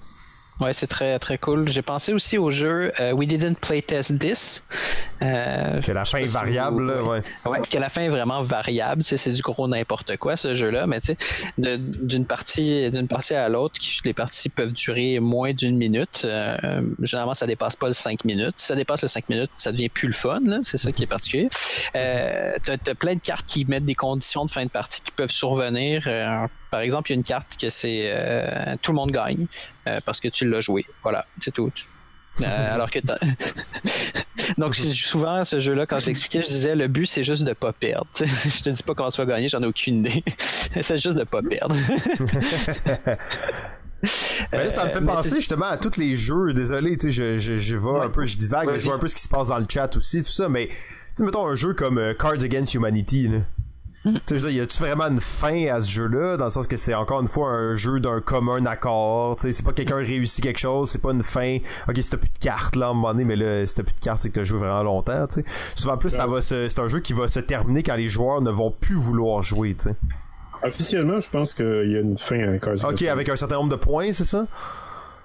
Ouais, 0.61 0.73
c'est 0.73 0.87
très 0.87 1.19
très 1.19 1.37
cool. 1.37 1.69
J'ai 1.69 1.83
pensé 1.83 2.12
aussi 2.15 2.39
au 2.39 2.51
jeu 2.51 2.91
euh, 3.01 3.12
We 3.12 3.28
Didn't 3.28 3.57
Playtest 3.61 4.19
This. 4.19 4.62
Euh, 5.23 5.83
Que 5.83 5.93
la 5.93 6.05
fin 6.07 6.19
est 6.19 6.27
variable. 6.27 6.99
vous- 6.99 7.11
ouais. 7.11 7.23
Ouais, 7.45 7.59
que 7.70 7.77
la 7.78 7.89
fin 7.91 8.03
est 8.03 8.09
vraiment 8.09 8.43
variable, 8.43 9.03
tu 9.03 9.09
sais, 9.11 9.16
c'est 9.19 9.33
du 9.33 9.43
gros 9.43 9.69
n'importe 9.69 10.16
quoi 10.16 10.37
ce 10.37 10.55
jeu-là, 10.55 10.87
mais 10.87 11.01
tu 11.01 11.15
sais, 11.59 11.78
d'une 11.78 12.24
partie 12.27 12.91
d'une 12.91 13.07
partie 13.09 13.35
à 13.35 13.49
l'autre, 13.51 13.78
les 14.05 14.15
parties 14.15 14.49
peuvent 14.49 14.73
durer 14.73 15.20
moins 15.20 15.53
d'une 15.53 15.77
minute. 15.77 16.23
Euh, 16.24 16.57
euh, 16.65 16.83
généralement, 17.03 17.35
ça 17.35 17.47
dépasse 17.47 17.77
pas 17.77 17.89
le 17.89 17.93
5 17.93 18.24
minutes. 18.24 18.55
Si 18.57 18.66
ça 18.66 18.74
dépasse 18.74 19.03
le 19.03 19.09
5 19.09 19.28
minutes, 19.28 19.51
ça 19.59 19.73
devient 19.73 19.89
plus 19.91 20.09
le 20.09 20.15
fun, 20.15 20.41
là, 20.45 20.59
c'est 20.62 20.78
ça 20.78 20.91
qui 20.93 21.03
est 21.03 21.07
particulier. 21.07 21.49
Euh, 21.95 22.55
t'as, 22.65 22.77
t'as 22.78 22.95
plein 22.95 23.15
de 23.15 23.20
cartes 23.20 23.47
qui 23.47 23.65
mettent 23.66 23.85
des 23.85 23.95
conditions 23.95 24.45
de 24.47 24.51
fin 24.51 24.65
de 24.65 24.70
partie 24.70 25.01
qui 25.03 25.11
peuvent 25.12 25.31
survenir. 25.31 26.09
Par 26.71 26.81
exemple, 26.81 27.11
il 27.11 27.15
y 27.15 27.17
a 27.17 27.19
une 27.19 27.25
carte 27.25 27.57
que 27.61 27.71
c'est 27.71 28.11
euh, 28.13 28.77
tout 28.83 28.93
le 28.93 28.97
monde 28.97 29.11
gagne 29.11 29.47
euh, 29.87 30.01
parce 30.05 30.21
que 30.21 30.29
tu 30.29 30.49
l'as 30.49 30.61
joué. 30.61 30.87
Voilà, 31.03 31.27
c'est 31.41 31.53
tout. 31.53 31.71
Euh, 32.43 32.45
alors 32.75 32.91
que 32.91 32.99
donc 34.59 34.75
souvent 34.75 35.43
ce 35.45 35.59
jeu-là 35.59 35.87
quand 35.87 35.99
je 36.01 36.07
l'expliquais 36.09 36.43
je 36.43 36.49
disais 36.49 36.77
le 36.77 36.87
but 36.87 37.07
c'est 37.07 37.23
juste 37.23 37.45
de 37.45 37.55
pas 37.55 37.73
perdre 37.73 38.07
je 38.19 38.63
te 38.63 38.69
dis 38.69 38.83
pas 38.83 38.95
comment 38.95 39.09
tu 39.09 39.17
vas 39.23 39.27
gagner 39.27 39.49
j'en 39.49 39.63
ai 39.63 39.67
aucune 39.67 40.01
idée 40.01 40.23
c'est 40.83 40.99
juste 40.99 41.17
de 41.17 41.25
pas 41.25 41.41
perdre 41.41 41.75
là, 44.53 44.71
ça 44.71 44.85
me 44.85 44.91
fait 44.91 44.97
Euh, 44.97 45.01
mais 45.01 45.07
penser 45.07 45.37
justement 45.37 45.67
à 45.67 45.77
tous 45.77 45.97
les 45.97 46.17
jeux. 46.17 46.53
Désolé, 46.53 46.97
tu 46.97 47.07
sais, 47.07 47.13
je, 47.13 47.39
je, 47.39 47.59
je 47.59 47.77
vais 47.77 48.05
un 48.05 48.11
peu, 48.11 48.27
je 48.27 48.37
divague, 48.37 48.69
mais 48.71 48.79
je 48.79 48.85
vois 48.85 48.95
un 48.95 48.99
peu 48.99 49.09
ce 49.09 49.15
qui 49.15 49.23
se 49.23 49.29
passe 49.29 49.49
dans 49.49 49.59
le 49.59 49.67
chat 49.69 49.97
aussi, 49.97 50.23
tout 50.23 50.31
ça. 50.31 50.49
Mais, 50.49 50.69
tu 51.17 51.23
mettons 51.23 51.47
un 51.47 51.55
jeu 51.55 51.75
comme 51.75 51.99
euh, 51.99 52.15
Cards 52.15 52.43
Against 52.43 52.75
Humanity, 52.75 53.29
là. 53.29 53.39
Tu 54.27 54.39
sais, 54.39 54.53
y 54.53 54.61
a-tu 54.61 54.78
vraiment 54.78 55.05
une 55.07 55.20
fin 55.20 55.66
à 55.66 55.83
ce 55.83 55.91
jeu-là, 55.91 56.37
dans 56.37 56.45
le 56.47 56.51
sens 56.51 56.66
que 56.66 56.77
c'est 56.77 56.95
encore 56.95 57.20
une 57.23 57.28
fois 57.28 57.49
un 57.49 57.74
jeu 57.74 57.99
d'un 57.99 58.20
commun 58.20 58.65
accord, 58.66 59.37
tu 59.37 59.43
sais, 59.43 59.53
c'est 59.53 59.65
pas 59.65 59.73
quelqu'un 59.73 59.97
réussit 59.97 60.43
quelque 60.45 60.59
chose, 60.61 60.91
c'est 60.91 61.01
pas 61.03 61.11
une 61.12 61.23
fin, 61.23 61.59
ok, 61.89 61.97
si 62.01 62.11
t'as 62.11 62.16
plus 62.16 62.28
de 62.28 62.39
cartes, 62.39 62.77
là, 62.77 62.87
à 62.87 62.91
un 62.91 62.95
moment 62.95 63.12
donné, 63.12 63.24
mais 63.24 63.37
là, 63.37 63.66
si 63.66 63.74
t'as 63.74 63.83
plus 63.83 63.95
de 63.95 64.01
cartes, 64.01 64.23
c'est 64.23 64.28
que 64.31 64.35
t'as 64.35 64.45
joué 64.45 64.59
vraiment 64.61 64.83
longtemps, 64.85 65.27
tu 65.27 65.41
sais. 65.41 65.45
Souvent, 65.74 65.95
en 65.95 65.99
plus, 65.99 66.11
ça 66.11 66.27
va 66.27 66.41
se, 66.41 66.69
c'est 66.69 66.78
un 66.78 66.89
jeu 66.89 67.01
qui 67.01 67.12
va 67.15 67.27
se 67.28 67.41
terminer 67.41 67.83
quand 67.83 67.97
les 67.97 68.09
joueurs 68.09 68.41
ne 68.41 68.51
vont 68.51 68.70
plus 68.70 68.95
vouloir 68.95 69.43
jouer, 69.43 69.74
tu 69.74 69.85
sais. 69.91 69.97
Officiellement, 70.62 71.20
je 71.20 71.28
pense 71.28 71.53
qu'il 71.55 71.91
y 71.91 71.97
a 71.97 72.01
une 72.01 72.16
fin 72.16 72.39
à 72.49 72.59
Cars 72.59 72.85
Ok, 72.89 73.03
avec 73.03 73.28
un 73.28 73.37
certain 73.37 73.57
nombre 73.57 73.70
de 73.70 73.77
points, 73.77 74.12
c'est 74.12 74.24
ça? 74.24 74.47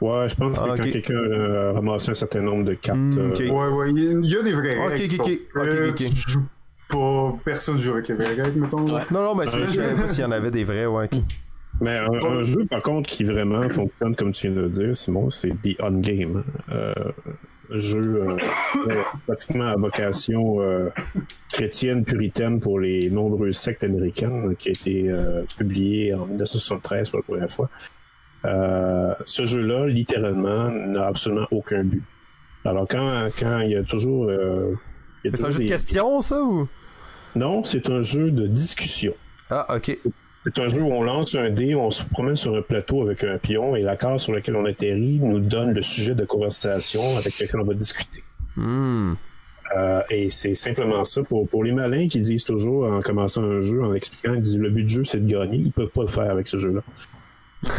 Ouais, 0.01 0.27
je 0.27 0.35
pense 0.35 0.57
que 0.57 0.63
c'est 0.63 0.69
Ah, 0.71 0.77
quand 0.77 0.83
quelqu'un 0.83 1.15
a 1.15 1.73
ramassé 1.73 2.09
un 2.09 2.15
certain 2.15 2.41
nombre 2.41 2.63
de 2.65 2.73
cartes. 2.73 2.97
Hmm, 2.97 3.19
euh. 3.19 3.49
Ouais, 3.49 3.67
ouais, 3.75 3.91
il 3.95 4.25
y 4.25 4.35
a- 4.35 4.41
des 4.41 4.51
vraies 4.53 4.77
Ok, 4.77 5.19
ok, 5.19 5.29
ok. 5.55 5.67
euh. 5.67 5.93
Tu 5.93 6.11
joues 6.31 6.43
pas, 6.91 7.33
personne 7.45 7.77
joue 7.79 7.93
avec 7.93 8.07
les 8.09 8.15
règles, 8.15 8.59
mettons. 8.61 8.85
Ouais. 8.85 9.01
Non, 9.11 9.23
non, 9.23 9.35
mais 9.35 9.47
c'est- 9.47 9.59
je 9.65 9.71
savais 9.71 9.95
pas 10.01 10.07
s'il 10.07 10.21
y 10.21 10.25
en 10.25 10.31
avait 10.31 10.51
des 10.51 10.63
vrais, 10.63 10.85
ouais. 10.85 11.05
ok. 11.11 11.19
Mais 11.79 11.97
un, 11.97 12.11
un 12.29 12.43
jeu, 12.43 12.65
par 12.69 12.81
contre, 12.83 13.09
qui 13.09 13.23
vraiment 13.23 13.67
fonctionne 13.69 14.15
comme 14.15 14.31
tu 14.33 14.47
viens 14.47 14.55
de 14.55 14.61
le 14.67 14.69
dire, 14.69 14.95
Simon, 14.95 15.29
c'est 15.31 15.49
The 15.61 15.77
On-Game. 15.81 16.43
Euh, 16.71 16.93
un 17.73 17.79
jeu 17.79 18.21
euh, 18.27 18.37
euh, 18.89 19.01
pratiquement 19.25 19.67
à 19.69 19.75
vocation 19.77 20.61
euh, 20.61 20.89
chrétienne, 21.51 22.03
puritaine 22.03 22.59
pour 22.59 22.79
les 22.79 23.09
nombreuses 23.09 23.57
sectes 23.57 23.83
américaines, 23.83 24.49
euh, 24.49 24.53
qui 24.53 24.69
a 24.69 24.71
été 24.73 25.09
euh, 25.09 25.43
publié 25.57 26.13
en 26.13 26.25
1973 26.27 27.09
pour 27.09 27.19
la 27.19 27.23
première 27.23 27.49
fois. 27.49 27.69
Euh, 28.45 29.13
ce 29.25 29.45
jeu-là, 29.45 29.87
littéralement, 29.87 30.69
n'a 30.69 31.07
absolument 31.07 31.47
aucun 31.51 31.83
but. 31.83 32.03
Alors, 32.65 32.87
quand, 32.87 33.27
quand 33.39 33.59
il 33.61 33.71
y 33.71 33.75
a 33.75 33.83
toujours... 33.83 34.25
euh, 34.29 34.73
c'est 35.23 35.45
un 35.45 35.49
jeu 35.49 35.57
de 35.59 35.63
des- 35.63 35.69
questions, 35.69 36.21
ça, 36.21 36.41
ou? 36.43 36.67
Non, 37.35 37.63
c'est 37.63 37.89
un 37.89 38.01
jeu 38.01 38.31
de 38.31 38.47
discussion. 38.47 39.13
Ah, 39.49 39.75
ok. 39.75 39.97
C'est 40.43 40.59
un 40.59 40.67
jeu 40.69 40.81
où 40.81 40.91
on 40.91 41.03
lance 41.03 41.35
un 41.35 41.49
dé, 41.51 41.75
on 41.75 41.91
se 41.91 42.03
promène 42.03 42.35
sur 42.35 42.55
un 42.55 42.61
plateau 42.63 43.03
avec 43.03 43.23
un 43.23 43.37
pion 43.37 43.75
et 43.75 43.81
la 43.83 43.95
case 43.95 44.23
sur 44.23 44.33
laquelle 44.33 44.55
on 44.55 44.65
atterrit 44.65 45.19
nous 45.21 45.39
donne 45.39 45.73
le 45.73 45.81
sujet 45.83 46.15
de 46.15 46.25
conversation 46.25 47.15
avec 47.17 47.39
lequel 47.39 47.59
on 47.61 47.65
va 47.65 47.73
discuter. 47.75 48.23
Hmm. 48.55 49.13
Euh, 49.77 50.01
et 50.09 50.29
c'est 50.31 50.55
simplement 50.55 51.03
ça. 51.05 51.21
Pour, 51.23 51.47
pour 51.47 51.63
les 51.63 51.71
malins 51.71 52.07
qui 52.07 52.19
disent 52.19 52.43
toujours 52.43 52.91
en 52.91 53.01
commençant 53.01 53.43
un 53.43 53.61
jeu, 53.61 53.83
en 53.83 53.93
expliquant, 53.93 54.33
ils 54.33 54.41
disent 54.41 54.57
le 54.57 54.69
but 54.71 54.83
du 54.83 54.93
jeu 54.95 55.03
c'est 55.03 55.23
de 55.25 55.31
gagner, 55.31 55.57
ils 55.59 55.71
peuvent 55.71 55.87
pas 55.89 56.01
le 56.01 56.07
faire 56.07 56.29
avec 56.31 56.47
ce 56.47 56.57
jeu-là. 56.57 56.81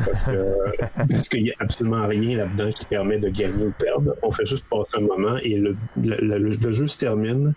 Parce 0.07 0.23
que 0.23 0.31
parce 1.11 1.29
qu'il 1.29 1.45
y 1.47 1.51
a 1.51 1.55
absolument 1.59 2.07
rien 2.07 2.37
là-dedans 2.39 2.71
qui 2.71 2.85
permet 2.87 3.19
de 3.19 3.29
gagner 3.29 3.65
ou 3.67 3.73
perdre. 3.77 4.15
On 4.23 4.31
fait 4.31 4.47
juste 4.47 4.65
passer 4.71 4.93
un 4.97 5.01
moment 5.01 5.37
et 5.43 5.57
le, 5.57 5.77
le, 6.01 6.17
le- 6.21 6.39
le 6.39 6.73
jeu 6.73 6.87
se 6.87 6.97
termine 6.97 7.53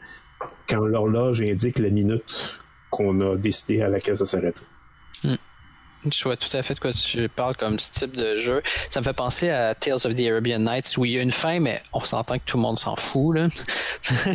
quand 0.70 0.86
l'horloge 0.86 1.42
indique 1.42 1.80
la 1.80 1.90
minute 1.90 2.60
qu'on 2.90 3.20
a 3.22 3.36
décidé 3.36 3.82
à 3.82 3.90
laquelle 3.90 4.18
ça 4.18 4.26
s'arrête. 4.26 4.64
Je 6.12 6.24
vois 6.24 6.38
tout 6.38 6.56
à 6.56 6.64
fait 6.64 6.76
de 6.76 6.80
quoi 6.80 6.94
tu 6.94 7.30
parles 7.30 7.56
comme 7.56 7.80
ce 7.80 7.92
type 7.92 8.16
de 8.16 8.38
jeu. 8.38 8.62
Ça 8.90 9.00
me 9.00 9.06
fait 9.06 9.14
penser 9.14 9.50
à 9.50 9.74
Tales 9.76 9.96
of 9.96 10.16
the 10.16 10.28
Arabian 10.30 10.60
Nights 10.60 10.98
où 10.98 11.06
il 11.06 11.12
y 11.12 11.18
a 11.18 11.22
une 11.22 11.32
fin, 11.32 11.60
mais 11.60 11.82
on 11.94 12.04
s'entend 12.04 12.38
que 12.38 12.44
tout 12.46 12.58
le 12.58 12.62
monde 12.64 12.80
s'en 12.80 12.96
fout. 12.96 13.36
Là. 13.36 13.48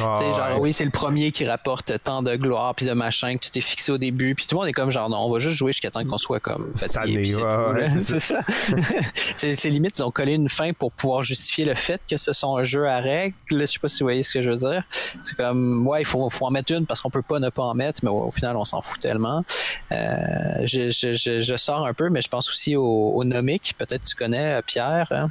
Ah, 0.00 0.20
genre, 0.20 0.38
ouais. 0.38 0.60
oui, 0.60 0.72
c'est 0.72 0.84
le 0.84 0.92
premier 0.92 1.32
qui 1.32 1.44
rapporte 1.44 1.92
tant 2.04 2.22
de 2.22 2.36
gloire 2.36 2.76
puis 2.76 2.86
de 2.86 2.92
machin 2.92 3.36
que 3.36 3.44
tu 3.44 3.50
t'es 3.50 3.60
fixé 3.60 3.90
au 3.90 3.98
début. 3.98 4.36
Puis 4.36 4.46
tout 4.46 4.54
le 4.54 4.60
monde 4.60 4.68
est 4.68 4.72
comme 4.72 4.92
genre, 4.92 5.10
non, 5.10 5.18
on 5.18 5.32
va 5.32 5.40
juste 5.40 5.56
jouer 5.56 5.72
jusqu'à 5.72 5.90
temps 5.90 6.04
qu'on 6.04 6.18
soit 6.18 6.38
comme 6.38 6.72
fatigué. 6.72 7.34
C'est 7.34 8.12
ouais, 8.12 8.20
ça. 8.20 8.40
c'est 9.36 9.70
limite, 9.70 9.98
ils 9.98 10.02
ont 10.04 10.12
collé 10.12 10.34
une 10.34 10.48
fin 10.48 10.72
pour 10.72 10.92
pouvoir 10.92 11.22
justifier 11.22 11.64
le 11.64 11.74
fait 11.74 12.00
que 12.08 12.16
ce 12.16 12.32
sont 12.32 12.56
un 12.56 12.62
jeu 12.62 12.86
à 12.86 13.00
règles. 13.00 13.34
Je 13.50 13.66
sais 13.66 13.80
pas 13.80 13.88
si 13.88 14.00
vous 14.00 14.06
voyez 14.06 14.22
ce 14.22 14.34
que 14.34 14.42
je 14.42 14.50
veux 14.50 14.56
dire. 14.56 14.84
C'est 15.22 15.36
comme, 15.36 15.86
ouais, 15.86 16.02
il 16.02 16.04
faut, 16.04 16.30
faut 16.30 16.46
en 16.46 16.50
mettre 16.50 16.72
une 16.72 16.86
parce 16.86 17.00
qu'on 17.00 17.10
peut 17.10 17.22
pas 17.22 17.40
ne 17.40 17.50
pas 17.50 17.64
en 17.64 17.74
mettre, 17.74 18.00
mais 18.04 18.10
ouais, 18.10 18.26
au 18.26 18.30
final, 18.30 18.56
on 18.56 18.64
s'en 18.64 18.82
fout 18.82 19.00
tellement. 19.00 19.44
Euh, 19.90 20.06
je, 20.64 20.90
je, 20.90 21.07
je, 21.14 21.40
je 21.40 21.56
sors 21.56 21.86
un 21.86 21.94
peu, 21.94 22.08
mais 22.10 22.22
je 22.22 22.28
pense 22.28 22.48
aussi 22.48 22.76
au, 22.76 22.84
au 22.84 23.24
Nomic. 23.24 23.74
Peut-être 23.78 24.04
tu 24.04 24.14
connais, 24.16 24.54
euh, 24.58 24.62
Pierre. 24.64 25.08
hein? 25.10 25.30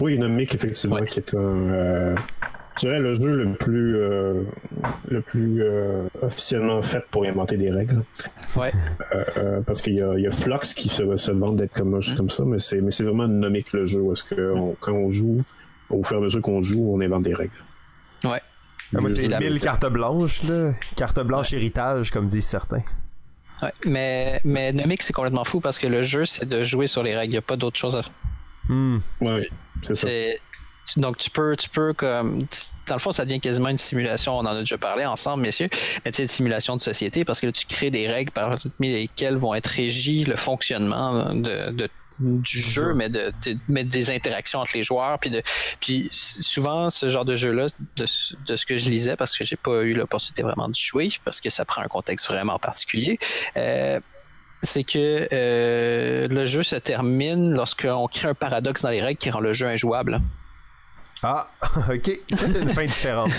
Oui, 0.00 0.16
Nomic, 0.18 0.54
effectivement, 0.54 0.96
Ouais. 0.96 1.06
qui 1.08 1.18
est 1.18 1.34
un, 1.34 1.38
euh, 1.38 2.16
je 2.76 2.80
dirais 2.86 3.00
le 3.00 3.14
jeu 3.14 3.34
le 3.34 3.52
plus, 3.54 3.96
euh, 3.96 4.42
le 5.08 5.20
plus 5.20 5.62
euh, 5.62 6.04
officiellement 6.22 6.80
fait 6.82 7.04
pour 7.10 7.24
inventer 7.24 7.56
des 7.56 7.70
règles. 7.70 8.00
Ouais. 8.54 8.72
Euh, 9.14 9.24
euh, 9.38 9.60
parce 9.62 9.82
qu'il 9.82 9.94
y 9.94 10.02
a, 10.02 10.14
il 10.16 10.22
y 10.22 10.26
a 10.28 10.30
Flux 10.30 10.54
qui 10.76 10.88
se, 10.88 11.16
se 11.16 11.32
vante 11.32 11.56
d'être 11.56 11.72
comme 11.72 11.94
un 11.94 12.00
jeu 12.00 12.14
comme 12.14 12.30
ça, 12.30 12.44
mais 12.46 12.60
c'est, 12.60 12.80
mais 12.80 12.92
c'est 12.92 13.02
vraiment 13.04 13.26
Nomic 13.26 13.72
le 13.72 13.86
jeu, 13.86 14.00
est-ce 14.12 14.22
que 14.22 14.52
on- 14.54 14.76
quand 14.78 14.92
on 14.92 15.10
joue, 15.10 15.42
au 15.90 16.04
fur 16.04 16.16
et 16.18 16.20
à 16.20 16.22
mesure 16.22 16.42
qu'on 16.42 16.62
joue, 16.62 16.92
on 16.94 17.00
invente 17.00 17.24
des 17.24 17.34
règles. 17.34 17.52
Ouais. 18.24 18.40
Ah, 18.94 19.00
moi, 19.00 19.10
c'est 19.10 19.26
la- 19.28 19.40
mille 19.40 19.58
cartes 19.60 19.86
blanches, 19.90 20.44
là. 20.44 20.72
Carte 20.96 21.20
blanche 21.20 21.52
héritage, 21.52 22.10
comme 22.10 22.26
disent 22.28 22.46
certains. 22.46 22.82
Ouais, 23.62 23.72
mais, 23.84 24.40
mais 24.44 24.72
Nomic, 24.72 25.02
c'est 25.02 25.12
complètement 25.12 25.44
fou 25.44 25.60
parce 25.60 25.78
que 25.78 25.86
le 25.86 26.02
jeu, 26.02 26.26
c'est 26.26 26.48
de 26.48 26.62
jouer 26.64 26.86
sur 26.86 27.02
les 27.02 27.16
règles. 27.16 27.32
Il 27.32 27.34
n'y 27.34 27.38
a 27.38 27.42
pas 27.42 27.56
d'autre 27.56 27.78
chose 27.78 27.96
à 27.96 28.02
Hmm. 28.68 28.98
Oui, 29.20 29.48
c'est 29.82 29.94
ça. 29.96 30.06
C'est- 30.06 30.40
Donc 30.96 31.16
tu 31.18 31.30
peux, 31.30 31.56
tu 31.56 31.68
peux 31.70 31.92
comme, 31.94 32.46
dans 32.86 32.94
le 32.94 33.00
fond, 33.00 33.12
ça 33.12 33.24
devient 33.24 33.40
quasiment 33.40 33.68
une 33.68 33.78
simulation. 33.78 34.34
On 34.36 34.40
en 34.40 34.46
a 34.46 34.58
déjà 34.60 34.78
parlé 34.78 35.04
ensemble, 35.04 35.42
messieurs. 35.42 35.68
Mais 36.04 36.10
tu 36.12 36.16
sais, 36.16 36.22
une 36.24 36.28
simulation 36.28 36.76
de 36.76 36.82
société 36.82 37.24
parce 37.24 37.40
que 37.40 37.46
là, 37.46 37.52
tu 37.52 37.66
crées 37.66 37.90
des 37.90 38.08
règles 38.08 38.30
parmi 38.30 38.56
lesquelles 38.80 39.36
vont 39.36 39.54
être 39.54 39.66
régis 39.66 40.26
le 40.26 40.36
fonctionnement 40.36 41.34
de, 41.34 41.70
de- 41.72 41.90
du 42.18 42.60
jeu, 42.62 42.94
mais 42.94 43.08
de, 43.08 43.32
mais 43.68 43.84
des 43.84 44.10
interactions 44.10 44.60
entre 44.60 44.72
les 44.76 44.82
joueurs, 44.82 45.18
puis 45.18 45.30
de, 45.30 45.42
puis 45.80 46.08
souvent 46.12 46.90
ce 46.90 47.08
genre 47.08 47.24
de 47.24 47.34
jeu-là, 47.34 47.66
de, 47.96 48.06
ce- 48.06 48.34
de 48.36 48.56
ce 48.56 48.66
que 48.66 48.76
je 48.76 48.88
lisais, 48.90 49.16
parce 49.16 49.36
que 49.36 49.44
j'ai 49.44 49.56
pas 49.56 49.82
eu 49.82 49.94
l'opportunité 49.94 50.42
vraiment 50.42 50.68
de 50.68 50.74
jouer, 50.74 51.10
parce 51.24 51.40
que 51.40 51.50
ça 51.50 51.64
prend 51.64 51.82
un 51.82 51.88
contexte 51.88 52.26
vraiment 52.26 52.58
particulier. 52.58 53.18
euh, 53.56 54.00
c'est 54.62 54.82
que 54.82 55.28
euh, 55.32 56.26
le 56.28 56.46
jeu 56.46 56.64
se 56.64 56.74
termine 56.74 57.52
lorsqu'on 57.54 58.08
crée 58.08 58.28
un 58.28 58.34
paradoxe 58.34 58.82
dans 58.82 58.90
les 58.90 59.00
règles 59.00 59.18
qui 59.18 59.30
rend 59.30 59.38
le 59.40 59.52
jeu 59.52 59.68
injouable. 59.68 60.20
Ah, 61.22 61.48
ok. 61.92 62.10
Ça, 62.36 62.46
c'est 62.46 62.60
une 62.62 62.72
fin 62.74 62.86
différente. 62.86 63.32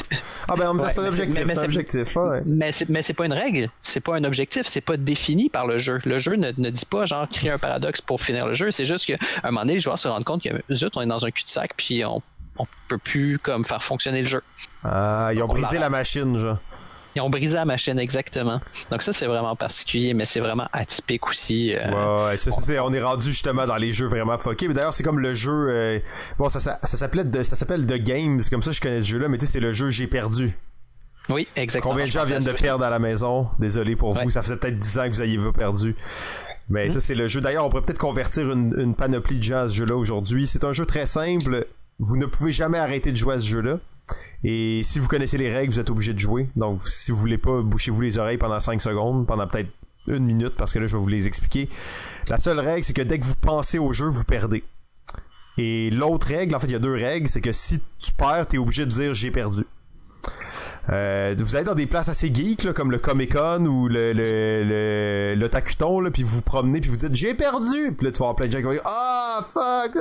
Ah, 0.47 0.55
ben, 0.57 0.75
Ouais, 0.77 0.89
c'est 0.93 0.99
un 0.99 1.05
objectif. 1.07 1.35
c'est- 1.35 1.45
mais 1.45 1.53
C'est 1.53 1.59
un 1.59 1.63
objectif, 1.65 2.15
ouais. 2.15 2.41
Mais 2.45 2.71
c'est, 2.71 2.89
mais 2.89 3.01
c'est 3.01 3.13
pas 3.13 3.25
une 3.25 3.33
règle, 3.33 3.69
c'est 3.81 3.99
pas 4.01 4.15
un 4.15 4.23
objectif, 4.23 4.67
c'est 4.67 4.81
pas 4.81 4.97
défini 4.97 5.49
par 5.49 5.65
le 5.67 5.79
jeu. 5.79 5.99
Le 6.05 6.19
jeu 6.19 6.35
ne, 6.35 6.51
ne 6.57 6.69
dit 6.69 6.85
pas 6.85 7.05
genre 7.05 7.27
créer 7.29 7.51
un 7.51 7.57
paradoxe 7.57 8.01
pour 8.01 8.21
finir 8.21 8.47
le 8.47 8.53
jeu, 8.53 8.71
c'est 8.71 8.85
juste 8.85 9.05
qu'à 9.05 9.17
un 9.43 9.51
moment 9.51 9.61
donné, 9.61 9.75
les 9.75 9.79
joueurs 9.79 9.99
se 9.99 10.07
rendent 10.07 10.25
compte 10.25 10.43
que 10.43 10.49
zut, 10.73 10.91
on 10.95 11.01
est 11.01 11.05
dans 11.05 11.25
un 11.25 11.31
cul-de-sac 11.31 11.71
puis 11.77 12.03
on, 12.03 12.21
on 12.57 12.65
peut 12.89 12.97
plus 12.97 13.39
comme 13.39 13.63
faire 13.63 13.81
fonctionner 13.81 14.21
le 14.23 14.27
jeu. 14.27 14.41
Ah, 14.83 15.31
ils 15.33 15.41
ont 15.41 15.45
On 15.45 15.53
brisé 15.53 15.77
la 15.77 15.89
machine, 15.89 16.37
genre. 16.37 16.57
Ils 17.15 17.21
ont 17.21 17.29
brisé 17.29 17.55
la 17.55 17.65
machine 17.65 17.97
exactement. 17.99 18.61
Donc 18.91 19.01
ça 19.01 19.13
c'est 19.13 19.25
vraiment 19.25 19.55
particulier, 19.55 20.13
mais 20.13 20.25
c'est 20.25 20.39
vraiment 20.39 20.67
atypique 20.73 21.27
aussi. 21.27 21.73
euh, 21.75 21.79
Ouais, 22.25 22.25
ouais, 22.31 22.37
ça, 22.37 22.51
c'est- 22.51 22.79
on 22.79 22.93
est 22.93 23.01
rendu 23.01 23.29
justement 23.31 23.65
dans 23.65 23.77
les 23.77 23.91
jeux 23.91 24.07
vraiment 24.07 24.37
fuckés. 24.37 24.67
Mais 24.67 24.73
d'ailleurs, 24.75 24.93
c'est 24.93 25.03
comme 25.03 25.19
le 25.19 25.33
jeu. 25.33 25.67
euh, 25.69 25.99
bon, 26.37 26.49
ça, 26.49 26.59
ça, 26.59 26.77
ça 26.83 26.97
s'appelle 26.97 27.85
The 27.85 27.93
Games. 27.97 28.41
Comme 28.49 28.61
ça, 28.63 28.71
je 28.71 28.79
connais 28.79 29.01
ce 29.01 29.07
jeu-là. 29.07 29.27
Mais 29.27 29.37
tu 29.37 29.45
sais, 29.45 29.53
c'est 29.53 29.59
le 29.59 29.73
jeu 29.73 29.89
J'ai 29.89 30.07
perdu. 30.07 30.55
Oui, 31.29 31.47
exactement. 31.55 31.91
Combien 31.93 32.05
de 32.05 32.11
gens 32.11 32.23
viennent 32.25 32.43
de 32.43 32.51
perdre 32.53 32.83
à 32.85 32.89
la 32.89 32.97
maison? 32.99 33.49
Désolé 33.59 33.95
pour 33.95 34.15
Ouais. 34.15 34.23
vous. 34.23 34.29
Ça 34.31 34.41
faisait 34.41 34.57
peut-être 34.57 34.77
10 34.77 34.97
ans 34.99 35.05
que 35.05 35.09
vous 35.13 35.21
aviez 35.21 35.37
pas 35.37 35.51
perdu. 35.51 35.95
Mais 36.69 36.89
ça, 36.91 36.99
c'est 36.99 37.15
le 37.15 37.27
jeu. 37.27 37.41
D'ailleurs, 37.41 37.65
on 37.65 37.69
pourrait 37.69 37.81
peut-être 37.83 37.97
convertir 37.99 38.51
une, 38.51 38.75
une 38.79 38.95
panoplie 38.95 39.37
de 39.39 39.43
gens 39.43 39.59
à 39.63 39.69
ce 39.69 39.73
jeu-là 39.75 39.95
aujourd'hui. 39.95 40.45
C'est 40.47 40.63
un 40.63 40.73
jeu 40.73 40.85
très 40.85 41.05
simple. 41.07 41.65
Vous 41.99 42.17
ne 42.17 42.25
pouvez 42.27 42.51
jamais 42.51 42.77
arrêter 42.77 43.11
de 43.11 43.17
jouer 43.17 43.35
à 43.35 43.39
ce 43.39 43.47
jeu-là. 43.47 43.77
Et 44.43 44.81
si 44.83 44.99
vous 44.99 45.07
connaissez 45.07 45.37
les 45.37 45.53
règles, 45.53 45.73
vous 45.73 45.79
êtes 45.79 45.89
obligé 45.89 46.13
de 46.13 46.19
jouer. 46.19 46.49
Donc, 46.55 46.87
si 46.87 47.11
vous 47.11 47.17
voulez 47.17 47.37
pas, 47.37 47.61
bouchez-vous 47.61 48.01
les 48.01 48.17
oreilles 48.17 48.37
pendant 48.37 48.59
5 48.59 48.81
secondes, 48.81 49.27
pendant 49.27 49.47
peut-être 49.47 49.69
une 50.07 50.25
minute, 50.25 50.55
parce 50.55 50.73
que 50.73 50.79
là, 50.79 50.87
je 50.87 50.95
vais 50.95 51.01
vous 51.01 51.07
les 51.07 51.27
expliquer. 51.27 51.69
La 52.27 52.37
seule 52.37 52.59
règle, 52.59 52.83
c'est 52.83 52.93
que 52.93 53.01
dès 53.01 53.19
que 53.19 53.25
vous 53.25 53.35
pensez 53.35 53.79
au 53.79 53.91
jeu, 53.91 54.07
vous 54.07 54.23
perdez. 54.23 54.63
Et 55.57 55.89
l'autre 55.89 56.27
règle, 56.27 56.55
en 56.55 56.59
fait, 56.59 56.67
il 56.67 56.73
y 56.73 56.75
a 56.75 56.79
deux 56.79 56.93
règles, 56.93 57.27
c'est 57.27 57.41
que 57.41 57.51
si 57.51 57.81
tu 57.99 58.13
perds, 58.13 58.47
t'es 58.47 58.57
obligé 58.57 58.85
de 58.85 58.91
dire 58.91 59.13
j'ai 59.13 59.29
perdu. 59.29 59.65
Euh, 60.91 61.35
vous 61.37 61.55
allez 61.55 61.65
dans 61.65 61.75
des 61.75 61.85
places 61.85 62.09
assez 62.09 62.33
geeks 62.33 62.63
là, 62.63 62.73
comme 62.73 62.91
le 62.91 62.97
Comic 62.97 63.33
Con 63.33 63.65
ou 63.65 63.87
le 63.87 64.11
le 64.13 64.63
le, 64.63 65.35
le 65.35 65.49
Tacuton, 65.49 65.99
là, 65.99 66.09
puis 66.09 66.23
vous 66.23 66.37
vous 66.37 66.41
promenez 66.41 66.81
puis 66.81 66.89
vous 66.89 66.97
dites 66.97 67.13
j'ai 67.13 67.33
perdu! 67.35 67.91
Puis 67.95 68.05
là 68.07 68.11
tu 68.11 68.19
vas 68.19 68.25
avoir 68.25 68.35
plein 68.35 68.47
de 68.47 68.51
gens 68.51 68.57
qui 68.59 68.63
vont 68.63 68.71
dire 68.71 68.81
ah 68.85 69.45
fuck 69.45 69.93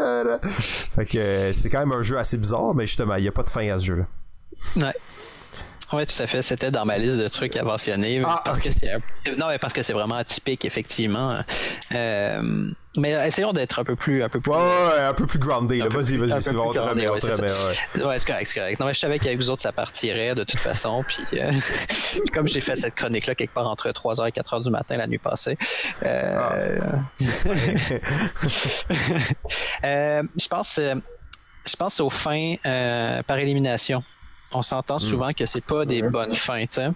fait 0.95 1.05
que 1.05 1.19
euh, 1.19 1.53
c'est 1.53 1.69
quand 1.69 1.81
même 1.81 1.93
un 1.93 2.03
jeu 2.03 2.17
assez 2.17 2.39
bizarre 2.39 2.75
mais 2.75 2.87
justement 2.87 3.17
il 3.17 3.25
y 3.25 3.29
a 3.29 3.33
pas 3.33 3.43
de 3.43 3.51
fin 3.51 3.69
à 3.71 3.79
ce 3.79 3.85
jeu 3.85 3.97
là 3.97 4.07
Ouais. 4.77 4.95
Ouais, 5.93 6.05
tout 6.05 6.23
à 6.23 6.27
fait. 6.27 6.43
C'était 6.43 6.71
dans 6.71 6.85
ma 6.85 6.99
liste 6.99 7.17
de 7.17 7.29
trucs 7.29 7.57
à 7.57 7.63
mentionner. 7.63 8.23
Ah, 8.27 8.43
parce 8.45 8.61
que 8.61 8.71
c'est, 8.71 8.93
non, 9.37 9.49
mais 9.49 9.59
parce 9.59 9.73
que 9.73 9.83
c'est 9.83 9.95
vraiment 9.95 10.17
atypique, 10.17 10.65
effectivement. 10.65 11.39
Euh, 11.95 12.71
mais 12.97 13.13
essayons 13.27 13.53
d'être 13.53 13.79
un 13.79 13.85
peu 13.85 13.97
plus, 13.97 14.23
un 14.23 14.29
peu 14.29 14.41
plus. 14.41 14.51
ouais, 14.51 14.59
ouais, 14.59 15.01
un 15.05 15.15
peu 15.15 15.27
plus 15.27 15.39
groundé 15.39 15.79
vas-y 15.81 16.17
vas-y 16.17 16.43
c'est 16.43 16.53
bon 16.53 16.73
groundé, 16.73 17.09
ouais, 17.09 17.21
c'est 17.21 17.41
ouais. 17.41 18.05
Ouais, 18.05 18.19
correct, 18.19 18.47
c'est 18.47 18.61
correct. 18.61 18.81
Non, 18.81 18.87
mais 18.87 18.95
je 18.95 18.99
savais 18.99 19.19
qu'avec 19.19 19.39
vous 19.39 19.51
autres, 19.51 19.63
ça 19.63 19.73
partirait 19.73 20.35
de 20.35 20.45
toute 20.45 20.61
façon. 20.61 21.03
Puis, 21.07 21.25
euh, 21.41 21.53
comme 22.35 22.49
j'ai 22.49 22.61
fait 22.61 22.77
cette 22.77 22.95
chronique-là 22.95 23.35
quelque 23.35 23.55
part 23.55 23.69
entre 23.69 23.89
3h 23.89 24.29
et 24.29 24.33
4h 24.33 24.65
du 24.65 24.71
matin 24.71 24.97
la 24.97 25.07
nuit 25.07 25.19
passée, 25.19 25.57
euh, 26.03 26.79
euh, 29.85 30.23
je 30.39 30.49
pense, 30.49 30.79
euh, 30.79 30.95
je 31.67 31.77
pense 31.77 32.01
aux 32.01 32.11
fins 32.11 32.55
euh, 32.67 33.23
par 33.23 33.39
élimination. 33.39 34.03
On 34.53 34.63
s'entend 34.63 34.99
souvent 34.99 35.33
que 35.33 35.47
c'est 35.47 35.65
pas 35.65 35.85
des 35.85 36.03
bonnes 36.03 36.35
fins, 36.35 36.63
tu 36.67 36.81
sais. 36.81 36.89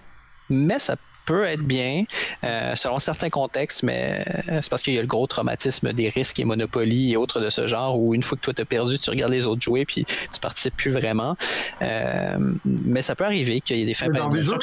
Mais 0.50 0.78
ça 0.78 0.96
peut 1.24 1.44
être 1.44 1.62
bien 1.62 2.02
euh, 2.44 2.74
selon 2.74 2.98
certains 2.98 3.30
contextes, 3.30 3.84
mais 3.84 4.24
euh, 4.48 4.58
c'est 4.60 4.68
parce 4.68 4.82
qu'il 4.82 4.94
y 4.94 4.98
a 4.98 5.02
le 5.02 5.06
gros 5.06 5.26
traumatisme 5.28 5.92
des 5.92 6.08
risques 6.08 6.40
et 6.40 6.44
Monopoly 6.44 7.12
et 7.12 7.16
autres 7.16 7.40
de 7.40 7.48
ce 7.48 7.68
genre 7.68 7.96
où 7.98 8.12
une 8.12 8.24
fois 8.24 8.36
que 8.36 8.42
toi 8.42 8.52
t'as 8.52 8.64
perdu, 8.64 8.98
tu 8.98 9.08
regardes 9.08 9.30
les 9.32 9.46
autres 9.46 9.62
jouer 9.62 9.84
puis 9.84 10.04
tu 10.04 10.40
participes 10.40 10.76
plus 10.76 10.90
vraiment. 10.90 11.36
Euh, 11.80 12.38
mais 12.64 13.02
ça 13.02 13.14
peut 13.14 13.24
arriver 13.24 13.60
qu'il 13.60 13.76
y 13.76 13.82
ait 13.82 13.86
des 13.86 13.94
fins 13.94 14.08
dans 14.08 14.28
des 14.28 14.42
jeux 14.42 14.58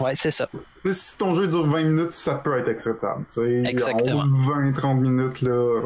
Ouais, 0.00 0.14
c'est 0.14 0.30
ça. 0.30 0.48
si 0.90 1.18
ton 1.18 1.34
jeu 1.34 1.48
dure 1.48 1.66
20 1.66 1.82
minutes, 1.82 2.12
ça 2.12 2.34
peut 2.36 2.56
être 2.56 2.68
acceptable. 2.68 3.24
Tu 3.32 3.40
sais, 3.40 3.62
Exactement. 3.68 4.20
En 4.20 4.26
haut 4.26 4.70
de 4.70 4.72
20-30 4.72 5.00
minutes, 5.00 5.42
là. 5.42 5.50
euh, 5.50 5.80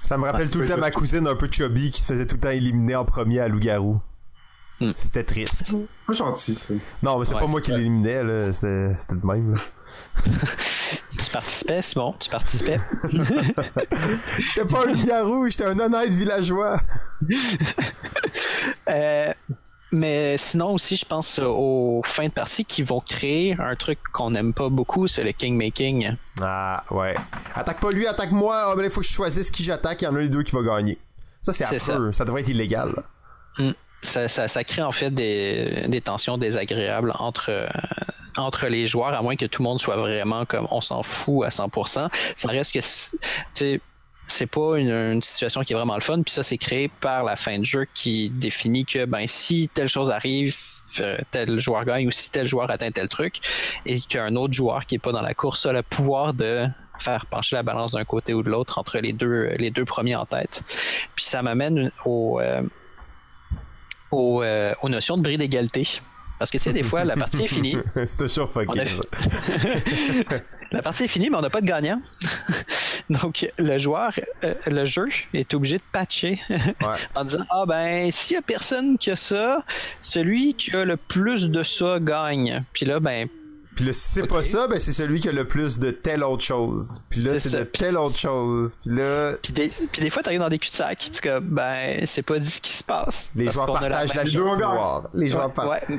ça 0.00 0.18
me 0.18 0.24
rappelle 0.24 0.46
Ouais, 0.46 0.52
tout 0.52 0.58
le 0.58 0.68
temps 0.68 0.76
ma 0.76 0.90
cousine 0.90 1.28
un 1.28 1.36
peu 1.36 1.48
chubby 1.50 1.92
qui 1.92 2.02
se 2.02 2.06
faisait 2.06 2.26
tout 2.26 2.34
le 2.34 2.40
temps 2.40 2.50
éliminer 2.50 2.96
en 2.96 3.04
premier 3.04 3.38
à 3.38 3.48
Loup-Garou 3.48 4.00
Hmm. 4.80 4.90
c'était 4.96 5.22
triste 5.24 5.72
pas 6.06 6.12
gentil, 6.12 6.54
ça. 6.56 6.74
non 7.02 7.18
mais 7.18 7.24
c'est 7.24 7.34
Ouais, 7.34 7.40
pas 7.40 7.46
moi 7.46 7.60
qui 7.60 7.70
l'éliminais 7.70 8.24
là 8.24 8.52
c'était 8.52 8.94
c'était 8.98 9.14
le 9.14 9.20
même 9.26 9.52
là. 9.54 9.60
Tu 11.16 11.30
participais, 11.30 11.80
c'est 11.80 11.94
bon, 11.94 12.12
tu 12.18 12.28
participais. 12.28 12.80
j'étais 14.38 14.64
pas 14.68 14.82
un 14.82 14.92
loup-garou 14.92 15.48
j'étais 15.48 15.64
un 15.64 15.78
honnête 15.78 16.10
villageois 16.10 16.80
Euh, 18.88 19.32
mais 19.92 20.36
sinon 20.38 20.74
aussi, 20.74 20.96
je 20.96 21.04
pense 21.04 21.38
aux 21.38 22.02
fins 22.04 22.26
de 22.26 22.32
partie 22.32 22.64
qui 22.64 22.82
vont 22.82 23.00
créer 23.00 23.54
un 23.58 23.76
truc 23.76 23.98
qu'on 24.12 24.30
n'aime 24.32 24.52
pas 24.52 24.68
beaucoup, 24.68 25.06
c'est 25.06 25.22
le 25.22 25.32
king 25.32 25.56
making. 25.56 26.16
Ah, 26.42 26.82
ouais. 26.90 27.14
Attaque 27.54 27.80
pas 27.80 27.90
lui, 27.92 28.06
attaque 28.06 28.32
moi. 28.32 28.70
Ah, 28.72 28.74
ben 28.76 28.84
il 28.84 28.90
faut 28.90 29.00
que 29.00 29.06
je 29.06 29.12
choisisse 29.12 29.50
qui 29.50 29.62
j'attaque. 29.62 30.02
Il 30.02 30.04
y 30.06 30.08
en 30.08 30.14
a 30.16 30.18
un 30.18 30.22
des 30.22 30.28
deux 30.28 30.42
qui 30.42 30.52
va 30.52 30.62
gagner. 30.62 30.98
Ça, 31.42 31.52
c'est 31.52 31.64
affreux. 31.64 32.10
Ça. 32.12 32.24
devrait 32.24 32.40
être 32.42 32.48
illégal. 32.48 32.92
là. 32.96 33.72
Ça, 34.04 34.28
ça, 34.28 34.48
ça 34.48 34.64
crée 34.64 34.82
en 34.82 34.92
fait 34.92 35.10
des, 35.10 35.86
des 35.88 36.00
tensions 36.00 36.38
désagréables 36.38 37.12
entre 37.18 37.50
euh, 37.50 37.66
entre 38.36 38.66
les 38.66 38.86
joueurs, 38.86 39.14
à 39.14 39.22
moins 39.22 39.36
que 39.36 39.46
tout 39.46 39.62
le 39.62 39.68
monde 39.68 39.80
soit 39.80 39.96
vraiment 39.96 40.44
comme 40.44 40.66
on 40.70 40.80
s'en 40.80 41.02
fout 41.02 41.44
à 41.46 41.50
100%. 41.50 42.08
Ça 42.36 42.48
reste 42.48 42.72
que 42.72 42.80
c'est- 42.80 43.80
c'est 44.26 44.46
pas 44.46 44.78
une, 44.78 44.90
une 44.90 45.22
situation 45.22 45.62
qui 45.62 45.72
est 45.74 45.76
vraiment 45.76 45.94
le 45.96 46.00
fun. 46.00 46.22
Puis 46.22 46.32
ça, 46.32 46.42
c'est 46.42 46.56
créé 46.58 46.88
par 46.88 47.24
la 47.24 47.36
fin 47.36 47.58
de 47.58 47.64
jeu 47.64 47.86
qui 47.94 48.30
définit 48.30 48.84
que 48.86 49.04
ben 49.04 49.26
si 49.28 49.68
telle 49.72 49.88
chose 49.88 50.10
arrive, 50.10 50.56
euh, 51.00 51.18
tel 51.30 51.58
joueur 51.58 51.84
gagne 51.84 52.08
ou 52.08 52.10
si 52.10 52.30
tel 52.30 52.46
joueur 52.48 52.70
atteint 52.70 52.90
tel 52.90 53.08
truc, 53.08 53.40
et 53.86 54.00
qu'un 54.00 54.34
autre 54.36 54.54
joueur 54.54 54.86
qui 54.86 54.94
est 54.96 54.98
pas 54.98 55.12
dans 55.12 55.20
la 55.22 55.34
course 55.34 55.66
a 55.66 55.72
le 55.72 55.82
pouvoir 55.82 56.32
de 56.34 56.64
faire 56.98 57.26
pencher 57.26 57.56
la 57.56 57.62
balance 57.62 57.92
d'un 57.92 58.04
côté 58.04 58.32
ou 58.34 58.42
de 58.42 58.48
l'autre 58.50 58.78
entre 58.78 58.98
les 58.98 59.12
deux 59.12 59.48
les 59.58 59.70
deux 59.70 59.84
premiers 59.84 60.14
en 60.16 60.24
tête. 60.26 60.62
Puis 61.14 61.24
ça 61.24 61.42
m'amène 61.42 61.90
au 62.04 62.40
euh, 62.40 62.62
aux, 64.10 64.42
euh, 64.42 64.72
aux 64.82 64.88
notions 64.88 65.16
de 65.16 65.22
bris 65.22 65.38
d'égalité. 65.38 65.86
Parce 66.38 66.50
que 66.50 66.58
tu 66.58 66.64
sais, 66.64 66.72
des 66.72 66.82
fois, 66.82 67.04
la 67.04 67.16
partie 67.16 67.44
est 67.44 67.48
finie. 67.48 67.76
c'est 68.06 68.16
toujours 68.16 68.50
a- 68.56 68.86
ça. 68.86 69.02
la 70.72 70.82
partie 70.82 71.04
est 71.04 71.08
finie, 71.08 71.30
mais 71.30 71.36
on 71.36 71.42
n'a 71.42 71.50
pas 71.50 71.60
de 71.60 71.66
gagnant. 71.66 72.00
Donc, 73.10 73.46
le 73.58 73.78
joueur, 73.78 74.12
euh, 74.42 74.54
le 74.66 74.84
jeu 74.84 75.06
est 75.32 75.54
obligé 75.54 75.76
de 75.76 75.82
patcher 75.92 76.40
Ouais. 76.50 76.96
en 77.14 77.24
disant 77.24 77.44
Ah 77.50 77.64
ben, 77.66 78.10
s'il 78.10 78.34
y 78.34 78.38
a 78.38 78.42
personne 78.42 78.98
qui 78.98 79.10
a 79.10 79.16
ça, 79.16 79.64
celui 80.00 80.54
qui 80.54 80.74
a 80.74 80.84
le 80.84 80.96
plus 80.96 81.48
de 81.48 81.62
ça 81.62 81.98
gagne. 82.00 82.64
Puis 82.72 82.86
là, 82.86 82.98
ben, 83.00 83.28
Puis 83.74 83.84
là, 83.86 83.92
si 83.92 84.12
c'est 84.12 84.26
pas 84.26 84.42
ça, 84.42 84.68
ben 84.68 84.78
c'est 84.78 84.92
celui 84.92 85.20
qui 85.20 85.28
a 85.28 85.32
le 85.32 85.46
plus 85.46 85.78
de 85.78 85.90
telle 85.90 86.22
autre 86.22 86.42
chose. 86.44 87.00
Puis 87.10 87.20
là, 87.20 87.38
C'est 87.40 87.56
de 87.58 87.64
telle 87.64 87.96
autre 87.96 88.16
chose. 88.18 88.78
Puis 88.84 88.94
là, 88.94 89.32
puis 89.42 89.52
des, 89.52 89.68
puis 89.68 90.00
des 90.02 90.10
fois, 90.10 90.22
t'arrives 90.22 90.40
dans 90.40 90.48
des 90.48 90.58
cul-de-sac. 90.58 91.06
Parce 91.08 91.20
que, 91.20 91.38
ben, 91.40 92.06
c'est 92.06 92.22
pas 92.22 92.38
dit 92.38 92.50
ce 92.50 92.60
qui 92.60 92.72
se 92.72 92.84
passe. 92.84 93.30
les 93.34 93.50
joueurs 93.50 93.66
partagent 93.66 94.14
la 94.14 94.24
Les 94.24 94.30
joueurs 94.30 94.54
victoire. 94.54 95.08
Les 95.14 95.30
joueurs 95.30 95.48
Ouais, 95.48 95.52
partagent. 95.54 95.88
ouais. 95.90 95.98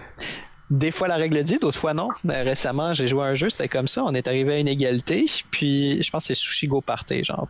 Des 0.71 0.89
fois 0.89 1.07
la 1.07 1.17
règle 1.17 1.43
dit, 1.43 1.59
d'autres 1.59 1.77
fois 1.77 1.93
non. 1.93 2.09
Ben, 2.23 2.43
récemment, 2.43 2.93
j'ai 2.95 3.07
joué 3.07 3.21
à 3.21 3.25
un 3.25 3.35
jeu, 3.35 3.51
c'était 3.51 3.67
comme 3.67 3.87
ça. 3.87 4.03
On 4.03 4.15
est 4.15 4.27
arrivé 4.27 4.55
à 4.55 4.57
une 4.59 4.67
égalité, 4.67 5.25
puis 5.51 6.01
je 6.01 6.09
pense 6.09 6.23
que 6.23 6.27
c'est 6.33 6.35
Sushi 6.35 6.67
Go 6.67 6.81
Party, 6.81 7.23
genre. 7.23 7.47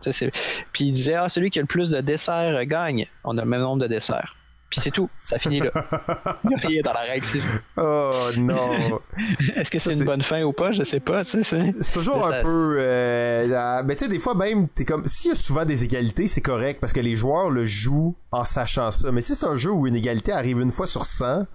Puis 0.72 0.84
il 0.84 0.92
disait, 0.92 1.14
ah, 1.14 1.28
celui 1.30 1.48
qui 1.50 1.58
a 1.58 1.62
le 1.62 1.66
plus 1.68 1.88
de 1.88 2.00
desserts 2.02 2.62
gagne. 2.66 3.06
On 3.24 3.38
a 3.38 3.42
le 3.42 3.48
même 3.48 3.62
nombre 3.62 3.80
de 3.82 3.86
desserts. 3.86 4.36
Puis 4.68 4.80
c'est 4.80 4.90
tout, 4.90 5.08
ça 5.24 5.38
finit 5.38 5.60
là. 5.60 5.70
Il 6.64 6.68
n'y 6.70 6.78
a 6.80 6.82
dans 6.82 6.92
la 6.92 7.00
règle. 7.00 7.24
c'est- 7.24 7.38
Oh 7.76 8.10
non. 8.36 9.00
Est-ce 9.56 9.70
que 9.70 9.78
c'est 9.78 9.92
une 9.92 10.04
bonne 10.04 10.22
fin 10.22 10.42
ou 10.42 10.52
pas? 10.52 10.72
Je 10.72 10.82
sais 10.82 10.98
pas. 10.98 11.24
tu 11.24 11.42
sais, 11.44 11.72
c'est- 11.72 11.92
toujours 11.92 12.28
Ça- 12.28 12.40
un 12.40 12.42
peu. 12.42 12.76
Euh, 12.80 13.46
la- 13.46 13.82
mais 13.84 13.94
tu 13.94 14.04
sais, 14.04 14.10
des 14.10 14.18
fois 14.18 14.34
même, 14.34 14.66
t'es 14.68 14.84
comme. 14.84 15.06
S'il 15.06 15.30
y 15.30 15.32
a 15.32 15.36
souvent 15.36 15.64
des 15.64 15.84
égalités, 15.84 16.26
c'est 16.26 16.40
correct 16.40 16.78
parce 16.80 16.92
que 16.92 16.98
les 17.00 17.14
joueurs 17.14 17.48
le 17.50 17.64
jouent 17.64 18.16
en 18.32 18.44
sachant 18.44 18.90
ça. 18.90 19.12
Mais 19.12 19.20
si 19.22 19.36
c'est 19.36 19.46
un 19.46 19.56
jeu 19.56 19.70
où 19.70 19.86
une 19.86 19.96
égalité 19.96 20.32
arrive 20.32 20.60
une 20.60 20.72
fois 20.72 20.88
sur 20.88 21.06
100, 21.06 21.46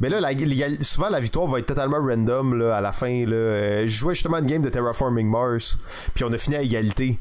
ben 0.00 0.10
là, 0.10 0.20
la- 0.20 0.30
souvent 0.82 1.10
la 1.10 1.20
victoire 1.20 1.46
va 1.46 1.58
être 1.58 1.66
totalement 1.66 1.98
random 1.98 2.54
là, 2.58 2.76
à 2.76 2.80
la 2.80 2.92
fin. 2.92 3.26
Là. 3.26 3.34
Euh, 3.36 3.82
je 3.82 3.96
jouais 3.98 4.14
justement 4.14 4.38
une 4.38 4.46
game 4.46 4.62
de 4.62 4.70
Terraforming 4.70 5.28
Mars, 5.28 5.78
puis 6.14 6.24
on 6.24 6.32
a 6.32 6.38
fini 6.38 6.56
à 6.56 6.62
égalité. 6.62 7.18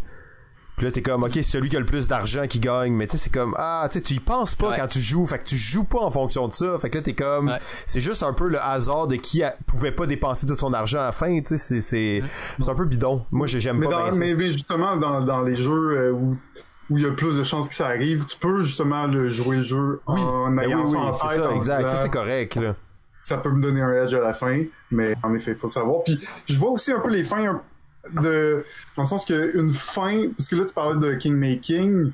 Puis 0.78 0.86
là, 0.86 0.92
t'es 0.92 1.02
comme, 1.02 1.24
ok, 1.24 1.32
c'est 1.36 1.44
celui 1.44 1.70
qui 1.70 1.78
a 1.78 1.80
le 1.80 1.86
plus 1.86 2.08
d'argent 2.10 2.48
qui 2.48 2.60
gagne. 2.60 2.92
Mais 2.94 3.08
tu 3.08 3.16
sais, 3.18 3.24
c'est 3.26 3.34
comme, 3.34 3.56
ah, 3.58 3.88
tu 3.90 3.98
sais, 4.00 4.04
tu 4.04 4.14
y 4.16 4.20
penses 4.20 4.56
pas 4.56 4.70
Ouais. 4.72 4.76
quand 4.78 4.88
tu 4.88 5.00
joues. 5.00 5.26
Fait 5.26 5.40
que 5.40 5.46
tu 5.46 5.56
joues 5.56 5.86
pas 5.86 6.00
en 6.00 6.12
fonction 6.12 6.48
de 6.50 6.54
ça. 6.54 6.78
Fait 6.80 6.90
que 6.90 6.98
là, 6.98 7.02
t'es 7.04 7.14
comme, 7.14 7.48
Ouais. 7.48 7.60
c'est 7.88 8.02
juste 8.02 8.24
un 8.24 8.34
peu 8.34 8.50
le 8.50 8.60
hasard 8.60 9.08
de 9.08 9.16
qui 9.16 9.42
a- 9.42 9.56
pouvait 9.68 9.92
pas 9.94 10.06
dépenser 10.06 10.46
tout 10.48 10.58
son 10.58 10.74
argent 10.74 11.00
à 11.00 11.06
la 11.06 11.12
fin. 11.14 11.34
Tu 11.40 11.48
sais, 11.48 11.58
c'est, 11.58 11.82
c'est, 11.82 12.22
c'est 12.60 12.70
un 12.70 12.76
peu 12.76 12.86
bidon. 12.86 13.26
Moi, 13.32 13.48
j'ai- 13.48 13.60
j'aime 13.62 13.78
Mais, 13.78 13.88
pas 13.88 14.10
dans- 14.12 14.16
mais, 14.18 14.36
mais 14.36 14.52
justement, 14.52 14.98
dans, 14.98 15.22
dans 15.22 15.42
les 15.42 15.56
jeux 15.56 15.98
euh, 15.98 16.12
où 16.12 16.38
où 16.92 17.00
il 17.00 17.04
y 17.04 17.08
a 17.08 17.12
plus 17.12 17.36
de 17.36 17.42
chances 17.44 17.68
que 17.68 17.74
ça 17.74 17.88
arrive, 17.88 18.26
tu 18.28 18.38
peux 18.38 18.62
justement 18.62 19.08
le 19.08 19.28
jouer 19.30 19.58
le 19.58 19.64
jeu 19.64 20.02
en 20.06 20.52
Ben 20.52 20.60
ayant 20.66 20.84
oui, 20.86 20.92
oui, 20.92 20.98
en 20.98 21.12
tête. 21.14 21.42
ça, 21.42 21.52
exact. 21.56 21.88
Ça, 21.88 21.98
c'est 22.04 22.12
correct, 22.12 22.56
là. 22.58 22.76
ça 23.24 23.38
peut 23.38 23.50
me 23.50 23.60
donner 23.60 23.82
un 23.82 23.92
edge 24.04 24.14
à 24.14 24.20
la 24.20 24.34
fin, 24.34 24.62
mais 24.92 25.16
en 25.24 25.34
effet, 25.34 25.52
il 25.54 25.58
faut 25.58 25.66
le 25.66 25.72
savoir. 25.72 26.04
Puis 26.04 26.20
je 26.48 26.60
vois 26.60 26.70
aussi 26.70 26.92
un 26.92 27.00
peu 27.00 27.10
les 27.10 27.24
fins 27.24 27.44
un- 27.44 27.62
de 28.14 28.64
dans 28.96 29.04
le 29.04 29.08
sens 29.08 29.26
que 29.26 29.58
une 29.58 29.74
fin, 29.74 30.30
parce 30.38 30.48
que 30.50 30.56
là 30.56 30.66
tu 30.66 30.74
parlais 30.74 31.00
de 31.00 31.16
king 31.16 31.36
making, 31.36 32.12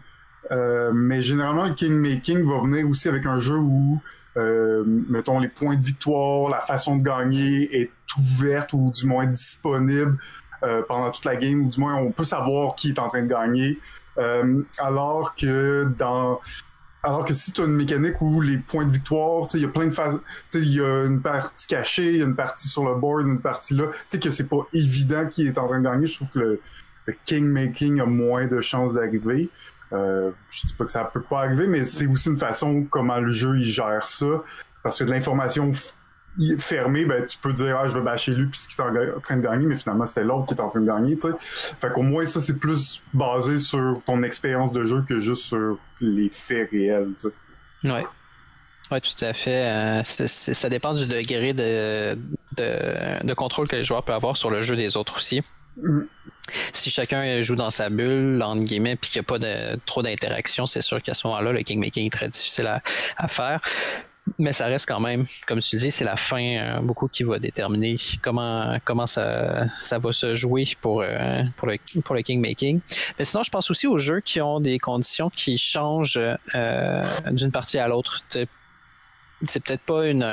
Euh, 0.51 0.91
mais 0.91 1.21
généralement, 1.21 1.65
le 1.65 1.75
Kingmaking 1.75 2.43
va 2.43 2.59
venir 2.61 2.89
aussi 2.89 3.07
avec 3.07 3.25
un 3.25 3.39
jeu 3.39 3.55
où, 3.57 4.01
euh, 4.37 4.83
mettons, 5.07 5.39
les 5.39 5.47
points 5.47 5.75
de 5.75 5.83
victoire, 5.83 6.49
la 6.49 6.59
façon 6.59 6.97
de 6.97 7.03
gagner 7.03 7.69
est 7.79 7.91
ouverte 8.17 8.73
ou 8.73 8.91
du 8.91 9.05
moins 9.05 9.27
disponible 9.27 10.17
euh, 10.63 10.81
pendant 10.87 11.11
toute 11.11 11.25
la 11.25 11.35
game, 11.35 11.61
ou 11.61 11.69
du 11.69 11.79
moins 11.79 11.95
on 11.95 12.11
peut 12.11 12.25
savoir 12.25 12.75
qui 12.75 12.89
est 12.89 12.99
en 12.99 13.07
train 13.07 13.21
de 13.21 13.27
gagner. 13.27 13.79
Euh, 14.17 14.63
alors 14.79 15.35
que 15.35 15.87
dans 15.97 16.41
alors 17.03 17.25
que 17.25 17.33
si 17.33 17.51
tu 17.51 17.61
as 17.61 17.65
une 17.65 17.75
mécanique 17.75 18.21
où 18.21 18.41
les 18.41 18.57
points 18.57 18.85
de 18.85 18.91
victoire, 18.91 19.47
il 19.53 19.61
y 19.61 19.65
a 19.65 19.69
plein 19.69 19.87
de 19.87 19.91
phases, 19.91 20.19
il 20.53 20.73
y 20.73 20.81
a 20.81 21.05
une 21.05 21.21
partie 21.21 21.67
cachée, 21.67 22.13
il 22.13 22.17
y 22.17 22.21
a 22.21 22.25
une 22.25 22.35
partie 22.35 22.67
sur 22.67 22.85
le 22.85 22.95
board, 22.95 23.27
une 23.27 23.39
partie 23.39 23.73
là, 23.73 23.85
tu 23.87 23.97
sais 24.09 24.19
que 24.19 24.31
c'est 24.31 24.47
pas 24.47 24.67
évident 24.73 25.25
qui 25.27 25.47
est 25.47 25.57
en 25.57 25.67
train 25.67 25.79
de 25.79 25.83
gagner, 25.83 26.07
je 26.07 26.15
trouve 26.15 26.29
que 26.29 26.39
le, 26.39 26.61
le 27.05 27.15
kingmaking 27.25 28.01
a 28.01 28.05
moins 28.05 28.47
de 28.47 28.61
chances 28.61 28.93
d'arriver. 28.93 29.49
Euh, 29.93 30.31
je 30.49 30.67
dis 30.67 30.73
pas 30.73 30.85
que 30.85 30.91
ça 30.91 31.03
peut 31.03 31.21
pas 31.21 31.39
arriver, 31.39 31.67
mais 31.67 31.83
c'est 31.83 32.07
aussi 32.07 32.29
une 32.29 32.37
façon 32.37 32.85
comment 32.89 33.19
le 33.19 33.31
jeu 33.31 33.57
il 33.57 33.65
gère 33.65 34.07
ça, 34.07 34.43
parce 34.83 34.99
que 34.99 35.03
de 35.03 35.11
l'information 35.11 35.71
fermé, 36.57 37.05
ben, 37.05 37.25
tu 37.25 37.37
peux 37.37 37.53
dire, 37.53 37.77
ah, 37.77 37.87
je 37.87 37.93
vais 37.93 38.01
bâcher 38.01 38.31
lui 38.33 38.47
puisqu'il 38.47 38.79
est 38.79 39.15
en 39.15 39.19
train 39.19 39.37
de 39.37 39.41
gagner, 39.41 39.65
mais 39.65 39.75
finalement, 39.75 40.05
c'était 40.05 40.23
l'autre 40.23 40.47
qui 40.47 40.53
est 40.53 40.61
en 40.61 40.69
train 40.69 40.79
de 40.79 40.87
gagner, 40.87 41.15
tu 41.15 41.27
sais. 41.27 41.33
Fait 41.39 41.91
qu'au 41.91 42.01
moins, 42.03 42.25
ça, 42.25 42.41
c'est 42.41 42.57
plus 42.57 43.01
basé 43.13 43.57
sur 43.57 44.01
ton 44.05 44.23
expérience 44.23 44.71
de 44.71 44.85
jeu 44.85 45.03
que 45.07 45.19
juste 45.19 45.43
sur 45.43 45.77
les 45.99 46.29
faits 46.29 46.69
réels, 46.71 47.09
tu 47.19 47.29
sais. 47.83 47.91
Ouais. 47.91 48.05
Ouais, 48.91 48.99
tout 48.99 49.23
à 49.23 49.33
fait. 49.33 49.65
Euh, 49.65 50.03
ça 50.03 50.69
dépend 50.69 50.93
du 50.93 51.07
degré 51.07 51.53
de, 51.53 52.15
de, 52.57 53.25
de, 53.25 53.33
contrôle 53.33 53.69
que 53.69 53.77
les 53.77 53.85
joueurs 53.85 54.03
peuvent 54.03 54.17
avoir 54.17 54.35
sur 54.35 54.49
le 54.49 54.61
jeu 54.63 54.75
des 54.75 54.97
autres 54.97 55.15
aussi. 55.15 55.41
Mm. 55.77 56.01
Si 56.73 56.89
chacun 56.89 57.41
joue 57.41 57.55
dans 57.55 57.71
sa 57.71 57.89
bulle, 57.89 58.41
entre 58.43 58.63
guillemets, 58.63 58.97
puis 58.97 59.09
qu'il 59.09 59.21
n'y 59.21 59.25
a 59.25 59.27
pas 59.27 59.39
de, 59.39 59.79
trop 59.85 60.01
d'interaction, 60.01 60.67
c'est 60.67 60.81
sûr 60.81 61.01
qu'à 61.01 61.13
ce 61.13 61.25
moment-là, 61.27 61.53
le 61.53 61.63
kingmaking 61.63 62.07
est 62.07 62.09
très 62.09 62.27
difficile 62.27 62.67
à, 62.67 62.81
à 63.15 63.29
faire 63.29 63.61
mais 64.37 64.53
ça 64.53 64.67
reste 64.67 64.87
quand 64.87 64.99
même, 64.99 65.25
comme 65.47 65.59
tu 65.61 65.77
dis, 65.77 65.89
c'est 65.89 66.05
la 66.05 66.15
fin 66.15 66.57
euh, 66.57 66.81
beaucoup 66.81 67.07
qui 67.07 67.23
va 67.23 67.39
déterminer 67.39 67.95
comment 68.21 68.77
comment 68.85 69.07
ça, 69.07 69.67
ça 69.69 69.97
va 69.97 70.13
se 70.13 70.35
jouer 70.35 70.67
pour 70.79 71.01
euh, 71.01 71.41
pour 71.57 71.67
le 71.67 71.77
pour 72.03 72.13
le 72.13 72.21
kingmaking. 72.21 72.81
Mais 73.17 73.25
sinon, 73.25 73.43
je 73.43 73.49
pense 73.49 73.71
aussi 73.71 73.87
aux 73.87 73.97
jeux 73.97 74.21
qui 74.21 74.39
ont 74.39 74.59
des 74.59 74.77
conditions 74.77 75.29
qui 75.29 75.57
changent 75.57 76.19
euh, 76.55 77.03
d'une 77.31 77.51
partie 77.51 77.79
à 77.79 77.87
l'autre. 77.87 78.23
C'est 78.29 79.63
peut-être 79.63 79.81
pas 79.81 80.07
une 80.07 80.23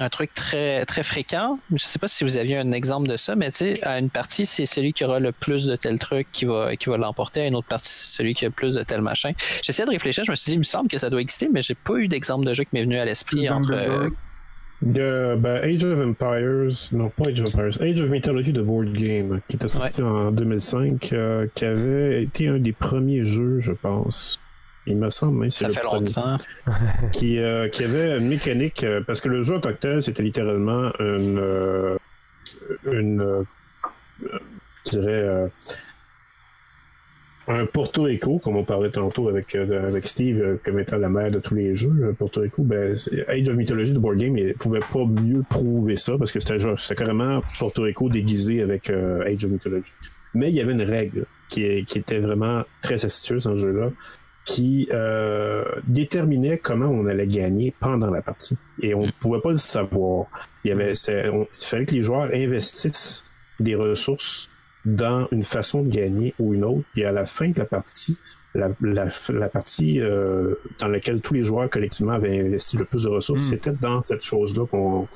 un 0.00 0.08
truc 0.08 0.32
très 0.34 0.84
très 0.86 1.02
fréquent. 1.02 1.58
Je 1.72 1.84
sais 1.84 1.98
pas 1.98 2.08
si 2.08 2.24
vous 2.24 2.36
aviez 2.36 2.56
un 2.56 2.72
exemple 2.72 3.08
de 3.08 3.16
ça, 3.16 3.36
mais 3.36 3.50
tu 3.50 3.58
sais, 3.58 3.84
à 3.84 3.98
une 3.98 4.10
partie, 4.10 4.46
c'est 4.46 4.66
celui 4.66 4.92
qui 4.92 5.04
aura 5.04 5.20
le 5.20 5.30
plus 5.32 5.66
de 5.66 5.76
tel 5.76 5.98
truc 5.98 6.26
qui 6.32 6.46
va 6.46 6.74
qui 6.76 6.88
va 6.88 6.96
l'emporter, 6.96 7.42
à 7.42 7.46
une 7.46 7.54
autre 7.54 7.68
partie, 7.68 7.92
c'est 7.92 8.16
celui 8.16 8.34
qui 8.34 8.44
a 8.44 8.48
le 8.48 8.54
plus 8.54 8.74
de 8.74 8.82
tel 8.82 9.02
machin. 9.02 9.32
J'essaie 9.62 9.84
de 9.84 9.90
réfléchir, 9.90 10.24
je 10.24 10.30
me 10.30 10.36
suis 10.36 10.50
dit, 10.50 10.54
il 10.54 10.60
me 10.60 10.64
semble 10.64 10.88
que 10.88 10.98
ça 10.98 11.10
doit 11.10 11.20
exister, 11.20 11.48
mais 11.52 11.62
j'ai 11.62 11.74
pas 11.74 11.96
eu 11.96 12.08
d'exemple 12.08 12.46
de 12.46 12.54
jeu 12.54 12.64
qui 12.64 12.70
m'est 12.72 12.82
venu 12.82 12.96
à 12.96 13.04
l'esprit 13.04 13.48
entre. 13.50 13.72
Euh, 13.72 14.08
de, 14.82 15.36
ben, 15.38 15.62
Age 15.62 15.84
of 15.84 15.98
Empires, 16.00 16.88
non 16.92 17.10
pas 17.10 17.28
Age 17.28 17.40
of 17.42 17.54
Empires, 17.54 17.82
Age 17.82 18.00
of 18.00 18.08
Mythology 18.08 18.52
de 18.52 18.62
Board 18.62 18.92
Game, 18.92 19.40
qui 19.46 19.56
était 19.56 19.68
sorti 19.68 20.00
en 20.00 20.30
2005, 20.30 21.12
euh, 21.12 21.46
qui 21.54 21.66
avait 21.66 22.22
été 22.22 22.48
un 22.48 22.58
des 22.58 22.72
premiers 22.72 23.26
jeux, 23.26 23.60
je 23.60 23.72
pense, 23.72 24.40
il 24.90 24.98
me 24.98 25.10
semble. 25.10 25.44
Hein, 25.44 25.50
ça 25.50 25.68
fait 25.68 25.82
longtemps. 25.82 26.38
qui, 27.12 27.38
euh, 27.38 27.68
qui 27.68 27.84
avait 27.84 28.18
une 28.18 28.28
mécanique, 28.28 28.84
euh, 28.84 29.00
parce 29.06 29.20
que 29.20 29.28
le 29.28 29.42
jeu 29.42 29.56
en 29.56 30.00
c'était 30.00 30.22
littéralement 30.22 30.90
une, 30.98 31.38
euh, 31.38 31.96
une 32.86 33.44
je 34.86 34.98
dirais, 34.98 35.50
un 37.46 37.66
Porto 37.66 38.02
Rico, 38.02 38.38
comme 38.38 38.56
on 38.56 38.64
parlait 38.64 38.90
tantôt 38.90 39.28
avec, 39.28 39.54
avec 39.54 40.06
Steve, 40.06 40.58
comme 40.64 40.78
étant 40.78 40.98
la 40.98 41.08
mère 41.08 41.30
de 41.30 41.38
tous 41.38 41.54
les 41.54 41.74
jeux. 41.74 42.14
Porto 42.18 42.40
Rico, 42.40 42.62
ben, 42.62 42.96
Age 43.28 43.48
of 43.48 43.56
Mythology 43.56 43.92
de 43.92 43.98
Board 43.98 44.18
Game, 44.18 44.36
il 44.36 44.54
pouvait 44.54 44.80
pas 44.80 45.04
mieux 45.04 45.42
prouver 45.48 45.96
ça, 45.96 46.16
parce 46.18 46.32
que 46.32 46.40
c'était 46.40 46.94
carrément 46.94 47.42
Porto 47.58 47.82
Rico 47.82 48.08
déguisé 48.08 48.62
avec 48.62 48.90
Age 48.90 49.44
of 49.44 49.50
Mythology. 49.50 49.92
Mais 50.34 50.50
il 50.50 50.54
y 50.54 50.60
avait 50.60 50.72
une 50.72 50.82
règle 50.82 51.24
qui, 51.48 51.84
qui 51.84 51.98
était 51.98 52.20
vraiment 52.20 52.62
très 52.82 53.04
astucieuse 53.04 53.44
dans 53.44 53.56
ce 53.56 53.60
jeu-là 53.60 53.90
qui 54.54 54.88
euh, 54.90 55.64
déterminait 55.86 56.58
comment 56.58 56.88
on 56.88 57.06
allait 57.06 57.28
gagner 57.28 57.72
pendant 57.78 58.10
la 58.10 58.20
partie. 58.20 58.56
Et 58.82 58.94
on 58.94 59.06
ne 59.06 59.10
pouvait 59.12 59.40
pas 59.40 59.50
le 59.50 59.56
savoir. 59.56 60.26
Il, 60.64 60.68
y 60.68 60.72
avait, 60.72 60.92
il 60.92 61.46
fallait 61.58 61.86
que 61.86 61.94
les 61.94 62.02
joueurs 62.02 62.30
investissent 62.32 63.24
des 63.60 63.76
ressources 63.76 64.48
dans 64.84 65.28
une 65.30 65.44
façon 65.44 65.82
de 65.82 65.88
gagner 65.88 66.34
ou 66.40 66.54
une 66.54 66.64
autre. 66.64 66.84
Et 66.96 67.04
à 67.04 67.12
la 67.12 67.26
fin 67.26 67.50
de 67.50 67.58
la 67.58 67.64
partie, 67.64 68.18
la, 68.54 68.70
la, 68.80 69.48
partie 69.48 70.00
euh, 70.00 70.56
dans 70.80 70.88
laquelle 70.88 71.20
tous 71.20 71.34
les 71.34 71.44
joueurs 71.44 71.70
collectivement 71.70 72.12
avaient 72.12 72.40
investi 72.40 72.76
le 72.76 72.84
plus 72.84 73.04
de 73.04 73.08
ressources, 73.08 73.42
hmm. 73.42 73.50
c'était 73.50 73.72
dans 73.72 74.02
cette 74.02 74.24
chose-là 74.24 74.66
qu'on 74.66 75.06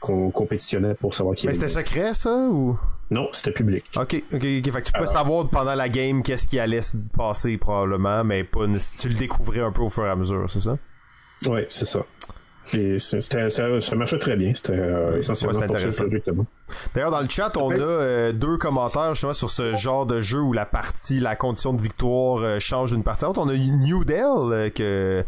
qu'on 0.00 0.30
compétitionnait 0.30 0.94
pour 0.94 1.14
savoir 1.14 1.34
qui 1.36 1.46
Mais 1.46 1.54
c'était 1.54 1.68
secret, 1.68 2.14
ça, 2.14 2.34
ou? 2.48 2.78
Non, 3.10 3.28
c'était 3.32 3.52
public. 3.52 3.84
Ok, 3.96 4.22
ok, 4.32 4.34
ok. 4.34 4.40
Fait 4.42 4.62
que 4.62 4.86
tu 4.86 4.92
peux 4.92 5.06
savoir 5.06 5.48
pendant 5.48 5.74
la 5.74 5.88
game 5.88 6.22
qu'est-ce 6.22 6.46
qui 6.46 6.58
allait 6.58 6.82
se 6.82 6.96
passer, 7.16 7.56
probablement, 7.56 8.22
mais 8.22 8.44
pas, 8.44 8.66
tu 8.98 9.08
le 9.08 9.14
découvrais 9.14 9.60
un 9.60 9.72
peu 9.72 9.82
au 9.82 9.88
fur 9.88 10.04
et 10.06 10.10
à 10.10 10.16
mesure, 10.16 10.48
c'est 10.48 10.60
ça? 10.60 10.76
Oui, 11.46 11.60
c'est 11.70 11.86
ça. 11.86 12.00
Et 12.74 12.98
ça, 12.98 13.20
ça, 13.20 13.96
marchait 13.96 14.18
très 14.18 14.36
bien. 14.36 14.52
C'était 14.54 14.72
euh, 14.74 15.18
essentiellement 15.18 15.60
pour 15.66 15.78
ça 15.78 16.04
D'ailleurs, 16.94 17.10
dans 17.10 17.20
le 17.20 17.28
chat, 17.28 17.56
on 17.56 17.70
a 17.70 17.78
euh, 17.78 18.32
deux 18.32 18.58
commentaires 18.58 19.14
justement 19.14 19.32
sur 19.32 19.48
ce 19.48 19.74
genre 19.74 20.04
de 20.04 20.20
jeu 20.20 20.40
où 20.40 20.52
la 20.52 20.66
partie, 20.66 21.18
la 21.18 21.34
condition 21.34 21.72
de 21.72 21.80
victoire 21.80 22.42
euh, 22.42 22.58
change 22.58 22.92
d'une 22.92 23.02
partie 23.02 23.24
à 23.24 23.28
l'autre. 23.28 23.40
On 23.42 23.48
a 23.48 23.54
New 23.54 24.04
Dell 24.04 24.72
que 24.72 25.24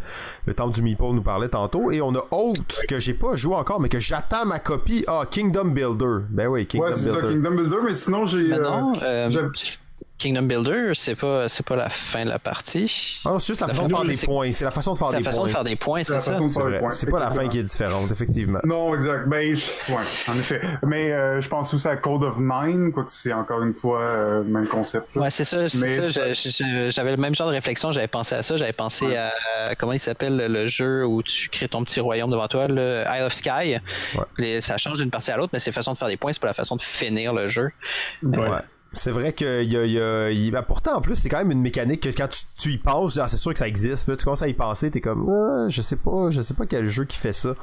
le 0.47 0.55
temple 0.55 0.75
du 0.75 0.83
Meeple 0.83 1.13
nous 1.13 1.23
parlait 1.23 1.49
tantôt, 1.49 1.91
et 1.91 2.01
on 2.03 2.15
a 2.15 2.25
autre 2.31 2.87
que 2.89 2.99
j'ai 2.99 3.15
pas 3.15 3.37
joué 3.37 3.55
encore, 3.55 3.81
mais 3.81 3.89
que 3.89 4.01
j'attends 4.01 4.45
ma 4.45 4.59
copie. 4.59 5.05
Ah, 5.07 5.23
Kingdom 5.31 5.67
Builder. 5.67 6.27
Ben 6.29 6.47
oui, 6.47 6.67
Kingdom 6.67 6.89
ouais, 6.89 6.95
Builder. 6.95 7.11
Ça, 7.11 7.21
Kingdom 7.21 7.51
Builder, 7.53 7.79
mais 7.85 7.95
sinon 7.95 8.27
j'ai. 8.27 8.51
Ben 8.51 8.63
non, 8.63 8.93
Kingdom 10.21 10.43
Builder, 10.43 10.93
c'est 10.95 11.15
pas 11.15 11.49
c'est 11.49 11.65
pas 11.65 11.77
la 11.77 11.89
fin 11.89 12.25
de 12.25 12.29
la 12.29 12.39
partie. 12.39 13.21
Ah 13.25 13.31
non, 13.31 13.39
c'est 13.39 13.49
juste 13.49 13.63
la, 13.63 13.69
façon 13.69 13.87
de 13.87 13.89
faire 13.89 14.05
des 14.05 14.17
points. 14.19 14.53
C'est 14.53 14.65
la 14.67 14.71
façon 14.71 14.93
de 14.93 14.99
faire 14.99 15.09
des 15.11 15.17
points. 15.17 15.25
C'est 15.25 15.25
la 15.25 15.31
façon 15.31 15.47
de 15.47 15.51
faire 15.51 15.65
des 15.65 15.77
points, 15.77 16.05
c'est 16.05 16.21
ça. 16.21 16.39
C'est 16.91 17.11
pas 17.11 17.21
la 17.21 17.31
fin 17.31 17.49
qui 17.49 17.59
est 17.59 17.63
différente, 17.63 18.11
effectivement. 18.13 18.61
Non, 18.65 18.95
exact. 18.95 19.27
Ben, 19.29 19.57
ouais, 19.89 19.95
en 20.29 20.39
effet. 20.39 20.61
Mais 20.85 21.11
euh, 21.11 21.41
je 21.41 21.49
pense 21.49 21.73
aussi 21.73 21.89
à 21.89 21.97
Code 21.97 22.23
of 22.23 22.37
Nine, 22.39 22.93
quoi 22.93 23.05
que 23.05 23.13
c'est 23.13 23.33
encore 23.33 23.63
une 23.63 23.73
fois 23.73 24.01
euh, 24.03 24.45
le 24.45 24.51
même 24.51 24.67
concept. 24.67 25.17
Ouais, 25.17 25.31
c'est 25.31 25.45
ça. 25.45 25.67
J'avais 25.67 27.11
le 27.11 27.17
même 27.17 27.35
genre 27.35 27.49
de 27.49 27.55
réflexion. 27.55 27.93
J'avais 27.93 28.07
pensé 28.07 28.35
à 28.35 28.43
ça. 28.43 28.59
J'avais 28.59 28.75
pensé 28.75 29.17
à 29.17 29.75
comment 29.77 29.93
il 29.93 30.01
s'appelle 30.01 30.37
le 30.37 30.67
jeu 30.67 31.07
où 31.07 31.23
tu 31.23 31.49
crées 31.49 31.69
ton 31.69 31.83
petit 31.83 32.01
royaume 32.01 32.31
devant 32.31 32.49
toi, 32.49 32.69
le 32.69 33.05
Isle 33.07 33.25
of 33.25 33.33
Sky. 33.33 33.79
Ouais. 34.17 34.61
ça 34.61 34.77
change 34.77 34.99
d'une 34.99 35.11
partie 35.11 35.31
à 35.31 35.39
l'autre, 35.39 35.51
mais 35.55 35.61
c'est 35.61 35.73
façon 35.73 35.95
de 35.95 35.99
faire 35.99 36.09
des 36.09 36.19
points. 36.19 36.35
C'est 36.35 36.43
pas 36.43 36.49
la 36.49 36.55
façon 36.55 36.77
de 36.77 36.83
finir 36.83 37.33
le 37.33 37.49
jeu. 37.49 37.71
Ouais. 38.23 38.61
C'est 38.93 39.13
vrai 39.13 39.33
que 39.33 39.63
y 39.63 39.77
a, 39.77 39.87
y 39.87 40.01
a 40.01 40.31
y... 40.31 40.51
Ben, 40.51 40.63
pourtant 40.63 40.97
en 40.97 41.01
plus 41.01 41.15
c'est 41.15 41.29
quand 41.29 41.39
même 41.39 41.53
une 41.53 41.61
mécanique 41.61 42.01
que 42.01 42.09
quand 42.09 42.29
tu, 42.29 42.43
tu 42.57 42.73
y 42.73 42.79
penses, 42.79 43.21
c'est 43.29 43.37
sûr 43.37 43.53
que 43.53 43.59
ça 43.59 43.69
existe. 43.69 44.07
Puis 44.07 44.17
tu 44.17 44.25
commences 44.25 44.43
à 44.43 44.49
y 44.49 44.55
penser, 44.55 44.91
t'es 44.91 45.01
comme 45.01 45.31
ah, 45.31 45.69
je 45.69 45.81
sais 45.81 45.97
pas, 45.97 46.31
je 46.31 46.43
sais 46.43 46.55
pas 46.55 46.67
quel 46.67 46.87
jeu 46.87 47.05
qui 47.05 47.17
fait 47.17 47.33
ça. 47.33 47.55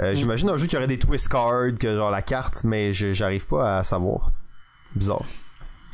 Euh, 0.00 0.12
mm. 0.12 0.16
J'imagine 0.16 0.50
un 0.50 0.58
jeu 0.58 0.66
qui 0.66 0.76
aurait 0.76 0.88
des 0.88 0.98
twist 0.98 1.28
cards, 1.28 1.78
que 1.78 1.94
genre 1.94 2.10
la 2.10 2.22
carte, 2.22 2.64
mais 2.64 2.92
j'arrive 2.92 3.46
pas 3.46 3.78
à 3.78 3.84
savoir. 3.84 4.32
Bizarre. 4.96 5.24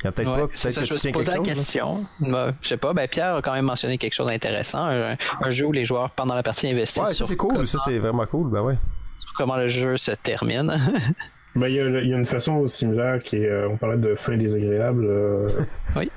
Il 0.01 0.05
y 0.05 0.07
a 0.07 0.11
peut-être 0.11 0.35
pas, 0.35 0.47
peut-être 0.47 0.79
que 0.79 0.85
je 0.85 0.93
tu 0.95 0.99
tiens 0.99 1.11
quelque 1.11 1.27
la 1.27 1.35
chose. 1.35 1.45
question. 1.45 2.05
je 2.19 2.67
sais 2.67 2.77
pas, 2.77 2.93
ben 2.93 3.07
Pierre 3.07 3.35
a 3.35 3.41
quand 3.43 3.53
même 3.53 3.65
mentionné 3.65 3.99
quelque 3.99 4.13
chose 4.13 4.27
d'intéressant, 4.27 4.83
un, 4.83 5.51
jeu 5.51 5.67
où 5.67 5.71
les 5.71 5.85
joueurs 5.85 6.09
pendant 6.09 6.33
la 6.33 6.41
partie 6.41 6.67
investissent. 6.67 7.03
Ouais, 7.03 7.13
ça 7.13 7.25
c'est 7.27 7.35
cool, 7.35 7.67
ça 7.67 7.77
c'est 7.85 7.99
vraiment 7.99 8.25
cool, 8.25 8.49
ben 8.49 8.61
ouais. 8.61 8.77
Sur 9.19 9.33
comment 9.33 9.57
le 9.57 9.67
jeu 9.67 9.97
se 9.97 10.11
termine. 10.11 10.75
Ben, 11.55 11.67
il 11.67 11.75
y, 11.75 11.79
a, 11.79 11.89
y, 11.89 12.13
a 12.13 12.17
une 12.17 12.25
façon 12.25 12.65
similaire 12.67 13.21
qui 13.21 13.37
est, 13.37 13.49
euh, 13.49 13.67
on 13.69 13.77
parlait 13.77 13.97
de 13.97 14.15
fin 14.15 14.37
désagréable. 14.37 15.05
Euh, 15.05 15.49
oui. 15.95 16.09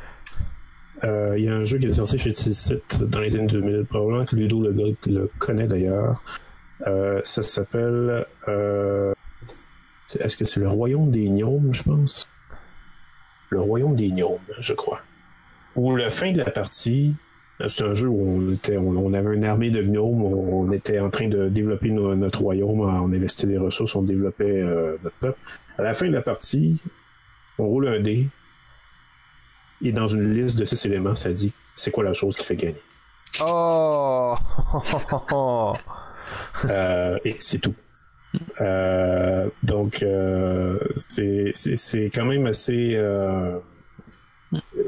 Euh, 1.03 1.35
il 1.37 1.45
y 1.45 1.49
a 1.49 1.55
un 1.55 1.65
jeu 1.65 1.79
qui 1.79 1.87
est 1.87 1.95
sorti 1.95 2.19
chez 2.19 2.33
Tilsit 2.33 2.81
dans 3.01 3.21
les 3.21 3.35
années 3.37 3.49
2000, 3.49 3.85
probablement 3.85 4.25
que 4.25 4.37
Ludo 4.37 4.63
le, 4.63 4.73
le 5.07 5.31
connaît 5.39 5.67
d'ailleurs. 5.67 6.23
ça 7.25 7.43
s'appelle. 7.43 8.27
Est-ce 10.21 10.37
que 10.37 10.45
c'est 10.45 10.61
le 10.61 10.69
Royaume 10.69 11.11
des 11.11 11.29
Gnomes, 11.29 11.75
je 11.75 11.83
pense? 11.83 12.29
Le 13.51 13.61
Royaume 13.61 13.97
des 13.97 14.11
Gnomes, 14.11 14.39
je 14.61 14.73
crois. 14.73 15.03
Où 15.75 15.97
la 15.97 16.11
fin 16.11 16.31
de 16.31 16.39
la 16.39 16.51
partie, 16.51 17.17
c'est 17.61 17.85
un 17.85 17.95
jeu 17.95 18.09
où 18.09 18.21
on, 18.21 18.53
était, 18.53 18.77
on, 18.77 19.13
avait 19.13 19.35
une 19.35 19.45
armée 19.45 19.71
de 19.71 19.83
gnomes, 19.83 20.23
on, 20.23 20.73
était 20.73 20.99
en 20.99 21.11
train 21.11 21.29
de 21.29 21.49
développer 21.49 21.91
notre 21.91 22.41
royaume, 22.41 22.81
on 22.81 23.13
investit 23.13 23.47
des 23.47 23.59
ressources, 23.59 23.95
on 23.95 24.03
développait 24.03 24.63
euh, 24.63 24.97
notre 25.03 25.17
peuple. 25.17 25.39
À 25.79 25.83
la 25.83 25.95
fin 25.95 26.07
de 26.09 26.13
la 26.13 26.23
partie, 26.23 26.83
on 27.59 27.67
roule 27.67 27.89
un 27.89 28.01
dé, 28.01 28.29
et 29.83 29.93
dans 29.93 30.09
une 30.09 30.33
liste 30.33 30.59
de 30.59 30.65
six 30.65 30.85
éléments, 30.87 31.15
ça 31.15 31.33
dit 31.33 31.53
c'est 31.77 31.91
quoi 31.91 32.05
la 32.05 32.13
chose 32.13 32.37
qui 32.37 32.45
fait 32.45 32.57
gagner. 32.57 32.83
Oh! 33.41 34.35
euh, 36.65 37.19
et 37.25 37.37
c'est 37.39 37.59
tout. 37.59 37.75
Euh, 38.61 39.49
donc, 39.63 40.03
euh, 40.03 40.79
c'est 41.09 42.11
quand 42.15 42.25
même 42.25 42.47
assez 42.47 42.97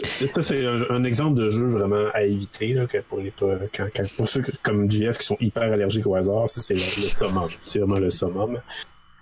Ça, 0.05 0.43
c'est 0.43 0.65
un, 0.67 1.05
exemple 1.05 1.35
de 1.35 1.51
jeu 1.51 1.67
vraiment 1.67 2.09
à 2.13 2.23
éviter, 2.23 2.73
là, 2.75 2.87
pour, 3.09 4.29
ceux 4.29 4.45
comme 4.63 4.91
GF 4.91 5.19
qui 5.19 5.27
sont 5.27 5.37
hyper 5.41 5.65
allergiques 5.65 6.07
au 6.07 6.15
hasard, 6.15 6.49
ça, 6.49 6.61
c'est 6.63 6.75
le, 6.75 6.81
summum. 6.81 7.49
C'est 7.63 7.79
vraiment 7.79 7.99
le 7.99 8.11
summum. 8.11 8.61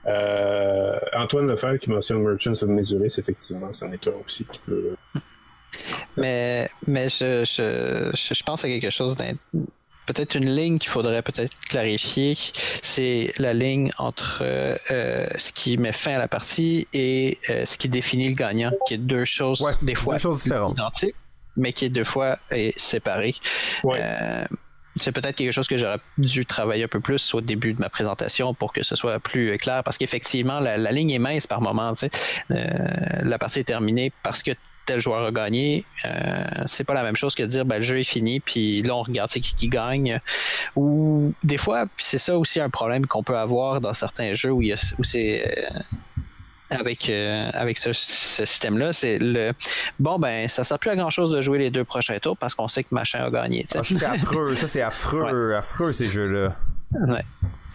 Euh, 0.07 0.99
Antoine 1.15 1.47
Lefebvre 1.47 1.79
qui 1.79 1.91
mentionne 1.91 2.23
Merchants 2.23 2.53
of 2.53 2.69
Mesuris, 2.69 3.15
effectivement, 3.19 3.73
c'en 3.73 3.91
est 3.91 4.07
un 4.07 4.13
aussi 4.25 4.45
qui 4.45 4.59
peut. 4.61 4.95
Mais, 6.17 6.69
mais 6.87 7.09
je, 7.09 7.45
je, 7.45 8.11
je, 8.15 8.43
pense 8.45 8.65
à 8.65 8.69
quelque 8.69 8.91
chose 8.91 9.17
Peut-être 10.07 10.35
une 10.35 10.55
ligne 10.55 10.79
qu'il 10.79 10.91
faudrait 10.91 11.23
peut-être 11.23 11.57
clarifier, 11.69 12.37
c'est 12.83 13.33
la 13.39 13.55
ligne 13.55 13.91
entre 13.99 14.41
euh, 14.43 14.77
euh, 14.91 15.27
ce 15.39 15.53
qui 15.53 15.79
met 15.79 15.93
fin 15.93 16.13
à 16.15 16.19
la 16.19 16.29
partie 16.29 16.87
et 16.93 17.39
euh, 17.51 17.65
ce 17.65 17.79
qui 17.79 17.89
définit 17.89 18.29
le 18.29 18.35
gagnant, 18.35 18.71
qui 18.87 18.95
est 18.95 18.99
deux 18.99 19.25
choses 19.25 19.61
Ouais, 19.63 19.73
des 19.83 19.95
fois 19.95 20.15
deux 20.15 20.21
choses 20.21 20.43
différentes. 20.43 20.75
identiques, 20.75 21.15
mais 21.57 21.73
qui 21.73 21.87
est 21.87 21.89
deux 21.91 22.05
fois 22.05 22.39
est 22.51 22.79
séparées. 22.79 23.35
Ouais. 23.83 23.99
Euh, 24.03 24.45
c'est 24.97 25.11
peut-être 25.11 25.35
quelque 25.35 25.51
chose 25.51 25.67
que 25.67 25.77
j'aurais 25.77 25.99
dû 26.19 26.47
travailler 26.47 26.85
un 26.85 26.89
peu 26.89 27.01
plus 27.01 27.35
au 27.35 27.41
début 27.41 27.73
de 27.75 27.81
ma 27.81 27.89
présentation 27.89 28.55
pour 28.55 28.73
que 28.73 28.85
ce 28.85 28.95
soit 28.95 29.19
plus 29.19 29.59
clair, 29.59 29.83
parce 29.83 29.99
qu'effectivement, 29.99 30.61
la, 30.61 30.77
la 30.77 30.93
ligne 30.93 31.11
est 31.11 31.19
mince 31.19 31.47
par 31.49 31.61
moment. 31.61 31.95
tu 31.95 32.07
sais. 32.07 32.11
Euh, 32.53 32.69
la 33.23 33.39
partie 33.39 33.59
est 33.61 33.65
terminée 33.65 34.13
parce 34.23 34.43
que 34.45 34.53
tel 34.87 35.01
joueur 35.01 35.25
a 35.25 35.31
gagné. 35.31 35.85
Euh, 36.05 36.45
c'est 36.67 36.85
pas 36.85 36.95
la 36.95 37.03
même 37.03 37.17
chose 37.17 37.35
que 37.35 37.43
de 37.43 37.49
dire 37.49 37.65
ben, 37.65 37.77
le 37.77 37.83
jeu 37.83 37.99
est 37.99 38.05
fini, 38.05 38.41
puis 38.41 38.83
là 38.83 38.95
on 38.97 39.03
regarde 39.03 39.31
c'est 39.31 39.41
qui 39.41 39.55
qui 39.55 39.69
gagne. 39.69 40.21
Ou 40.77 41.33
des 41.43 41.57
fois, 41.57 41.87
puis 41.87 42.05
c'est 42.05 42.19
ça 42.19 42.39
aussi 42.39 42.61
un 42.61 42.71
problème 42.71 43.07
qu'on 43.07 43.23
peut 43.23 43.37
avoir 43.37 43.81
dans 43.81 43.95
certains 43.95 44.35
jeux 44.35 44.51
où, 44.51 44.63
il 44.63 44.69
y 44.69 44.73
a, 44.73 44.95
où 44.99 45.05
c'est 45.05 45.45
euh, 45.47 45.81
avec 46.71 47.09
euh, 47.09 47.51
avec 47.53 47.79
ce, 47.79 47.93
ce 47.93 48.45
système-là, 48.45 48.93
c'est 48.93 49.19
le 49.19 49.53
bon 49.99 50.19
ben 50.19 50.49
ça 50.49 50.65
sert 50.65 50.79
plus 50.79 50.91
à 50.91 50.97
grand 50.97 51.11
chose 51.11 51.31
de 51.31 51.43
jouer 51.43 51.59
les 51.59 51.71
deux 51.71 51.85
prochains 51.85 52.19
tours 52.19 52.37
parce 52.37 52.55
qu'on 52.55 52.69
sait 52.69 52.85
que 52.85 52.95
machin 52.95 53.25
a 53.25 53.31
gagné. 53.31 53.67
Ah, 53.75 53.81
c'est 53.83 54.03
affreux, 54.03 54.55
ça 54.57 54.69
c'est 54.69 54.83
affreux, 54.83 55.55
affreux 55.55 55.93
ces 55.93 56.09
jeux-là. 56.09 56.57
Ouais. 56.95 57.25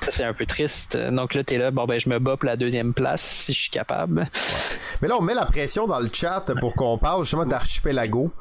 Ça, 0.01 0.11
c'est 0.11 0.23
un 0.23 0.33
peu 0.33 0.45
triste. 0.45 0.97
Donc 1.11 1.33
là, 1.33 1.43
t'es 1.43 1.57
là, 1.57 1.71
bon, 1.71 1.85
ben, 1.85 1.99
je 1.99 2.07
me 2.07 2.19
bats 2.19 2.37
pour 2.37 2.45
la 2.45 2.55
deuxième 2.55 2.93
place 2.93 3.21
si 3.21 3.53
je 3.53 3.59
suis 3.59 3.69
capable. 3.69 4.25
Mais 5.01 5.09
là, 5.09 5.17
on 5.19 5.21
met 5.21 5.33
la 5.33 5.45
pression 5.45 5.87
dans 5.87 5.99
le 5.99 6.09
chat 6.11 6.45
pour 6.61 6.75
qu'on 6.75 6.97
parle 6.97 7.23
justement 7.23 7.45
d'Archipelago, 7.45 8.31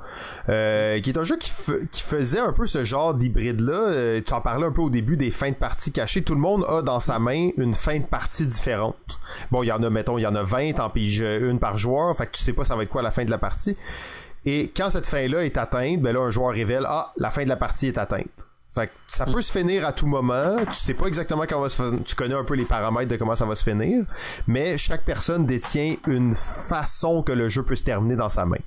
euh, 0.49 1.01
qui 1.01 1.11
est 1.11 1.19
un 1.19 1.25
jeu 1.25 1.37
qui, 1.37 1.51
qui 1.91 2.03
faisait 2.03 2.39
un 2.39 2.53
peu 2.53 2.65
ce 2.67 2.85
genre 2.85 3.13
d'hybride-là. 3.15 3.73
Euh, 3.73 4.21
tu 4.25 4.33
en 4.33 4.41
parlais 4.41 4.67
un 4.67 4.71
peu 4.71 4.83
au 4.83 4.91
début 4.91 5.17
des 5.17 5.33
fins 5.33 5.51
de 5.51 5.57
partie 5.57 5.91
cachées. 5.91 6.23
Tout 6.23 6.35
le 6.35 6.41
monde 6.41 6.65
a 6.69 6.81
dans 6.83 7.01
sa 7.01 7.19
main 7.19 7.51
une 7.57 7.75
fin 7.75 7.99
de 7.99 8.07
partie 8.07 8.47
différente. 8.47 9.19
Bon, 9.51 9.65
il 9.65 9.67
y 9.67 9.73
en 9.73 9.83
a, 9.83 9.91
mettons, 9.91 10.17
il 10.17 10.23
y 10.23 10.27
en 10.27 10.37
a 10.37 10.45
20, 10.45 10.75
t'en 10.75 10.91
piges 10.91 11.21
une 11.21 11.59
par 11.59 11.77
joueur, 11.77 12.17
fait 12.17 12.27
que 12.27 12.33
tu 12.33 12.43
sais 12.43 12.53
pas 12.53 12.65
ça 12.65 12.77
va 12.77 12.85
être 12.85 12.89
quoi 12.89 13.03
la 13.03 13.11
fin 13.11 13.25
de 13.25 13.31
la 13.31 13.39
partie. 13.39 13.77
Et 14.45 14.71
quand 14.75 14.91
cette 14.91 15.07
fin-là 15.07 15.45
est 15.45 15.57
atteinte, 15.57 16.01
ben 16.01 16.15
là, 16.15 16.21
un 16.21 16.31
joueur 16.31 16.53
révèle, 16.53 16.85
ah, 16.87 17.13
la 17.17 17.31
fin 17.31 17.43
de 17.43 17.49
la 17.49 17.57
partie 17.57 17.89
est 17.89 17.99
atteinte. 17.99 18.48
Ça 19.09 19.25
peut 19.25 19.41
se 19.43 19.51
finir 19.51 19.87
à 19.87 19.93
tout 19.93 20.07
moment. 20.07 20.57
Tu 20.67 20.75
sais 20.75 20.95
pas 20.95 21.07
exactement 21.07 21.45
comment 21.49 21.63
va 21.63 21.69
se 21.69 21.77
faire- 21.83 21.93
Tu 22.05 22.15
connais 22.15 22.35
un 22.35 22.45
peu 22.45 22.55
les 22.55 22.65
paramètres 22.67 23.11
de 23.11 23.17
comment 23.17 23.35
ça 23.35 23.47
va 23.47 23.55
se 23.55 23.65
finir. 23.69 24.05
Mais 24.47 24.77
chaque 24.79 25.05
personne 25.05 25.47
détient 25.47 25.97
une 26.07 26.35
façon 26.35 27.23
que 27.23 27.33
le 27.33 27.49
jeu 27.49 27.63
peut 27.63 27.77
se 27.77 27.85
terminer 27.85 28.17
dans 28.17 28.29
sa 28.29 28.45
main. 28.45 28.59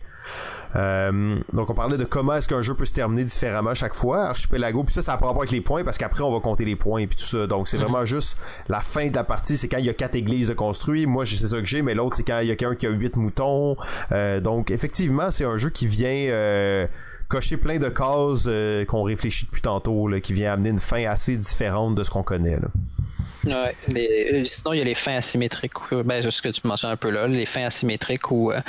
Euh, 0.76 1.38
donc 1.54 1.70
on 1.70 1.74
parlait 1.74 1.98
de 1.98 2.06
comment 2.06 2.36
est-ce 2.36 2.48
qu'un 2.48 2.62
jeu 2.62 2.74
peut 2.76 2.86
se 2.86 2.94
terminer 2.94 3.24
différemment 3.24 3.74
chaque 3.74 3.94
fois. 3.94 4.24
Archipelago, 4.28 4.84
puis 4.84 4.94
ça, 4.94 5.02
ça 5.02 5.14
a 5.14 5.18
pas 5.18 5.30
avec 5.30 5.52
les 5.52 5.62
points 5.62 5.84
parce 5.84 5.98
qu'après 5.98 6.24
on 6.24 6.32
va 6.32 6.40
compter 6.40 6.66
les 6.66 6.76
points 6.76 7.06
puis 7.08 7.18
tout 7.18 7.26
ça. 7.26 7.48
Donc 7.48 7.68
c'est 7.68 7.78
vraiment 7.78 8.06
juste 8.06 8.40
la 8.70 8.80
fin 8.80 9.08
de 9.08 9.16
la 9.16 9.24
partie, 9.24 9.58
c'est 9.58 9.68
quand 9.68 9.80
il 9.80 9.86
y 9.86 9.90
a 9.90 9.94
quatre 9.94 10.16
églises 10.16 10.48
de 10.48 10.54
construit. 10.54 11.06
Moi 11.06 11.26
c'est 11.26 11.36
ça 11.48 11.60
que 11.60 11.66
j'ai, 11.66 11.82
mais 11.82 11.94
l'autre 11.94 12.16
c'est 12.16 12.24
quand 12.24 12.40
il 12.40 12.48
y 12.48 12.52
a 12.52 12.56
quelqu'un 12.56 12.76
qui 12.76 12.88
a 12.88 12.90
huit 12.92 13.16
moutons. 13.16 13.76
Euh, 14.12 14.40
donc 14.40 14.72
effectivement 14.72 15.30
c'est 15.32 15.46
un 15.46 15.58
jeu 15.58 15.70
qui 15.70 15.88
vient 15.88 16.10
euh, 16.10 16.88
cocher 17.28 17.58
plein 17.58 17.78
de 17.80 17.90
cases 17.90 18.44
euh, 18.48 18.86
qu'on 18.86 19.04
réfléchit 19.04 19.46
depuis 19.46 19.62
tantôt, 19.62 20.08
là, 20.08 20.20
qui 20.20 20.34
vient 20.34 20.54
amener 20.54 20.70
une 20.70 20.80
fin 20.80 21.06
assez 21.06 21.38
différente 21.38 21.96
de 21.96 22.04
ce 22.04 22.10
qu'on 22.12 22.24
connaît. 22.24 22.58
Là. 22.60 22.68
Ouais. 23.46 23.76
Les- 23.88 24.30
euh, 24.34 24.46
sinon, 24.46 24.74
il 24.74 24.80
y 24.80 24.82
a 24.82 24.84
les 24.86 24.96
fins 24.96 25.16
asymétriques. 25.16 25.72
Ben, 26.06 26.30
ce 26.30 26.42
que 26.42 26.50
tu 26.50 26.62
mentionnes 26.66 26.92
un 26.92 26.98
peu 26.98 27.10
là, 27.10 27.28
les 27.28 27.46
fins 27.46 27.66
asymétriques 27.66 28.30
où 28.32 28.52
euh, 28.52 28.60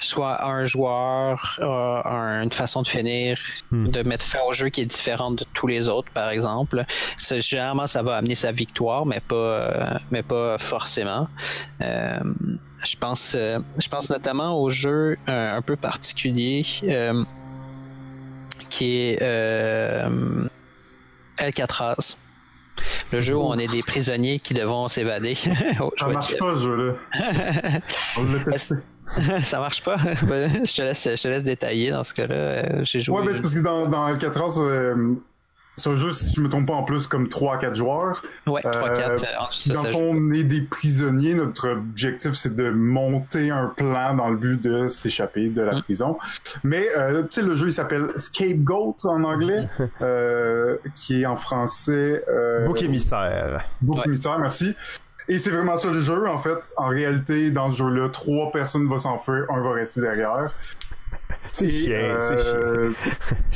soit 0.00 0.44
un 0.46 0.64
joueur 0.64 1.58
a 1.60 2.08
un- 2.10 2.42
une 2.42 2.52
façon 2.52 2.82
de 2.82 2.88
finir, 2.88 3.38
de 3.72 4.02
mettre 4.02 4.24
fin 4.24 4.38
au 4.48 4.52
jeu 4.52 4.68
qui 4.70 4.80
est 4.80 4.86
différente 4.86 5.36
de 5.40 5.44
tous 5.52 5.66
les 5.66 5.88
autres, 5.88 6.10
par 6.12 6.30
exemple. 6.30 6.84
C'est- 7.16 7.40
Généralement, 7.40 7.86
ça 7.86 8.02
va 8.02 8.16
amener 8.16 8.34
sa 8.34 8.52
victoire, 8.52 9.04
mais 9.06 9.20
pas, 9.20 9.34
euh, 9.34 9.98
mais 10.10 10.22
pas 10.22 10.56
forcément. 10.58 11.28
Euh, 11.82 12.18
je 12.84 12.96
pense, 12.96 13.34
euh, 13.34 13.58
je 13.78 13.88
pense 13.88 14.08
notamment 14.10 14.58
au 14.60 14.70
jeu 14.70 15.16
euh, 15.28 15.56
un 15.56 15.62
peu 15.62 15.76
particulier 15.76 16.64
euh, 16.84 17.22
qui 18.70 18.96
est 19.08 19.18
euh, 19.22 20.46
Alcatraz. 21.38 22.16
Le 23.12 23.20
jeu 23.20 23.36
où 23.36 23.42
on 23.42 23.58
est 23.58 23.66
des 23.66 23.82
prisonniers 23.82 24.38
qui 24.38 24.54
devront 24.54 24.88
s'évader. 24.88 25.34
Oh, 25.80 25.90
Ça 25.98 26.06
marche 26.06 26.36
pas, 26.38 26.54
ce 26.54 26.60
jeu-là. 26.60 26.92
On 28.16 28.22
l'a 28.24 28.38
testé. 28.52 28.74
ça 29.42 29.58
marche 29.60 29.82
pas. 29.82 29.96
je 30.24 30.74
te 30.76 30.82
laisse, 30.82 31.08
je 31.16 31.22
te 31.22 31.28
laisse 31.28 31.44
détailler 31.44 31.90
dans 31.90 32.04
ce 32.04 32.14
cas-là. 32.14 32.34
Euh, 32.34 32.62
J'ai 32.84 33.00
joué. 33.00 33.18
Ouais, 33.20 33.26
ben 33.26 33.34
c'est 33.34 33.42
parce 33.42 33.54
que 33.54 33.60
dans, 33.60 33.86
dans 33.86 34.04
Alcatraz, 34.04 34.54
euh, 34.58 35.14
c'est 35.76 35.88
un 35.88 35.96
jeu, 35.96 36.12
si 36.12 36.34
je 36.34 36.40
me 36.42 36.48
trompe 36.48 36.66
pas, 36.66 36.74
en 36.74 36.82
plus, 36.82 37.06
comme 37.06 37.26
3-4 37.26 37.74
joueurs. 37.74 38.22
Ouais, 38.46 38.60
3-4. 38.60 38.68
Euh, 38.68 39.16
Dans 39.74 39.82
le 39.82 39.90
fond, 39.92 40.10
on 40.12 40.32
est 40.32 40.42
des 40.42 40.60
prisonniers. 40.62 41.32
Notre 41.34 41.70
objectif, 41.70 42.34
c'est 42.34 42.54
de 42.54 42.68
monter 42.70 43.50
un 43.50 43.66
plan 43.74 44.14
dans 44.14 44.28
le 44.28 44.36
but 44.36 44.60
de 44.60 44.88
s'échapper 44.88 45.48
de 45.48 45.62
la 45.62 45.76
Mm. 45.76 45.82
prison. 45.82 46.18
Mais, 46.64 46.86
euh, 46.98 47.22
tu 47.22 47.28
sais, 47.30 47.42
le 47.42 47.56
jeu, 47.56 47.68
il 47.68 47.72
s'appelle 47.72 48.08
Scapegoat 48.16 48.96
en 49.04 49.24
anglais, 49.24 49.68
euh, 50.02 50.76
qui 50.96 51.22
est 51.22 51.26
en 51.26 51.36
français... 51.36 52.24
Euh, 52.28 52.66
Bouc 52.66 52.82
émissaire. 52.82 53.64
Bouc 53.80 53.96
Ouais. 53.96 54.02
émissaire, 54.06 54.38
merci. 54.38 54.74
Et 55.30 55.38
c'est 55.38 55.50
vraiment 55.50 55.78
ça 55.78 55.88
le 55.88 56.00
jeu, 56.00 56.28
en 56.28 56.38
fait. 56.38 56.58
En 56.76 56.88
réalité, 56.88 57.50
dans 57.50 57.70
ce 57.70 57.76
jeu-là, 57.78 58.08
trois 58.08 58.50
personnes 58.50 58.86
vont 58.88 58.98
s'enfuir, 58.98 59.46
un 59.48 59.62
va 59.62 59.72
rester 59.72 60.00
derrière. 60.00 60.50
C'est 61.52 61.68
chiant, 61.68 62.18
c'est 62.20 62.36
chiant. 62.36 62.56
euh, 62.66 62.90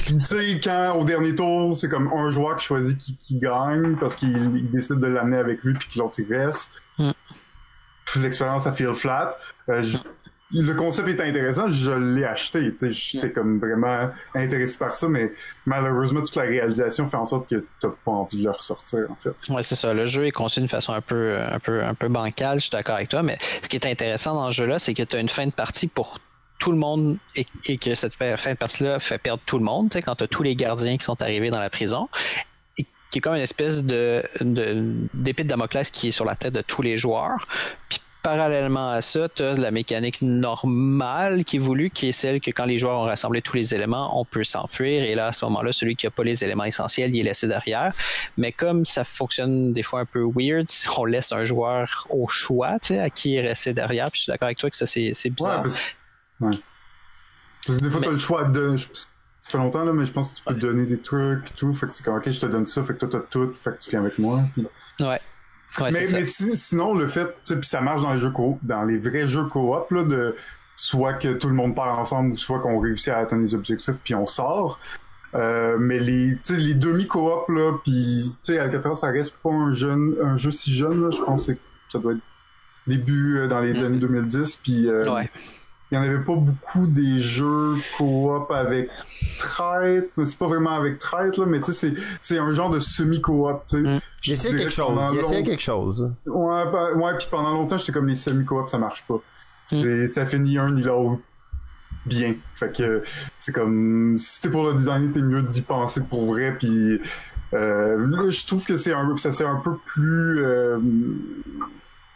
Tu 0.06 0.20
sais, 0.20 0.60
quand 0.62 0.96
au 1.00 1.04
dernier 1.04 1.34
tour, 1.34 1.76
c'est 1.76 1.88
comme 1.88 2.08
un 2.12 2.30
joueur 2.30 2.56
qui 2.56 2.66
choisit 2.66 2.96
qui, 2.96 3.16
qui 3.16 3.38
gagne 3.38 3.96
parce 3.96 4.14
qu'il 4.16 4.56
il 4.56 4.70
décide 4.70 5.00
de 5.00 5.06
l'amener 5.06 5.36
avec 5.38 5.62
lui 5.64 5.74
puis 5.74 5.88
que 5.92 5.98
l'autre 5.98 6.14
il 6.18 6.32
reste. 6.32 6.70
Mm. 6.98 7.10
L'expérience, 8.20 8.64
ça 8.64 8.72
feel 8.72 8.94
flat. 8.94 9.36
Euh, 9.68 9.82
le 10.54 10.72
concept 10.74 11.08
est 11.08 11.20
intéressant, 11.20 11.68
je 11.68 11.90
l'ai 11.90 12.24
acheté. 12.24 12.72
J'étais 12.80 13.32
comme 13.32 13.58
vraiment 13.58 14.10
intéressé 14.34 14.78
par 14.78 14.94
ça, 14.94 15.08
mais 15.08 15.32
malheureusement, 15.66 16.20
toute 16.20 16.36
la 16.36 16.44
réalisation 16.44 17.08
fait 17.08 17.16
en 17.16 17.26
sorte 17.26 17.48
que 17.48 17.64
t'as 17.80 17.88
pas 17.88 18.12
envie 18.12 18.38
de 18.38 18.44
le 18.44 18.50
ressortir, 18.50 19.00
en 19.10 19.16
fait. 19.16 19.34
Ouais, 19.52 19.62
c'est 19.62 19.74
ça. 19.74 19.92
Le 19.92 20.06
jeu 20.06 20.26
est 20.26 20.30
conçu 20.30 20.60
d'une 20.60 20.68
façon 20.68 20.92
un 20.92 21.00
peu, 21.00 21.36
un 21.40 21.58
peu, 21.58 21.82
un 21.82 21.94
peu 21.94 22.08
bancale. 22.08 22.58
Je 22.58 22.64
suis 22.64 22.70
d'accord 22.70 22.94
avec 22.94 23.08
toi. 23.08 23.22
Mais 23.22 23.36
ce 23.62 23.68
qui 23.68 23.76
est 23.76 23.86
intéressant 23.86 24.34
dans 24.34 24.46
ce 24.52 24.56
jeu-là, 24.56 24.78
c'est 24.78 24.94
que 24.94 25.02
tu 25.02 25.16
as 25.16 25.20
une 25.20 25.28
fin 25.28 25.46
de 25.46 25.52
partie 25.52 25.88
pour 25.88 26.18
tout 26.60 26.70
le 26.70 26.78
monde 26.78 27.18
et, 27.34 27.46
et 27.66 27.76
que 27.76 27.94
cette 27.94 28.14
fin 28.14 28.52
de 28.52 28.56
partie-là 28.56 29.00
fait 29.00 29.18
perdre 29.18 29.42
tout 29.44 29.58
le 29.58 29.64
monde. 29.64 29.90
Tu 29.90 29.98
sais, 29.98 30.02
quand 30.02 30.14
tu 30.14 30.24
as 30.24 30.28
tous 30.28 30.44
les 30.44 30.54
gardiens 30.54 30.96
qui 30.96 31.04
sont 31.04 31.20
arrivés 31.20 31.50
dans 31.50 31.60
la 31.60 31.70
prison. 31.70 32.08
Qui 33.10 33.18
est 33.18 33.20
comme 33.20 33.34
une 33.34 33.42
espèce 33.42 33.84
de, 33.84 34.24
de 34.40 34.92
d'épée 35.14 35.44
de 35.44 35.48
Damoclès 35.48 35.88
qui 35.90 36.08
est 36.08 36.12
sur 36.12 36.24
la 36.24 36.34
tête 36.34 36.52
de 36.52 36.62
tous 36.62 36.82
les 36.82 36.98
joueurs. 36.98 37.46
Puis 37.88 38.00
parallèlement 38.24 38.90
à 38.90 39.02
ça, 39.02 39.28
tu 39.28 39.42
as 39.42 39.54
la 39.54 39.70
mécanique 39.70 40.20
normale 40.22 41.44
qui 41.44 41.56
est 41.56 41.58
voulue, 41.60 41.90
qui 41.90 42.08
est 42.08 42.12
celle 42.12 42.40
que 42.40 42.50
quand 42.50 42.64
les 42.64 42.78
joueurs 42.78 42.98
ont 42.98 43.04
rassemblé 43.04 43.42
tous 43.42 43.54
les 43.54 43.74
éléments, 43.74 44.18
on 44.18 44.24
peut 44.24 44.42
s'enfuir. 44.44 45.04
Et 45.04 45.14
là, 45.14 45.26
à 45.28 45.32
ce 45.32 45.44
moment-là, 45.44 45.72
celui 45.72 45.94
qui 45.94 46.06
n'a 46.06 46.10
pas 46.10 46.24
les 46.24 46.42
éléments 46.42 46.64
essentiels, 46.64 47.14
il 47.14 47.20
est 47.20 47.24
laissé 47.24 47.46
derrière. 47.46 47.92
Mais 48.38 48.50
comme 48.50 48.84
ça 48.86 49.04
fonctionne 49.04 49.72
des 49.74 49.82
fois 49.82 50.00
un 50.00 50.06
peu 50.06 50.24
weird, 50.34 50.66
on 50.96 51.04
laisse 51.04 51.30
un 51.32 51.44
joueur 51.44 52.06
au 52.10 52.26
choix, 52.26 52.78
tu 52.80 52.88
sais, 52.94 52.98
à 52.98 53.10
qui 53.10 53.36
est 53.36 53.42
resté 53.46 53.74
derrière, 53.74 54.10
puis 54.10 54.18
je 54.20 54.22
suis 54.24 54.30
d'accord 54.32 54.46
avec 54.46 54.58
toi 54.58 54.70
que 54.70 54.76
ça, 54.76 54.86
c'est, 54.86 55.12
Ouais, 55.24 55.30
bizarre. 55.30 55.62
parce, 55.62 55.74
ouais. 56.40 56.58
Parce 57.66 57.78
que 57.78 57.84
des 57.84 57.90
fois, 57.90 58.00
Mais- 58.00 58.06
t'as 58.06 58.12
le 58.14 58.18
choix 58.18 58.44
de. 58.44 58.76
Ça 58.76 59.50
fait 59.50 59.58
longtemps, 59.58 59.84
là, 59.84 59.92
mais 59.92 60.06
je 60.06 60.12
pense 60.12 60.30
que 60.32 60.38
tu 60.38 60.42
peux 60.44 60.54
te 60.54 60.60
donner 60.60 60.86
des 60.86 60.98
trucs 60.98 61.50
et 61.50 61.54
tout. 61.54 61.74
Fait 61.74 61.86
que 61.86 61.92
c'est 61.92 62.02
comme, 62.02 62.16
ok, 62.16 62.30
je 62.30 62.40
te 62.40 62.46
donne 62.46 62.64
ça, 62.64 62.82
fait 62.82 62.94
que 62.94 63.00
toi, 63.04 63.08
t'as 63.12 63.18
tout, 63.30 63.52
fait 63.52 63.72
que 63.72 63.82
tu 63.84 63.90
viens 63.90 64.00
avec 64.00 64.18
moi. 64.18 64.40
Ouais. 65.00 65.20
Ouais, 65.80 65.90
mais 66.12 66.24
si- 66.24 66.56
sinon, 66.56 66.94
le 66.94 67.06
fait, 67.08 67.24
tu 67.26 67.32
sais, 67.44 67.56
puis 67.56 67.68
ça 67.68 67.80
marche 67.80 68.02
dans 68.02 68.12
les 68.12 68.18
jeux 68.20 68.30
coop, 68.30 68.58
dans 68.62 68.84
les 68.84 68.98
vrais 68.98 69.26
jeux 69.28 69.44
coop, 69.44 69.90
là, 69.90 70.04
de 70.04 70.34
soit 70.76 71.14
que 71.14 71.32
tout 71.34 71.48
le 71.48 71.54
monde 71.54 71.74
part 71.74 71.98
ensemble 71.98 72.32
ou 72.32 72.36
soit 72.36 72.58
qu'on 72.60 72.78
réussit 72.80 73.08
à 73.08 73.18
atteindre 73.18 73.42
les 73.42 73.54
objectifs 73.54 73.96
puis 74.02 74.14
on 74.14 74.26
sort. 74.26 74.78
Euh, 75.34 75.76
mais 75.78 75.98
les, 75.98 76.36
les 76.50 76.74
demi-coop, 76.74 77.48
là, 77.48 77.72
puis, 77.82 78.22
tu 78.44 78.52
sais, 78.52 78.58
Alcatraz, 78.60 78.94
ça 78.96 79.08
reste 79.08 79.34
pas 79.42 79.50
un 79.50 79.74
jeune, 79.74 80.14
un 80.22 80.36
jeu 80.36 80.52
si 80.52 80.72
jeune, 80.72 81.02
là. 81.02 81.10
Je 81.10 81.20
pense 81.22 81.46
que 81.46 81.52
ça 81.88 81.98
doit 81.98 82.12
être 82.12 82.20
début 82.86 83.38
euh, 83.38 83.48
dans 83.48 83.58
les 83.60 83.82
années 83.82 83.98
2010, 83.98 84.56
puis 84.62 84.88
euh, 84.88 85.02
Ouais. 85.12 85.28
Il 85.94 85.96
y 85.96 86.00
en 86.00 86.02
avait 86.02 86.24
pas 86.24 86.34
beaucoup 86.34 86.88
des 86.88 87.20
jeux 87.20 87.76
coop 87.96 88.50
avec 88.50 88.90
traite, 89.38 90.10
mais 90.16 90.26
c'est 90.26 90.38
pas 90.38 90.48
vraiment 90.48 90.72
avec 90.72 90.98
traite, 90.98 91.36
là, 91.36 91.46
mais 91.46 91.60
tu 91.60 91.72
sais, 91.72 91.94
c'est, 92.20 92.38
un 92.38 92.52
genre 92.52 92.68
de 92.68 92.80
semi-coop, 92.80 93.62
tu 93.64 93.76
sais. 93.76 93.82
Mm. 93.82 94.00
Dirais 94.24 94.48
quelque 94.48 94.64
que 94.64 94.70
chose. 94.70 94.98
essayait 95.18 95.38
long- 95.38 95.46
quelque 95.46 95.62
chose. 95.62 96.12
Ouais, 96.26 96.64
bah, 96.72 96.94
ouais, 96.94 97.16
puis 97.16 97.28
pendant 97.30 97.50
longtemps, 97.50 97.78
j'étais 97.78 97.92
comme 97.92 98.08
les 98.08 98.16
semi-coop, 98.16 98.68
ça 98.68 98.78
marche 98.78 99.04
pas. 99.06 99.20
C'est, 99.68 100.08
ça 100.08 100.26
fait 100.26 100.38
ni 100.38 100.58
un 100.58 100.72
ni 100.72 100.82
l'autre. 100.82 101.20
bien. 102.06 102.34
Fait 102.56 102.76
que 102.76 103.02
c'est 103.38 103.52
comme 103.52 104.16
si 104.18 104.36
c'était 104.36 104.50
pour 104.50 104.64
le 104.66 104.74
designer, 104.74 105.12
t'es 105.12 105.22
mieux 105.22 105.42
d'y 105.42 105.62
penser 105.62 106.00
pour 106.02 106.26
vrai. 106.26 106.56
Puis 106.58 107.00
euh, 107.54 108.06
là, 108.08 108.28
je 108.28 108.46
trouve 108.46 108.64
que 108.64 108.76
c'est 108.76 108.92
un, 108.92 109.16
ça 109.16 109.30
c'est 109.30 109.46
un 109.46 109.56
peu 109.56 109.76
plus 109.86 110.44
euh, 110.44 110.78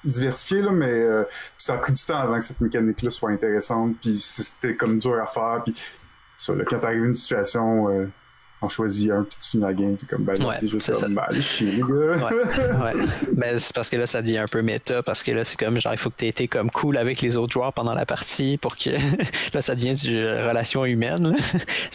diversifié 0.04 0.62
là, 0.62 0.70
mais 0.70 0.92
euh, 0.92 1.24
ça 1.56 1.74
a 1.74 1.78
pris 1.78 1.92
du 1.92 2.04
temps 2.04 2.18
avant 2.18 2.38
que 2.38 2.44
cette 2.44 2.60
mécanique-là 2.60 3.10
soit 3.10 3.30
intéressante. 3.30 3.96
Puis 4.00 4.16
c'était 4.16 4.76
comme 4.76 4.98
dur 4.98 5.20
à 5.20 5.26
faire. 5.26 5.62
Puis 5.64 5.74
ça, 6.36 6.54
là, 6.54 6.64
quand 6.64 6.78
t'arrives 6.78 7.04
une 7.04 7.14
situation 7.14 7.88
euh, 7.90 8.06
on 8.60 8.68
choisit 8.68 9.10
un 9.10 9.22
puis 9.22 9.36
tu 9.40 9.50
finis 9.50 9.62
la 9.62 9.72
game 9.72 9.96
puis 9.96 10.06
comme 10.06 10.24
ben 10.24 10.42
Ouais, 10.44 10.56
juste 10.62 10.80
c'est 10.86 11.00
comme 11.00 11.14
ben, 11.14 11.22
allez 11.28 11.42
chier 11.42 11.70
les 11.72 11.80
gars 11.80 11.86
Ouais, 11.88 12.94
ouais. 12.94 13.06
Ben, 13.32 13.58
c'est 13.58 13.74
parce 13.74 13.88
que 13.88 13.96
là, 13.96 14.06
ça 14.06 14.20
devient 14.22 14.38
un 14.38 14.46
peu 14.46 14.62
méta, 14.62 15.02
parce 15.02 15.22
que 15.22 15.30
là, 15.30 15.44
c'est 15.44 15.56
comme, 15.58 15.78
genre, 15.78 15.92
il 15.92 15.98
faut 15.98 16.10
que 16.10 16.16
tu 16.16 16.24
aies 16.24 16.28
été 16.28 16.48
comme 16.48 16.70
cool 16.70 16.96
avec 16.96 17.20
les 17.20 17.36
autres 17.36 17.52
joueurs 17.52 17.72
pendant 17.72 17.94
la 17.94 18.06
partie 18.06 18.56
pour 18.56 18.76
que, 18.76 18.90
là, 19.54 19.60
ça 19.60 19.74
devient 19.74 19.94
du 19.94 20.26
relation 20.26 20.84
humaine. 20.84 21.32
là. 21.32 21.36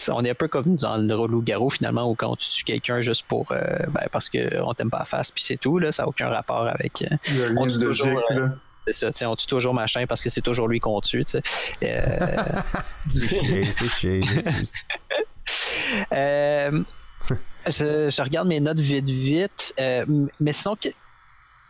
On 0.09 0.23
est 0.23 0.29
un 0.29 0.35
peu 0.35 0.47
comme 0.47 0.75
dans 0.75 0.97
le 0.97 1.27
loup-garou, 1.27 1.69
finalement, 1.69 2.09
où 2.09 2.15
quand 2.15 2.35
tu 2.35 2.49
tues 2.49 2.63
quelqu'un 2.63 3.01
juste 3.01 3.25
pour, 3.27 3.51
euh, 3.51 3.59
ben, 3.89 4.07
parce 4.11 4.29
que 4.29 4.61
on 4.61 4.73
t'aime 4.73 4.89
pas 4.89 4.99
la 4.99 5.05
face, 5.05 5.31
puis 5.31 5.43
c'est 5.43 5.57
tout, 5.57 5.79
là, 5.79 5.91
ça 5.91 6.03
n'a 6.03 6.09
aucun 6.09 6.29
rapport 6.29 6.67
avec, 6.67 7.01
euh, 7.01 7.15
il 7.27 7.37
y 7.37 7.43
a 7.43 7.47
rien 7.47 7.55
On 7.57 7.65
de 7.65 7.71
toujours, 7.71 8.07
logique 8.07 8.23
euh, 8.31 8.39
là 8.39 8.49
c'est 8.85 8.93
ça, 8.93 9.11
tu 9.13 9.19
sais, 9.19 9.25
on 9.25 9.35
tue 9.35 9.45
toujours 9.45 9.73
machin 9.73 10.05
parce 10.07 10.21
que 10.21 10.29
c'est 10.29 10.41
toujours 10.41 10.67
lui 10.67 10.79
qu'on 10.79 10.99
tue, 10.99 11.23
tu 11.23 11.31
sais. 11.31 11.41
Euh, 11.83 12.17
C'est 13.09 13.27
chier, 13.29 13.71
c'est 13.71 13.87
chier. 13.87 14.21
Euh, 16.13 16.81
je, 17.67 18.09
je 18.09 18.21
regarde 18.21 18.47
mes 18.47 18.59
notes 18.59 18.79
vite 18.79 19.09
vite, 19.09 19.73
euh, 19.79 20.05
mais 20.39 20.53
sinon, 20.53 20.75
que- 20.75 20.89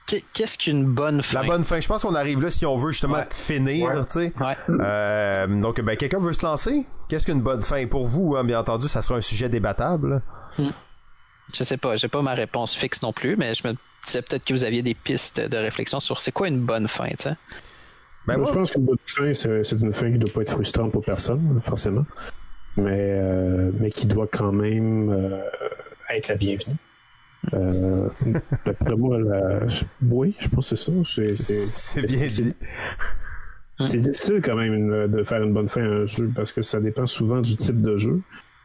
que- 0.08 0.22
qu'est-ce 0.34 0.58
qu'une 0.58 0.86
bonne 0.86 1.22
fin? 1.22 1.42
La 1.42 1.48
bonne 1.48 1.64
fin, 1.64 1.80
je 1.80 1.88
pense 1.88 2.02
qu'on 2.04 2.16
arrive 2.16 2.42
là 2.42 2.50
si 2.52 2.66
on 2.66 2.78
veut 2.78 2.92
justement 2.92 3.16
Ouais. 3.18 3.28
finir, 3.32 3.88
Ouais. 3.90 4.06
tu 4.06 4.12
sais. 4.14 4.34
Ouais. 4.40 4.58
Euh, 4.70 5.48
donc, 5.48 5.80
ben, 5.82 5.96
quelqu'un 5.98 6.20
veut 6.20 6.34
se 6.34 6.46
lancer? 6.46 6.86
Qu'est-ce 7.10 7.26
qu'une 7.26 7.42
bonne 7.42 7.62
fin 7.62 7.86
pour 7.88 8.08
vous? 8.08 8.36
Hein, 8.36 8.44
bien 8.44 8.60
entendu, 8.60 8.88
ça 8.88 9.02
sera 9.02 9.16
un 9.16 9.22
sujet 9.22 9.50
débattable. 9.50 10.22
Je 11.54 11.64
sais 11.64 11.78
pas, 11.78 11.96
j'ai 11.98 12.08
pas 12.08 12.22
ma 12.22 12.34
réponse 12.34 12.74
fixe 12.76 13.02
non 13.02 13.14
plus, 13.14 13.36
mais 13.36 13.54
je 13.54 13.68
me 13.68 13.74
disais 14.06 14.22
peut-être 14.22 14.46
que 14.46 14.54
vous 14.54 14.64
aviez 14.64 14.82
des 14.82 14.94
pistes 14.96 15.40
de 15.40 15.58
réflexion 15.58 16.00
sur 16.00 16.22
c'est 16.22 16.32
quoi 16.32 16.48
une 16.48 16.60
bonne 16.60 16.88
fin, 16.88 17.10
tu 17.10 17.16
sais. 17.20 17.36
Ben, 18.26 18.38
Moi, 18.38 18.46
moi, 18.46 18.48
je 18.48 18.54
pense 18.60 18.72
qu'une 18.72 18.86
bonne 18.86 18.98
fin, 19.06 19.34
c'est 19.34 19.64
c'est 19.66 19.76
une 19.80 19.92
fin 19.94 20.06
qui 20.08 20.14
ne 20.14 20.20
doit 20.20 20.34
pas 20.34 20.42
être 20.42 20.52
frustrante 20.54 20.92
pour 20.94 21.04
personne, 21.04 21.60
forcément, 21.64 22.06
mais, 22.78 23.18
euh, 23.20 23.72
mais 23.80 23.92
qui 23.92 24.08
doit 24.08 24.28
quand 24.28 24.52
même 24.52 25.10
euh, 25.12 25.40
être 26.10 26.28
la 26.30 26.36
bienvenue. 26.36 26.76
Euh, 27.54 28.08
D'après 28.66 28.96
moi, 28.98 29.20
la... 29.20 29.68
je- 29.68 29.84
oui, 30.10 30.36
je 30.40 30.48
pense 30.48 30.70
que 30.70 30.76
c'est 30.76 30.86
ça. 30.86 30.92
C'est- 31.06 31.36
c'est- 31.36 31.66
c'est 31.74 32.02
bien 32.04 32.26
dit. 32.28 32.54
C'est 33.88 33.98
difficile 33.98 34.40
quand 34.44 34.56
même 34.56 34.74
une- 34.74 35.08
de 35.08 35.24
faire 35.24 35.42
une 35.44 35.52
bonne 35.54 35.68
fin 35.68 35.82
à 35.84 35.88
un 35.88 36.06
jeu 36.06 36.32
parce 36.34 36.52
que 36.52 36.62
ça 36.62 36.80
dépend 36.80 37.08
souvent 37.08 37.42
du 37.42 37.56
type 37.56 37.82
de 37.82 37.98
jeu. 37.98 38.22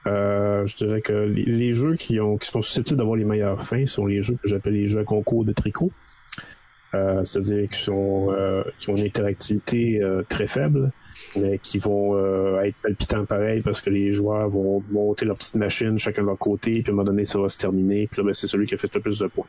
Euh, 0.07 0.67
je 0.67 0.77
dirais 0.77 1.01
que 1.01 1.13
les, 1.13 1.45
les 1.45 1.75
jeux 1.75 1.97
qui, 1.97 2.21
ont, 2.21 2.37
qui 2.37 2.49
sont 2.49 2.63
susceptibles 2.63 2.99
d'avoir 2.99 3.17
les 3.17 3.25
meilleures 3.25 3.61
fins 3.63 3.85
sont 3.87 4.07
les 4.07 4.23
jeux 4.23 4.37
que 4.41 4.49
j'appelle 4.49 4.75
les 4.75 4.87
jeux 4.87 5.01
à 5.01 5.05
concours 5.05 5.45
de 5.45 5.53
tricot. 5.53 5.91
Euh, 6.95 7.25
C'est-à-dire 7.25 7.69
qui, 7.69 7.79
sont, 7.83 8.29
euh, 8.31 8.63
qui 8.79 8.89
ont 8.91 8.97
une 8.97 9.05
interactivité 9.05 10.01
euh, 10.03 10.23
très 10.29 10.47
faible, 10.47 10.93
mais 11.39 11.59
qui 11.59 11.79
vont 11.79 12.17
euh, 12.17 12.61
être 12.61 12.77
palpitants 12.83 13.25
pareil 13.25 13.61
parce 13.63 13.81
que 13.81 13.91
les 13.91 14.13
joueurs 14.13 14.49
vont 14.49 14.83
monter 14.91 15.25
leur 15.25 15.37
petite 15.37 15.55
machine 15.55 15.99
chacun 15.99 16.23
de 16.23 16.27
leur 16.27 16.39
côté, 16.39 16.83
puis 16.83 16.91
à 16.91 16.91
un 16.91 16.97
moment 16.97 17.05
donné, 17.05 17.25
ça 17.25 17.39
va 17.39 17.49
se 17.49 17.59
terminer, 17.59 18.07
puis 18.07 18.21
là, 18.21 18.27
ben, 18.27 18.35
c'est 18.35 18.47
celui 18.47 18.67
qui 18.67 18.75
a 18.75 18.77
fait 18.77 18.93
le 18.95 19.01
plus 19.01 19.19
de 19.19 19.27
points. 19.27 19.47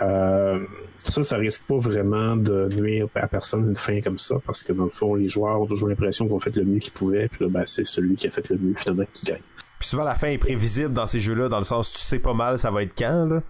Euh, 0.00 0.58
ça, 1.04 1.22
ça 1.22 1.36
risque 1.36 1.66
pas 1.66 1.76
vraiment 1.76 2.36
de 2.36 2.68
nuire 2.74 3.08
à 3.14 3.28
personne 3.28 3.68
une 3.68 3.76
fin 3.76 4.00
comme 4.00 4.18
ça, 4.18 4.36
parce 4.46 4.62
que 4.62 4.72
dans 4.72 4.84
le 4.84 4.90
fond, 4.90 5.14
les 5.14 5.28
joueurs 5.28 5.60
ont 5.60 5.66
toujours 5.66 5.88
l'impression 5.88 6.26
qu'ils 6.26 6.34
ont 6.34 6.40
fait 6.40 6.56
le 6.56 6.64
mieux 6.64 6.78
qu'ils 6.78 6.92
pouvaient, 6.92 7.28
puis 7.28 7.44
là, 7.44 7.50
ben, 7.50 7.66
c'est 7.66 7.84
celui 7.84 8.16
qui 8.16 8.26
a 8.26 8.30
fait 8.30 8.48
le 8.48 8.58
mieux 8.58 8.74
finalement 8.74 9.04
qui 9.12 9.26
gagne. 9.26 9.42
Puis 9.78 9.88
souvent, 9.88 10.04
la 10.04 10.14
fin 10.14 10.28
est 10.28 10.38
prévisible 10.38 10.92
dans 10.92 11.06
ces 11.06 11.20
jeux-là, 11.20 11.48
dans 11.48 11.58
le 11.58 11.64
sens, 11.64 11.92
tu 11.92 11.98
sais 11.98 12.20
pas 12.20 12.34
mal 12.34 12.58
ça 12.58 12.70
va 12.70 12.82
être 12.82 12.94
quand, 12.96 13.26
là? 13.26 13.42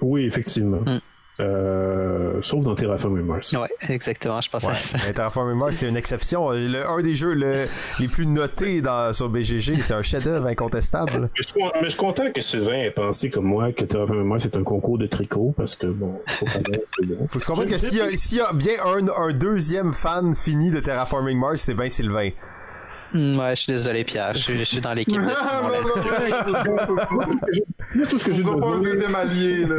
Oui, 0.00 0.24
effectivement. 0.24 0.80
Mm. 0.80 1.00
Euh, 1.40 2.38
sauf 2.42 2.62
dans 2.64 2.74
Terraforming 2.76 3.26
Mars. 3.26 3.52
Ouais, 3.52 3.68
exactement, 3.88 4.40
je 4.40 4.48
pensais 4.50 4.66
Ouais. 4.68 4.72
à 4.72 4.76
ça. 4.76 4.98
Mais 5.04 5.12
Terraforming 5.12 5.56
Mars, 5.58 5.76
c'est 5.76 5.88
une 5.88 5.96
exception. 5.96 6.50
Le, 6.50 6.86
un 6.88 7.02
des 7.02 7.14
jeux 7.14 7.34
le- 7.34 7.66
les 7.98 8.08
plus 8.08 8.26
notés 8.26 8.80
dans, 8.80 9.12
sur 9.12 9.28
BGG, 9.28 9.82
c'est 9.82 9.94
un 9.94 10.02
chef-d'œuvre 10.02 10.46
incontestable. 10.46 11.22
Mais 11.22 11.28
je, 11.34 11.42
suis 11.42 11.52
con- 11.54 11.70
mais 11.74 11.84
je 11.84 11.88
suis 11.88 11.98
content 11.98 12.30
que 12.32 12.40
Sylvain 12.40 12.82
ait 12.84 12.90
pensé 12.92 13.30
comme 13.30 13.46
moi 13.46 13.72
que 13.72 13.84
Terraforming 13.84 14.26
Mars 14.28 14.42
c'est 14.44 14.56
un 14.56 14.62
concours 14.62 14.98
de 14.98 15.06
tricot 15.06 15.52
parce 15.56 15.74
que 15.74 15.86
bon, 15.86 16.20
faut 16.28 16.46
quand 16.46 16.54
même 16.70 16.80
c'est 16.98 17.06
bon. 17.06 17.26
Faut 17.28 17.38
que 17.38 17.44
tu 17.44 17.50
comprennes 17.50 17.68
que 17.68 17.78
s'il 17.78 17.94
y, 17.94 18.36
y 18.36 18.40
a 18.40 18.52
bien 18.52 18.74
un, 18.86 19.08
un 19.08 19.32
deuxième 19.32 19.92
fan 19.92 20.34
fini 20.36 20.70
de 20.70 20.78
Terraforming 20.80 21.38
Mars, 21.38 21.62
c'est 21.62 21.74
bien 21.74 21.88
Sylvain. 21.88 22.30
Hmm, 23.14 23.38
ouais, 23.38 23.54
je 23.54 23.62
suis 23.62 23.72
désolé, 23.72 24.02
Pierre, 24.02 24.34
je 24.34 24.40
suis, 24.40 24.58
je 24.58 24.64
suis 24.64 24.80
dans 24.80 24.92
l'équipe 24.92 25.20
de 25.20 25.28
Simon. 25.28 25.68
Là, 25.68 25.78
tout 28.10 28.18
ce 28.18 28.24
que 28.24 28.32
j'ai 28.32 28.42
besoin, 28.42 28.80
deuxième 28.80 29.14
allié 29.14 29.66
là 29.66 29.76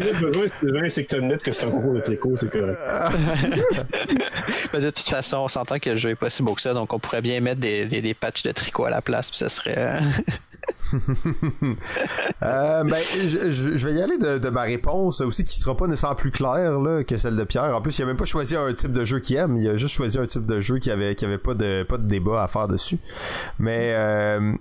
j'ai 0.00 0.12
besoin, 0.14 0.46
Sylvain, 0.58 0.88
c'est 0.88 1.04
que 1.04 1.10
tu 1.10 1.16
admettes 1.16 1.42
que 1.42 1.52
c'est 1.52 1.66
un 1.66 1.70
concours 1.70 1.92
de 1.92 2.00
tricot, 2.00 2.34
c'est 2.34 2.50
correct. 2.50 2.78
Mais 4.72 4.80
de 4.80 4.88
toute 4.88 5.06
façon, 5.06 5.36
on 5.36 5.48
s'entend 5.48 5.78
que 5.78 5.90
le 5.90 5.96
jeu 5.96 6.08
est 6.10 6.14
pas 6.14 6.30
si 6.30 6.42
beau 6.42 6.54
que 6.54 6.62
ça, 6.62 6.72
donc 6.72 6.94
on 6.94 6.98
pourrait 6.98 7.20
bien 7.20 7.40
mettre 7.40 7.60
des, 7.60 7.84
des, 7.84 8.00
des 8.00 8.14
patchs 8.14 8.42
de 8.42 8.52
tricot 8.52 8.86
à 8.86 8.90
la 8.90 9.02
place, 9.02 9.28
puis 9.28 9.38
ça 9.38 9.50
serait. 9.50 9.98
euh, 12.42 12.84
ben, 12.84 13.02
je, 13.26 13.86
vais 13.86 13.94
y 13.94 14.02
aller 14.02 14.18
de, 14.18 14.50
ma 14.50 14.62
réponse 14.62 15.20
aussi, 15.20 15.44
qui 15.44 15.58
sera 15.58 15.76
pas 15.76 15.86
nécessairement 15.86 16.16
plus 16.16 16.30
claire 16.30 16.78
que 17.06 17.16
celle 17.16 17.36
de 17.36 17.44
Pierre. 17.44 17.76
En 17.76 17.80
plus, 17.80 17.98
il 17.98 18.02
a 18.02 18.06
même 18.06 18.16
pas 18.16 18.24
choisi 18.24 18.56
un 18.56 18.72
type 18.72 18.92
de 18.92 19.04
jeu 19.04 19.20
qu'il 19.20 19.36
aime, 19.36 19.56
il 19.56 19.68
a 19.68 19.76
juste 19.76 19.94
choisi 19.94 20.18
un 20.18 20.26
type 20.26 20.46
de 20.46 20.60
jeu 20.60 20.78
qui 20.78 20.90
avait, 20.90 21.14
qui 21.14 21.26
pas 21.38 21.54
de, 21.54 21.82
pas 21.82 21.98
de 21.98 22.06
débat 22.06 22.42
à 22.42 22.48
faire 22.48 22.68
dessus. 22.68 22.98
Mais 23.58 23.92
euh, 23.94 24.52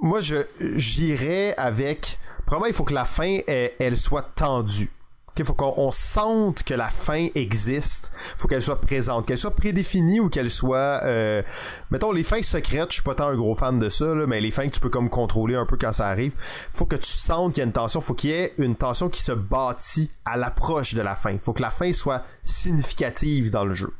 moi, 0.00 0.20
je 0.20 0.36
j'irais 0.76 1.54
avec. 1.56 2.18
Probablement, 2.46 2.68
il 2.68 2.74
faut 2.74 2.84
que 2.84 2.94
la 2.94 3.04
fin 3.04 3.40
elle 3.46 3.98
soit 3.98 4.22
tendue. 4.34 4.90
Il 5.38 5.44
faut 5.44 5.54
qu'on 5.54 5.74
on 5.76 5.92
sente 5.92 6.62
que 6.62 6.74
la 6.74 6.88
fin 6.88 7.28
existe. 7.34 8.10
faut 8.36 8.48
qu'elle 8.48 8.62
soit 8.62 8.80
présente, 8.80 9.26
qu'elle 9.26 9.38
soit 9.38 9.54
prédéfinie 9.54 10.20
ou 10.20 10.28
qu'elle 10.28 10.50
soit... 10.50 11.00
Euh, 11.04 11.42
mettons, 11.90 12.12
les 12.12 12.22
fins 12.22 12.42
secrètes, 12.42 12.88
je 12.90 12.94
suis 12.94 13.02
pas 13.02 13.14
tant 13.14 13.28
un 13.28 13.36
gros 13.36 13.54
fan 13.54 13.78
de 13.78 13.88
ça, 13.88 14.06
mais 14.26 14.40
les 14.40 14.50
fins 14.50 14.66
que 14.66 14.72
tu 14.72 14.80
peux 14.80 14.90
comme 14.90 15.10
contrôler 15.10 15.54
un 15.54 15.66
peu 15.66 15.76
quand 15.76 15.92
ça 15.92 16.08
arrive, 16.08 16.32
faut 16.72 16.86
que 16.86 16.96
tu 16.96 17.10
sentes 17.10 17.54
qu'il 17.54 17.60
y 17.60 17.64
a 17.64 17.66
une 17.66 17.72
tension, 17.72 18.00
faut 18.00 18.14
qu'il 18.14 18.30
y 18.30 18.32
ait 18.34 18.54
une 18.58 18.76
tension 18.76 19.08
qui 19.08 19.22
se 19.22 19.32
bâtit 19.32 20.10
à 20.24 20.36
l'approche 20.36 20.94
de 20.94 21.02
la 21.02 21.16
fin. 21.16 21.36
faut 21.40 21.52
que 21.52 21.62
la 21.62 21.70
fin 21.70 21.92
soit 21.92 22.22
significative 22.42 23.50
dans 23.50 23.64
le 23.64 23.74
jeu. 23.74 23.92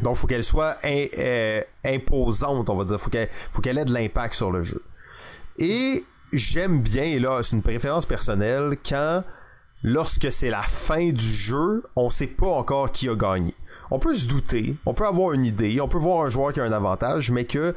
Donc, 0.00 0.16
faut 0.16 0.26
qu'elle 0.26 0.44
soit 0.44 0.76
euh, 0.84 1.60
imposante, 1.84 2.68
on 2.68 2.76
va 2.76 2.84
dire. 2.84 3.00
Faut 3.00 3.10
qu'elle, 3.10 3.28
faut 3.30 3.62
qu'elle 3.62 3.78
ait 3.78 3.84
de 3.84 3.92
l'impact 3.92 4.34
sur 4.34 4.50
le 4.50 4.62
jeu. 4.62 4.82
Et 5.58 6.04
j'aime 6.32 6.80
bien, 6.80 7.04
et 7.04 7.20
là, 7.20 7.42
c'est 7.42 7.54
une 7.54 7.62
préférence 7.62 8.06
personnelle, 8.06 8.76
quand, 8.86 9.22
lorsque 9.84 10.32
c'est 10.32 10.50
la 10.50 10.62
fin 10.62 11.10
du 11.10 11.22
jeu, 11.22 11.84
on 11.94 12.10
sait 12.10 12.26
pas 12.26 12.48
encore 12.48 12.90
qui 12.90 13.08
a 13.08 13.14
gagné. 13.14 13.54
On 13.90 13.98
peut 13.98 14.14
se 14.14 14.26
douter, 14.26 14.74
on 14.86 14.94
peut 14.94 15.06
avoir 15.06 15.32
une 15.32 15.44
idée, 15.44 15.80
on 15.80 15.88
peut 15.88 15.98
voir 15.98 16.24
un 16.24 16.30
joueur 16.30 16.52
qui 16.52 16.60
a 16.60 16.64
un 16.64 16.72
avantage, 16.72 17.30
mais 17.30 17.44
que 17.44 17.74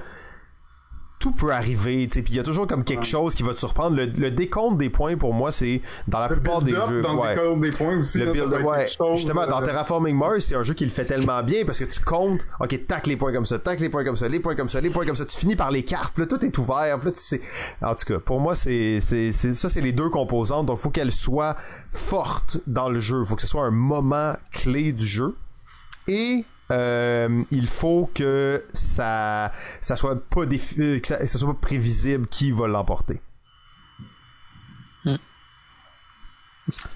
tout 1.27 1.33
peut 1.33 1.51
arriver, 1.51 2.07
tu 2.07 2.15
sais, 2.15 2.21
puis 2.21 2.33
il 2.33 2.37
y 2.37 2.39
a 2.39 2.43
toujours 2.43 2.67
comme 2.67 2.85
quelque 2.85 3.05
chose 3.05 3.35
qui 3.35 3.43
va 3.43 3.53
te 3.53 3.59
surprendre. 3.59 3.97
Le, 3.97 4.05
le 4.05 4.31
décompte 4.31 4.77
des 4.77 4.89
points, 4.89 5.17
pour 5.17 5.33
moi, 5.33 5.51
c'est 5.51 5.81
dans 6.07 6.19
la 6.19 6.29
plupart 6.29 6.61
des 6.61 6.71
jeux. 6.71 7.01
dans 7.01 7.17
ouais. 7.17 7.35
le 7.35 7.41
décor 7.41 7.57
des 7.57 7.71
points 7.71 7.99
aussi 7.99 8.17
Le 8.19 8.25
là, 8.25 8.31
build 8.31 8.53
ouais. 8.63 8.87
chose, 8.87 9.17
Justement, 9.17 9.45
dans 9.45 9.61
Terraforming 9.61 10.15
Mars, 10.15 10.45
c'est 10.45 10.55
un 10.55 10.63
jeu 10.63 10.73
qui 10.73 10.85
le 10.85 10.91
fait 10.91 11.03
tellement 11.03 11.43
bien 11.43 11.65
parce 11.65 11.79
que 11.79 11.83
tu 11.83 11.99
comptes, 11.99 12.47
ok, 12.61 12.87
tac 12.87 13.07
les 13.07 13.17
points 13.17 13.33
comme 13.33 13.45
ça, 13.45 13.59
tac 13.59 13.79
les 13.81 13.89
points 13.89 14.05
comme 14.05 14.15
ça, 14.15 14.29
les 14.29 14.39
points 14.39 14.55
comme 14.55 14.69
ça, 14.69 14.79
les 14.79 14.89
points 14.89 15.05
comme 15.05 15.17
ça, 15.17 15.25
tu 15.25 15.37
finis 15.37 15.57
par 15.57 15.69
les 15.69 15.83
cartes, 15.83 16.13
puis 16.13 16.23
là 16.23 16.27
tout 16.27 16.45
est 16.45 16.57
ouvert, 16.57 16.97
puis 16.99 17.09
là 17.09 17.11
tu 17.11 17.21
sais. 17.21 17.41
En 17.81 17.93
tout 17.93 18.05
cas, 18.05 18.19
pour 18.19 18.39
moi, 18.39 18.55
c'est, 18.55 18.99
c'est, 19.01 19.33
c'est, 19.33 19.53
ça 19.53 19.69
c'est 19.69 19.81
les 19.81 19.91
deux 19.91 20.09
composantes, 20.09 20.67
donc 20.67 20.77
faut 20.77 20.91
qu'elles 20.91 21.11
soient 21.11 21.57
fortes 21.89 22.59
dans 22.67 22.87
le 22.87 23.01
jeu, 23.01 23.25
faut 23.25 23.35
que 23.35 23.41
ce 23.41 23.47
soit 23.47 23.65
un 23.65 23.71
moment 23.71 24.33
clé 24.53 24.93
du 24.93 25.05
jeu. 25.05 25.35
Et 26.07 26.45
euh, 26.71 27.43
il 27.51 27.67
faut 27.67 28.09
que 28.13 28.63
ça, 28.73 29.51
ça 29.81 29.95
soit 29.95 30.21
pas 30.29 30.45
défi- 30.45 30.79
euh, 30.81 30.99
que 30.99 31.07
ça, 31.07 31.17
que 31.17 31.27
ça 31.27 31.39
soit 31.39 31.53
pas 31.53 31.59
prévisible 31.67 32.27
qui 32.27 32.51
va 32.51 32.67
l'emporter. 32.67 33.19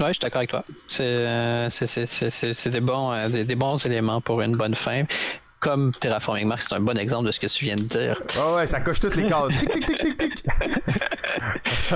Ouais, 0.01 0.07
je 0.07 0.13
suis 0.13 0.19
d'accord 0.19 0.39
avec 0.39 0.49
toi. 0.49 0.65
C'est 0.87 1.03
euh, 1.03 1.69
c'est- 1.69 1.87
c'est- 1.87 2.05
c'est- 2.05 2.29
c'est- 2.29 2.53
c'est 2.53 2.69
des, 2.69 2.81
bons, 2.81 3.11
euh, 3.13 3.29
des, 3.29 3.45
des 3.45 3.55
bons 3.55 3.83
éléments 3.85 4.19
pour 4.19 4.41
une 4.41 4.51
bonne 4.57 4.75
fin. 4.75 5.03
Comme 5.61 5.91
Terraforming 5.93 6.47
Mars, 6.47 6.65
c'est 6.67 6.75
un 6.75 6.79
bon 6.81 6.97
exemple 6.97 7.27
de 7.27 7.31
ce 7.31 7.39
que 7.39 7.47
tu 7.47 7.65
viens 7.65 7.75
de 7.77 7.83
dire. 7.83 8.19
Ah 8.37 8.55
ouais, 8.55 8.67
ça 8.67 8.81
coche 8.81 8.99
toutes 8.99 9.15
les 9.15 9.29
cases. 9.29 9.47
Tic, 9.49 9.59
tic, 9.69 9.85
tic, 9.85 10.17
tic, 10.17 10.35
tic. 10.35 10.45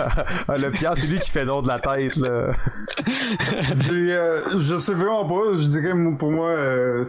ah, 0.47 0.57
le 0.57 0.69
Pierre, 0.71 0.93
c'est 0.95 1.07
lui 1.07 1.19
qui 1.19 1.31
fait 1.31 1.45
don 1.45 1.61
de 1.63 1.67
la 1.67 1.79
tête, 1.79 2.15
là. 2.15 2.51
Et, 2.99 4.11
euh, 4.13 4.59
je 4.59 4.77
sais 4.79 4.93
vraiment 4.93 5.25
pas. 5.27 5.55
Je 5.59 5.67
dirais, 5.67 5.93
pour 6.17 6.31
moi, 6.31 6.49
euh, 6.49 7.05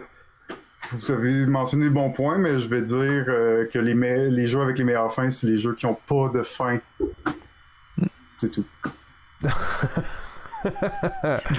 vous 0.91 1.11
avez 1.11 1.45
mentionné 1.45 1.85
le 1.85 1.91
bon 1.91 2.11
point, 2.11 2.37
mais 2.37 2.59
je 2.59 2.67
vais 2.67 2.81
dire 2.81 3.25
euh, 3.27 3.65
que 3.71 3.79
les, 3.79 3.93
me- 3.93 4.29
les 4.29 4.47
jeux 4.47 4.61
avec 4.61 4.77
les 4.77 4.83
meilleures 4.83 5.13
fins, 5.13 5.29
c'est 5.29 5.47
les 5.47 5.57
jeux 5.57 5.75
qui 5.75 5.85
ont 5.85 5.97
pas 6.07 6.29
de 6.33 6.43
fin. 6.43 6.79
C'est 8.39 8.51
tout. 8.51 8.65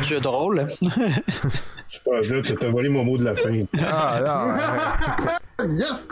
Jeu 0.03 0.21
de 0.21 0.29
rôle. 0.29 0.69
Je 0.81 0.89
sais 0.89 2.01
pas, 2.05 2.21
là, 2.21 2.43
tu 2.43 2.55
t'as 2.57 2.69
volé 2.69 2.89
mon 2.89 3.05
mot 3.05 3.17
de 3.17 3.25
la 3.25 3.35
fin. 3.35 3.65
Ah, 3.79 4.21
non, 5.59 5.69
Yes! 5.77 6.07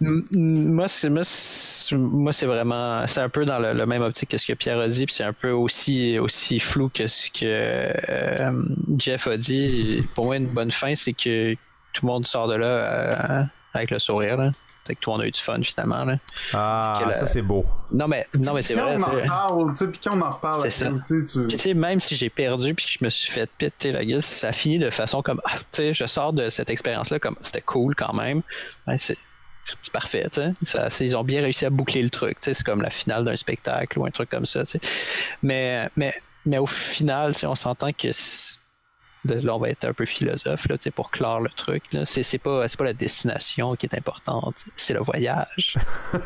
M- 0.00 0.22
Moi, 0.32 0.88
c'est 0.88 1.10
moi, 1.10 1.22
c'est- 1.24 1.94
moi, 1.96 2.32
c'est 2.32 2.46
vraiment, 2.46 3.06
c'est 3.06 3.20
un 3.20 3.28
peu 3.28 3.44
dans 3.44 3.58
le, 3.58 3.72
le 3.74 3.86
même 3.86 4.00
optique 4.02 4.30
que 4.30 4.38
ce 4.38 4.46
que 4.46 4.54
Pierre 4.54 4.78
a 4.78 4.88
dit, 4.88 5.04
puis 5.04 5.14
c'est 5.14 5.24
un 5.24 5.32
peu 5.34 5.50
aussi 5.50 6.18
aussi 6.18 6.58
flou 6.58 6.88
que 6.88 7.06
ce 7.06 7.30
que 7.30 7.40
euh, 7.44 8.50
Jeff 8.98 9.26
a 9.26 9.36
dit. 9.36 10.02
Pour 10.14 10.26
moi, 10.26 10.36
une 10.36 10.46
bonne 10.46 10.70
fin, 10.70 10.94
c'est 10.94 11.12
que 11.12 11.54
tout 11.92 12.06
le 12.06 12.12
monde 12.12 12.26
sort 12.26 12.48
de 12.48 12.54
là 12.54 12.66
euh, 12.66 13.42
avec 13.74 13.90
le 13.90 13.98
sourire. 13.98 14.36
Là. 14.36 14.50
Fait 14.86 14.96
que 14.96 15.00
tout 15.00 15.10
le 15.10 15.14
monde 15.14 15.22
a 15.22 15.26
eu 15.28 15.30
du 15.30 15.40
fun 15.40 15.62
finalement. 15.62 16.04
Là. 16.04 16.16
ah 16.54 17.02
Que 17.06 17.14
ça 17.18 17.26
c'est 17.26 17.42
beau. 17.42 17.64
Non 17.92 18.08
mais 18.08 18.26
non 18.38 18.52
mais 18.54 18.62
c'est 18.62 18.74
quand 18.74 18.82
vrai. 18.82 18.96
on 18.96 19.02
en 19.02 19.10
tu 19.10 19.16
sais. 19.16 19.22
reparle, 19.22 19.70
tu 19.72 19.76
sais, 19.76 19.86
puis 19.90 20.00
quand 20.02 20.18
on 20.18 20.22
en 20.22 20.30
reparle, 20.30 20.62
C'est 20.62 20.70
ça. 20.70 20.90
tu 21.06 21.22
Puis 21.24 21.46
tu 21.48 21.58
sais, 21.58 21.74
même 21.74 22.00
si 22.00 22.16
j'ai 22.16 22.30
perdu 22.30 22.74
puis 22.74 22.86
que 22.86 22.92
je 22.98 23.04
me 23.04 23.08
suis 23.10 23.30
fait 23.30 23.48
péter 23.58 23.92
la 23.92 24.04
gueule, 24.04 24.22
ça 24.22 24.50
finit 24.52 24.80
de 24.80 24.90
façon 24.90 25.22
comme, 25.22 25.40
ah, 25.44 25.58
tu 25.58 25.64
sais, 25.72 25.94
je 25.94 26.04
sors 26.06 26.32
de 26.32 26.50
cette 26.50 26.68
expérience-là 26.70 27.20
comme, 27.20 27.36
c'était 27.42 27.60
cool 27.60 27.94
quand 27.94 28.12
même. 28.14 28.42
Ben, 28.86 28.98
c'est 28.98 29.16
c'est 29.84 29.92
parfait, 29.92 30.26
tu 30.32 30.40
sais. 30.40 30.52
Ça, 30.64 30.90
c'est- 30.90 31.06
Ils 31.06 31.16
ont 31.16 31.22
bien 31.22 31.40
réussi 31.40 31.64
à 31.64 31.70
boucler 31.70 32.02
le 32.02 32.10
truc, 32.10 32.40
tu 32.40 32.46
sais. 32.50 32.54
C'est 32.54 32.64
comme 32.64 32.82
la 32.82 32.90
finale 32.90 33.24
d'un 33.24 33.36
spectacle 33.36 33.96
ou 34.00 34.04
un 34.04 34.10
truc 34.10 34.28
comme 34.28 34.46
ça, 34.46 34.64
tu 34.64 34.72
sais. 34.72 34.80
Mais, 35.42 35.88
mais, 35.94 36.12
mais 36.44 36.58
au 36.58 36.66
final, 36.66 37.34
tu 37.34 37.40
sais, 37.40 37.46
on 37.46 37.54
s'entend 37.54 37.92
que 37.92 38.10
c'est- 38.12 38.56
de- 39.24 39.34
là, 39.46 39.54
on 39.54 39.58
va 39.58 39.68
être 39.68 39.84
un 39.84 39.92
peu 39.92 40.04
philosophe, 40.04 40.66
là, 40.68 40.76
tu 40.76 40.84
sais, 40.84 40.90
pour 40.90 41.10
clore 41.10 41.40
le 41.40 41.48
truc, 41.50 41.84
là. 41.92 42.04
C'est, 42.04 42.22
c'est 42.22 42.38
pas, 42.38 42.66
c'est 42.68 42.76
pas 42.76 42.84
la 42.84 42.92
destination 42.92 43.76
qui 43.76 43.86
est 43.86 43.94
importante, 43.96 44.64
c'est 44.76 44.94
le 44.94 45.00
voyage. 45.00 45.76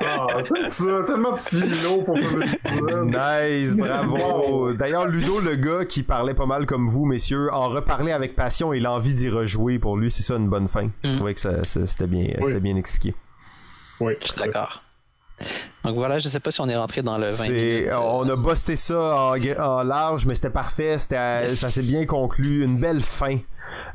Ah, 0.00 0.26
tu 0.48 0.90
as 0.94 1.02
tellement 1.02 1.32
de 1.32 1.38
philo 1.38 2.02
pour. 2.02 2.16
Nice, 2.16 3.76
bravo. 3.76 4.72
D'ailleurs, 4.74 5.06
Ludo, 5.06 5.40
le 5.40 5.56
gars 5.56 5.84
qui 5.84 6.02
parlait 6.02 6.34
pas 6.34 6.46
mal 6.46 6.66
comme 6.66 6.88
vous, 6.88 7.04
messieurs, 7.04 7.52
en 7.52 7.68
reparlait 7.68 8.12
avec 8.12 8.34
passion 8.36 8.72
et 8.72 8.80
l'envie 8.80 9.14
d'y 9.14 9.28
rejouer. 9.28 9.78
Pour 9.78 9.96
lui, 9.96 10.10
c'est 10.10 10.22
ça 10.22 10.34
une 10.36 10.48
bonne 10.48 10.68
fin. 10.68 10.90
Je 11.04 11.10
Mm. 11.10 11.16
trouvais 11.16 11.34
que 11.34 11.40
ça, 11.40 11.64
ça- 11.64 11.86
c'était 11.86 12.06
bien, 12.06 12.28
Oui. 12.38 12.44
c'était 12.46 12.60
bien 12.60 12.76
expliqué. 12.76 13.14
Oui. 14.00 14.14
Je 14.20 14.26
suis 14.28 14.36
d'accord. 14.38 14.82
Donc 15.86 15.94
voilà, 15.96 16.18
je 16.18 16.28
sais 16.28 16.40
pas 16.40 16.50
si 16.50 16.60
on 16.60 16.68
est 16.68 16.76
rentré 16.76 17.02
dans 17.02 17.16
le 17.18 17.26
20 17.26 17.32
C'est, 17.32 17.48
minutes. 17.50 17.86
euh, 17.88 17.96
on 17.98 18.28
a 18.28 18.36
busté 18.36 18.76
ça 18.76 19.30
en, 19.58 19.82
large, 19.82 20.26
mais 20.26 20.34
c'était 20.34 20.50
parfait. 20.50 20.98
C'était, 20.98 21.54
ça 21.56 21.70
s'est 21.70 21.82
bien 21.82 22.04
conclu. 22.06 22.64
Une 22.64 22.78
belle 22.78 23.00
fin. 23.02 23.38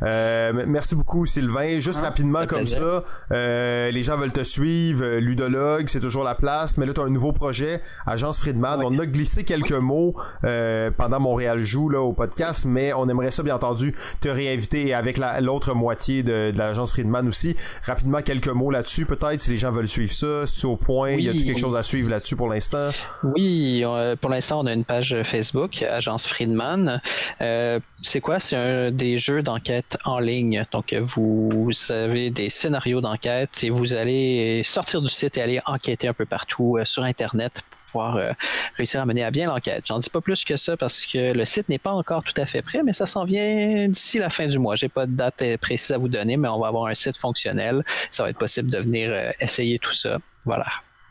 Euh, 0.04 0.66
merci 0.68 0.96
beaucoup, 0.96 1.26
Sylvain. 1.26 1.80
Juste 1.80 2.00
Ah, 2.02 2.08
rapidement 2.08 2.46
comme 2.46 2.60
plaisir. 2.60 2.80
ça, 2.80 3.04
euh, 3.34 3.90
les 3.92 4.04
gens 4.04 4.18
veulent 4.18 4.34
te 4.34 4.44
suivre. 4.44 5.02
euh, 5.04 5.20
Ludologue, 5.22 5.86
c'est 5.88 6.02
toujours 6.02 6.26
la 6.26 6.36
place. 6.36 6.78
Mais 6.78 6.86
là, 6.86 6.94
tu 6.94 7.00
as 7.00 7.04
un 7.06 7.10
nouveau 7.10 7.32
projet, 7.32 7.82
Agence 8.06 8.40
Friedman. 8.40 8.80
Oui. 8.80 8.86
On 8.90 9.00
a 9.00 9.06
glissé 9.06 9.46
quelques 9.46 9.72
mots 9.72 10.14
euh, 10.44 10.92
pendant 10.92 11.22
Montréal 11.22 11.62
Joue 11.62 11.88
là, 11.90 12.02
au 12.02 12.12
podcast, 12.12 12.66
mais 12.66 12.92
on 12.94 13.08
aimerait 13.08 13.32
ça, 13.32 13.44
bien 13.44 13.56
entendu, 13.56 13.96
te 14.20 14.28
réinviter 14.28 14.94
avec 14.94 15.18
la- 15.18 15.40
l'autre 15.40 15.74
moitié 15.74 16.22
de, 16.24 16.52
de 16.52 16.58
l'Agence 16.58 16.92
Friedman 16.92 17.28
aussi. 17.30 17.56
Rapidement, 17.86 18.22
quelques 18.22 18.50
mots 18.50 18.72
là-dessus, 18.72 19.06
peut-être, 19.06 19.40
si 19.40 19.52
les 19.52 19.58
gens 19.58 19.72
veulent 19.72 19.88
suivre 19.88 20.12
ça. 20.12 20.48
Si 20.48 20.66
au 20.66 20.76
point, 20.76 21.16
Oui. 21.16 21.24
y 21.24 21.30
a-t-il 21.30 21.46
quelque 21.46 21.60
chose 21.60 21.78
à 21.78 21.81
suivre 21.84 22.10
là-dessus 22.10 22.36
pour 22.36 22.50
l'instant? 22.50 22.90
Oui, 23.24 23.82
euh, 23.84 24.16
pour 24.16 24.30
l'instant, 24.30 24.62
on 24.62 24.66
a 24.66 24.74
une 24.74 24.86
page 24.86 25.16
Facebook, 25.24 25.84
Agence 25.84 26.28
Friedman. 26.28 27.02
Euh, 27.42 27.80
c'est 28.02 28.22
quoi? 28.22 28.40
C'est 28.40 28.56
un 28.56 28.92
des 28.92 29.18
jeux 29.18 29.42
d'enquête 29.42 29.98
en 30.06 30.20
ligne. 30.20 30.66
Donc, 30.72 30.94
vous 30.94 31.72
avez 31.90 32.30
des 32.30 32.50
scénarios 32.50 33.02
d'enquête 33.02 33.64
et 33.64 33.70
vous 33.70 33.94
allez 33.94 34.64
sortir 34.64 35.02
du 35.02 35.08
site 35.08 35.38
et 35.38 35.42
aller 35.42 35.60
enquêter 35.66 36.08
un 36.08 36.14
peu 36.14 36.26
partout 36.26 36.78
euh, 36.78 36.86
sur 36.86 37.04
Internet 37.04 37.62
pour 37.62 38.04
pouvoir 38.04 38.36
réussir 38.78 39.02
à 39.02 39.06
mener 39.06 39.22
à 39.26 39.32
bien 39.32 39.48
l'enquête. 39.48 39.84
J'en 39.86 40.00
dis 40.00 40.10
pas 40.10 40.22
plus 40.22 40.46
que 40.46 40.56
ça 40.56 40.78
parce 40.78 41.06
que 41.06 41.34
le 41.34 41.44
site 41.44 41.68
n'est 41.68 41.78
pas 41.78 41.92
encore 41.92 42.24
tout 42.24 42.40
à 42.40 42.46
fait 42.46 42.62
prêt, 42.62 42.84
mais 42.86 42.94
ça 42.94 43.06
s'en 43.06 43.26
vient 43.26 43.90
d'ici 43.90 44.18
la 44.18 44.30
fin 44.30 44.48
du 44.48 44.60
mois. 44.60 44.78
J'ai 44.78 44.88
pas 44.88 45.06
de 45.06 45.12
date 45.12 45.44
précise 45.58 45.92
à 45.92 45.98
vous 45.98 46.08
donner, 46.08 46.38
mais 46.38 46.48
on 46.48 46.62
va 46.62 46.68
avoir 46.68 46.86
un 46.86 46.96
site 46.96 47.18
fonctionnel. 47.18 47.84
Ça 48.10 48.24
va 48.24 48.30
être 48.30 48.38
possible 48.38 48.70
de 48.70 48.78
venir 48.78 49.12
essayer 49.42 49.78
tout 49.78 49.92
ça. 49.92 50.20
Voilà. 50.46 50.68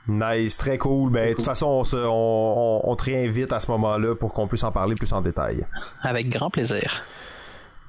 Nice, 0.08 0.56
très 0.56 0.78
cool. 0.78 1.10
Ben, 1.10 1.30
de 1.30 1.34
toute 1.34 1.44
façon, 1.44 1.66
on, 1.66 1.84
se, 1.84 1.96
on, 1.96 2.10
on, 2.10 2.90
on 2.90 2.96
te 2.96 3.04
réinvite 3.04 3.52
à 3.52 3.60
ce 3.60 3.70
moment-là 3.70 4.14
pour 4.14 4.32
qu'on 4.32 4.48
puisse 4.48 4.64
en 4.64 4.72
parler 4.72 4.94
plus 4.94 5.12
en 5.12 5.20
détail. 5.20 5.66
Avec 6.02 6.28
grand 6.28 6.50
plaisir. 6.50 7.04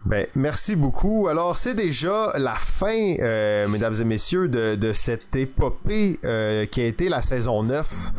Ben, 0.04 0.26
merci 0.36 0.76
beaucoup. 0.76 1.28
Alors, 1.28 1.58
c'est 1.58 1.76
déjà 1.76 2.32
la 2.38 2.56
fin, 2.56 3.16
euh, 3.20 3.68
mesdames 3.68 3.94
et 4.02 4.04
messieurs, 4.04 4.48
de, 4.48 4.76
de 4.76 4.94
cette 4.94 5.36
épopée 5.36 6.20
euh, 6.26 6.66
qui 6.66 6.82
a 6.82 6.86
été 6.86 7.08
la 7.08 7.22
saison 7.22 7.62
9. 7.62 8.12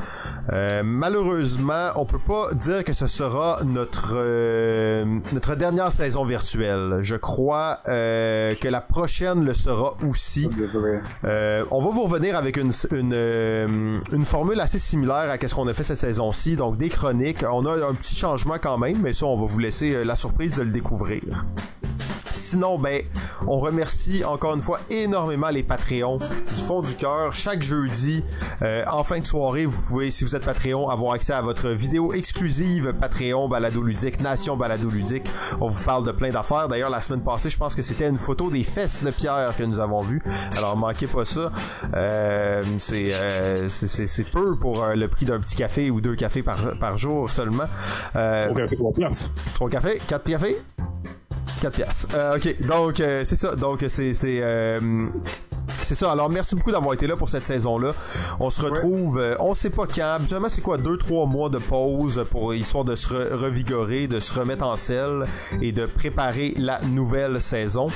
Euh, 0.53 0.83
malheureusement, 0.85 1.91
on 1.97 2.05
peut 2.05 2.19
pas 2.19 2.53
dire 2.55 2.85
que 2.85 2.93
ce 2.93 3.07
sera 3.07 3.59
notre 3.65 4.13
euh, 4.15 5.05
notre 5.33 5.55
dernière 5.55 5.93
saison 5.93 6.25
virtuelle. 6.25 6.99
Je 7.01 7.17
crois 7.17 7.79
euh, 7.89 8.55
que 8.57 8.69
la 8.69 8.81
prochaine 8.81 9.45
le 9.45 9.55
sera 9.55 9.95
aussi. 10.07 10.49
Euh, 11.25 11.65
on 11.71 11.83
va 11.83 11.91
vous 11.91 12.03
revenir 12.03 12.37
avec 12.37 12.57
une, 12.57 12.73
une, 12.91 14.01
une 14.13 14.25
formule 14.25 14.61
assez 14.61 14.79
similaire 14.79 15.31
à 15.31 15.49
ce 15.49 15.55
qu'on 15.55 15.69
a 15.69 15.75
fait 15.75 15.85
cette 15.85 16.01
saison-ci, 16.01 16.57
donc 16.57 16.77
des 16.77 16.89
chroniques. 16.89 17.45
On 17.49 17.67
a 17.67 17.75
un 17.75 17.95
petit 17.95 18.17
changement 18.17 18.57
quand 18.61 18.79
même, 18.79 18.99
mais 19.03 19.13
ça, 19.13 19.27
on 19.27 19.37
va 19.37 19.47
vous 19.47 19.59
laisser 19.59 20.05
la 20.05 20.17
surprise 20.17 20.57
de 20.57 20.63
le 20.63 20.71
découvrir. 20.71 21.45
Sinon, 22.53 22.79
ben, 22.79 23.03
on 23.47 23.59
remercie 23.59 24.25
encore 24.25 24.55
une 24.55 24.63
fois 24.63 24.81
énormément 24.91 25.49
les 25.49 25.63
Patreons 25.63 26.19
du 26.19 26.65
fond 26.67 26.83
du 26.83 26.95
cœur. 26.95 27.33
Chaque 27.33 27.63
jeudi, 27.63 28.23
euh, 28.61 28.85
en 28.91 29.05
fin 29.05 29.21
de 29.21 29.25
soirée, 29.25 29.65
vous 29.65 29.81
pouvez, 29.81 30.11
si 30.11 30.25
vous 30.25 30.37
êtes 30.37 30.45
Patreon, 30.45 30.89
avoir 30.89 31.15
accès 31.15 31.33
à 31.33 31.41
votre 31.41 31.71
vidéo 31.71 32.13
exclusive 32.13 32.95
Patreon 33.01 33.49
Balado 33.49 33.83
Ludique, 33.83 34.21
Nation 34.21 34.57
Balado 34.57 34.89
Ludique. 34.89 35.25
On 35.61 35.69
vous 35.69 35.83
parle 35.83 36.07
de 36.07 36.13
plein 36.13 36.31
d'affaires. 36.31 36.69
D'ailleurs, 36.69 36.91
la 36.91 37.01
semaine 37.01 37.23
passée, 37.23 37.49
je 37.49 37.57
pense 37.57 37.75
que 37.75 37.83
c'était 37.83 38.09
une 38.09 38.19
photo 38.19 38.51
des 38.51 38.65
fesses 38.65 39.03
de 39.03 39.11
Pierre 39.11 39.55
que 39.57 39.63
nous 39.63 39.79
avons 39.79 40.03
vu. 40.03 40.23
Alors, 40.57 40.77
manquez 40.77 41.07
pas 41.07 41.25
ça. 41.25 41.53
Euh, 41.95 42.63
c'est, 42.79 43.15
euh, 43.15 43.69
c'est, 43.69 44.31
peu 44.31 44.57
pour 44.57 44.85
le 44.87 45.09
prix 45.09 45.27
d'un 45.27 45.41
petit 45.41 45.57
café 45.57 45.91
ou 45.91 46.01
deux 46.01 46.17
cafés 46.17 46.43
par, 46.43 46.79
par 46.79 46.99
jour 46.99 47.31
seulement. 47.31 47.65
Trois 48.13 48.93
places. 48.93 49.31
Trois 49.55 49.71
cafés? 49.71 50.01
Quatre 50.07 50.25
cafés? 50.25 50.57
4 51.61 51.75
piastres. 51.75 52.09
Euh, 52.15 52.37
ok, 52.37 52.67
donc 52.67 53.01
euh, 53.01 53.25
c'est 53.27 53.37
ça. 53.37 53.55
Donc 53.57 53.85
c'est 53.89 54.15
c'est 54.15 54.39
euh, 54.43 55.07
c'est 55.85 55.95
ça. 55.95 56.11
Alors 56.13 56.29
merci 56.31 56.55
beaucoup 56.55 56.73
d'avoir 56.73 56.95
été 56.95 57.07
là 57.07 57.17
pour 57.17 57.29
cette 57.29 57.45
saison-là. 57.47 57.93
On 58.41 58.51
se 58.51 58.61
retrouve, 58.63 59.19
euh, 59.19 59.35
on 59.41 59.55
sait 59.55 59.71
pas 59.71 59.87
quand. 59.87 60.15
Habituellement 60.17 60.49
c'est 60.49 60.61
quoi 60.61 60.79
deux 60.79 60.97
trois 60.99 61.27
mois 61.27 61.49
de 61.49 61.59
pause 61.59 62.23
pour 62.31 62.55
histoire 62.55 62.85
de 62.85 62.95
se 62.97 63.09
re- 63.09 63.35
revigorer, 63.35 64.07
de 64.07 64.21
se 64.21 64.39
remettre 64.39 64.65
en 64.65 64.77
selle 64.77 65.25
et 65.61 65.73
de 65.73 65.87
préparer 65.87 66.55
la 66.57 66.81
nouvelle 66.83 67.41
saison. 67.41 67.89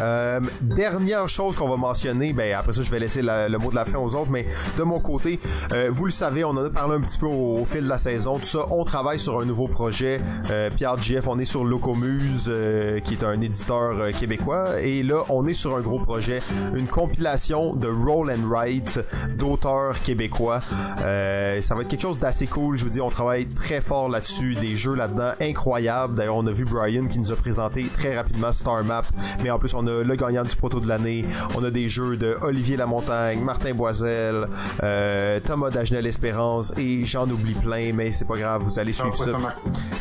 Euh, 0.00 0.40
dernière 0.62 1.28
chose 1.28 1.54
qu'on 1.54 1.68
va 1.68 1.76
mentionner, 1.76 2.32
ben 2.32 2.54
après 2.54 2.72
ça 2.72 2.82
je 2.82 2.90
vais 2.90 2.98
laisser 2.98 3.20
la- 3.22 3.48
le 3.48 3.58
mot 3.58 3.70
de 3.70 3.74
la 3.74 3.84
fin 3.84 3.98
aux 3.98 4.14
autres, 4.16 4.30
mais 4.30 4.46
de 4.78 4.82
mon 4.82 4.98
côté, 4.98 5.38
euh, 5.72 5.90
vous 5.92 6.06
le 6.06 6.10
savez, 6.10 6.42
on 6.44 6.50
en 6.50 6.64
a 6.64 6.70
parlé 6.70 6.96
un 6.96 7.00
petit 7.02 7.18
peu 7.18 7.26
au, 7.26 7.58
au 7.58 7.64
fil 7.66 7.84
de 7.84 7.88
la 7.88 7.98
saison, 7.98 8.38
tout 8.38 8.46
ça, 8.46 8.60
on 8.70 8.84
travaille 8.84 9.18
sur 9.20 9.38
un 9.40 9.44
nouveau 9.44 9.68
projet. 9.68 10.20
Euh, 10.50 10.70
Pierre 10.74 10.96
GF, 10.98 11.26
on 11.28 11.38
est 11.38 11.44
sur 11.44 11.64
Locomuse, 11.64 12.29
euh, 12.48 13.00
qui 13.00 13.14
est 13.14 13.24
un 13.24 13.40
éditeur 13.40 13.92
euh, 13.98 14.12
québécois, 14.12 14.80
et 14.80 15.02
là 15.02 15.22
on 15.28 15.46
est 15.46 15.54
sur 15.54 15.76
un 15.76 15.80
gros 15.80 15.98
projet, 15.98 16.38
une 16.74 16.86
compilation 16.86 17.74
de 17.74 17.88
roll 17.88 18.30
and 18.30 18.48
write 18.48 19.00
d'auteurs 19.36 20.00
québécois. 20.02 20.60
Euh, 21.02 21.60
ça 21.62 21.74
va 21.74 21.82
être 21.82 21.88
quelque 21.88 22.02
chose 22.02 22.18
d'assez 22.18 22.46
cool, 22.46 22.76
je 22.76 22.84
vous 22.84 22.90
dis, 22.90 23.00
on 23.00 23.10
travaille 23.10 23.46
très 23.46 23.80
fort 23.80 24.08
là-dessus, 24.08 24.54
des 24.54 24.74
jeux 24.74 24.94
là-dedans 24.94 25.32
incroyables. 25.40 26.14
D'ailleurs, 26.14 26.36
on 26.36 26.46
a 26.46 26.52
vu 26.52 26.64
Brian 26.64 27.06
qui 27.06 27.18
nous 27.18 27.32
a 27.32 27.36
présenté 27.36 27.86
très 27.94 28.16
rapidement 28.16 28.52
Star 28.52 28.84
Map, 28.84 29.02
mais 29.42 29.50
en 29.50 29.58
plus 29.58 29.74
on 29.74 29.86
a 29.86 30.02
le 30.02 30.16
gagnant 30.16 30.44
du 30.44 30.54
proto 30.56 30.80
de 30.80 30.88
l'année, 30.88 31.24
on 31.56 31.64
a 31.64 31.70
des 31.70 31.88
jeux 31.88 32.16
de 32.16 32.36
Olivier 32.42 32.76
Lamontagne, 32.76 33.40
Martin 33.40 33.74
Boisel, 33.74 34.48
euh, 34.82 35.40
Thomas 35.40 35.70
Dagenel 35.70 36.06
Espérance 36.06 36.72
et 36.78 37.04
j'en 37.04 37.28
oublie 37.28 37.54
plein, 37.54 37.92
mais 37.92 38.12
c'est 38.12 38.26
pas 38.26 38.36
grave, 38.36 38.62
vous 38.62 38.78
allez 38.78 38.92
suivre 38.92 39.16
ça. 39.16 39.30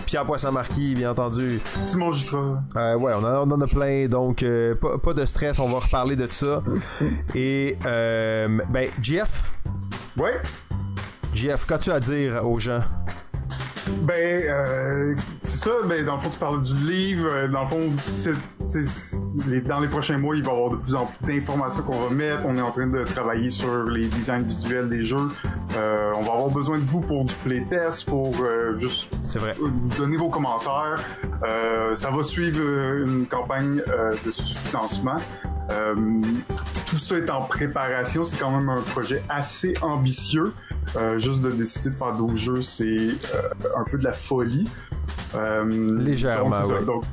Pierre 0.06 0.26
Poisson-Marquis, 0.26 0.96
bien 0.96 1.12
entendu. 1.12 1.60
Simon 1.86 2.12
Euh, 2.76 2.96
ouais, 2.96 3.14
on 3.16 3.24
en, 3.24 3.48
on 3.50 3.52
en 3.52 3.62
a 3.62 3.68
plein, 3.68 4.08
donc 4.08 4.44
euh, 4.44 4.76
pas, 4.76 4.98
pas 4.98 5.14
de 5.14 5.26
stress, 5.26 5.60
on 5.60 5.70
va 5.70 5.80
reparler 5.80 6.16
de 6.16 6.28
ça. 6.32 6.62
Et 7.36 7.78
euh, 7.86 8.60
ben, 8.70 8.90
Jeff, 9.02 9.44
Ouais. 10.18 10.42
Jeff, 11.34 11.66
qu'as-tu 11.66 11.92
à 11.92 12.00
dire 12.00 12.46
aux 12.46 12.60
gens? 12.60 12.82
Ben, 14.04 14.44
euh, 14.48 15.16
c'est 15.44 15.66
ça, 15.70 15.72
ben, 15.88 16.06
dans 16.06 16.16
le 16.16 16.22
fond, 16.22 16.30
tu 16.30 16.40
parlais 16.40 16.62
du 16.62 16.74
livre. 16.76 17.28
euh, 17.32 17.48
Dans 17.48 17.64
le 17.64 17.68
fond, 17.70 17.90
les- 19.48 19.62
dans 19.62 19.80
les 19.80 19.88
prochains 19.88 20.18
mois, 20.18 20.36
il 20.36 20.44
va 20.44 20.52
y 20.52 20.56
avoir 20.56 20.70
de 20.72 20.76
plus 20.78 20.96
en 20.96 21.06
plus 21.06 21.28
d'informations 21.40 21.84
qu'on 21.84 22.00
va 22.08 22.14
mettre. 22.14 22.42
On 22.46 22.56
est 22.56 22.62
en 22.62 22.72
train 22.72 22.88
de 22.88 23.04
travailler 23.04 23.50
sur 23.50 23.84
les 23.86 24.08
designs 24.08 24.44
visuels 24.44 24.90
des 24.90 25.04
jeux. 25.04 25.30
Euh, 25.78 26.12
on 26.16 26.22
va 26.22 26.34
avoir 26.34 26.50
besoin 26.50 26.78
de 26.78 26.84
vous 26.86 27.02
pour 27.02 27.26
du 27.26 27.34
playtest, 27.36 28.06
pour 28.06 28.34
euh, 28.42 28.78
juste 28.78 29.12
C'est 29.24 29.40
vrai. 29.40 29.56
donner 29.98 30.18
vos 30.18 30.30
commentaires. 30.30 31.04
Euh, 31.44 31.96
ça 31.96 32.10
va 32.12 32.24
suivre 32.24 32.60
euh, 32.62 33.06
une 33.06 33.26
campagne 33.26 33.82
de 34.26 34.32
financement. 34.32 35.18
Euh, 35.72 35.96
tout 36.86 36.98
ça 36.98 37.18
est 37.18 37.30
en 37.30 37.42
préparation. 37.42 38.26
C'est 38.26 38.38
quand 38.40 38.52
même 38.52 38.70
un 38.70 38.82
projet 38.82 39.22
assez 39.30 39.74
ambitieux. 39.82 40.54
Euh, 40.96 41.20
juste 41.20 41.42
de 41.42 41.52
décider 41.52 41.90
de 41.92 41.96
faire 41.96 42.14
12 42.14 42.36
jeux, 42.36 42.62
c'est 42.62 42.84
euh, 42.84 43.50
un 43.78 43.84
peu 43.84 43.98
de 43.98 44.04
la 44.04 44.14
folie. 44.14 44.66
Légèrement, 45.70 46.62
donc, 46.62 46.72
ouais. 46.72 46.86
Donc, 46.86 47.04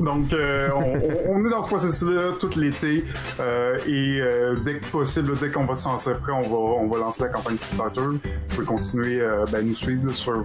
donc, 0.00 0.32
euh, 0.32 0.68
on, 0.74 1.36
on 1.36 1.46
est 1.46 1.50
dans 1.50 1.62
ce 1.62 1.68
processus-là 1.68 2.32
tout 2.40 2.50
l'été 2.56 3.04
euh, 3.40 3.78
et 3.86 4.20
euh, 4.20 4.56
dès 4.64 4.78
que 4.78 4.86
possible, 4.88 5.38
dès 5.38 5.50
qu'on 5.50 5.66
va 5.66 5.76
se 5.76 5.84
sentir 5.84 6.18
prêt, 6.18 6.32
on 6.32 6.40
va, 6.40 6.56
on 6.56 6.88
va 6.88 6.98
lancer 6.98 7.22
la 7.22 7.28
campagne 7.28 7.56
Kickstarter. 7.56 8.00
Vous 8.00 8.18
pouvez 8.48 8.66
continuer 8.66 9.20
euh, 9.20 9.44
ben, 9.52 9.66
nous 9.66 9.74
suivre 9.74 10.10
sur 10.10 10.42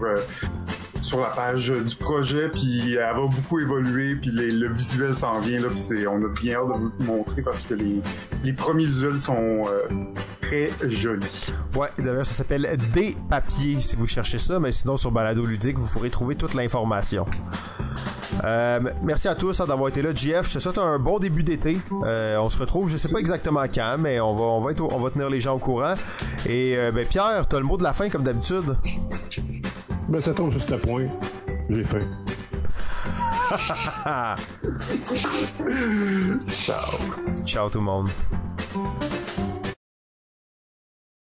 sur 1.10 1.22
la 1.22 1.30
page 1.30 1.72
du 1.72 1.96
projet, 1.96 2.50
puis 2.50 2.94
elle 2.94 3.00
va 3.00 3.28
beaucoup 3.28 3.60
évoluer, 3.60 4.16
puis 4.16 4.30
les- 4.30 4.52
le 4.52 4.72
visuel 4.72 5.16
s'en 5.16 5.40
vient 5.40 5.60
là, 5.60 5.68
puis 5.74 6.08
on 6.08 6.18
a 6.18 6.28
bien 6.40 6.58
hâte 6.58 6.68
de 6.68 6.74
vous 7.04 7.12
montrer 7.12 7.42
parce 7.42 7.66
que 7.66 7.74
les, 7.74 8.54
premiers 8.54 8.86
visuels 8.86 9.20
sont 9.20 9.64
euh, 9.68 9.88
très 10.40 10.70
jolis. 10.88 11.48
Ouais, 11.76 11.88
d'ailleurs, 11.98 12.28
ça 12.28 12.34
s'appelle 12.34 12.78
Des 12.94 13.16
papiers 13.28 13.82
si 13.82 13.96
vous 13.96 14.06
cherchez 14.06 14.38
ça, 14.38 14.60
mais 14.60 14.72
sinon 14.72 14.98
sur 14.98 15.10
Balado 15.12 15.44
Ludique, 15.46 15.80
vous 15.80 15.88
pourrez 15.88 16.12
trouver 16.12 16.36
toute 16.36 16.54
l'information. 16.54 17.26
Euh, 18.44 18.80
merci 19.02 19.28
à 19.28 19.34
tous 19.36 19.60
hein, 19.60 19.66
d'avoir 19.66 19.90
été 19.90 20.04
là. 20.04 20.12
JF, 20.14 20.48
je 20.48 20.54
te 20.54 20.60
souhaite 20.60 20.78
un 20.78 21.00
bon 21.00 21.18
début 21.18 21.42
d'été. 21.44 21.80
Euh, 22.04 22.38
on 22.38 22.50
se 22.50 22.60
retrouve, 22.60 22.88
je 22.88 22.98
sais 22.98 23.10
pas 23.10 23.20
exactement 23.20 23.64
quand, 23.74 23.98
mais 24.00 24.20
on 24.20 24.36
va, 24.36 24.44
on 24.44 24.62
va, 24.62 24.72
être 24.72 24.82
on 24.82 25.00
va 25.00 25.10
tenir 25.10 25.30
les 25.30 25.40
gens 25.40 25.56
au 25.56 25.60
courant. 25.60 25.96
Et 26.46 26.78
euh, 26.78 26.92
ben, 26.92 27.06
Pierre, 27.06 27.48
t'as 27.48 27.58
le 27.58 27.66
mot 27.66 27.78
de 27.78 27.84
la 27.84 27.94
fin 27.94 28.10
comme 28.10 28.24
d'habitude. 28.24 28.76
Ben, 30.10 30.20
ça 30.22 30.34
tombe 30.34 30.52
juste 30.52 30.72
à 30.72 30.78
point. 30.78 31.06
J'ai 31.70 31.84
faim. 31.84 32.00
Ciao. 36.58 36.98
Ciao 37.46 37.70
tout 37.70 37.78
le 37.78 37.86
monde. 37.86 38.10